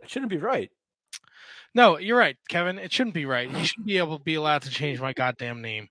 That 0.00 0.10
shouldn't 0.10 0.30
be 0.30 0.38
right. 0.38 0.70
No, 1.74 1.98
you're 1.98 2.18
right, 2.18 2.36
Kevin. 2.48 2.78
It 2.78 2.92
shouldn't 2.92 3.14
be 3.14 3.26
right. 3.26 3.50
You 3.50 3.64
shouldn't 3.64 3.86
be 3.86 3.98
able 3.98 4.18
to 4.18 4.24
be 4.24 4.34
allowed 4.36 4.62
to 4.62 4.70
change 4.70 5.00
my 5.00 5.12
goddamn 5.12 5.60
name. 5.60 5.88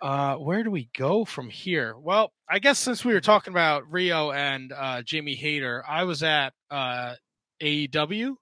Uh, 0.00 0.36
where 0.36 0.62
do 0.62 0.70
we 0.70 0.88
go 0.96 1.24
from 1.24 1.48
here? 1.48 1.94
Well, 1.98 2.32
I 2.48 2.58
guess 2.58 2.78
since 2.78 3.04
we 3.04 3.12
were 3.14 3.20
talking 3.20 3.52
about 3.52 3.84
Riho 3.90 4.34
and 4.34 4.72
uh, 4.72 5.02
Jamie 5.02 5.34
Hayter, 5.34 5.82
I 5.86 6.04
was 6.04 6.22
at 6.22 6.52
uh, 6.70 7.14
AEW 7.62 8.34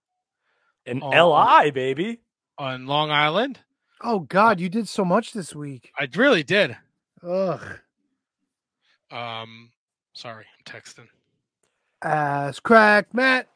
An. 0.87 1.01
LI 1.01 1.71
baby. 1.71 2.21
on 2.59 2.87
Long 2.87 3.11
Island. 3.11 3.61
Oh 4.03 4.21
God, 4.21 4.59
you 4.59 4.69
did 4.69 4.89
so 4.89 5.05
much 5.05 5.33
this 5.33 5.55
week. 5.55 5.91
I 5.99 6.09
really 6.17 6.43
did. 6.43 6.77
Ugh. 7.25 7.79
Um, 9.11 9.71
sorry, 10.15 10.47
I'm 10.59 10.65
texting. 10.81 11.07
Ask 12.03 12.63
Crack 12.63 13.15
Matt. 13.15 13.47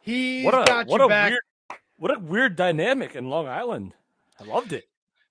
He's 0.00 0.44
What 0.44 0.54
a 0.54 0.64
got 0.64 0.86
what 0.86 0.98
you 1.00 1.04
a 1.06 1.08
back. 1.08 1.30
weird 1.30 1.42
what 1.96 2.16
a 2.16 2.18
weird 2.18 2.56
dynamic 2.56 3.14
in 3.14 3.28
Long 3.28 3.46
Island. 3.46 3.94
I 4.40 4.44
loved 4.44 4.72
it. 4.72 4.84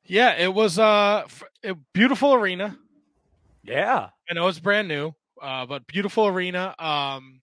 Yeah, 0.06 0.36
it 0.36 0.54
was 0.54 0.80
uh, 0.80 1.24
f- 1.26 1.44
a 1.64 1.76
beautiful 1.94 2.34
arena. 2.34 2.78
Yeah. 3.64 4.10
I 4.30 4.34
know 4.34 4.48
it's 4.48 4.60
brand 4.60 4.88
new, 4.88 5.14
uh, 5.42 5.66
but 5.66 5.88
beautiful 5.88 6.28
arena. 6.28 6.76
Um, 6.78 7.42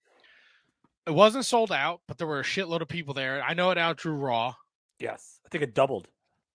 it 1.07 1.13
wasn't 1.13 1.47
sold 1.47 1.73
out, 1.73 2.01
but 2.07 2.19
there 2.19 2.27
were 2.27 2.41
a 2.41 2.45
shitload 2.45 2.83
of 2.83 2.89
people 2.89 3.15
there. 3.15 3.43
I 3.43 3.55
know 3.55 3.71
it 3.71 3.79
outdrew 3.79 4.13
Raw. 4.13 4.55
Yes. 4.99 5.41
I 5.47 5.49
think 5.49 5.65
it 5.65 5.75
doubled. 5.75 6.09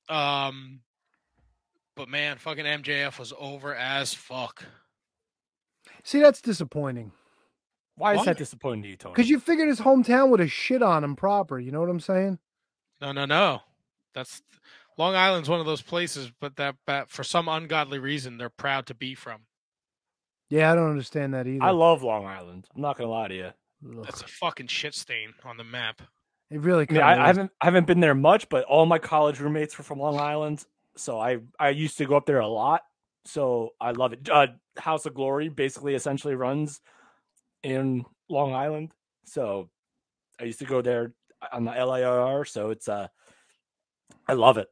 Um, 0.08 0.82
but 1.96 2.10
man, 2.10 2.38
fucking 2.38 2.66
MJF 2.66 3.18
was 3.18 3.34
over 3.40 3.74
as 3.74 4.14
fuck. 4.14 4.64
See, 6.04 6.20
that's 6.20 6.42
disappointing. 6.42 7.12
Why 7.98 8.14
is 8.14 8.20
Why? 8.20 8.26
that 8.26 8.38
disappointing 8.38 8.84
to 8.84 8.90
you, 8.90 8.98
Tony? 8.98 9.14
Because 9.14 9.30
you 9.30 9.40
figured 9.40 9.70
his 9.70 9.80
hometown 9.80 10.30
would 10.30 10.40
have 10.42 10.52
shit 10.52 10.84
on 10.84 11.04
him 11.04 11.16
proper. 11.16 11.58
You 11.60 11.72
know 11.72 11.80
what 11.80 11.90
I'm 11.90 12.00
saying? 12.00 12.38
No, 13.06 13.12
no, 13.12 13.26
no. 13.26 13.62
That's 14.16 14.42
Long 14.98 15.14
Island's 15.14 15.48
one 15.48 15.60
of 15.60 15.68
those 15.68 15.84
places, 15.84 16.32
but 16.40 16.56
that, 16.56 16.76
that 16.88 17.12
for 17.12 17.24
some 17.24 17.48
ungodly 17.48 18.00
reason 18.00 18.40
they're 18.40 18.50
proud 18.50 18.88
to 18.88 18.96
be 18.96 19.14
from. 19.14 19.42
Yeah, 20.50 20.72
I 20.72 20.76
don't 20.76 20.90
understand 20.90 21.36
that 21.36 21.46
either. 21.46 21.64
I 21.64 21.70
love 21.70 22.02
Long 22.02 22.26
Island. 22.26 22.68
I'm 22.76 22.82
not 22.82 22.98
gonna 22.98 23.12
lie 23.12 23.28
to 23.28 23.36
you. 23.36 23.52
That's 24.04 24.22
a 24.22 24.28
fucking 24.28 24.68
shit 24.68 24.96
stain 24.96 25.34
on 25.44 25.58
the 25.58 25.64
map. 25.64 26.02
It 26.50 26.62
really. 26.62 26.88
I 26.90 26.94
mean, 26.94 27.02
I, 27.04 27.24
I 27.24 27.28
haven't 27.28 27.52
I 27.62 27.66
haven't 27.66 27.86
been 27.86 28.00
there 28.00 28.16
much, 28.16 28.50
but 28.50 28.66
all 28.66 28.88
my 28.88 28.98
college 28.98 29.40
roommates 29.40 29.78
were 29.78 29.84
from 29.84 30.00
Long 30.00 30.18
Island, 30.20 30.66
so 30.96 31.20
I 31.20 31.40
I 31.60 31.70
used 31.70 32.00
to 32.00 32.06
go 32.06 32.16
up 32.16 32.26
there 32.26 32.40
a 32.40 32.48
lot. 32.48 32.82
So 33.26 33.74
I 33.80 33.92
love 33.92 34.14
it. 34.14 34.28
Uh, 34.28 34.48
House 34.78 35.06
of 35.06 35.14
Glory 35.14 35.50
basically 35.50 35.94
essentially 35.94 36.34
runs 36.34 36.82
in 37.62 38.06
Long 38.30 38.56
Island, 38.56 38.94
so 39.26 39.70
I 40.40 40.46
used 40.46 40.60
to 40.60 40.66
go 40.66 40.82
there 40.82 41.14
on 41.52 41.66
the 41.66 41.72
LIRR. 41.72 42.48
So 42.48 42.70
it's 42.70 42.88
uh, 42.88 43.08
I 44.28 44.34
love 44.34 44.58
it. 44.58 44.68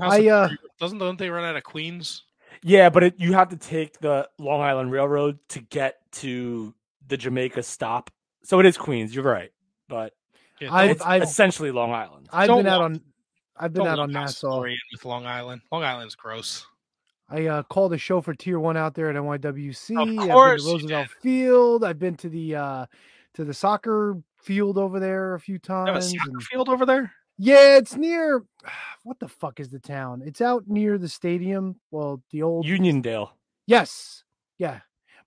I, 0.00 0.26
uh, 0.28 0.48
doesn't 0.80 0.98
don't 0.98 1.18
they 1.18 1.30
run 1.30 1.44
out 1.44 1.56
of 1.56 1.62
Queens? 1.64 2.24
Yeah, 2.62 2.90
but 2.90 3.04
it, 3.04 3.14
you 3.18 3.32
have 3.34 3.50
to 3.50 3.56
take 3.56 3.98
the 4.00 4.28
Long 4.38 4.60
Island 4.60 4.90
Railroad 4.90 5.38
to 5.50 5.60
get 5.60 5.98
to 6.12 6.74
the 7.06 7.16
Jamaica 7.16 7.62
stop. 7.62 8.10
So 8.42 8.58
it 8.58 8.66
is 8.66 8.76
Queens. 8.76 9.14
You're 9.14 9.24
right, 9.24 9.52
but 9.88 10.14
Yeah, 10.60 10.74
I've- 10.74 10.92
it's 10.92 11.02
I've- 11.02 11.22
essentially 11.24 11.70
Long 11.70 11.92
Island. 11.92 12.28
I've 12.32 12.48
Don't 12.48 12.64
been 12.64 12.72
out 12.72 12.82
on. 12.82 13.00
I've 13.56 13.72
been 13.72 13.86
out 13.86 13.98
on 13.98 14.12
lump 14.12 14.14
House 14.14 14.42
of 14.42 14.50
Nassau. 14.50 14.60
With 14.62 15.04
Long 15.04 15.26
Island. 15.26 15.60
Long 15.70 15.82
Island's 15.84 16.14
gross. 16.14 16.64
I 17.28 17.46
uh, 17.46 17.62
called 17.64 17.92
a 17.92 17.98
show 17.98 18.20
for 18.20 18.32
Tier 18.34 18.58
One 18.58 18.76
out 18.76 18.94
there 18.94 19.10
at 19.10 19.16
NYWC. 19.16 19.90
Of 19.90 19.98
I've 19.98 20.06
been 20.16 20.28
course 20.28 20.64
to 20.64 20.70
Roosevelt 20.72 21.08
Field. 21.20 21.84
I've 21.84 21.98
been 21.98 22.16
to 22.16 22.28
the 22.28 22.54
uh, 22.56 22.86
to 23.34 23.44
the 23.44 23.52
soccer 23.54 24.16
field 24.48 24.78
over 24.78 24.98
there 24.98 25.34
a 25.34 25.40
few 25.40 25.58
They 25.58 25.72
have 25.74 25.86
a 25.88 25.92
times. 26.00 26.12
and- 26.12 26.42
field 26.42 26.68
over 26.68 26.84
there. 26.86 27.12
Yeah, 27.38 27.76
it's 27.76 27.94
near. 27.96 28.44
What 29.04 29.20
the 29.20 29.28
fuck 29.28 29.60
is 29.60 29.68
the 29.70 29.78
town? 29.78 30.22
It's 30.26 30.40
out 30.42 30.64
near 30.66 30.98
the 30.98 31.08
stadium. 31.08 31.76
Well, 31.90 32.20
the 32.32 32.42
old 32.42 32.66
Uniondale. 32.66 33.30
Yes. 33.66 34.22
Yeah. 34.58 34.80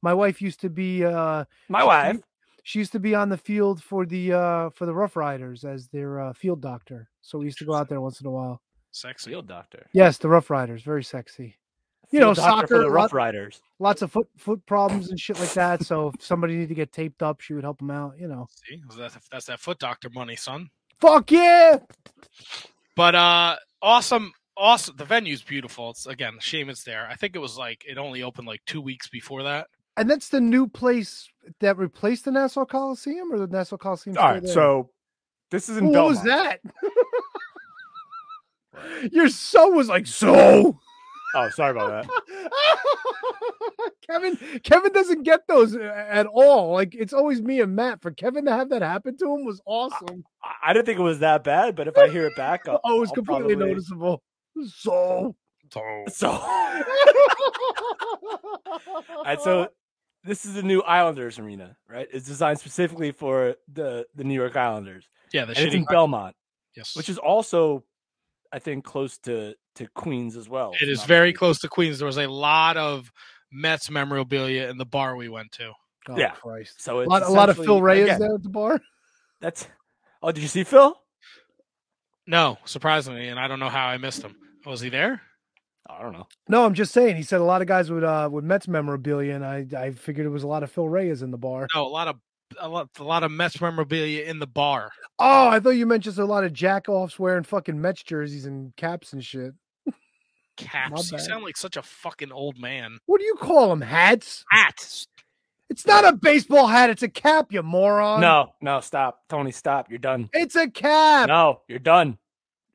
My 0.03 0.13
wife 0.13 0.41
used 0.41 0.59
to 0.61 0.69
be 0.69 1.03
uh 1.05 1.45
My 1.69 1.79
she- 1.81 1.85
wife. 1.87 2.17
She 2.63 2.77
used 2.79 2.91
to 2.91 2.99
be 2.99 3.15
on 3.15 3.29
the 3.29 3.37
field 3.37 3.81
for 3.81 4.05
the 4.05 4.33
uh 4.33 4.69
for 4.71 4.85
the 4.85 4.93
Rough 4.93 5.15
Riders 5.15 5.63
as 5.65 5.87
their 5.87 6.19
uh, 6.19 6.33
field 6.33 6.61
doctor. 6.61 7.09
So 7.21 7.39
we 7.39 7.45
used 7.45 7.57
to 7.59 7.65
go 7.65 7.73
out 7.73 7.87
there 7.89 8.01
once 8.01 8.21
in 8.21 8.27
a 8.27 8.31
while. 8.31 8.61
Sexy. 8.91 9.31
Field 9.31 9.47
doctor. 9.47 9.87
Yes, 9.93 10.17
the 10.19 10.29
Rough 10.29 10.49
Riders, 10.51 10.83
very 10.83 11.03
sexy. 11.03 11.57
You 12.11 12.19
know, 12.19 12.33
doctor 12.33 12.67
for 12.67 12.75
soccer, 12.75 12.83
the 12.83 12.89
Rough 12.89 13.13
Riders. 13.13 13.61
lots 13.79 14.01
of 14.01 14.11
foot 14.11 14.27
foot 14.37 14.65
problems 14.65 15.09
and 15.09 15.19
shit 15.19 15.39
like 15.39 15.53
that. 15.53 15.83
So 15.83 16.09
if 16.09 16.21
somebody 16.21 16.55
needed 16.55 16.69
to 16.69 16.75
get 16.75 16.91
taped 16.91 17.23
up, 17.23 17.41
she 17.41 17.53
would 17.53 17.63
help 17.63 17.79
them 17.79 17.91
out. 17.91 18.15
You 18.19 18.27
know. 18.27 18.47
See, 18.67 18.81
that's, 18.97 19.17
that's 19.31 19.45
that 19.45 19.59
foot 19.59 19.79
doctor 19.79 20.09
money, 20.09 20.35
son. 20.35 20.69
Fuck 20.99 21.31
yeah! 21.31 21.77
But 22.95 23.15
uh 23.15 23.55
awesome, 23.81 24.33
awesome. 24.57 24.95
The 24.97 25.05
venue's 25.05 25.41
beautiful. 25.41 25.91
It's 25.91 26.05
again, 26.05 26.37
shame 26.39 26.69
it's 26.69 26.83
there. 26.83 27.07
I 27.09 27.15
think 27.15 27.35
it 27.35 27.39
was 27.39 27.57
like 27.57 27.83
it 27.87 27.97
only 27.97 28.23
opened 28.23 28.47
like 28.47 28.61
two 28.65 28.81
weeks 28.81 29.09
before 29.09 29.43
that. 29.43 29.67
And 29.97 30.09
that's 30.09 30.29
the 30.29 30.41
new 30.41 30.67
place 30.67 31.29
that 31.59 31.77
replaced 31.77 32.25
the 32.25 32.31
Nassau 32.31 32.65
Coliseum, 32.65 33.31
or 33.31 33.39
the 33.39 33.47
Nassau 33.47 33.77
Coliseum. 33.77 34.17
All 34.17 34.31
right, 34.31 34.47
so 34.47 34.89
this 35.49 35.69
is 35.69 35.77
in 35.77 35.91
what 35.91 36.05
was 36.05 36.23
that? 36.23 36.59
Your 39.11 39.29
son 39.29 39.75
was 39.75 39.89
like, 39.89 40.07
so. 40.07 40.79
Oh, 41.35 41.49
sorry 41.49 41.71
about 41.71 42.05
that. 42.07 42.51
Kevin 44.07 44.37
Kevin 44.63 44.91
doesn't 44.91 45.23
get 45.23 45.47
those 45.47 45.75
uh, 45.75 46.05
at 46.09 46.25
all. 46.27 46.73
Like 46.73 46.93
it's 46.95 47.13
always 47.13 47.41
me 47.41 47.61
and 47.61 47.75
Matt. 47.75 48.01
For 48.01 48.11
Kevin 48.11 48.45
to 48.45 48.51
have 48.51 48.69
that 48.69 48.81
happen 48.81 49.17
to 49.17 49.25
him 49.35 49.45
was 49.45 49.61
awesome. 49.65 50.23
I- 50.43 50.69
I 50.69 50.73
didn't 50.73 50.85
think 50.85 50.99
it 50.99 51.03
was 51.03 51.19
that 51.19 51.43
bad, 51.43 51.75
but 51.75 51.87
if 51.87 51.97
I 51.97 52.09
hear 52.09 52.25
it 52.27 52.35
back, 52.35 52.67
I'll, 52.67 52.79
Oh, 52.85 52.97
it 52.97 52.99
was 52.99 53.09
I'll 53.09 53.15
completely 53.15 53.55
probably- 53.55 53.73
noticeable. 53.73 54.21
So 54.75 55.35
So, 55.71 55.81
So, 56.09 56.29
all 56.31 56.83
right, 59.23 59.39
so 59.41 59.69
this 60.23 60.45
is 60.45 60.53
the 60.55 60.63
new 60.63 60.81
Islanders 60.81 61.39
arena, 61.39 61.77
right? 61.89 62.07
It's 62.11 62.27
designed 62.27 62.59
specifically 62.59 63.11
for 63.11 63.55
the 63.71 64.05
the 64.15 64.23
New 64.23 64.33
York 64.35 64.55
Islanders. 64.55 65.07
Yeah, 65.33 65.45
the 65.45 65.55
and 65.57 65.65
it's 65.65 65.75
in 65.75 65.85
Belmont, 65.85 66.35
Yes. 66.75 66.95
which 66.95 67.09
is 67.09 67.17
also, 67.17 67.83
I 68.53 68.59
think, 68.59 68.83
close 68.85 69.17
to 69.19 69.53
to 69.75 69.87
Queens 69.95 70.35
as 70.35 70.49
well. 70.49 70.71
It 70.73 70.83
if 70.83 70.89
is 70.89 70.99
I'm 70.99 71.03
not 71.03 71.07
very 71.07 71.33
close 71.33 71.59
to 71.59 71.69
Queens. 71.69 71.99
There 71.99 72.05
was 72.05 72.17
a 72.17 72.27
lot 72.27 72.75
of 72.77 73.11
Mets 73.51 73.89
memorabilia 73.89 74.69
in 74.69 74.77
the 74.77 74.85
bar 74.85 75.15
we 75.15 75.29
went 75.29 75.51
to. 75.53 75.71
oh, 76.09 76.17
Yeah. 76.17 76.31
Christ. 76.31 76.81
So 76.81 77.01
a 77.01 77.05
lot, 77.05 77.23
a 77.23 77.29
lot 77.29 77.49
of 77.49 77.55
Phil 77.55 77.63
essentially- 77.63 77.81
Reyes 77.81 78.03
again, 78.05 78.19
there 78.19 78.35
at 78.35 78.43
the 78.43 78.49
bar. 78.49 78.79
That's. 79.39 79.67
Oh, 80.21 80.31
did 80.31 80.41
you 80.41 80.47
see 80.49 80.63
Phil? 80.63 80.95
No, 82.27 82.57
surprisingly, 82.65 83.27
and 83.29 83.39
I 83.39 83.47
don't 83.47 83.59
know 83.59 83.69
how 83.69 83.87
I 83.87 83.97
missed 83.97 84.21
him. 84.21 84.35
Was 84.65 84.79
he 84.81 84.89
there? 84.89 85.21
I 85.89 86.01
don't 86.01 86.13
know. 86.13 86.27
No, 86.47 86.63
I'm 86.65 86.75
just 86.75 86.93
saying. 86.93 87.15
He 87.17 87.23
said 87.23 87.41
a 87.41 87.43
lot 87.43 87.61
of 87.61 87.67
guys 87.67 87.89
with 87.89 88.03
uh 88.03 88.29
with 88.31 88.43
Mets 88.45 88.67
memorabilia, 88.67 89.33
and 89.35 89.43
I 89.45 89.65
I 89.75 89.91
figured 89.91 90.25
it 90.25 90.29
was 90.29 90.43
a 90.43 90.47
lot 90.47 90.63
of 90.63 90.71
Phil 90.71 90.87
Reyes 90.87 91.21
in 91.23 91.31
the 91.31 91.37
bar. 91.37 91.67
No, 91.73 91.85
a 91.85 91.89
lot 91.89 92.07
of 92.07 92.17
a 92.59 92.67
lot, 92.67 92.89
a 92.99 93.03
lot 93.03 93.23
of 93.23 93.31
Mets 93.31 93.59
memorabilia 93.61 94.23
in 94.25 94.39
the 94.39 94.47
bar. 94.47 94.91
Oh, 95.19 95.47
I 95.47 95.59
thought 95.59 95.71
you 95.71 95.85
meant 95.85 96.03
just 96.03 96.17
a 96.17 96.25
lot 96.25 96.43
of 96.43 96.53
jack 96.53 96.89
offs 96.89 97.19
wearing 97.19 97.43
fucking 97.43 97.79
Mets 97.79 98.03
jerseys 98.03 98.45
and 98.45 98.75
caps 98.75 99.13
and 99.13 99.23
shit. 99.23 99.53
Caps. 100.57 101.11
You 101.11 101.19
sound 101.19 101.43
like 101.43 101.57
such 101.57 101.77
a 101.77 101.81
fucking 101.81 102.31
old 102.31 102.59
man. 102.59 102.99
What 103.05 103.19
do 103.19 103.25
you 103.25 103.35
call 103.35 103.69
them? 103.69 103.81
Hats? 103.81 104.43
Hats. 104.51 105.07
It's 105.69 105.87
not 105.87 106.05
a 106.05 106.11
baseball 106.11 106.67
hat. 106.67 106.89
It's 106.89 107.01
a 107.01 107.07
cap, 107.07 107.53
you 107.53 107.63
moron. 107.63 108.19
No, 108.19 108.53
no, 108.61 108.81
stop, 108.81 109.21
Tony, 109.29 109.51
stop. 109.51 109.89
You're 109.89 109.99
done. 109.99 110.29
it's 110.33 110.55
a 110.55 110.69
cap. 110.69 111.29
No, 111.29 111.61
you're 111.67 111.79
done. 111.79 112.17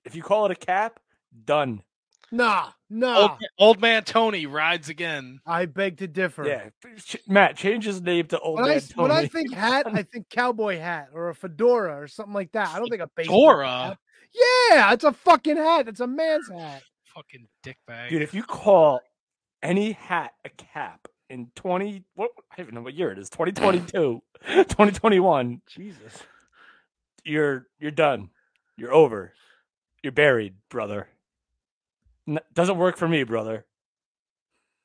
If 0.07 0.17
you 0.17 0.23
call 0.23 0.47
it 0.47 0.53
a 0.53 0.57
cap, 0.57 0.99
done. 1.45 1.83
Nah, 2.33 2.71
nah. 2.91 3.21
Old, 3.21 3.31
old 3.59 3.81
man 3.81 4.03
Tony 4.05 4.47
rides 4.47 4.89
again. 4.89 5.41
I 5.47 5.67
beg 5.67 5.99
to 5.99 6.09
differ. 6.09 6.47
Yeah, 6.47 6.71
Matt, 7.29 7.57
change 7.57 7.85
his 7.85 8.03
name 8.03 8.27
to 8.29 8.41
Old 8.41 8.61
When 8.61 8.65
I, 8.65 8.75
Man 8.75 8.83
when 8.97 9.11
I 9.11 9.27
think 9.27 9.55
hat, 9.55 9.87
I 9.87 10.03
think 10.03 10.29
cowboy 10.29 10.79
hat 10.79 11.09
or 11.15 11.29
a 11.29 11.35
fedora 11.35 12.01
or 12.01 12.09
something 12.09 12.35
like 12.35 12.53
that. 12.53 12.69
I 12.69 12.79
don't 12.79 12.89
think 12.89 13.03
a 13.03 13.11
baseball 13.15 13.53
Dora. 13.53 13.99
Yeah, 14.33 14.93
it's 14.93 15.05
a 15.05 15.13
fucking 15.13 15.57
hat. 15.57 15.89
It's 15.89 16.01
a 16.01 16.07
man's 16.07 16.49
hat. 16.49 16.83
Fucking 17.15 17.47
dickbag. 17.65 18.11
Dude, 18.11 18.23
if 18.23 18.35
you 18.35 18.43
call 18.43 19.01
any 19.63 19.93
hat 19.93 20.33
a 20.45 20.51
cap 20.51 21.09
in 21.31 21.51
20, 21.55 22.05
what, 22.15 22.31
I 22.51 22.57
don't 22.57 22.67
even 22.67 22.75
know 22.75 22.83
what 22.83 22.95
year 22.95 23.11
it 23.13 23.19
is, 23.19 23.31
2022, 23.31 24.23
2021, 24.47 25.63
Jesus. 25.69 26.23
you're 27.25 27.67
you're 27.79 27.91
done. 27.91 28.31
You're 28.77 28.93
over. 28.93 29.33
You're 30.03 30.13
buried, 30.13 30.55
brother. 30.69 31.09
N- 32.29 32.41
doesn't 32.55 32.77
work 32.79 32.97
for 32.97 33.09
me, 33.09 33.23
brother. 33.25 33.65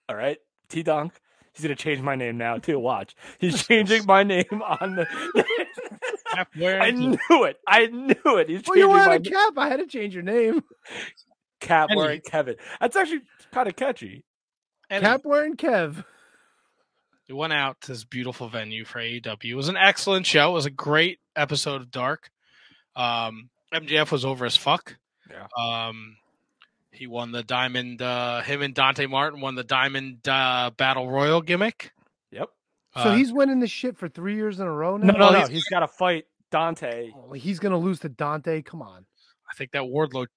All 0.10 0.16
right, 0.16 0.38
T 0.70 0.84
Donk. 0.84 1.14
He's 1.54 1.64
gonna 1.64 1.76
change 1.76 2.02
my 2.02 2.16
name 2.16 2.38
now 2.38 2.58
too. 2.58 2.80
Watch, 2.80 3.16
he's 3.40 3.64
changing 3.68 4.06
my 4.06 4.24
name 4.24 4.62
on 4.66 4.96
the. 4.96 5.08
Cap 6.34 6.48
I 6.58 6.92
knew 6.92 7.44
it. 7.44 7.58
I 7.68 7.88
knew 7.88 8.38
it. 8.38 8.48
He's 8.50 8.62
Well, 8.66 8.78
you're 8.78 8.88
changing 8.88 8.88
my 8.88 9.08
wearing 9.08 9.28
a 9.28 9.30
cap. 9.30 9.54
I 9.58 9.68
had 9.68 9.80
to 9.82 9.86
change 9.86 10.14
your 10.14 10.24
name. 10.24 10.64
cap 11.60 11.90
Kenny. 11.90 12.00
wearing 12.00 12.22
Kevin. 12.22 12.56
That's 12.80 12.96
actually 12.96 13.24
kind 13.52 13.68
of 13.68 13.76
catchy. 13.76 14.24
and 14.90 15.04
Cap 15.04 15.22
wearing 15.26 15.58
Kev. 15.58 16.06
we 17.28 17.36
went 17.36 17.52
out 17.52 17.82
to 17.82 17.88
this 17.90 18.06
beautiful 18.06 18.48
venue 18.48 18.86
for 18.86 19.00
AEW. 19.00 19.44
It 19.52 19.56
was 19.56 19.68
an 19.68 19.76
excellent 19.76 20.26
show. 20.26 20.52
It 20.52 20.54
was 20.54 20.66
a 20.66 20.70
great 20.72 21.20
episode 21.36 21.82
of 21.82 21.92
Dark. 21.92 22.30
Um, 22.96 23.50
MJF 23.74 24.12
was 24.12 24.24
over 24.24 24.46
as 24.46 24.56
fuck. 24.56 24.96
Yeah. 25.30 25.48
Um, 25.62 26.16
he 26.92 27.08
won 27.08 27.32
the 27.32 27.44
Diamond. 27.44 28.02
Uh, 28.02 28.42
him 28.42 28.62
and 28.62 28.74
Dante 28.74 29.06
Martin 29.06 29.42
won 29.42 29.56
the 29.56 29.64
Diamond 29.64 30.28
uh, 30.28 30.72
Battle 30.78 31.10
Royal 31.10 31.42
gimmick. 31.42 31.92
Yep. 32.32 32.50
So 32.96 33.02
Uh, 33.02 33.16
he's 33.16 33.32
winning 33.32 33.60
this 33.60 33.72
shit 33.72 33.98
for 33.98 34.10
three 34.10 34.36
years 34.36 34.60
in 34.60 34.68
a 34.68 34.72
row 34.72 34.98
now. 34.98 35.08
No, 35.14 35.18
no, 35.18 35.30
no. 35.32 35.38
he's- 35.40 35.50
He's 35.50 35.66
got 35.70 35.80
to 35.82 35.88
fight 35.88 36.26
Dante. 36.52 37.12
Oh, 37.16 37.34
he's 37.34 37.60
gonna 37.60 37.78
lose 37.78 38.00
to 38.02 38.10
Dante. 38.10 38.62
Come 38.62 38.82
on. 38.82 39.06
I 39.50 39.56
think 39.56 39.72
that 39.72 39.84
Wardlow 39.84 40.28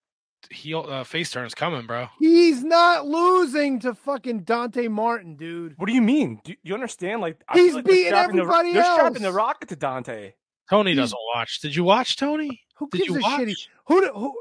heel 0.51 0.85
uh, 0.89 1.03
face 1.05 1.31
turn's 1.31 1.55
coming, 1.55 1.87
bro. 1.87 2.07
He's 2.21 2.63
not 2.63 3.07
losing 3.07 3.81
to 3.81 3.95
fucking 3.95 4.41
Dante 4.45 4.89
Martin, 4.89 5.37
dude. 5.37 5.75
What 5.79 5.87
do 5.87 5.93
you 5.95 6.03
mean? 6.03 6.41
Do 6.45 6.55
you 6.63 6.75
understand? 6.75 7.21
Like 7.21 7.43
I 7.49 7.55
He's 7.55 7.67
feel 7.69 7.75
like 7.77 7.85
they're 7.87 7.95
beating 7.95 8.07
strapping 8.09 8.37
the- 8.37 8.43
everybody 8.43 8.73
They're 8.75 8.85
strapping 8.95 9.23
the 9.23 9.33
rocket 9.33 9.69
to 9.71 9.77
Dante. 9.77 10.33
Tony 10.71 10.93
He's- 10.93 11.03
doesn't 11.03 11.19
watch. 11.35 11.61
Did 11.61 11.75
you 11.75 11.83
watch 11.85 12.17
Tony? 12.17 12.61
Who 12.77 12.89
Did 12.91 12.99
gives 12.99 13.11
you 13.11 13.17
a 13.19 13.23
watch? 13.23 13.49
shit? 13.49 13.69
He- 13.89 13.95
Who, 13.95 14.01
do- 14.01 14.13
who? 14.15 14.35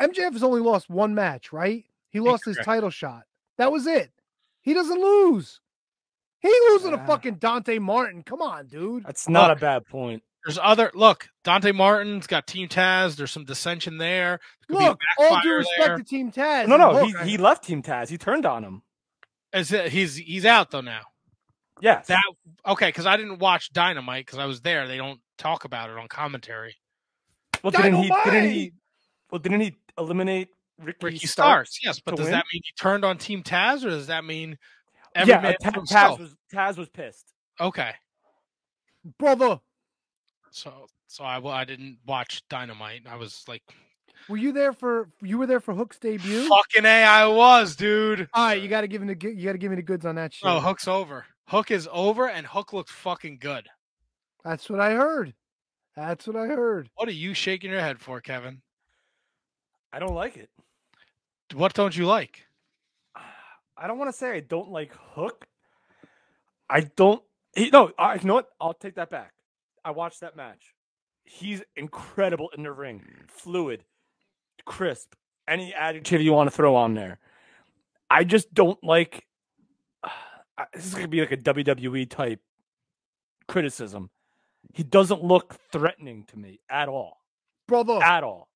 MJF 0.00 0.32
has 0.32 0.42
only 0.42 0.60
lost 0.60 0.88
one 0.90 1.14
match, 1.14 1.52
right? 1.52 1.84
He 2.10 2.20
lost 2.20 2.44
his 2.44 2.56
title 2.64 2.90
shot. 2.90 3.24
That 3.58 3.70
was 3.72 3.86
it. 3.86 4.10
He 4.62 4.74
doesn't 4.74 5.00
lose. 5.00 5.60
He 6.40 6.48
ain't 6.48 6.72
losing 6.72 6.92
to 6.92 6.98
fucking 7.06 7.34
Dante 7.34 7.78
Martin. 7.78 8.22
Come 8.22 8.40
on, 8.42 8.66
dude. 8.66 9.04
That's 9.04 9.28
not 9.28 9.48
Look. 9.50 9.58
a 9.58 9.60
bad 9.60 9.86
point. 9.86 10.22
There's 10.44 10.58
other 10.62 10.90
look. 10.94 11.28
Dante 11.44 11.72
Martin's 11.72 12.26
got 12.28 12.46
Team 12.46 12.68
Taz. 12.68 13.16
There's 13.16 13.32
some 13.32 13.44
dissension 13.44 13.98
there. 13.98 14.38
There 14.68 14.78
could 14.78 14.86
Look, 14.86 14.98
be 15.00 15.24
all 15.24 15.40
due 15.42 15.54
respect 15.56 15.86
there. 15.88 15.96
to 15.98 16.04
Team 16.04 16.30
Taz. 16.30 16.68
No, 16.68 16.74
and 16.74 16.82
no, 16.82 16.94
Hook, 17.06 17.16
I- 17.16 17.24
he 17.24 17.30
he 17.32 17.36
left 17.38 17.64
Team 17.64 17.82
Taz. 17.82 18.08
He 18.08 18.16
turned 18.18 18.46
on 18.46 18.62
him. 18.64 18.82
Is 19.52 19.72
it, 19.72 19.90
he's 19.90 20.14
he's 20.16 20.46
out 20.46 20.70
though 20.70 20.80
now. 20.80 21.00
Yes. 21.80 22.06
That 22.06 22.22
okay? 22.66 22.86
Because 22.88 23.04
I 23.06 23.16
didn't 23.16 23.40
watch 23.40 23.72
Dynamite 23.72 24.26
because 24.26 24.38
I 24.38 24.44
was 24.46 24.60
there. 24.60 24.86
They 24.86 24.96
don't 24.96 25.20
talk 25.38 25.64
about 25.64 25.90
it 25.90 25.96
on 25.98 26.06
commentary. 26.08 26.76
well, 27.62 27.70
didn't 27.72 27.94
he? 27.96 28.02
Didn't 28.08 28.24
Dynamite! 28.24 28.50
he? 28.52 28.72
Well, 29.30 29.38
didn't 29.38 29.60
he 29.60 29.76
eliminate 29.98 30.48
Ricky, 30.78 30.98
Ricky 31.02 31.26
Starks? 31.26 31.74
Starks, 31.74 31.78
yes, 31.84 32.00
but 32.00 32.16
does 32.16 32.26
win? 32.26 32.32
that 32.32 32.44
mean 32.52 32.62
he 32.64 32.72
turned 32.80 33.04
on 33.04 33.18
Team 33.18 33.42
Taz, 33.42 33.84
or 33.84 33.90
does 33.90 34.06
that 34.06 34.24
mean 34.24 34.58
every 35.14 35.34
yeah, 35.34 35.40
man 35.40 35.56
Ta- 35.62 35.70
for 35.70 35.80
Taz 35.82 36.18
was 36.18 36.34
Taz 36.52 36.76
was 36.76 36.88
pissed. 36.88 37.32
Okay, 37.60 37.92
brother. 39.18 39.60
so 40.50 40.86
so 41.06 41.24
I 41.24 41.40
I 41.40 41.64
didn't 41.64 41.98
watch 42.06 42.42
Dynamite. 42.48 43.02
I 43.08 43.16
was 43.16 43.44
like, 43.48 43.62
Were 44.28 44.36
you 44.36 44.52
there 44.52 44.72
for? 44.72 45.08
You 45.22 45.38
were 45.38 45.46
there 45.46 45.60
for 45.60 45.74
Hook's 45.74 45.98
debut. 45.98 46.48
fucking 46.48 46.84
a, 46.84 47.04
I 47.04 47.26
was, 47.26 47.76
dude. 47.76 48.28
All 48.32 48.46
right, 48.46 48.62
you 48.62 48.68
got 48.68 48.82
to 48.82 48.88
give 48.88 49.02
him 49.02 49.08
the. 49.08 49.16
You 49.20 49.44
got 49.44 49.52
to 49.52 49.58
give 49.58 49.70
me 49.70 49.76
the 49.76 49.82
goods 49.82 50.06
on 50.06 50.14
that 50.16 50.32
oh, 50.32 50.34
shit. 50.34 50.48
Oh, 50.48 50.60
Hook's 50.60 50.88
over. 50.88 51.26
Hook 51.48 51.70
is 51.70 51.88
over, 51.90 52.28
and 52.28 52.46
Hook 52.46 52.72
looks 52.72 52.92
fucking 52.92 53.38
good. 53.40 53.68
That's 54.44 54.68
what 54.68 54.80
I 54.80 54.92
heard. 54.92 55.34
That's 55.96 56.26
what 56.26 56.36
I 56.36 56.46
heard. 56.46 56.90
What 56.94 57.08
are 57.08 57.12
you 57.12 57.34
shaking 57.34 57.70
your 57.70 57.80
head 57.80 58.00
for, 58.00 58.20
Kevin? 58.20 58.62
I 59.92 59.98
don't 59.98 60.14
like 60.14 60.36
it. 60.36 60.50
What 61.54 61.74
don't 61.74 61.96
you 61.96 62.06
like? 62.06 62.46
I 63.76 63.86
don't 63.86 63.98
want 63.98 64.10
to 64.12 64.16
say 64.16 64.32
I 64.36 64.40
don't 64.40 64.70
like 64.70 64.92
Hook. 65.14 65.46
I 66.68 66.80
don't. 66.80 67.22
He, 67.54 67.70
no, 67.70 67.92
I, 67.98 68.14
you 68.16 68.24
know 68.24 68.34
what? 68.34 68.48
I'll 68.60 68.74
take 68.74 68.96
that 68.96 69.08
back. 69.10 69.32
I 69.84 69.92
watched 69.92 70.20
that 70.20 70.36
match. 70.36 70.74
He's 71.24 71.62
incredible 71.76 72.50
in 72.56 72.62
the 72.62 72.72
ring, 72.72 73.02
fluid, 73.28 73.84
crisp. 74.64 75.14
Any 75.46 75.72
adjective 75.72 76.20
you 76.20 76.32
want 76.32 76.50
to 76.50 76.56
throw 76.56 76.76
on 76.76 76.94
there. 76.94 77.18
I 78.10 78.24
just 78.24 78.52
don't 78.52 78.82
like. 78.82 79.26
I- 80.02 80.66
this 80.74 80.86
is 80.86 80.94
gonna 80.94 81.08
be 81.08 81.20
like 81.20 81.32
a 81.32 81.36
WWE 81.36 82.10
type 82.10 82.40
criticism. 83.46 84.10
He 84.74 84.82
doesn't 84.82 85.22
look 85.22 85.56
threatening 85.72 86.24
to 86.24 86.38
me 86.38 86.60
at 86.68 86.88
all, 86.88 87.18
brother. 87.66 88.02
at 88.02 88.24
all, 88.24 88.48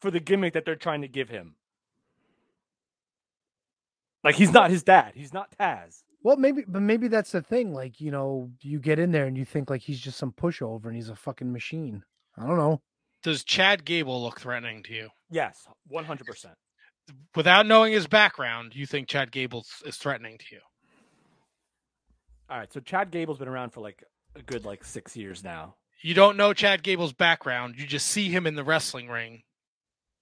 for 0.00 0.10
the 0.10 0.20
gimmick 0.20 0.54
that 0.54 0.64
they're 0.64 0.76
trying 0.76 1.02
to 1.02 1.08
give 1.08 1.28
him. 1.28 1.54
Like 4.24 4.34
he's 4.34 4.52
not 4.52 4.70
his 4.70 4.82
dad. 4.82 5.12
He's 5.14 5.32
not 5.32 5.54
Taz. 5.58 6.02
Well, 6.22 6.36
maybe, 6.36 6.64
but 6.66 6.82
maybe 6.82 7.08
that's 7.08 7.30
the 7.30 7.42
thing. 7.42 7.72
Like, 7.72 8.00
you 8.00 8.10
know, 8.10 8.50
you 8.60 8.80
get 8.80 8.98
in 8.98 9.12
there 9.12 9.26
and 9.26 9.38
you 9.38 9.44
think 9.44 9.70
like 9.70 9.80
he's 9.80 10.00
just 10.00 10.18
some 10.18 10.32
pushover 10.32 10.86
and 10.86 10.96
he's 10.96 11.08
a 11.08 11.16
fucking 11.16 11.52
machine. 11.52 12.02
I 12.36 12.46
don't 12.46 12.56
know. 12.56 12.80
Does 13.22 13.44
Chad 13.44 13.84
Gable 13.84 14.22
look 14.22 14.40
threatening 14.40 14.82
to 14.84 14.92
you? 14.92 15.08
Yes, 15.30 15.66
one 15.86 16.04
hundred 16.04 16.26
percent. 16.26 16.54
Without 17.34 17.66
knowing 17.66 17.92
his 17.92 18.06
background, 18.06 18.74
you 18.74 18.86
think 18.86 19.08
Chad 19.08 19.32
Gable 19.32 19.64
is 19.86 19.96
threatening 19.96 20.38
to 20.38 20.44
you? 20.52 20.60
All 22.50 22.58
right, 22.58 22.72
so 22.72 22.80
Chad 22.80 23.10
Gable's 23.10 23.38
been 23.38 23.48
around 23.48 23.70
for 23.70 23.80
like 23.80 24.04
a 24.34 24.42
good 24.42 24.64
like 24.64 24.84
six 24.84 25.16
years 25.16 25.42
now. 25.42 25.76
You 26.02 26.14
don't 26.14 26.36
know 26.36 26.52
Chad 26.52 26.82
Gable's 26.82 27.12
background. 27.12 27.74
You 27.78 27.86
just 27.86 28.08
see 28.08 28.28
him 28.28 28.46
in 28.46 28.54
the 28.54 28.64
wrestling 28.64 29.08
ring. 29.08 29.42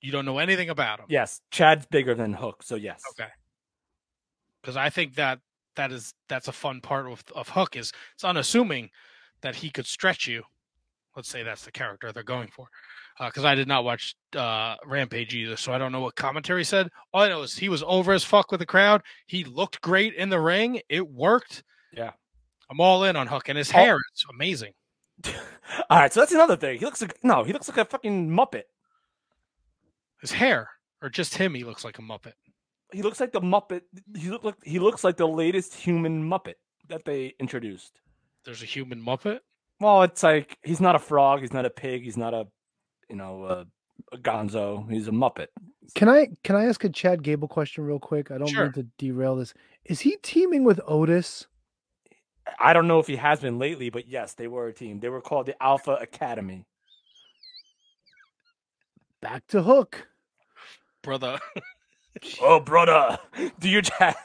You 0.07 0.13
don't 0.13 0.25
know 0.25 0.39
anything 0.39 0.71
about 0.71 1.01
him. 1.01 1.07
Yes, 1.09 1.41
Chad's 1.51 1.85
bigger 1.87 2.15
than 2.15 2.33
Hook, 2.33 2.63
so 2.63 2.77
yes. 2.77 3.03
Okay. 3.11 3.29
Because 4.63 4.77
I 4.77 4.89
think 4.89 5.17
that 5.17 5.41
that 5.75 5.91
is 5.91 6.15
that's 6.29 6.47
a 6.49 6.53
fun 6.53 6.81
part 6.81 7.07
of 7.07 7.25
of 7.35 7.49
Hook 7.49 7.75
is 7.77 7.93
it's 8.15 8.23
unassuming 8.25 8.91
that 9.41 9.57
he 9.57 9.69
could 9.71 9.87
stretch 9.87 10.27
you 10.29 10.43
Let's 11.17 11.29
say 11.31 11.43
that's 11.43 11.65
the 11.65 11.73
character 11.73 12.13
they're 12.13 12.23
going 12.23 12.49
for, 12.49 12.69
because 13.19 13.45
I 13.47 13.55
did 13.55 13.67
not 13.67 13.85
watch 13.85 14.15
uh, 14.37 14.77
Rampage 14.85 15.35
either, 15.35 15.57
so 15.57 15.73
I 15.73 15.79
don't 15.79 15.91
know 15.91 16.03
what 16.03 16.15
commentary 16.15 16.63
said. 16.63 16.91
All 17.15 17.23
I 17.23 17.29
know 17.31 17.41
is 17.41 17.57
he 17.57 17.71
was 17.71 17.83
over 17.87 18.13
as 18.13 18.23
fuck 18.23 18.51
with 18.53 18.61
the 18.61 18.67
crowd. 18.67 19.01
He 19.27 19.43
looked 19.45 19.81
great 19.81 20.13
in 20.15 20.29
the 20.29 20.39
ring. 20.39 20.83
It 20.91 21.09
worked. 21.09 21.65
Yeah. 21.91 22.13
I'm 22.71 22.81
all 22.83 23.03
in 23.05 23.17
on 23.17 23.29
Hook, 23.29 23.49
and 23.49 23.57
his 23.57 23.71
Oh. 23.71 23.77
hair 23.79 23.97
is 23.97 24.25
amazing. 24.31 24.75
All 25.89 25.99
right, 25.99 26.13
so 26.13 26.21
that's 26.21 26.33
another 26.33 26.57
thing. 26.57 26.79
He 26.79 26.85
looks 26.85 27.01
like 27.01 27.19
no, 27.25 27.43
he 27.45 27.53
looks 27.55 27.67
like 27.69 27.79
a 27.79 27.85
fucking 27.87 28.29
muppet. 28.29 28.65
His 30.21 30.33
hair, 30.33 30.71
or 31.03 31.09
just 31.09 31.35
him, 31.37 31.55
he 31.55 31.65
looks 31.65 31.85
like 31.85 31.99
a 31.99 32.03
muppet. 32.03 32.33
He 32.93 33.03
looks 33.03 33.21
like 33.21 33.33
the 33.33 33.41
muppet. 33.41 33.83
He 34.17 34.31
look 34.31 34.45
like 34.45 34.55
he 34.65 34.79
looks 34.79 35.05
like 35.05 35.17
the 35.17 35.27
latest 35.29 35.75
human 35.75 36.23
muppet 36.29 36.55
that 36.89 37.05
they 37.05 37.35
introduced. 37.41 38.01
There's 38.45 38.63
a 38.63 38.67
human 38.67 39.03
muppet. 39.03 39.41
Well, 39.81 40.03
it's 40.05 40.23
like 40.23 40.57
he's 40.63 40.81
not 40.81 40.95
a 40.95 40.99
frog, 40.99 41.41
he's 41.41 41.53
not 41.53 41.67
a 41.67 41.71
pig, 41.71 42.03
he's 42.05 42.17
not 42.17 42.33
a 42.33 42.47
you 43.11 43.17
know 43.17 43.45
a, 43.45 43.67
a 44.15 44.19
gonzo. 44.19 44.91
He's 44.91 45.09
a 45.09 45.13
muppet. 45.13 45.49
Can 45.95 46.09
I 46.09 46.29
can 46.45 46.57
I 46.57 46.65
ask 46.67 46.83
a 46.85 46.89
Chad 46.89 47.23
Gable 47.23 47.49
question 47.49 47.85
real 47.85 47.99
quick? 47.99 48.31
I 48.31 48.39
don't 48.39 48.49
Sure. 48.49 48.65
mean 48.65 48.73
to 48.75 48.83
derail 48.99 49.37
this. 49.37 49.53
Is 49.85 50.01
he 50.01 50.17
teaming 50.23 50.65
with 50.65 50.81
Otis? 50.87 51.47
I 52.61 52.73
don't 52.73 52.87
know 52.87 53.01
if 53.01 53.09
he 53.09 53.17
has 53.17 53.41
been 53.41 53.59
lately, 53.59 53.91
but 53.91 54.07
yes, 54.09 54.35
they 54.35 54.47
were 54.47 54.69
a 54.69 54.73
team. 54.73 55.01
They 55.01 55.09
were 55.09 55.21
called 55.21 55.47
the 55.47 55.61
Alpha 55.63 55.93
Academy. 56.01 56.65
Back 59.27 59.45
to 59.49 59.61
Hook. 59.61 60.07
brother. 61.03 61.41
oh, 62.41 62.61
brother, 62.61 63.19
do 63.59 63.69
you. 63.69 63.83
chat. 63.83 64.17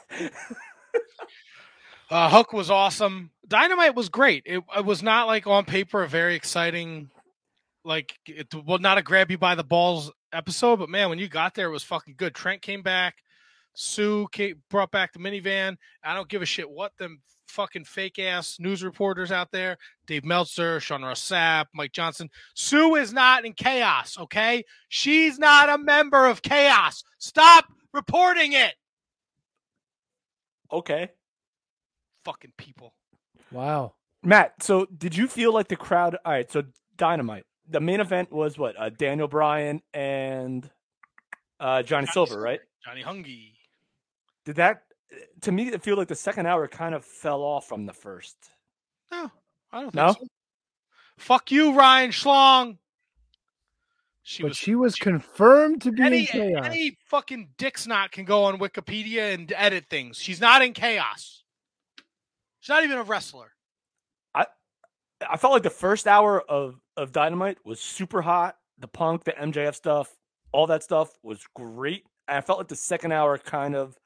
Uh, 2.08 2.30
Hook 2.30 2.52
was 2.52 2.70
awesome. 2.70 3.30
Dynamite 3.48 3.96
was 3.96 4.10
great. 4.10 4.44
It, 4.46 4.62
it 4.76 4.84
was 4.84 5.02
not 5.02 5.26
like 5.26 5.48
on 5.48 5.64
paper 5.64 6.04
a 6.04 6.08
very 6.08 6.36
exciting, 6.36 7.10
like 7.84 8.16
it 8.26 8.54
well 8.54 8.78
not 8.78 8.96
a 8.96 9.02
grab 9.02 9.28
you 9.32 9.38
by 9.38 9.56
the 9.56 9.64
balls 9.64 10.12
episode, 10.32 10.78
but 10.78 10.88
man, 10.88 11.08
when 11.08 11.18
you 11.18 11.26
got 11.26 11.54
there, 11.54 11.66
it 11.66 11.72
was 11.72 11.82
fucking 11.82 12.14
good. 12.16 12.32
Trent 12.32 12.62
came 12.62 12.82
back. 12.82 13.24
Sue 13.74 14.28
came, 14.30 14.62
brought 14.70 14.92
back 14.92 15.12
the 15.12 15.18
minivan. 15.18 15.78
I 16.04 16.14
don't 16.14 16.28
give 16.28 16.42
a 16.42 16.46
shit 16.46 16.70
what 16.70 16.96
them 16.98 17.22
fucking 17.52 17.84
fake 17.84 18.18
ass 18.18 18.58
news 18.58 18.82
reporters 18.82 19.30
out 19.30 19.52
there. 19.52 19.78
Dave 20.06 20.24
Meltzer, 20.24 20.80
Sean 20.80 21.02
Ross 21.02 21.20
Sapp, 21.20 21.66
Mike 21.74 21.92
Johnson. 21.92 22.28
Sue 22.54 22.96
is 22.96 23.12
not 23.12 23.44
in 23.44 23.52
chaos. 23.52 24.18
Okay, 24.18 24.64
she's 24.88 25.38
not 25.38 25.68
a 25.68 25.78
member 25.78 26.26
of 26.26 26.42
chaos. 26.42 27.04
Stop 27.18 27.66
reporting 27.92 28.52
it. 28.52 28.74
Okay, 30.72 31.10
Fucking 32.24 32.52
people. 32.56 32.94
Wow. 33.50 33.94
Matt. 34.22 34.62
So 34.62 34.86
did 34.96 35.16
you 35.16 35.26
feel 35.26 35.52
like 35.52 35.68
the 35.68 35.76
crowd? 35.76 36.16
All 36.24 36.32
right, 36.32 36.50
so 36.50 36.64
Dynamite. 36.96 37.44
The 37.68 37.80
main 37.80 38.00
event 38.00 38.32
was 38.32 38.58
what? 38.58 38.78
Uh, 38.78 38.90
Daniel 38.90 39.28
Bryan 39.28 39.82
and 39.94 40.68
uh, 41.58 41.82
Johnny 41.82 42.06
Silver, 42.06 42.40
right? 42.40 42.60
Johnny 42.84 43.02
Hungie. 43.02 43.52
Did 44.44 44.56
that? 44.56 44.82
To 45.42 45.52
me, 45.52 45.68
it 45.68 45.82
feel 45.82 45.96
like 45.96 46.08
the 46.08 46.14
second 46.14 46.46
hour 46.46 46.66
kind 46.68 46.94
of 46.94 47.04
fell 47.04 47.42
off 47.42 47.66
from 47.68 47.86
the 47.86 47.92
first. 47.92 48.36
No, 49.10 49.30
I 49.72 49.80
don't 49.80 49.92
think 49.92 49.94
No? 49.94 50.12
so. 50.12 50.26
Fuck 51.18 51.50
you, 51.50 51.74
Ryan 51.76 52.10
Schlong. 52.10 52.78
She 54.24 54.42
but 54.42 54.50
was 54.50 54.56
she 54.56 54.74
was 54.76 54.94
confirmed 54.94 55.82
to 55.82 55.90
be 55.92 56.02
any, 56.02 56.20
in 56.20 56.26
chaos. 56.26 56.64
any 56.64 56.96
fucking 57.06 57.50
dick's 57.58 57.86
not 57.88 58.12
can 58.12 58.24
go 58.24 58.44
on 58.44 58.58
Wikipedia 58.58 59.34
and 59.34 59.52
edit 59.56 59.86
things. 59.90 60.16
She's 60.16 60.40
not 60.40 60.62
in 60.62 60.72
chaos. 60.74 61.42
She's 62.60 62.68
not 62.68 62.84
even 62.84 62.98
a 62.98 63.02
wrestler. 63.02 63.52
I 64.34 64.46
I 65.28 65.36
felt 65.36 65.52
like 65.52 65.64
the 65.64 65.70
first 65.70 66.06
hour 66.06 66.40
of 66.40 66.80
of 66.96 67.10
Dynamite 67.10 67.58
was 67.64 67.80
super 67.80 68.22
hot. 68.22 68.56
The 68.78 68.86
Punk, 68.88 69.24
the 69.24 69.32
MJF 69.32 69.74
stuff, 69.74 70.14
all 70.52 70.68
that 70.68 70.82
stuff 70.84 71.10
was 71.22 71.44
great. 71.54 72.04
And 72.28 72.38
I 72.38 72.40
felt 72.42 72.58
like 72.58 72.68
the 72.68 72.76
second 72.76 73.10
hour 73.12 73.38
kind 73.38 73.74
of 73.74 73.96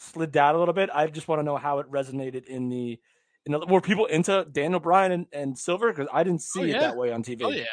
slid 0.00 0.32
down 0.32 0.54
a 0.54 0.58
little 0.58 0.74
bit. 0.74 0.90
I 0.92 1.06
just 1.06 1.28
want 1.28 1.40
to 1.40 1.42
know 1.44 1.56
how 1.56 1.78
it 1.78 1.90
resonated 1.90 2.46
in 2.46 2.68
the. 2.68 2.98
In 3.46 3.52
the 3.52 3.60
were 3.60 3.80
people 3.80 4.04
into 4.04 4.46
Daniel 4.52 4.80
Bryan 4.80 5.12
and, 5.12 5.26
and 5.32 5.58
Silver? 5.58 5.90
Because 5.90 6.08
I 6.12 6.24
didn't 6.24 6.42
see 6.42 6.60
Oh, 6.60 6.76
it 6.76 6.80
that 6.80 6.96
way 6.96 7.10
on 7.10 7.22
TV. 7.22 7.40
Oh 7.42 7.50
yeah. 7.50 7.64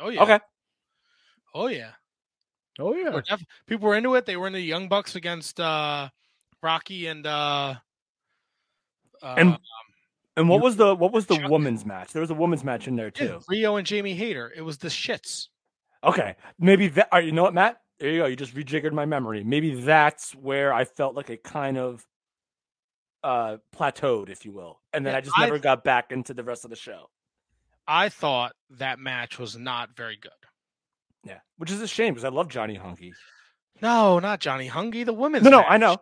Oh 0.00 0.08
yeah. 0.08 0.22
Okay. 0.22 0.40
Oh 1.54 1.68
yeah. 1.68 1.90
Oh 2.80 2.94
yeah. 2.94 3.10
We're 3.10 3.22
def- 3.22 3.44
people 3.66 3.88
were 3.88 3.94
into 3.94 4.14
it. 4.16 4.26
They 4.26 4.36
were 4.36 4.48
in 4.48 4.52
the 4.52 4.60
Young 4.60 4.88
Bucks 4.88 5.14
against 5.14 5.60
uh 5.60 6.08
Rocky 6.60 7.06
and 7.06 7.24
uh, 7.24 7.74
uh 9.22 9.34
And 9.36 9.58
and 10.36 10.48
what 10.48 10.62
was 10.62 10.76
the 10.76 10.94
what 10.94 11.12
was 11.12 11.26
the 11.26 11.46
women's 11.48 11.84
match? 11.84 12.12
There 12.12 12.20
was 12.20 12.30
a 12.30 12.34
women's 12.34 12.64
match 12.64 12.88
in 12.88 12.96
there 12.96 13.12
yeah, 13.16 13.26
too. 13.26 13.40
Riho 13.50 13.78
and 13.78 13.86
Jamie 13.86 14.14
Hayter. 14.14 14.52
It 14.56 14.62
was 14.62 14.78
the 14.78 14.88
shits. 14.88 15.48
Okay, 16.04 16.36
maybe 16.58 16.88
that. 16.88 17.08
All 17.12 17.18
right, 17.18 17.26
you 17.26 17.32
know 17.32 17.42
what, 17.42 17.54
Matt? 17.54 17.80
There 18.02 18.10
you 18.10 18.18
go. 18.18 18.26
You 18.26 18.34
just 18.34 18.56
rejiggered 18.56 18.92
my 18.92 19.04
memory. 19.06 19.44
Maybe 19.44 19.76
that's 19.80 20.32
where 20.34 20.72
I 20.72 20.84
felt 20.84 21.14
like 21.14 21.30
it 21.30 21.44
kind 21.44 21.78
of 21.78 22.04
uh 23.22 23.58
plateaued, 23.76 24.28
if 24.28 24.44
you 24.44 24.50
will, 24.50 24.80
and 24.92 25.06
then 25.06 25.12
Yeah, 25.12 25.18
I 25.18 25.20
just 25.20 25.38
I- 25.38 25.44
never 25.44 25.60
got 25.60 25.84
back 25.84 26.10
into 26.10 26.34
the 26.34 26.42
rest 26.42 26.64
of 26.64 26.70
the 26.70 26.76
show. 26.76 27.10
I 27.86 28.08
thought 28.08 28.54
that 28.70 28.98
match 28.98 29.38
was 29.38 29.56
not 29.56 29.94
very 29.96 30.16
good. 30.16 30.32
Yeah, 31.24 31.38
which 31.58 31.70
is 31.70 31.80
a 31.80 31.86
shame 31.86 32.12
because 32.14 32.24
I 32.24 32.30
love 32.30 32.48
Johnny 32.48 32.74
Hunky. 32.74 33.14
No, 33.80 34.18
not 34.18 34.40
Johnny 34.40 34.68
Hungie. 34.68 35.04
The 35.04 35.12
women's 35.12 35.44
No, 35.44 35.50
no, 35.50 35.58
match. 35.58 35.66
I 35.70 35.76
know, 35.76 35.98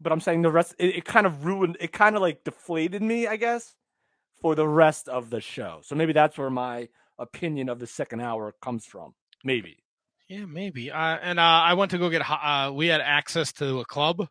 but 0.00 0.12
I'm 0.12 0.20
saying 0.20 0.42
the 0.42 0.52
rest. 0.52 0.76
It, 0.78 0.94
it 0.98 1.04
kind 1.04 1.26
of 1.26 1.44
ruined. 1.44 1.76
It 1.80 1.90
kind 1.92 2.14
of 2.14 2.22
like 2.22 2.44
deflated 2.44 3.02
me, 3.02 3.26
I 3.26 3.34
guess, 3.34 3.74
for 4.40 4.54
the 4.54 4.68
rest 4.68 5.08
of 5.08 5.28
the 5.30 5.40
show. 5.40 5.80
So 5.82 5.96
maybe 5.96 6.12
that's 6.12 6.38
where 6.38 6.50
my 6.50 6.88
opinion 7.18 7.68
of 7.68 7.80
the 7.80 7.88
second 7.88 8.20
hour 8.20 8.54
comes 8.62 8.86
from. 8.86 9.14
Maybe. 9.42 9.81
Yeah, 10.32 10.46
maybe. 10.46 10.90
Uh, 10.90 11.18
and 11.22 11.38
uh, 11.38 11.42
I 11.42 11.74
went 11.74 11.90
to 11.90 11.98
go 11.98 12.08
get. 12.08 12.22
Uh, 12.26 12.72
we 12.72 12.86
had 12.86 13.02
access 13.02 13.52
to 13.54 13.80
a 13.80 13.84
club, 13.84 14.26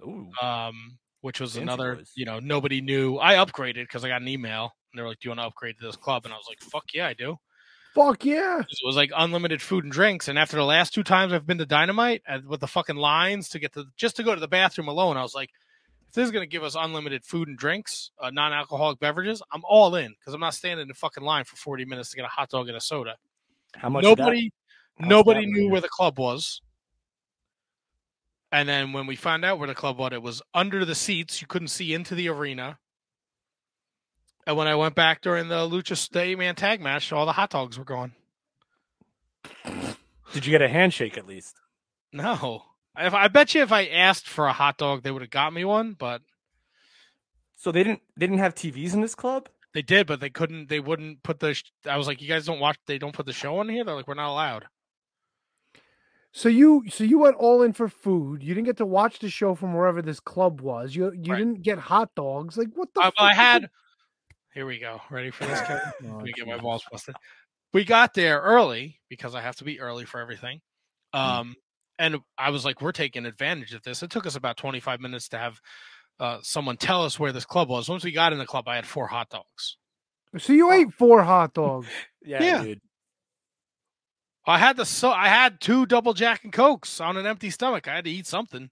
Ooh. 0.00 0.30
um, 0.40 0.96
which 1.20 1.40
was 1.40 1.52
Fancy 1.52 1.62
another. 1.62 1.96
boys. 1.96 2.12
You 2.16 2.24
know, 2.24 2.40
nobody 2.40 2.80
knew. 2.80 3.18
I 3.18 3.34
upgraded 3.34 3.84
because 3.84 4.02
I 4.02 4.08
got 4.08 4.22
an 4.22 4.28
email, 4.28 4.72
and 4.92 4.98
they 4.98 5.02
were 5.02 5.08
like, 5.10 5.20
"Do 5.20 5.26
you 5.26 5.30
want 5.30 5.40
to 5.40 5.46
upgrade 5.46 5.76
to 5.78 5.86
this 5.86 5.96
club?" 5.96 6.24
And 6.24 6.32
I 6.32 6.38
was 6.38 6.46
like, 6.48 6.60
"Fuck 6.60 6.84
yeah, 6.94 7.06
I 7.06 7.12
do." 7.12 7.36
Fuck 7.94 8.24
yeah. 8.24 8.60
It 8.60 8.78
was 8.82 8.96
like 8.96 9.10
unlimited 9.14 9.60
food 9.60 9.84
and 9.84 9.92
drinks. 9.92 10.28
And 10.28 10.38
after 10.38 10.56
the 10.56 10.64
last 10.64 10.94
two 10.94 11.02
times 11.02 11.32
I've 11.34 11.46
been 11.46 11.58
to 11.58 11.66
Dynamite 11.66 12.22
and 12.26 12.46
with 12.46 12.60
the 12.60 12.66
fucking 12.66 12.96
lines 12.96 13.50
to 13.50 13.58
get 13.58 13.72
to 13.74 13.84
just 13.96 14.16
to 14.16 14.22
go 14.22 14.34
to 14.34 14.40
the 14.40 14.48
bathroom 14.48 14.88
alone, 14.88 15.16
I 15.16 15.22
was 15.22 15.34
like, 15.34 15.50
if 16.08 16.14
this 16.14 16.24
is 16.26 16.30
gonna 16.30 16.46
give 16.46 16.62
us 16.62 16.76
unlimited 16.78 17.24
food 17.24 17.48
and 17.48 17.58
drinks, 17.58 18.10
uh, 18.20 18.30
non-alcoholic 18.30 19.00
beverages, 19.00 19.42
I'm 19.52 19.62
all 19.64 19.94
in 19.96 20.14
because 20.18 20.34
I'm 20.34 20.40
not 20.40 20.52
standing 20.54 20.82
in 20.82 20.88
the 20.88 20.94
fucking 20.94 21.24
line 21.24 21.44
for 21.44 21.56
40 21.56 21.84
minutes 21.86 22.10
to 22.10 22.16
get 22.16 22.24
a 22.24 22.28
hot 22.28 22.50
dog 22.50 22.68
and 22.68 22.76
a 22.76 22.80
soda. 22.80 23.16
How 23.74 23.88
much? 23.88 24.04
Nobody, 24.04 24.50
nobody 24.98 25.46
knew 25.46 25.68
where 25.68 25.80
the 25.80 25.88
club 25.88 26.18
was. 26.18 26.60
And 28.52 28.68
then 28.68 28.92
when 28.92 29.06
we 29.06 29.16
found 29.16 29.44
out 29.44 29.58
where 29.58 29.68
the 29.68 29.74
club 29.74 29.98
was, 29.98 30.12
it 30.12 30.22
was 30.22 30.40
under 30.54 30.84
the 30.84 30.94
seats. 30.94 31.40
You 31.40 31.46
couldn't 31.46 31.68
see 31.68 31.92
into 31.92 32.14
the 32.14 32.28
arena. 32.28 32.78
And 34.46 34.56
when 34.56 34.68
I 34.68 34.76
went 34.76 34.94
back 34.94 35.20
during 35.20 35.48
the 35.48 35.68
Lucha 35.68 35.96
Stay 35.96 36.34
Man 36.36 36.54
tag 36.54 36.80
match, 36.80 37.12
all 37.12 37.26
the 37.26 37.32
hot 37.32 37.50
dogs 37.50 37.76
were 37.78 37.84
gone. 37.84 38.12
Did 40.32 40.46
you 40.46 40.50
get 40.52 40.62
a 40.62 40.68
handshake 40.68 41.18
at 41.18 41.26
least? 41.26 41.56
No. 42.12 42.62
If 42.96 43.12
I 43.14 43.28
bet 43.28 43.54
you 43.54 43.62
if 43.62 43.72
I 43.72 43.86
asked 43.86 44.28
for 44.28 44.46
a 44.46 44.52
hot 44.52 44.78
dog, 44.78 45.02
they 45.02 45.10
would 45.10 45.22
have 45.22 45.30
got 45.30 45.52
me 45.52 45.64
one, 45.64 45.92
but 45.98 46.22
So 47.56 47.72
they 47.72 47.82
didn't. 47.82 48.02
They 48.16 48.26
didn't 48.26 48.38
have 48.38 48.54
TVs 48.54 48.94
in 48.94 49.00
this 49.00 49.14
club. 49.14 49.48
they 49.74 49.82
did, 49.82 50.06
but 50.06 50.20
they 50.20 50.30
couldn't. 50.30 50.68
They 50.68 50.80
wouldn't 50.80 51.22
put 51.22 51.40
the. 51.40 51.54
sh- 51.54 51.64
I 51.84 51.96
was 51.96 52.06
like, 52.06 52.22
you 52.22 52.28
guys 52.28 52.46
don't 52.46 52.60
watch. 52.60 52.78
They 52.86 52.98
don't 52.98 53.12
put 53.14 53.26
the 53.26 53.32
show 53.32 53.58
on 53.58 53.68
here. 53.68 53.84
They're 53.84 53.94
like, 53.96 54.08
we're 54.08 54.14
not 54.14 54.30
allowed. 54.32 54.66
So 56.36 56.50
you 56.50 56.84
so 56.90 57.02
you 57.02 57.18
went 57.18 57.36
all 57.36 57.62
in 57.62 57.72
for 57.72 57.88
food. 57.88 58.42
You 58.42 58.52
didn't 58.52 58.66
get 58.66 58.76
to 58.76 58.84
watch 58.84 59.20
the 59.20 59.30
show 59.30 59.54
from 59.54 59.72
wherever 59.72 60.02
this 60.02 60.20
club 60.20 60.60
was. 60.60 60.94
You 60.94 61.06
you 61.12 61.34
didn't 61.34 61.62
get 61.62 61.78
hot 61.78 62.10
dogs. 62.14 62.58
Like 62.58 62.68
what 62.74 62.92
the? 62.92 63.00
Uh, 63.00 63.04
fuck 63.04 63.14
well, 63.18 63.28
I 63.30 63.34
had. 63.34 63.70
Here 64.52 64.66
we 64.66 64.78
go. 64.78 65.00
Ready 65.08 65.30
for 65.30 65.46
this, 65.46 65.62
Kevin? 65.62 65.80
Oh, 66.04 66.16
Let 66.16 66.24
me 66.24 66.32
get 66.32 66.46
my 66.46 66.58
balls 66.58 66.84
busted. 66.92 67.16
We 67.72 67.84
got 67.84 68.12
there 68.12 68.38
early 68.38 69.00
because 69.08 69.34
I 69.34 69.40
have 69.40 69.56
to 69.56 69.64
be 69.64 69.80
early 69.80 70.04
for 70.04 70.20
everything. 70.20 70.60
Hmm. 71.14 71.20
Um, 71.20 71.54
and 71.98 72.16
I 72.36 72.50
was 72.50 72.66
like, 72.66 72.82
we're 72.82 72.92
taking 72.92 73.24
advantage 73.24 73.72
of 73.72 73.82
this. 73.82 74.02
It 74.02 74.10
took 74.10 74.26
us 74.26 74.36
about 74.36 74.58
25 74.58 75.00
minutes 75.00 75.30
to 75.30 75.38
have 75.38 75.58
uh, 76.20 76.40
someone 76.42 76.76
tell 76.76 77.02
us 77.02 77.18
where 77.18 77.32
this 77.32 77.46
club 77.46 77.70
was. 77.70 77.88
Once 77.88 78.04
we 78.04 78.12
got 78.12 78.34
in 78.34 78.38
the 78.38 78.44
club, 78.44 78.68
I 78.68 78.76
had 78.76 78.84
four 78.84 79.06
hot 79.06 79.30
dogs. 79.30 79.78
So 80.36 80.52
you 80.52 80.70
ate 80.70 80.92
four 80.92 81.22
hot 81.22 81.54
dogs. 81.54 81.88
Yeah, 82.22 82.42
Yeah. 82.42 82.62
dude. 82.62 82.80
I 84.46 84.58
had 84.58 84.76
the 84.76 84.84
so 84.84 85.10
I 85.10 85.28
had 85.28 85.60
two 85.60 85.86
double 85.86 86.14
Jack 86.14 86.44
and 86.44 86.52
Cokes 86.52 87.00
on 87.00 87.16
an 87.16 87.26
empty 87.26 87.50
stomach. 87.50 87.88
I 87.88 87.96
had 87.96 88.04
to 88.04 88.10
eat 88.10 88.26
something. 88.26 88.70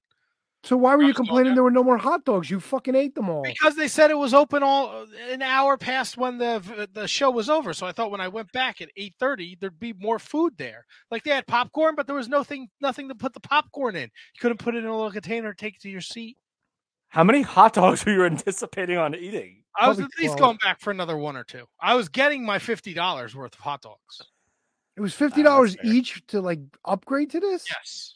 So 0.65 0.79
why 0.79 0.97
were 0.97 1.03
you 1.03 1.13
complaining 1.13 1.55
there 1.55 1.63
were 1.63 1.71
no 1.71 1.85
more 1.85 1.99
hot 1.99 2.25
dogs? 2.25 2.51
You 2.51 2.59
fucking 2.59 2.95
ate 2.95 3.15
them 3.15 3.29
all. 3.29 3.43
Because 3.43 3.77
they 3.77 3.87
said 3.87 4.11
it 4.11 4.17
was 4.17 4.33
open 4.33 4.63
all 4.63 4.89
uh, 4.89 5.07
an 5.31 5.43
hour 5.43 5.77
past 5.77 6.17
when 6.17 6.39
the 6.39 6.89
the 6.93 7.07
show 7.07 7.31
was 7.31 7.51
over. 7.51 7.75
So 7.75 7.87
I 7.87 7.93
thought 7.93 8.11
when 8.11 8.23
I 8.23 8.29
went 8.29 8.51
back 8.53 8.81
at 8.81 8.89
eight 8.97 9.15
thirty, 9.21 9.59
there'd 9.61 9.79
be 9.79 9.93
more 9.93 10.19
food 10.19 10.55
there. 10.57 10.87
Like 11.11 11.23
they 11.23 11.33
had 11.33 11.47
popcorn, 11.47 11.95
but 11.97 12.07
there 12.07 12.17
was 12.17 12.29
nothing 12.29 12.69
nothing 12.81 13.09
to 13.09 13.15
put 13.15 13.35
the 13.35 13.41
popcorn 13.41 13.95
in. 13.95 14.05
You 14.05 14.41
couldn't 14.41 14.59
put 14.59 14.75
it 14.75 14.79
in 14.79 14.87
a 14.87 14.95
little 14.97 15.13
container, 15.13 15.53
take 15.53 15.75
it 15.75 15.83
to 15.83 15.91
your 15.91 16.01
seat. 16.01 16.39
How 17.09 17.25
many 17.25 17.43
hot 17.43 17.75
dogs 17.75 18.05
were 18.07 18.13
you 18.13 18.25
anticipating 18.25 18.97
on 18.97 19.15
eating? 19.15 19.65
I 19.79 19.89
was 19.89 20.01
at 20.01 20.09
least 20.19 20.39
12. 20.39 20.39
going 20.39 20.59
back 20.63 20.81
for 20.81 20.93
another 20.93 21.17
one 21.17 21.37
or 21.37 21.45
two. 21.45 21.67
I 21.81 21.95
was 21.95 22.09
getting 22.09 22.45
my 22.45 22.59
fifty 22.59 22.95
dollars 22.95 23.37
worth 23.37 23.55
of 23.55 23.61
hot 23.61 23.83
dogs. 23.83 24.23
It 24.97 25.01
was 25.01 25.15
fifty 25.15 25.43
dollars 25.43 25.77
each 25.85 26.25
to 26.29 26.41
like 26.41 26.61
upgrade 26.85 27.31
to 27.31 27.41
this. 27.41 27.65
Yes, 27.69 28.15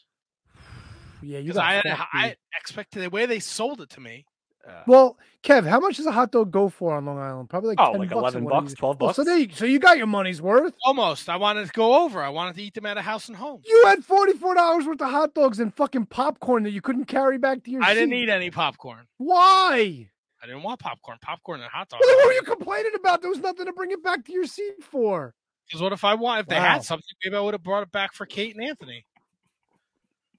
Yeah, 1.21 1.39
you 1.39 1.53
because 1.53 1.57
got 1.57 1.85
I, 1.85 1.95
fucked, 1.95 2.09
I 2.13 2.35
expected 2.57 3.03
the 3.03 3.09
way 3.09 3.25
they 3.25 3.39
sold 3.39 3.81
it 3.81 3.89
to 3.91 3.99
me. 3.99 4.25
Uh, 4.67 4.83
well, 4.87 5.17
Kev, 5.41 5.65
how 5.67 5.79
much 5.79 5.97
does 5.97 6.05
a 6.05 6.11
hot 6.11 6.31
dog 6.31 6.51
go 6.51 6.67
for 6.69 6.93
on 6.95 7.05
Long 7.05 7.17
Island? 7.17 7.49
Probably 7.49 7.69
like 7.69 7.79
Oh, 7.79 7.91
10 7.93 7.99
like 7.99 8.09
bucks 8.09 8.19
11 8.35 8.37
at 8.37 8.43
one 8.43 8.53
of 8.53 8.59
bucks, 8.63 8.71
these- 8.71 8.77
12 8.79 9.01
Well, 9.01 9.13
so 9.13 9.21
bucks? 9.23 9.25
there, 9.27 9.37
you, 9.39 9.47
so 9.53 9.65
you 9.65 9.79
got 9.79 9.97
your 9.97 10.05
money's 10.07 10.41
worth. 10.41 10.73
Almost. 10.85 11.29
I 11.29 11.37
wanted 11.37 11.65
to 11.65 11.71
go 11.71 12.03
over. 12.03 12.21
I 12.21 12.29
wanted 12.29 12.55
to 12.55 12.61
eat 12.63 12.73
them 12.73 12.85
at 12.85 12.97
a 12.97 13.01
house 13.01 13.29
and 13.29 13.37
home. 13.37 13.61
You 13.65 13.85
had 13.85 14.03
forty 14.05 14.33
four 14.33 14.53
dollars 14.55 14.85
worth 14.85 15.01
of 15.01 15.09
hot 15.09 15.33
dogs 15.33 15.59
and 15.59 15.73
fucking 15.73 16.07
popcorn 16.07 16.63
that 16.63 16.71
you 16.71 16.81
couldn't 16.81 17.05
carry 17.05 17.37
back 17.37 17.63
to 17.63 17.71
your. 17.71 17.81
Seat. 17.81 17.87
I 17.89 17.93
didn't 17.93 18.13
eat 18.13 18.29
any 18.29 18.51
popcorn. 18.51 19.07
Why? 19.17 20.09
I 20.41 20.45
didn't 20.45 20.63
want 20.63 20.79
popcorn. 20.79 21.17
Popcorn 21.21 21.61
and 21.61 21.69
hot 21.71 21.89
dogs. 21.89 22.03
Well, 22.05 22.15
what 22.17 22.27
were 22.27 22.33
you 22.33 22.41
complaining 22.43 22.91
about? 22.95 23.21
There 23.21 23.29
was 23.29 23.39
nothing 23.39 23.65
to 23.65 23.73
bring 23.73 23.91
it 23.91 24.03
back 24.03 24.23
to 24.25 24.31
your 24.33 24.45
seat 24.45 24.83
for. 24.83 25.33
Because 25.69 25.81
what 25.81 25.93
if 25.93 26.03
I 26.03 26.15
want? 26.15 26.41
If 26.41 26.47
they 26.47 26.55
Wow. 26.55 26.61
had 26.73 26.83
something, 26.83 27.05
maybe 27.23 27.35
I 27.35 27.39
would 27.41 27.53
have 27.53 27.61
brought 27.63 27.83
it 27.83 27.91
back 27.91 28.13
for 28.13 28.25
Kate 28.25 28.55
and 28.55 28.63
Anthony. 28.67 29.05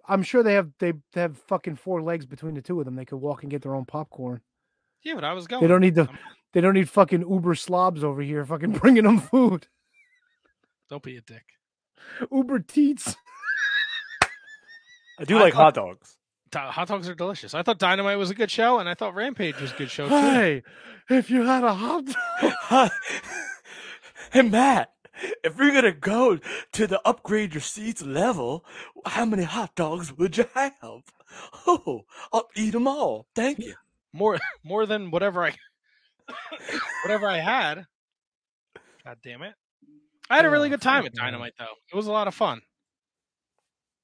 I'm 0.09 0.23
sure 0.25 0.43
they 0.43 0.55
have 0.55 0.71
they, 0.81 0.93
they 1.13 1.21
have 1.21 1.39
fucking 1.39 1.77
four 1.77 2.03
legs 2.03 2.27
between 2.27 2.55
the 2.55 2.63
two 2.63 2.81
of 2.81 2.85
them. 2.85 2.97
They 2.97 3.05
could 3.05 3.19
walk 3.19 3.43
and 3.43 3.51
get 3.51 3.63
their 3.63 3.75
own 3.77 3.85
popcorn. 3.85 4.41
Yeah, 5.03 5.15
but 5.15 5.25
I 5.25 5.33
was 5.35 5.47
going. 5.47 5.63
They 5.63 5.69
don't 5.69 5.81
need 5.81 5.95
the 5.95 6.09
they 6.53 6.61
don't 6.61 6.75
need 6.75 6.89
fucking 6.89 7.21
Uber 7.31 7.55
slobs 7.55 8.03
over 8.03 8.21
here 8.23 8.45
fucking 8.45 8.73
bringing 8.81 9.05
them 9.05 9.21
food. 9.21 9.69
Don't 10.89 11.03
be 11.03 11.17
a 11.17 11.21
dick. 11.21 11.45
Uber 12.33 12.59
Teats. 12.61 13.15
I 15.19 15.25
do 15.25 15.39
like 15.39 15.55
hot 15.55 15.75
dogs. 15.75 16.17
Di- 16.51 16.71
Hot 16.73 16.89
dogs 16.89 17.09
are 17.09 17.15
delicious. 17.15 17.55
I 17.55 17.63
thought 17.63 17.79
Dynamite 17.79 18.19
was 18.19 18.31
a 18.31 18.35
good 18.35 18.51
show, 18.51 18.81
and 18.81 18.89
I 18.89 18.95
thought 18.95 19.15
Rampage 19.15 19.61
was 19.61 19.71
a 19.71 19.77
good 19.77 19.91
show 19.91 20.09
too. 20.09 20.15
Hey, 20.15 20.63
if 21.09 21.31
you 21.31 21.45
had 21.45 21.63
a 21.63 21.73
hot 21.75 22.05
dog. 22.71 22.91
Hey 24.33 24.43
Matt, 24.43 24.93
if 25.45 25.57
you're 25.59 25.73
gonna 25.73 25.93
go 25.93 26.39
to 26.73 26.87
the 26.87 27.01
upgrade 27.07 27.55
your 27.55 27.61
seats 27.61 28.03
level, 28.03 28.65
how 29.07 29.25
many 29.25 29.43
hot 29.45 29.75
dogs 29.75 30.17
would 30.17 30.37
you 30.37 30.47
have? 30.55 31.03
Oh, 31.67 32.05
I'll 32.33 32.49
eat 32.57 32.71
them 32.73 32.89
all. 32.89 33.27
Thank 33.35 33.59
you. 33.61 33.75
More, 34.13 34.39
more 34.65 34.87
than 34.87 35.13
whatever 35.13 35.45
I, 35.45 35.55
whatever 37.05 37.29
I 37.29 37.39
had. 37.39 37.87
God 39.05 39.19
damn 39.23 39.43
it! 39.43 39.55
I 40.29 40.35
had 40.35 40.45
a 40.45 40.51
really 40.51 40.67
Oh, 40.67 40.71
good 40.71 40.83
time 40.83 41.07
at. 41.07 41.15
Dynamite, 41.15 41.53
though. 41.57 41.77
It 41.93 41.95
was 41.95 42.09
a 42.09 42.13
lot 42.13 42.27
of 42.27 42.35
fun. 42.35 42.61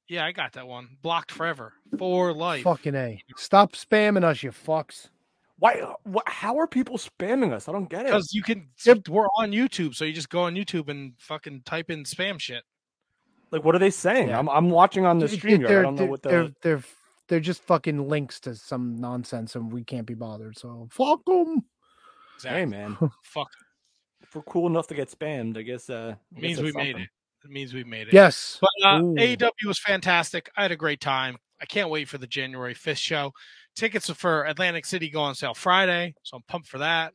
Yeah, 0.09 0.25
I 0.25 0.31
got 0.31 0.53
that 0.53 0.69
one 0.69 0.91
blocked 1.03 1.33
forever 1.33 1.73
for 1.99 2.33
life. 2.33 2.63
Fucking 2.63 2.95
A. 2.95 3.21
Stop 3.37 3.73
spamming 3.73 4.23
us, 4.23 4.45
you 4.45 4.53
fucks. 4.53 5.09
Why? 5.59 5.81
What, 6.05 6.29
how 6.29 6.59
are 6.59 6.67
people 6.67 6.99
spamming 6.99 7.53
us? 7.53 7.69
I 7.69 7.73
don't 7.73 7.89
get 7.89 8.03
it. 8.03 8.07
Because 8.07 8.33
you 8.35 8.43
can, 8.43 8.69
we're 9.09 9.27
on 9.39 9.53
YouTube, 9.53 9.95
so 9.95 10.05
you 10.05 10.13
just 10.13 10.29
go 10.29 10.41
on 10.43 10.55
YouTube 10.55 10.89
and 10.89 11.15
fucking 11.19 11.63
type 11.65 11.91
in 11.91 12.05
spam 12.05 12.39
shit. 12.39 12.63
Like, 13.51 13.65
what 13.65 13.75
are 13.75 13.79
they 13.79 13.91
saying? 13.91 14.29
Yeah. 14.29 14.39
I'm 14.39 14.49
I'm 14.49 14.71
watching 14.71 15.07
on 15.07 15.19
the 15.19 15.27
It- 15.27 15.33
it- 15.33 15.37
stream. 15.37 15.65
I 15.65 15.69
they're- 15.69 15.83
don't 15.83 15.95
know 15.95 15.99
they're- 16.03 16.11
what 16.11 16.23
they're, 16.23 16.49
they're 16.63 16.83
they're 17.29 17.41
just 17.41 17.63
fucking 17.63 18.09
links 18.09 18.39
to 18.41 18.55
some 18.55 18.97
nonsense, 18.97 19.57
and 19.57 19.73
we 19.73 19.83
can't 19.85 20.07
be 20.07 20.15
bothered. 20.15 20.59
So 20.59 20.89
fuck 20.91 21.25
them. 21.27 21.65
Exactly. 22.37 22.59
Hey 22.61 22.67
man, 22.67 22.97
Fuck. 23.25 23.49
if 24.23 24.35
we're 24.35 24.43
cool 24.43 24.67
enough 24.67 24.87
to 24.89 24.95
get 24.95 25.09
spammed, 25.11 25.57
I 25.57 25.63
guess. 25.63 25.89
Uh, 25.89 26.17
It 26.37 26.43
means 26.43 26.59
we 26.59 26.65
that's 26.67 26.77
made 26.77 26.97
it. 26.97 27.09
It 27.45 27.51
means 27.51 27.73
we 27.73 27.83
made 27.85 28.09
it. 28.09 28.13
Yes. 28.13 28.59
But 28.61 28.71
uh, 28.87 29.01
Ooh. 29.01 29.15
AEW 29.15 29.67
was 29.67 29.79
fantastic. 29.79 30.51
I 30.57 30.63
had 30.63 30.73
a 30.73 30.77
great 30.77 31.01
time. 31.01 31.37
I 31.61 31.65
can't 31.65 31.89
wait 31.89 32.09
for 32.09 32.19
the 32.19 32.27
January 32.27 32.75
5th 32.75 32.99
show. 32.99 33.33
Tickets 33.77 34.11
for 34.11 34.45
Atlantic 34.45 34.87
City 34.87 35.11
go 35.11 35.21
on 35.21 35.35
sale 35.35 35.55
Friday, 35.55 36.15
so 36.23 36.39
I'm 36.39 36.43
pumped 36.49 36.69
for 36.69 36.79
that. 36.79 37.13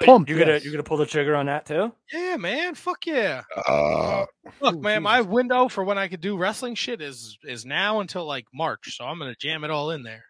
Pumped. 0.00 0.28
You're 0.28 0.38
gonna 0.38 0.58
you're 0.58 0.72
gonna 0.72 0.82
pull 0.82 0.96
the 0.96 1.06
trigger 1.06 1.36
on 1.36 1.46
that 1.46 1.66
too. 1.66 1.92
Yeah, 2.12 2.36
man. 2.36 2.74
Fuck 2.74 3.06
yeah. 3.06 3.42
Uh, 3.68 4.24
Look, 4.60 4.80
man, 4.80 5.02
my 5.02 5.20
window 5.20 5.68
for 5.68 5.84
when 5.84 5.98
I 5.98 6.08
could 6.08 6.20
do 6.20 6.36
wrestling 6.36 6.74
shit 6.74 7.00
is 7.00 7.38
is 7.44 7.64
now 7.64 8.00
until 8.00 8.24
like 8.24 8.46
March, 8.52 8.96
so 8.96 9.04
I'm 9.04 9.18
gonna 9.18 9.36
jam 9.36 9.64
it 9.64 9.70
all 9.70 9.90
in 9.90 10.02
there. 10.02 10.24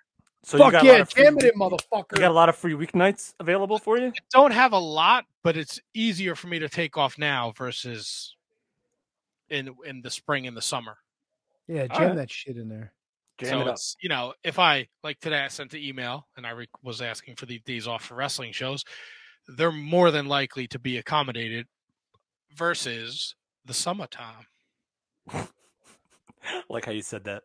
So 0.45 0.57
you 0.57 0.65
Fuck 0.65 0.73
got 0.73 0.85
yeah, 0.85 1.05
free 1.05 1.23
jam 1.23 1.39
it 1.39 1.45
in, 1.45 1.59
motherfucker. 1.59 2.13
You 2.13 2.19
got 2.19 2.31
a 2.31 2.35
lot 2.35 2.49
of 2.49 2.57
free 2.57 2.75
weeknights 2.75 3.35
available 3.39 3.79
for 3.79 3.99
you. 3.99 4.13
Don't 4.33 4.51
have 4.51 4.73
a 4.73 4.79
lot, 4.79 5.25
but 5.43 5.57
it's 5.57 5.81
easier 5.95 6.35
for 6.35 6.49
me 6.49 6.59
to 6.59 6.69
take 6.69 6.97
off 6.97 7.17
now 7.17 7.53
versus 7.57 8.37
in 9.49 9.71
in 9.87 10.03
the 10.03 10.11
spring 10.11 10.47
and 10.47 10.57
the 10.57 10.63
summer. 10.63 10.97
Yeah, 11.69 11.87
jam 11.87 12.09
right. 12.09 12.17
that 12.17 12.31
shit 12.31 12.57
in 12.57 12.69
there. 12.69 12.93
Jam 13.43 13.63
so 13.63 13.69
it 13.69 13.73
it's 13.73 13.97
you 14.03 14.09
know 14.09 14.35
if 14.45 14.59
I 14.59 14.89
like 15.03 15.21
today 15.21 15.41
I 15.41 15.49
sent 15.49 15.71
the 15.71 15.87
email 15.89 16.27
and 16.37 16.47
I 16.47 16.51
re- 16.51 16.69
was 16.83 17.01
asking 17.03 17.37
for 17.37 17.47
the 17.47 17.61
days 17.61 17.87
off 17.87 18.05
for 18.05 18.15
wrestling 18.15 18.53
shows, 18.53 18.85
they're 19.57 19.73
more 19.73 20.11
than 20.11 20.27
likely 20.27 20.67
to 20.69 20.79
be 20.79 20.99
accommodated 20.99 21.67
versus 22.57 23.35
the 23.65 23.75
summertime. 23.75 24.47
like 26.69 26.85
how 26.85 26.93
you 26.93 27.03
said 27.03 27.25
that. 27.25 27.43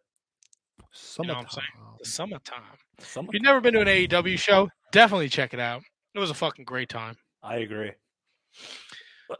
You 1.19 1.27
know 1.27 1.35
what 1.35 1.43
I'm 1.43 1.49
saying? 1.49 1.67
The 1.99 2.09
summertime. 2.09 2.61
If 2.99 3.05
Summertime. 3.07 3.33
you've 3.33 3.43
never 3.43 3.61
been 3.61 3.73
to 3.73 3.81
an 3.81 3.87
AEW 3.87 4.39
show, 4.39 4.69
definitely 4.91 5.29
check 5.29 5.53
it 5.53 5.59
out. 5.59 5.83
It 6.15 6.19
was 6.19 6.31
a 6.31 6.33
fucking 6.33 6.65
great 6.65 6.89
time. 6.89 7.15
I 7.43 7.57
agree. 7.57 7.91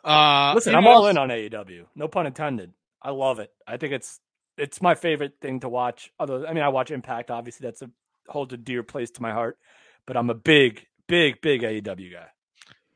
Uh, 0.04 0.52
Listen, 0.54 0.76
I'm 0.76 0.86
all 0.86 1.04
what 1.04 1.12
in 1.12 1.18
on 1.18 1.30
AEW. 1.30 1.86
No 1.96 2.08
pun 2.08 2.28
intended. 2.28 2.74
I 3.02 3.12
love 3.12 3.40
it. 3.40 3.50
I 3.66 3.78
think 3.78 3.94
it's 3.94 4.20
it's 4.58 4.82
my 4.82 4.96
favorite 4.96 5.34
thing 5.42 5.60
to 5.62 5.70
watch. 5.70 6.12
Other, 6.20 6.46
I 6.48 6.54
mean, 6.54 6.64
I 6.64 6.70
watch 6.70 6.92
Impact. 6.92 7.32
Obviously, 7.32 7.66
that's 7.66 7.82
a 7.82 7.90
holds 8.28 8.54
a 8.54 8.58
dear 8.58 8.84
place 8.84 9.12
to 9.12 9.22
my 9.22 9.32
heart. 9.32 9.58
But 10.06 10.18
I'm 10.18 10.30
a 10.30 10.36
big, 10.36 10.86
big, 11.08 11.42
big 11.42 11.62
AEW 11.62 12.14
guy. 12.14 12.28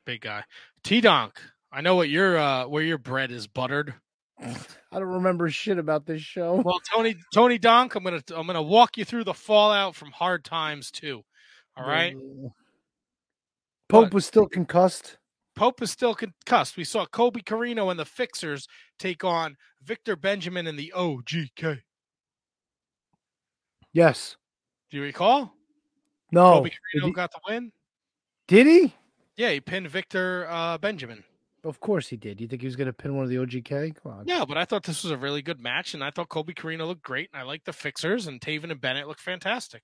Big 0.05 0.21
guy. 0.21 0.43
T 0.83 1.01
Donk. 1.01 1.39
I 1.71 1.81
know 1.81 1.95
what 1.95 2.09
your 2.09 2.37
uh 2.37 2.67
where 2.67 2.83
your 2.83 2.97
bread 2.97 3.31
is 3.31 3.47
buttered. 3.47 3.93
I 4.39 4.99
don't 4.99 5.03
remember 5.03 5.49
shit 5.49 5.77
about 5.77 6.05
this 6.05 6.21
show. 6.21 6.61
Well, 6.65 6.81
Tony 6.93 7.15
Tony 7.33 7.57
Donk, 7.57 7.95
I'm 7.95 8.03
gonna 8.03 8.23
I'm 8.35 8.47
gonna 8.47 8.61
walk 8.61 8.97
you 8.97 9.05
through 9.05 9.25
the 9.25 9.33
fallout 9.33 9.95
from 9.95 10.11
hard 10.11 10.43
times 10.43 10.91
too. 10.91 11.23
All 11.77 11.87
right. 11.87 12.15
Pope 13.87 14.13
was 14.13 14.25
still 14.25 14.47
concussed. 14.47 15.17
Pope 15.61 15.83
is 15.83 15.91
still 15.91 16.15
concussed. 16.15 16.75
We 16.75 16.83
saw 16.83 17.05
Colby 17.05 17.43
Corino 17.43 17.91
and 17.91 17.99
the 17.99 18.03
Fixers 18.03 18.67
take 18.97 19.23
on 19.23 19.57
Victor 19.83 20.15
Benjamin 20.15 20.65
and 20.65 20.75
the 20.75 20.91
OGK. 20.97 21.81
Yes. 23.93 24.37
Do 24.89 24.97
you 24.97 25.03
recall? 25.03 25.53
No. 26.31 26.53
Colby 26.53 26.71
Corino 26.71 27.05
he, 27.05 27.11
got 27.11 27.31
the 27.31 27.39
win. 27.47 27.71
did 28.47 28.65
he? 28.65 28.91
Yeah, 29.37 29.51
he 29.51 29.59
pinned 29.59 29.87
Victor 29.87 30.47
uh, 30.49 30.79
Benjamin. 30.79 31.23
Of 31.63 31.79
course 31.79 32.07
he 32.07 32.17
did. 32.17 32.41
You 32.41 32.47
think 32.47 32.63
he 32.63 32.67
was 32.67 32.75
gonna 32.75 32.91
pin 32.91 33.13
one 33.13 33.25
of 33.25 33.29
the 33.29 33.35
OGK? 33.35 34.01
Come 34.01 34.13
on. 34.13 34.25
No, 34.25 34.47
but 34.47 34.57
I 34.57 34.65
thought 34.65 34.81
this 34.81 35.03
was 35.03 35.11
a 35.11 35.17
really 35.17 35.43
good 35.43 35.59
match, 35.59 35.93
and 35.93 36.03
I 36.03 36.09
thought 36.09 36.29
Colby 36.29 36.55
Corino 36.55 36.87
looked 36.87 37.03
great, 37.03 37.29
and 37.31 37.39
I 37.39 37.45
liked 37.45 37.67
the 37.67 37.73
Fixers, 37.73 38.25
and 38.25 38.41
Taven 38.41 38.71
and 38.71 38.81
Bennett 38.81 39.07
looked 39.07 39.21
fantastic. 39.21 39.83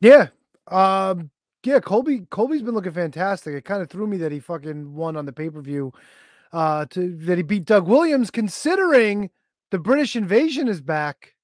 Yeah. 0.00 0.28
Um 0.68 1.32
yeah, 1.64 1.80
Colby 1.80 2.26
Colby's 2.30 2.62
been 2.62 2.74
looking 2.74 2.92
fantastic. 2.92 3.54
It 3.54 3.64
kind 3.64 3.82
of 3.82 3.90
threw 3.90 4.06
me 4.06 4.16
that 4.18 4.32
he 4.32 4.40
fucking 4.40 4.94
won 4.94 5.16
on 5.16 5.26
the 5.26 5.32
pay-per-view. 5.32 5.92
Uh 6.52 6.84
to 6.86 7.16
that 7.18 7.38
he 7.38 7.42
beat 7.42 7.64
Doug 7.64 7.86
Williams 7.86 8.30
considering 8.30 9.30
the 9.70 9.78
British 9.78 10.16
invasion 10.16 10.68
is 10.68 10.80
back. 10.80 11.34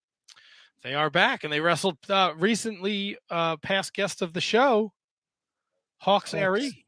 They 0.83 0.95
are 0.95 1.11
back, 1.11 1.43
and 1.43 1.53
they 1.53 1.61
wrestled 1.61 1.99
uh, 2.09 2.33
recently. 2.37 3.17
Uh, 3.31 3.57
past 3.57 3.93
guest 3.95 4.23
of 4.23 4.33
the 4.33 4.41
show, 4.41 4.93
Hawks. 5.99 6.33
Airy. 6.35 6.87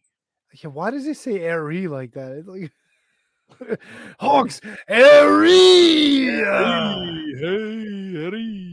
Yeah, 0.53 0.71
why 0.71 0.91
does 0.91 1.05
he 1.05 1.15
say 1.15 1.41
airy 1.41 1.89
like 1.89 2.13
that? 2.13 2.33
It's 2.33 2.49
like 2.49 2.71
Hawks 4.21 4.61
area. 4.89 6.45
Hey, 7.37 7.47
Airy. 8.17 8.69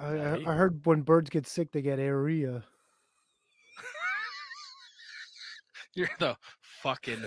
I, 0.00 0.06
I 0.06 0.34
I 0.46 0.54
heard 0.54 0.84
when 0.86 1.02
birds 1.02 1.30
get 1.30 1.46
sick, 1.46 1.72
they 1.72 1.82
get 1.82 1.98
area. 1.98 2.64
You're 5.94 6.10
the 6.18 6.36
fucking 6.82 7.24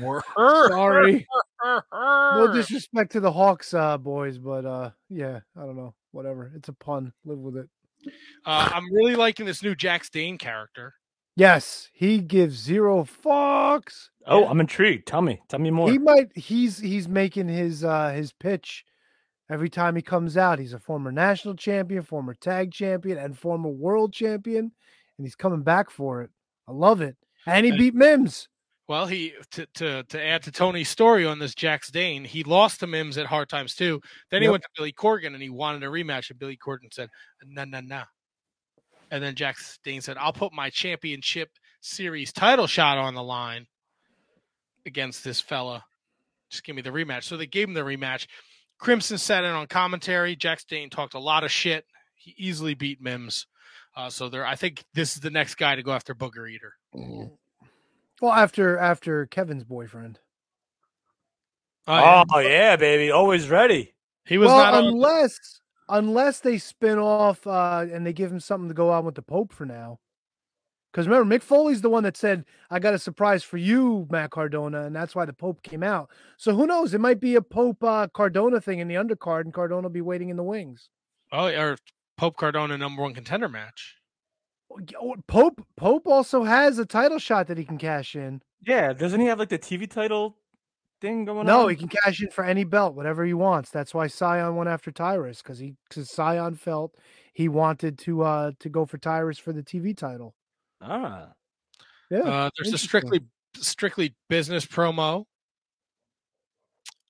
worst. 0.00 0.26
Sorry. 0.36 1.26
No 1.64 2.52
disrespect 2.52 3.12
to 3.12 3.20
the 3.20 3.32
Hawks 3.32 3.74
uh, 3.74 3.98
boys, 3.98 4.38
but 4.38 4.64
uh, 4.64 4.90
yeah, 5.08 5.40
I 5.56 5.60
don't 5.60 5.76
know. 5.76 5.94
Whatever. 6.12 6.52
It's 6.54 6.68
a 6.68 6.72
pun. 6.72 7.12
Live 7.24 7.38
with 7.38 7.56
it. 7.56 7.68
Uh, 8.46 8.70
I'm 8.72 8.92
really 8.92 9.16
liking 9.16 9.46
this 9.46 9.62
new 9.62 9.74
Jax 9.74 10.10
Dane 10.10 10.38
character. 10.38 10.94
Yes, 11.36 11.90
he 11.92 12.18
gives 12.20 12.56
zero 12.56 13.02
fucks. 13.04 14.10
Oh, 14.26 14.46
I'm 14.46 14.60
intrigued. 14.60 15.08
Tell 15.08 15.22
me. 15.22 15.40
Tell 15.48 15.58
me 15.58 15.70
more. 15.70 15.90
He 15.90 15.98
might. 15.98 16.28
He's 16.36 16.78
he's 16.78 17.08
making 17.08 17.48
his 17.48 17.82
uh 17.82 18.10
his 18.10 18.32
pitch 18.32 18.84
every 19.50 19.68
time 19.68 19.96
he 19.96 20.02
comes 20.02 20.36
out. 20.36 20.60
He's 20.60 20.72
a 20.72 20.78
former 20.78 21.10
national 21.10 21.56
champion, 21.56 22.02
former 22.02 22.34
tag 22.34 22.70
champion, 22.72 23.18
and 23.18 23.36
former 23.36 23.70
world 23.70 24.12
champion, 24.12 24.70
and 25.18 25.26
he's 25.26 25.34
coming 25.34 25.62
back 25.62 25.90
for 25.90 26.22
it. 26.22 26.30
I 26.68 26.72
love 26.72 27.00
it. 27.00 27.16
And 27.46 27.64
he 27.66 27.70
And- 27.70 27.78
beat 27.78 27.94
Mims. 27.94 28.48
Well, 28.86 29.06
he 29.06 29.32
to 29.52 29.64
to 29.76 30.02
to 30.04 30.22
add 30.22 30.42
to 30.42 30.52
Tony's 30.52 30.90
story 30.90 31.24
on 31.24 31.38
this 31.38 31.54
Jax 31.54 31.90
Dane, 31.90 32.22
he 32.22 32.44
lost 32.44 32.80
to 32.80 32.86
Mims 32.86 33.16
at 33.16 33.24
Hard 33.24 33.48
Times 33.48 33.74
too. 33.74 34.00
Then 34.30 34.42
he 34.42 34.46
Yep. 34.46 34.50
went 34.52 34.62
to 34.64 34.68
Billy 34.76 34.92
Corgan 34.92 35.28
and 35.32 35.40
he 35.42 35.48
wanted 35.48 35.82
a 35.84 35.86
rematch, 35.86 36.28
and 36.28 36.38
Billy 36.38 36.58
Corgan 36.58 36.92
said, 36.92 37.08
"No, 37.46 37.64
no, 37.64 37.80
no." 37.80 38.04
And 39.10 39.24
then 39.24 39.36
Jax 39.36 39.78
Dane 39.84 40.02
said, 40.02 40.18
"I'll 40.18 40.34
put 40.34 40.52
my 40.52 40.68
championship 40.68 41.50
series 41.80 42.30
title 42.30 42.66
shot 42.66 42.98
on 42.98 43.14
the 43.14 43.22
line 43.22 43.66
against 44.84 45.24
this 45.24 45.40
fella. 45.40 45.82
Just 46.50 46.62
give 46.64 46.76
me 46.76 46.82
the 46.82 46.90
rematch. 46.90 47.24
So 47.24 47.38
they 47.38 47.46
gave 47.46 47.68
him 47.68 47.74
the 47.74 47.80
rematch. 47.80 48.26
Crimson 48.78 49.16
sat 49.16 49.44
in 49.44 49.50
on 49.50 49.66
commentary. 49.66 50.36
Jax 50.36 50.64
Dane 50.64 50.90
talked 50.90 51.14
a 51.14 51.18
lot 51.18 51.42
of 51.42 51.50
shit. 51.50 51.86
He 52.16 52.34
easily 52.36 52.74
beat 52.74 53.00
Mims. 53.00 53.46
Uh, 53.96 54.10
so 54.10 54.28
there, 54.28 54.44
I 54.44 54.56
think 54.56 54.84
this 54.94 55.14
is 55.14 55.20
the 55.20 55.30
next 55.30 55.54
guy 55.54 55.76
to 55.76 55.82
go 55.82 55.92
after 55.92 56.14
Booger 56.14 56.50
Eater. 56.50 56.74
Well, 58.20 58.32
after 58.32 58.78
after 58.78 59.26
Kevin's 59.26 59.64
boyfriend. 59.64 60.18
Oh, 61.86 62.24
yeah, 62.38 62.76
baby, 62.76 63.10
always 63.10 63.48
ready. 63.48 63.94
He 64.24 64.38
was 64.38 64.48
well, 64.48 64.86
unless 64.86 65.60
unless 65.88 66.40
they 66.40 66.58
spin 66.58 66.98
off 66.98 67.46
uh, 67.46 67.84
and 67.92 68.06
they 68.06 68.12
give 68.12 68.32
him 68.32 68.40
something 68.40 68.68
to 68.68 68.74
go 68.74 68.90
on 68.90 69.04
with 69.04 69.16
the 69.16 69.22
Pope 69.22 69.52
for 69.52 69.66
now. 69.66 69.98
Because 70.90 71.08
remember, 71.08 71.36
Mick 71.36 71.42
Foley's 71.42 71.82
the 71.82 71.90
one 71.90 72.04
that 72.04 72.16
said, 72.16 72.44
"I 72.70 72.78
got 72.78 72.94
a 72.94 72.98
surprise 72.98 73.42
for 73.42 73.58
you, 73.58 74.06
Matt 74.10 74.30
Cardona," 74.30 74.84
and 74.84 74.96
that's 74.96 75.14
why 75.14 75.24
the 75.24 75.32
Pope 75.32 75.62
came 75.62 75.82
out. 75.82 76.08
So 76.38 76.54
who 76.54 76.66
knows? 76.66 76.94
It 76.94 77.00
might 77.00 77.20
be 77.20 77.34
a 77.34 77.42
Pope 77.42 77.82
uh, 77.82 78.06
Cardona 78.08 78.60
thing 78.60 78.78
in 78.78 78.88
the 78.88 78.94
undercard, 78.94 79.42
and 79.42 79.52
Cardona 79.52 79.82
will 79.82 79.90
be 79.90 80.00
waiting 80.00 80.30
in 80.30 80.36
the 80.36 80.42
wings. 80.42 80.88
Oh, 81.32 81.48
or 81.48 81.76
Pope 82.16 82.36
Cardona 82.36 82.78
number 82.78 83.02
one 83.02 83.14
contender 83.14 83.48
match. 83.48 83.96
Pope 85.28 85.66
Pope 85.76 86.06
also 86.06 86.44
has 86.44 86.78
a 86.78 86.86
title 86.86 87.18
shot 87.18 87.46
that 87.46 87.58
he 87.58 87.64
can 87.64 87.78
cash 87.78 88.16
in. 88.16 88.42
Yeah, 88.66 88.92
doesn't 88.92 89.20
he 89.20 89.26
have 89.26 89.38
like 89.38 89.48
the 89.48 89.58
TV 89.58 89.88
title 89.88 90.36
thing 91.00 91.24
going 91.24 91.40
on? 91.40 91.46
No, 91.46 91.68
he 91.68 91.76
can 91.76 91.88
cash 91.88 92.22
in 92.22 92.30
for 92.30 92.44
any 92.44 92.64
belt, 92.64 92.94
whatever 92.94 93.24
he 93.24 93.34
wants. 93.34 93.70
That's 93.70 93.94
why 93.94 94.06
Cyon 94.06 94.54
went 94.56 94.68
after 94.68 94.90
Tyrus 94.90 95.42
because 95.42 95.58
he 95.58 95.74
because 95.88 96.08
Cyon 96.08 96.58
felt 96.58 96.96
he 97.32 97.48
wanted 97.48 97.98
to 98.00 98.22
uh 98.22 98.52
to 98.60 98.68
go 98.68 98.86
for 98.86 98.98
Tyrus 98.98 99.38
for 99.38 99.52
the 99.52 99.62
TV 99.62 99.96
title. 99.96 100.34
Ah, 100.80 101.28
yeah. 102.10 102.20
Uh, 102.20 102.50
there's 102.56 102.74
a 102.74 102.78
strictly 102.78 103.20
strictly 103.56 104.14
business 104.28 104.66
promo. 104.66 105.26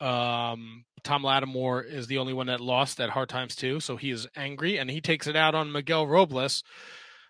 Um, 0.00 0.84
Tom 1.04 1.22
Latimer 1.22 1.82
is 1.82 2.06
the 2.06 2.18
only 2.18 2.32
one 2.32 2.46
that 2.48 2.60
lost 2.60 3.00
at 3.00 3.10
Hard 3.10 3.28
Times 3.28 3.54
too, 3.54 3.80
so 3.80 3.96
he 3.96 4.10
is 4.10 4.26
angry 4.34 4.78
and 4.78 4.90
he 4.90 5.00
takes 5.00 5.26
it 5.26 5.36
out 5.36 5.54
on 5.54 5.70
Miguel 5.70 6.06
Robles. 6.06 6.64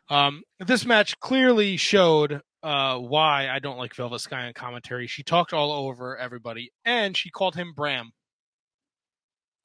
Um, 0.08 0.42
this 0.58 0.86
match 0.86 1.18
clearly 1.20 1.76
showed 1.76 2.40
uh, 2.62 2.98
why 2.98 3.48
I 3.48 3.58
don't 3.58 3.76
like 3.76 3.94
Velvet 3.94 4.20
Sky 4.20 4.46
on 4.46 4.52
commentary. 4.54 5.06
She 5.06 5.22
talked 5.22 5.52
all 5.52 5.72
over 5.72 6.16
everybody 6.16 6.70
and 6.84 7.16
she 7.16 7.30
called 7.30 7.54
him 7.54 7.72
Bram. 7.74 8.12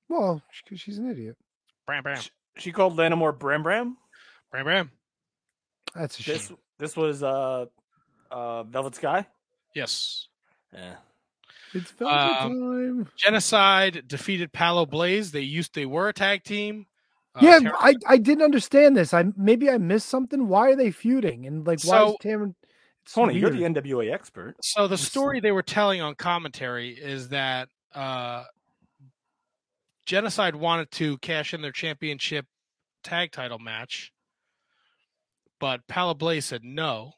Well, 0.09 0.41
because 0.63 0.81
she's 0.81 0.97
an 0.97 1.09
idiot. 1.09 1.37
Bram 1.85 2.03
Bram. 2.03 2.21
She 2.57 2.71
called 2.71 2.97
Latimer 2.97 3.31
Bram 3.31 3.63
Bram. 3.63 3.97
Bram 4.51 4.65
Bram. 4.65 4.91
That's 5.95 6.19
a 6.19 6.23
shame. 6.23 6.35
This 6.35 6.51
this 6.77 6.97
was 6.97 7.23
uh 7.23 7.65
uh 8.31 8.63
Velvet 8.63 8.95
Sky. 8.95 9.25
Yes. 9.75 10.27
Yeah. 10.73 10.95
It's 11.73 11.91
Velvet 11.91 12.13
Um, 12.15 13.05
time. 13.05 13.09
Jennacide 13.17 14.07
defeated 14.07 14.51
Paola 14.53 14.85
Blaze. 14.85 15.31
They 15.31 15.41
used 15.41 15.75
they 15.75 15.85
were 15.85 16.09
a 16.09 16.13
tag 16.13 16.43
team. 16.43 16.87
Uh, 17.35 17.39
yeah, 17.43 17.59
Ter- 17.59 17.73
I, 17.79 17.93
I 18.07 18.17
didn't 18.17 18.43
understand 18.43 18.97
this. 18.97 19.13
I 19.13 19.25
maybe 19.37 19.69
I 19.69 19.77
missed 19.77 20.09
something. 20.09 20.47
Why 20.47 20.71
are 20.71 20.75
they 20.75 20.91
feuding? 20.91 21.45
And 21.45 21.65
like, 21.67 21.81
why 21.83 22.03
is 22.03 22.11
So- 22.11 22.17
Cameron? 22.21 22.55
It's 23.03 23.13
Tony, 23.13 23.39
you're 23.39 23.49
the 23.49 23.61
NWA 23.63 24.13
expert. 24.13 24.55
So 24.61 24.87
the 24.87 24.97
story 24.97 25.39
they 25.39 25.51
were 25.51 25.63
telling 25.63 25.99
on 26.01 26.13
commentary 26.15 26.89
is 26.91 27.29
that 27.29 27.69
uh, 27.95 28.43
Jennacide 30.07 30.55
wanted 30.55 30.91
to 30.91 31.17
cash 31.19 31.53
in 31.53 31.61
their 31.61 31.71
championship 31.71 32.45
tag 33.03 33.31
title 33.31 33.57
match, 33.57 34.11
but 35.59 35.87
Paola 35.87 36.13
Blaze 36.15 36.45
said 36.45 36.63
no 36.63 37.13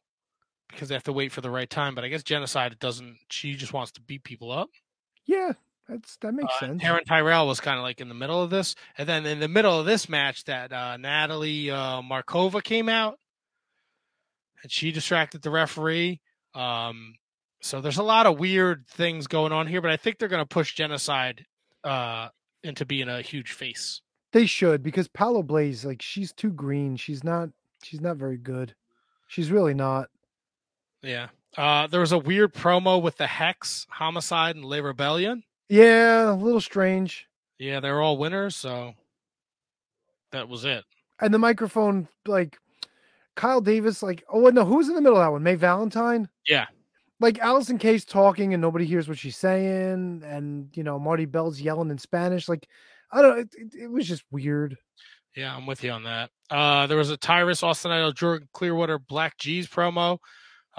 because 0.71 0.89
they 0.89 0.95
have 0.95 1.03
to 1.03 1.13
wait 1.13 1.31
for 1.31 1.41
the 1.41 1.49
right 1.49 1.69
time. 1.69 1.95
But 1.95 2.03
I 2.03 2.07
guess 2.07 2.23
Jennacide 2.23 2.79
doesn't. 2.79 3.17
She 3.29 3.55
just 3.55 3.73
wants 3.73 3.91
to 3.93 4.01
beat 4.01 4.23
people 4.23 4.51
up. 4.51 4.69
Yeah, 5.25 5.53
that's 5.87 6.17
that 6.17 6.33
makes 6.33 6.53
Uh, 6.57 6.59
sense. 6.67 6.83
Taryn 6.83 7.05
Terrell 7.05 7.47
was 7.47 7.59
kind 7.59 7.77
of 7.77 7.83
like 7.83 8.01
in 8.01 8.09
the 8.09 8.15
middle 8.15 8.41
of 8.41 8.49
this, 8.49 8.75
and 8.97 9.07
then 9.07 9.25
in 9.25 9.39
the 9.39 9.47
middle 9.47 9.79
of 9.79 9.85
this 9.85 10.09
match, 10.09 10.43
that 10.45 10.71
uh, 10.73 10.97
Natalie 10.97 11.69
uh, 11.69 12.01
Markova 12.01 12.63
came 12.63 12.89
out, 12.89 13.19
and 14.63 14.71
she 14.71 14.91
distracted 14.91 15.41
the 15.41 15.49
referee. 15.51 16.21
Um, 16.53 17.15
so 17.61 17.79
there's 17.79 17.97
a 17.99 18.03
lot 18.03 18.25
of 18.25 18.39
weird 18.39 18.87
things 18.87 19.27
going 19.27 19.51
on 19.51 19.67
here, 19.67 19.81
but 19.81 19.91
I 19.91 19.97
think 19.97 20.17
they're 20.17 20.27
going 20.27 20.41
to 20.43 20.45
push 20.47 20.75
Jennacide 20.75 21.45
uh, 21.83 22.29
into 22.63 22.85
being 22.85 23.07
a 23.07 23.21
huge 23.21 23.51
face. 23.51 24.01
They 24.33 24.45
should 24.45 24.81
because 24.81 25.07
Paola 25.07 25.43
Blaze, 25.43 25.85
like, 25.85 26.01
she's 26.01 26.31
too 26.33 26.51
green. 26.51 26.95
She's 26.95 27.23
not. 27.23 27.49
She's 27.83 28.01
not 28.01 28.17
very 28.17 28.37
good. 28.37 28.75
She's 29.27 29.51
really 29.51 29.73
not. 29.73 30.09
Yeah. 31.01 31.29
Uh, 31.57 31.87
there 31.87 31.99
was 31.99 32.11
a 32.11 32.17
weird 32.17 32.53
promo 32.53 33.01
with 33.01 33.17
the 33.17 33.27
Hex, 33.27 33.85
Homicide, 33.89 34.55
and 34.55 34.65
Le 34.65 34.81
Rebellion. 34.81 35.43
Yeah, 35.69 36.31
a 36.31 36.33
little 36.33 36.61
strange. 36.61 37.27
Yeah, 37.59 37.79
they're 37.79 38.01
all 38.01 38.17
winners, 38.17 38.55
so 38.55 38.93
that 40.31 40.47
was 40.47 40.65
it. 40.65 40.83
And 41.19 41.33
the 41.33 41.39
microphone, 41.39 42.07
like, 42.25 42.57
Kyle 43.35 43.61
Davis, 43.61 44.01
like, 44.01 44.23
oh 44.31 44.49
no, 44.49 44.65
who's 44.65 44.89
in 44.89 44.95
the 44.95 45.01
middle 45.01 45.17
of 45.17 45.23
that 45.25 45.31
one? 45.31 45.43
May 45.43 45.55
Valentine. 45.55 46.27
Yeah. 46.47 46.65
like 47.19 47.35
Allysin 47.37 47.79
Kay 47.79 47.99
talking 47.99 48.53
and 48.53 48.61
nobody 48.61 48.85
hears 48.85 49.07
what 49.07 49.17
she's 49.17 49.37
saying, 49.37 50.23
and 50.25 50.69
you 50.75 50.83
know 50.83 50.99
Marti 50.99 51.25
Belle's 51.25 51.61
yelling 51.61 51.89
in 51.91 51.97
Spanish. 51.97 52.49
Like 52.49 52.67
I 53.11 53.21
don't, 53.21 53.39
it, 53.39 53.49
it, 53.53 53.83
it 53.83 53.91
was 53.91 54.07
just 54.07 54.23
weird. 54.31 54.75
Yeah, 55.35 55.55
I'm 55.55 55.65
with 55.65 55.83
you 55.83 55.91
on 55.91 56.03
that. 56.03 56.29
Uh, 56.49 56.87
there 56.87 56.97
was 56.97 57.09
a 57.09 57.17
Tyrus 57.17 57.63
Austin 57.63 57.91
Idol 57.91 58.11
Jordan 58.11 58.49
Clearwater 58.53 58.99
Black 58.99 59.37
G's 59.37 59.67
promo 59.67 60.17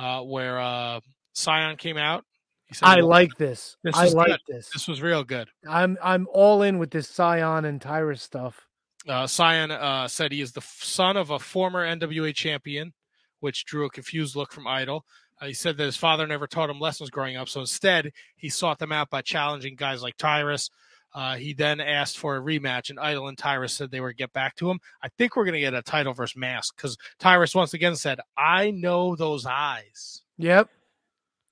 uh, 0.02 0.20
where 0.22 0.60
uh, 0.60 1.00
Cyon 1.34 1.78
came 1.78 1.96
out. 1.96 2.24
He 2.66 2.74
said, 2.74 2.86
I 2.86 2.96
"Well, 2.96 3.08
like 3.08 3.36
this. 3.38 3.76
This 3.84 3.94
I 3.96 4.08
like 4.08 4.28
good. 4.28 4.40
this. 4.48 4.70
This 4.72 4.88
was 4.88 5.00
real 5.00 5.22
good. 5.22 5.48
I'm 5.68 5.96
I'm 6.02 6.26
all 6.32 6.62
in 6.62 6.78
with 6.78 6.90
this 6.90 7.06
Cyon 7.06 7.64
and 7.64 7.80
Tyrus 7.80 8.22
stuff. 8.22 8.66
Uh, 9.06 9.26
Cyon 9.26 9.70
uh, 9.70 10.08
said 10.08 10.32
he 10.32 10.40
is 10.40 10.52
the 10.52 10.60
son 10.60 11.16
of 11.16 11.30
a 11.30 11.38
former 11.38 11.86
NWA 11.86 12.34
champion, 12.34 12.92
which 13.40 13.64
drew 13.64 13.84
a 13.84 13.90
confused 13.90 14.34
look 14.34 14.52
from 14.52 14.66
Idol. 14.66 15.04
Uh, 15.40 15.46
he 15.46 15.52
said 15.52 15.76
that 15.76 15.84
his 15.84 15.96
father 15.96 16.26
never 16.26 16.46
taught 16.46 16.70
him 16.70 16.80
lessons 16.80 17.10
growing 17.10 17.36
up, 17.36 17.48
so 17.48 17.60
instead 17.60 18.12
he 18.36 18.48
sought 18.48 18.78
them 18.78 18.92
out 18.92 19.10
by 19.10 19.22
challenging 19.22 19.76
guys 19.76 20.02
like 20.02 20.16
Tyrus. 20.16 20.70
Uh, 21.14 21.36
he 21.36 21.52
then 21.52 21.80
asked 21.80 22.18
for 22.18 22.36
a 22.36 22.40
rematch, 22.40 22.90
and 22.90 22.98
Idol 22.98 23.28
and 23.28 23.36
Tyrus 23.36 23.74
said 23.74 23.90
they 23.90 24.00
would 24.00 24.16
get 24.16 24.32
back 24.32 24.56
to 24.56 24.70
him. 24.70 24.80
I 25.02 25.08
think 25.18 25.36
we're 25.36 25.44
going 25.44 25.54
to 25.54 25.60
get 25.60 25.74
a 25.74 25.82
title 25.82 26.14
versus 26.14 26.36
mask 26.36 26.76
because 26.76 26.96
Tyrus 27.18 27.54
once 27.54 27.74
again 27.74 27.96
said, 27.96 28.20
"I 28.36 28.70
know 28.70 29.14
those 29.14 29.44
eyes." 29.46 30.22
Yep. 30.38 30.70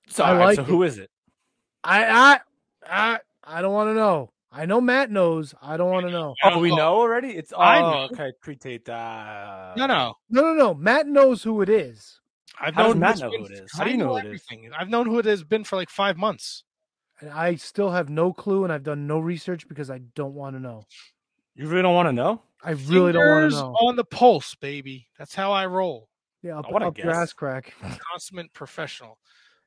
So, 0.09 0.25
I 0.25 0.31
all 0.31 0.37
right, 0.37 0.45
like 0.47 0.57
so 0.57 0.63
it. 0.63 0.69
who 0.69 0.83
is 0.83 0.99
it? 0.99 1.11
I 1.85 2.05
I 2.05 2.41
I, 2.89 3.19
I 3.45 3.63
don't 3.63 3.75
want 3.75 3.91
to 3.91 3.95
know. 3.95 4.33
I 4.53 4.67
know 4.67 4.81
Matt 4.81 5.11
knows. 5.11 5.55
I 5.63 5.77
don't 5.77 5.91
want 5.91 6.07
to 6.07 6.13
know. 6.13 6.35
Oh, 6.43 6.59
we 6.59 6.75
know 6.75 6.95
already. 6.95 7.29
It's 7.29 7.53
oh, 7.53 7.61
I 7.61 7.81
know. 7.81 8.09
okay. 8.13 8.33
Pre-taped. 8.41 8.89
Uh, 8.89 9.75
No, 9.77 9.87
no, 9.87 10.15
No, 10.29 10.43
no, 10.43 10.55
no. 10.55 10.75
Matt 10.75 11.07
knows 11.07 11.43
who 11.43 11.63
it 11.63 11.69
is. 11.69 12.19
I've 12.61 12.75
How 12.75 12.85
does 12.85 12.95
known 12.95 13.01
Matt 13.01 13.11
it's 13.13 13.21
know 13.21 13.31
who 13.31 13.45
it 13.45 13.53
is? 13.53 13.71
How 13.73 13.85
do 13.85 13.91
I 13.91 13.93
you 13.93 13.99
know 13.99 14.09
who 14.09 14.17
it 14.17 14.21
is? 14.21 14.27
everything. 14.27 14.71
I've 14.77 14.89
known 14.89 15.07
who 15.07 15.19
it 15.21 15.25
has 15.27 15.45
been 15.45 15.63
for 15.63 15.77
like 15.77 15.89
five 15.89 16.17
months. 16.17 16.65
And 17.21 17.31
I 17.31 17.57
still 17.57 17.91
have 17.91 18.09
no 18.09 18.33
clue, 18.33 18.65
and 18.65 18.73
I've 18.73 18.83
done 18.83 19.07
no 19.07 19.19
research 19.19 19.69
because 19.69 19.91
I 19.91 19.99
don't 20.15 20.35
want 20.35 20.57
to 20.57 20.61
know. 20.61 20.87
You 21.55 21.67
really 21.67 21.83
don't 21.83 21.95
want 21.95 22.09
to 22.09 22.13
know? 22.13 22.43
I 22.63 22.73
really 22.73 23.13
don't 23.13 23.29
want 23.29 23.51
to 23.53 23.57
know. 23.57 23.73
on 23.81 23.97
the 23.97 24.05
pulse, 24.05 24.55
baby. 24.55 25.07
That's 25.19 25.35
how 25.35 25.53
I 25.53 25.67
roll. 25.67 26.09
Yeah, 26.43 26.59
up, 26.59 26.67
I 26.73 26.85
up 26.85 26.97
your 26.97 27.09
guess. 27.09 27.17
ass 27.17 27.33
crack. 27.33 27.75
Consummate 28.13 28.53
professional. 28.55 29.19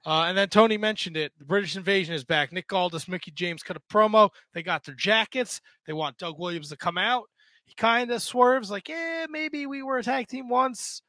Uh, 0.06 0.26
and 0.28 0.38
then 0.38 0.50
Tony 0.50 0.78
mentioned 0.78 1.16
it. 1.16 1.32
The 1.38 1.46
British 1.46 1.76
Invasion 1.76 2.14
is 2.14 2.26
back. 2.26 2.52
Nick 2.52 2.72
Aldis, 2.74 3.08
Mickie 3.08 3.32
James 3.32 3.64
cut 3.64 3.78
a 3.78 3.82
promo. 3.94 4.30
They 4.54 4.62
got 4.64 4.84
their 4.84 4.96
jackets. 4.96 5.62
They 5.88 5.94
want 5.94 6.18
Doug 6.18 6.38
Williams 6.40 6.70
to 6.70 6.78
come 6.78 6.98
out. 6.98 7.26
He 7.66 7.74
kind 7.76 8.12
of 8.12 8.22
swerves, 8.22 8.70
like, 8.70 8.90
"Yeah, 8.90 9.28
maybe 9.30 9.66
we 9.66 9.82
were 9.82 9.98
a 9.98 10.04
tag 10.04 10.28
team 10.28 10.50
once," 10.50 11.02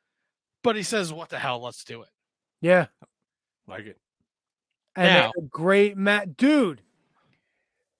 but 0.62 0.76
he 0.76 0.84
says, 0.84 1.12
"What 1.12 1.28
the 1.28 1.38
hell? 1.38 1.60
Let's 1.60 1.82
do 1.82 2.02
it." 2.02 2.08
Yeah, 2.60 2.86
Like 3.66 3.86
it. 3.86 3.98
And 4.96 5.06
Now- 5.12 5.32
a 5.36 5.42
great 5.42 5.96
Matt, 5.96 6.36
dude. 6.36 6.82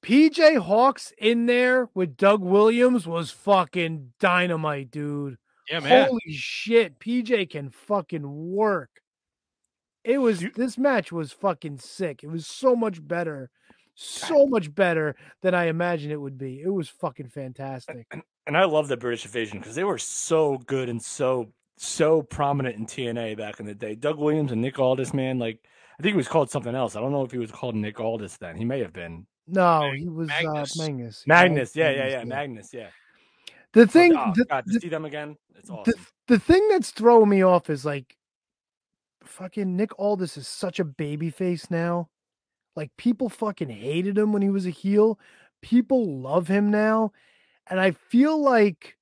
PJ 0.03 0.59
Hawx 0.59 1.13
in 1.17 1.47
there 1.47 1.89
with 1.95 2.17
Doug 2.17 2.43
Williams 2.43 3.07
was 3.07 3.31
fucking 3.31 4.13
dynamite, 4.21 4.91
dude. 4.91 5.39
Yeah, 5.71 5.81
man. 5.81 6.09
Holy 6.09 6.33
shit, 6.33 6.99
PJ 6.99 7.47
can 7.51 7.71
fucking 7.71 8.53
work. 8.53 8.91
It 10.05 10.19
was 10.19 10.45
this 10.55 10.77
match 10.77 11.11
was 11.11 11.33
fucking 11.33 11.79
sick. 11.79 12.23
It 12.23 12.29
was 12.29 12.47
so 12.47 12.77
much 12.77 13.07
better, 13.07 13.49
so 13.95 14.47
much 14.47 14.75
better 14.75 15.17
than 15.41 15.55
I 15.55 15.65
imagined 15.65 16.13
it 16.13 16.21
would 16.21 16.37
be. 16.37 16.61
It 16.61 16.69
was 16.69 16.91
fucking 16.91 17.31
fantastic. 17.31 18.07
And 18.47 18.59
I 18.59 18.65
love 18.65 18.89
the 18.89 18.99
British 18.99 19.25
Invasion 19.25 19.59
because 19.59 19.75
they 19.75 19.85
were 19.85 19.97
so 19.97 20.59
good 20.67 20.91
and 20.91 21.03
so 21.03 21.51
so 21.79 22.21
prominent 22.21 22.77
in 22.77 22.85
TNA 22.85 23.39
back 23.39 23.59
in 23.59 23.65
the 23.65 23.75
day. 23.75 23.95
Doug 23.95 24.19
Williams 24.19 24.53
and 24.53 24.61
Nick 24.61 24.79
Aldis, 24.79 25.15
man, 25.15 25.39
like 25.39 25.67
I 25.99 26.03
think 26.03 26.13
he 26.15 26.17
was 26.17 26.29
called 26.29 26.51
something 26.51 26.75
else. 26.75 26.97
I 26.97 27.01
don't 27.01 27.13
know 27.13 27.25
if 27.25 27.31
he 27.31 27.39
was 27.39 27.51
called 27.53 27.75
Nick 27.75 28.01
Aldis 28.01 28.37
then. 28.37 28.57
He 28.57 28.65
may 28.65 28.81
have 28.81 28.93
been 28.93 29.27
No, 29.47 29.93
he 29.93 30.09
was 30.09 30.29
Magnus. 30.29 30.79
uh, 30.79 30.83
Magnus. 30.83 31.25
Magnus. 31.27 31.77
Yeah, 31.77 31.91
yeah, 31.91 31.97
Magnus, 31.97 32.13
yeah, 32.13 32.25
Magnus. 32.25 32.75
Yeah. 32.75 32.89
The 33.73 33.87
thing, 33.87 34.17
oh, 34.17 34.33
the, 34.35 34.45
God, 34.45 34.65
to 34.67 34.73
the- 34.73 34.81
see 34.81 34.89
them 34.89 35.05
again, 35.05 35.37
it's 35.57 35.69
the, 35.69 35.95
the 36.29 36.39
thing 36.39 36.67
that's 36.69 36.91
throwing 36.91 37.29
me 37.29 37.43
off 37.43 37.71
is 37.71 37.85
like 37.85 38.17
fucking 39.25 39.77
Nick 39.77 39.99
Aldis 39.99 40.37
is 40.37 40.47
such 40.49 40.79
a 40.81 40.85
baby 40.85 41.31
face 41.31 41.71
now. 41.71 42.09
Like 42.77 42.91
people 42.97 43.29
fucking 43.29 43.69
hated 43.69 44.19
him 44.19 44.33
when 44.33 44.43
he 44.43 44.51
was 44.51 44.67
a 44.67 44.71
heel. 44.71 45.19
People 45.63 46.21
love 46.21 46.49
him 46.49 46.71
now. 46.71 47.13
And 47.69 47.81
I 47.81 47.93
feel 47.93 48.41
like 48.41 48.97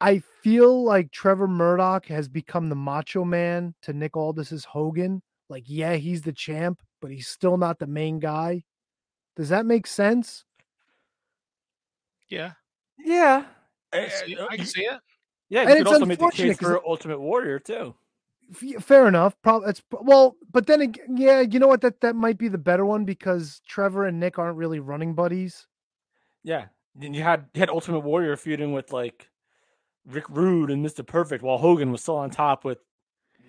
I 0.00 0.22
feel 0.42 0.82
like 0.84 1.10
Trevor 1.12 1.46
Murdoch 1.48 2.06
has 2.06 2.28
become 2.28 2.68
the 2.68 2.74
macho 2.74 3.24
man 3.24 3.74
to 3.82 3.92
Nick 3.92 4.16
Aldis's 4.16 4.64
Hogan. 4.64 5.22
Like, 5.52 5.64
yeah, 5.66 5.96
he's 5.96 6.22
the 6.22 6.32
champ, 6.32 6.80
but 7.02 7.10
he's 7.10 7.28
still 7.28 7.58
not 7.58 7.78
the 7.78 7.86
main 7.86 8.18
guy. 8.18 8.64
Does 9.36 9.50
that 9.50 9.66
make 9.66 9.86
sense? 9.86 10.44
Yeah. 12.28 12.52
Yeah. 12.98 13.44
I 13.92 13.96
can 13.96 14.04
eh, 14.06 14.08
see, 14.08 14.36
uh, 14.36 14.46
I 14.50 14.56
can 14.56 14.64
see 14.64 14.80
it. 14.80 14.98
Yeah, 15.50 15.60
And 15.60 15.68
you 15.68 15.74
could 15.76 15.80
it's 15.82 15.92
also 15.92 16.06
make 16.06 16.18
the 16.18 16.24
unfortunate 16.24 16.48
case 16.48 16.56
'cause 16.56 16.68
for 16.68 16.86
Ultimate 16.88 17.20
Warrior 17.20 17.58
too. 17.58 17.94
Fair 18.80 19.06
enough. 19.06 19.36
Probably 19.42 19.68
it's 19.68 19.82
well, 19.90 20.36
but 20.50 20.66
then 20.66 20.80
again, 20.80 21.16
yeah, 21.18 21.40
you 21.40 21.58
know 21.58 21.68
what? 21.68 21.82
That 21.82 22.00
that 22.00 22.16
might 22.16 22.38
be 22.38 22.48
the 22.48 22.56
better 22.58 22.86
one 22.86 23.04
because 23.04 23.60
Trevor 23.68 24.06
and 24.06 24.18
Nick 24.18 24.38
aren't 24.38 24.56
really 24.56 24.80
running 24.80 25.14
buddies. 25.14 25.66
Yeah. 26.42 26.66
Then 26.94 27.12
you 27.12 27.22
had 27.22 27.50
you 27.52 27.60
had 27.60 27.68
Ultimate 27.68 28.00
Warrior 28.00 28.36
feuding 28.38 28.72
with 28.72 28.92
like 28.92 29.30
Rick 30.06 30.28
Rude 30.30 30.70
and 30.70 30.84
Mr. 30.84 31.06
Perfect 31.06 31.42
while 31.42 31.58
Hogan 31.58 31.92
was 31.92 32.00
still 32.02 32.16
on 32.16 32.30
top 32.30 32.64
with 32.64 32.78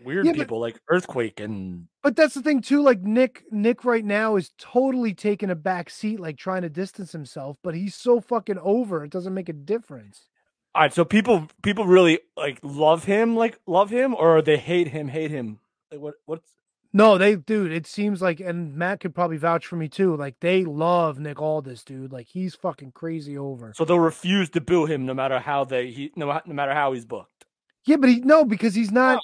weird 0.03 0.25
Yeah, 0.25 0.32
but- 0.33 0.40
people 0.40 0.59
like 0.59 0.80
Earthquake 0.90 1.40
and 1.40 1.88
But 2.01 2.15
that's 2.15 2.33
the 2.33 2.41
thing 2.41 2.61
too. 2.61 2.82
Like 2.82 3.01
Nick, 3.01 3.43
Nick 3.51 3.83
right 3.85 4.03
now 4.06 4.35
is 4.35 4.51
totally 4.57 5.14
taking 5.14 5.49
a 5.49 5.56
back 5.56 5.90
seat, 5.90 6.19
like 6.19 6.38
trying 6.38 6.61
to 6.64 6.69
distance 6.69 7.11
himself. 7.11 7.57
But 7.64 7.75
he's 7.75 7.95
so 7.95 8.19
fucking 8.22 8.59
over. 8.59 9.03
It 9.03 9.11
doesn't 9.11 9.33
make 9.33 9.49
a 9.49 9.53
difference. 9.53 10.27
All 10.75 10.82
right, 10.82 10.93
so 10.93 11.06
people 11.06 11.48
people 11.61 11.85
really 11.85 12.19
like 12.35 12.59
love 12.64 13.03
him, 13.06 13.35
like 13.35 13.59
love 13.67 13.90
him, 13.91 14.15
or 14.15 14.41
they 14.41 14.57
hate 14.57 14.88
him, 14.88 15.07
hate 15.07 15.30
him. 15.32 15.59
Like 15.91 16.01
what 16.01 16.15
what's 16.25 16.49
No, 16.93 17.17
they, 17.19 17.35
dude. 17.35 17.72
It 17.72 17.85
seems 17.85 18.22
like, 18.23 18.40
and 18.40 18.75
Matt 18.75 18.99
could 18.99 19.14
probably 19.14 19.38
vouch 19.38 19.67
for 19.67 19.75
me 19.75 19.88
too. 19.88 20.15
Like 20.15 20.40
they 20.40 20.65
love 20.65 21.19
Nick 21.19 21.40
Aldis, 21.40 21.83
dude. 21.83 22.11
Like 22.11 22.27
he's 22.27 22.56
fucking 22.56 22.91
crazy 22.93 23.38
over. 23.38 23.72
so 23.75 23.85
they'll 23.85 23.99
refuse 23.99 24.49
to 24.51 24.61
boo 24.61 24.85
him 24.88 25.06
no 25.06 25.14
matter 25.14 25.38
how 25.40 25.64
they 25.64 25.91
he 25.91 26.11
no, 26.15 26.41
no 26.45 26.53
matter 26.56 26.73
how 26.73 26.93
he's 26.93 27.06
booked. 27.06 27.45
Yeah, 27.85 27.98
but 27.98 28.09
he 28.09 28.22
no 28.22 28.43
because 28.43 28.73
he's 28.73 28.91
not. 28.91 29.19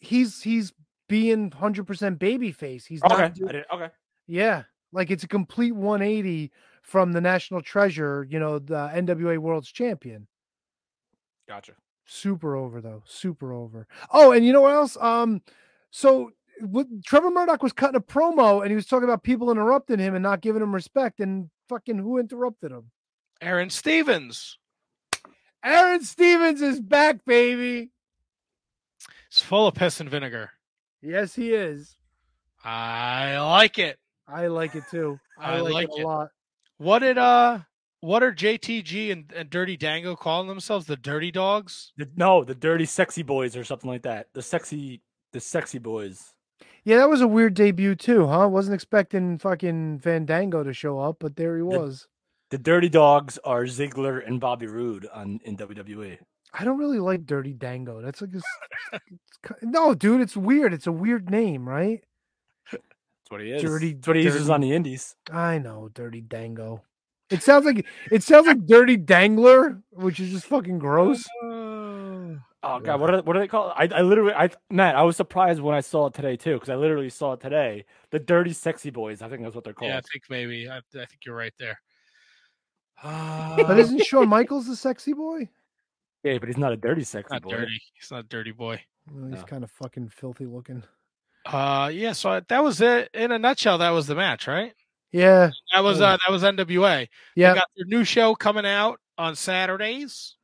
He's 0.00 0.42
he's 0.42 0.72
being 1.08 1.50
hundred 1.50 1.86
percent 1.86 2.18
baby 2.18 2.52
face. 2.52 2.86
He's 2.86 3.02
Okay, 3.02 3.14
not. 3.16 3.34
do- 3.34 3.48
I 3.48 3.74
okay. 3.74 3.88
Yeah, 4.26 4.62
like 4.92 5.10
it's 5.10 5.24
a 5.24 5.28
complete 5.28 5.72
one 5.74 6.02
eighty 6.02 6.50
from 6.82 7.12
the 7.12 7.20
national 7.20 7.62
treasure. 7.62 8.26
You 8.28 8.38
know, 8.38 8.58
the 8.58 8.90
NWA 8.94 9.38
World's 9.38 9.70
Champion. 9.70 10.26
Gotcha. 11.48 11.72
Super 12.06 12.56
over 12.56 12.80
though. 12.80 13.02
Super 13.06 13.52
over. 13.52 13.86
Oh, 14.10 14.32
and 14.32 14.44
you 14.44 14.52
know 14.52 14.62
what 14.62 14.74
else? 14.74 14.96
Um, 15.00 15.42
so 15.90 16.30
what, 16.60 16.86
Trevor 17.04 17.30
Murdoch 17.30 17.62
was 17.62 17.72
cutting 17.72 17.96
a 17.96 18.00
promo 18.00 18.60
and 18.62 18.70
he 18.70 18.76
was 18.76 18.86
talking 18.86 19.04
about 19.04 19.22
people 19.22 19.50
interrupting 19.50 19.98
him 19.98 20.14
and 20.14 20.22
not 20.22 20.40
giving 20.40 20.62
him 20.62 20.74
respect. 20.74 21.20
And 21.20 21.50
fucking 21.68 21.98
who 21.98 22.18
interrupted 22.18 22.70
him? 22.72 22.90
Aron 23.40 23.70
Stevens. 23.70 24.58
Aron 25.64 26.02
Stevens 26.04 26.60
is 26.62 26.80
back, 26.80 27.24
baby. 27.24 27.90
It's 29.30 29.40
full 29.40 29.68
of 29.68 29.74
piss 29.74 30.00
and 30.00 30.10
vinegar. 30.10 30.50
Yes, 31.00 31.36
he 31.36 31.54
is. 31.54 31.94
I 32.64 33.38
like 33.38 33.78
it. 33.78 33.96
I 34.26 34.48
like 34.48 34.74
it 34.74 34.84
too. 34.90 35.20
I, 35.38 35.56
I 35.56 35.60
like, 35.60 35.72
like 35.72 35.88
it 35.88 35.98
a 35.98 36.00
it. 36.00 36.04
lot. 36.04 36.28
What 36.78 36.98
did 36.98 37.16
uh 37.16 37.60
what 38.00 38.22
are 38.22 38.32
JTG 38.32 39.12
and, 39.12 39.32
and 39.36 39.48
Dirty 39.48 39.76
Dango 39.76 40.16
calling 40.16 40.48
themselves? 40.48 40.86
The 40.86 40.96
Dirty 40.96 41.30
Dogs? 41.30 41.92
The, 41.96 42.08
no, 42.16 42.44
the 42.44 42.54
dirty 42.54 42.86
sexy 42.86 43.22
boys 43.22 43.56
or 43.56 43.62
something 43.62 43.90
like 43.90 44.02
that. 44.02 44.28
The 44.32 44.42
sexy 44.42 45.02
the 45.32 45.40
sexy 45.40 45.78
boys. 45.78 46.32
Yeah, 46.82 46.96
that 46.96 47.08
was 47.08 47.20
a 47.20 47.28
weird 47.28 47.54
debut 47.54 47.94
too, 47.94 48.26
huh? 48.26 48.48
Wasn't 48.48 48.74
expecting 48.74 49.38
fucking 49.38 50.00
Fandango 50.00 50.64
to 50.64 50.72
show 50.72 50.98
up, 50.98 51.18
but 51.20 51.36
there 51.36 51.56
he 51.56 51.62
was. 51.62 52.08
The 52.50 52.58
dirty 52.58 52.88
dogs 52.88 53.38
are 53.44 53.62
Ziggler 53.62 54.26
and 54.26 54.40
Bobby 54.40 54.66
Roode 54.66 55.06
on 55.14 55.38
in. 55.44 55.56
WWE. 55.56 56.18
I 56.52 56.64
don't 56.64 56.78
really 56.78 56.98
like 56.98 57.26
Dirty 57.26 57.52
Dango. 57.52 58.00
That's 58.02 58.20
like 58.20 58.34
a, 58.34 58.38
s- 58.38 59.00
it's 59.12 59.38
ki- 59.46 59.66
no, 59.66 59.94
dude. 59.94 60.20
It's 60.20 60.36
weird. 60.36 60.72
It's 60.72 60.86
a 60.86 60.92
weird 60.92 61.30
name, 61.30 61.68
right? 61.68 62.02
That's 62.72 62.82
what 63.28 63.40
he 63.40 63.52
is. 63.52 63.62
Dirty. 63.62 63.94
That's 63.94 64.08
what 64.08 64.16
he 64.16 64.22
uses 64.22 64.50
on 64.50 64.60
the 64.60 64.72
indies. 64.72 65.14
I 65.32 65.58
know, 65.58 65.90
Dirty 65.94 66.20
Dango. 66.20 66.82
It 67.30 67.44
sounds 67.44 67.64
like 67.64 67.86
it 68.10 68.24
sounds 68.24 68.48
like 68.48 68.66
Dirty 68.66 68.96
Dangler, 68.96 69.80
which 69.90 70.18
is 70.18 70.30
just 70.30 70.46
fucking 70.46 70.80
gross. 70.80 71.24
Oh, 71.44 72.36
oh 72.64 72.80
god, 72.80 73.00
what 73.00 73.14
are 73.14 73.22
what 73.22 73.34
do 73.34 73.38
they 73.38 73.46
called? 73.46 73.72
I, 73.76 73.86
I 73.86 74.02
literally 74.02 74.32
I 74.32 74.50
Matt, 74.68 74.96
I 74.96 75.02
was 75.02 75.16
surprised 75.16 75.60
when 75.60 75.76
I 75.76 75.80
saw 75.80 76.06
it 76.06 76.14
today 76.14 76.36
too, 76.36 76.54
because 76.54 76.70
I 76.70 76.74
literally 76.74 77.08
saw 77.08 77.34
it 77.34 77.40
today. 77.40 77.84
The 78.10 78.18
dirty 78.18 78.52
sexy 78.52 78.90
boys, 78.90 79.22
I 79.22 79.28
think 79.28 79.42
that's 79.44 79.54
what 79.54 79.62
they're 79.62 79.72
called. 79.72 79.90
Yeah, 79.90 79.98
I 79.98 80.00
think 80.00 80.24
maybe. 80.28 80.68
I, 80.68 80.78
I 80.78 80.80
think 81.04 81.20
you're 81.24 81.36
right 81.36 81.54
there. 81.60 81.80
But 83.02 83.78
isn't 83.78 84.00
ah. 84.00 84.04
Shawn 84.04 84.28
Michaels 84.28 84.66
the 84.66 84.74
sexy 84.76 85.12
boy? 85.12 85.48
Yeah, 86.22 86.38
but 86.38 86.48
he's 86.48 86.58
not 86.58 86.72
a 86.72 86.76
dirty 86.76 87.04
sexy 87.04 87.32
Not 87.32 87.42
boy. 87.42 87.50
dirty. 87.52 87.80
He's 87.94 88.10
not 88.10 88.20
a 88.20 88.28
dirty 88.28 88.52
boy. 88.52 88.82
Well, 89.10 89.30
he's 89.32 89.42
kind 89.44 89.64
of 89.64 89.70
fucking 89.70 90.10
filthy 90.10 90.46
looking. 90.46 90.82
Uh 91.46 91.90
yeah, 91.92 92.12
so 92.12 92.30
I- 92.30 92.40
that 92.48 92.62
was 92.62 92.80
it. 92.82 93.08
In 93.14 93.32
a 93.32 93.38
nutshell, 93.38 93.78
that 93.78 93.90
was 93.90 94.06
the 94.06 94.14
match, 94.14 94.46
right? 94.46 94.74
Yeah. 95.12 95.50
That 95.72 95.80
was 95.80 96.00
uh 96.00 96.16
that 96.26 96.30
was 96.32 96.42
NWA. 96.42 97.08
Yeah. 97.34 97.54
Got 97.54 97.68
their 97.76 97.86
new 97.86 98.04
show 98.04 98.34
coming 98.34 98.66
out 98.66 99.00
on 99.16 99.34
Saturdays. 99.34 100.36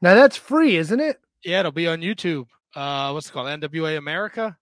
Now 0.00 0.14
that's 0.14 0.36
free, 0.36 0.76
isn't 0.76 1.00
it? 1.00 1.20
Yeah, 1.44 1.60
it'll 1.60 1.72
be 1.72 1.88
on 1.88 2.00
YouTube. 2.00 2.46
Uh 2.74 3.10
what's 3.10 3.28
it 3.28 3.32
called? 3.32 3.48
NWA 3.48 3.98
America? 3.98 4.56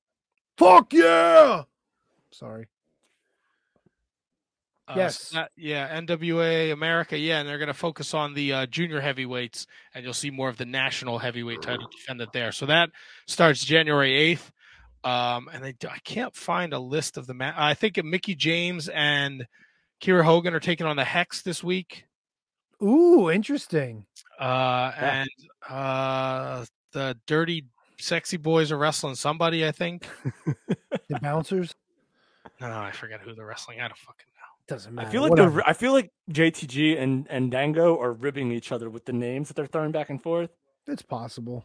Fuck 0.57 0.93
yeah! 0.93 1.63
Sorry. 2.33 2.67
Uh, 4.89 4.95
so 4.95 4.99
Yes. 5.01 5.29
that- 5.31 5.51
yeah, 5.57 6.01
NWA 6.01 6.73
America. 6.73 7.19
Yeah, 7.19 7.41
and 7.41 7.49
they're 7.49 7.59
going 7.59 7.67
to 7.69 7.75
focus 7.75 8.15
on 8.15 8.33
the 8.35 8.53
uh, 8.53 8.67
junior 8.67 9.01
heavyweights, 9.01 9.67
and 9.95 10.03
you'll 10.03 10.15
see 10.15 10.31
more 10.31 10.49
of 10.49 10.57
the 10.57 10.65
national 10.67 11.19
heavyweight 11.19 11.61
title 11.63 11.89
defended 11.89 12.31
there. 12.33 12.53
So 12.53 12.67
that 12.67 12.91
starts 13.27 13.65
January 13.65 14.15
eighth. 14.17 14.51
Um, 15.05 15.49
and 15.53 15.63
they, 15.63 15.75
I 15.89 15.99
can't 16.05 16.35
find 16.35 16.73
a 16.73 16.79
list 16.79 17.17
of 17.17 17.27
the 17.27 17.35
ma- 17.35 17.53
I 17.57 17.75
think 17.75 18.03
Mickie 18.03 18.35
James 18.35 18.89
and 18.89 19.47
Kiera 20.03 20.25
Hogan 20.25 20.55
are 20.55 20.61
taking 20.61 20.87
on 20.87 20.97
the 20.97 21.05
Hex 21.05 21.43
this 21.43 21.63
week. 21.63 22.05
Ooh, 22.83 23.31
interesting. 23.31 24.07
Uh, 24.41 24.93
and 24.99 25.29
uh, 25.69 26.65
the 26.93 27.17
Dirty 27.27 27.67
Sexy 27.99 28.37
Boys 28.39 28.73
are 28.73 28.79
wrestling 28.79 29.15
somebody. 29.15 29.67
I 29.67 29.73
think. 29.73 30.07
The 31.09 31.19
bouncers 31.21 31.75
No, 32.61 32.71
I 32.71 32.91
forget 32.91 33.21
who 33.21 33.35
they're 33.35 33.47
wrestling. 33.47 33.81
I 33.81 33.89
don't 33.89 33.97
fucking 33.97 34.27
know. 34.37 34.38
Doesn't 34.69 34.95
matter. 34.95 35.09
I 35.09 35.11
feel 35.11 35.23
like 35.23 35.31
Whatever. 35.31 35.57
the 35.61 35.69
I 35.69 35.73
feel 35.73 35.93
like 35.93 36.11
JTG 36.31 37.01
and 37.01 37.27
and 37.31 37.51
Dango 37.51 37.99
are 38.01 38.13
ribbing 38.13 38.53
each 38.53 38.71
other 38.71 38.89
with 38.91 39.05
the 39.07 39.13
names 39.13 39.49
that 39.49 39.55
they're 39.55 39.67
throwing 39.67 39.93
back 39.93 40.11
and 40.11 40.23
forth. 40.23 40.51
it's 40.87 41.03
possible. 41.03 41.65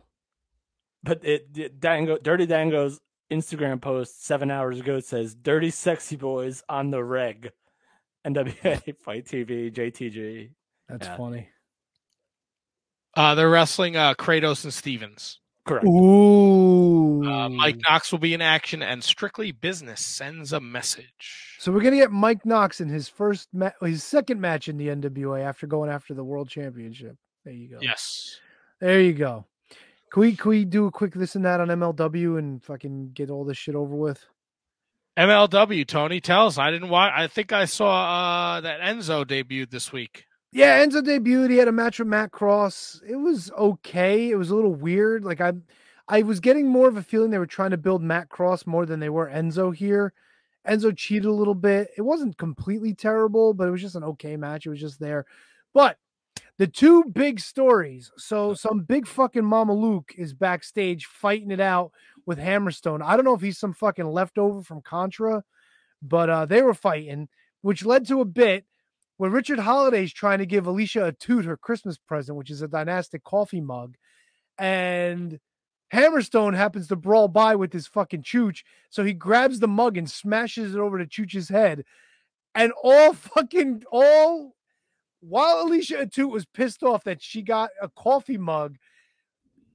But 1.03 1.23
it, 1.25 1.47
it 1.55 1.79
Dango 1.79 2.17
Dirty 2.17 2.45
Dango's 2.45 2.99
Instagram 3.31 3.81
post 3.81 4.25
seven 4.25 4.49
hours 4.49 4.79
ago 4.79 4.99
says 5.01 5.35
"Dirty 5.35 5.69
Sexy 5.69 6.15
Boys 6.15 6.63
on 6.69 6.91
the 6.91 7.03
reg." 7.03 7.51
NWA 8.25 8.95
Fight 9.03 9.25
TV 9.25 9.69
JTG. 9.73 10.51
That's 10.87 11.07
Yeah. 11.07 11.17
funny. 11.17 11.49
Uh, 13.15 13.35
they're 13.35 13.49
wrestling 13.49 13.95
uh, 13.95 14.13
Kratos 14.15 14.63
and 14.63 14.73
Stevens. 14.73 15.39
Correct. 15.65 15.85
Ooh. 15.85 17.23
Uh, 17.23 17.47
Mike 17.47 17.77
Knox 17.87 18.11
will 18.11 18.19
be 18.19 18.33
in 18.33 18.41
action, 18.41 18.81
and 18.81 19.01
Strictly 19.01 19.53
Business 19.53 20.01
sends 20.01 20.51
a 20.51 20.59
message. 20.59 21.55
So 21.59 21.71
we're 21.71 21.81
gonna 21.81 21.95
get 21.95 22.11
Mike 22.11 22.45
Knox 22.45 22.81
in 22.81 22.89
his 22.89 23.07
first, 23.07 23.47
ma- 23.53 23.71
his 23.81 24.03
second 24.03 24.41
match 24.41 24.67
in 24.67 24.77
the 24.77 24.89
NWA 24.89 25.41
after 25.41 25.65
going 25.65 25.89
after 25.89 26.13
the 26.13 26.23
World 26.23 26.49
Championship. 26.49 27.15
There 27.45 27.53
you 27.53 27.69
go. 27.69 27.77
Yes. 27.81 28.39
There 28.79 28.99
you 28.99 29.13
go. 29.13 29.45
Can 30.11 30.21
we 30.21 30.35
can 30.35 30.49
we 30.49 30.65
do 30.65 30.85
a 30.85 30.91
quick 30.91 31.13
this 31.13 31.35
and 31.35 31.45
that 31.45 31.61
on 31.61 31.69
MLW 31.69 32.37
and 32.37 32.61
fucking 32.61 33.11
get 33.13 33.29
all 33.29 33.45
this 33.45 33.57
shit 33.57 33.75
over 33.75 33.95
with? 33.95 34.23
MLW, 35.17 35.87
Tony, 35.87 36.19
tell 36.19 36.47
us. 36.47 36.57
I 36.57 36.71
didn't 36.71 36.89
watch. 36.89 37.13
I 37.15 37.27
think 37.27 37.53
I 37.53 37.65
saw 37.65 38.55
uh, 38.55 38.61
that 38.61 38.81
Enzo 38.81 39.23
debuted 39.25 39.69
this 39.69 39.93
week. 39.93 40.25
Yeah, 40.53 40.85
Enzo 40.85 41.01
debuted. 41.01 41.49
He 41.49 41.57
had 41.57 41.67
a 41.67 41.71
match 41.71 41.97
with 41.97 42.07
Matt 42.07 42.31
Cross. 42.31 43.01
It 43.07 43.15
was 43.15 43.51
okay. 43.57 44.29
It 44.29 44.35
was 44.35 44.51
a 44.51 44.55
little 44.55 44.75
weird. 44.75 45.25
Like 45.25 45.41
I, 45.41 45.53
I 46.07 46.21
was 46.21 46.39
getting 46.39 46.67
more 46.67 46.87
of 46.87 46.95
a 46.95 47.01
feeling 47.01 47.31
they 47.31 47.39
were 47.39 47.47
trying 47.47 47.71
to 47.71 47.77
build 47.77 48.03
Matt 48.03 48.29
Cross 48.29 48.67
more 48.67 48.85
than 48.85 48.99
they 48.99 49.09
were 49.09 49.27
Enzo 49.29 49.75
here. 49.75 50.13
Enzo 50.67 50.95
cheated 50.95 51.25
a 51.25 51.31
little 51.31 51.55
bit. 51.55 51.89
It 51.97 52.03
wasn't 52.03 52.37
completely 52.37 52.93
terrible, 52.93 53.55
but 53.55 53.67
it 53.67 53.71
was 53.71 53.81
just 53.81 53.95
an 53.95 54.03
okay 54.03 54.37
match. 54.37 54.67
It 54.67 54.69
was 54.69 54.79
just 54.79 54.99
there. 54.99 55.25
But 55.73 55.97
the 56.59 56.67
two 56.67 57.03
big 57.05 57.39
stories. 57.39 58.11
So 58.17 58.53
some 58.53 58.81
big 58.81 59.07
fucking 59.07 59.43
Mama 59.43 59.73
Luke 59.73 60.13
is 60.15 60.35
backstage 60.35 61.07
fighting 61.07 61.49
it 61.49 61.59
out 61.61 61.91
with 62.27 62.37
Hammerstone. 62.37 63.01
I 63.03 63.15
don't 63.15 63.25
know 63.25 63.35
if 63.35 63.41
he's 63.41 63.57
some 63.57 63.73
fucking 63.73 64.05
leftover 64.05 64.61
from 64.61 64.81
Contra, 64.81 65.43
but 66.03 66.29
uh, 66.29 66.45
they 66.45 66.61
were 66.61 66.75
fighting, 66.75 67.27
which 67.61 67.85
led 67.85 68.07
to 68.07 68.21
a 68.21 68.25
bit 68.25 68.65
where 69.23 69.31
Richard 69.31 69.59
Holliday's 69.59 70.11
trying 70.11 70.39
to 70.39 70.45
give 70.45 70.67
Alicia 70.67 71.05
a 71.05 71.13
toot 71.13 71.45
her 71.45 71.55
Christmas 71.55 71.97
present, 71.97 72.37
which 72.37 72.51
is 72.51 72.61
a 72.61 72.67
dynastic 72.67 73.23
coffee 73.23 73.61
mug. 73.61 73.95
And 74.57 75.39
Hammerstone 75.93 76.53
happens 76.53 76.89
to 76.89 76.97
brawl 76.97 77.29
by 77.29 77.55
with 77.55 77.71
his 77.71 77.87
fucking 77.87 78.23
chooch. 78.23 78.63
So 78.89 79.05
he 79.05 79.13
grabs 79.13 79.61
the 79.61 79.67
mug 79.69 79.95
and 79.95 80.11
smashes 80.11 80.75
it 80.75 80.77
over 80.77 80.97
to 80.97 81.05
Chooch's 81.05 81.47
head. 81.47 81.85
And 82.53 82.73
all 82.83 83.13
fucking 83.13 83.83
all 83.93 84.55
while 85.21 85.61
Alicia 85.61 86.01
uh, 86.01 86.03
Atout 86.03 86.29
was 86.29 86.45
pissed 86.45 86.83
off 86.83 87.05
that 87.05 87.21
she 87.21 87.43
got 87.43 87.69
a 87.81 87.87
coffee 87.87 88.37
mug, 88.37 88.75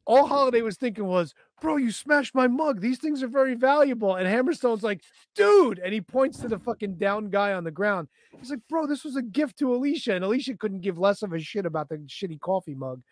all 0.09 0.27
Holliday 0.27 0.63
was 0.63 0.77
thinking 0.79 1.05
was, 1.05 1.35
Bro, 1.61 1.77
you 1.77 1.93
smashed 1.93 2.35
my 2.35 2.49
mug. 2.49 2.81
These 2.81 2.99
things 2.99 3.23
are 3.23 3.29
very 3.29 3.55
valuable. 3.55 4.17
And 4.17 4.27
Hammerstone's 4.27 4.83
like, 4.83 5.03
Dude. 5.37 5.79
And 5.79 5.93
he 5.93 6.01
points 6.01 6.39
to 6.39 6.49
the 6.49 6.59
fucking 6.59 6.95
down 6.95 7.29
guy 7.29 7.53
on 7.53 7.63
the 7.63 7.71
ground. 7.71 8.09
He's 8.39 8.51
like, 8.51 8.61
Bro, 8.71 8.87
this 8.87 9.05
was 9.05 9.17
a 9.17 9.23
gift 9.23 9.59
to 9.59 9.75
Alicia. 9.75 10.15
And 10.15 10.25
Alicia 10.25 10.57
couldn't 10.57 10.81
give 10.81 10.99
less 10.99 11.23
of 11.23 11.35
a 11.35 11.39
shit 11.39 11.67
about 11.67 11.91
the 11.91 11.99
shitty 11.99 12.41
coffee 12.41 12.75
mug. 12.75 13.03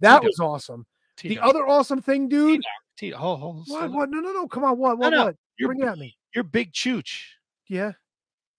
That 0.00 0.20
Tito. 0.20 0.26
was 0.26 0.40
awesome. 0.40 0.86
The 1.22 1.38
other 1.38 1.66
awesome 1.66 2.02
thing, 2.02 2.28
dude. 2.28 2.60
Tito, 2.98 3.16
hold, 3.16 3.40
oh, 3.40 3.42
oh, 3.42 3.52
hold, 3.52 3.66
oh, 3.70 3.72
What? 3.72 3.92
What? 3.92 4.10
No, 4.10 4.20
no, 4.20 4.32
no. 4.32 4.46
Come 4.46 4.64
on. 4.64 4.76
What? 4.76 4.98
No, 4.98 5.04
What? 5.06 5.10
no. 5.10 5.24
What? 5.26 5.36
You're 5.58 5.68
Bring 5.68 5.80
it 5.80 5.86
at 5.86 5.98
me. 5.98 6.16
You're 6.34 6.44
big 6.44 6.72
chooch. 6.72 7.24
Yeah. 7.66 7.92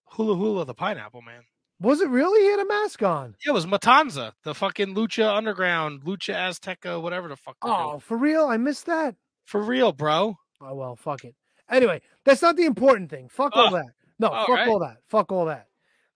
Hula 0.06 0.36
hula 0.36 0.66
the 0.66 0.74
pineapple 0.74 1.22
man. 1.22 1.44
Was 1.84 2.00
it 2.00 2.08
really? 2.10 2.42
He 2.44 2.50
had 2.50 2.62
a 2.62 2.66
mask 2.66 3.04
on. 3.04 3.36
Yeah, 3.46 3.52
it 3.52 3.54
was 3.54 3.66
Matanza, 3.66 4.32
the 4.44 4.56
fucking 4.56 4.96
Lucha 4.96 5.36
Underground, 5.36 6.04
Lucha 6.06 6.34
Azteca, 6.34 7.02
whatever 7.02 7.28
the 7.28 7.36
fuck. 7.36 7.58
Oh, 7.62 8.00
for 8.00 8.16
real? 8.18 8.46
I 8.46 8.56
missed 8.56 8.86
that. 8.86 9.16
for 9.44 9.62
real, 9.62 9.92
bro. 9.92 10.38
Oh 10.62 10.74
well, 10.76 10.96
fuck 10.96 11.26
it. 11.26 11.36
Anyway, 11.70 12.02
that's 12.24 12.42
not 12.42 12.56
the 12.56 12.66
important 12.66 13.10
thing. 13.10 13.28
Fuck 13.30 13.56
all 13.56 13.72
that. 13.72 13.88
No, 14.18 14.30
all 14.30 14.46
fuck 14.46 14.56
right. 14.56 14.68
all 14.70 14.80
that. 14.80 14.98
Fuck 15.06 15.32
all 15.34 15.46
that. 15.46 15.68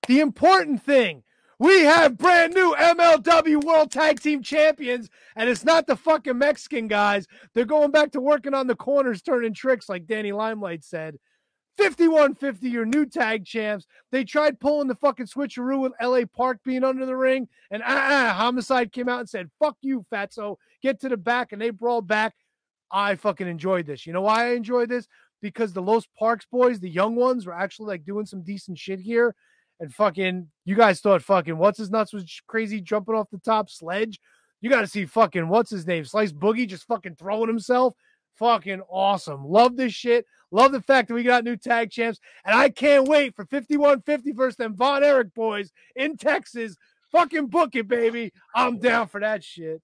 The 0.08 0.22
important 0.22 0.82
thing. 0.82 1.24
We 1.60 1.82
have 1.82 2.18
brand 2.18 2.54
new 2.54 2.76
MLW 2.78 3.64
World 3.64 3.92
Tag 3.92 4.22
Team 4.22 4.44
Champions, 4.44 5.10
and 5.36 5.50
it's 5.50 5.66
not 5.66 5.88
the 5.88 5.96
fucking 5.96 6.38
Mexican 6.38 6.88
guys. 6.88 7.26
They're 7.54 7.66
going 7.66 7.90
back 7.90 8.12
to 8.12 8.22
working 8.22 8.54
on 8.54 8.68
the 8.68 8.76
corners, 8.76 9.24
turning 9.24 9.56
tricks, 9.56 9.90
like 9.90 10.06
Danny 10.06 10.32
Limelight 10.32 10.84
said. 10.86 11.18
5150, 11.78 12.70
your 12.70 12.86
new 12.86 13.06
tag 13.06 13.46
champs. 13.46 13.86
They 14.12 14.24
tried 14.24 14.60
pulling 14.60 14.88
the 14.88 14.96
fucking 14.96 15.28
switcheroo 15.28 15.80
with 15.80 15.94
LA 16.02 16.26
Park 16.26 16.60
being 16.64 16.84
under 16.84 17.06
the 17.06 17.16
ring, 17.16 17.48
and 17.72 17.84
uh-uh, 17.84 18.34
Homicide 18.34 18.92
came 18.92 19.10
out 19.10 19.20
and 19.20 19.30
said, 19.30 19.50
Fuck 19.60 19.78
you, 19.82 20.06
fatso. 20.12 20.58
Get 20.82 21.00
to 21.02 21.10
the 21.10 21.18
back, 21.18 21.52
and 21.52 21.62
they 21.62 21.70
brawled 21.70 22.08
back. 22.08 22.34
I 22.92 23.16
fucking 23.16 23.48
enjoyed 23.48 23.86
this. 23.86 24.06
You 24.06 24.14
know 24.14 24.22
why 24.22 24.48
I 24.48 24.54
enjoyed 24.54 24.90
this? 24.90 25.08
Because 25.42 25.74
the 25.74 25.82
Los 25.82 26.08
Parks 26.18 26.48
boys, 26.52 26.80
the 26.80 26.90
young 26.90 27.16
ones, 27.16 27.46
were 27.46 27.54
actually 27.54 27.88
like 27.88 28.06
doing 28.06 28.26
some 28.26 28.42
decent 28.42 28.78
shit 28.80 29.00
here. 29.00 29.36
And 29.80 29.94
fucking, 29.94 30.48
you 30.66 30.76
guys 30.76 31.00
thought 31.00 31.22
fucking 31.22 31.58
what's 31.58 31.78
his 31.78 31.92
nuts 31.92 32.12
was 32.12 32.42
crazy 32.48 32.82
jumping 32.82 33.14
off 33.14 33.30
the 33.32 33.38
top 33.38 33.70
sledge. 33.70 34.20
You 34.62 34.72
got 34.72 34.82
to 34.82 34.88
see 34.88 35.06
fucking 35.06 35.48
what's 35.50 35.70
his 35.70 35.86
name, 35.86 36.04
Slice 36.06 36.32
Boogie, 36.32 36.68
just 36.68 36.88
fucking 36.88 37.16
throwing 37.16 37.48
himself. 37.48 37.94
Fucking 38.38 38.82
awesome. 38.90 39.46
Love 39.46 39.76
this 39.76 39.94
shit. 39.94 40.26
Love 40.52 40.72
the 40.72 40.82
fact 40.82 41.08
that 41.08 41.14
we 41.14 41.24
got 41.24 41.44
new 41.44 41.58
tag 41.58 41.92
champs. 41.92 42.20
And 42.46 42.56
I 42.56 42.70
can't 42.70 43.08
wait 43.08 43.36
for 43.36 43.46
5150 43.46 44.32
versus 44.32 44.56
them 44.56 44.76
Von 44.76 45.04
Erich 45.04 45.34
boys 45.34 45.72
in 45.96 46.18
Texas. 46.18 46.76
Fucking 47.12 47.48
book 47.48 47.76
it, 47.76 47.88
baby. 47.88 48.32
I'm 48.56 48.80
down 48.80 49.08
for 49.08 49.20
that 49.20 49.44
shit. 49.44 49.82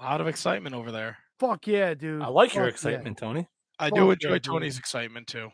A 0.00 0.04
lot 0.04 0.20
of 0.20 0.26
excitement 0.26 0.74
over 0.74 0.90
there. 0.90 1.18
Fuck 1.38 1.66
yeah, 1.66 1.94
dude. 1.94 2.22
I 2.22 2.28
like 2.28 2.54
your 2.54 2.64
Fuck 2.64 2.70
yeah. 2.70 2.90
excitement, 2.90 3.18
Tony. 3.18 3.48
I 3.78 3.88
Fuck 3.88 3.98
do 3.98 4.10
enjoy 4.10 4.32
dude. 4.34 4.44
Tony's 4.44 4.78
excitement 4.78 5.26
too. 5.26 5.50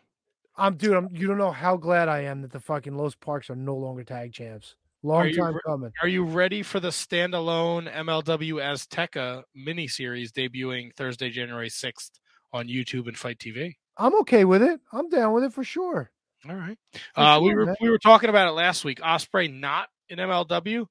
I'm 0.56 0.76
dude. 0.76 0.96
I'm. 0.96 1.08
You 1.12 1.26
don't 1.26 1.38
know 1.38 1.52
how 1.52 1.76
glad 1.76 2.08
I 2.08 2.20
am 2.22 2.42
that 2.42 2.50
the 2.52 2.60
fucking 2.60 2.96
Los 2.96 3.14
Parks 3.14 3.50
are 3.50 3.56
no 3.56 3.76
longer 3.76 4.04
tag 4.04 4.32
champs. 4.32 4.74
Long 5.02 5.26
Are 5.26 5.32
time 5.32 5.54
re- 5.54 5.60
coming. 5.64 5.92
Are 6.02 6.08
you 6.08 6.24
ready 6.24 6.62
for 6.62 6.80
the 6.80 6.88
standalone 6.88 7.92
MLW 7.92 8.54
Azteca 8.54 9.44
miniseries 9.56 10.30
debuting 10.30 10.92
Thursday, 10.94 11.30
January 11.30 11.68
6th 11.70 12.10
on 12.52 12.66
YouTube 12.66 13.06
and 13.06 13.16
Fight 13.16 13.38
TV? 13.38 13.76
I'm 13.96 14.14
okay 14.20 14.44
with 14.44 14.62
it. 14.62 14.80
I'm 14.92 15.08
down 15.08 15.32
with 15.32 15.44
it 15.44 15.52
for 15.52 15.62
sure. 15.62 16.10
All 16.48 16.54
right. 16.54 16.78
For 17.14 17.20
Uh, 17.20 17.40
we 17.40 17.54
were 17.54 17.66
man. 17.66 17.76
we 17.80 17.90
were 17.90 17.98
talking 17.98 18.30
about 18.30 18.48
it 18.48 18.52
last 18.52 18.84
week. 18.84 19.00
Ospreay 19.00 19.52
not 19.52 19.88
in 20.08 20.18
MLW. 20.18 20.86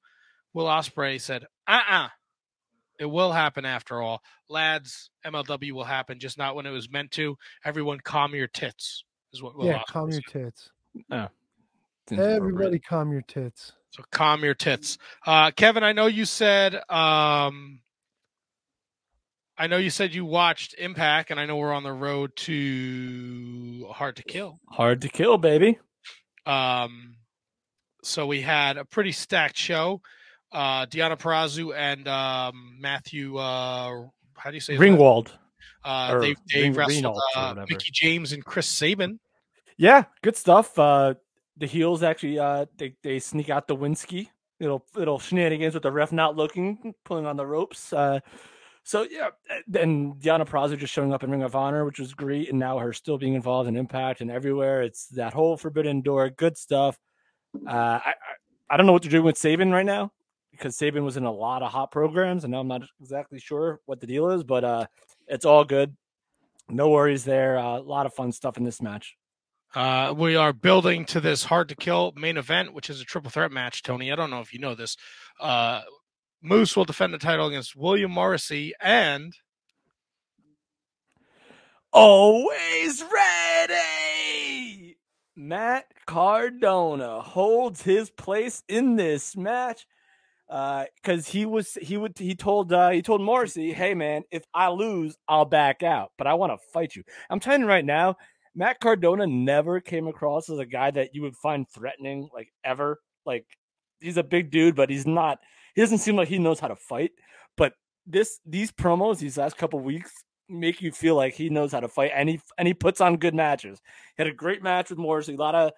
Will 0.54 0.66
Ospreay 0.66 1.20
said, 1.20 1.46
"Uh 1.66 1.80
uh 1.88 2.08
it 2.98 3.06
will 3.06 3.32
happen 3.32 3.64
after 3.64 4.00
all, 4.02 4.22
lads. 4.48 5.10
MLW 5.24 5.72
will 5.72 5.84
happen, 5.84 6.18
just 6.18 6.36
not 6.36 6.54
when 6.54 6.66
it 6.66 6.70
was 6.70 6.90
meant 6.90 7.10
to. 7.12 7.36
Everyone, 7.64 7.98
calm 8.00 8.34
your 8.34 8.48
tits." 8.48 9.04
Is 9.32 9.42
what 9.42 9.56
Will 9.56 9.66
yeah, 9.66 9.78
Ospreay 9.78 9.84
calm 9.86 10.10
your 10.10 10.22
tits. 10.22 10.70
Oh. 11.10 11.28
Everybody, 12.10 12.78
calm 12.78 13.12
your 13.12 13.22
tits. 13.22 13.72
So 13.90 14.02
calm 14.10 14.44
your 14.44 14.54
tits. 14.54 14.98
Uh, 15.26 15.50
Kevin, 15.50 15.82
I 15.82 15.92
know 15.92 16.06
you 16.06 16.24
said 16.24 16.74
um, 16.90 17.80
I 19.60 19.66
know 19.66 19.76
you 19.76 19.90
said 19.90 20.14
you 20.14 20.24
watched 20.24 20.74
Impact, 20.78 21.32
and 21.32 21.40
I 21.40 21.46
know 21.46 21.56
we're 21.56 21.72
on 21.72 21.82
the 21.82 21.92
road 21.92 22.36
to 22.36 23.88
Hard 23.90 24.16
to 24.16 24.22
Kill. 24.22 24.60
Hard 24.68 25.00
to 25.02 25.08
kill, 25.08 25.36
baby. 25.36 25.78
Um, 26.46 27.16
so 28.04 28.26
we 28.26 28.40
had 28.40 28.76
a 28.76 28.84
pretty 28.84 29.10
stacked 29.10 29.56
show. 29.56 30.00
Uh, 30.52 30.86
Deonna 30.86 31.18
Purrazzo 31.18 31.74
and 31.76 32.06
um, 32.06 32.78
Matthew, 32.80 33.36
uh, 33.36 34.04
how 34.36 34.50
do 34.50 34.54
you 34.54 34.60
say 34.60 34.76
Ringwald. 34.76 35.30
Uh, 35.84 36.18
they 36.18 36.36
they 36.52 36.62
Ring- 36.62 36.74
wrestled 36.74 37.20
uh. 37.34 37.54
Mickie 37.68 37.90
James 37.92 38.32
and 38.32 38.44
Chris 38.44 38.68
Sabin. 38.68 39.18
Yeah, 39.76 40.04
good 40.22 40.36
stuff. 40.36 40.78
Uh, 40.78 41.14
the 41.58 41.66
heels 41.66 42.02
actually 42.02 42.38
uh, 42.38 42.66
they 42.76 42.94
they 43.02 43.18
sneak 43.18 43.50
out 43.50 43.68
the 43.68 43.76
Winsky. 43.76 44.28
Little 44.60 44.84
little 44.94 45.18
shenanigans 45.18 45.74
with 45.74 45.84
the 45.84 45.92
ref 45.92 46.10
not 46.10 46.36
looking, 46.36 46.94
pulling 47.04 47.26
on 47.26 47.36
the 47.36 47.46
ropes. 47.46 47.92
Uh, 47.92 48.20
so 48.82 49.06
yeah, 49.08 49.28
and 49.78 50.14
Deonna 50.14 50.48
Purrazzo 50.48 50.76
just 50.76 50.92
showing 50.92 51.12
up 51.12 51.22
in 51.22 51.30
Ring 51.30 51.42
of 51.42 51.54
Honor, 51.54 51.84
which 51.84 51.98
was 51.98 52.14
great, 52.14 52.48
and 52.48 52.58
now 52.58 52.78
her 52.78 52.92
still 52.92 53.18
being 53.18 53.34
involved 53.34 53.68
in 53.68 53.76
Impact 53.76 54.20
and 54.20 54.30
everywhere. 54.30 54.82
It's 54.82 55.08
that 55.08 55.32
whole 55.32 55.56
Forbidden 55.56 56.00
Door, 56.00 56.30
good 56.30 56.56
stuff. 56.56 56.98
Uh, 57.66 58.00
I, 58.02 58.14
I 58.70 58.76
don't 58.76 58.86
know 58.86 58.92
what 58.92 59.02
they're 59.02 59.10
doing 59.10 59.24
with 59.24 59.38
Sabin 59.38 59.70
right 59.70 59.86
now 59.86 60.10
because 60.50 60.76
Sabin 60.76 61.04
was 61.04 61.16
in 61.16 61.24
a 61.24 61.32
lot 61.32 61.62
of 61.62 61.70
hot 61.70 61.92
programs, 61.92 62.44
and 62.44 62.50
now 62.50 62.60
I'm 62.60 62.68
not 62.68 62.82
exactly 63.00 63.38
sure 63.38 63.80
what 63.86 64.00
the 64.00 64.06
deal 64.06 64.30
is, 64.30 64.42
but 64.42 64.64
uh, 64.64 64.86
it's 65.26 65.44
all 65.44 65.64
good. 65.64 65.96
No 66.68 66.90
worries 66.90 67.24
there. 67.24 67.58
Uh, 67.58 67.78
a 67.78 67.80
lot 67.80 68.06
of 68.06 68.14
fun 68.14 68.32
stuff 68.32 68.56
in 68.56 68.64
this 68.64 68.82
match. 68.82 69.16
Uh, 69.74 70.14
we 70.16 70.36
are 70.36 70.52
building 70.52 71.04
to 71.06 71.20
this 71.20 71.44
hard 71.44 71.68
to 71.68 71.76
kill 71.76 72.12
main 72.16 72.36
event, 72.36 72.72
which 72.72 72.90
is 72.90 73.00
a 73.00 73.04
triple 73.04 73.30
threat 73.30 73.52
match. 73.52 73.82
Tony, 73.82 74.10
I 74.10 74.16
don't 74.16 74.30
know 74.30 74.40
if 74.40 74.52
you 74.52 74.58
know 74.58 74.74
this. 74.74 74.96
Uh, 75.40 75.82
Moose 76.42 76.76
will 76.76 76.84
defend 76.86 77.12
the 77.14 77.18
title 77.18 77.48
against 77.48 77.76
William 77.76 78.10
Morrissey 78.10 78.72
and 78.80 79.34
Always 81.92 83.02
ready. 83.12 84.98
Matt 85.36 85.86
Cardona 86.06 87.20
holds 87.22 87.82
his 87.82 88.10
place 88.10 88.62
in 88.68 88.96
this 88.96 89.36
match 89.36 89.86
Uh, 90.48 90.86
because 90.96 91.28
he 91.28 91.44
was 91.46 91.74
he 91.82 91.96
would 91.98 92.18
he 92.18 92.34
told 92.34 92.72
uh, 92.72 92.90
he 92.90 93.02
told 93.02 93.20
Morrissey, 93.22 93.72
"Hey 93.74 93.94
man, 93.94 94.22
if 94.30 94.44
I 94.54 94.68
lose, 94.70 95.16
I'll 95.28 95.44
back 95.44 95.82
out, 95.82 96.12
but 96.16 96.26
I 96.26 96.34
want 96.34 96.52
to 96.52 96.68
fight 96.72 96.96
you." 96.96 97.04
I'm 97.30 97.40
telling 97.40 97.62
you 97.62 97.66
right 97.66 97.84
now, 97.84 98.16
Matt 98.58 98.80
Cardona 98.80 99.24
never 99.24 99.80
came 99.80 100.08
across 100.08 100.50
as 100.50 100.58
a 100.58 100.66
guy 100.66 100.90
that 100.90 101.14
you 101.14 101.22
would 101.22 101.36
find 101.36 101.64
threatening, 101.70 102.28
like 102.34 102.48
ever. 102.64 102.98
Like 103.24 103.46
he's 104.00 104.16
a 104.16 104.24
big 104.24 104.50
dude, 104.50 104.74
but 104.74 104.90
he's 104.90 105.06
not. 105.06 105.38
He 105.76 105.80
doesn't 105.80 105.98
seem 105.98 106.16
like 106.16 106.26
he 106.26 106.40
knows 106.40 106.58
how 106.58 106.66
to 106.66 106.74
fight. 106.74 107.12
But 107.56 107.74
this 108.04 108.40
these 108.44 108.72
promos 108.72 109.20
these 109.20 109.38
last 109.38 109.56
couple 109.56 109.78
weeks 109.78 110.10
make 110.48 110.82
you 110.82 110.90
feel 110.90 111.14
like 111.14 111.34
he 111.34 111.50
knows 111.50 111.70
how 111.70 111.78
to 111.78 111.86
fight, 111.86 112.10
and 112.12 112.28
he 112.28 112.40
and 112.58 112.66
he 112.66 112.74
puts 112.74 113.00
on 113.00 113.18
good 113.18 113.32
matches. 113.32 113.80
He 114.16 114.24
had 114.24 114.32
a 114.32 114.34
great 114.34 114.60
match 114.60 114.90
with 114.90 114.98
Morrissey, 114.98 115.34
a 115.34 115.36
lot 115.36 115.54
of 115.54 115.72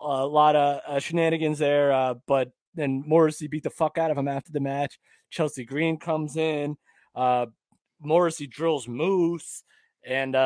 a 0.00 0.24
lot 0.24 0.54
of 0.54 0.82
uh, 0.86 1.00
shenanigans 1.00 1.58
there, 1.58 1.92
uh, 1.92 2.14
but 2.28 2.52
then 2.76 3.02
Morrissey 3.04 3.48
beat 3.48 3.64
the 3.64 3.70
fuck 3.70 3.98
out 3.98 4.12
of 4.12 4.16
him 4.16 4.28
after 4.28 4.52
the 4.52 4.60
match. 4.60 5.00
Chelsea 5.30 5.64
Green 5.64 5.98
comes 5.98 6.36
in, 6.36 6.76
uh, 7.16 7.46
Morrissey 8.00 8.46
drills 8.46 8.86
Moose, 8.86 9.64
and 10.06 10.36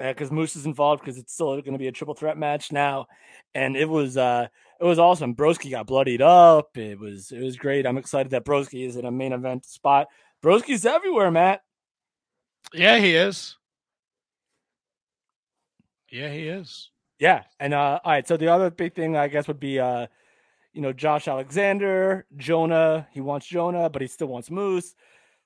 uh, 0.00 0.08
because 0.08 0.30
Moose 0.30 0.56
is 0.56 0.66
involved 0.66 1.02
because 1.02 1.18
it's 1.18 1.32
still 1.32 1.60
going 1.60 1.72
to 1.72 1.78
be 1.78 1.88
a 1.88 1.92
triple 1.92 2.14
threat 2.14 2.36
match 2.36 2.72
now, 2.72 3.06
and 3.54 3.76
it 3.76 3.88
was 3.88 4.16
uh 4.16 4.46
it 4.80 4.84
was 4.84 4.98
awesome. 4.98 5.34
Broski 5.34 5.70
got 5.70 5.86
bloodied 5.86 6.22
up. 6.22 6.76
It 6.76 6.98
was 6.98 7.32
it 7.32 7.40
was 7.40 7.56
great. 7.56 7.86
I'm 7.86 7.98
excited 7.98 8.30
that 8.30 8.44
Broski 8.44 8.86
is 8.86 8.96
in 8.96 9.04
a 9.04 9.10
main 9.10 9.32
event 9.32 9.64
spot. 9.64 10.08
Broski's 10.42 10.84
everywhere, 10.84 11.30
Matt. 11.30 11.62
yeah, 12.74 12.98
he 12.98 13.14
is. 13.14 13.56
Yeah, 16.10 16.30
he 16.32 16.48
is. 16.48 16.90
Yeah, 17.18 17.44
and 17.58 17.72
uh 17.72 18.00
all 18.04 18.12
right. 18.12 18.26
So 18.28 18.36
the 18.36 18.48
other 18.48 18.70
big 18.70 18.94
thing 18.94 19.16
I 19.16 19.28
guess 19.28 19.48
would 19.48 19.60
be 19.60 19.80
uh 19.80 20.06
you 20.74 20.82
know 20.82 20.92
Josh 20.92 21.26
Alexander, 21.26 22.26
Jonah. 22.36 23.08
He 23.12 23.20
wants 23.22 23.46
Jonah, 23.46 23.88
but 23.88 24.02
he 24.02 24.08
still 24.08 24.28
wants 24.28 24.50
Moose. 24.50 24.94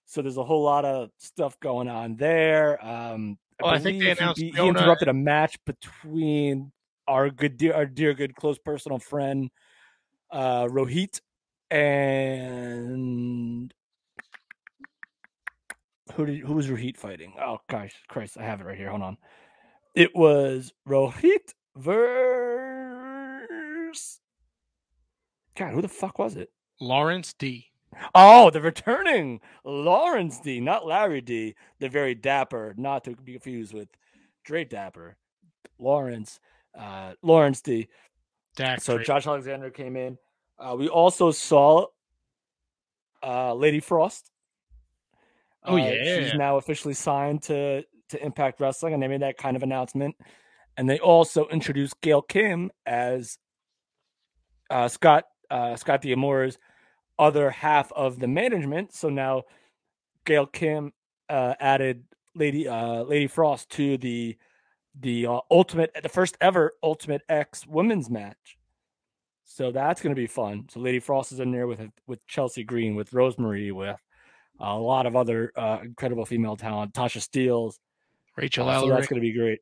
So 0.07 0.23
there's 0.23 0.39
a 0.39 0.45
whole 0.45 0.65
lot 0.65 0.85
of 0.85 1.11
stuff 1.19 1.59
going 1.61 1.87
on 1.87 2.17
there. 2.17 2.85
Um, 2.85 3.39
Oh, 3.63 3.69
I 3.69 3.79
think 3.79 4.03
they 4.03 4.15
believe 4.15 4.37
he 4.37 4.51
he, 4.51 4.69
interrupted 4.69 5.09
a 5.09 5.15
match 5.15 5.59
between 5.65 6.73
our 7.07 7.31
good 7.31 7.57
dear, 7.57 7.75
our 7.75 7.87
dear 7.87 8.15
good 8.15 8.35
close 8.37 8.59
personal 8.59 8.99
friend 8.99 9.51
uh 10.31 10.67
Rohit 10.67 11.21
and 11.71 13.73
who 16.15 16.27
did 16.27 16.41
who 16.41 16.55
was 16.55 16.69
Rohit 16.69 16.97
fighting? 16.97 17.35
Oh 17.41 17.59
gosh, 17.69 17.95
Christ, 18.09 18.37
I 18.39 18.45
have 18.45 18.61
it 18.61 18.65
right 18.65 18.77
here. 18.77 18.91
Hold 18.91 19.03
on. 19.03 19.17
It 19.95 20.15
was 20.15 20.73
Rohit 20.89 21.55
versus 21.77 22.01
God, 25.57 25.75
who 25.75 25.83
the 25.83 25.89
fuck 25.89 26.19
was 26.19 26.37
it? 26.37 26.51
Lawrence 26.81 27.35
D. 27.39 27.70
Oh, 28.15 28.51
the 28.51 28.61
returning 28.61 29.41
Lawrence 29.65 30.41
D, 30.41 30.61
not 30.61 30.87
Larry 30.87 31.21
D, 31.21 31.55
the 31.81 31.89
very 31.89 32.15
dapper, 32.15 32.75
not 32.77 33.05
to 33.05 33.17
be 33.17 33.33
confused 33.33 33.75
with 33.75 33.89
Dre 34.45 34.65
Dapper. 34.65 35.17
Lawrence, 35.79 36.41
uh, 36.79 37.15
Lawrence 37.23 37.61
D. 37.61 37.89
Dak 38.57 38.81
so 38.81 38.97
Drake. 38.97 39.07
Josh 39.07 39.27
Alexander 39.27 39.71
came 39.71 39.97
in. 39.97 40.19
Uh, 40.59 40.77
we 40.79 40.89
also 40.89 41.31
saw 41.31 41.87
uh, 43.23 43.55
Lady 43.55 43.81
Frost. 43.81 44.31
Oh, 45.65 45.75
Uh, 45.75 45.77
yeah. 45.79 46.19
she's 46.19 46.35
now 46.35 46.57
officially 46.57 46.95
signed 46.95 47.43
to 47.45 47.85
to 48.11 48.25
Impact 48.25 48.61
Wrestling, 48.61 48.93
and 48.93 49.03
they 49.03 49.09
made 49.09 49.23
that 49.23 49.39
kind 49.39 49.57
of 49.57 49.63
announcement. 49.63 50.17
And 50.77 50.89
they 50.89 50.99
also 50.99 51.47
introduced 51.49 52.01
Gail 52.01 52.23
Kim 52.23 52.71
as 52.87 53.39
uh, 54.71 54.89
Scott 54.89 55.25
uh, 55.51 55.77
Scott 55.77 56.03
D'Amore's 56.03 56.59
other 57.21 57.51
half 57.51 57.93
of 57.93 58.19
the 58.19 58.27
management. 58.27 58.93
So 58.93 59.11
now 59.11 59.45
Gail 60.25 60.47
Kim 60.47 60.93
uh, 61.29 61.55
added 61.61 62.05
Lady 62.35 62.67
uh, 62.67 63.03
Lady 63.03 63.27
Frost 63.29 63.71
to 63.71 63.99
the 63.99 64.37
the 64.99 65.27
uh, 65.27 65.41
ultimate 65.51 65.95
the 66.03 66.09
first 66.09 66.37
ever 66.41 66.73
Ultimate 66.83 67.23
X 67.29 67.67
women's 67.67 68.11
match. 68.11 68.57
So 69.45 69.71
that's 69.71 70.01
going 70.01 70.15
to 70.15 70.21
be 70.21 70.27
fun. 70.27 70.67
So 70.71 70.81
Lady 70.81 70.99
Frost 70.99 71.33
is 71.33 71.41
in 71.41 71.53
there 71.53 71.67
with 71.67 71.81
with 72.07 72.27
Chelsea 72.27 72.65
Green, 72.65 72.95
with 72.95 73.13
Rosemary, 73.13 73.71
with 73.71 74.01
a 74.59 74.75
lot 74.77 75.07
of 75.07 75.15
other 75.15 75.53
uh, 75.57 75.79
incredible 75.83 76.25
female 76.25 76.57
talent. 76.57 76.95
Tasha 76.95 77.21
Steeles, 77.21 77.79
Rachel 78.37 78.69
uh, 78.69 78.81
so 78.81 78.89
that's 78.89 79.07
going 79.07 79.21
to 79.21 79.27
be 79.27 79.33
great. 79.33 79.61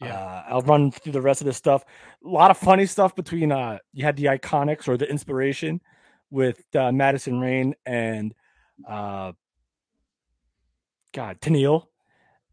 Yeah. 0.00 0.14
Uh, 0.14 0.44
I'll 0.48 0.62
run 0.62 0.90
through 0.90 1.12
the 1.12 1.22
rest 1.22 1.40
of 1.40 1.46
this 1.46 1.56
stuff. 1.56 1.84
A 2.24 2.28
lot 2.28 2.50
of 2.50 2.58
funny 2.58 2.84
stuff 2.86 3.14
between 3.14 3.52
uh 3.52 3.78
you 3.92 4.04
had 4.04 4.16
the 4.16 4.24
iconics 4.24 4.88
or 4.88 4.96
the 4.96 5.08
inspiration 5.08 5.80
with 6.30 6.62
uh, 6.74 6.92
Madison 6.92 7.40
Rayne 7.40 7.74
and 7.84 8.34
uh 8.86 9.32
God 11.12 11.40
Tenille 11.40 11.86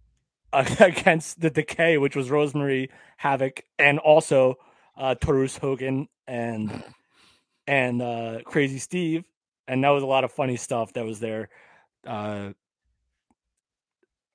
against 0.53 1.41
the 1.41 1.49
Decay, 1.49 1.97
which 1.97 2.15
was 2.15 2.29
Rosemary 2.29 2.89
Havok 3.21 3.61
and 3.77 3.99
also 3.99 4.55
uh 4.97 5.15
Taurus 5.15 5.57
Hogan 5.57 6.07
and 6.27 6.83
and 7.67 8.01
uh 8.01 8.39
Crazy 8.45 8.79
Steve. 8.79 9.25
And 9.67 9.83
that 9.83 9.89
was 9.89 10.03
a 10.03 10.07
lot 10.07 10.23
of 10.23 10.31
funny 10.31 10.57
stuff 10.57 10.93
that 10.93 11.05
was 11.05 11.19
there. 11.19 11.49
Uh 12.05 12.51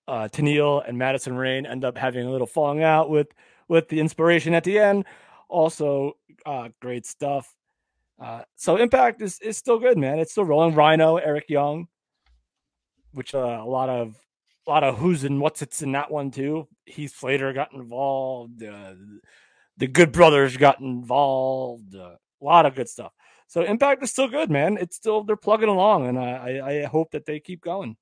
uh, 0.08 0.26
Tenille 0.26 0.83
and 0.89 0.97
Madison 0.97 1.36
Rayne 1.36 1.67
end 1.67 1.84
up 1.84 1.99
having 1.99 2.26
a 2.26 2.31
little 2.31 2.47
falling 2.47 2.83
out 2.83 3.10
with 3.10 3.28
with 3.68 3.89
the 3.89 4.00
inspiration 4.00 4.55
at 4.55 4.65
the 4.65 4.78
end. 4.78 5.05
Also, 5.49 6.17
uh, 6.47 6.70
great 6.81 7.05
stuff. 7.07 7.55
Uh, 8.21 8.43
so 8.57 8.77
Impact 8.77 9.23
is 9.23 9.39
is 9.41 9.57
still 9.57 9.79
good, 9.79 9.97
man. 9.97 10.19
It's 10.19 10.33
still 10.33 10.45
rolling. 10.45 10.75
Rhino, 10.75 11.17
Eric 11.17 11.49
Young, 11.49 11.87
which 13.13 13.35
uh, 13.35 13.61
a 13.63 13.69
lot 13.69 13.89
of 13.89 14.17
a 14.67 14.71
lot 14.71 14.85
of 14.85 14.99
who's 14.99 15.25
and 15.25 15.41
what's 15.41 15.63
it's 15.63 15.83
in 15.83 15.93
that 15.93 16.11
one 16.11 16.31
too. 16.31 16.67
Heath 16.85 17.17
Slater 17.17 17.53
got 17.53 17.73
involved. 17.73 18.63
Uh, 18.63 18.95
the 19.77 19.87
Good 19.87 20.13
Brothers 20.13 20.57
got 20.57 20.81
involved. 20.81 21.95
Uh, 21.95 22.17
a 22.41 22.45
lot 22.45 22.67
of 22.67 22.75
good 22.75 22.89
stuff. 22.89 23.13
So 23.47 23.63
Impact 23.63 24.03
is 24.03 24.11
still 24.11 24.29
good, 24.29 24.51
man. 24.51 24.77
It's 24.79 24.97
still 24.97 25.23
they're 25.23 25.37
plugging 25.37 25.69
along, 25.69 26.09
and 26.09 26.19
I 26.19 26.59
I, 26.59 26.71
I 26.71 26.85
hope 26.85 27.13
that 27.13 27.25
they 27.25 27.39
keep 27.41 27.61
going. 27.61 27.97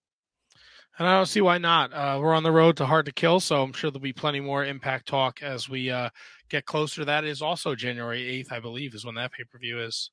And 0.98 1.06
I 1.06 1.14
don't 1.14 1.26
see 1.26 1.42
why 1.42 1.58
not. 1.58 1.92
Uh, 1.92 2.18
we're 2.22 2.34
on 2.34 2.42
the 2.42 2.52
road 2.52 2.78
to 2.78 2.86
Hard 2.86 3.06
to 3.06 3.12
Kill, 3.12 3.38
so 3.40 3.62
I'm 3.62 3.72
sure 3.72 3.90
there'll 3.90 4.00
be 4.00 4.14
plenty 4.14 4.40
more 4.40 4.64
Impact 4.64 5.06
talk 5.06 5.42
as 5.42 5.68
we 5.68 5.90
uh, 5.90 6.08
get 6.48 6.64
closer. 6.64 7.04
That 7.04 7.24
is 7.24 7.42
also 7.42 7.74
January 7.74 8.22
8th, 8.42 8.52
I 8.52 8.60
believe, 8.60 8.94
is 8.94 9.04
when 9.04 9.14
that 9.16 9.32
pay 9.32 9.44
per 9.44 9.58
view 9.58 9.80
is. 9.80 10.10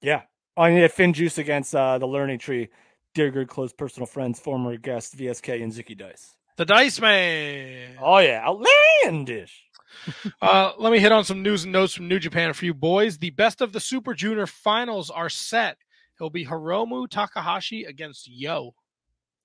Yeah. 0.00 0.22
Oh, 0.56 0.64
and 0.64 0.76
yeah, 0.76 0.88
FinJuice 0.88 1.38
against 1.38 1.74
uh, 1.74 1.98
the 1.98 2.06
Learning 2.06 2.38
Tree. 2.38 2.68
Dear 3.14 3.30
good, 3.30 3.48
close 3.48 3.72
personal 3.72 4.06
friends, 4.06 4.40
former 4.40 4.76
guest 4.76 5.16
VSK 5.16 5.62
and 5.62 5.72
Zicky 5.72 5.96
Dice. 5.96 6.34
The 6.56 6.64
Dice 6.64 7.00
Man. 7.00 7.96
Oh 8.00 8.18
yeah, 8.18 8.44
outlandish. 8.44 9.64
uh, 10.42 10.72
let 10.78 10.92
me 10.92 10.98
hit 10.98 11.12
on 11.12 11.24
some 11.24 11.42
news 11.42 11.64
and 11.64 11.72
notes 11.72 11.94
from 11.94 12.08
New 12.08 12.18
Japan 12.18 12.52
for 12.52 12.64
you 12.64 12.74
boys. 12.74 13.18
The 13.18 13.30
best 13.30 13.60
of 13.60 13.72
the 13.72 13.80
Super 13.80 14.14
Junior 14.14 14.46
finals 14.46 15.10
are 15.10 15.28
set. 15.28 15.76
It'll 16.18 16.30
be 16.30 16.46
Hiromu 16.46 17.08
Takahashi 17.08 17.84
against 17.84 18.28
Yo. 18.28 18.74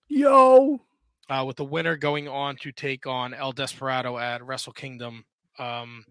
Yo. 0.09 0.81
uh, 1.29 1.43
with 1.45 1.57
the 1.57 1.63
winner 1.63 1.95
going 1.95 2.27
on 2.27 2.55
to 2.57 2.71
take 2.71 3.05
on 3.05 3.33
El 3.33 3.51
Desperado 3.51 4.17
at 4.17 4.43
Wrestle 4.43 4.73
Kingdom. 4.73 5.23
Um, 5.59 6.03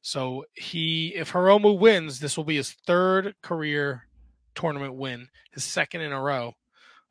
so 0.00 0.46
he, 0.54 1.14
if 1.14 1.32
Hiromu 1.32 1.78
wins, 1.78 2.18
this 2.18 2.36
will 2.36 2.44
be 2.44 2.56
his 2.56 2.72
third 2.72 3.34
career 3.42 4.06
tournament 4.54 4.94
win, 4.94 5.28
his 5.52 5.64
second 5.64 6.00
in 6.00 6.12
a 6.12 6.20
row. 6.20 6.54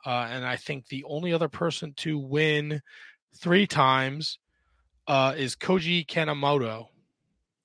Uh, 0.06 0.28
and 0.30 0.44
I 0.44 0.56
think 0.56 0.88
the 0.88 1.04
only 1.04 1.32
other 1.32 1.48
person 1.48 1.94
to 1.98 2.18
win 2.18 2.82
three 3.36 3.68
times 3.68 4.40
uh, 5.08 5.36
is 5.38 5.56
Koji 5.56 6.06
Kanemoto. 6.08 6.88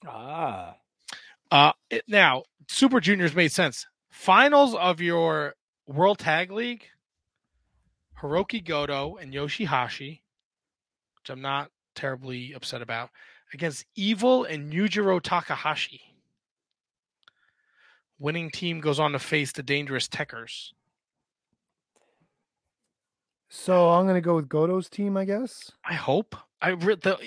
Ah. 0.06 0.76
Uh, 1.50 1.72
it, 1.88 2.04
now, 2.06 2.42
Super 2.68 3.00
Juniors 3.00 3.34
made 3.34 3.52
sense. 3.52 3.86
Finals 4.10 4.74
of 4.74 5.00
your 5.00 5.54
World 5.86 6.18
Tag 6.18 6.50
League, 6.50 6.84
Hirooki 8.20 8.64
Goto 8.64 9.16
and 9.16 9.32
Yoshihashi, 9.32 10.20
which 11.18 11.30
I'm 11.30 11.42
not 11.42 11.70
terribly 11.94 12.52
upset 12.52 12.82
about, 12.82 13.10
against 13.52 13.84
Evil 13.94 14.44
and 14.44 14.72
Yujiro 14.72 15.20
Takahashi. 15.20 16.00
Winning 18.18 18.50
team 18.50 18.80
goes 18.80 18.98
on 18.98 19.12
to 19.12 19.18
face 19.18 19.52
the 19.52 19.62
Dangerous 19.62 20.08
Tekkers. 20.08 20.72
So 23.48 23.90
I'm 23.90 24.06
gonna 24.06 24.20
go 24.20 24.36
with 24.36 24.48
Goto's 24.48 24.88
team, 24.88 25.16
I 25.16 25.24
guess. 25.24 25.70
I 25.84 25.94
hope. 25.94 26.34
I 26.60 26.70
re- 26.70 26.96
the 26.96 27.18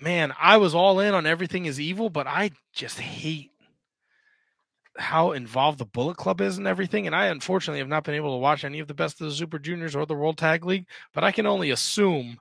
man, 0.00 0.32
I 0.38 0.58
was 0.58 0.74
all 0.74 1.00
in 1.00 1.14
on 1.14 1.26
everything 1.26 1.64
is 1.64 1.80
evil, 1.80 2.10
but 2.10 2.26
I 2.26 2.50
just 2.72 3.00
hate 3.00 3.50
how 4.98 5.32
involved 5.32 5.78
the 5.78 5.84
Bullet 5.84 6.16
Club 6.16 6.40
is 6.40 6.58
and 6.58 6.66
everything. 6.66 7.06
And 7.06 7.14
I 7.14 7.26
unfortunately 7.26 7.78
have 7.80 7.88
not 7.88 8.04
been 8.04 8.14
able 8.14 8.34
to 8.34 8.40
watch 8.40 8.64
any 8.64 8.80
of 8.80 8.88
the 8.88 8.94
best 8.94 9.20
of 9.20 9.28
the 9.28 9.34
Super 9.34 9.58
Juniors 9.58 9.94
or 9.96 10.04
the 10.06 10.14
World 10.14 10.36
Tag 10.38 10.64
League, 10.64 10.86
but 11.14 11.24
I 11.24 11.32
can 11.32 11.46
only 11.46 11.70
assume 11.70 12.38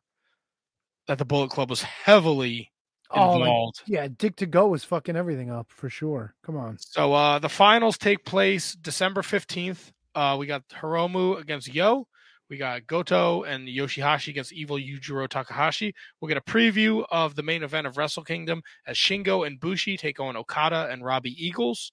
that 1.07 1.17
the 1.17 1.25
Bullet 1.25 1.49
Club 1.51 1.69
was 1.69 1.81
heavily 1.81 2.71
Oh, 3.11 3.37
involved. 3.41 3.81
yeah, 3.87 4.07
Dick 4.15 4.35
Togo 4.35 4.71
is 4.75 4.83
fucking 4.83 5.15
everything 5.15 5.49
up 5.49 5.71
for 5.71 5.89
sure. 5.89 6.35
Come 6.43 6.55
on. 6.57 6.77
So 6.77 7.11
uh, 7.13 7.39
the 7.39 7.49
finals 7.49 7.97
take 7.97 8.23
place 8.23 8.73
December 8.73 9.23
15th. 9.23 9.91
Uh, 10.13 10.35
we 10.39 10.45
got 10.45 10.67
Hiromu 10.69 11.39
against 11.39 11.73
Yo. 11.73 12.07
We 12.51 12.57
got 12.57 12.85
Goto 12.85 13.43
and 13.43 13.67
Yoshihashi 13.67 14.27
against 14.29 14.53
Evil 14.53 14.77
Yujiro 14.77 15.27
Takahashi. 15.27 15.93
We'll 16.21 16.29
get 16.29 16.37
a 16.37 16.41
preview 16.41 17.03
of 17.11 17.33
the 17.35 17.41
main 17.43 17.63
event 17.63 17.87
of 17.87 17.97
Wrestle 17.97 18.23
Kingdom 18.23 18.61
as 18.85 18.95
Shingo 18.97 19.45
and 19.45 19.59
Bushi 19.59 19.97
take 19.97 20.19
on 20.19 20.35
Okada 20.35 20.89
and 20.91 21.03
Robbie 21.03 21.35
Eagles. 21.43 21.91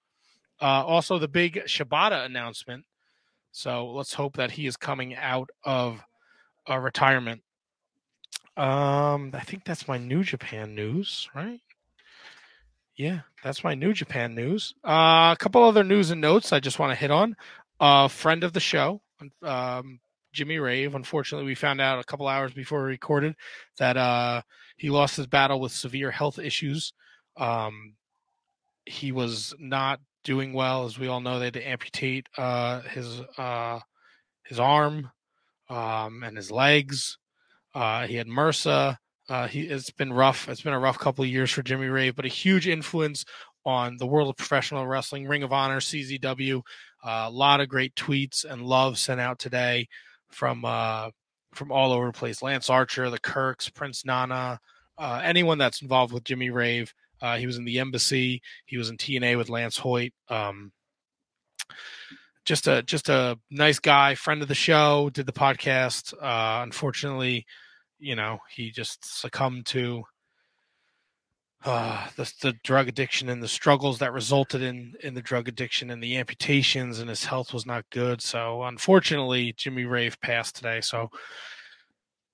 Uh, 0.60 0.84
also, 0.84 1.18
the 1.18 1.28
big 1.28 1.62
Shibata 1.66 2.24
announcement. 2.24 2.84
So 3.52 3.90
let's 3.90 4.14
hope 4.14 4.36
that 4.36 4.50
he 4.50 4.66
is 4.66 4.76
coming 4.76 5.14
out 5.14 5.50
of 5.64 6.02
uh, 6.68 6.78
retirement. 6.78 7.42
Um, 8.56 9.30
I 9.34 9.40
think 9.40 9.64
that's 9.64 9.86
my 9.86 9.98
New 9.98 10.22
Japan 10.22 10.74
news, 10.74 11.28
right? 11.34 11.60
Yeah, 12.96 13.20
that's 13.44 13.62
my 13.62 13.74
New 13.74 13.92
Japan 13.92 14.34
news. 14.34 14.74
Uh, 14.82 15.32
a 15.32 15.36
couple 15.38 15.62
other 15.62 15.84
news 15.84 16.10
and 16.10 16.20
notes 16.20 16.52
I 16.52 16.60
just 16.60 16.78
want 16.78 16.92
to 16.92 16.96
hit 16.96 17.10
on. 17.10 17.36
A 17.78 18.08
friend 18.08 18.42
of 18.42 18.54
the 18.54 18.60
show, 18.60 19.02
um, 19.42 20.00
Jimmy 20.32 20.58
Rave. 20.58 20.94
Unfortunately, 20.94 21.46
we 21.46 21.54
found 21.54 21.80
out 21.80 21.98
a 21.98 22.04
couple 22.04 22.26
hours 22.26 22.52
before 22.52 22.82
we 22.82 22.88
recorded 22.88 23.36
that 23.78 23.98
uh, 23.98 24.40
he 24.78 24.88
lost 24.88 25.16
his 25.16 25.26
battle 25.26 25.60
with 25.60 25.72
severe 25.72 26.10
health 26.10 26.38
issues. 26.38 26.94
Um, 27.36 27.94
he 28.86 29.12
was 29.12 29.54
not 29.58 30.00
doing 30.26 30.52
well, 30.52 30.84
as 30.84 30.98
we 30.98 31.06
all 31.06 31.20
know. 31.20 31.38
They 31.38 31.46
had 31.46 31.54
to 31.54 31.66
amputate 31.66 32.28
uh, 32.36 32.80
his 32.82 33.20
uh, 33.38 33.78
his 34.44 34.58
arm 34.60 35.10
um, 35.70 36.22
and 36.24 36.36
his 36.36 36.50
legs. 36.50 37.16
Uh, 37.74 38.06
he 38.06 38.16
had 38.16 38.26
MRSA. 38.26 38.96
Uh, 39.28 39.46
he 39.46 39.62
it's 39.62 39.90
been 39.90 40.12
rough. 40.12 40.48
It's 40.48 40.60
been 40.60 40.74
a 40.74 40.78
rough 40.78 40.98
couple 40.98 41.24
of 41.24 41.30
years 41.30 41.50
for 41.50 41.62
Jimmy 41.62 41.86
Rave, 41.86 42.16
but 42.16 42.26
a 42.26 42.28
huge 42.28 42.68
influence 42.68 43.24
on 43.64 43.96
the 43.98 44.06
world 44.06 44.28
of 44.28 44.36
professional 44.36 44.86
wrestling. 44.86 45.26
Ring 45.26 45.42
of 45.44 45.52
Honor, 45.52 45.80
CZW, 45.80 46.58
uh, 47.04 47.24
a 47.26 47.30
lot 47.30 47.60
of 47.60 47.68
great 47.68 47.94
tweets 47.94 48.44
and 48.44 48.62
love 48.62 48.98
sent 48.98 49.20
out 49.20 49.38
today 49.38 49.88
from 50.30 50.64
uh, 50.64 51.10
from 51.54 51.70
all 51.70 51.92
over 51.92 52.06
the 52.06 52.12
place. 52.12 52.42
Lance 52.42 52.68
Archer, 52.68 53.10
the 53.10 53.20
Kirks, 53.20 53.70
Prince 53.70 54.04
Nana, 54.04 54.58
anyone 55.00 55.58
that's 55.58 55.82
involved 55.82 56.12
with 56.12 56.24
Jimmy 56.24 56.50
Rave. 56.50 56.92
Uh, 57.20 57.36
he 57.36 57.46
was 57.46 57.56
in 57.56 57.64
the 57.64 57.78
embassy. 57.78 58.42
He 58.66 58.76
was 58.76 58.90
in 58.90 58.96
TNA 58.96 59.36
with 59.36 59.48
Lance 59.48 59.78
Hoyt. 59.78 60.12
Um, 60.28 60.72
just 62.44 62.68
a 62.68 62.82
just 62.82 63.08
a 63.08 63.38
nice 63.50 63.78
guy, 63.78 64.14
friend 64.14 64.40
of 64.40 64.48
the 64.48 64.54
show, 64.54 65.10
did 65.12 65.26
the 65.26 65.32
podcast. 65.32 66.14
Uh, 66.14 66.62
unfortunately, 66.62 67.44
you 67.98 68.14
know, 68.14 68.38
he 68.54 68.70
just 68.70 69.04
succumbed 69.20 69.66
to 69.66 70.04
uh, 71.64 72.06
the 72.16 72.32
the 72.42 72.52
drug 72.62 72.88
addiction 72.88 73.28
and 73.28 73.42
the 73.42 73.48
struggles 73.48 73.98
that 73.98 74.12
resulted 74.12 74.62
in 74.62 74.94
in 75.02 75.14
the 75.14 75.22
drug 75.22 75.48
addiction 75.48 75.90
and 75.90 76.02
the 76.02 76.16
amputations, 76.16 77.00
and 77.00 77.10
his 77.10 77.24
health 77.24 77.52
was 77.52 77.66
not 77.66 77.90
good. 77.90 78.22
So, 78.22 78.62
unfortunately, 78.62 79.52
Jimmy 79.56 79.84
Rave 79.84 80.20
passed 80.20 80.54
today. 80.54 80.80
So, 80.80 81.10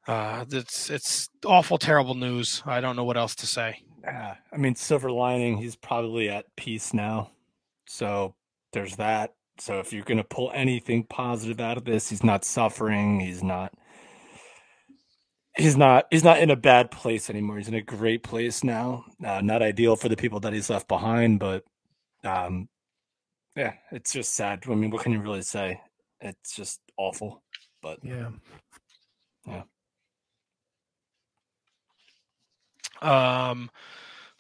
uh, 0.07 0.45
it's 0.51 0.91
it's 0.91 1.31
awful, 1.47 1.79
terrible 1.79 2.15
news. 2.15 2.63
I 2.67 2.81
don't 2.83 2.97
know 2.97 3.05
what 3.05 3.17
else 3.17 3.35
to 3.37 3.47
say. 3.47 3.83
Yeah, 4.03 4.37
I 4.53 4.57
mean, 4.59 4.75
silver 4.77 5.11
lining, 5.13 5.59
he's 5.59 5.77
probably 5.77 6.29
at 6.31 6.57
peace 6.57 6.95
now. 6.95 7.31
So 7.87 8.35
there's 8.73 8.97
that. 8.97 9.35
So 9.59 9.81
if 9.81 9.93
you're 9.93 10.05
going 10.05 10.19
to 10.19 10.25
pull 10.25 10.51
anything 10.55 11.05
positive 11.05 11.61
out 11.61 11.77
of 11.79 11.85
this, 11.85 12.11
he's 12.11 12.25
not 12.25 12.45
suffering. 12.45 13.21
He's 13.21 13.43
not. 13.43 13.73
He's 15.57 15.77
not. 15.77 16.07
He's 16.11 16.25
not 16.25 16.41
in 16.41 16.51
a 16.51 16.57
bad 16.57 16.91
place 16.91 17.31
anymore. 17.31 17.59
He's 17.59 17.69
in 17.69 17.75
a 17.75 17.83
great 17.83 18.23
place 18.23 18.65
now. 18.65 19.05
Uh, 19.25 19.41
not 19.43 19.63
ideal 19.63 19.97
for 19.97 20.09
the 20.09 20.17
people 20.17 20.41
that 20.41 20.53
he's 20.55 20.71
left 20.71 20.89
behind, 20.89 21.41
but 21.41 21.65
um, 22.25 22.69
yeah, 23.57 23.75
it's 23.93 24.13
just 24.13 24.35
sad. 24.35 24.65
I 24.71 24.75
mean, 24.75 24.91
what 24.91 25.03
can 25.03 25.13
you 25.13 25.21
really 25.21 25.43
say? 25.43 25.81
It's 26.21 26.57
just 26.57 26.81
awful. 26.99 27.43
But 27.83 28.01
Yeah. 28.03 28.31
yeah. 29.47 29.63
Um, 33.03 33.71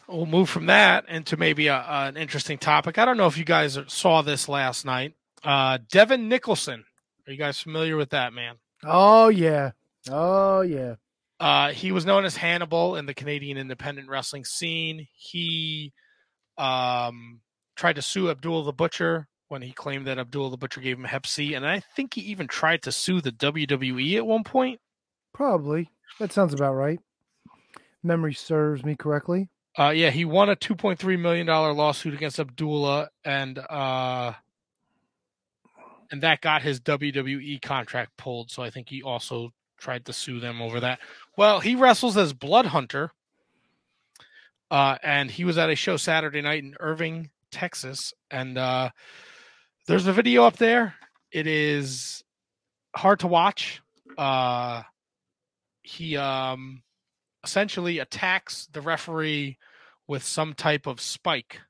we'll 0.08 0.26
move 0.26 0.48
from 0.48 0.66
that 0.66 1.08
into 1.08 1.36
maybe 1.36 1.66
a, 1.68 1.84
an 1.88 2.16
interesting 2.16 2.58
topic. 2.58 2.98
I 2.98 3.04
don't 3.04 3.16
know 3.16 3.26
if 3.26 3.38
you 3.38 3.44
guys 3.44 3.78
saw 3.88 4.22
this 4.22 4.48
last 4.48 4.84
night. 4.84 5.14
Uh, 5.42 5.78
Devin 5.90 6.28
Nicholson. 6.28 6.84
Are 7.26 7.32
you 7.32 7.38
guys 7.38 7.60
familiar 7.60 7.96
with 7.96 8.10
that 8.10 8.32
man? 8.32 8.56
Oh 8.84 9.28
yeah. 9.28 9.72
Oh 10.10 10.60
yeah. 10.62 10.96
Uh, 11.38 11.70
he 11.70 11.90
was 11.90 12.06
known 12.06 12.24
as 12.24 12.36
Hannibal 12.36 12.96
in 12.96 13.06
the 13.06 13.14
Canadian 13.14 13.58
independent 13.58 14.08
wrestling 14.08 14.44
scene. 14.44 15.08
He 15.12 15.92
um, 16.56 17.40
tried 17.74 17.96
to 17.96 18.02
sue 18.02 18.30
Abdul 18.30 18.64
the 18.64 18.72
Butcher 18.72 19.26
when 19.48 19.62
he 19.62 19.72
claimed 19.72 20.06
that 20.06 20.18
Abdul 20.18 20.50
the 20.50 20.56
Butcher 20.56 20.80
gave 20.80 20.98
him 20.98 21.04
Hep 21.04 21.26
C, 21.26 21.54
and 21.54 21.66
I 21.66 21.80
think 21.96 22.14
he 22.14 22.20
even 22.22 22.46
tried 22.46 22.82
to 22.82 22.92
sue 22.92 23.20
the 23.20 23.32
WWE 23.32 24.16
at 24.16 24.26
one 24.26 24.44
point. 24.44 24.80
Probably. 25.34 25.90
That 26.20 26.32
sounds 26.32 26.54
about 26.54 26.74
right. 26.74 27.00
Memory 28.02 28.34
serves 28.34 28.84
me 28.84 28.96
correctly. 28.96 29.48
Uh, 29.78 29.90
yeah, 29.90 30.10
he 30.10 30.24
won 30.24 30.50
a 30.50 30.56
two 30.56 30.74
point 30.74 30.98
three 30.98 31.16
million 31.16 31.46
dollar 31.46 31.72
lawsuit 31.72 32.14
against 32.14 32.38
Abdullah, 32.38 33.08
and 33.24 33.58
uh, 33.58 34.32
and 36.10 36.22
that 36.22 36.40
got 36.42 36.62
his 36.62 36.80
WWE 36.80 37.60
contract 37.62 38.16
pulled. 38.18 38.50
So 38.50 38.62
I 38.62 38.70
think 38.70 38.88
he 38.88 39.02
also 39.02 39.52
tried 39.78 40.04
to 40.06 40.12
sue 40.12 40.40
them 40.40 40.60
over 40.60 40.80
that. 40.80 41.00
Well, 41.36 41.60
he 41.60 41.74
wrestles 41.74 42.16
as 42.16 42.34
Blood 42.34 42.66
Hunter, 42.66 43.12
uh, 44.70 44.98
and 45.02 45.30
he 45.30 45.44
was 45.44 45.56
at 45.56 45.70
a 45.70 45.74
show 45.74 45.96
Saturday 45.96 46.42
night 46.42 46.62
in 46.62 46.76
Irving, 46.78 47.30
Texas, 47.50 48.12
and 48.30 48.58
uh, 48.58 48.90
there's 49.86 50.06
a 50.06 50.12
video 50.12 50.44
up 50.44 50.58
there. 50.58 50.94
It 51.30 51.46
is 51.46 52.22
hard 52.94 53.20
to 53.20 53.26
watch. 53.26 53.80
Uh, 54.18 54.82
he 55.82 56.16
um, 56.18 56.82
essentially 57.44 57.98
attacks 57.98 58.68
the 58.72 58.80
referee 58.80 59.58
with 60.06 60.22
some 60.22 60.54
type 60.54 60.86
of 60.86 61.00
spike, 61.00 61.60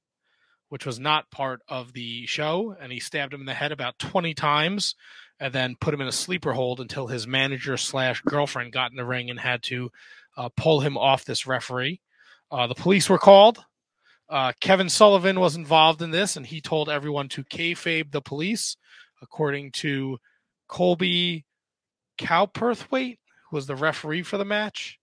which 0.69 0.87
was 0.87 0.99
not 0.99 1.31
part 1.31 1.61
of 1.69 1.93
the 1.93 2.27
show, 2.27 2.75
and 2.81 2.93
he 2.93 3.01
stabbed 3.01 3.33
him 3.35 3.41
in 3.41 3.47
the 3.47 3.55
head 3.55 3.73
about 3.73 3.99
20 3.99 4.35
times 4.35 4.95
and 5.41 5.53
then 5.53 5.77
put 5.81 5.93
him 5.93 6.01
in 6.01 6.09
a 6.09 6.13
sleeper 6.13 6.53
hold 6.53 6.81
until 6.81 7.07
his 7.09 7.27
manager 7.27 7.77
slash 7.77 8.23
girlfriend 8.23 8.73
got 8.73 8.91
in 8.91 8.97
the 8.97 9.05
ring 9.05 9.29
and 9.29 9.41
had 9.41 9.63
to 9.63 9.91
uh, 10.37 10.49
pull 10.57 10.81
him 10.81 10.97
off 10.97 11.25
this 11.25 11.47
referee. 11.47 12.01
Uh, 12.51 12.67
the 12.67 12.75
police 12.75 13.09
were 13.09 13.19
called. 13.19 13.65
Uh, 14.29 14.53
Kevin 14.61 14.89
Sullivan 14.89 15.41
was 15.41 15.57
involved 15.57 16.01
in 16.01 16.11
this, 16.11 16.37
and 16.37 16.47
he 16.47 16.61
told 16.61 16.89
everyone 16.89 17.29
to 17.31 17.45
kayfabe 17.45 18.13
the 18.13 18.23
police, 18.23 18.77
according 19.21 19.73
to 19.73 20.19
Colby 20.69 21.45
Cowperthwaite, 22.19 23.19
who 23.51 23.57
was 23.57 23.67
the 23.67 23.77
referee 23.77 24.23
for 24.23 24.39
the 24.39 24.45
match. 24.45 24.99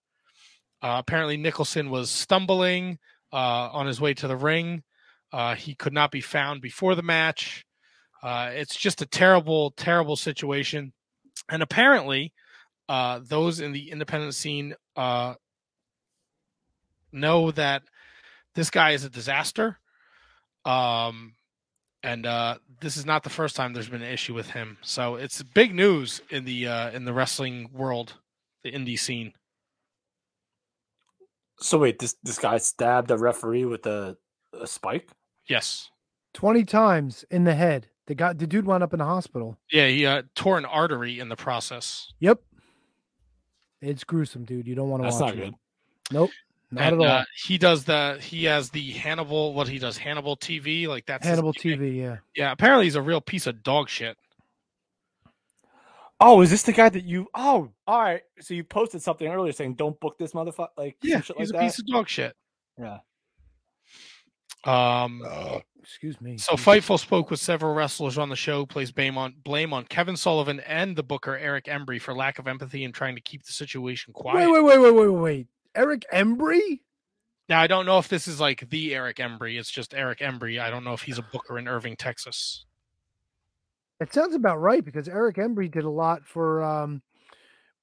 Uh, 0.81 0.95
apparently, 0.99 1.37
Nicholson 1.37 1.89
was 1.89 2.09
stumbling 2.09 2.99
uh, 3.33 3.69
on 3.71 3.87
his 3.87 3.99
way 3.99 4.13
to 4.15 4.27
the 4.27 4.37
ring. 4.37 4.83
Uh, 5.31 5.55
he 5.55 5.75
could 5.75 5.93
not 5.93 6.11
be 6.11 6.21
found 6.21 6.61
before 6.61 6.95
the 6.95 7.03
match. 7.03 7.65
Uh, 8.23 8.49
it's 8.53 8.75
just 8.75 9.01
a 9.01 9.05
terrible, 9.05 9.71
terrible 9.71 10.15
situation. 10.15 10.93
And 11.49 11.61
apparently, 11.61 12.33
uh, 12.87 13.19
those 13.23 13.59
in 13.59 13.71
the 13.71 13.91
independent 13.91 14.35
scene 14.35 14.73
know 17.11 17.51
that 17.51 17.83
this 18.55 18.69
guy 18.69 18.91
is 18.91 19.03
a 19.03 19.09
disaster. 19.09 19.79
Um, 20.65 21.33
and 22.03 22.25
uh, 22.25 22.55
this 22.81 22.97
is 22.97 23.05
not 23.05 23.23
the 23.23 23.29
first 23.29 23.55
time 23.55 23.73
there's 23.73 23.89
been 23.89 24.01
an 24.01 24.11
issue 24.11 24.33
with 24.33 24.51
him. 24.51 24.77
So 24.81 25.15
it's 25.15 25.41
big 25.43 25.73
news 25.73 26.21
in 26.29 26.45
the 26.45 26.67
uh, 26.67 26.91
in 26.91 27.05
the 27.05 27.13
wrestling 27.13 27.69
world, 27.73 28.13
the 28.63 28.71
indie 28.71 28.99
scene. 28.99 29.33
So 31.59 31.77
wait, 31.77 31.99
this 31.99 32.15
this 32.23 32.37
guy 32.37 32.57
stabbed 32.57 33.11
a 33.11 33.17
referee 33.17 33.65
with 33.65 33.85
a, 33.85 34.17
a 34.59 34.67
spike. 34.67 35.09
Yes. 35.47 35.89
20 36.33 36.63
times 36.63 37.25
in 37.31 37.43
the 37.43 37.55
head. 37.55 37.87
The 38.07 38.15
guy 38.15 38.33
the 38.33 38.47
dude 38.47 38.65
wound 38.65 38.83
up 38.83 38.93
in 38.93 38.99
the 38.99 39.05
hospital. 39.05 39.57
Yeah, 39.71 39.87
he 39.87 40.05
uh, 40.05 40.23
tore 40.35 40.57
an 40.57 40.65
artery 40.65 41.19
in 41.19 41.29
the 41.29 41.35
process. 41.35 42.11
Yep. 42.19 42.41
It's 43.81 44.03
gruesome, 44.03 44.45
dude. 44.45 44.67
You 44.67 44.75
don't 44.75 44.89
want 44.89 45.03
to 45.03 45.09
That's 45.09 45.19
watch 45.19 45.35
not 45.35 45.43
it. 45.43 45.45
good. 45.45 45.55
Nope. 46.11 46.29
Not 46.71 46.93
and, 46.93 47.01
at 47.01 47.07
all. 47.07 47.17
Uh, 47.17 47.25
he 47.45 47.57
does 47.57 47.85
the 47.85 48.17
he 48.21 48.45
has 48.45 48.69
the 48.69 48.91
Hannibal 48.91 49.53
what 49.53 49.67
he 49.67 49.79
does 49.79 49.97
Hannibal 49.97 50.37
TV 50.37 50.87
like 50.87 51.05
that's 51.05 51.25
Hannibal. 51.25 51.53
TV, 51.53 51.97
yeah. 51.97 52.17
Yeah, 52.35 52.51
apparently 52.51 52.85
he's 52.85 52.95
a 52.95 53.01
real 53.01 53.21
piece 53.21 53.47
of 53.47 53.63
dog 53.63 53.89
shit. 53.89 54.17
Oh, 56.21 56.41
is 56.41 56.49
this 56.49 56.63
the 56.63 56.73
guy 56.73 56.89
that 56.89 57.03
you? 57.05 57.27
Oh, 57.33 57.69
all 57.87 58.01
right. 58.01 58.21
So 58.41 58.53
you 58.53 58.63
posted 58.63 59.01
something 59.01 59.27
earlier 59.27 59.53
saying 59.53 59.75
don't 59.75 59.99
book 59.99 60.17
this 60.17 60.33
motherfucker. 60.33 60.69
Like 60.77 60.97
Yeah, 61.01 61.21
shit 61.21 61.37
he's 61.37 61.51
like 61.51 61.61
a 61.61 61.63
that. 61.63 61.69
piece 61.71 61.79
of 61.79 61.87
dog 61.87 62.09
shit. 62.09 62.35
Yeah. 62.77 62.99
Um, 64.65 65.23
excuse 65.81 66.19
me. 66.19 66.37
So 66.37 66.53
Fightful 66.53 66.99
spoke 66.99 67.31
with 67.31 67.39
several 67.39 67.73
wrestlers 67.73 68.17
on 68.17 68.27
the 68.29 68.35
show, 68.35 68.65
placed 68.65 68.93
blame 68.95 69.17
on 69.17 69.35
blame 69.43 69.71
on 69.73 69.85
Kevin 69.85 70.17
Sullivan 70.17 70.59
and 70.61 70.95
the 70.95 71.03
booker 71.03 71.37
Eric 71.37 71.65
Embry 71.65 72.01
for 72.01 72.13
lack 72.13 72.39
of 72.39 72.47
empathy 72.47 72.83
and 72.83 72.93
trying 72.93 73.15
to 73.15 73.21
keep 73.21 73.43
the 73.45 73.53
situation 73.53 74.11
quiet. 74.13 74.49
Wait, 74.49 74.51
wait, 74.51 74.63
wait, 74.63 74.79
wait, 74.79 74.91
wait, 74.93 75.09
wait, 75.09 75.21
wait. 75.21 75.47
Eric 75.75 76.05
Embry? 76.13 76.81
Now 77.47 77.61
I 77.61 77.67
don't 77.67 77.85
know 77.85 77.97
if 77.99 78.09
this 78.09 78.27
is 78.27 78.39
like 78.41 78.69
the 78.69 78.93
Eric 78.93 79.17
Embry. 79.17 79.57
It's 79.57 79.71
just 79.71 79.93
Eric 79.93 80.19
Embry. 80.19 80.59
I 80.61 80.69
don't 80.69 80.83
know 80.83 80.93
if 80.93 81.01
he's 81.03 81.17
a 81.17 81.23
booker 81.23 81.57
in 81.57 81.67
Irving, 81.67 81.95
Texas. 81.95 82.65
It 83.99 84.13
sounds 84.13 84.33
about 84.35 84.57
right 84.61 84.83
because 84.83 85.07
Eric 85.09 85.35
Embry 85.37 85.69
did 85.69 85.83
a 85.83 85.89
lot 85.89 86.25
for 86.25 86.63
um 86.63 87.01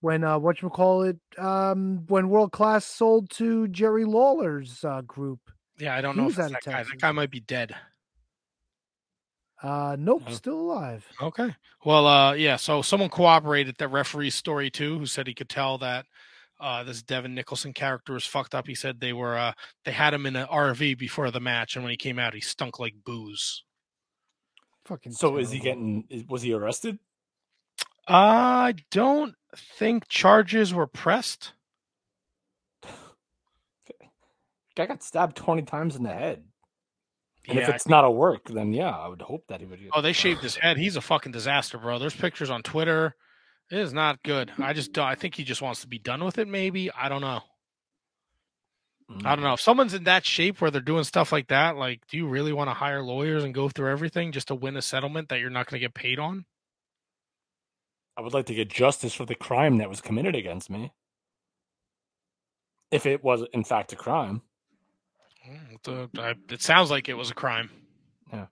when 0.01 0.25
uh 0.25 0.39
what 0.39 0.63
you 0.63 0.71
call 0.71 1.03
it 1.03 1.19
um 1.39 2.05
when 2.09 2.29
World 2.29 2.53
Class 2.53 2.85
sold 2.85 3.31
to 3.31 3.69
Jerry 3.69 4.05
Lawler's 4.05 4.85
uh 4.85 5.03
group. 5.03 5.41
Yeah, 5.79 5.95
I 5.95 6.01
don't 6.01 6.15
He 6.15 6.21
know 6.23 6.29
if 6.29 6.37
that 6.37 6.53
guy. 6.65 6.83
That 6.85 6.99
guy 7.01 7.13
might 7.13 7.31
be 7.31 7.41
dead. 7.41 7.75
Uh 9.63 9.97
nope, 9.99 10.23
Oh. 10.27 10.33
still 10.33 10.61
alive. 10.61 11.07
Okay. 11.21 11.55
Well, 11.85 12.07
uh, 12.07 12.33
yeah. 12.35 12.57
So 12.57 12.83
someone 12.83 13.09
corroborated 13.11 13.77
that 13.79 13.89
referee's 13.89 14.35
story 14.35 14.71
too, 14.71 14.99
who 14.99 15.07
said 15.07 15.27
he 15.27 15.35
could 15.35 15.49
tell 15.49 15.79
that 15.79 16.05
uh, 16.61 16.83
this 16.85 17.03
Devin 17.03 17.35
Nicholson 17.35 17.73
character 17.73 18.13
was 18.15 18.27
fucked 18.27 18.55
up. 18.55 18.67
He 18.67 18.75
said 18.75 19.01
they 19.01 19.13
were 19.13 19.37
uh, 19.37 19.53
they 19.85 19.93
had 19.93 20.13
him 20.15 20.27
in 20.27 20.37
an 20.37 20.47
RV 20.49 20.99
before 20.99 21.31
the 21.31 21.41
match, 21.41 21.75
and 21.77 21.85
when 21.85 21.91
he 21.91 21.97
came 21.97 22.19
out, 22.19 22.35
he 22.35 22.41
stunk 22.41 22.79
like 22.79 22.95
booze. 23.05 23.63
Fucking. 24.87 25.13
So 25.13 25.37
is 25.37 25.51
he 25.51 25.59
getting? 25.59 26.05
Was 26.29 26.43
he 26.43 26.53
arrested? 26.53 26.99
I 28.09 28.75
don't 28.91 29.35
think 29.57 30.09
charges 30.09 30.73
were 30.73 30.87
pressed. 30.87 31.53
Guy 34.77 34.87
got 34.87 35.03
stabbed 35.03 35.37
twenty 35.37 35.63
times 35.63 35.97
in 35.97 36.03
the 36.03 36.13
head. 36.13 36.45
And 37.49 37.59
if 37.59 37.65
Yeah, 37.67 37.73
I 37.73 37.75
it's 37.75 37.89
not 37.89 38.05
a 38.05 38.11
work, 38.11 38.49
then 38.49 38.73
yeah, 38.73 38.91
I 38.91 39.09
would 39.09 39.23
hope 39.23 39.45
that 39.49 39.61
he 39.61 39.67
would 39.67 39.81
get. 39.81 39.91
Oh, 39.95 40.03
they 40.03 40.13
shaved 40.13 40.43
his 40.43 40.57
head. 40.57 40.77
He's 40.77 40.97
a 40.97 41.01
fucking 41.01 41.33
disaster, 41.33 41.79
bro. 41.79 41.99
There's 41.99 42.15
pictures 42.15 42.51
on 42.51 42.63
Twitter. 42.63 43.15
It 43.71 43.79
is 43.79 43.93
not 43.93 44.23
good. 44.23 44.53
I 44.59 44.73
just 44.73 44.97
I 44.99 45.15
think 45.15 45.35
he 45.35 45.45
just 45.45 45.63
wants 45.63 45.81
to 45.81 45.89
be 45.89 45.99
done 45.99 46.25
with 46.25 46.39
it. 46.39 46.47
Maybe 46.47 46.91
I 46.93 47.09
don't 47.09 47.21
know. 47.21 47.41
I 49.25 49.37
don't 49.37 49.45
know. 49.45 49.53
If 49.53 49.61
someone's 49.61 49.95
in 49.95 50.05
that 50.05 50.27
shape 50.27 50.61
where 50.61 50.71
they're 50.71 50.81
doing 50.81 51.05
stuff 51.05 51.31
like 51.31 51.49
that, 51.49 51.77
like, 51.77 52.07
do 52.09 52.17
you 52.17 52.27
really 52.27 52.53
want 52.53 52.71
to 52.71 52.75
hire 52.75 53.03
lawyers 53.03 53.45
and 53.45 53.55
go 53.55 53.69
through 53.69 53.91
everything 53.91 54.33
just 54.33 54.49
to 54.49 54.55
win 54.55 54.77
a 54.77 54.83
settlement 54.83 55.29
that 55.29 55.39
you're 55.39 55.51
not 55.51 55.67
going 55.67 55.81
to 55.81 55.85
get 55.85 55.95
paid 55.95 56.19
on? 56.19 56.45
I 58.17 58.23
would 58.23 58.35
like 58.35 58.47
to 58.47 58.55
get 58.55 58.69
justice 58.69 59.15
for 59.15 59.25
the 59.25 59.35
crime 59.35 59.79
that 59.79 59.89
was 59.89 60.01
committed 60.01 60.35
against 60.35 60.71
me. 60.71 60.93
If 62.91 63.07
it 63.07 63.23
was 63.23 63.45
in 63.53 63.63
fact 63.63 63.93
a 63.93 63.97
crime. 63.97 64.43
It, 65.71 65.89
uh, 65.89 66.35
it 66.51 66.63
sounds 66.63 66.91
like 66.91 67.09
it 67.09 67.15
was 67.15 67.31
a 67.31 67.35
crime. 67.35 67.71
Yeah. 68.33 68.47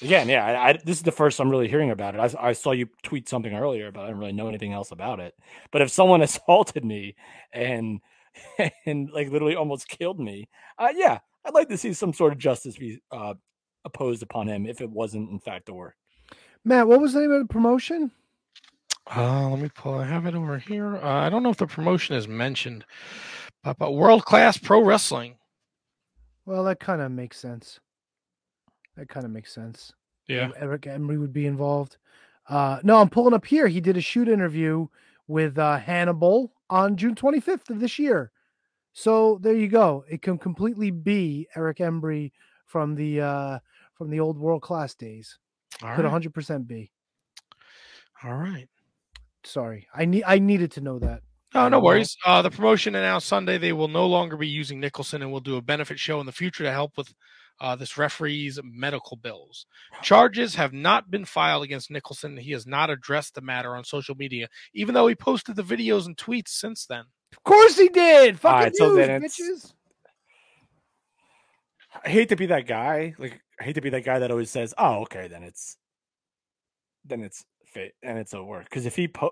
Again, 0.00 0.28
yeah, 0.28 0.46
I, 0.46 0.70
I, 0.70 0.72
this 0.72 0.96
is 0.96 1.02
the 1.02 1.12
first 1.12 1.40
I'm 1.40 1.50
really 1.50 1.68
hearing 1.68 1.90
about 1.90 2.14
it. 2.14 2.18
I, 2.18 2.48
I 2.48 2.52
saw 2.52 2.72
you 2.72 2.88
tweet 3.02 3.28
something 3.28 3.54
earlier, 3.54 3.92
but 3.92 4.02
I 4.02 4.06
didn't 4.06 4.20
really 4.20 4.32
know 4.32 4.48
anything 4.48 4.72
else 4.72 4.92
about 4.92 5.20
it. 5.20 5.34
But 5.70 5.82
if 5.82 5.90
someone 5.90 6.22
assaulted 6.22 6.84
me 6.84 7.16
and 7.52 8.00
and 8.86 9.10
like 9.10 9.30
literally 9.30 9.56
almost 9.56 9.88
killed 9.88 10.20
me, 10.20 10.48
uh, 10.78 10.88
yeah, 10.94 11.18
I'd 11.44 11.54
like 11.54 11.68
to 11.68 11.78
see 11.78 11.92
some 11.92 12.12
sort 12.12 12.32
of 12.32 12.38
justice 12.38 12.76
be 12.76 13.00
uh, 13.10 13.34
opposed 13.84 14.22
upon 14.22 14.48
him 14.48 14.66
if 14.66 14.80
it 14.80 14.90
wasn't 14.90 15.30
in 15.30 15.38
fact 15.38 15.68
a 15.68 15.74
work. 15.74 15.94
Matt, 16.64 16.88
what 16.88 17.00
was 17.00 17.12
the 17.12 17.20
name 17.20 17.32
of 17.32 17.46
the 17.46 17.52
promotion? 17.52 18.10
Uh, 19.14 19.48
let 19.50 19.60
me 19.60 19.68
pull. 19.74 19.98
I 19.98 20.06
have 20.06 20.24
it 20.24 20.34
over 20.34 20.58
here. 20.58 20.96
Uh, 20.96 21.26
I 21.26 21.28
don't 21.28 21.42
know 21.42 21.50
if 21.50 21.58
the 21.58 21.66
promotion 21.66 22.16
is 22.16 22.26
mentioned, 22.26 22.86
but, 23.62 23.78
but 23.78 23.92
World 23.92 24.24
Class 24.24 24.56
Pro 24.56 24.82
Wrestling. 24.82 25.36
Well, 26.46 26.64
that 26.64 26.80
kind 26.80 27.02
of 27.02 27.12
makes 27.12 27.38
sense. 27.38 27.80
That 28.96 29.08
kind 29.08 29.26
of 29.26 29.32
makes 29.32 29.52
sense. 29.52 29.92
Yeah. 30.26 30.50
Eric 30.58 30.82
Embry 30.82 31.20
would 31.20 31.32
be 31.32 31.46
involved. 31.46 31.98
Uh, 32.48 32.78
no, 32.82 32.98
I'm 32.98 33.10
pulling 33.10 33.34
up 33.34 33.44
here. 33.44 33.68
He 33.68 33.80
did 33.80 33.96
a 33.98 34.00
shoot 34.00 34.28
interview 34.28 34.86
with 35.26 35.58
uh, 35.58 35.78
Hannibal 35.78 36.53
on 36.70 36.96
June 36.96 37.14
25th 37.14 37.70
of 37.70 37.80
this 37.80 37.98
year. 37.98 38.30
So 38.92 39.38
there 39.42 39.54
you 39.54 39.68
go. 39.68 40.04
It 40.08 40.22
can 40.22 40.38
completely 40.38 40.90
be 40.90 41.48
Eric 41.56 41.78
Embry 41.78 42.32
from 42.66 42.94
the 42.94 43.20
uh, 43.20 43.58
from 43.94 44.10
the 44.10 44.20
old 44.20 44.38
world 44.38 44.62
class 44.62 44.94
days. 44.94 45.38
All 45.82 45.90
Could 45.90 46.02
right. 46.02 46.12
100 46.12 46.32
percent 46.32 46.68
be. 46.68 46.92
All 48.22 48.34
right. 48.34 48.68
Sorry, 49.44 49.86
I 49.94 50.04
need 50.04 50.24
I 50.26 50.38
needed 50.38 50.72
to 50.72 50.80
know 50.80 50.98
that. 51.00 51.22
Oh, 51.56 51.68
no 51.68 51.78
worries. 51.78 52.16
Uh, 52.24 52.42
the 52.42 52.50
promotion 52.50 52.96
announced 52.96 53.28
Sunday 53.28 53.58
they 53.58 53.72
will 53.72 53.88
no 53.88 54.06
longer 54.06 54.36
be 54.36 54.48
using 54.48 54.80
Nicholson 54.80 55.22
and 55.22 55.30
will 55.30 55.40
do 55.40 55.56
a 55.56 55.62
benefit 55.62 56.00
show 56.00 56.18
in 56.18 56.26
the 56.26 56.32
future 56.32 56.64
to 56.64 56.72
help 56.72 56.96
with 56.96 57.14
uh, 57.60 57.76
this 57.76 57.96
referee's 57.96 58.58
medical 58.64 59.16
bills. 59.16 59.66
Charges 60.02 60.54
have 60.56 60.72
not 60.72 61.10
been 61.10 61.24
filed 61.24 61.64
against 61.64 61.90
Nicholson. 61.90 62.36
He 62.36 62.52
has 62.52 62.66
not 62.66 62.90
addressed 62.90 63.34
the 63.34 63.40
matter 63.40 63.76
on 63.76 63.84
social 63.84 64.14
media, 64.14 64.48
even 64.74 64.94
though 64.94 65.06
he 65.06 65.14
posted 65.14 65.56
the 65.56 65.62
videos 65.62 66.06
and 66.06 66.16
tweets 66.16 66.48
since 66.48 66.86
then. 66.86 67.04
Of 67.32 67.42
course 67.44 67.76
he 67.76 67.88
did. 67.88 68.34
All 68.34 68.38
Fucking 68.38 68.58
right, 68.62 68.76
so 68.76 68.94
news, 68.94 69.08
bitches. 69.08 69.72
I 72.04 72.08
hate 72.08 72.28
to 72.30 72.36
be 72.36 72.46
that 72.46 72.66
guy. 72.66 73.14
Like 73.18 73.40
I 73.60 73.64
hate 73.64 73.74
to 73.74 73.80
be 73.80 73.90
that 73.90 74.04
guy 74.04 74.18
that 74.18 74.30
always 74.30 74.50
says, 74.50 74.74
"Oh, 74.76 75.02
okay, 75.02 75.28
then 75.28 75.42
it's 75.42 75.76
then 77.04 77.22
it's 77.22 77.44
fit 77.64 77.94
and 78.02 78.18
it's 78.18 78.34
a 78.34 78.42
work." 78.42 78.64
Because 78.64 78.86
if 78.86 78.96
he 78.96 79.08
po, 79.08 79.30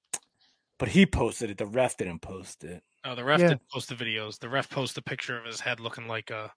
but 0.78 0.88
he 0.88 1.06
posted 1.06 1.50
it, 1.50 1.58
the 1.58 1.66
ref 1.66 1.96
didn't 1.96 2.20
post 2.20 2.64
it. 2.64 2.82
Oh, 3.04 3.14
the 3.14 3.24
ref 3.24 3.40
Yeah. 3.40 3.48
didn't 3.48 3.68
post 3.70 3.90
the 3.90 3.94
videos. 3.94 4.38
The 4.38 4.48
ref 4.48 4.70
posted 4.70 5.02
a 5.02 5.08
picture 5.08 5.38
of 5.38 5.44
his 5.44 5.60
head 5.60 5.78
looking 5.78 6.08
like 6.08 6.30
a, 6.30 6.50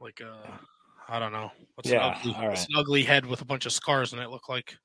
like 0.00 0.20
a, 0.20 0.60
I 1.08 1.18
don't 1.18 1.32
know. 1.32 1.50
What's 1.74 1.90
Yeah, 1.90 2.08
an 2.08 2.14
ugly, 2.18 2.34
all 2.34 2.48
what's 2.48 2.60
right. 2.60 2.68
an 2.70 2.76
ugly 2.78 3.02
head 3.02 3.26
with 3.26 3.40
a 3.40 3.44
bunch 3.44 3.66
of 3.66 3.72
scars 3.72 4.12
in 4.12 4.18
it 4.18 4.30
look 4.30 4.48
like? 4.48 4.76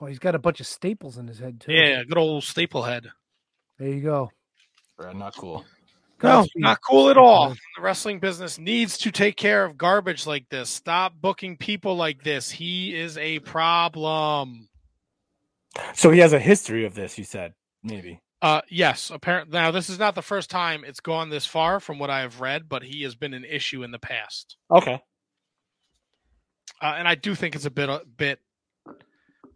Well, 0.00 0.08
he's 0.08 0.18
got 0.18 0.34
a 0.34 0.38
bunch 0.38 0.60
of 0.60 0.66
staples 0.66 1.18
in 1.18 1.28
his 1.28 1.38
head 1.38 1.60
too. 1.60 1.72
Yeah, 1.72 2.02
good 2.04 2.18
old 2.18 2.44
staple 2.44 2.82
head. 2.82 3.06
There 3.78 3.88
you 3.88 4.00
go. 4.00 4.30
not 4.98 5.36
cool. 5.36 5.64
No, 6.22 6.28
Godspeed. 6.42 6.62
not 6.62 6.78
cool 6.88 7.10
at 7.10 7.16
all. 7.16 7.50
The 7.50 7.82
wrestling 7.82 8.20
business 8.20 8.56
needs 8.58 8.96
to 8.98 9.10
take 9.10 9.36
care 9.36 9.64
of 9.64 9.76
garbage 9.76 10.24
like 10.24 10.48
this. 10.50 10.70
Stop 10.70 11.14
booking 11.20 11.56
people 11.56 11.96
like 11.96 12.22
this. 12.22 12.48
He 12.50 12.94
is 12.94 13.18
a 13.18 13.40
problem. 13.40 14.68
So 15.94 16.10
he 16.12 16.20
has 16.20 16.32
a 16.32 16.38
history 16.38 16.84
of 16.84 16.94
this. 16.94 17.18
You 17.18 17.24
said 17.24 17.54
maybe. 17.82 18.20
Uh, 18.42 18.60
yes, 18.68 19.10
apparently. 19.14 19.52
Now, 19.52 19.70
this 19.70 19.88
is 19.88 20.00
not 20.00 20.16
the 20.16 20.22
first 20.22 20.50
time 20.50 20.84
it's 20.84 20.98
gone 20.98 21.30
this 21.30 21.46
far, 21.46 21.78
from 21.78 22.00
what 22.00 22.10
I 22.10 22.20
have 22.20 22.40
read, 22.40 22.68
but 22.68 22.82
he 22.82 23.04
has 23.04 23.14
been 23.14 23.34
an 23.34 23.44
issue 23.44 23.84
in 23.84 23.92
the 23.92 24.00
past. 24.00 24.56
Okay. 24.68 25.00
Uh, 26.80 26.94
and 26.98 27.06
I 27.06 27.14
do 27.14 27.36
think 27.36 27.54
it's 27.54 27.64
a 27.64 27.70
bit, 27.70 27.88
a 27.88 28.02
bit. 28.16 28.40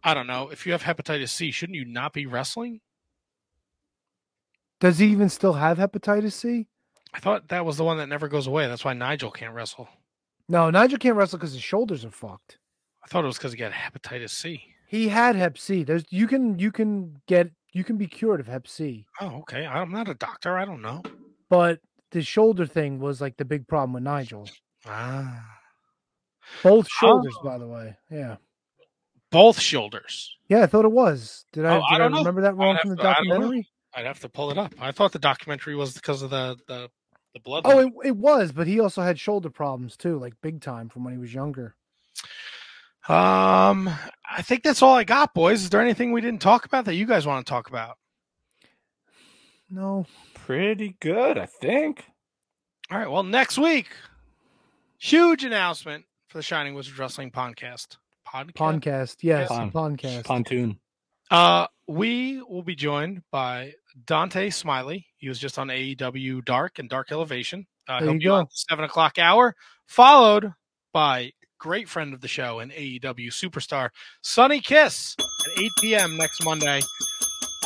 I 0.01 0.13
don't 0.13 0.27
know. 0.27 0.47
If 0.49 0.65
you 0.65 0.71
have 0.71 0.83
hepatitis 0.83 1.29
C, 1.29 1.51
shouldn't 1.51 1.75
you 1.75 1.83
not 1.83 2.13
be 2.13 2.25
wrestling? 2.25 2.79
Does 4.79 4.99
he 4.99 5.07
even 5.07 5.27
still 5.27 5.53
have 5.53 5.79
hepatitis 5.79 6.31
C? 6.31 6.67
I 7.13 7.19
thought 7.19 7.49
that 7.49 7.65
was 7.65 7.75
the 7.75 7.83
one 7.83 7.97
that 7.97 8.07
never 8.07 8.29
goes 8.29 8.47
away. 8.47 8.67
That's 8.67 8.85
why 8.85 8.93
Nigel 8.93 9.31
can't 9.31 9.53
wrestle. 9.53 9.89
No, 10.47 10.69
Nigel 10.69 10.97
can't 10.97 11.17
wrestle 11.17 11.39
because 11.39 11.51
his 11.53 11.63
shoulders 11.63 12.05
are 12.05 12.11
fucked. 12.11 12.57
I 13.03 13.07
thought 13.07 13.25
it 13.25 13.27
was 13.27 13.37
because 13.37 13.51
he 13.51 13.57
got 13.57 13.73
hepatitis 13.73 14.29
C. 14.29 14.63
He 14.87 15.09
had 15.09 15.35
Hep 15.35 15.57
C. 15.57 15.83
There's 15.83 16.05
you 16.09 16.27
can 16.27 16.59
you 16.59 16.71
can 16.71 17.21
get 17.27 17.51
you 17.77 17.83
can 17.83 17.97
be 17.97 18.07
cured 18.07 18.39
of 18.39 18.47
Hep 18.47 18.67
C, 18.67 19.05
Oh, 19.21 19.37
okay. 19.41 19.65
I'm 19.65 19.91
not 19.91 20.09
a 20.09 20.13
doctor. 20.15 20.57
I 20.57 20.65
don't 20.65 20.81
know. 20.81 21.03
but 21.49 21.79
the 22.11 22.21
shoulder 22.23 22.65
thing 22.65 22.99
was 22.99 23.21
like 23.21 23.37
the 23.37 23.45
big 23.45 23.67
problem 23.67 23.93
with 23.93 24.03
Nigel. 24.03 24.49
Ah. 24.85 25.43
Both 26.63 26.87
shoulders, 26.89 27.35
by 27.43 27.57
the 27.57 27.67
way. 27.67 27.97
Yeah, 28.09 28.37
Both 29.31 29.59
shoulders. 29.59 30.35
yeah. 30.47 30.63
I 30.63 30.67
thought 30.67 30.85
it 30.85 30.91
was. 30.91 31.45
Did 31.51 31.65
I? 31.65 31.75
Oh, 31.77 31.81
did 31.91 32.01
I 32.01 32.05
I, 32.05 32.07
remember 32.07 32.41
that 32.41 32.55
wrong 32.55 32.77
from 32.81 32.91
the 32.91 32.95
to- 32.97 33.01
I 33.09 33.13
don't 33.15 33.27
know. 33.27 33.33
documentary? 33.35 33.69
I'd 33.93 34.05
have 34.05 34.19
to 34.21 34.29
pull 34.29 34.51
it 34.51 34.57
up. 34.57 34.73
I 34.79 34.91
thought 34.91 35.11
the 35.11 35.19
documentary 35.19 35.75
was 35.75 35.93
because 35.93 36.21
of 36.21 36.29
the 36.29 36.55
the, 36.67 36.89
the 37.33 37.39
blood. 37.41 37.63
Oh, 37.65 37.79
it, 37.79 37.93
it 38.05 38.15
was, 38.15 38.51
but 38.53 38.65
he 38.67 38.79
also 38.79 39.01
had 39.01 39.19
shoulder 39.19 39.49
problems 39.49 39.97
too, 39.97 40.17
like 40.17 40.33
big 40.41 40.61
time 40.61 40.87
from 40.87 41.03
when 41.03 41.13
he 41.13 41.19
was 41.19 41.33
younger. 41.33 41.75
Um, 43.09 43.89
I 44.29 44.41
think 44.41 44.63
that's 44.63 44.81
all 44.81 44.95
I 44.95 45.03
got, 45.03 45.33
boys. 45.33 45.63
Is 45.63 45.69
there 45.69 45.81
anything 45.81 46.11
we 46.11 46.21
didn't 46.21 46.41
talk 46.41 46.65
about 46.65 46.85
that 46.85 46.95
you 46.95 47.05
guys 47.05 47.25
want 47.25 47.45
to 47.45 47.49
talk 47.49 47.69
about? 47.69 47.97
No, 49.69 50.05
pretty 50.33 50.95
good, 50.99 51.37
I 51.37 51.45
think. 51.45 52.05
All 52.91 52.97
right. 52.97 53.09
Well, 53.09 53.23
next 53.23 53.57
week, 53.57 53.87
huge 54.97 55.43
announcement 55.43 56.05
for 56.29 56.37
the 56.37 56.43
Shining 56.43 56.73
Wizard 56.73 56.97
Wrestling 56.97 57.31
podcast. 57.31 57.97
Podcast. 58.27 58.53
Podcast, 58.53 59.15
yes, 59.21 59.47
Pon- 59.49 59.71
podcast. 59.71 60.25
Pontoon. 60.25 60.79
Uh, 61.31 61.67
we 61.87 62.41
will 62.41 62.63
be 62.63 62.75
joined 62.75 63.21
by 63.31 63.73
Dante 64.05 64.49
Smiley. 64.49 65.07
He 65.17 65.27
was 65.29 65.39
just 65.39 65.57
on 65.59 65.67
AEW 65.67 66.43
Dark 66.45 66.79
and 66.79 66.89
Dark 66.89 67.11
Elevation. 67.11 67.67
Uh, 67.87 67.99
There 67.99 68.07
he'll 68.07 68.13
you 68.15 68.19
be 68.19 68.27
on 68.29 68.43
go. 68.43 68.47
the 68.47 68.51
seven 68.53 68.85
o'clock 68.85 69.17
hour, 69.19 69.55
followed 69.85 70.53
by 70.93 71.31
great 71.59 71.89
friend 71.89 72.13
of 72.13 72.21
the 72.21 72.27
show 72.27 72.59
and 72.59 72.71
AEW 72.71 73.27
superstar 73.31 73.89
Sonny 74.21 74.59
Kiss 74.61 75.15
at 75.19 75.61
8 75.63 75.71
p.m. 75.81 76.17
next 76.17 76.43
Monday. 76.45 76.81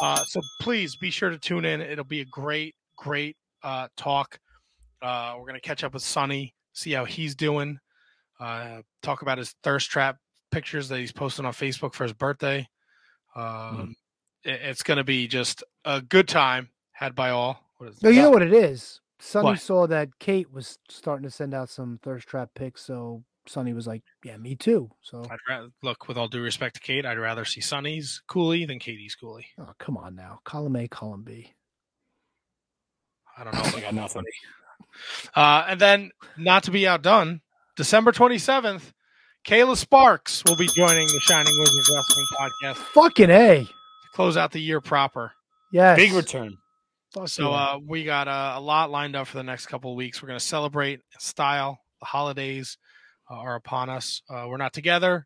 Uh, 0.01 0.23
so 0.25 0.41
please 0.61 0.95
be 0.95 1.09
sure 1.11 1.29
to 1.29 1.37
tune 1.37 1.65
in. 1.65 1.81
It'll 1.81 2.03
be 2.05 2.21
a 2.21 2.25
great, 2.25 2.75
great 2.97 3.35
uh, 3.63 3.87
talk. 3.97 4.39
Uh, 5.01 5.35
we're 5.39 5.45
gonna 5.45 5.59
catch 5.59 5.83
up 5.83 5.93
with 5.93 6.03
Sonny, 6.03 6.53
see 6.73 6.91
how 6.91 7.05
he's 7.05 7.35
doing. 7.35 7.79
Uh, 8.39 8.81
talk 9.03 9.21
about 9.21 9.37
his 9.37 9.53
thirst 9.63 9.89
trap 9.91 10.17
pictures 10.51 10.89
that 10.89 10.97
he's 10.99 11.11
posting 11.11 11.45
on 11.45 11.53
Facebook 11.53 11.93
for 11.93 12.03
his 12.03 12.13
birthday. 12.13 12.67
Um, 13.35 13.95
it- 14.43 14.61
it's 14.61 14.83
going 14.83 14.97
to 14.97 15.03
be 15.03 15.27
just 15.27 15.63
a 15.85 16.01
good 16.01 16.27
time 16.27 16.69
had 16.91 17.15
by 17.15 17.29
all. 17.29 17.69
What 17.77 17.89
is 17.89 18.01
No, 18.03 18.09
you 18.09 18.21
know 18.23 18.31
what 18.31 18.41
it 18.41 18.51
is. 18.53 18.99
Sonny 19.19 19.45
What? 19.51 19.59
saw 19.61 19.85
that 19.87 20.17
Kate 20.19 20.51
was 20.51 20.79
starting 20.89 21.23
to 21.23 21.29
send 21.31 21.53
out 21.53 21.69
some 21.69 21.99
thirst 22.01 22.27
trap 22.27 22.49
pics, 22.55 22.81
so 22.83 23.23
Sonny 23.47 23.73
was 23.73 23.87
like, 23.87 24.03
"Yeah, 24.23 24.37
me 24.37 24.55
too." 24.55 24.89
So, 25.01 25.25
I'd 25.29 25.37
rather, 25.49 25.69
look, 25.81 26.07
with 26.07 26.17
all 26.17 26.27
due 26.27 26.41
respect 26.41 26.75
to 26.75 26.81
Kate, 26.81 27.05
I'd 27.05 27.17
rather 27.17 27.45
see 27.45 27.61
Sonny's 27.61 28.21
Cooley 28.27 28.65
than 28.65 28.79
Katie's 28.79 29.15
Cooley. 29.15 29.47
oh, 29.59 29.73
come 29.79 29.97
on 29.97 30.15
now, 30.15 30.39
column 30.43 30.75
A, 30.75 30.87
column 30.87 31.23
B. 31.23 31.53
I 33.37 33.43
don't 33.43 33.53
know. 33.53 33.61
I 33.77 33.81
got 33.81 33.93
nothing. 33.93 34.23
Uh, 35.35 35.65
and 35.69 35.79
then, 35.79 36.11
not 36.37 36.63
to 36.63 36.71
be 36.71 36.87
outdone, 36.87 37.41
December 37.75 38.11
27th, 38.11 38.91
Kayla 39.45 39.77
Sparks 39.77 40.43
will 40.45 40.55
be 40.57 40.67
joining 40.67 41.07
the 41.07 41.19
Shining 41.23 41.53
Wizards 41.59 41.91
Wrestling 41.93 42.25
podcast 42.39 42.75
Fucking 42.93 43.29
a, 43.29 43.63
to 43.63 43.69
close 44.13 44.37
out 44.37 44.51
the 44.51 44.61
year 44.61 44.81
proper. 44.81 45.31
yes, 45.71 45.97
Big 45.97 46.13
return. 46.13 46.57
Fuck 47.13 47.27
So 47.27 47.51
uh, 47.51 47.79
we 47.85 48.03
got 48.03 48.27
uh, 48.27 48.53
a 48.55 48.61
lot 48.61 48.91
lined 48.91 49.15
up 49.15 49.27
for 49.27 49.37
the 49.37 49.43
next 49.43 49.65
couple 49.65 49.91
of 49.91 49.97
weeks. 49.97 50.21
We're 50.21 50.27
going 50.27 50.39
to 50.39 50.45
celebrate 50.45 51.01
style. 51.19 51.79
The 51.99 52.05
holidays 52.05 52.77
uh, 53.31 53.35
are 53.35 53.55
upon 53.55 53.89
us. 53.89 54.21
Uh, 54.29 54.45
we're 54.49 54.57
not 54.57 54.73
together. 54.73 55.25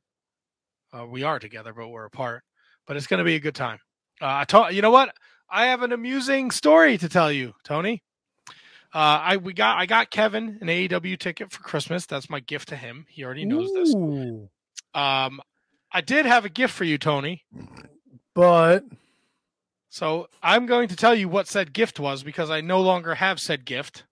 Uh, 0.94 1.06
we 1.06 1.24
are 1.24 1.40
together, 1.40 1.74
but 1.74 1.90
we're 1.90 2.06
apart. 2.06 2.44
But 2.86 2.98
it's 2.98 3.08
going 3.08 3.18
to 3.18 3.24
be 3.24 3.36
a 3.36 3.40
good 3.40 3.56
time. 3.56 3.80
Uh, 4.22 4.28
I 4.28 4.44
told 4.46 4.74
you 4.74 4.82
know 4.82 4.92
what? 4.92 5.14
I 5.50 5.68
have 5.68 5.82
an 5.82 5.92
amusing 5.92 6.52
story 6.52 6.98
to 6.98 7.10
tell 7.10 7.32
you, 7.32 7.54
Tony. 7.64 8.04
Uh, 8.94 9.20
I 9.22 9.38
we 9.38 9.54
got 9.54 9.78
I 9.78 9.86
got 9.88 10.10
Kevin 10.10 10.60
an 10.62 10.68
AEW 10.68 11.20
ticket 11.20 11.52
for 11.52 11.62
Christmas. 11.62 12.06
That's 12.06 12.30
my 12.30 12.40
gift 12.40 12.70
to 12.70 12.78
him. 12.78 13.06
He 13.10 13.26
already 13.26 13.46
knows 13.46 13.74
this. 13.74 13.94
Ooh, 13.94 14.50
Um, 14.94 15.42
I 15.92 16.02
did 16.02 16.26
have 16.26 16.46
a 16.46 16.50
gift 16.50 16.74
for 16.74 16.84
you, 16.84 16.98
Tony. 16.98 17.44
but 18.34 18.84
So 19.90 20.28
I'm 20.42 20.66
going 20.66 20.88
to 20.90 20.96
tell 20.96 21.16
you 21.16 21.28
what 21.28 21.48
said 21.48 21.74
gift 21.74 22.00
was 22.00 22.24
because 22.24 22.50
I 22.50 22.62
no 22.62 22.82
longer 22.82 23.16
have 23.16 23.42
said 23.42 23.66
gift 23.66 24.06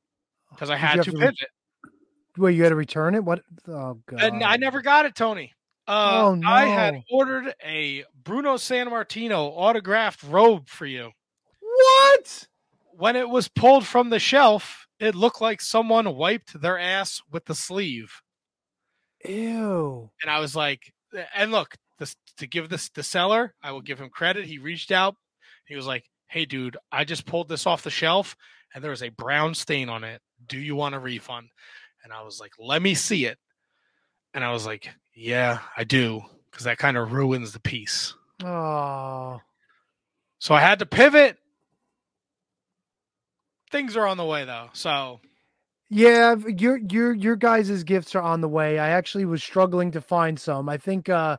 because 0.49 0.69
I 0.69 0.75
had 0.75 1.03
to 1.03 1.11
to 1.11 1.17
pivot. 1.17 1.37
Well, 2.37 2.51
you 2.51 2.63
had 2.63 2.69
to 2.69 2.75
return 2.75 3.15
it. 3.15 3.23
What? 3.23 3.43
Oh 3.67 3.99
god, 4.07 4.21
And 4.21 4.43
I 4.43 4.57
never 4.57 4.81
got 4.81 5.05
it, 5.05 5.15
Tony. 5.15 5.53
Uh, 5.87 6.27
Oh, 6.33 6.41
I 6.45 6.65
had 6.65 7.01
ordered 7.11 7.53
a 7.63 8.05
Bruno 8.23 8.55
Sammartino 8.55 9.51
autographed 9.55 10.23
robe 10.23 10.67
for 10.69 10.85
you. 10.85 11.11
what? 11.59 12.47
When 12.95 13.15
it 13.15 13.27
was 13.29 13.47
pulled 13.49 13.85
from 13.85 14.09
the 14.09 14.19
shelf, 14.19 14.87
it 14.99 15.15
looked 15.15 15.41
like 15.41 15.61
someone 15.61 16.15
wiped 16.15 16.59
their 16.61 16.77
ass 16.79 17.21
with 17.31 17.45
the 17.45 17.55
sleeve. 17.55 18.21
Ew. 19.25 20.09
And 20.21 20.31
I 20.31 20.39
was 20.39 20.55
like, 20.55 20.93
and 21.35 21.51
look, 21.51 21.75
this 21.99 22.15
to 22.37 22.47
give 22.47 22.69
this 22.69 22.89
the 22.89 23.03
seller, 23.03 23.53
I 23.61 23.71
will 23.71 23.81
give 23.81 23.99
him 23.99 24.09
credit. 24.09 24.45
He 24.45 24.57
reached 24.57 24.91
out. 24.91 25.15
He 25.65 25.75
was 25.75 25.85
like, 25.85 26.03
"Hey, 26.27 26.45
dude, 26.45 26.77
I 26.91 27.03
just 27.03 27.25
pulled 27.25 27.47
this 27.49 27.65
off 27.67 27.83
the 27.83 27.89
shelf, 27.89 28.35
and 28.73 28.83
there 28.83 28.91
is 28.91 29.03
a 29.03 29.09
brown 29.09 29.53
stain 29.53 29.89
on 29.89 30.03
it. 30.03 30.21
Do 30.47 30.57
you 30.59 30.75
want 30.75 30.95
a 30.95 30.99
refund?" 30.99 31.49
And 32.03 32.11
I 32.11 32.23
was 32.23 32.39
like, 32.39 32.51
"Let 32.59 32.81
me 32.81 32.93
see 32.95 33.25
it." 33.25 33.37
And 34.33 34.43
I 34.43 34.51
was 34.51 34.65
like, 34.65 34.89
"Yeah, 35.15 35.59
I 35.77 35.83
do," 35.83 36.21
because 36.51 36.65
that 36.65 36.77
kind 36.77 36.97
of 36.97 37.11
ruins 37.13 37.53
the 37.53 37.59
piece. 37.59 38.13
Oh. 38.43 39.39
So 40.39 40.53
I 40.53 40.59
had 40.59 40.79
to 40.79 40.85
pivot. 40.85 41.37
Things 43.71 43.95
are 43.95 44.05
on 44.05 44.17
the 44.17 44.25
way 44.25 44.45
though, 44.45 44.69
so 44.73 45.21
Yeah, 45.89 46.35
your 46.35 46.77
your 46.77 47.13
your 47.13 47.35
guys' 47.35 47.83
gifts 47.83 48.13
are 48.15 48.21
on 48.21 48.41
the 48.41 48.47
way. 48.49 48.77
I 48.79 48.89
actually 48.89 49.25
was 49.25 49.43
struggling 49.43 49.91
to 49.91 50.01
find 50.01 50.39
some. 50.39 50.67
I 50.69 50.77
think 50.77 51.09
uh 51.09 51.37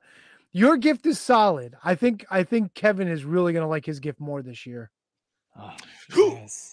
your 0.52 0.76
gift 0.76 1.04
is 1.06 1.20
solid. 1.20 1.76
I 1.84 1.94
think 1.94 2.24
I 2.30 2.42
think 2.44 2.74
Kevin 2.74 3.08
is 3.08 3.24
really 3.24 3.52
gonna 3.52 3.68
like 3.68 3.84
his 3.86 4.00
gift 4.00 4.20
more 4.20 4.42
this 4.42 4.66
year. 4.66 4.90
Oh, 5.56 5.74
yes. 6.16 6.72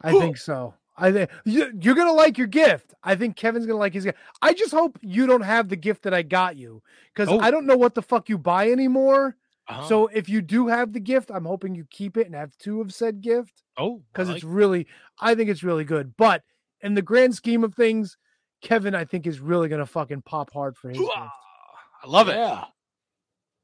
I 0.00 0.12
think 0.12 0.36
so. 0.36 0.74
I 0.98 1.12
think 1.12 1.30
you- 1.44 1.72
you're 1.80 1.94
gonna 1.94 2.12
like 2.12 2.38
your 2.38 2.46
gift. 2.46 2.94
I 3.02 3.14
think 3.16 3.36
Kevin's 3.36 3.66
gonna 3.66 3.78
like 3.78 3.92
his 3.94 4.04
gift. 4.04 4.18
I 4.40 4.54
just 4.54 4.72
hope 4.72 4.98
you 5.02 5.26
don't 5.26 5.42
have 5.42 5.68
the 5.68 5.76
gift 5.76 6.02
that 6.04 6.14
I 6.14 6.22
got 6.22 6.56
you 6.56 6.82
because 7.14 7.28
Oh. 7.28 7.38
I 7.38 7.50
don't 7.50 7.66
know 7.66 7.76
what 7.76 7.94
the 7.94 8.02
fuck 8.02 8.28
you 8.28 8.38
buy 8.38 8.70
anymore. 8.70 9.36
Uh-huh. 9.68 9.86
So 9.88 10.06
if 10.06 10.28
you 10.28 10.40
do 10.42 10.68
have 10.68 10.92
the 10.92 11.00
gift, 11.00 11.30
I'm 11.30 11.44
hoping 11.44 11.74
you 11.74 11.84
keep 11.90 12.16
it 12.16 12.26
and 12.26 12.34
have 12.34 12.56
two 12.56 12.80
of 12.80 12.94
said 12.94 13.20
gift 13.20 13.62
oh, 13.76 14.02
because 14.12 14.30
I 14.30 14.34
it's 14.36 14.44
like- 14.44 14.52
really, 14.54 14.86
I 15.20 15.34
think 15.34 15.50
it's 15.50 15.62
really 15.64 15.84
good. 15.84 16.16
But 16.16 16.42
in 16.80 16.94
the 16.94 17.02
grand 17.02 17.34
scheme 17.34 17.64
of 17.64 17.74
things, 17.74 18.16
Kevin, 18.62 18.94
I 18.94 19.04
think 19.04 19.26
is 19.26 19.38
really 19.40 19.68
gonna 19.68 19.84
fucking 19.86 20.22
pop 20.22 20.52
hard 20.52 20.76
for 20.76 20.88
his 20.88 20.98
gift. 20.98 21.10
I 21.14 22.06
love 22.06 22.28
it. 22.28 22.36
Yeah. 22.36 22.64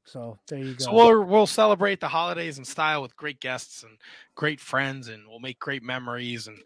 So 0.05 0.37
there 0.47 0.59
you 0.59 0.73
go. 0.73 0.85
So 0.85 0.93
we'll, 0.93 1.23
we'll 1.23 1.47
celebrate 1.47 1.99
the 1.99 2.07
holidays 2.07 2.57
in 2.57 2.65
style 2.65 3.01
with 3.01 3.15
great 3.15 3.39
guests 3.39 3.83
and 3.83 3.97
great 4.35 4.59
friends, 4.59 5.07
and 5.07 5.23
we'll 5.27 5.39
make 5.39 5.59
great 5.59 5.81
memories. 5.83 6.47
And 6.47 6.57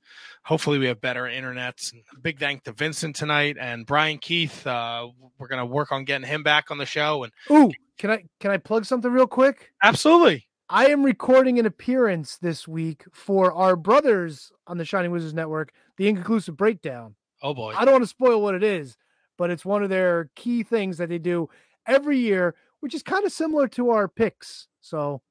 hopefully, 0.43 0.79
we 0.79 0.87
have 0.87 0.99
better 1.01 1.23
internets. 1.23 1.93
And 1.93 2.01
big 2.21 2.39
thank 2.39 2.63
to 2.63 2.71
Vincent 2.71 3.15
tonight 3.15 3.57
and 3.59 3.85
Bryan 3.85 4.17
Keith. 4.17 4.65
Uh, 4.65 5.09
we're 5.37 5.47
gonna 5.47 5.65
work 5.65 5.91
on 5.91 6.03
getting 6.03 6.27
him 6.27 6.43
back 6.43 6.71
on 6.71 6.77
the 6.77 6.85
show. 6.85 7.23
And 7.23 7.33
Ooh, 7.51 7.71
can 7.97 8.09
I 8.09 8.23
can 8.39 8.51
I 8.51 8.57
plug 8.57 8.85
something 8.85 9.11
real 9.11 9.27
quick? 9.27 9.71
absolutely, 9.83 10.47
I 10.69 10.87
am 10.87 11.03
recording 11.03 11.59
an 11.59 11.65
appearance 11.65 12.37
this 12.37 12.67
week 12.67 13.05
for 13.13 13.53
our 13.53 13.75
brothers 13.75 14.51
on 14.65 14.77
the 14.77 14.85
Shining 14.85 15.11
Wizards 15.11 15.33
Network, 15.33 15.71
the 15.97 16.07
Inconclusive 16.07 16.57
Breakdown. 16.57 17.15
oh 17.43 17.53
boy, 17.53 17.73
I 17.75 17.85
don't 17.85 17.93
want 17.93 18.03
to 18.03 18.09
spoil 18.09 18.41
what 18.41 18.55
it 18.55 18.63
is, 18.63 18.97
but 19.37 19.51
it's 19.51 19.63
one 19.63 19.83
of 19.83 19.89
their 19.89 20.29
key 20.35 20.63
things 20.63 20.97
that 20.97 21.09
they 21.09 21.19
do 21.19 21.49
every 21.85 22.17
year, 22.17 22.55
which 22.79 22.93
is 22.93 23.03
kind 23.03 23.25
of 23.25 23.31
similar 23.31 23.67
to 23.69 23.89
our 23.91 24.07
picks. 24.07 24.67
So 24.81 25.21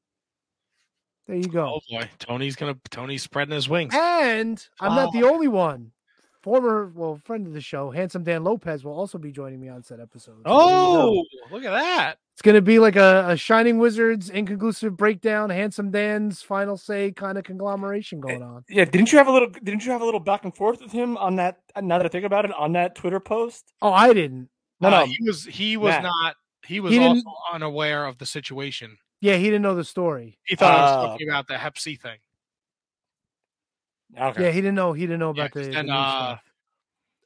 there 1.27 1.37
you 1.37 1.49
go. 1.49 1.75
oh 1.77 1.81
boy, 1.91 2.09
Tony's 2.19 2.57
gonna 2.57 2.77
Tony's 2.91 3.23
spreading 3.23 3.55
his 3.55 3.69
wings. 3.69 3.95
And 3.95 4.65
I'm 4.81 4.95
not 4.95 5.13
the 5.13 5.25
only 5.25 5.49
one. 5.49 5.93
Former, 6.43 6.93
well, 6.95 7.21
friend 7.25 7.45
of 7.49 7.55
the 7.55 7.61
show, 7.61 7.91
handsome 7.91 8.23
Dan 8.23 8.45
Lopez, 8.45 8.85
will 8.85 8.93
also 8.97 9.19
be 9.19 9.33
joining 9.33 9.61
me 9.61 9.69
on 9.69 9.83
said 9.83 9.99
episode. 9.99 10.37
So 10.47 10.53
there 10.53 10.53
you 10.53 10.71
go. 10.71 11.19
Oh, 11.19 11.25
look 11.51 11.65
at 11.65 11.73
that! 11.73 12.19
It's 12.35 12.43
going 12.43 12.55
to 12.55 12.63
be 12.63 12.79
like 12.79 12.95
a, 12.95 13.25
a 13.31 13.37
Shining 13.37 13.79
Wizards 13.79 14.31
inconclusive 14.31 14.97
breakdown, 14.97 15.51
handsome 15.51 15.91
Dan's 15.91 16.43
final 16.43 16.77
say 16.77 17.11
kind 17.11 17.37
of 17.37 17.43
conglomeration 17.43 18.21
going 18.21 18.45
on. 18.45 18.63
Yeah, 18.69 18.85
didn't 18.85 19.11
you 19.11 19.19
have 19.19 19.27
a 19.27 19.33
little? 19.33 19.49
Didn't 19.49 19.85
you 19.85 19.91
have 19.91 20.03
a 20.03 20.05
little 20.05 20.21
back 20.21 20.45
and 20.45 20.55
forth 20.55 20.81
with 20.81 20.93
him 20.93 21.17
on 21.17 21.35
that? 21.35 21.57
Now 21.83 21.99
that 21.99 22.07
I 22.07 22.09
think 22.11 22.25
about 22.25 22.45
it, 22.45 22.53
on 22.53 22.75
that 22.75 22.95
Twitter 22.95 23.19
post. 23.19 23.73
Oh, 23.83 23.93
I 23.93 24.13
didn't. 24.13 24.49
No, 24.81 24.87
Uh, 24.87 24.91
no, 25.01 25.07
he 25.07 25.19
was 25.27 25.45
he 25.47 25.77
was 25.77 25.95
Matt. 25.95 26.03
not. 26.05 26.37
He 26.67 26.81
was 26.81 26.93
He 26.93 26.99
also 26.99 27.23
unaware 27.53 28.05
of 28.07 28.19
the 28.19 28.27
situation. 28.27 28.99
Yeah, 29.21 29.37
he 29.37 29.45
didn't 29.45 29.63
know 29.63 29.75
the 29.75 29.85
story. 29.85 30.39
He 30.45 30.57
thought 30.57 30.73
I 30.75 30.83
was 30.83 31.05
Oh. 31.05 31.07
talking 31.09 31.29
about 31.29 31.47
the 31.49 31.57
Hep 31.59 31.79
C 31.79 31.97
thing. 31.97 32.19
Okay. 34.19 34.45
Yeah, 34.45 34.51
he 34.51 34.61
didn't 34.61 34.75
know. 34.75 34.93
He 34.93 35.03
didn't 35.03 35.21
know 35.21 35.33
Yeah, 35.35 35.49
the, 35.53 35.61
then 35.63 35.87
the 35.87 35.93
uh, 35.93 36.37
stuff. 36.37 36.43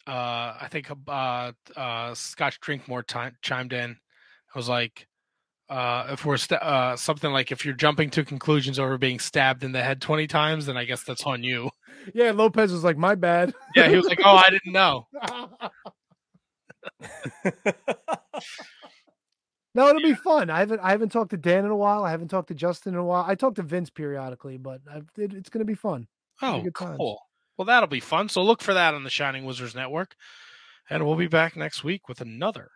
uh, 0.07 0.57
I 0.60 0.69
think 0.70 0.91
uh, 1.09 1.52
uh, 1.77 2.15
Scotch 2.15 2.60
Drinkmore 2.60 3.02
time, 3.02 3.36
chimed 3.43 3.73
in. 3.73 3.99
I 4.55 4.59
was 4.59 4.69
like, 4.69 5.07
uh, 5.69 6.09
if 6.10 6.25
we're 6.25 6.36
st- 6.36 6.60
uh, 6.62 6.97
something 6.97 7.31
like 7.31 7.52
if 7.52 7.65
you're 7.65 7.75
jumping 7.75 8.10
to 8.10 8.25
conclusions 8.25 8.78
over 8.78 8.99
being 8.99 9.19
stabbed 9.20 9.62
in 9.62 9.73
the 9.73 9.83
head 9.83 10.01
20 10.01 10.27
times, 10.27 10.67
then 10.67 10.77
I 10.77 10.85
guess 10.85 11.02
that's 11.05 11.25
on 11.25 11.44
you. 11.44 11.70
Yeah, 12.15 12.33
Lopez 12.33 12.73
was 12.73 12.83
like, 12.83 12.97
"My 12.97 13.15
bad." 13.15 13.55
Yeah, 13.77 13.89
he 13.89 13.97
was 13.97 14.07
like, 14.07 14.20
oh, 14.25 14.36
I 14.44 14.51
didn't 14.51 14.73
know. 14.73 15.07
no, 19.74 19.89
it'll 19.89 20.02
be 20.02 20.15
fun. 20.15 20.50
I 20.50 20.58
haven't 20.60 20.81
I 20.81 20.90
haven't 20.90 21.10
talked 21.10 21.31
to 21.31 21.36
Dan 21.36 21.65
in 21.65 21.70
a 21.70 21.76
while. 21.76 22.05
I 22.05 22.10
haven't 22.10 22.28
talked 22.28 22.49
to 22.49 22.55
Justin 22.55 22.94
in 22.94 23.00
a 23.00 23.05
while. 23.05 23.24
I 23.26 23.34
talk 23.34 23.55
to 23.57 23.62
Vince 23.62 23.90
periodically, 23.90 24.57
but 24.58 24.81
I, 24.90 24.99
it, 25.16 25.32
it's 25.34 25.49
going 25.50 25.60
to 25.60 25.65
be 25.65 25.74
fun. 25.74 26.08
It'll 26.42 26.60
be 26.62 26.68
Oh, 26.68 26.86
times. 26.86 26.97
cool. 26.97 27.20
Well, 27.57 27.66
that'll 27.66 27.89
be 27.89 28.00
fun. 28.00 28.28
So 28.28 28.42
look 28.42 28.62
for 28.62 28.74
that 28.74 28.94
on 28.94 29.05
the 29.05 29.10
Shining 29.10 29.44
Wizards 29.44 29.74
Network. 29.74 30.15
And 30.89 31.07
we'll 31.07 31.16
be 31.16 31.28
back 31.28 31.57
next 31.57 31.84
week 31.84 32.08
with 32.08 32.20
another 32.20 32.70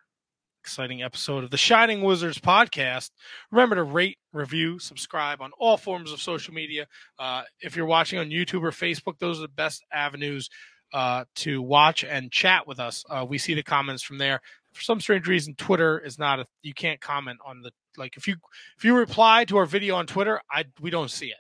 exciting 0.62 1.02
episode 1.02 1.42
of 1.44 1.50
the 1.50 1.56
Shining 1.56 2.02
Wizards 2.02 2.39
podcast. 2.39 3.10
Remember 3.50 3.74
to 3.76 3.82
rate, 3.82 4.18
review, 4.32 4.78
subscribe 4.78 5.40
on 5.42 5.50
all 5.58 5.76
forms 5.76 6.12
of 6.12 6.20
social 6.23 6.55
media. 6.55 6.86
Uh, 7.18 7.42
if 7.60 7.76
you're 7.76 7.86
watching 7.86 8.18
on 8.18 8.31
YouTube 8.31 8.62
or 8.62 8.70
Facebook, 8.70 9.18
those 9.18 9.39
are 9.39 9.42
the 9.42 9.48
best 9.48 9.84
avenues 9.92 10.48
uh, 10.92 11.24
to 11.36 11.60
watch 11.60 12.05
and 12.05 12.31
chat 12.31 12.66
with 12.66 12.78
us. 12.78 13.05
Uh, 13.10 13.26
we 13.28 13.36
see 13.36 13.55
the 13.55 13.62
comments 13.62 14.02
from 14.02 14.18
there. 14.18 14.40
For 14.75 14.83
some 14.83 15.01
strange 15.01 15.27
reason, 15.28 15.55
Twitter 15.55 15.99
is 16.01 16.19
not 16.19 16.41
a. 16.41 16.47
You 16.62 16.75
can't 16.75 17.01
comment 17.01 17.39
on 17.47 17.62
the 17.62 17.70
like 17.97 18.17
if 18.17 18.27
you 18.27 18.36
if 18.77 18.85
you 18.85 18.97
reply 18.97 19.44
to 19.47 19.57
our 19.57 19.67
video 19.67 19.94
on 19.94 20.07
Twitter, 20.07 20.41
I 20.51 20.65
we 20.81 20.91
don't 20.91 21.11
see 21.11 21.28
it. 21.28 21.39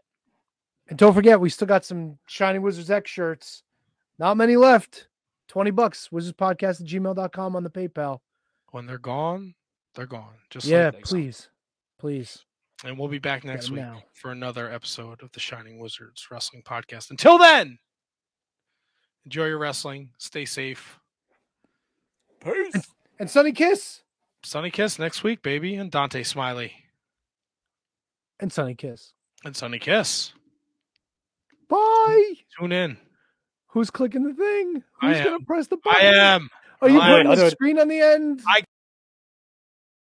And 0.88 0.98
don't 0.98 1.14
forget, 1.14 1.40
we 1.40 1.50
still 1.50 1.66
got 1.66 1.84
some 1.84 2.18
Shining 2.26 2.62
Wizards 2.62 2.90
X 2.90 3.10
shirts. 3.10 3.62
Not 4.18 4.36
many 4.36 4.56
left. 4.56 5.08
20 5.48 5.70
bucks. 5.70 6.08
Wizardspodcast 6.12 6.80
at 6.80 6.86
gmail.com 6.86 7.56
on 7.56 7.64
the 7.64 7.70
PayPal. 7.70 8.20
When 8.70 8.86
they're 8.86 8.98
gone, 8.98 9.54
they're 9.94 10.06
gone. 10.06 10.34
Just 10.50 10.66
yeah, 10.66 10.86
like 10.86 10.94
they- 10.94 11.00
please. 11.02 11.48
Please. 11.98 12.44
And 12.84 12.98
we'll 12.98 13.08
be 13.08 13.18
back 13.18 13.44
next 13.44 13.70
week 13.70 13.80
now. 13.80 14.02
for 14.12 14.30
another 14.30 14.70
episode 14.70 15.22
of 15.22 15.32
the 15.32 15.40
Shining 15.40 15.78
Wizards 15.78 16.26
Wrestling 16.30 16.62
Podcast. 16.62 17.10
Until 17.10 17.38
then, 17.38 17.78
enjoy 19.24 19.46
your 19.46 19.58
wrestling. 19.58 20.10
Stay 20.18 20.44
safe. 20.44 20.98
Peace. 22.40 22.86
And 23.18 23.30
Sonny 23.30 23.52
Kiss. 23.52 24.02
Sonny 24.42 24.70
Kiss 24.70 24.98
next 24.98 25.22
week, 25.22 25.42
baby. 25.42 25.76
And 25.76 25.90
Dante 25.90 26.22
Smiley. 26.22 26.72
And 28.40 28.52
Sonny 28.52 28.74
Kiss. 28.74 29.12
And 29.44 29.56
Sonny 29.56 29.78
Kiss. 29.78 30.32
Bye. 31.68 32.32
Tune 32.58 32.72
in. 32.72 32.96
Who's 33.68 33.90
clicking 33.90 34.24
the 34.24 34.34
thing? 34.34 34.82
Who's 35.00 35.20
going 35.20 35.38
to 35.38 35.44
press 35.44 35.66
the 35.68 35.76
button? 35.76 36.00
I 36.00 36.08
am. 36.08 36.48
Are 36.80 36.88
you 36.88 37.00
I 37.00 37.22
putting 37.22 37.34
the 37.34 37.50
screen 37.50 37.78
on 37.78 37.88
the 37.88 38.00
end? 38.00 38.42
I 38.46 38.62